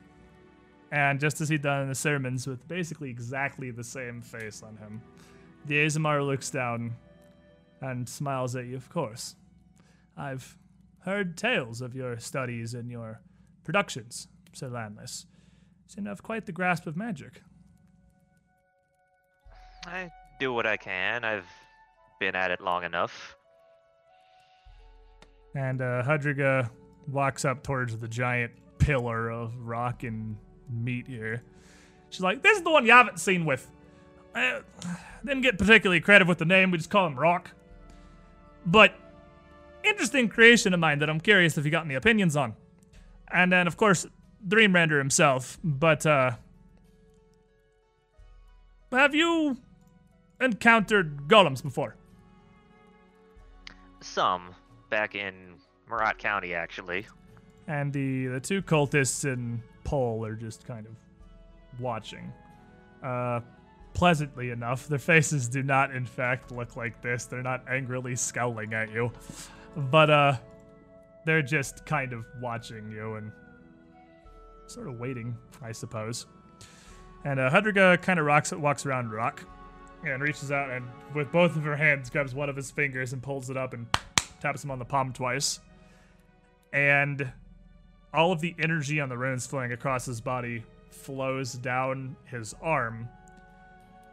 And 0.94 1.20
just 1.20 1.42
as 1.42 1.50
he'd 1.50 1.64
done 1.64 1.82
in 1.82 1.90
the 1.90 1.96
sermons, 1.96 2.46
with 2.46 2.68
basically 2.68 3.10
exactly 3.10 3.72
the 3.72 3.84
same 3.84 4.22
face 4.22 4.62
on 4.62 4.78
him, 4.78 5.02
the 5.66 5.84
Azamar 5.84 6.24
looks 6.24 6.52
down 6.52 6.96
and 7.82 8.08
smiles 8.08 8.56
at 8.56 8.66
you, 8.66 8.76
of 8.76 8.88
course. 8.90 9.36
I've 10.16 10.56
heard 11.00 11.36
tales 11.36 11.82
of 11.82 11.96
your 11.96 12.20
studies 12.20 12.76
and 12.76 12.92
your 12.92 13.22
productions, 13.64 14.28
Sir 14.54 14.70
Landis. 14.70 15.26
Seem 15.88 16.04
to 16.04 16.12
have 16.12 16.22
quite 16.22 16.46
the 16.46 16.52
grasp 16.52 16.86
of 16.86 16.96
magic. 16.96 17.42
I 19.88 20.12
do 20.40 20.54
what 20.54 20.68
I 20.68 20.78
can. 20.78 21.26
I've 21.26 21.50
been 22.20 22.36
at 22.36 22.52
it 22.52 22.62
long 22.62 22.84
enough. 22.84 23.36
And 25.56 25.82
uh, 25.82 26.04
Hudriga 26.04 26.70
walks 27.08 27.46
up 27.46 27.64
towards 27.64 27.98
the 27.98 28.08
giant 28.08 28.52
pillar 28.78 29.32
of 29.32 29.58
rock 29.60 30.04
and 30.04 30.38
meat 30.74 31.08
here. 31.08 31.44
She's 32.10 32.22
like, 32.22 32.42
"This 32.42 32.58
is 32.58 32.64
the 32.64 32.72
one 32.72 32.86
you 32.86 32.92
haven't 32.92 33.20
seen 33.20 33.46
with." 33.46 33.70
Uh, 34.36 34.60
didn't 35.26 35.42
get 35.42 35.58
particularly 35.58 36.02
creative 36.02 36.28
with 36.28 36.38
the 36.40 36.46
name. 36.46 36.72
We 36.72 36.78
just 36.78 36.90
call 36.90 37.06
him 37.08 37.18
Rock. 37.18 37.52
But 38.66 38.94
interesting 39.84 40.30
creation 40.30 40.74
of 40.74 40.80
mine 40.80 41.00
that 41.00 41.10
I'm 41.10 41.20
curious 41.20 41.58
if 41.58 41.66
you 41.66 41.72
got 41.72 41.86
any 41.86 41.96
opinions 41.96 42.36
on. 42.36 42.56
And 43.32 43.52
then, 43.52 43.68
of 43.68 43.78
course, 43.78 44.06
Dreamrender 44.48 44.98
himself. 44.98 45.58
But 45.64 46.06
uh, 46.06 46.32
have 48.92 49.16
you 49.16 49.58
encountered 50.42 51.28
golems 51.28 51.64
before? 51.64 51.96
Some 54.02 54.54
back 54.90 55.16
in 55.16 55.56
Marat 55.90 56.18
County, 56.18 56.54
actually. 56.54 57.08
and 57.68 57.94
the 57.94 58.28
the 58.28 58.40
two 58.40 58.62
cultists 58.62 59.24
in 59.24 59.62
Pole 59.84 60.26
are 60.26 60.36
just 60.36 60.66
kind 60.66 60.86
of 60.86 60.94
watching. 61.80 62.32
Uh, 63.04 63.42
pleasantly 63.94 64.50
enough, 64.52 64.88
their 64.88 65.00
faces 65.00 65.48
do 65.48 65.64
not, 65.64 65.94
in 65.94 66.06
fact, 66.06 66.52
look 66.52 66.76
like 66.76 67.02
this. 67.02 67.26
They're 67.26 67.44
not 67.44 67.64
angrily 67.70 68.16
scowling 68.16 68.74
at 68.74 68.92
you, 68.92 69.12
but 69.76 70.10
uh, 70.10 70.38
they're 71.26 71.42
just 71.42 71.86
kind 71.86 72.14
of 72.14 72.26
watching 72.42 72.92
you 72.92 73.16
and 73.16 73.32
sort 74.68 74.88
of 74.88 75.00
waiting, 75.00 75.36
I 75.62 75.72
suppose. 75.72 76.26
And 77.26 77.40
uh, 77.40 77.50
Hudriga 77.50 78.02
kind 78.02 78.20
of 78.20 78.26
rocks, 78.26 78.52
walks 78.52 78.86
around 78.86 79.12
Rock 79.12 79.44
and 80.06 80.22
reaches 80.22 80.52
out 80.52 80.70
and, 80.70 80.86
with 81.16 81.32
both 81.32 81.56
of 81.56 81.64
her 81.64 81.76
hands, 81.76 82.10
grabs 82.10 82.36
one 82.36 82.50
of 82.50 82.56
his 82.56 82.72
fingers 82.72 83.14
and 83.14 83.22
pulls 83.22 83.50
it 83.50 83.56
up 83.56 83.74
and 83.74 83.88
taps 84.42 84.64
him 84.64 84.72
on 84.72 84.80
the 84.80 84.86
palm 84.86 85.14
twice 85.14 85.60
and 86.74 87.32
all 88.14 88.32
of 88.32 88.42
the 88.42 88.56
energy 88.60 89.00
on 89.00 89.10
the 89.10 89.18
runes 89.18 89.48
flowing 89.48 89.72
across 89.72 90.06
his 90.06 90.22
body 90.22 90.64
flows 90.90 91.54
down 91.54 92.16
his 92.26 92.54
arm. 92.62 93.08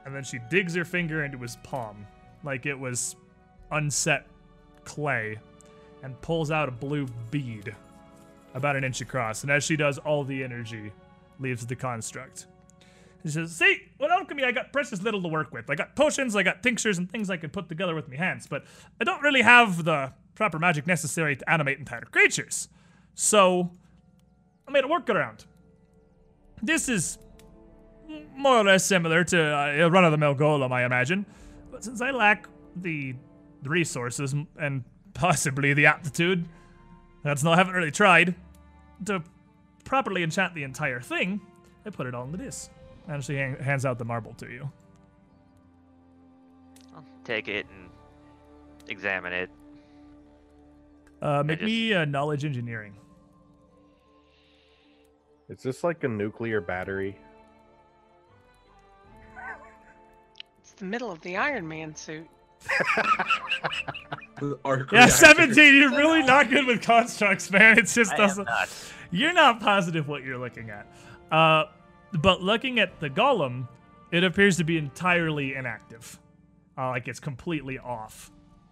And 0.04 0.14
then 0.14 0.24
she 0.24 0.38
digs 0.48 0.74
her 0.74 0.84
finger 0.84 1.24
into 1.24 1.38
his 1.38 1.56
palm, 1.62 2.06
like 2.42 2.66
it 2.66 2.78
was 2.78 3.16
unset 3.70 4.26
clay, 4.84 5.38
and 6.02 6.20
pulls 6.22 6.50
out 6.50 6.68
a 6.68 6.72
blue 6.72 7.06
bead 7.30 7.74
about 8.54 8.76
an 8.76 8.84
inch 8.84 9.00
across. 9.00 9.42
And 9.42 9.52
as 9.52 9.64
she 9.64 9.76
does, 9.76 9.98
all 9.98 10.24
the 10.24 10.42
energy 10.42 10.92
leaves 11.38 11.66
the 11.66 11.76
construct. 11.76 12.46
She 13.22 13.28
says, 13.30 13.52
See, 13.54 13.82
with 13.98 14.10
alchemy, 14.10 14.44
I 14.44 14.52
got 14.52 14.72
precious 14.72 15.02
little 15.02 15.20
to 15.22 15.28
work 15.28 15.52
with. 15.52 15.68
I 15.68 15.74
got 15.74 15.94
potions, 15.94 16.34
I 16.34 16.42
got 16.42 16.62
tinctures, 16.62 16.96
and 16.96 17.10
things 17.10 17.28
I 17.28 17.36
can 17.36 17.50
put 17.50 17.68
together 17.68 17.94
with 17.94 18.08
my 18.08 18.16
hands, 18.16 18.46
but 18.46 18.64
I 19.00 19.04
don't 19.04 19.20
really 19.22 19.42
have 19.42 19.84
the 19.84 20.12
proper 20.34 20.58
magic 20.58 20.86
necessary 20.86 21.36
to 21.36 21.50
animate 21.50 21.78
entire 21.78 22.06
creatures. 22.06 22.68
So, 23.14 23.70
I 24.70 24.72
made 24.72 24.84
a 24.84 24.88
workaround. 24.88 25.46
This 26.62 26.88
is 26.88 27.18
more 28.36 28.58
or 28.58 28.64
less 28.64 28.84
similar 28.84 29.24
to 29.24 29.40
uh, 29.42 29.86
a 29.86 29.90
run 29.90 30.04
of 30.04 30.12
the 30.12 30.18
mill 30.18 30.34
golem, 30.36 30.70
I 30.70 30.84
imagine. 30.84 31.26
But 31.72 31.82
since 31.82 32.00
I 32.00 32.12
lack 32.12 32.46
the 32.76 33.16
resources 33.64 34.32
and 34.60 34.84
possibly 35.12 35.74
the 35.74 35.86
aptitude, 35.86 36.48
that's 37.24 37.42
not, 37.42 37.54
I 37.54 37.56
haven't 37.56 37.74
really 37.74 37.90
tried, 37.90 38.36
to 39.06 39.24
properly 39.84 40.22
enchant 40.22 40.54
the 40.54 40.62
entire 40.62 41.00
thing, 41.00 41.40
I 41.84 41.90
put 41.90 42.06
it 42.06 42.14
all 42.14 42.24
into 42.26 42.38
this. 42.38 42.70
And 43.08 43.24
she 43.24 43.34
han- 43.36 43.56
hands 43.56 43.84
out 43.84 43.98
the 43.98 44.04
marble 44.04 44.34
to 44.34 44.46
you. 44.48 44.70
I'll 46.94 47.04
take 47.24 47.48
it 47.48 47.66
and 47.74 47.90
examine 48.88 49.32
it. 49.32 49.50
Uh, 51.20 51.42
make 51.42 51.58
just- 51.58 51.66
me 51.66 51.92
uh, 51.92 52.04
knowledge 52.04 52.44
engineering. 52.44 52.94
Is 55.50 55.62
this 55.62 55.82
like 55.82 56.04
a 56.04 56.08
nuclear 56.08 56.60
battery? 56.60 57.18
It's 60.60 60.72
the 60.72 60.84
middle 60.84 61.10
of 61.10 61.20
the 61.22 61.36
Iron 61.36 61.66
Man 61.68 61.94
suit. 61.94 62.28
Yeah, 64.42 64.54
reactor. 64.62 65.08
17. 65.10 65.74
You're 65.74 65.90
really 65.90 66.22
not 66.22 66.48
good 66.48 66.66
with 66.66 66.80
constructs, 66.80 67.50
man. 67.50 67.78
It 67.78 67.82
just 67.82 68.12
I 68.12 68.14
am 68.14 68.20
doesn't. 68.20 68.44
not. 68.44 68.68
You're 69.10 69.34
not 69.34 69.60
positive 69.60 70.08
what 70.08 70.24
you're 70.24 70.38
looking 70.38 70.70
at. 70.70 70.86
Uh, 71.30 71.64
but 72.14 72.40
looking 72.42 72.80
at 72.80 73.00
the 73.00 73.10
golem, 73.10 73.68
it 74.10 74.24
appears 74.24 74.56
to 74.56 74.64
be 74.64 74.78
entirely 74.78 75.54
inactive. 75.54 76.18
Uh, 76.78 76.88
like 76.88 77.06
it's 77.06 77.20
completely 77.20 77.78
off. 77.78 78.30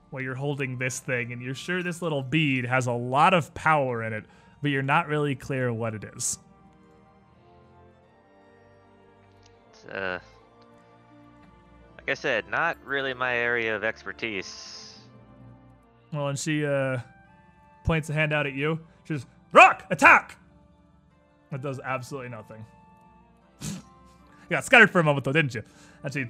While 0.09 0.23
you're 0.23 0.35
holding 0.35 0.79
this 0.79 1.01
thing, 1.01 1.33
and 1.33 1.43
you're 1.43 1.55
sure 1.55 1.83
this 1.83 2.01
little 2.01 2.23
bead 2.23 2.65
has 2.65 2.87
a 2.87 2.93
lot 2.93 3.35
of 3.35 3.53
power 3.53 4.03
in 4.03 4.15
it, 4.15 4.25
but 4.63 4.71
you're 4.71 4.81
not 4.83 5.07
really 5.07 5.35
clear 5.35 5.71
what 5.71 5.95
it 5.95 6.05
is. 6.17 6.39
Uh, 9.91 10.19
like 11.97 12.09
I 12.09 12.15
said, 12.15 12.49
not 12.49 12.77
really 12.85 13.15
my 13.15 13.37
area 13.37 13.77
of 13.77 13.85
expertise. 13.85 14.99
Well, 16.13 16.29
and 16.29 16.39
she 16.39 16.65
uh, 16.65 16.99
points 17.85 18.09
a 18.11 18.15
hand 18.15 18.33
out 18.33 18.47
at 18.47 18.55
you. 18.55 18.81
She 19.05 19.15
says, 19.15 19.27
Rock, 19.53 19.85
attack! 19.91 20.39
That 21.51 21.63
does 21.63 21.81
absolutely 21.81 22.31
nothing. 22.31 22.65
you 23.63 23.69
got 24.51 24.65
scattered 24.65 24.91
for 24.91 25.01
a 25.01 25.05
moment, 25.05 25.25
though, 25.25 25.33
didn't 25.33 25.55
you? 25.55 25.63
And 26.03 26.13
she 26.13 26.27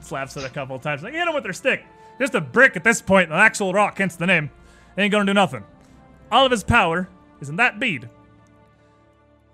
slaps 0.00 0.36
it 0.36 0.44
a 0.44 0.48
couple 0.48 0.76
of 0.76 0.82
times. 0.82 1.02
Like, 1.02 1.14
hit 1.14 1.26
him 1.26 1.34
with 1.34 1.44
her 1.44 1.52
stick. 1.52 1.84
Just 2.18 2.34
a 2.34 2.40
brick 2.40 2.76
at 2.76 2.84
this 2.84 3.00
point, 3.00 3.30
an 3.30 3.38
actual 3.38 3.72
rock, 3.72 3.98
hence 3.98 4.16
the 4.16 4.26
name. 4.26 4.50
Ain't 4.98 5.12
gonna 5.12 5.24
do 5.24 5.34
nothing. 5.34 5.64
All 6.30 6.44
of 6.44 6.50
his 6.50 6.62
power 6.62 7.08
is 7.40 7.48
in 7.48 7.56
that 7.56 7.80
bead. 7.80 8.08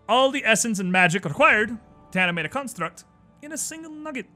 All 0.08 0.30
the 0.30 0.44
essence 0.44 0.78
and 0.78 0.90
magic 0.90 1.24
required 1.24 1.78
to 2.12 2.20
animate 2.20 2.46
a 2.46 2.48
construct 2.48 3.04
in 3.46 3.52
a 3.52 3.58
single 3.58 3.90
nugget. 3.90 4.26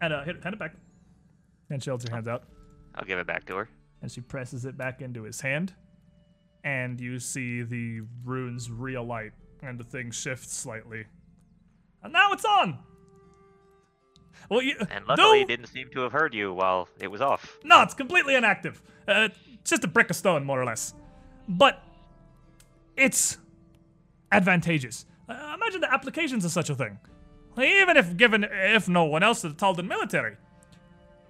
And 0.00 0.12
uh, 0.14 0.24
hit 0.24 0.36
it, 0.36 0.42
hand 0.42 0.54
it 0.54 0.58
back. 0.58 0.74
And 1.68 1.82
she 1.82 1.90
holds 1.90 2.08
her 2.08 2.14
hands 2.14 2.26
out 2.26 2.44
I'll 2.94 3.04
give 3.04 3.18
it 3.18 3.26
back 3.26 3.44
to 3.46 3.56
her. 3.56 3.68
and 4.02 4.10
she 4.10 4.20
presses 4.20 4.64
it 4.64 4.76
back 4.78 5.02
into 5.02 5.22
his 5.24 5.40
hand. 5.40 5.74
And 6.64 7.00
you 7.00 7.18
see 7.18 7.62
the 7.62 8.02
runes 8.24 8.70
relight, 8.70 9.32
and 9.62 9.78
the 9.78 9.84
thing 9.84 10.10
shifts 10.10 10.54
slightly. 10.56 11.04
And 12.02 12.12
now 12.12 12.32
it's 12.32 12.44
on! 12.44 12.78
Well, 14.50 14.62
you, 14.62 14.74
And 14.90 15.06
luckily, 15.06 15.38
no, 15.38 15.42
it 15.44 15.48
didn't 15.48 15.66
seem 15.66 15.88
to 15.90 16.00
have 16.00 16.12
heard 16.12 16.34
you 16.34 16.52
while 16.52 16.88
it 17.00 17.08
was 17.08 17.20
off. 17.20 17.58
no, 17.64 17.82
it's 17.82 17.94
completely 17.94 18.34
inactive. 18.34 18.82
Uh, 19.06 19.28
it's 19.60 19.70
just 19.70 19.84
a 19.84 19.88
brick 19.88 20.10
of 20.10 20.16
stone, 20.16 20.44
more 20.44 20.60
or 20.60 20.64
less. 20.64 20.94
But 21.48 21.82
it's 22.96 23.38
advantageous. 24.32 25.06
Uh, 25.28 25.52
imagine 25.54 25.80
the 25.80 25.92
applications 25.92 26.44
of 26.44 26.50
such 26.50 26.68
a 26.70 26.74
thing. 26.74 26.98
Even 27.58 27.96
if 27.96 28.16
given, 28.16 28.44
if 28.44 28.88
no 28.88 29.04
one 29.04 29.22
else 29.22 29.42
to 29.42 29.48
the 29.48 29.54
Taldan 29.54 29.88
military, 29.88 30.36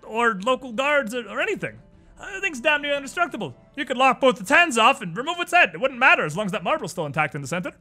or 0.03 0.35
local 0.35 0.73
guards, 0.73 1.15
or, 1.15 1.29
or 1.29 1.41
anything. 1.41 1.79
Uh, 2.19 2.35
the 2.35 2.41
thing's 2.41 2.61
damn 2.61 2.83
near 2.83 2.95
indestructible. 2.95 3.55
You 3.77 3.85
could 3.87 3.97
lock 3.97 4.21
both 4.21 4.41
its 4.41 4.51
hands 4.51 4.77
off 4.77 5.01
and 5.01 5.17
remove 5.17 5.41
its 5.41 5.53
head. 5.53 5.71
It 5.73 5.81
wouldn't 5.81 5.99
matter 5.99 6.25
as 6.25 6.37
long 6.37 6.47
as 6.47 6.53
that 6.53 6.63
marble's 6.63 6.91
still 6.91 7.07
intact 7.07 7.35
in 7.35 7.41
the 7.41 7.49
center. 7.49 7.73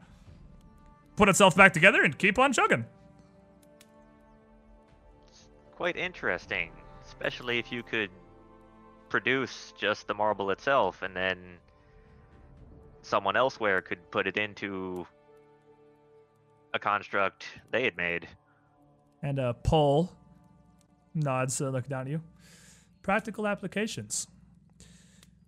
Put 1.17 1.27
itself 1.27 1.55
back 1.55 1.73
together 1.73 2.03
and 2.03 2.17
keep 2.17 2.39
on 2.39 2.53
chugging. 2.53 2.85
Quite 5.75 5.97
interesting, 5.97 6.71
especially 7.05 7.59
if 7.59 7.71
you 7.71 7.83
could 7.83 8.09
produce 9.09 9.73
just 9.77 10.07
the 10.07 10.13
marble 10.13 10.51
itself 10.51 11.01
and 11.01 11.15
then 11.15 11.57
someone 13.01 13.35
elsewhere 13.35 13.81
could 13.81 14.09
put 14.11 14.27
it 14.27 14.37
into 14.37 15.05
a 16.73 16.79
construct 16.79 17.45
they 17.71 17.83
had 17.83 17.97
made. 17.97 18.27
And 19.21 19.39
uh, 19.39 19.53
Paul 19.53 20.11
nods 21.13 21.57
to 21.57 21.69
look 21.69 21.87
down 21.87 22.01
at 22.01 22.07
you. 22.07 22.21
Practical 23.01 23.47
applications. 23.47 24.27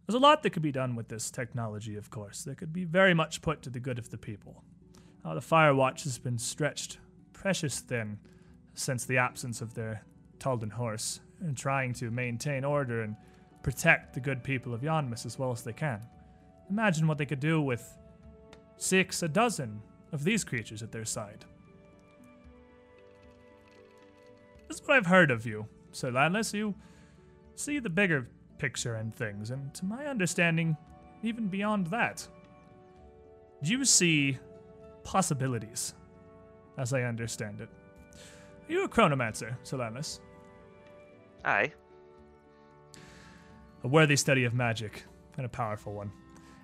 There's 0.06 0.16
a 0.16 0.20
lot 0.20 0.44
that 0.44 0.50
could 0.50 0.64
be 0.64 0.72
done 0.72 0.96
with 0.96 1.08
this 1.08 1.32
technology, 1.32 1.96
of 1.96 2.10
course, 2.10 2.44
that 2.44 2.58
could 2.58 2.74
be 2.74 2.84
very 2.84 3.14
much 3.14 3.42
put 3.42 3.62
to 3.62 3.70
the 3.70 3.80
good 3.80 4.00
of 4.00 4.10
the 4.10 4.18
people. 4.18 4.64
Uh, 5.24 5.36
the 5.36 5.42
Firewatch 5.42 6.04
has 6.04 6.18
been 6.18 6.38
stretched 6.38 6.98
precious 7.34 7.80
thin 7.80 8.18
since 8.74 9.06
the 9.06 9.18
absence 9.18 9.62
of 9.62 9.74
their 9.74 10.04
Taldan 10.40 10.72
horse, 10.72 11.20
and 11.40 11.56
trying 11.56 11.94
to 11.94 12.10
maintain 12.10 12.64
order 12.64 13.04
and 13.04 13.16
protect 13.64 14.14
the 14.14 14.20
good 14.20 14.44
people 14.44 14.74
of 14.74 14.82
Yanmass 14.82 15.26
as 15.26 15.38
well 15.38 15.52
as 15.52 15.64
they 15.64 15.74
can. 15.74 16.02
Imagine 16.70 17.08
what 17.08 17.18
they 17.18 17.26
could 17.26 17.40
do 17.40 17.62
with 17.62 17.98
six, 18.78 19.22
a 19.22 19.28
dozen 19.28 19.82
of 20.12 20.24
these 20.24 20.44
creatures 20.44 20.84
at 20.84 20.92
their 20.92 21.06
side. 21.06 21.46
This 24.68 24.80
is 24.80 24.88
what 24.88 24.98
I've 24.98 25.06
heard 25.06 25.32
of 25.32 25.46
you, 25.46 25.68
Sir 25.92 26.12
Landless. 26.12 26.54
You 26.54 26.76
see 27.56 27.80
the 27.80 27.90
bigger 27.90 28.28
picture 28.58 28.96
and 28.96 29.14
things, 29.14 29.52
and 29.52 29.74
to 29.74 29.86
my 29.86 30.06
understanding, 30.06 30.78
even 31.24 31.48
beyond 31.48 31.88
that. 31.88 32.28
You 33.62 33.86
see 33.86 34.38
possibilities, 35.04 35.94
as 36.78 36.94
I 36.94 37.04
understand 37.04 37.62
it. 37.62 37.70
Are 38.70 38.72
you 38.72 38.84
a 38.84 38.90
chronomancer, 38.90 39.56
Sir 39.64 39.78
Landless? 39.78 40.22
Aye. 41.44 41.74
A 43.84 43.88
worthy 43.88 44.16
study 44.16 44.46
of 44.46 44.54
magic, 44.54 45.04
and 45.38 45.46
a 45.46 45.50
powerful 45.50 45.94
one. 45.94 46.12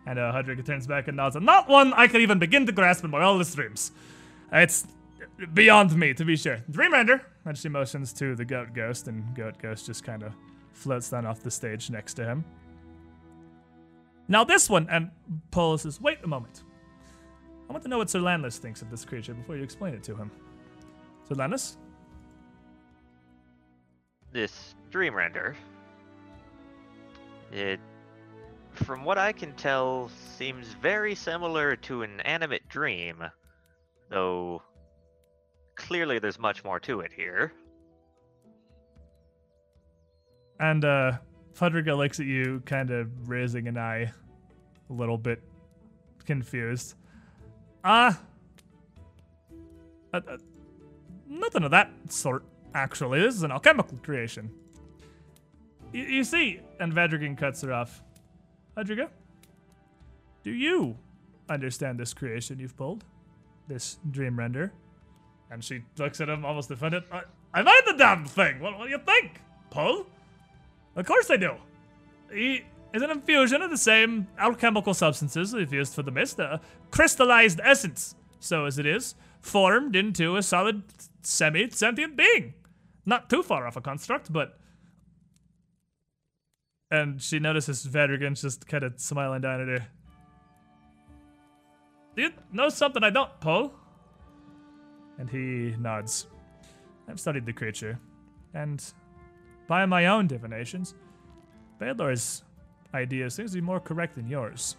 And 0.07 0.17
uh, 0.17 0.41
turns 0.63 0.87
back 0.87 1.09
and 1.09 1.17
nods. 1.17 1.35
Not 1.35 1.67
one 1.67 1.93
I 1.93 2.07
could 2.07 2.21
even 2.21 2.39
begin 2.39 2.65
to 2.65 2.71
grasp 2.71 3.03
in 3.03 3.11
my 3.11 3.19
wildest 3.19 3.57
dreams. 3.57 3.91
It's 4.53 4.87
beyond 5.53 5.93
me, 5.97 6.13
to 6.13 6.23
be 6.23 6.37
sure. 6.37 6.59
Dreamrender! 6.71 7.19
And 7.43 7.57
she 7.57 7.67
motions 7.67 8.13
to 8.13 8.33
the 8.33 8.45
goat 8.45 8.73
ghost, 8.73 9.09
and 9.09 9.35
goat 9.35 9.55
ghost 9.61 9.85
just 9.85 10.05
kind 10.05 10.23
of 10.23 10.31
floats 10.71 11.09
down 11.09 11.25
off 11.25 11.41
the 11.41 11.51
stage 11.51 11.89
next 11.89 12.13
to 12.13 12.23
him. 12.23 12.45
Now 14.29 14.45
this 14.45 14.69
one, 14.69 14.87
and 14.89 15.11
Polo 15.51 15.75
says, 15.75 15.99
wait 15.99 16.19
a 16.23 16.27
moment. 16.27 16.63
I 17.69 17.73
want 17.73 17.83
to 17.83 17.89
know 17.89 17.97
what 17.97 18.09
Sir 18.09 18.21
Landless 18.21 18.59
thinks 18.59 18.81
of 18.81 18.89
this 18.89 19.03
creature 19.03 19.33
before 19.33 19.57
you 19.57 19.63
explain 19.63 19.93
it 19.93 20.03
to 20.03 20.15
him. 20.15 20.31
Sir 21.27 21.35
Landless? 21.35 21.75
This 24.31 24.73
Dreamrender. 24.89 25.55
It, 27.51 27.81
from 28.77 29.03
what 29.03 29.17
I 29.17 29.31
can 29.31 29.53
tell, 29.53 30.09
seems 30.37 30.67
very 30.81 31.15
similar 31.15 31.75
to 31.75 32.03
an 32.03 32.21
animate 32.21 32.67
dream, 32.69 33.23
though 34.09 34.61
clearly 35.75 36.19
there's 36.19 36.39
much 36.39 36.63
more 36.63 36.79
to 36.81 37.01
it 37.01 37.11
here. 37.13 37.53
And 40.59 40.83
uh 40.83 41.17
Hudriga 41.59 41.97
looks 41.97 42.19
at 42.19 42.27
you, 42.27 42.61
kind 42.65 42.91
of 42.91 43.29
raising 43.29 43.67
an 43.67 43.77
eye, 43.77 44.11
a 44.89 44.93
little 44.93 45.17
bit 45.17 45.41
confused. 46.23 46.93
Ah, 47.83 48.21
uh, 50.13 50.21
uh, 50.27 50.37
nothing 51.27 51.63
of 51.63 51.71
that 51.71 51.91
sort. 52.09 52.43
Actually, 52.75 53.21
this 53.21 53.33
is 53.33 53.43
an 53.43 53.51
alchemical 53.51 53.97
creation. 54.03 54.51
You 55.93 56.23
see, 56.23 56.59
and 56.79 56.93
Vadrigan 56.93 57.37
cuts 57.37 57.61
her 57.61 57.73
off. 57.73 58.03
Hudriga, 58.77 59.09
do 60.43 60.51
you 60.51 60.95
understand 61.49 61.99
this 61.99 62.13
creation 62.13 62.59
you've 62.59 62.77
pulled? 62.77 63.03
This 63.67 63.97
Dreamrender? 64.11 64.69
And 65.49 65.63
she 65.63 65.81
looks 65.97 66.21
at 66.21 66.29
him 66.29 66.45
almost 66.45 66.69
offended. 66.69 67.03
I, 67.11 67.23
I 67.53 67.63
made 67.63 67.81
the 67.87 67.93
damn 67.93 68.25
thing. 68.25 68.59
What, 68.59 68.77
what 68.77 68.85
do 68.85 68.91
you 68.91 68.99
think, 68.99 69.41
Paul? 69.71 70.05
Of 70.95 71.05
course 71.05 71.31
I 71.31 71.37
do. 71.37 71.53
He 72.31 72.65
is 72.93 73.01
an 73.01 73.09
infusion 73.09 73.61
of 73.61 73.71
the 73.71 73.77
same 73.77 74.27
alchemical 74.37 74.93
substances 74.93 75.53
we've 75.53 75.73
used 75.73 75.95
for 75.95 76.03
the 76.03 76.11
mist, 76.11 76.39
a 76.39 76.61
crystallized 76.91 77.59
essence, 77.63 78.15
so 78.39 78.65
as 78.65 78.77
it 78.77 78.85
is, 78.85 79.15
formed 79.41 79.95
into 79.95 80.35
a 80.35 80.43
solid 80.43 80.83
semi 81.23 81.69
sentient 81.71 82.15
being. 82.15 82.53
Not 83.05 83.29
too 83.29 83.41
far 83.41 83.65
off 83.65 83.75
a 83.75 83.81
construct, 83.81 84.31
but. 84.31 84.59
And 86.89 87.21
she 87.21 87.39
notices 87.39 87.85
Vadrigan 87.85 88.39
just 88.39 88.67
kind 88.67 88.83
of 88.83 88.99
smiling 88.99 89.41
down 89.41 89.61
at 89.61 89.67
her. 89.67 89.87
Do 92.15 92.21
you 92.23 92.33
know 92.51 92.69
something 92.69 93.03
I 93.03 93.09
don't, 93.09 93.39
Paul? 93.39 93.73
And 95.19 95.29
he 95.29 95.75
nods. 95.79 96.27
I've 97.07 97.19
studied 97.19 97.45
the 97.45 97.53
creature, 97.53 97.99
and 98.53 98.83
by 99.67 99.85
my 99.85 100.07
own 100.07 100.27
divinations, 100.27 100.93
Baylor's 101.79 102.43
idea 102.93 103.29
seems 103.29 103.51
to 103.51 103.57
be 103.57 103.61
more 103.61 103.79
correct 103.79 104.15
than 104.15 104.27
yours. 104.27 104.77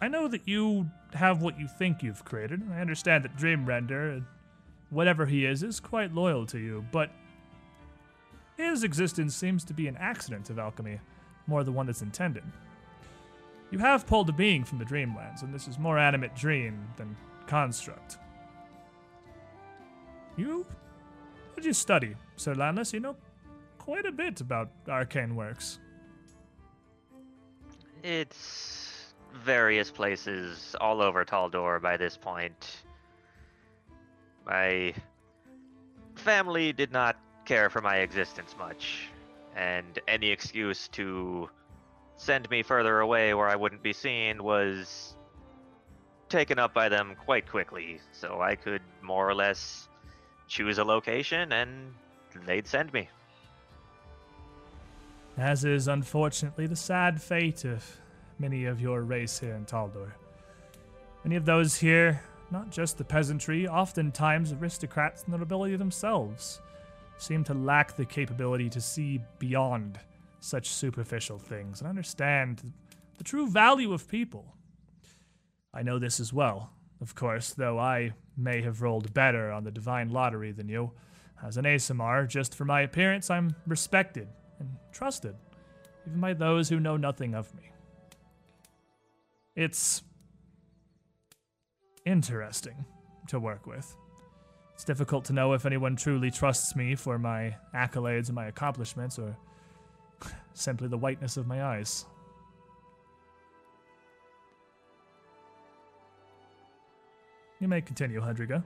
I 0.00 0.08
know 0.08 0.26
that 0.28 0.48
you 0.48 0.90
have 1.12 1.42
what 1.42 1.58
you 1.58 1.68
think 1.68 2.02
you've 2.02 2.24
created. 2.24 2.62
I 2.72 2.80
understand 2.80 3.24
that 3.24 3.36
Dreamrender, 3.36 4.24
whatever 4.90 5.26
he 5.26 5.44
is, 5.46 5.62
is 5.62 5.78
quite 5.78 6.12
loyal 6.12 6.46
to 6.46 6.58
you, 6.58 6.84
but 6.90 7.10
his 8.56 8.84
existence 8.84 9.34
seems 9.34 9.64
to 9.64 9.74
be 9.74 9.88
an 9.88 9.96
accident 9.96 10.50
of 10.50 10.58
alchemy, 10.58 11.00
more 11.46 11.64
the 11.64 11.72
one 11.72 11.86
that's 11.86 12.02
intended. 12.02 12.44
You 13.70 13.78
have 13.78 14.06
pulled 14.06 14.28
a 14.28 14.32
being 14.32 14.64
from 14.64 14.78
the 14.78 14.84
Dreamlands, 14.84 15.42
and 15.42 15.52
this 15.52 15.66
is 15.66 15.78
more 15.78 15.98
animate 15.98 16.36
dream 16.36 16.86
than 16.96 17.16
construct. 17.46 18.18
You 20.36 20.66
did 21.54 21.64
you 21.64 21.72
study, 21.72 22.14
Sir 22.36 22.54
Landless? 22.54 22.92
You 22.92 23.00
know 23.00 23.16
quite 23.78 24.06
a 24.06 24.12
bit 24.12 24.40
about 24.40 24.70
arcane 24.88 25.34
works. 25.34 25.80
It's 28.02 29.12
various 29.44 29.90
places 29.90 30.76
all 30.80 31.02
over 31.02 31.24
Taldor 31.24 31.82
by 31.82 31.96
this 31.96 32.16
point. 32.16 32.82
My 34.46 34.94
family 36.14 36.72
did 36.72 36.92
not 36.92 37.16
care 37.44 37.70
for 37.70 37.80
my 37.80 37.96
existence 37.96 38.54
much, 38.58 39.08
and 39.56 39.98
any 40.08 40.30
excuse 40.30 40.88
to 40.88 41.48
send 42.16 42.48
me 42.50 42.62
further 42.62 43.00
away 43.00 43.34
where 43.34 43.48
I 43.48 43.56
wouldn't 43.56 43.82
be 43.82 43.92
seen 43.92 44.42
was 44.42 45.16
taken 46.28 46.58
up 46.58 46.72
by 46.72 46.88
them 46.88 47.16
quite 47.24 47.48
quickly, 47.48 48.00
so 48.12 48.40
I 48.40 48.54
could 48.54 48.82
more 49.02 49.28
or 49.28 49.34
less 49.34 49.88
choose 50.46 50.78
a 50.78 50.84
location 50.84 51.52
and 51.52 51.94
they'd 52.46 52.66
send 52.66 52.92
me. 52.92 53.08
As 55.36 55.64
is 55.64 55.88
unfortunately 55.88 56.66
the 56.66 56.76
sad 56.76 57.20
fate 57.20 57.64
of 57.64 57.84
many 58.38 58.66
of 58.66 58.80
your 58.80 59.02
race 59.02 59.38
here 59.38 59.54
in 59.54 59.64
Taldor. 59.64 60.12
Many 61.24 61.36
of 61.36 61.44
those 61.44 61.76
here, 61.76 62.22
not 62.50 62.70
just 62.70 62.98
the 62.98 63.04
peasantry, 63.04 63.66
oftentimes 63.68 64.52
aristocrats 64.52 65.24
and 65.24 65.32
the 65.32 65.38
nobility 65.38 65.76
themselves, 65.76 66.60
seem 67.22 67.44
to 67.44 67.54
lack 67.54 67.96
the 67.96 68.04
capability 68.04 68.68
to 68.68 68.80
see 68.80 69.20
beyond 69.38 69.98
such 70.40 70.68
superficial 70.68 71.38
things 71.38 71.80
and 71.80 71.88
understand 71.88 72.72
the 73.16 73.24
true 73.24 73.48
value 73.48 73.92
of 73.92 74.08
people. 74.08 74.44
I 75.72 75.82
know 75.82 76.00
this 76.00 76.18
as 76.18 76.32
well, 76.32 76.72
of 77.00 77.14
course, 77.14 77.54
though 77.54 77.78
I 77.78 78.12
may 78.36 78.60
have 78.62 78.82
rolled 78.82 79.14
better 79.14 79.52
on 79.52 79.62
the 79.62 79.70
divine 79.70 80.08
lottery 80.08 80.50
than 80.50 80.68
you. 80.68 80.90
As 81.42 81.56
an 81.56 81.64
Aasimar, 81.64 82.28
just 82.28 82.54
for 82.54 82.64
my 82.64 82.80
appearance, 82.80 83.30
I'm 83.30 83.54
respected 83.66 84.28
and 84.58 84.68
trusted, 84.90 85.36
even 86.06 86.20
by 86.20 86.34
those 86.34 86.68
who 86.68 86.80
know 86.80 86.96
nothing 86.96 87.34
of 87.34 87.54
me. 87.54 87.70
It's 89.54 90.02
interesting 92.04 92.84
to 93.28 93.38
work 93.38 93.66
with. 93.66 93.94
It's 94.74 94.84
difficult 94.84 95.24
to 95.26 95.32
know 95.32 95.52
if 95.52 95.66
anyone 95.66 95.96
truly 95.96 96.30
trusts 96.30 96.74
me 96.74 96.94
for 96.94 97.18
my 97.18 97.54
accolades 97.74 98.26
and 98.26 98.34
my 98.34 98.46
accomplishments, 98.46 99.18
or 99.18 99.36
simply 100.54 100.88
the 100.88 100.98
whiteness 100.98 101.36
of 101.36 101.46
my 101.46 101.64
eyes. 101.64 102.06
You 107.60 107.68
may 107.68 107.80
continue, 107.80 108.20
Hudriga. 108.20 108.64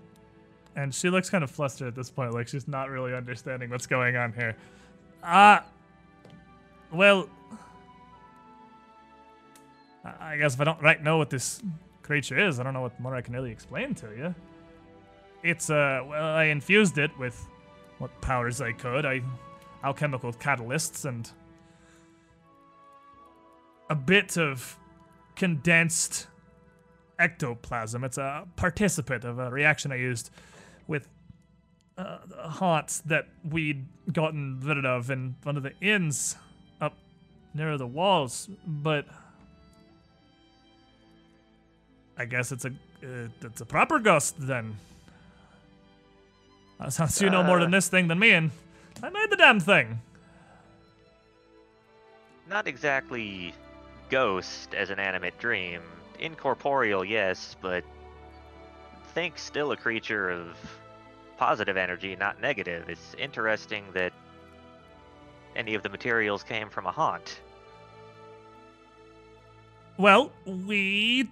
And 0.75 0.95
she 0.95 1.11
looks 1.11 1.29
kind 1.29 1.45
of 1.45 1.51
flustered 1.51 1.89
at 1.89 1.95
this 1.95 2.11
point, 2.11 2.33
like 2.33 2.49
she's 2.49 2.67
not 2.67 2.89
really 2.89 3.15
understanding 3.15 3.71
what's 3.71 3.87
going 3.87 4.17
on 4.17 4.33
here. 4.33 4.57
Ah, 5.23 5.65
well, 6.93 7.29
I 10.05 10.33
I 10.33 10.37
guess 10.37 10.55
if 10.55 10.61
I 10.61 10.65
don't 10.65 10.81
right 10.83 11.03
know 11.03 11.19
what 11.19 11.31
this 11.31 11.63
creature 12.03 12.39
is, 12.39 12.61
I 12.61 12.63
don't 12.63 12.73
know 12.73 12.83
what 12.83 12.99
more 13.01 13.15
I 13.15 13.21
can 13.21 13.35
really 13.35 13.51
explain 13.51 13.95
to 13.97 14.07
you. 14.17 14.35
It's 15.47 15.71
uh, 15.71 16.03
well, 16.09 16.25
I 16.25 16.45
infused 16.45 16.99
it 16.99 17.17
with 17.19 17.47
what 17.99 18.21
powers 18.21 18.61
I 18.61 18.73
could. 18.73 19.07
I 19.07 19.23
alchemical 19.85 20.33
catalysts 20.33 21.05
and 21.05 21.31
a 23.89 23.95
bit 23.95 24.37
of 24.37 24.77
condensed 25.37 26.27
ectoplasm. 27.21 28.03
It's 28.03 28.19
a 28.19 28.49
precipitate 28.57 29.23
of 29.23 29.39
a 29.39 29.49
reaction 29.49 29.93
I 29.93 29.97
used 29.97 30.31
with 30.89 31.09
uh, 31.97 32.19
haunts 32.49 32.99
that 33.07 33.29
we'd 33.49 33.87
gotten 34.13 34.59
rid 34.61 34.85
of 34.85 35.11
in 35.11 35.37
one 35.45 35.57
of 35.57 35.63
the 35.63 35.79
inns 35.81 36.35
up 36.81 36.95
near 37.55 37.79
the 37.79 37.87
walls. 37.87 38.49
But 38.67 39.07
I 42.19 42.25
guess 42.25 42.51
it's 42.51 42.65
a 42.65 42.71
uh, 43.05 43.29
it's 43.43 43.61
a 43.61 43.67
proper 43.67 44.01
ghost 44.01 44.35
then. 44.39 44.77
Sounds 46.89 47.21
you 47.21 47.31
know 47.31 47.43
more 47.43 47.59
than 47.59 47.69
Uh. 47.69 47.79
this 47.79 47.89
thing 47.89 48.09
than 48.09 48.19
me, 48.19 48.33
and 48.33 48.51
I 49.03 49.11
made 49.11 49.31
the 49.31 49.37
damn 49.37 49.61
thing. 49.61 50.01
Not 52.49 52.67
exactly 52.69 53.55
ghost 54.09 54.75
as 54.75 54.91
an 54.91 55.01
animate 55.01 55.39
dream. 55.39 55.83
Incorporeal, 56.19 57.05
yes, 57.05 57.57
but 57.61 57.83
think 59.15 59.39
still 59.39 59.73
a 59.73 59.77
creature 59.77 60.31
of 60.31 60.57
positive 61.39 61.77
energy, 61.77 62.15
not 62.17 62.41
negative. 62.41 62.89
It's 62.89 63.15
interesting 63.19 63.85
that 63.95 64.13
any 65.57 65.75
of 65.75 65.83
the 65.83 65.89
materials 65.89 66.43
came 66.43 66.69
from 66.69 66.87
a 66.87 66.93
haunt. 66.93 67.41
Well, 69.99 70.31
we 70.45 71.29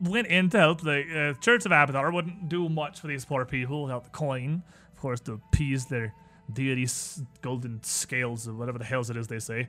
went 0.00 0.26
in 0.28 0.50
to 0.50 0.58
help 0.58 0.80
the 0.80 1.34
uh, 1.36 1.40
Church 1.40 1.66
of 1.66 1.72
Abadar. 1.72 2.12
Wouldn't 2.12 2.48
do 2.48 2.68
much 2.68 3.00
for 3.00 3.06
these 3.06 3.24
poor 3.24 3.44
people 3.44 3.82
without 3.82 4.04
the 4.04 4.10
coin, 4.10 4.62
of 4.92 5.00
course, 5.00 5.20
to 5.20 5.32
appease 5.32 5.86
their 5.86 6.14
deity's 6.52 7.22
golden 7.42 7.82
scales 7.82 8.48
or 8.48 8.54
whatever 8.54 8.78
the 8.78 8.84
hells 8.84 9.10
it 9.10 9.16
is 9.16 9.28
they 9.28 9.38
say. 9.38 9.68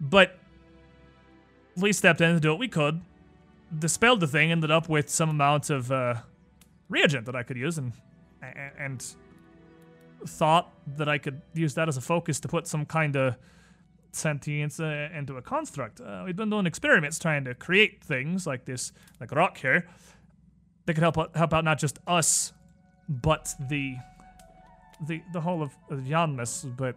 But 0.00 0.38
we 1.76 1.92
stepped 1.92 2.20
in 2.20 2.34
to 2.34 2.40
do 2.40 2.50
what 2.50 2.58
we 2.58 2.68
could, 2.68 3.00
dispelled 3.78 4.20
the 4.20 4.26
thing, 4.26 4.50
ended 4.50 4.70
up 4.70 4.88
with 4.88 5.08
some 5.08 5.28
amount 5.28 5.70
of 5.70 5.92
uh, 5.92 6.16
reagent 6.88 7.26
that 7.26 7.36
I 7.36 7.42
could 7.42 7.56
use, 7.56 7.78
and 7.78 7.92
and 8.78 9.04
thought 10.26 10.72
that 10.96 11.08
I 11.08 11.18
could 11.18 11.40
use 11.54 11.74
that 11.74 11.88
as 11.88 11.96
a 11.96 12.00
focus 12.00 12.40
to 12.40 12.48
put 12.48 12.66
some 12.66 12.86
kind 12.86 13.16
of 13.16 13.36
sentience 14.16 14.80
uh, 14.80 15.08
into 15.14 15.36
a 15.36 15.42
construct. 15.42 16.00
Uh, 16.00 16.22
we've 16.24 16.36
been 16.36 16.50
doing 16.50 16.66
experiments 16.66 17.18
trying 17.18 17.44
to 17.44 17.54
create 17.54 18.02
things 18.02 18.46
like 18.46 18.64
this, 18.64 18.92
like 19.20 19.32
rock 19.32 19.58
here, 19.58 19.86
that 20.86 20.94
could 20.94 21.02
help 21.02 21.18
out, 21.18 21.36
help 21.36 21.52
out 21.52 21.64
not 21.64 21.78
just 21.78 21.98
us, 22.06 22.52
but 23.08 23.52
the 23.68 23.96
the 25.06 25.22
the 25.32 25.40
whole 25.40 25.62
of, 25.62 25.76
of 25.90 26.00
Yanmass. 26.00 26.74
But 26.76 26.96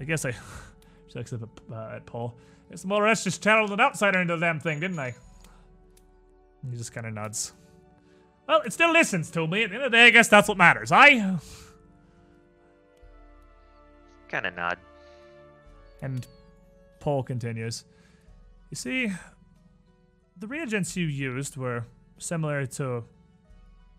I 0.00 0.04
guess 0.04 0.24
I 0.24 0.30
up 1.16 1.60
at, 1.70 1.74
uh, 1.74 1.96
at 1.96 2.06
Paul. 2.06 2.34
It's 2.70 2.84
more 2.84 3.04
or 3.04 3.08
less 3.08 3.22
just 3.22 3.42
channeled 3.42 3.70
an 3.70 3.80
outsider 3.80 4.20
into 4.20 4.34
the 4.34 4.40
damn 4.40 4.58
thing, 4.58 4.80
didn't 4.80 4.98
I? 4.98 5.14
He 6.70 6.76
just 6.76 6.92
kind 6.92 7.06
of 7.06 7.12
nods. 7.12 7.52
Well, 8.48 8.62
it 8.62 8.72
still 8.72 8.92
listens 8.92 9.30
to 9.32 9.46
me. 9.46 9.64
At 9.64 9.70
the 9.70 9.76
end 9.76 9.84
of 9.84 9.92
the 9.92 9.96
day, 9.98 10.06
I 10.06 10.10
guess 10.10 10.28
that's 10.28 10.48
what 10.48 10.56
matters. 10.56 10.90
I 10.90 11.38
Kind 14.28 14.46
of 14.46 14.54
nod. 14.56 14.78
And 16.02 16.26
Paul 17.00 17.22
continues. 17.22 17.84
You 18.70 18.76
see, 18.76 19.12
the 20.36 20.46
reagents 20.46 20.96
you 20.96 21.06
used 21.06 21.56
were 21.56 21.86
similar 22.18 22.66
to 22.66 23.04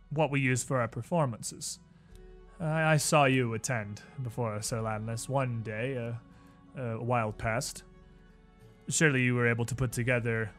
what 0.10 0.30
we 0.30 0.40
use 0.40 0.64
for 0.64 0.80
our 0.80 0.88
performances. 0.88 1.80
I, 2.60 2.94
I 2.94 2.98
saw 2.98 3.26
you 3.26 3.54
attend 3.56 4.02
before 4.22 4.62
Sir 4.62 4.82
Landless 4.82 5.28
one 5.28 5.64
day, 5.64 5.96
a 5.96 6.98
while 6.98 7.32
past. 7.32 7.84
Surely 8.90 9.22
you 9.24 9.34
were 9.36 9.48
able 9.48 9.66
to 9.66 9.76
put 9.76 9.92
together 9.92 10.52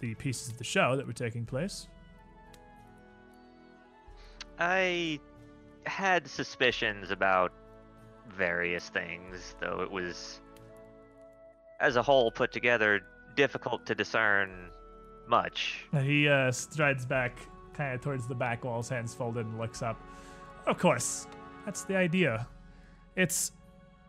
the 0.00 0.14
pieces 0.16 0.48
of 0.48 0.58
the 0.58 0.64
show 0.64 0.96
that 0.96 1.06
were 1.06 1.12
taking 1.12 1.46
place. 1.46 1.88
I 4.58 5.20
had 5.86 6.26
suspicions 6.26 7.10
about 7.10 7.52
various 8.36 8.88
things, 8.88 9.54
though 9.60 9.80
it 9.82 9.90
was, 9.90 10.40
as 11.80 11.96
a 11.96 12.02
whole 12.02 12.30
put 12.30 12.52
together, 12.52 13.00
difficult 13.36 13.86
to 13.86 13.94
discern 13.94 14.70
much. 15.28 15.86
He 16.02 16.28
uh, 16.28 16.50
strides 16.50 17.06
back, 17.06 17.38
kind 17.74 17.94
of 17.94 18.00
towards 18.00 18.26
the 18.26 18.34
back 18.34 18.64
wall, 18.64 18.78
his 18.78 18.88
hands 18.88 19.14
folded, 19.14 19.46
and 19.46 19.58
looks 19.58 19.82
up. 19.82 20.00
Of 20.66 20.78
course, 20.78 21.26
that's 21.64 21.84
the 21.84 21.96
idea. 21.96 22.46
It's 23.16 23.52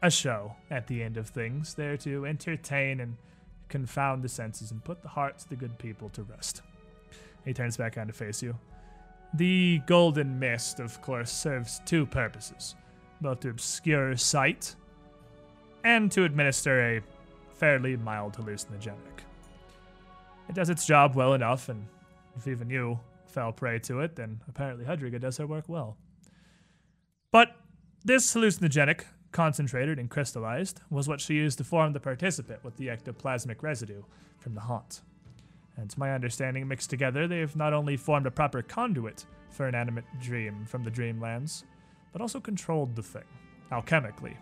a 0.02 0.10
show 0.10 0.56
at 0.72 0.88
the 0.88 1.04
end 1.04 1.18
of 1.18 1.28
things, 1.28 1.74
there 1.74 1.98
to 1.98 2.26
entertain 2.26 3.02
and 3.02 3.18
confound 3.68 4.24
the 4.24 4.30
senses 4.30 4.72
and 4.72 4.84
put 4.84 5.02
the 5.02 5.10
hearts 5.10 5.44
of 5.44 5.50
the 5.50 5.56
good 5.56 5.78
people 5.78 6.10
to 6.10 6.24
rest. 6.24 6.62
He 7.46 7.54
turns 7.54 7.78
back 7.78 7.98
on 7.98 8.08
to 8.08 8.14
face 8.14 8.42
you. 8.42 8.58
The 9.36 9.82
golden 9.86 10.40
mist, 10.40 10.80
of 10.80 11.02
course, 11.02 11.32
serves 11.32 11.82
two 11.86 12.06
purposes 12.06 12.76
both 13.22 13.42
to 13.42 13.50
obscure 13.50 14.16
sight 14.16 14.76
and 15.84 16.12
to 16.12 16.24
administer 16.24 16.98
a 16.98 17.02
fairly 17.60 17.98
mild 17.98 18.34
hallucinogenic. 18.38 19.20
It 20.48 20.56
does 20.56 20.70
its 20.70 20.86
job 20.86 21.16
well 21.16 21.34
enough, 21.34 21.70
and 21.70 21.86
if 22.38 22.48
even 22.48 22.70
you 22.70 23.00
fell 23.28 23.52
prey 23.52 23.80
to 23.80 24.00
it, 24.00 24.16
then 24.16 24.40
apparently 24.48 24.86
Hudriga 24.86 25.20
does 25.20 25.38
her 25.38 25.46
work 25.46 25.66
well. 25.68 25.98
But 27.32 27.56
this 28.04 28.34
hallucinogenic, 28.34 29.02
concentrated 29.32 30.00
and 30.00 30.10
crystallized, 30.10 30.82
was 30.90 31.08
what 31.08 31.22
she 31.22 31.36
used 31.36 31.58
to 31.60 31.64
form 31.64 31.94
the 31.94 32.00
precipitate 32.00 32.64
with 32.64 32.78
the 32.78 32.88
ectoplasmic 32.88 33.62
residue 33.62 34.02
from 34.40 34.56
the 34.56 34.62
haunt. 34.62 35.02
And 35.76 35.90
to 35.90 36.00
my 36.00 36.14
understanding, 36.14 36.68
mixed 36.68 36.90
together, 36.90 37.28
they 37.28 37.40
have 37.40 37.56
not 37.56 37.74
only 37.74 37.98
formed 37.98 38.26
a 38.26 38.32
proper 38.32 38.62
conduit 38.62 39.26
for 39.52 39.68
an 39.68 39.76
animate 39.76 40.06
dream 40.20 40.66
from 40.66 40.84
the 40.84 40.92
dreamlands, 40.92 41.64
but 42.12 42.22
also 42.22 42.40
controlled 42.40 42.96
the 42.96 43.04
thing, 43.04 43.24
alchemically. 43.72 44.36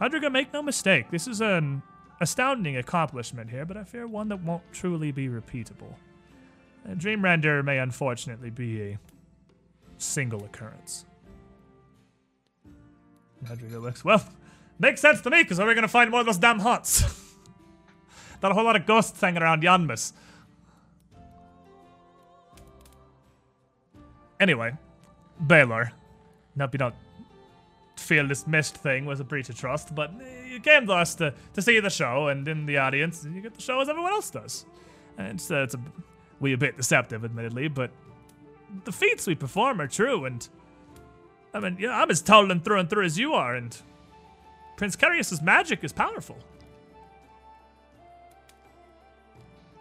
Hudriga, 0.00 0.32
make 0.32 0.52
no 0.52 0.62
mistake, 0.62 1.10
this 1.10 1.28
is 1.28 1.40
an 1.40 1.82
astounding 2.20 2.76
accomplishment 2.76 3.50
here, 3.50 3.64
but 3.64 3.76
I 3.76 3.84
fear 3.84 4.06
one 4.06 4.28
that 4.28 4.42
won't 4.42 4.62
truly 4.72 5.10
be 5.10 5.28
repeatable. 5.28 5.94
A 6.86 6.94
Dreamrender 6.94 7.64
may 7.64 7.78
unfortunately 7.78 8.50
be 8.50 8.82
a 8.82 8.98
single 9.98 10.44
occurrence. 10.44 11.04
Hudriga 13.44 13.80
looks, 13.80 14.04
well, 14.04 14.22
makes 14.78 15.00
sense 15.00 15.20
to 15.22 15.30
me, 15.30 15.42
because 15.42 15.58
where 15.58 15.66
are 15.66 15.70
we 15.70 15.74
going 15.74 15.82
to 15.82 15.88
find 15.88 16.10
more 16.10 16.20
of 16.20 16.26
those 16.26 16.38
damn 16.38 16.58
huts? 16.58 17.02
Not 18.42 18.52
a 18.52 18.54
whole 18.54 18.64
lot 18.64 18.76
of 18.76 18.86
ghosts 18.86 19.20
hanging 19.20 19.42
around 19.42 19.62
Yanmass. 19.62 20.12
Anyway, 24.38 24.72
Baylor. 25.46 25.92
Hope 26.58 26.74
you 26.74 26.78
don't 26.78 26.94
feel 28.00 28.26
this 28.26 28.46
mist 28.46 28.76
thing 28.76 29.04
was 29.06 29.20
a 29.20 29.24
breach 29.24 29.48
of 29.48 29.56
trust, 29.56 29.94
but 29.94 30.12
you 30.46 30.60
came 30.60 30.86
to 30.86 30.92
us 30.92 31.14
to, 31.16 31.34
to 31.54 31.62
see 31.62 31.80
the 31.80 31.90
show, 31.90 32.28
and 32.28 32.46
in 32.48 32.66
the 32.66 32.78
audience, 32.78 33.26
you 33.32 33.40
get 33.40 33.54
the 33.54 33.62
show 33.62 33.80
as 33.80 33.88
everyone 33.88 34.12
else 34.12 34.30
does. 34.30 34.64
And 35.18 35.28
it's, 35.28 35.50
uh, 35.50 35.62
it's 35.62 35.74
a, 35.74 35.80
we 36.40 36.52
a 36.52 36.58
bit 36.58 36.76
deceptive, 36.76 37.24
admittedly, 37.24 37.68
but 37.68 37.90
the 38.84 38.92
feats 38.92 39.26
we 39.26 39.34
perform 39.34 39.80
are 39.80 39.86
true, 39.88 40.24
and 40.24 40.48
I 41.52 41.60
mean, 41.60 41.76
yeah, 41.80 42.00
I'm 42.00 42.10
as 42.10 42.22
Taldan 42.22 42.60
through 42.60 42.78
and 42.78 42.88
through 42.88 43.04
as 43.04 43.18
you 43.18 43.34
are, 43.34 43.54
and 43.54 43.76
Prince 44.76 44.96
Carius's 44.96 45.42
magic 45.42 45.84
is 45.84 45.92
powerful. 45.92 46.38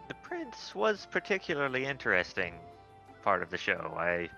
The 0.08 0.16
prince 0.16 0.74
was 0.74 1.08
particularly 1.10 1.86
interesting 1.86 2.56
part 3.24 3.44
of 3.44 3.50
the 3.50 3.58
show. 3.58 3.96
I 3.98 4.30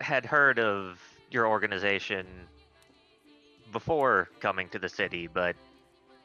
had 0.00 0.26
heard 0.26 0.58
of 0.58 1.00
your 1.30 1.46
organization 1.46 2.26
before 3.72 4.28
coming 4.40 4.68
to 4.70 4.78
the 4.78 4.88
city, 4.88 5.26
but 5.26 5.56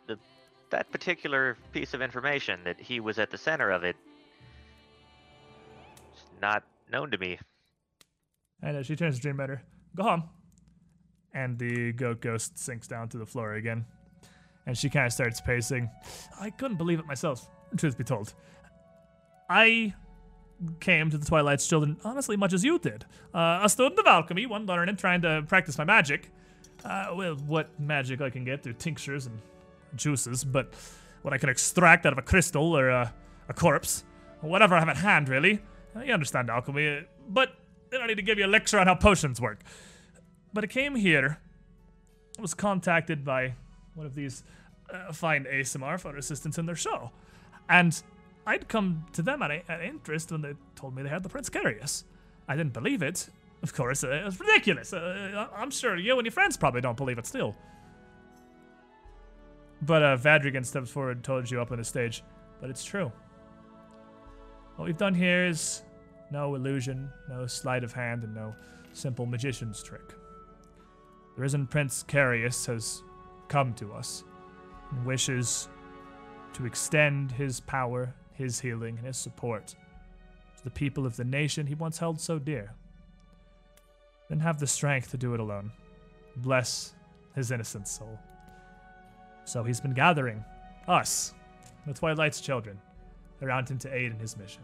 the, 0.07 0.17
that 0.69 0.91
particular 0.91 1.57
piece 1.71 1.93
of 1.93 2.01
information 2.01 2.59
that 2.63 2.79
he 2.79 2.99
was 2.99 3.19
at 3.19 3.29
the 3.31 3.37
center 3.37 3.71
of 3.71 3.83
it 3.83 3.95
is 6.13 6.23
not 6.41 6.63
known 6.91 7.11
to 7.11 7.17
me. 7.17 7.39
And 8.61 8.77
as 8.77 8.85
she 8.85 8.95
turns 8.95 9.15
to 9.15 9.21
Dream 9.21 9.37
Matter, 9.37 9.63
go 9.95 10.03
home. 10.03 10.23
And 11.33 11.57
the 11.57 11.93
goat 11.93 12.21
ghost 12.21 12.59
sinks 12.59 12.87
down 12.87 13.09
to 13.09 13.17
the 13.17 13.25
floor 13.25 13.53
again. 13.53 13.85
And 14.67 14.77
she 14.77 14.89
kind 14.89 15.07
of 15.07 15.13
starts 15.13 15.41
pacing. 15.41 15.89
I 16.39 16.51
couldn't 16.51 16.77
believe 16.77 16.99
it 16.99 17.05
myself, 17.05 17.49
truth 17.77 17.97
be 17.97 18.03
told. 18.03 18.33
I 19.49 19.93
came 20.79 21.09
to 21.09 21.17
the 21.17 21.25
Twilight's 21.25 21.67
Children 21.67 21.97
honestly 22.03 22.37
much 22.37 22.53
as 22.53 22.63
you 22.63 22.79
did. 22.79 23.05
Uh, 23.33 23.59
a 23.63 23.69
student 23.69 23.99
of 23.99 24.05
alchemy, 24.05 24.45
one 24.45 24.65
learning, 24.65 24.89
and 24.89 24.99
trying 24.99 25.21
to 25.21 25.43
practice 25.47 25.77
my 25.77 25.83
magic. 25.83 26.29
Uh, 26.83 27.13
well, 27.15 27.35
what 27.35 27.79
magic 27.79 28.21
I 28.21 28.29
can 28.29 28.43
get 28.43 28.63
through 28.63 28.73
tinctures 28.73 29.27
and 29.27 29.39
juices, 29.95 30.43
but 30.43 30.73
what 31.21 31.33
I 31.33 31.37
can 31.37 31.49
extract 31.49 32.05
out 32.05 32.13
of 32.13 32.19
a 32.19 32.23
crystal 32.23 32.75
or 32.75 32.89
a, 32.89 33.13
a 33.49 33.53
corpse, 33.53 34.03
whatever 34.41 34.75
I 34.75 34.79
have 34.79 34.89
at 34.89 34.97
hand, 34.97 35.29
really. 35.29 35.61
Uh, 35.95 36.01
you 36.01 36.13
understand 36.13 36.49
alchemy, 36.49 36.97
uh, 36.97 37.01
but 37.29 37.55
I 37.93 37.97
don't 37.97 38.07
need 38.07 38.15
to 38.15 38.21
give 38.21 38.39
you 38.39 38.45
a 38.45 38.47
lecture 38.47 38.79
on 38.79 38.87
how 38.87 38.95
potions 38.95 39.39
work. 39.39 39.61
But 40.53 40.63
I 40.63 40.67
came 40.67 40.95
here, 40.95 41.39
I 42.37 42.41
was 42.41 42.53
contacted 42.53 43.23
by 43.23 43.55
one 43.93 44.05
of 44.05 44.15
these 44.15 44.43
uh, 44.91 45.11
fine 45.11 45.45
Aasimar 45.45 45.99
for 45.99 46.15
assistance 46.15 46.57
in 46.57 46.65
their 46.65 46.75
show, 46.75 47.11
and 47.69 48.01
I'd 48.45 48.67
come 48.67 49.05
to 49.13 49.21
them 49.21 49.41
at, 49.41 49.51
at 49.69 49.81
interest 49.81 50.31
when 50.31 50.41
they 50.41 50.53
told 50.75 50.95
me 50.95 51.03
they 51.03 51.09
had 51.09 51.23
the 51.23 51.29
Prince 51.29 51.49
Carius. 51.49 52.03
I 52.47 52.55
didn't 52.55 52.73
believe 52.73 53.01
it. 53.01 53.29
Of 53.61 53.73
course, 53.73 54.03
uh, 54.03 54.09
it 54.09 54.25
was 54.25 54.39
ridiculous. 54.39 54.93
Uh, 54.93 55.47
I'm 55.55 55.69
sure 55.69 55.95
you 55.95 56.17
and 56.17 56.25
your 56.25 56.31
friends 56.31 56.57
probably 56.57 56.81
don't 56.81 56.97
believe 56.97 57.19
it 57.19 57.27
still. 57.27 57.55
But 59.83 60.03
uh, 60.03 60.17
Vadrigan 60.17 60.65
steps 60.65 60.89
forward 60.89 61.17
and 61.17 61.23
told 61.23 61.49
you 61.49 61.61
up 61.61 61.71
on 61.71 61.77
the 61.77 61.83
stage. 61.83 62.23
But 62.59 62.69
it's 62.69 62.83
true. 62.83 63.11
What 64.75 64.85
we've 64.85 64.97
done 64.97 65.13
here 65.13 65.45
is 65.45 65.83
no 66.31 66.55
illusion, 66.55 67.11
no 67.29 67.45
sleight 67.45 67.83
of 67.83 67.93
hand, 67.93 68.23
and 68.23 68.33
no 68.33 68.55
simple 68.93 69.25
magician's 69.25 69.83
trick. 69.83 70.07
The 71.35 71.41
risen 71.41 71.67
Prince 71.67 72.03
Carius 72.07 72.65
has 72.67 73.03
come 73.47 73.73
to 73.75 73.93
us 73.93 74.23
and 74.91 75.05
wishes 75.05 75.69
to 76.53 76.65
extend 76.65 77.31
his 77.31 77.59
power 77.59 78.13
his 78.41 78.59
healing 78.59 78.97
and 78.97 79.07
his 79.07 79.17
support 79.17 79.67
to 80.57 80.63
the 80.63 80.71
people 80.71 81.05
of 81.05 81.15
the 81.15 81.23
nation 81.23 81.67
he 81.67 81.75
once 81.75 81.99
held 81.99 82.19
so 82.19 82.39
dear. 82.39 82.73
Didn't 84.29 84.41
have 84.41 84.59
the 84.59 84.67
strength 84.67 85.11
to 85.11 85.17
do 85.17 85.33
it 85.33 85.39
alone. 85.39 85.71
Bless 86.37 86.93
his 87.35 87.51
innocent 87.51 87.87
soul. 87.87 88.19
So 89.45 89.63
he's 89.63 89.81
been 89.81 89.93
gathering 89.93 90.43
us, 90.87 91.33
the 91.85 91.93
Twilight's 91.93 92.41
children, 92.41 92.79
around 93.41 93.69
him 93.69 93.77
to 93.79 93.93
aid 93.93 94.11
in 94.11 94.19
his 94.19 94.37
mission. 94.37 94.63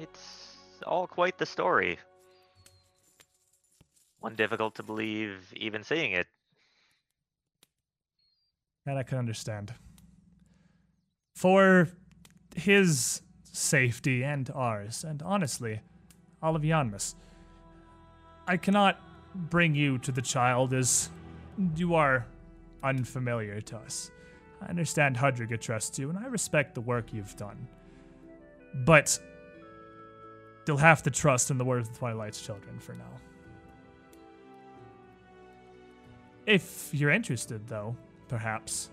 It's 0.00 0.56
all 0.86 1.06
quite 1.06 1.38
the 1.38 1.46
story. 1.46 1.98
One 4.20 4.34
difficult 4.34 4.74
to 4.76 4.82
believe 4.82 5.52
even 5.56 5.84
seeing 5.84 6.12
it. 6.12 6.26
That 8.90 8.96
I 8.96 9.04
can 9.04 9.18
understand. 9.18 9.72
For 11.36 11.86
his 12.56 13.22
safety 13.44 14.24
and 14.24 14.50
ours, 14.52 15.04
and 15.04 15.22
honestly, 15.22 15.78
all 16.42 16.56
of 16.56 16.62
Yanmass, 16.62 17.14
I 18.48 18.56
cannot 18.56 19.00
bring 19.32 19.76
you 19.76 19.98
to 19.98 20.10
the 20.10 20.20
child 20.20 20.74
as 20.74 21.08
you 21.76 21.94
are 21.94 22.26
unfamiliar 22.82 23.60
to 23.60 23.76
us. 23.76 24.10
I 24.60 24.66
understand 24.66 25.16
Hudriga 25.16 25.60
trusts 25.60 25.96
you, 25.96 26.10
and 26.10 26.18
I 26.18 26.26
respect 26.26 26.74
the 26.74 26.80
work 26.80 27.12
you've 27.12 27.36
done. 27.36 27.68
But 28.74 29.20
you'll 30.66 30.78
have 30.78 31.04
to 31.04 31.12
trust 31.12 31.52
in 31.52 31.58
the 31.58 31.64
words 31.64 31.88
of 31.88 31.96
Twilight's 31.96 32.44
children 32.44 32.80
for 32.80 32.94
now. 32.94 33.20
If 36.44 36.92
you're 36.92 37.12
interested, 37.12 37.68
though, 37.68 37.94
perhaps, 38.30 38.90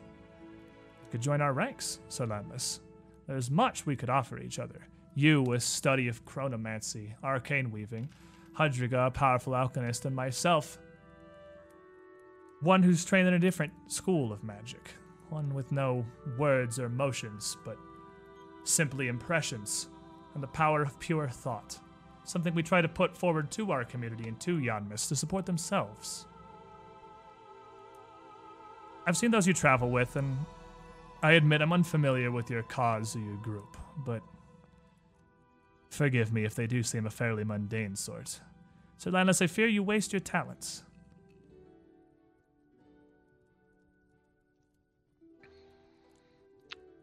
you 0.99 1.11
could 1.11 1.21
join 1.21 1.39
our 1.39 1.53
ranks, 1.53 1.99
Sir 2.09 2.25
Landless. 2.25 2.81
There's 3.27 3.51
much 3.51 3.85
we 3.85 3.95
could 3.95 4.09
offer 4.09 4.39
each 4.39 4.59
other. 4.59 4.87
You, 5.15 5.53
a 5.53 5.59
study 5.59 6.07
of 6.07 6.25
chronomancy, 6.25 7.13
arcane 7.23 7.71
weaving, 7.71 8.09
Hudriga, 8.57 9.07
a 9.07 9.11
powerful 9.11 9.53
alchemist, 9.53 10.05
and 10.05 10.15
myself, 10.15 10.79
one 12.61 12.81
who's 12.81 13.05
trained 13.05 13.27
in 13.27 13.35
a 13.35 13.39
different 13.39 13.71
school 13.85 14.33
of 14.33 14.43
magic. 14.43 14.93
One 15.29 15.53
with 15.53 15.71
no 15.71 16.05
words 16.37 16.79
or 16.79 16.89
motions, 16.89 17.57
but 17.63 17.77
simply 18.63 19.07
impressions 19.07 19.89
and 20.33 20.41
the 20.41 20.47
power 20.47 20.81
of 20.81 20.99
pure 20.99 21.29
thought. 21.29 21.79
Something 22.23 22.55
we 22.55 22.63
try 22.63 22.81
to 22.81 22.87
put 22.87 23.15
forward 23.15 23.51
to 23.51 23.71
our 23.71 23.85
community 23.85 24.27
and 24.27 24.39
to 24.41 24.57
Yanmass 24.57 25.07
to 25.09 25.15
support 25.15 25.45
themselves. 25.45 26.25
I've 29.07 29.15
seen 29.15 29.31
those 29.31 29.47
you 29.47 29.53
travel 29.53 29.89
with, 29.89 30.17
and 30.17 30.37
I 31.23 31.31
admit 31.31 31.61
I'm 31.61 31.71
unfamiliar 31.71 32.29
with 32.29 32.49
your 32.49 32.63
cause 32.63 33.15
or 33.15 33.19
your 33.19 33.37
group, 33.37 33.77
but 34.05 34.21
forgive 35.89 36.33
me 36.33 36.43
if 36.43 36.55
they 36.55 36.67
do 36.67 36.83
seem 36.83 37.05
a 37.05 37.09
fairly 37.09 37.45
mundane 37.45 37.95
sort. 37.95 38.41
Sir 38.97 39.11
Landless, 39.11 39.41
I 39.41 39.47
fear 39.47 39.67
you 39.67 39.81
waste 39.81 40.11
your 40.11 40.19
talents. 40.19 40.83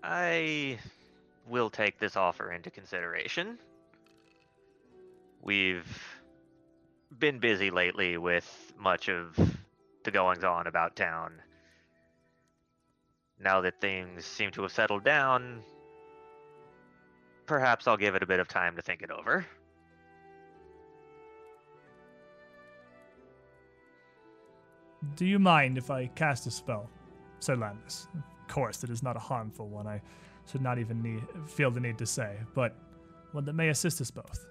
I 0.02 0.78
will 1.48 1.70
take 1.70 1.98
this 1.98 2.16
offer 2.16 2.52
into 2.52 2.70
consideration. 2.70 3.58
We've 5.40 6.20
been 7.18 7.38
busy 7.38 7.70
lately 7.70 8.18
with 8.18 8.74
much 8.78 9.08
of 9.08 9.38
the 10.02 10.10
goings 10.10 10.44
on 10.44 10.66
about 10.66 10.96
town. 10.96 11.40
Now 13.40 13.60
that 13.60 13.80
things 13.80 14.24
seem 14.24 14.50
to 14.52 14.62
have 14.62 14.72
settled 14.72 15.04
down, 15.04 15.62
perhaps 17.46 17.86
I'll 17.86 17.96
give 17.96 18.14
it 18.14 18.22
a 18.22 18.26
bit 18.26 18.40
of 18.40 18.48
time 18.48 18.76
to 18.76 18.82
think 18.82 19.02
it 19.02 19.10
over. 19.10 19.44
Do 25.16 25.26
you 25.26 25.38
mind 25.38 25.76
if 25.76 25.90
I 25.90 26.06
cast 26.06 26.46
a 26.46 26.50
spell, 26.50 26.88
Sir 27.40 27.56
Landless? 27.56 28.08
Of 28.14 28.48
course, 28.48 28.82
it 28.82 28.90
is 28.90 29.02
not 29.02 29.16
a 29.16 29.20
harmful 29.20 29.68
one. 29.68 29.86
I 29.86 30.00
should 30.50 30.62
not 30.62 30.78
even 30.78 31.02
need, 31.02 31.22
feel 31.46 31.70
the 31.70 31.80
need 31.80 31.98
to 31.98 32.06
say, 32.06 32.38
but 32.54 32.74
one 33.32 33.44
that 33.44 33.52
may 33.52 33.68
assist 33.68 34.00
us 34.00 34.10
both. 34.10 34.46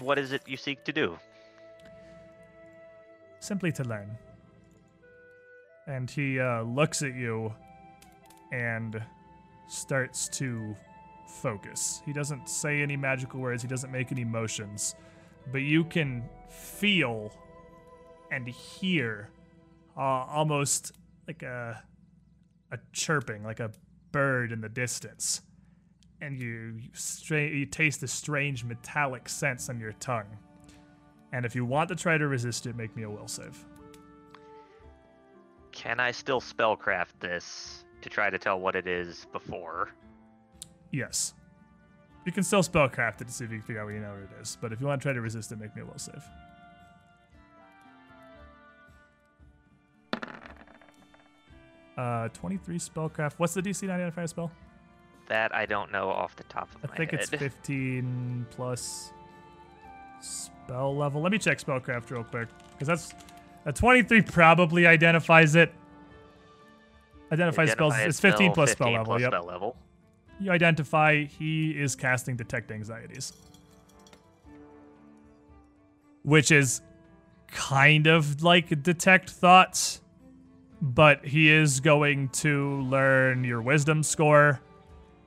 What 0.00 0.18
is 0.18 0.32
it 0.32 0.42
you 0.48 0.56
seek 0.56 0.84
to 0.84 0.92
do? 0.92 1.18
Simply 3.40 3.72
to 3.72 3.84
learn. 3.84 4.16
And 5.86 6.08
he 6.08 6.38
uh, 6.38 6.62
looks 6.62 7.02
at 7.02 7.14
you 7.14 7.52
and 8.52 9.02
starts 9.68 10.28
to 10.28 10.76
focus. 11.42 12.02
He 12.04 12.12
doesn't 12.12 12.48
say 12.48 12.82
any 12.82 12.96
magical 12.96 13.40
words, 13.40 13.62
he 13.62 13.68
doesn't 13.68 13.90
make 13.90 14.12
any 14.12 14.24
motions, 14.24 14.94
but 15.50 15.62
you 15.62 15.84
can 15.84 16.28
feel 16.48 17.32
and 18.30 18.48
hear 18.48 19.30
uh, 19.96 20.00
almost 20.00 20.92
like 21.26 21.42
a 21.42 21.82
a 22.72 22.78
chirping, 22.92 23.42
like 23.42 23.58
a 23.58 23.70
bird 24.12 24.52
in 24.52 24.60
the 24.60 24.68
distance, 24.68 25.42
and 26.20 26.38
you 26.38 26.76
you, 26.78 26.90
stra- 26.92 27.48
you 27.48 27.66
taste 27.66 28.02
a 28.02 28.08
strange 28.08 28.64
metallic 28.64 29.28
sense 29.28 29.68
on 29.68 29.80
your 29.80 29.92
tongue. 29.94 30.38
And 31.32 31.46
if 31.46 31.54
you 31.54 31.64
want 31.64 31.88
to 31.90 31.94
try 31.94 32.18
to 32.18 32.26
resist 32.26 32.66
it, 32.66 32.76
make 32.76 32.94
me 32.96 33.04
a 33.04 33.10
will 33.10 33.28
save. 33.28 33.64
Can 35.72 36.00
I 36.00 36.10
still 36.10 36.40
spellcraft 36.40 37.20
this 37.20 37.84
to 38.02 38.08
try 38.08 38.30
to 38.30 38.38
tell 38.38 38.58
what 38.58 38.74
it 38.74 38.86
is 38.86 39.26
before? 39.32 39.90
Yes. 40.90 41.34
You 42.26 42.32
can 42.32 42.42
still 42.42 42.62
spellcraft 42.62 43.20
it 43.20 43.28
to 43.28 43.32
see 43.32 43.44
if 43.44 43.50
you 43.50 43.58
can 43.58 43.66
figure 43.66 43.80
out 43.80 43.86
what 43.86 43.94
you 43.94 44.00
know 44.00 44.10
what 44.10 44.22
it 44.22 44.42
is. 44.42 44.58
But 44.60 44.72
if 44.72 44.80
you 44.80 44.86
want 44.86 45.00
to 45.00 45.04
try 45.04 45.12
to 45.12 45.20
resist 45.20 45.52
it, 45.52 45.60
make 45.60 45.74
me 45.76 45.82
a 45.82 45.84
will 45.84 45.98
save. 45.98 46.22
Uh, 51.96 52.28
23 52.28 52.78
spellcraft. 52.78 53.34
What's 53.36 53.54
the 53.54 53.62
DC 53.62 53.80
to 53.80 53.92
identify 53.92 54.22
a 54.22 54.28
spell? 54.28 54.50
That 55.28 55.54
I 55.54 55.66
don't 55.66 55.92
know 55.92 56.10
off 56.10 56.34
the 56.34 56.44
top 56.44 56.68
of 56.74 56.84
I 56.84 56.88
my 56.88 56.92
head. 56.94 57.08
I 57.08 57.10
think 57.10 57.12
it's 57.12 57.30
15 57.42 58.46
plus 58.50 59.12
spell 60.20 60.96
level. 60.96 61.20
Let 61.20 61.32
me 61.32 61.38
check 61.38 61.58
spellcraft 61.58 62.10
real 62.10 62.24
quick 62.24 62.48
because 62.72 62.88
that's 62.88 63.14
a 63.66 63.72
23 63.72 64.22
probably 64.22 64.86
identifies 64.86 65.54
it. 65.54 65.72
Identifies 67.32 67.70
spells. 67.72 67.92
Identify 67.92 68.06
a 68.06 68.08
It's 68.08 68.20
15 68.20 68.38
spell, 68.48 68.54
plus 68.54 68.70
spell 68.72 68.86
15 68.88 68.92
level. 68.98 69.04
plus 69.06 69.20
Yep. 69.22 69.30
spell 69.30 69.44
level. 69.46 69.76
You 70.40 70.50
identify 70.52 71.24
he 71.24 71.70
is 71.72 71.94
casting 71.94 72.36
detect 72.36 72.70
anxieties, 72.70 73.32
which 76.22 76.50
is 76.50 76.80
kind 77.48 78.06
of 78.06 78.42
like 78.42 78.82
detect 78.82 79.30
thoughts, 79.30 80.00
but 80.80 81.24
he 81.26 81.50
is 81.50 81.80
going 81.80 82.28
to 82.28 82.80
learn 82.82 83.44
your 83.44 83.60
wisdom 83.60 84.02
score. 84.02 84.60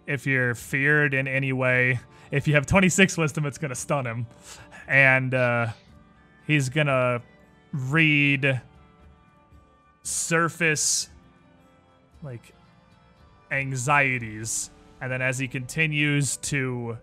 If 0.07 0.25
you're 0.27 0.55
feared 0.55 1.13
in 1.13 1.27
any 1.27 1.53
way, 1.53 1.99
if 2.31 2.47
you 2.47 2.55
have 2.55 2.65
26 2.65 3.17
wisdom, 3.17 3.45
it's 3.45 3.57
gonna 3.57 3.75
stun 3.75 4.05
him, 4.05 4.25
and 4.87 5.33
uh, 5.33 5.67
he's 6.45 6.69
gonna 6.69 7.21
read 7.71 8.61
surface 10.03 11.09
like 12.21 12.53
anxieties 13.51 14.69
and 15.01 15.11
then 15.11 15.21
as 15.21 15.37
he 15.39 15.47
continues 15.47 16.37
to 16.37 16.97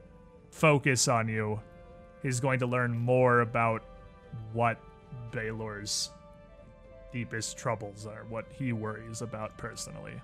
focus 0.50 1.08
on 1.08 1.28
you 1.28 1.60
he's 2.22 2.40
going 2.40 2.58
to 2.58 2.66
learn 2.66 2.96
more 2.96 3.40
about 3.40 3.82
what 4.52 4.78
Baylor's 5.32 6.10
deepest 7.12 7.56
troubles 7.56 8.06
are 8.06 8.24
what 8.28 8.44
he 8.58 8.72
worries 8.72 9.22
about 9.22 9.56
personally 9.56 10.14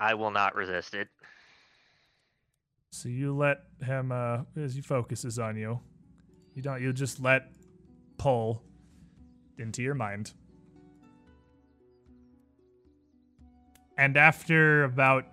I 0.00 0.14
will 0.14 0.30
not 0.30 0.54
resist 0.54 0.94
it. 0.94 1.08
So 2.90 3.08
you 3.08 3.34
let 3.34 3.58
him 3.84 4.12
uh 4.12 4.42
as 4.56 4.74
he 4.74 4.80
focuses 4.80 5.38
on 5.38 5.56
you 5.56 5.80
you 6.54 6.62
don't 6.62 6.82
you 6.82 6.92
just 6.92 7.20
let 7.20 7.50
pull 8.18 8.62
into 9.58 9.82
your 9.82 9.94
mind. 9.94 10.32
And 13.96 14.16
after 14.16 14.84
about 14.84 15.26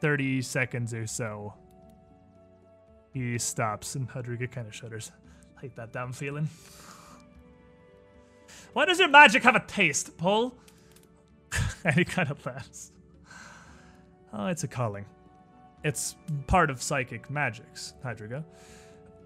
30 0.00 0.42
seconds 0.42 0.92
or 0.92 1.06
so 1.06 1.54
he 3.12 3.38
stops 3.38 3.94
and 3.94 4.08
Hudriga 4.08 4.50
kind 4.50 4.66
of 4.66 4.74
shudders. 4.74 5.12
Like 5.62 5.74
that 5.76 5.92
damn 5.92 6.12
feeling. 6.12 6.48
Why 8.72 8.86
does 8.86 8.98
your 8.98 9.08
magic 9.08 9.42
have 9.44 9.54
a 9.54 9.64
taste 9.66 10.18
Paul? 10.18 10.54
and 11.84 11.94
he 11.94 12.04
kind 12.04 12.30
of 12.30 12.44
laughs. 12.44 12.92
Oh 14.32 14.46
it's 14.46 14.64
a 14.64 14.68
calling 14.68 15.06
it's 15.84 16.16
part 16.46 16.70
of 16.70 16.82
psychic 16.82 17.30
magics, 17.30 17.94
Hudriga. 18.02 18.42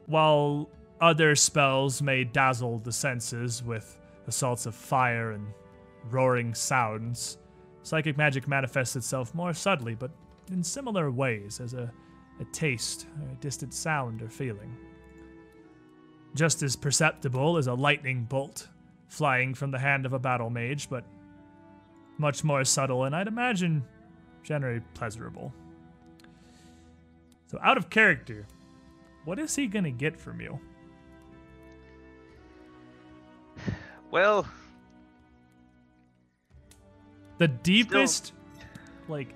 While 0.07 0.69
other 1.01 1.37
spells 1.37 2.03
may 2.03 2.25
dazzle 2.25 2.81
the 2.81 2.93
senses 2.93 3.63
with 3.63 3.99
assaults 4.27 4.67
of 4.67 4.75
fire 4.75 5.33
and 5.33 5.47
roaring 6.11 6.55
sounds, 6.55 7.39
psychic 7.85 8.19
magic 8.19 8.49
manifests 8.49 8.97
itself 8.97 9.35
more 9.35 9.55
subtly 9.55 9.95
but 9.95 10.11
in 10.51 10.63
similar 10.63 11.11
ways 11.11 11.61
as 11.61 11.75
a, 11.75 11.93
a 12.41 12.45
taste, 12.47 13.07
or 13.23 13.31
a 13.31 13.37
distant 13.37 13.73
sound 13.73 14.21
or 14.21 14.29
feeling. 14.29 14.77
Just 16.35 16.63
as 16.63 16.75
perceptible 16.75 17.57
as 17.57 17.69
a 17.69 17.75
lightning 17.75 18.25
bolt 18.25 18.69
flying 19.07 19.55
from 19.55 19.71
the 19.71 19.79
hand 19.79 20.05
of 20.07 20.13
a 20.13 20.19
battle 20.19 20.51
mage, 20.51 20.91
but 20.91 21.05
much 22.19 22.43
more 22.43 22.65
subtle 22.65 23.05
and 23.05 23.15
I'd 23.15 23.29
imagine 23.29 23.85
generally 24.43 24.81
pleasurable. 24.95 25.53
So, 27.49 27.59
out 27.63 27.77
of 27.79 27.89
character, 27.91 28.47
what 29.25 29.39
is 29.39 29.57
he 29.57 29.67
gonna 29.67 29.91
get 29.91 30.19
from 30.19 30.41
you? 30.41 30.61
Well, 34.11 34.47
The 37.39 37.49
deepest, 37.49 38.33
like, 39.09 39.29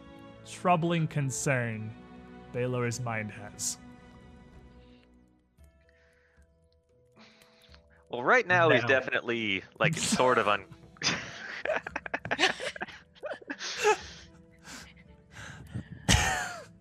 troubling 0.44 1.06
concern 1.06 1.90
Baylor's 2.52 3.00
mind 3.00 3.30
has. 3.30 3.78
well, 8.10 8.22
right 8.22 8.46
now 8.46 8.68
he's 8.68 8.84
definitely 8.84 9.62
like 9.78 9.96
sort 9.96 10.36
of 10.38 10.48
un. 10.48 10.64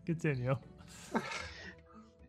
Continue. 0.05 0.55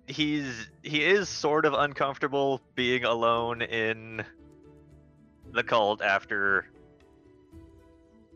He's 0.07 0.69
he 0.83 1.05
is 1.05 1.28
sort 1.28 1.65
of 1.65 1.75
uncomfortable 1.75 2.61
being 2.75 3.05
alone 3.05 3.62
in 3.62 4.25
the 5.52 5.62
cult 5.62 6.02
after 6.02 6.67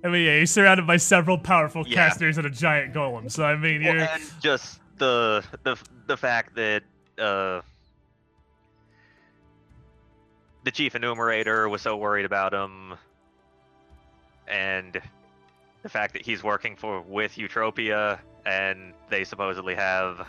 I 0.05 0.09
mean, 0.09 0.25
yeah, 0.27 0.37
you're 0.37 0.47
surrounded 0.47 0.87
by 0.87 0.99
several 0.99 1.37
powerful 1.39 1.85
Yeah. 1.87 1.95
casters 1.95 2.39
and 2.39 2.47
a 2.47 2.51
giant 2.51 2.95
golem. 2.95 3.31
So, 3.31 3.45
I 3.45 3.57
mean, 3.57 3.83
Well, 3.83 3.95
you're. 3.95 4.05
and 4.05 4.23
just 4.41 4.79
the 4.99 5.43
the 5.65 5.77
the 6.07 6.17
fact 6.17 6.55
that 6.55 6.83
uh 7.19 7.63
the 10.65 10.71
chief 10.71 10.95
enumerator 10.95 11.69
was 11.69 11.83
so 11.83 11.97
worried 11.97 12.25
about 12.25 12.53
him 12.53 12.95
and 14.49 15.01
the 15.83 15.89
fact 15.89 16.13
that 16.13 16.23
he's 16.23 16.43
working 16.43 16.77
for 16.77 17.01
with 17.01 17.37
Eutropia 17.37 18.19
and 18.47 18.95
they 19.11 19.25
supposedly 19.25 19.75
have 19.75 20.27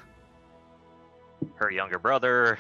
her 1.56 1.72
younger 1.72 2.00
brother 2.00 2.60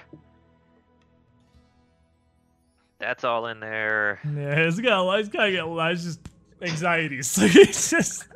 that's 2.99 3.23
all 3.23 3.47
in 3.47 3.59
there 3.59 4.19
Yeah, 4.35 4.65
he's 4.65 4.79
got 4.79 4.99
a 4.99 5.03
lot. 5.03 5.19
He's 5.19 5.29
got 5.29 5.49
a 5.49 5.65
lot. 5.65 5.91
It's 5.91 6.03
just 6.03 6.19
anxieties. 6.61 7.35
He's 7.53 7.91
just. 7.91 8.27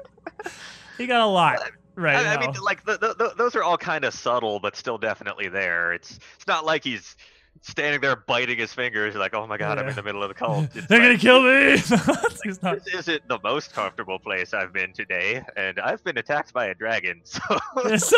He 0.98 1.08
got 1.08 1.22
a 1.22 1.26
lot 1.26 1.60
right 1.96 2.16
I, 2.16 2.36
I 2.36 2.40
mean, 2.40 2.54
like 2.62 2.86
th- 2.86 3.00
th- 3.00 3.18
th- 3.18 3.32
those 3.38 3.56
are 3.56 3.64
all 3.64 3.78
kind 3.78 4.06
of 4.06 4.14
subtle, 4.14 4.60
but 4.60 4.76
still 4.76 4.98
definitely 4.98 5.50
there. 5.50 5.94
It's 5.94 6.20
it's 6.36 6.48
not 6.48 6.66
like 6.66 6.84
he's 6.84 7.16
standing 7.62 8.02
there 8.02 8.16
biting 8.16 8.58
his 8.58 8.74
fingers, 8.74 9.16
like, 9.16 9.34
"Oh 9.34 9.46
my 9.48 9.58
god, 9.58 9.78
I'm 9.78 9.88
in 9.88 9.96
the 9.96 10.04
middle 10.04 10.24
of 10.24 10.30
the 10.30 10.34
cult." 10.44 10.70
It's 10.76 10.88
They're 10.88 11.00
gonna 11.00 11.18
kill 11.18 11.44
me. 11.44 11.78
He's 12.44 12.62
not. 12.62 12.84
This 12.84 13.08
isn't 13.08 13.28
the 13.28 13.40
most 13.44 13.74
comfortable 13.74 14.20
place 14.20 14.54
I've 14.54 14.74
been 14.74 14.94
today, 14.94 15.44
and 15.56 15.80
I've 15.80 16.04
been 16.04 16.18
attacked 16.18 16.54
by 16.54 16.68
a 16.68 16.74
dragon. 16.76 17.22
So 17.32 17.98
so 17.98 18.18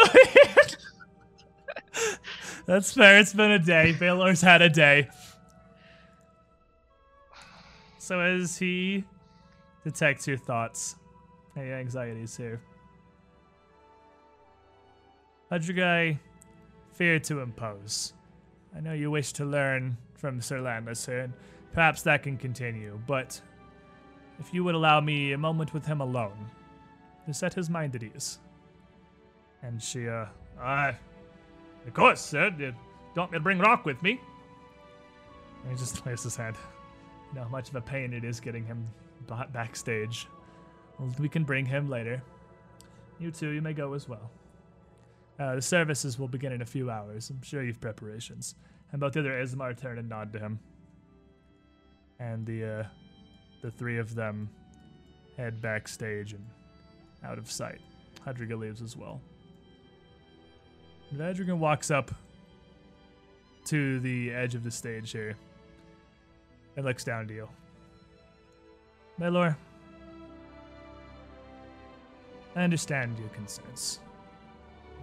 That's 2.65 2.93
fair. 2.93 3.19
It's 3.19 3.33
been 3.33 3.51
a 3.51 3.59
day. 3.59 3.95
Baylor's 3.99 4.41
had 4.41 4.61
a 4.61 4.69
day. 4.69 5.09
So 7.99 8.19
as 8.19 8.57
he 8.57 9.03
detects 9.83 10.27
your 10.27 10.37
thoughts, 10.37 10.95
and 11.55 11.67
your 11.67 11.77
anxieties 11.77 12.35
here, 12.35 12.61
Hudrigai, 15.51 16.19
fear 16.93 17.19
to 17.19 17.39
impose. 17.41 18.13
I 18.75 18.79
know 18.79 18.93
you 18.93 19.11
wish 19.11 19.33
to 19.33 19.45
learn 19.45 19.97
from 20.15 20.41
Sir 20.41 20.61
Landless 20.61 21.07
and 21.07 21.33
perhaps 21.73 22.01
that 22.03 22.23
can 22.23 22.37
continue, 22.37 22.99
but 23.07 23.39
if 24.39 24.53
you 24.53 24.63
would 24.63 24.75
allow 24.75 24.99
me 24.99 25.33
a 25.33 25.37
moment 25.37 25.73
with 25.73 25.85
him 25.85 26.01
alone, 26.01 26.49
to 27.25 27.33
set 27.33 27.53
his 27.53 27.69
mind 27.69 27.95
at 27.95 28.03
ease. 28.03 28.39
And 29.61 29.81
she, 29.81 30.09
uh, 30.09 30.25
uh, 30.61 30.93
of 31.87 31.93
course, 31.93 32.19
sir. 32.19 32.53
You 32.57 32.73
don't 33.15 33.17
want 33.17 33.31
me 33.31 33.37
to 33.37 33.43
bring 33.43 33.59
Rock 33.59 33.85
with 33.85 34.01
me? 34.03 34.19
And 35.63 35.71
he 35.71 35.77
just 35.77 36.05
lays 36.05 36.23
his 36.23 36.35
hand. 36.35 36.57
You 37.29 37.35
know 37.35 37.43
how 37.43 37.49
much 37.49 37.69
of 37.69 37.75
a 37.75 37.81
pain 37.81 38.13
it 38.13 38.23
is 38.23 38.39
getting 38.39 38.65
him 38.65 38.85
ba- 39.27 39.47
backstage. 39.53 40.27
Well, 40.99 41.13
we 41.19 41.29
can 41.29 41.43
bring 41.43 41.65
him 41.65 41.89
later. 41.89 42.21
You 43.19 43.31
too, 43.31 43.49
you 43.49 43.61
may 43.61 43.73
go 43.73 43.93
as 43.93 44.09
well. 44.09 44.29
Uh, 45.39 45.55
the 45.55 45.61
services 45.61 46.19
will 46.19 46.27
begin 46.27 46.51
in 46.51 46.61
a 46.61 46.65
few 46.65 46.89
hours. 46.89 47.29
I'm 47.29 47.41
sure 47.41 47.63
you've 47.63 47.81
preparations. 47.81 48.55
And 48.91 49.01
both 49.01 49.13
the 49.13 49.21
other 49.21 49.31
Aasimar 49.31 49.79
turn 49.79 49.97
and 49.97 50.07
nod 50.07 50.31
to 50.33 50.39
him. 50.39 50.59
And 52.19 52.45
the, 52.45 52.63
uh, 52.65 52.83
the 53.61 53.71
three 53.71 53.97
of 53.97 54.13
them 54.13 54.49
head 55.35 55.61
backstage 55.61 56.33
and 56.33 56.45
out 57.23 57.37
of 57.37 57.51
sight. 57.51 57.79
Hudriga 58.25 58.57
leaves 58.57 58.81
as 58.81 58.95
well. 58.95 59.19
Vadrigan 61.15 61.57
walks 61.57 61.91
up 61.91 62.11
to 63.65 63.99
the 63.99 64.31
edge 64.31 64.55
of 64.55 64.63
the 64.63 64.71
stage 64.71 65.11
here. 65.11 65.35
and 66.75 66.85
looks 66.85 67.03
down 67.03 67.27
to 67.27 67.33
you. 67.33 67.47
Baylor, 69.19 69.55
I 72.55 72.61
understand 72.61 73.17
your 73.19 73.29
concerns. 73.29 73.99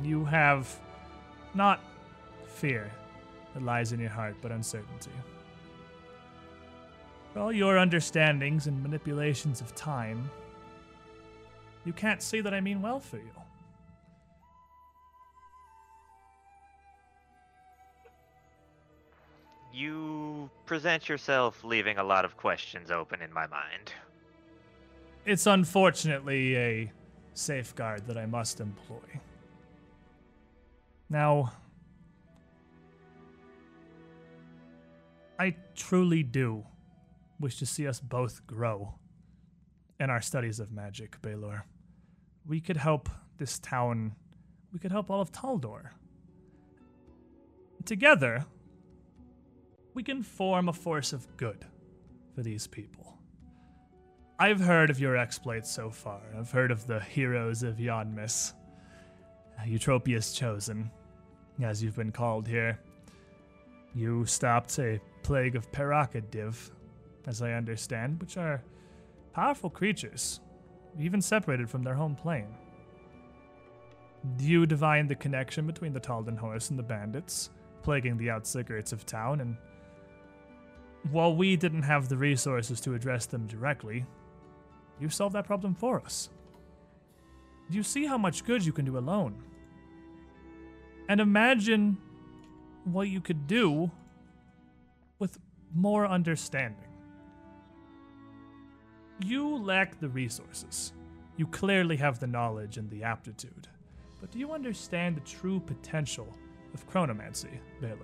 You 0.03 0.25
have 0.25 0.79
not 1.55 1.81
fear 2.47 2.91
that 3.55 3.62
lies 3.62 3.93
in 3.93 4.01
your 4.01 4.11
heart, 4.11 4.37
but 4.41 4.51
uncertainty. 4.51 5.11
For 7.33 7.41
all 7.41 7.53
your 7.53 7.79
understandings 7.79 8.67
and 8.67 8.83
manipulations 8.83 9.61
of 9.61 9.75
time, 9.75 10.31
you 11.85 11.93
can't 11.93 12.23
see 12.23 12.41
that 12.41 12.53
I 12.53 12.61
mean 12.61 12.83
well 12.83 13.01
for 13.01 13.17
you. 13.17 13.31
You 19.73 20.51
present 20.67 21.09
yourself 21.09 21.62
leaving 21.62 21.99
a 21.99 22.05
lot 22.05 22.25
of 22.25 22.37
questions 22.37 22.91
open 22.91 23.23
in 23.23 23.33
my 23.33 23.47
mind. 23.47 23.93
It's 25.25 25.47
unfortunately 25.47 26.57
a 26.57 26.93
safeguard 27.35 28.07
that 28.07 28.19
I 28.19 28.27
must 28.27 28.61
employ. 28.61 29.20
Now, 31.11 31.53
I 35.41 35.57
truly 35.75 36.23
do 36.23 36.65
wish 37.41 37.59
to 37.59 37.67
see 37.67 37.89
us 37.89 37.99
both 37.99 38.47
grow 38.47 38.95
in 39.99 40.09
our 40.09 40.21
studies 40.21 40.61
of 40.61 40.71
magic, 40.71 41.21
Baylor. 41.21 41.65
We 42.47 42.61
could 42.61 42.77
help 42.77 43.09
this 43.39 43.59
town, 43.59 44.15
we 44.73 44.79
could 44.79 44.93
help 44.93 45.11
all 45.11 45.21
of 45.21 45.33
Taldor. 45.33 45.91
Together, 47.85 48.45
we 49.95 50.05
can 50.05 50.23
form 50.23 50.69
a 50.69 50.73
force 50.73 51.13
of 51.13 51.37
good 51.37 51.65
for 52.35 52.43
these 52.43 52.69
people. 52.69 53.19
I've 54.39 54.61
heard 54.61 54.91
of 54.91 55.01
your 55.01 55.17
exploits 55.17 55.71
so 55.71 55.91
far. 55.91 56.21
I've 56.39 56.51
heard 56.51 56.71
of 56.71 56.87
the 56.87 57.01
heroes 57.01 57.63
of 57.63 57.77
Yanmass. 57.77 58.53
Eutropia's 59.67 60.33
Chosen, 60.33 60.91
as 61.65 61.83
you've 61.83 61.97
been 61.97 62.13
called 62.13 62.47
here. 62.47 62.79
You 63.95 64.25
stopped 64.25 64.79
a 64.79 65.01
plague 65.23 65.57
of 65.57 65.71
Parakadiv, 65.73 66.71
as 67.27 67.43
I 67.43 67.53
understand, 67.53 68.21
which 68.21 68.37
are 68.37 68.63
powerful 69.33 69.71
creatures, 69.71 70.41
even 70.99 71.21
separated 71.21 71.69
from 71.69 71.83
their 71.83 71.95
home 71.95 72.15
plane. 72.15 72.55
You 74.39 74.67
divined 74.67 75.09
the 75.09 75.15
connection 75.15 75.67
between 75.67 75.93
the 75.93 76.01
Taldan 76.01 76.37
horse 76.37 76.71
and 76.71 76.79
the 76.79 76.85
bandits, 76.85 77.51
plaguing 77.83 78.17
the 78.17 78.31
outskirts 78.31 78.93
of 78.93 79.07
town, 79.07 79.41
and 79.41 79.57
while 81.11 81.35
we 81.35 81.57
didn't 81.57 81.83
have 81.83 82.09
the 82.09 82.17
resources 82.17 82.81
to 82.83 82.95
address 82.95 83.27
them 83.27 83.47
directly, 83.47 84.05
you 85.01 85.09
solved 85.09 85.35
that 85.35 85.47
problem 85.47 85.75
for 85.75 86.01
us. 86.01 86.29
You 87.71 87.83
see 87.83 88.05
how 88.05 88.19
much 88.19 88.45
good 88.45 88.65
you 88.65 88.73
can 88.73 88.85
do 88.85 88.99
alone? 88.99 89.43
And 91.11 91.21
imagine 91.21 91.99
what 92.85 93.09
you 93.09 93.21
could 93.21 93.49
do 93.49 93.91
with 95.19 95.41
more 95.75 96.07
understanding. 96.07 96.87
You 99.19 99.57
lack 99.57 99.99
the 99.99 100.09
resources. 100.09 100.93
You 101.37 101.49
clearly 101.49 101.97
have 101.97 102.21
the 102.21 102.29
knowledge 102.29 102.77
and 102.77 102.89
the 102.89 103.03
aptitude. 103.03 103.67
But 104.21 104.31
do 104.31 104.39
you 104.39 104.53
understand 104.53 105.17
the 105.17 105.21
true 105.23 105.59
potential 105.59 106.33
of 106.75 106.89
chronomancy, 106.89 107.59
Baylor? 107.81 107.97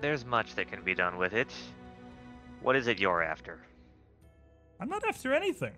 There's 0.00 0.24
much 0.24 0.54
that 0.54 0.70
can 0.70 0.82
be 0.82 0.94
done 0.94 1.18
with 1.18 1.34
it. 1.34 1.52
What 2.62 2.74
is 2.74 2.86
it 2.86 2.98
you're 2.98 3.22
after? 3.22 3.60
I'm 4.80 4.88
not 4.88 5.06
after 5.06 5.32
anything. 5.32 5.72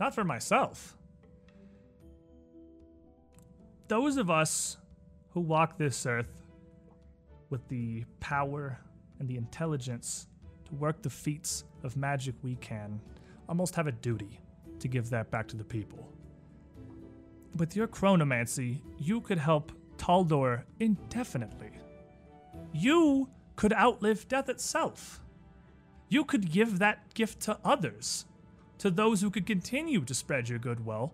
Not 0.00 0.14
for 0.14 0.24
myself. 0.24 0.96
Those 3.88 4.16
of 4.16 4.30
us 4.30 4.78
who 5.30 5.40
walk 5.40 5.78
this 5.78 6.06
earth 6.06 6.42
with 7.50 7.66
the 7.68 8.04
power 8.20 8.78
and 9.18 9.28
the 9.28 9.36
intelligence 9.36 10.26
to 10.66 10.74
work 10.74 11.02
the 11.02 11.10
feats 11.10 11.64
of 11.82 11.96
magic 11.96 12.34
we 12.42 12.56
can 12.56 13.00
almost 13.48 13.74
have 13.76 13.86
a 13.86 13.92
duty 13.92 14.40
to 14.80 14.88
give 14.88 15.10
that 15.10 15.30
back 15.30 15.46
to 15.48 15.56
the 15.56 15.64
people. 15.64 16.08
With 17.56 17.76
your 17.76 17.86
chronomancy, 17.86 18.80
you 18.98 19.20
could 19.20 19.38
help 19.38 19.70
Taldor 19.96 20.64
indefinitely. 20.80 21.70
You 22.72 23.28
could 23.56 23.72
outlive 23.72 24.26
death 24.26 24.48
itself. 24.48 25.20
You 26.14 26.24
could 26.24 26.52
give 26.52 26.78
that 26.78 27.12
gift 27.14 27.40
to 27.40 27.58
others, 27.64 28.24
to 28.78 28.88
those 28.88 29.20
who 29.20 29.30
could 29.30 29.46
continue 29.46 30.00
to 30.04 30.14
spread 30.14 30.48
your 30.48 30.60
goodwill, 30.60 31.12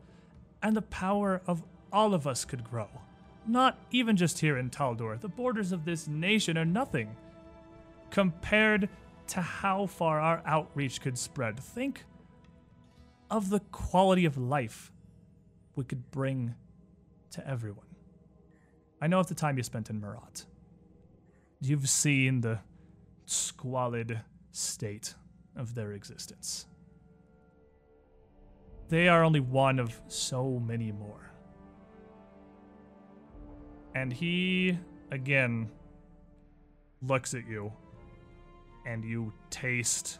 and 0.62 0.76
the 0.76 0.82
power 0.82 1.40
of 1.46 1.62
all 1.90 2.12
of 2.12 2.26
us 2.26 2.44
could 2.44 2.62
grow. 2.62 2.88
Not 3.46 3.78
even 3.90 4.14
just 4.14 4.40
here 4.40 4.58
in 4.58 4.68
Taldor. 4.68 5.18
The 5.18 5.26
borders 5.26 5.72
of 5.72 5.86
this 5.86 6.06
nation 6.06 6.58
are 6.58 6.66
nothing 6.66 7.16
compared 8.10 8.90
to 9.28 9.40
how 9.40 9.86
far 9.86 10.20
our 10.20 10.42
outreach 10.44 11.00
could 11.00 11.16
spread. 11.16 11.58
Think 11.58 12.04
of 13.30 13.48
the 13.48 13.60
quality 13.72 14.26
of 14.26 14.36
life 14.36 14.92
we 15.76 15.84
could 15.84 16.10
bring 16.10 16.54
to 17.30 17.48
everyone. 17.48 17.86
I 19.00 19.06
know 19.06 19.20
of 19.20 19.28
the 19.28 19.34
time 19.34 19.56
you 19.56 19.62
spent 19.62 19.88
in 19.88 19.98
Marat. 19.98 20.44
You've 21.58 21.88
seen 21.88 22.42
the 22.42 22.58
squalid 23.24 24.20
state 24.52 25.14
of 25.56 25.74
their 25.74 25.92
existence. 25.92 26.66
They 28.88 29.08
are 29.08 29.22
only 29.22 29.40
one 29.40 29.78
of 29.78 30.00
so 30.08 30.58
many 30.58 30.90
more. 30.90 31.30
And 33.94 34.12
he, 34.12 34.78
again, 35.10 35.70
looks 37.02 37.34
at 37.34 37.46
you, 37.46 37.72
and 38.86 39.04
you 39.04 39.32
taste 39.50 40.18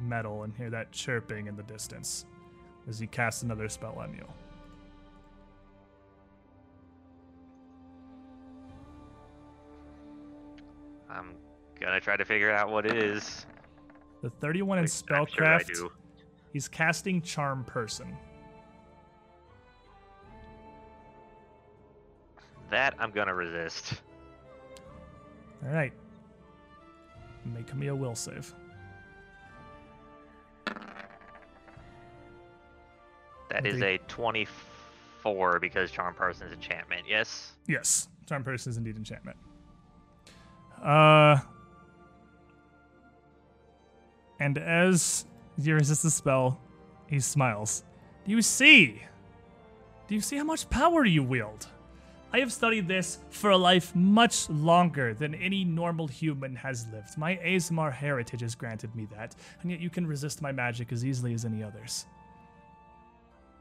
metal 0.00 0.42
and 0.42 0.54
hear 0.54 0.70
that 0.70 0.92
chirping 0.92 1.46
in 1.46 1.56
the 1.56 1.62
distance 1.64 2.26
as 2.88 2.98
he 2.98 3.06
casts 3.06 3.42
another 3.42 3.68
spell 3.68 3.96
on 3.98 4.12
you. 4.14 4.26
I'm 11.08 11.34
gonna 11.80 12.00
try 12.00 12.16
to 12.16 12.24
figure 12.24 12.50
out 12.50 12.70
what 12.70 12.86
it 12.86 12.96
is. 12.96 13.46
The 14.24 14.30
31 14.30 14.78
in 14.78 14.84
I'm 14.84 14.88
sure 14.88 15.06
spellcraft, 15.06 15.90
he's 16.54 16.66
casting 16.66 17.20
charm 17.20 17.62
person. 17.62 18.16
That 22.70 22.94
I'm 22.98 23.10
gonna 23.10 23.34
resist. 23.34 24.00
All 25.62 25.74
right. 25.74 25.92
Make 27.44 27.74
me 27.74 27.88
a 27.88 27.94
will 27.94 28.14
save. 28.14 28.54
That 33.50 33.66
is 33.66 33.82
a 33.82 33.98
24 34.08 35.60
because 35.60 35.90
Charm 35.90 36.14
Person's 36.14 36.54
enchantment. 36.54 37.02
Yes. 37.06 37.52
Yes, 37.68 38.08
charm 38.26 38.42
person 38.42 38.70
is 38.70 38.78
indeed 38.78 38.96
enchantment. 38.96 39.36
Uh, 40.82 41.40
and 44.40 44.58
as 44.58 45.26
you 45.56 45.74
resist 45.74 46.02
the 46.02 46.10
spell, 46.10 46.60
he 47.06 47.20
smiles. 47.20 47.84
Do 48.24 48.32
you 48.32 48.42
see? 48.42 49.02
Do 50.08 50.14
you 50.14 50.20
see 50.20 50.36
how 50.36 50.44
much 50.44 50.68
power 50.70 51.04
you 51.04 51.22
wield? 51.22 51.66
I 52.32 52.40
have 52.40 52.52
studied 52.52 52.88
this 52.88 53.18
for 53.30 53.50
a 53.50 53.56
life 53.56 53.94
much 53.94 54.50
longer 54.50 55.14
than 55.14 55.36
any 55.36 55.64
normal 55.64 56.08
human 56.08 56.56
has 56.56 56.84
lived. 56.92 57.16
My 57.16 57.36
Aasimar 57.36 57.92
heritage 57.92 58.40
has 58.40 58.56
granted 58.56 58.92
me 58.96 59.06
that, 59.14 59.36
and 59.62 59.70
yet 59.70 59.78
you 59.78 59.88
can 59.88 60.04
resist 60.04 60.42
my 60.42 60.50
magic 60.50 60.90
as 60.90 61.04
easily 61.04 61.32
as 61.32 61.44
any 61.44 61.62
others. 61.62 62.06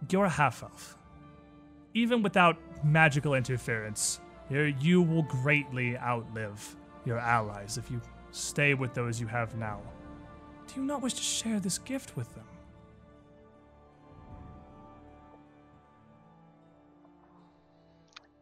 You're 0.10 0.26
a 0.26 0.30
half 0.30 0.64
elf. 0.64 0.98
Even 1.94 2.24
without 2.24 2.58
magical 2.84 3.36
interference, 3.36 4.20
you 4.50 4.74
you 4.80 5.02
will 5.04 5.24
greatly 5.24 5.96
outlive 5.98 6.76
your 7.06 7.20
allies 7.20 7.78
if 7.78 7.92
you 7.92 8.02
stay 8.32 8.74
with 8.74 8.96
those 8.96 9.22
you 9.22 9.28
have 9.28 9.56
now. 9.56 9.82
Do 10.74 10.82
you 10.82 10.88
not 10.88 11.04
wish 11.04 11.14
to 11.14 11.22
share 11.22 11.60
this 11.60 11.78
gift 11.78 12.18
with 12.18 12.34
them? 12.34 12.46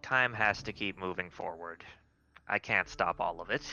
Time 0.01 0.33
has 0.33 0.63
to 0.63 0.71
keep 0.71 0.97
moving 0.97 1.29
forward. 1.29 1.83
I 2.47 2.57
can't 2.57 2.87
stop 2.87 3.19
all 3.19 3.41
of 3.41 3.49
it. 3.49 3.63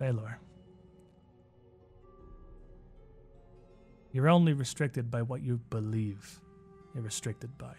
Baylor. 0.00 0.40
You're 4.10 4.28
only 4.28 4.54
restricted 4.54 5.08
by 5.08 5.22
what 5.22 5.42
you 5.42 5.58
believe 5.70 6.40
you're 6.94 7.02
restricted 7.04 7.56
by. 7.58 7.74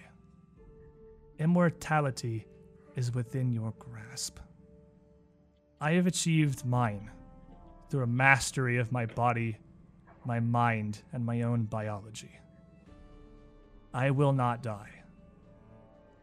Immortality 1.39 2.47
is 2.95 3.13
within 3.13 3.51
your 3.51 3.73
grasp. 3.79 4.39
I 5.81 5.91
have 5.93 6.07
achieved 6.07 6.65
mine 6.65 7.11
through 7.95 8.03
a 8.03 8.07
mastery 8.07 8.77
of 8.77 8.91
my 8.91 9.05
body, 9.05 9.55
my 10.25 10.37
mind, 10.37 11.01
and 11.13 11.25
my 11.25 11.43
own 11.43 11.63
biology. 11.63 12.41
I 13.93 14.11
will 14.11 14.33
not 14.33 14.61
die. 14.61 14.89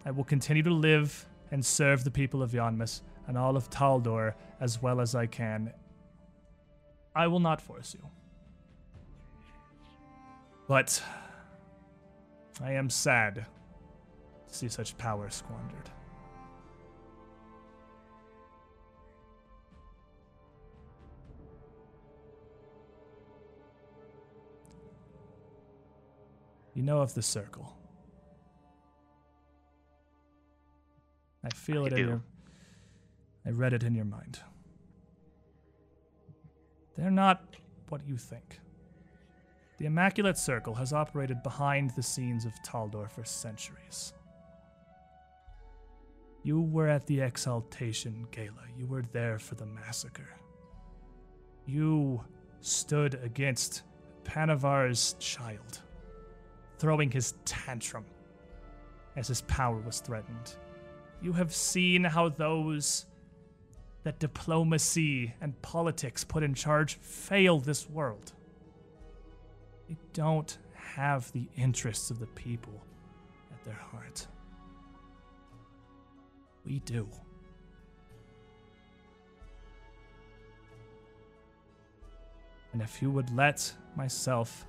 I 0.05 0.11
will 0.11 0.25
continue 0.25 0.63
to 0.65 0.71
live 0.71 1.25
and 1.51 1.65
serve 1.65 2.05
the 2.05 2.11
people 2.11 2.43
of 2.43 2.51
Yanmass 2.51 3.01
and 3.27 3.39
all 3.39 3.57
of 3.57 3.71
Taldor 3.71 4.35
as 4.61 4.83
well 4.83 5.01
as 5.01 5.15
I 5.15 5.25
can. 5.25 5.73
I 7.17 7.27
will 7.27 7.41
not 7.41 7.63
force 7.63 7.95
you. 7.95 8.07
But 10.69 11.03
I 12.63 12.73
am 12.73 12.91
sad 12.91 13.47
to 14.47 14.55
see 14.55 14.69
such 14.69 14.99
power 14.99 15.31
squandered. 15.31 15.89
You 26.75 26.83
know 26.83 27.01
of 27.01 27.15
the 27.15 27.23
circle. 27.23 27.77
I 31.45 31.51
feel 31.51 31.85
I 31.85 31.87
it 31.87 31.93
in 31.93 31.99
do. 31.99 32.07
your 32.07 32.23
I 33.45 33.51
read 33.51 33.73
it 33.73 33.83
in 33.83 33.95
your 33.95 34.05
mind. 34.05 34.39
They're 36.97 37.11
not 37.11 37.57
what 37.89 38.07
you 38.07 38.17
think. 38.17 38.61
The 39.79 39.87
Immaculate 39.87 40.39
Circle 40.39 40.75
has 40.75 40.93
operated 40.93 41.43
behind 41.43 41.91
the 41.91 42.03
scenes 42.03 42.45
of 42.45 42.53
Taldor 42.65 43.11
for 43.11 43.25
centuries. 43.25 44.13
You 46.45 46.61
were 46.61 46.89
at 46.89 47.07
the 47.07 47.21
Exaltation 47.21 48.27
Gala. 48.31 48.65
You 48.79 48.87
were 48.87 49.03
there 49.13 49.39
for 49.39 49.57
the 49.57 49.67
massacre. 49.67 50.29
You 51.67 52.23
stood 52.61 53.15
against 53.25 53.83
Panavar's 54.25 55.17
child, 55.19 55.81
throwing 56.83 57.13
his 57.13 57.35
tantrum 57.45 58.05
as 59.15 59.29
his 59.29 59.43
power 59.43 59.79
was 59.79 60.01
threatened. 60.01 60.57
You 61.23 61.33
have 61.35 61.55
seen 61.55 62.03
how 62.03 62.29
those 62.29 63.07
that 64.03 64.19
diplomacy 64.19 65.33
and 65.41 65.63
politics 65.63 66.25
put 66.25 66.43
in 66.43 66.55
charge 66.55 66.95
fail 66.95 67.61
this 67.61 67.89
world. 67.89 68.33
They 69.89 69.97
don't 70.13 70.59
have 70.75 71.31
the 71.31 71.47
interests 71.57 72.11
of 72.11 72.19
the 72.19 72.27
people 72.27 72.83
at 73.53 73.63
their 73.63 73.79
heart. 73.93 74.27
We 76.67 76.81
do. 76.81 77.09
And 82.73 82.83
if 82.83 83.01
you 83.01 83.09
would 83.13 83.31
let 83.31 83.73
myself 83.95 84.67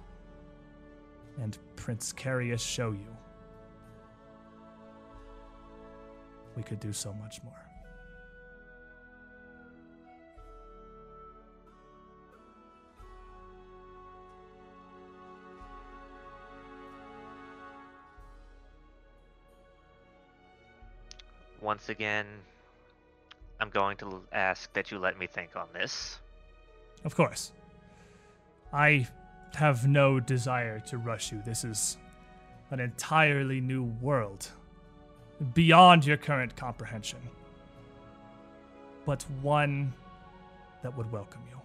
and 1.41 1.57
Prince 1.75 2.13
Carius 2.13 2.59
show 2.59 2.91
you, 2.91 3.17
we 6.55 6.63
could 6.63 6.79
do 6.79 6.93
so 6.93 7.13
much 7.13 7.43
more. 7.43 7.53
Once 21.61 21.87
again, 21.87 22.25
I'm 23.59 23.69
going 23.69 23.95
to 23.97 24.21
ask 24.33 24.71
that 24.73 24.91
you 24.91 24.99
let 24.99 25.17
me 25.17 25.27
think 25.27 25.55
on 25.55 25.67
this. 25.73 26.19
Of 27.05 27.15
course. 27.15 27.53
I 28.73 29.07
have 29.55 29.87
no 29.87 30.19
desire 30.19 30.79
to 30.79 30.97
rush 30.97 31.31
you. 31.31 31.41
This 31.45 31.63
is 31.63 31.97
an 32.71 32.79
entirely 32.79 33.61
new 33.61 33.83
world, 33.83 34.49
beyond 35.53 36.05
your 36.05 36.17
current 36.17 36.55
comprehension, 36.55 37.19
but 39.05 39.23
one 39.41 39.93
that 40.81 40.95
would 40.97 41.11
welcome 41.11 41.41
you. 41.49 41.57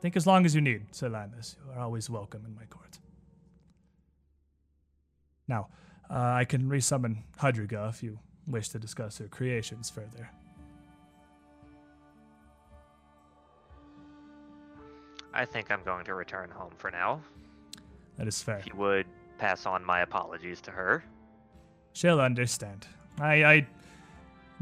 Think 0.00 0.16
as 0.16 0.26
long 0.26 0.44
as 0.44 0.54
you 0.54 0.60
need, 0.60 0.94
Sir. 0.94 1.08
You 1.08 1.72
are 1.72 1.80
always 1.80 2.08
welcome 2.08 2.44
in 2.46 2.54
my 2.54 2.64
court. 2.66 2.98
Now, 5.48 5.68
uh, 6.10 6.14
I 6.14 6.44
can 6.44 6.68
resummon 6.68 7.22
Hudriga 7.38 7.88
if 7.88 8.02
you 8.02 8.18
wish 8.46 8.68
to 8.70 8.78
discuss 8.78 9.18
her 9.18 9.28
creations 9.28 9.90
further. 9.90 10.30
I 15.38 15.44
think 15.44 15.70
I'm 15.70 15.84
going 15.84 16.04
to 16.06 16.14
return 16.14 16.50
home 16.50 16.72
for 16.76 16.90
now. 16.90 17.20
That 18.16 18.26
is 18.26 18.42
fair. 18.42 18.58
If 18.58 18.66
you 18.66 18.74
would 18.74 19.06
pass 19.38 19.66
on 19.66 19.84
my 19.84 20.00
apologies 20.00 20.60
to 20.62 20.72
her. 20.72 21.04
She'll 21.92 22.20
understand. 22.20 22.88
I, 23.20 23.44
I 23.44 23.66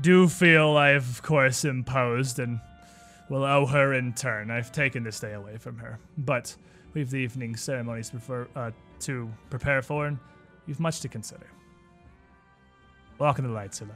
do 0.02 0.28
feel 0.28 0.76
I've, 0.76 1.08
of 1.08 1.22
course, 1.22 1.64
imposed 1.64 2.40
and 2.40 2.60
will 3.30 3.42
owe 3.42 3.64
her 3.64 3.94
in 3.94 4.12
turn. 4.12 4.50
I've 4.50 4.70
taken 4.70 5.02
this 5.02 5.18
day 5.18 5.32
away 5.32 5.56
from 5.56 5.78
her, 5.78 5.98
but 6.18 6.54
we've 6.92 7.10
the 7.10 7.16
evening 7.16 7.56
ceremonies 7.56 8.10
prefer, 8.10 8.46
uh, 8.54 8.70
to 9.00 9.32
prepare 9.48 9.80
for, 9.80 10.06
and 10.06 10.18
you've 10.66 10.78
much 10.78 11.00
to 11.00 11.08
consider. 11.08 11.46
Walk 13.18 13.38
in 13.38 13.46
the 13.46 13.50
light, 13.50 13.74
Sir. 13.74 13.86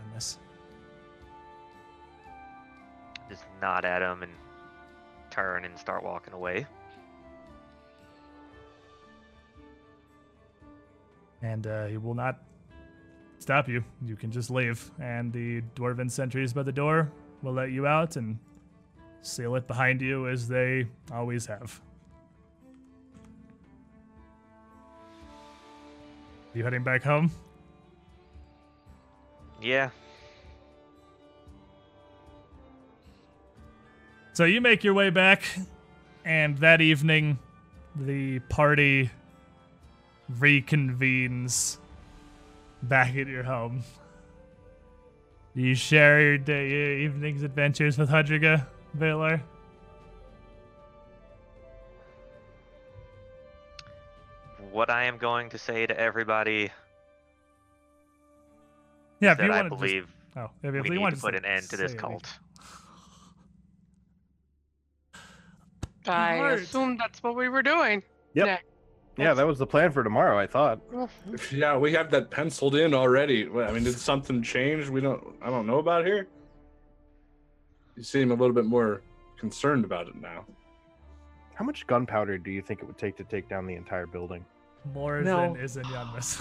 Just 3.28 3.44
nod 3.60 3.84
at 3.84 4.00
him 4.00 4.23
and 4.23 4.33
turn 5.31 5.65
and 5.65 5.78
start 5.78 6.02
walking 6.02 6.34
away. 6.34 6.67
And 11.42 11.67
uh, 11.67 11.86
he 11.86 11.97
will 11.97 12.15
not 12.15 12.42
stop 13.39 13.68
you. 13.68 13.83
You 14.05 14.17
can 14.17 14.31
just 14.31 14.50
leave, 14.50 14.91
and 15.00 15.33
the 15.33 15.62
dwarven 15.75 16.10
sentries 16.10 16.52
by 16.52 16.62
the 16.62 16.73
door 16.73 17.10
will 17.42 17.55
let 17.55 17.70
you 17.70 17.86
out 17.86 18.17
and 18.17 18.39
seal 19.23 19.55
it 19.55 19.67
behind 19.67 20.02
you 20.02 20.28
as 20.28 20.49
they 20.49 20.86
always 21.12 21.47
have. 21.47 21.81
You 26.52 26.65
heading 26.65 26.83
back 26.83 27.02
home? 27.02 27.31
Yeah, 29.62 29.91
So 34.41 34.47
you 34.47 34.62
make 34.62 34.83
your 34.85 34.94
way 34.94 35.10
back, 35.10 35.43
and 36.25 36.57
that 36.60 36.81
evening, 36.81 37.39
the 37.94 38.39
party 38.49 39.10
reconvenes 40.39 41.77
back 42.85 43.15
at 43.17 43.27
your 43.27 43.43
home. 43.43 43.83
Do 45.55 45.60
you 45.60 45.75
share 45.75 46.23
your, 46.23 46.39
day, 46.39 46.70
your 46.70 46.99
evening's 47.01 47.43
adventures 47.43 47.99
with 47.99 48.09
Hudriga, 48.09 48.67
Baylor? 48.99 49.43
what 54.70 54.89
I 54.89 55.05
am 55.05 55.19
going 55.19 55.51
to 55.51 55.59
say 55.59 55.86
to 55.86 56.01
everybody 56.01 56.70
Yeah, 59.20 59.33
if 59.33 59.39
you 59.39 59.44
I 59.44 59.49
want 59.51 59.70
to 59.70 59.77
believe 59.77 60.07
just, 60.07 60.39
oh, 60.39 60.51
if, 60.62 60.75
if 60.75 60.83
we 60.85 60.89
you 60.89 60.94
need 60.94 61.01
want 61.02 61.15
to 61.17 61.20
put 61.20 61.35
an 61.35 61.44
end 61.44 61.69
to 61.69 61.77
this 61.77 61.93
cult. 61.93 62.23
it, 62.23 62.49
I 66.06 66.36
Smart. 66.36 66.60
assume 66.60 66.96
that's 66.96 67.22
what 67.22 67.36
we 67.36 67.48
were 67.48 67.62
doing. 67.62 68.02
Yep. 68.34 68.46
Yeah. 68.46 68.58
Yeah, 69.16 69.34
that 69.34 69.46
was 69.46 69.58
the 69.58 69.66
plan 69.66 69.90
for 69.92 70.02
tomorrow. 70.02 70.38
I 70.38 70.46
thought. 70.46 70.80
Yeah, 71.52 71.76
we 71.76 71.92
have 71.92 72.10
that 72.12 72.30
penciled 72.30 72.74
in 72.76 72.94
already. 72.94 73.44
I 73.46 73.70
mean, 73.70 73.84
did 73.84 73.98
something 73.98 74.42
change? 74.42 74.88
We 74.88 75.00
don't. 75.02 75.22
I 75.42 75.50
don't 75.50 75.66
know 75.66 75.78
about 75.78 76.06
here. 76.06 76.26
You 77.96 78.02
seem 78.02 78.30
a 78.30 78.34
little 78.34 78.54
bit 78.54 78.64
more 78.64 79.02
concerned 79.38 79.84
about 79.84 80.08
it 80.08 80.14
now. 80.14 80.46
How 81.54 81.64
much 81.66 81.86
gunpowder 81.86 82.38
do 82.38 82.50
you 82.50 82.62
think 82.62 82.80
it 82.80 82.86
would 82.86 82.96
take 82.96 83.16
to 83.18 83.24
take 83.24 83.46
down 83.48 83.66
the 83.66 83.74
entire 83.74 84.06
building? 84.06 84.42
More 84.94 85.20
No. 85.20 85.52
than 85.52 85.62
is 85.62 85.76
in 85.76 85.82
Yanmass. 85.84 86.40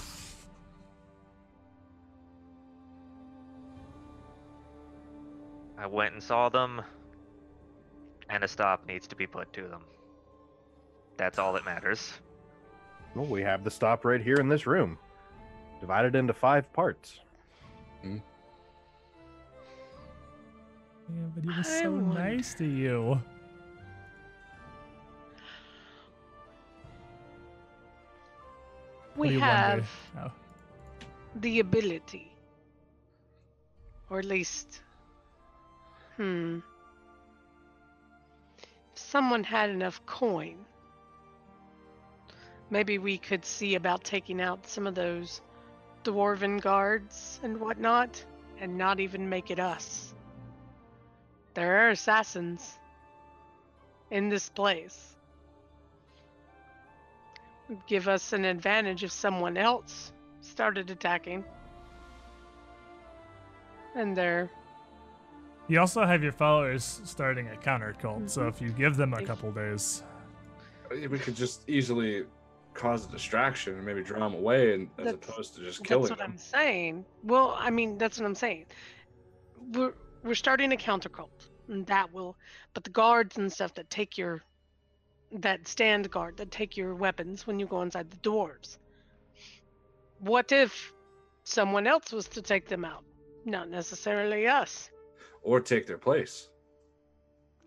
I 5.78 5.86
went 5.86 6.14
and 6.14 6.22
saw 6.22 6.48
them, 6.48 6.82
and 8.30 8.42
a 8.44 8.48
stop 8.48 8.86
needs 8.86 9.06
to 9.08 9.16
be 9.16 9.26
put 9.26 9.52
to 9.52 9.62
them. 9.68 9.82
That's 11.16 11.38
all 11.38 11.52
that 11.52 11.64
matters. 11.66 12.12
Well, 13.14 13.26
we 13.26 13.42
have 13.42 13.64
the 13.64 13.70
stop 13.70 14.04
right 14.04 14.22
here 14.22 14.36
in 14.36 14.48
this 14.48 14.66
room, 14.66 14.96
divided 15.80 16.14
into 16.14 16.32
five 16.32 16.72
parts. 16.72 17.20
yeah, 18.04 18.18
but 21.34 21.42
he 21.42 21.48
was 21.58 21.68
I 21.68 21.82
so 21.82 21.90
wonder- 21.90 22.14
nice 22.20 22.54
to 22.54 22.64
you. 22.64 23.20
We 29.16 29.38
have 29.38 29.88
Oh. 30.16 30.30
the 31.36 31.60
ability 31.60 32.26
Or 34.08 34.18
at 34.18 34.24
least. 34.24 34.80
Hmm. 36.16 36.60
Someone 39.10 39.42
had 39.42 39.70
enough 39.70 40.06
coin, 40.06 40.54
maybe 42.70 42.98
we 42.98 43.18
could 43.18 43.44
see 43.44 43.74
about 43.74 44.04
taking 44.04 44.40
out 44.40 44.68
some 44.68 44.86
of 44.86 44.94
those 44.94 45.40
dwarven 46.04 46.60
guards 46.60 47.40
and 47.42 47.58
whatnot 47.58 48.24
and 48.60 48.78
not 48.78 49.00
even 49.00 49.28
make 49.28 49.50
it 49.50 49.58
us. 49.58 50.14
There 51.54 51.78
are 51.78 51.90
assassins 51.90 52.78
in 54.12 54.28
this 54.28 54.48
place. 54.48 55.16
Would 57.68 57.84
give 57.88 58.06
us 58.06 58.32
an 58.32 58.44
advantage 58.44 59.02
if 59.02 59.10
someone 59.10 59.56
else 59.56 60.12
started 60.40 60.88
attacking. 60.88 61.44
And 63.96 64.16
they're 64.16 64.52
You 65.70 65.78
also 65.78 66.04
have 66.04 66.20
your 66.20 66.32
followers 66.32 67.00
starting 67.04 67.46
a 67.46 67.56
counter 67.56 67.94
cult, 67.96 68.28
so 68.28 68.40
Mhm. 68.42 68.48
if 68.48 68.60
you 68.60 68.70
give 68.70 68.96
them 68.96 69.14
a 69.14 69.24
couple 69.24 69.52
days, 69.52 70.02
We 70.90 71.20
could 71.20 71.36
just 71.36 71.68
easily 71.68 72.26
cause 72.74 73.06
a 73.06 73.08
distraction 73.12 73.76
and 73.76 73.86
maybe 73.86 74.02
draw 74.02 74.18
them 74.18 74.34
away, 74.34 74.74
and 74.74 74.90
as 74.98 75.04
That's- 75.04 75.28
opposed 75.28 75.54
to 75.54 75.60
just 75.60 75.84
killing 75.84 76.08
them. 76.08 76.08
That's 76.08 76.18
what 76.18 76.26
them. 76.26 76.32
I'm 76.32 76.36
saying. 76.38 77.04
Well, 77.22 77.54
I 77.56 77.70
mean, 77.70 77.96
that's 77.96 78.18
what 78.18 78.26
I'm 78.26 78.34
saying. 78.34 78.66
We're 79.72 79.94
we're 80.24 80.34
starting 80.34 80.72
a 80.72 80.76
counter 80.76 81.08
cult, 81.08 81.48
and 81.68 81.86
that 81.86 82.12
will. 82.12 82.36
But 82.74 82.82
the 82.82 82.90
guards 82.90 83.38
and 83.38 83.52
stuff 83.52 83.72
that 83.74 83.88
take 83.88 84.18
your, 84.18 84.42
that 85.30 85.68
stand 85.68 86.10
guard 86.10 86.36
that 86.38 86.50
take 86.50 86.76
your 86.76 86.96
weapons 86.96 87.46
when 87.46 87.60
you 87.60 87.66
go 87.68 87.80
inside 87.82 88.10
the 88.10 88.16
doors. 88.18 88.80
What 90.18 90.50
if 90.50 90.92
someone 91.44 91.86
else 91.86 92.10
was 92.12 92.26
to 92.30 92.42
take 92.42 92.66
them 92.66 92.84
out? 92.84 93.04
Not 93.44 93.68
necessarily 93.70 94.48
us. 94.48 94.90
Or 95.42 95.60
take 95.60 95.86
their 95.86 95.98
place. 95.98 96.48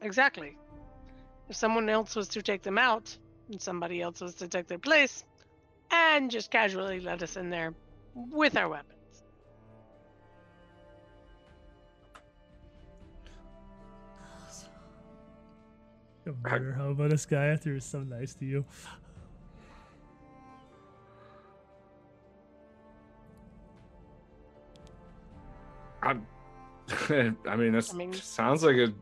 Exactly. 0.02 0.58
If 1.50 1.56
someone 1.56 1.90
else 1.90 2.16
was 2.16 2.28
to 2.30 2.42
take 2.42 2.62
them 2.62 2.78
out, 2.78 3.16
and 3.50 3.62
somebody 3.62 4.02
else 4.02 4.22
was 4.22 4.36
to 4.36 4.48
take 4.48 4.68
their 4.68 4.80
place, 4.80 5.26
and 5.92 6.32
just 6.32 6.52
casually 6.52 7.00
let 7.00 7.22
us 7.24 7.38
in 7.38 7.50
there 7.50 7.74
with 8.16 8.58
our 8.58 8.70
weapons. 8.70 8.94
you 16.26 16.38
murder 16.42 16.74
how 16.74 16.90
about 16.90 17.10
this 17.10 17.26
guy 17.26 17.48
after 17.48 17.70
he 17.70 17.76
was 17.76 17.86
so 17.86 18.00
nice 18.00 18.34
to 18.36 18.46
you. 18.46 18.66
I'm, 26.02 26.26
I 27.10 27.56
mean, 27.56 27.74
that 27.74 27.90
I 27.92 27.96
mean- 27.96 28.14
sounds 28.14 28.64
like 28.64 28.76
a 28.78 28.94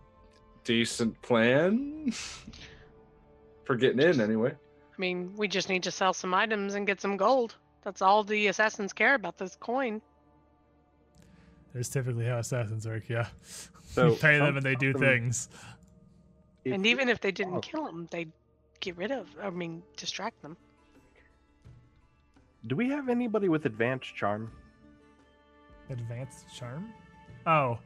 decent 0.63 1.19
plan 1.21 2.11
for 3.65 3.75
getting 3.75 3.99
in, 3.99 4.21
anyway. 4.21 4.51
I 4.51 5.01
mean, 5.01 5.33
we 5.35 5.47
just 5.47 5.69
need 5.69 5.83
to 5.83 5.91
sell 5.91 6.13
some 6.13 6.33
items 6.33 6.75
and 6.75 6.85
get 6.85 7.01
some 7.01 7.17
gold. 7.17 7.55
That's 7.83 8.01
all 8.01 8.23
the 8.23 8.47
assassins 8.47 8.93
care 8.93 9.15
about 9.15 9.37
this 9.37 9.55
coin. 9.55 10.01
There's 11.73 11.89
typically 11.89 12.25
how 12.25 12.37
assassins 12.37 12.85
work, 12.87 13.09
yeah. 13.09 13.27
So, 13.83 14.11
you 14.11 14.15
pay 14.15 14.37
them 14.37 14.55
and 14.55 14.65
they 14.65 14.75
do 14.75 14.93
something- 14.93 15.09
things. 15.09 15.49
And 16.65 16.85
even 16.85 17.09
if 17.09 17.19
they 17.19 17.31
didn't 17.31 17.55
oh. 17.55 17.59
kill 17.59 17.85
them, 17.85 18.07
they'd 18.09 18.31
get 18.79 18.95
rid 18.95 19.11
of, 19.11 19.27
I 19.41 19.49
mean, 19.49 19.83
distract 19.97 20.41
them. 20.41 20.55
do 22.67 22.75
we 22.75 22.87
have 22.89 23.09
anybody 23.09 23.49
with 23.49 23.65
advanced 23.65 24.15
charm? 24.15 24.49
Advanced 25.89 26.45
charm? 26.55 26.93
Oh. 27.45 27.79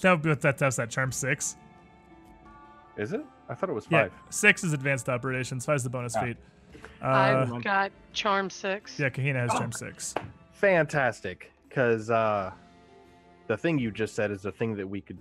That 0.00 0.12
would 0.12 0.22
be 0.22 0.28
what 0.30 0.40
that 0.42 0.58
that's 0.58 0.76
that 0.76 0.90
charm 0.90 1.12
six. 1.12 1.56
Is 2.96 3.12
it? 3.12 3.24
I 3.48 3.54
thought 3.54 3.70
it 3.70 3.74
was 3.74 3.86
Yeah. 3.90 4.02
five. 4.04 4.12
Six 4.30 4.64
is 4.64 4.72
advanced 4.72 5.08
operations, 5.08 5.64
five 5.66 5.76
is 5.76 5.82
the 5.84 5.90
bonus 5.90 6.16
Ah. 6.16 6.22
feat. 6.24 6.36
Uh, 7.02 7.06
I've 7.06 7.62
got 7.64 7.92
charm 8.12 8.48
six. 8.50 8.98
yeah, 8.98 9.08
Kahina 9.10 9.36
has 9.36 9.50
Oh. 9.54 9.58
charm 9.58 9.72
six. 9.72 10.14
Fantastic, 10.52 11.52
because 11.68 12.10
uh, 12.10 12.52
the 13.46 13.56
thing 13.56 13.78
you 13.78 13.90
just 13.90 14.14
said 14.14 14.30
is 14.30 14.42
the 14.42 14.52
thing 14.52 14.74
that 14.76 14.88
we 14.88 15.00
could 15.00 15.18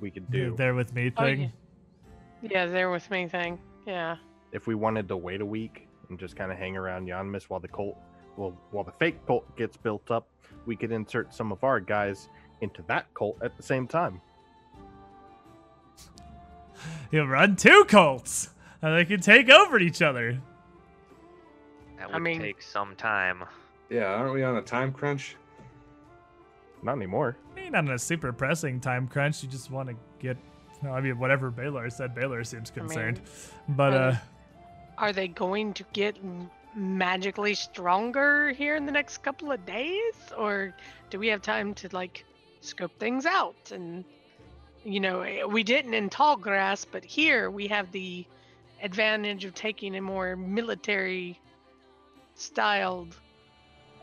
we 0.00 0.10
could 0.12 0.26
The 0.30 0.32
do 0.50 0.56
There 0.56 0.74
with 0.74 0.94
me 0.94 1.12
Oh, 1.16 1.22
thing. 1.24 1.40
yeah. 1.40 1.48
Yeah, 2.42 2.66
they're 2.66 2.90
with 2.90 3.10
me 3.10 3.26
thing. 3.28 3.58
Yeah. 3.86 4.16
if 4.52 4.66
we 4.66 4.74
wanted 4.74 5.08
to 5.08 5.16
wait 5.16 5.40
a 5.42 5.46
week 5.46 5.88
and 6.08 6.18
just 6.18 6.34
kind 6.36 6.50
of 6.52 6.56
hang 6.56 6.74
around 6.76 7.06
Yanmass 7.06 7.44
while 7.44 7.60
the 7.60 7.68
cult, 7.68 7.98
well, 8.38 8.56
while 8.70 8.84
the 8.84 8.92
fake 8.92 9.26
cult 9.26 9.54
gets 9.56 9.76
built 9.76 10.10
up. 10.10 10.26
We 10.66 10.76
could 10.76 10.92
insert 10.92 11.34
some 11.34 11.50
of 11.52 11.64
our 11.64 11.80
guys 11.80 12.28
into 12.60 12.82
that 12.88 13.12
cult 13.14 13.38
at 13.42 13.56
the 13.56 13.62
same 13.62 13.86
time. 13.86 14.20
You'll 17.10 17.26
run 17.26 17.56
two 17.56 17.84
cults, 17.88 18.50
and 18.82 18.96
they 18.96 19.04
can 19.04 19.20
take 19.20 19.48
over 19.50 19.78
each 19.78 20.02
other. 20.02 20.40
That 21.98 22.10
I 22.10 22.14
would 22.14 22.22
mean- 22.22 22.40
take 22.40 22.62
some 22.62 22.94
time. 22.96 23.44
Yeah, 23.90 24.04
aren't 24.04 24.34
we 24.34 24.42
on 24.42 24.56
a 24.56 24.62
time 24.62 24.92
crunch? 24.92 25.34
Not 26.82 26.96
anymore. 26.96 27.36
I 27.56 27.60
mean, 27.60 27.72
not 27.72 27.84
in 27.86 27.90
a 27.90 27.98
super 27.98 28.32
pressing 28.32 28.80
time 28.80 29.08
crunch. 29.08 29.42
You 29.42 29.48
just 29.48 29.70
want 29.70 29.88
to 29.88 29.96
get. 30.20 30.36
No, 30.82 30.92
I 30.92 31.00
mean, 31.00 31.18
whatever 31.18 31.50
Baylor 31.50 31.88
said, 31.90 32.14
Baylor 32.14 32.44
seems 32.44 32.70
I 32.70 32.78
mean, 32.80 32.86
concerned. 32.88 33.20
but 33.70 33.92
are 33.94 33.96
uh, 33.96 34.10
they- 34.12 34.18
Are 34.98 35.12
they 35.12 35.28
going 35.28 35.72
to 35.74 35.84
get 35.94 36.18
m- 36.18 36.50
magically 36.74 37.54
stronger 37.54 38.50
here 38.52 38.76
in 38.76 38.86
the 38.86 38.92
next 38.92 39.18
couple 39.18 39.50
of 39.52 39.64
days? 39.66 40.14
Or 40.36 40.74
do 41.10 41.18
we 41.18 41.28
have 41.28 41.42
time 41.42 41.74
to, 41.74 41.88
like, 41.92 42.24
scope 42.60 42.98
things 42.98 43.26
out? 43.26 43.70
And, 43.72 44.04
you 44.84 45.00
know, 45.00 45.20
eh, 45.22 45.44
we 45.44 45.62
didn't 45.62 45.94
in 45.94 46.08
Tallgrass, 46.10 46.86
but 46.90 47.04
here 47.04 47.50
we 47.50 47.66
have 47.68 47.90
the 47.92 48.26
advantage 48.82 49.44
of 49.44 49.54
taking 49.54 49.96
a 49.96 50.00
more 50.00 50.36
military 50.36 51.40
styled 52.34 53.16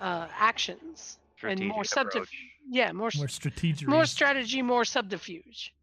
uh, 0.02 0.27
actions. 0.38 1.18
and 1.44 1.60
more 1.68 1.84
Strategic 1.84 2.11
subterf- 2.11 2.16
approach. 2.24 2.35
Yeah, 2.69 2.92
more, 2.92 3.11
more 3.16 3.22
more, 3.22 3.27
strategic. 3.27 3.88
more 3.88 4.06
strategy, 4.06 4.61
more 4.61 4.85
subterfuge. 4.85 5.74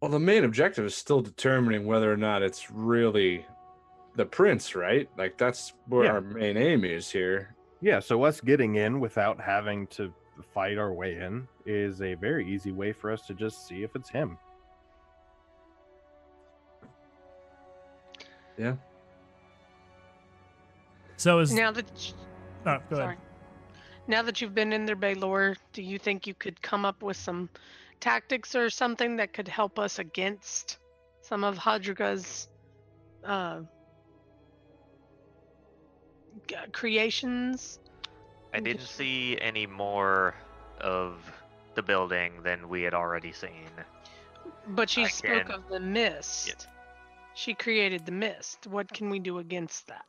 Well, 0.00 0.10
the 0.10 0.20
main 0.20 0.44
objective 0.44 0.86
is 0.86 0.94
still 0.94 1.20
determining 1.20 1.84
whether 1.86 2.10
or 2.10 2.16
not 2.16 2.42
it's 2.42 2.70
really 2.70 3.44
the 4.16 4.24
prince, 4.26 4.74
right? 4.74 5.08
Like 5.16 5.38
that's 5.38 5.72
where 5.86 6.04
Yeah. 6.04 6.12
our 6.12 6.20
main 6.20 6.56
aim 6.56 6.84
is 6.84 7.10
here. 7.10 7.54
Yeah, 7.80 8.00
so 8.00 8.22
us 8.24 8.40
getting 8.40 8.74
in 8.76 9.00
without 9.00 9.40
having 9.40 9.86
to 9.88 10.12
fight 10.54 10.76
our 10.78 10.92
way 10.92 11.16
in 11.16 11.46
is 11.66 12.02
a 12.02 12.14
very 12.14 12.46
easy 12.50 12.72
way 12.72 12.92
for 12.92 13.10
us 13.10 13.26
to 13.26 13.34
just 13.34 13.66
see 13.66 13.82
if 13.82 13.94
it's 13.94 14.10
him. 14.10 14.36
Yeah. 18.58 18.76
So 21.16 21.38
is 21.38 21.52
Now 21.52 21.70
that 21.72 22.12
oh, 22.66 22.78
go 22.90 22.96
Sorry. 22.96 23.04
ahead. 23.14 23.18
Now 24.06 24.22
that 24.22 24.40
you've 24.40 24.54
been 24.54 24.72
in 24.72 24.86
there, 24.86 24.96
Baylor, 24.96 25.56
do 25.72 25.82
you 25.82 25.98
think 25.98 26.26
you 26.26 26.34
could 26.34 26.60
come 26.60 26.84
up 26.84 27.02
with 27.02 27.16
some 27.16 27.48
tactics 28.00 28.54
or 28.54 28.68
something 28.70 29.16
that 29.16 29.32
could 29.32 29.46
help 29.48 29.78
us 29.78 29.98
against 29.98 30.78
some 31.22 31.44
of 31.44 31.58
Hudriga's 31.58 32.48
uh, 33.24 33.60
g- 33.60 33.66
Uh, 36.52 36.66
creations? 36.72 37.78
I 38.52 38.60
didn't 38.60 38.82
see 38.82 39.38
any 39.40 39.66
more 39.66 40.34
of 40.80 41.20
the 41.74 41.82
building 41.82 42.42
than 42.42 42.68
we 42.68 42.82
had 42.82 42.94
already 42.94 43.32
seen. 43.32 43.70
But 44.68 44.90
she 44.90 45.04
I 45.04 45.08
spoke 45.08 45.46
can- 45.46 45.52
of 45.52 45.68
the 45.68 45.80
mist. 45.80 46.66
She 47.34 47.54
created 47.54 48.04
the 48.06 48.12
mist. 48.12 48.66
What 48.66 48.92
can 48.92 49.08
we 49.08 49.18
do 49.18 49.38
against 49.38 49.86
that? 49.86 50.04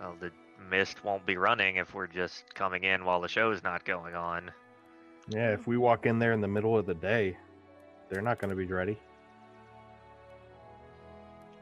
Well, 0.00 0.16
the 0.20 0.32
mist 0.70 1.04
won't 1.04 1.26
be 1.26 1.36
running 1.36 1.76
if 1.76 1.94
we're 1.94 2.06
just 2.06 2.54
coming 2.54 2.84
in 2.84 3.04
while 3.04 3.20
the 3.20 3.28
show's 3.28 3.62
not 3.62 3.84
going 3.84 4.14
on. 4.14 4.50
Yeah, 5.28 5.52
if 5.52 5.66
we 5.66 5.76
walk 5.76 6.06
in 6.06 6.18
there 6.18 6.32
in 6.32 6.40
the 6.40 6.48
middle 6.48 6.78
of 6.78 6.86
the 6.86 6.94
day, 6.94 7.36
they're 8.08 8.22
not 8.22 8.38
going 8.38 8.50
to 8.50 8.56
be 8.56 8.64
ready. 8.64 8.98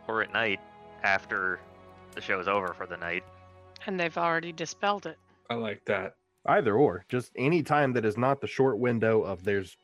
Or 0.07 0.23
at 0.23 0.33
night 0.33 0.61
after 1.03 1.59
the 2.17 2.23
show's 2.23 2.49
over 2.49 2.75
for 2.75 2.87
the 2.87 2.97
night. 2.97 3.23
And 3.87 4.01
they've 4.01 4.17
already 4.19 4.53
dispelled 4.53 5.07
it. 5.07 5.19
I 5.49 5.55
like 5.55 5.85
that. 5.85 6.15
Either 6.47 6.75
or, 6.75 7.05
just 7.09 7.31
any 7.37 7.63
time 7.63 7.93
that 7.93 8.05
is 8.05 8.17
not 8.17 8.41
the 8.41 8.47
short 8.47 8.79
window 8.79 9.23
of 9.23 9.45
there's 9.45 9.77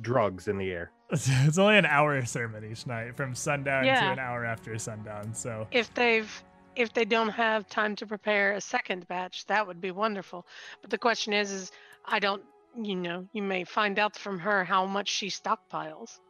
drugs 0.00 0.48
in 0.48 0.56
the 0.56 0.70
air. 0.70 0.90
It's 1.14 1.58
only 1.58 1.76
an 1.76 1.84
hour 1.84 2.24
sermon 2.24 2.64
each 2.70 2.86
night, 2.86 3.14
from 3.14 3.34
sundown 3.34 3.84
to 3.84 3.90
an 3.90 4.18
hour 4.18 4.46
after 4.46 4.78
sundown. 4.78 5.34
So 5.34 5.66
if 5.70 5.92
they've 5.92 6.42
if 6.74 6.92
they 6.92 7.04
don't 7.04 7.28
have 7.28 7.68
time 7.68 7.94
to 7.96 8.06
prepare 8.06 8.52
a 8.52 8.60
second 8.60 9.06
batch 9.08 9.44
that 9.46 9.66
would 9.66 9.80
be 9.80 9.90
wonderful 9.90 10.46
but 10.80 10.90
the 10.90 10.98
question 10.98 11.32
is 11.32 11.50
is 11.50 11.70
i 12.06 12.18
don't 12.18 12.42
you 12.80 12.96
know 12.96 13.26
you 13.32 13.42
may 13.42 13.64
find 13.64 13.98
out 13.98 14.16
from 14.16 14.38
her 14.38 14.64
how 14.64 14.86
much 14.86 15.08
she 15.08 15.28
stockpiles 15.28 16.20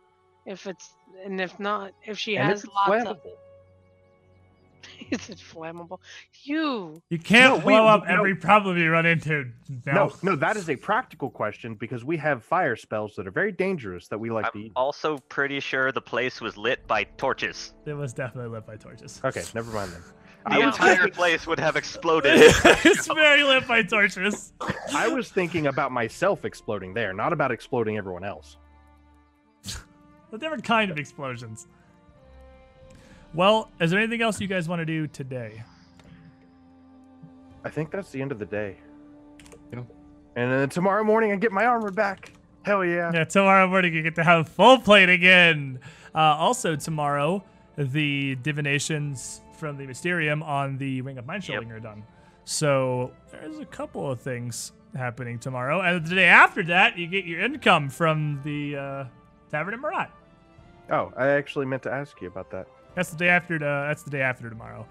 if 0.46 0.66
it's 0.66 0.94
and 1.24 1.40
if 1.40 1.58
not 1.60 1.92
if 2.04 2.18
she 2.18 2.36
and 2.36 2.48
has 2.48 2.60
if 2.60 2.64
it's 2.64 2.74
lots 2.74 3.04
of 3.06 3.16
flammable. 3.18 3.36
Is 5.10 5.28
it 5.30 5.38
flammable? 5.38 5.98
You. 6.44 7.02
You 7.10 7.18
can't 7.18 7.58
No, 7.60 7.66
we- 7.66 7.72
blow 7.74 7.86
up 7.86 8.06
no. 8.06 8.14
every 8.14 8.34
problem 8.34 8.76
you 8.78 8.90
run 8.90 9.06
into. 9.06 9.50
No, 9.86 9.92
No. 9.92 10.12
no, 10.22 10.36
that 10.36 10.56
is 10.56 10.68
a 10.70 10.76
practical 10.76 11.30
question 11.30 11.74
because 11.74 12.04
we 12.04 12.16
have 12.18 12.44
fire 12.44 12.76
spells 12.76 13.14
that 13.16 13.26
are 13.26 13.30
very 13.32 13.52
dangerous 13.52 14.08
that 14.08 14.18
we 14.18 14.30
like 14.30 14.46
to 14.52 14.58
I'm 14.58 14.62
use. 14.64 14.72
also 14.76 15.18
pretty 15.28 15.60
sure 15.60 15.92
the 15.92 16.00
place 16.00 16.40
was 16.40 16.56
lit 16.56 16.86
by 16.86 17.04
torches. 17.04 17.74
It 17.86 17.94
was 17.94 18.12
definitely 18.12 18.50
lit 18.50 18.66
by 18.66 18.76
torches. 18.76 19.20
Okay, 19.24 19.42
never 19.54 19.70
mind 19.72 19.92
then. 19.92 20.02
The 20.44 20.54
I 20.54 20.58
was 20.66 20.74
entire 20.74 20.94
thinking, 20.96 21.12
place 21.14 21.46
would 21.46 21.60
have 21.60 21.76
exploded. 21.76 22.32
it's 22.84 23.06
very 23.06 23.44
lit 23.44 23.68
by 23.68 23.82
torches. 23.82 24.52
I 24.92 25.06
was 25.06 25.30
thinking 25.30 25.68
about 25.68 25.92
myself 25.92 26.44
exploding 26.44 26.94
there, 26.94 27.12
not 27.12 27.32
about 27.32 27.52
exploding 27.52 27.96
everyone 27.96 28.24
else. 28.24 28.56
A 30.32 30.38
different 30.38 30.64
kind 30.64 30.90
of 30.90 30.98
explosions. 30.98 31.68
Well, 33.34 33.70
is 33.80 33.90
there 33.90 34.00
anything 34.00 34.22
else 34.22 34.40
you 34.40 34.46
guys 34.46 34.68
want 34.68 34.80
to 34.80 34.86
do 34.86 35.06
today? 35.06 35.62
I 37.64 37.70
think 37.70 37.90
that's 37.90 38.10
the 38.10 38.20
end 38.20 38.32
of 38.32 38.38
the 38.38 38.46
day. 38.46 38.76
Yeah. 39.72 39.80
And 40.36 40.52
then 40.52 40.68
tomorrow 40.68 41.04
morning 41.04 41.32
I 41.32 41.36
get 41.36 41.52
my 41.52 41.64
armor 41.64 41.90
back. 41.90 42.32
Hell 42.64 42.84
yeah. 42.84 43.10
Yeah, 43.12 43.24
tomorrow 43.24 43.66
morning 43.68 43.94
you 43.94 44.02
get 44.02 44.14
to 44.16 44.24
have 44.24 44.48
full 44.48 44.78
plate 44.78 45.08
again. 45.08 45.80
Uh, 46.14 46.18
also 46.18 46.76
tomorrow, 46.76 47.42
the 47.76 48.36
divinations 48.36 49.40
from 49.56 49.78
the 49.78 49.86
Mysterium 49.86 50.42
on 50.42 50.76
the 50.78 51.00
Ring 51.02 51.18
of 51.18 51.26
Mind 51.26 51.44
Shielding 51.44 51.70
are 51.70 51.80
done. 51.80 52.02
So 52.44 53.12
there's 53.30 53.58
a 53.58 53.64
couple 53.64 54.10
of 54.10 54.20
things 54.20 54.72
happening 54.94 55.38
tomorrow, 55.38 55.80
and 55.80 56.04
the 56.04 56.14
day 56.14 56.26
after 56.26 56.62
that, 56.64 56.98
you 56.98 57.06
get 57.06 57.24
your 57.24 57.40
income 57.40 57.88
from 57.88 58.40
the 58.44 58.76
uh, 58.76 59.04
Tavern 59.50 59.74
in 59.74 59.80
Marat. 59.80 60.10
Oh, 60.90 61.12
I 61.16 61.28
actually 61.28 61.66
meant 61.66 61.82
to 61.84 61.92
ask 61.92 62.20
you 62.20 62.28
about 62.28 62.50
that. 62.50 62.66
That's 62.94 63.10
the 63.10 63.16
day 63.16 63.28
after. 63.28 63.56
uh 63.56 63.88
that's 63.88 64.02
the 64.02 64.10
day 64.10 64.20
after 64.22 64.48
tomorrow. 64.48 64.86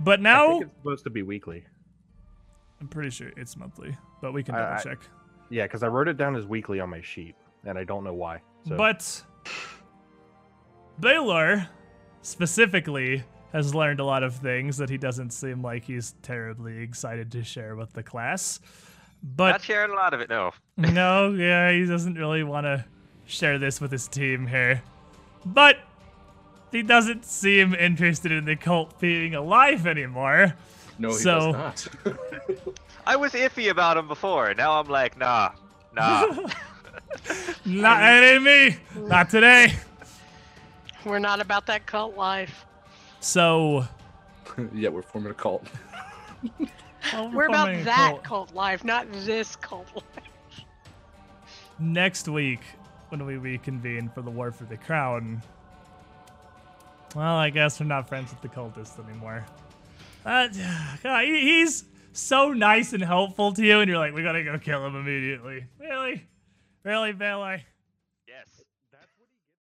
But 0.00 0.20
I 0.20 0.22
now 0.22 0.48
think 0.52 0.62
it's 0.64 0.76
supposed 0.76 1.04
to 1.04 1.10
be 1.10 1.22
weekly. 1.22 1.64
I'm 2.80 2.88
pretty 2.88 3.10
sure 3.10 3.30
it's 3.36 3.56
monthly, 3.56 3.96
but 4.22 4.32
we 4.32 4.42
can 4.42 4.54
double 4.54 4.74
I- 4.74 4.82
check. 4.82 4.98
Yeah, 5.50 5.64
because 5.64 5.82
I 5.82 5.88
wrote 5.88 6.06
it 6.08 6.16
down 6.16 6.36
as 6.36 6.46
weekly 6.46 6.78
on 6.78 6.90
my 6.90 7.00
sheet, 7.02 7.34
and 7.64 7.76
I 7.76 7.82
don't 7.84 8.04
know 8.04 8.14
why. 8.14 8.40
So. 8.68 8.76
But 8.76 9.24
Baylor 11.00 11.66
specifically 12.22 13.24
has 13.52 13.74
learned 13.74 13.98
a 14.00 14.04
lot 14.04 14.22
of 14.22 14.36
things 14.36 14.76
that 14.76 14.88
he 14.88 14.96
doesn't 14.96 15.30
seem 15.30 15.62
like 15.62 15.84
he's 15.84 16.14
terribly 16.22 16.78
excited 16.78 17.32
to 17.32 17.42
share 17.42 17.74
with 17.74 17.92
the 17.92 18.02
class. 18.02 18.60
But 19.22 19.46
Not 19.50 19.52
But 19.54 19.62
sharing 19.62 19.90
a 19.90 19.94
lot 19.94 20.14
of 20.14 20.20
it, 20.20 20.30
no. 20.30 20.52
no, 20.76 21.30
yeah, 21.32 21.72
he 21.72 21.84
doesn't 21.84 22.14
really 22.14 22.44
want 22.44 22.64
to 22.66 22.84
share 23.26 23.58
this 23.58 23.80
with 23.80 23.90
his 23.90 24.06
team 24.08 24.46
here. 24.46 24.82
But 25.44 25.78
he 26.72 26.82
doesn't 26.82 27.24
seem 27.24 27.74
interested 27.74 28.32
in 28.32 28.44
the 28.44 28.56
cult 28.56 28.98
being 29.00 29.34
alive 29.34 29.86
anymore. 29.86 30.54
No, 30.98 31.08
he 31.08 31.14
So- 31.14 31.52
does 31.52 31.88
not. 32.04 32.16
I 33.06 33.16
was 33.16 33.32
iffy 33.32 33.70
about 33.70 33.96
him 33.96 34.06
before. 34.06 34.54
Now 34.54 34.78
I'm 34.78 34.86
like, 34.88 35.18
nah, 35.18 35.50
nah. 35.94 36.26
Not 37.64 38.02
it 38.02 38.24
ain't 38.24 38.42
me. 38.44 38.76
Not 38.94 39.30
today. 39.30 39.74
We're 41.04 41.18
not 41.18 41.40
about 41.40 41.66
that 41.66 41.86
cult 41.86 42.16
life. 42.16 42.66
So 43.20 43.84
yeah, 44.74 44.90
we're 44.90 45.02
forming 45.02 45.30
a 45.32 45.34
cult. 45.34 45.66
well, 47.12 47.30
We're 47.32 47.46
forming 47.48 47.78
a 47.78 47.82
about 47.82 47.84
that 47.84 48.08
cult. 48.10 48.22
cult 48.24 48.54
life, 48.54 48.84
not 48.84 49.10
this 49.12 49.56
cult 49.56 49.88
life. 49.94 50.04
next 51.78 52.28
week 52.28 52.60
when 53.08 53.24
we 53.26 53.36
reconvene 53.38 54.08
for 54.10 54.22
the 54.22 54.30
war 54.30 54.52
for 54.52 54.64
the 54.64 54.76
crown. 54.76 55.42
Well, 57.14 57.36
I 57.36 57.50
guess 57.50 57.80
we're 57.80 57.86
not 57.86 58.08
friends 58.08 58.30
with 58.30 58.40
the 58.40 58.48
cultist 58.48 59.02
anymore. 59.04 59.44
Uh, 60.24 60.48
God, 61.02 61.24
he- 61.24 61.40
he's 61.40 61.84
so 62.12 62.52
nice 62.52 62.92
and 62.92 63.02
helpful 63.02 63.52
to 63.52 63.64
you, 63.64 63.80
and 63.80 63.88
you're 63.88 63.98
like, 63.98 64.14
we 64.14 64.22
gotta 64.22 64.42
go 64.44 64.58
kill 64.58 64.86
him 64.86 64.96
immediately. 64.96 65.66
Really? 65.78 66.24
Really, 66.84 67.12
Bailey? 67.12 67.64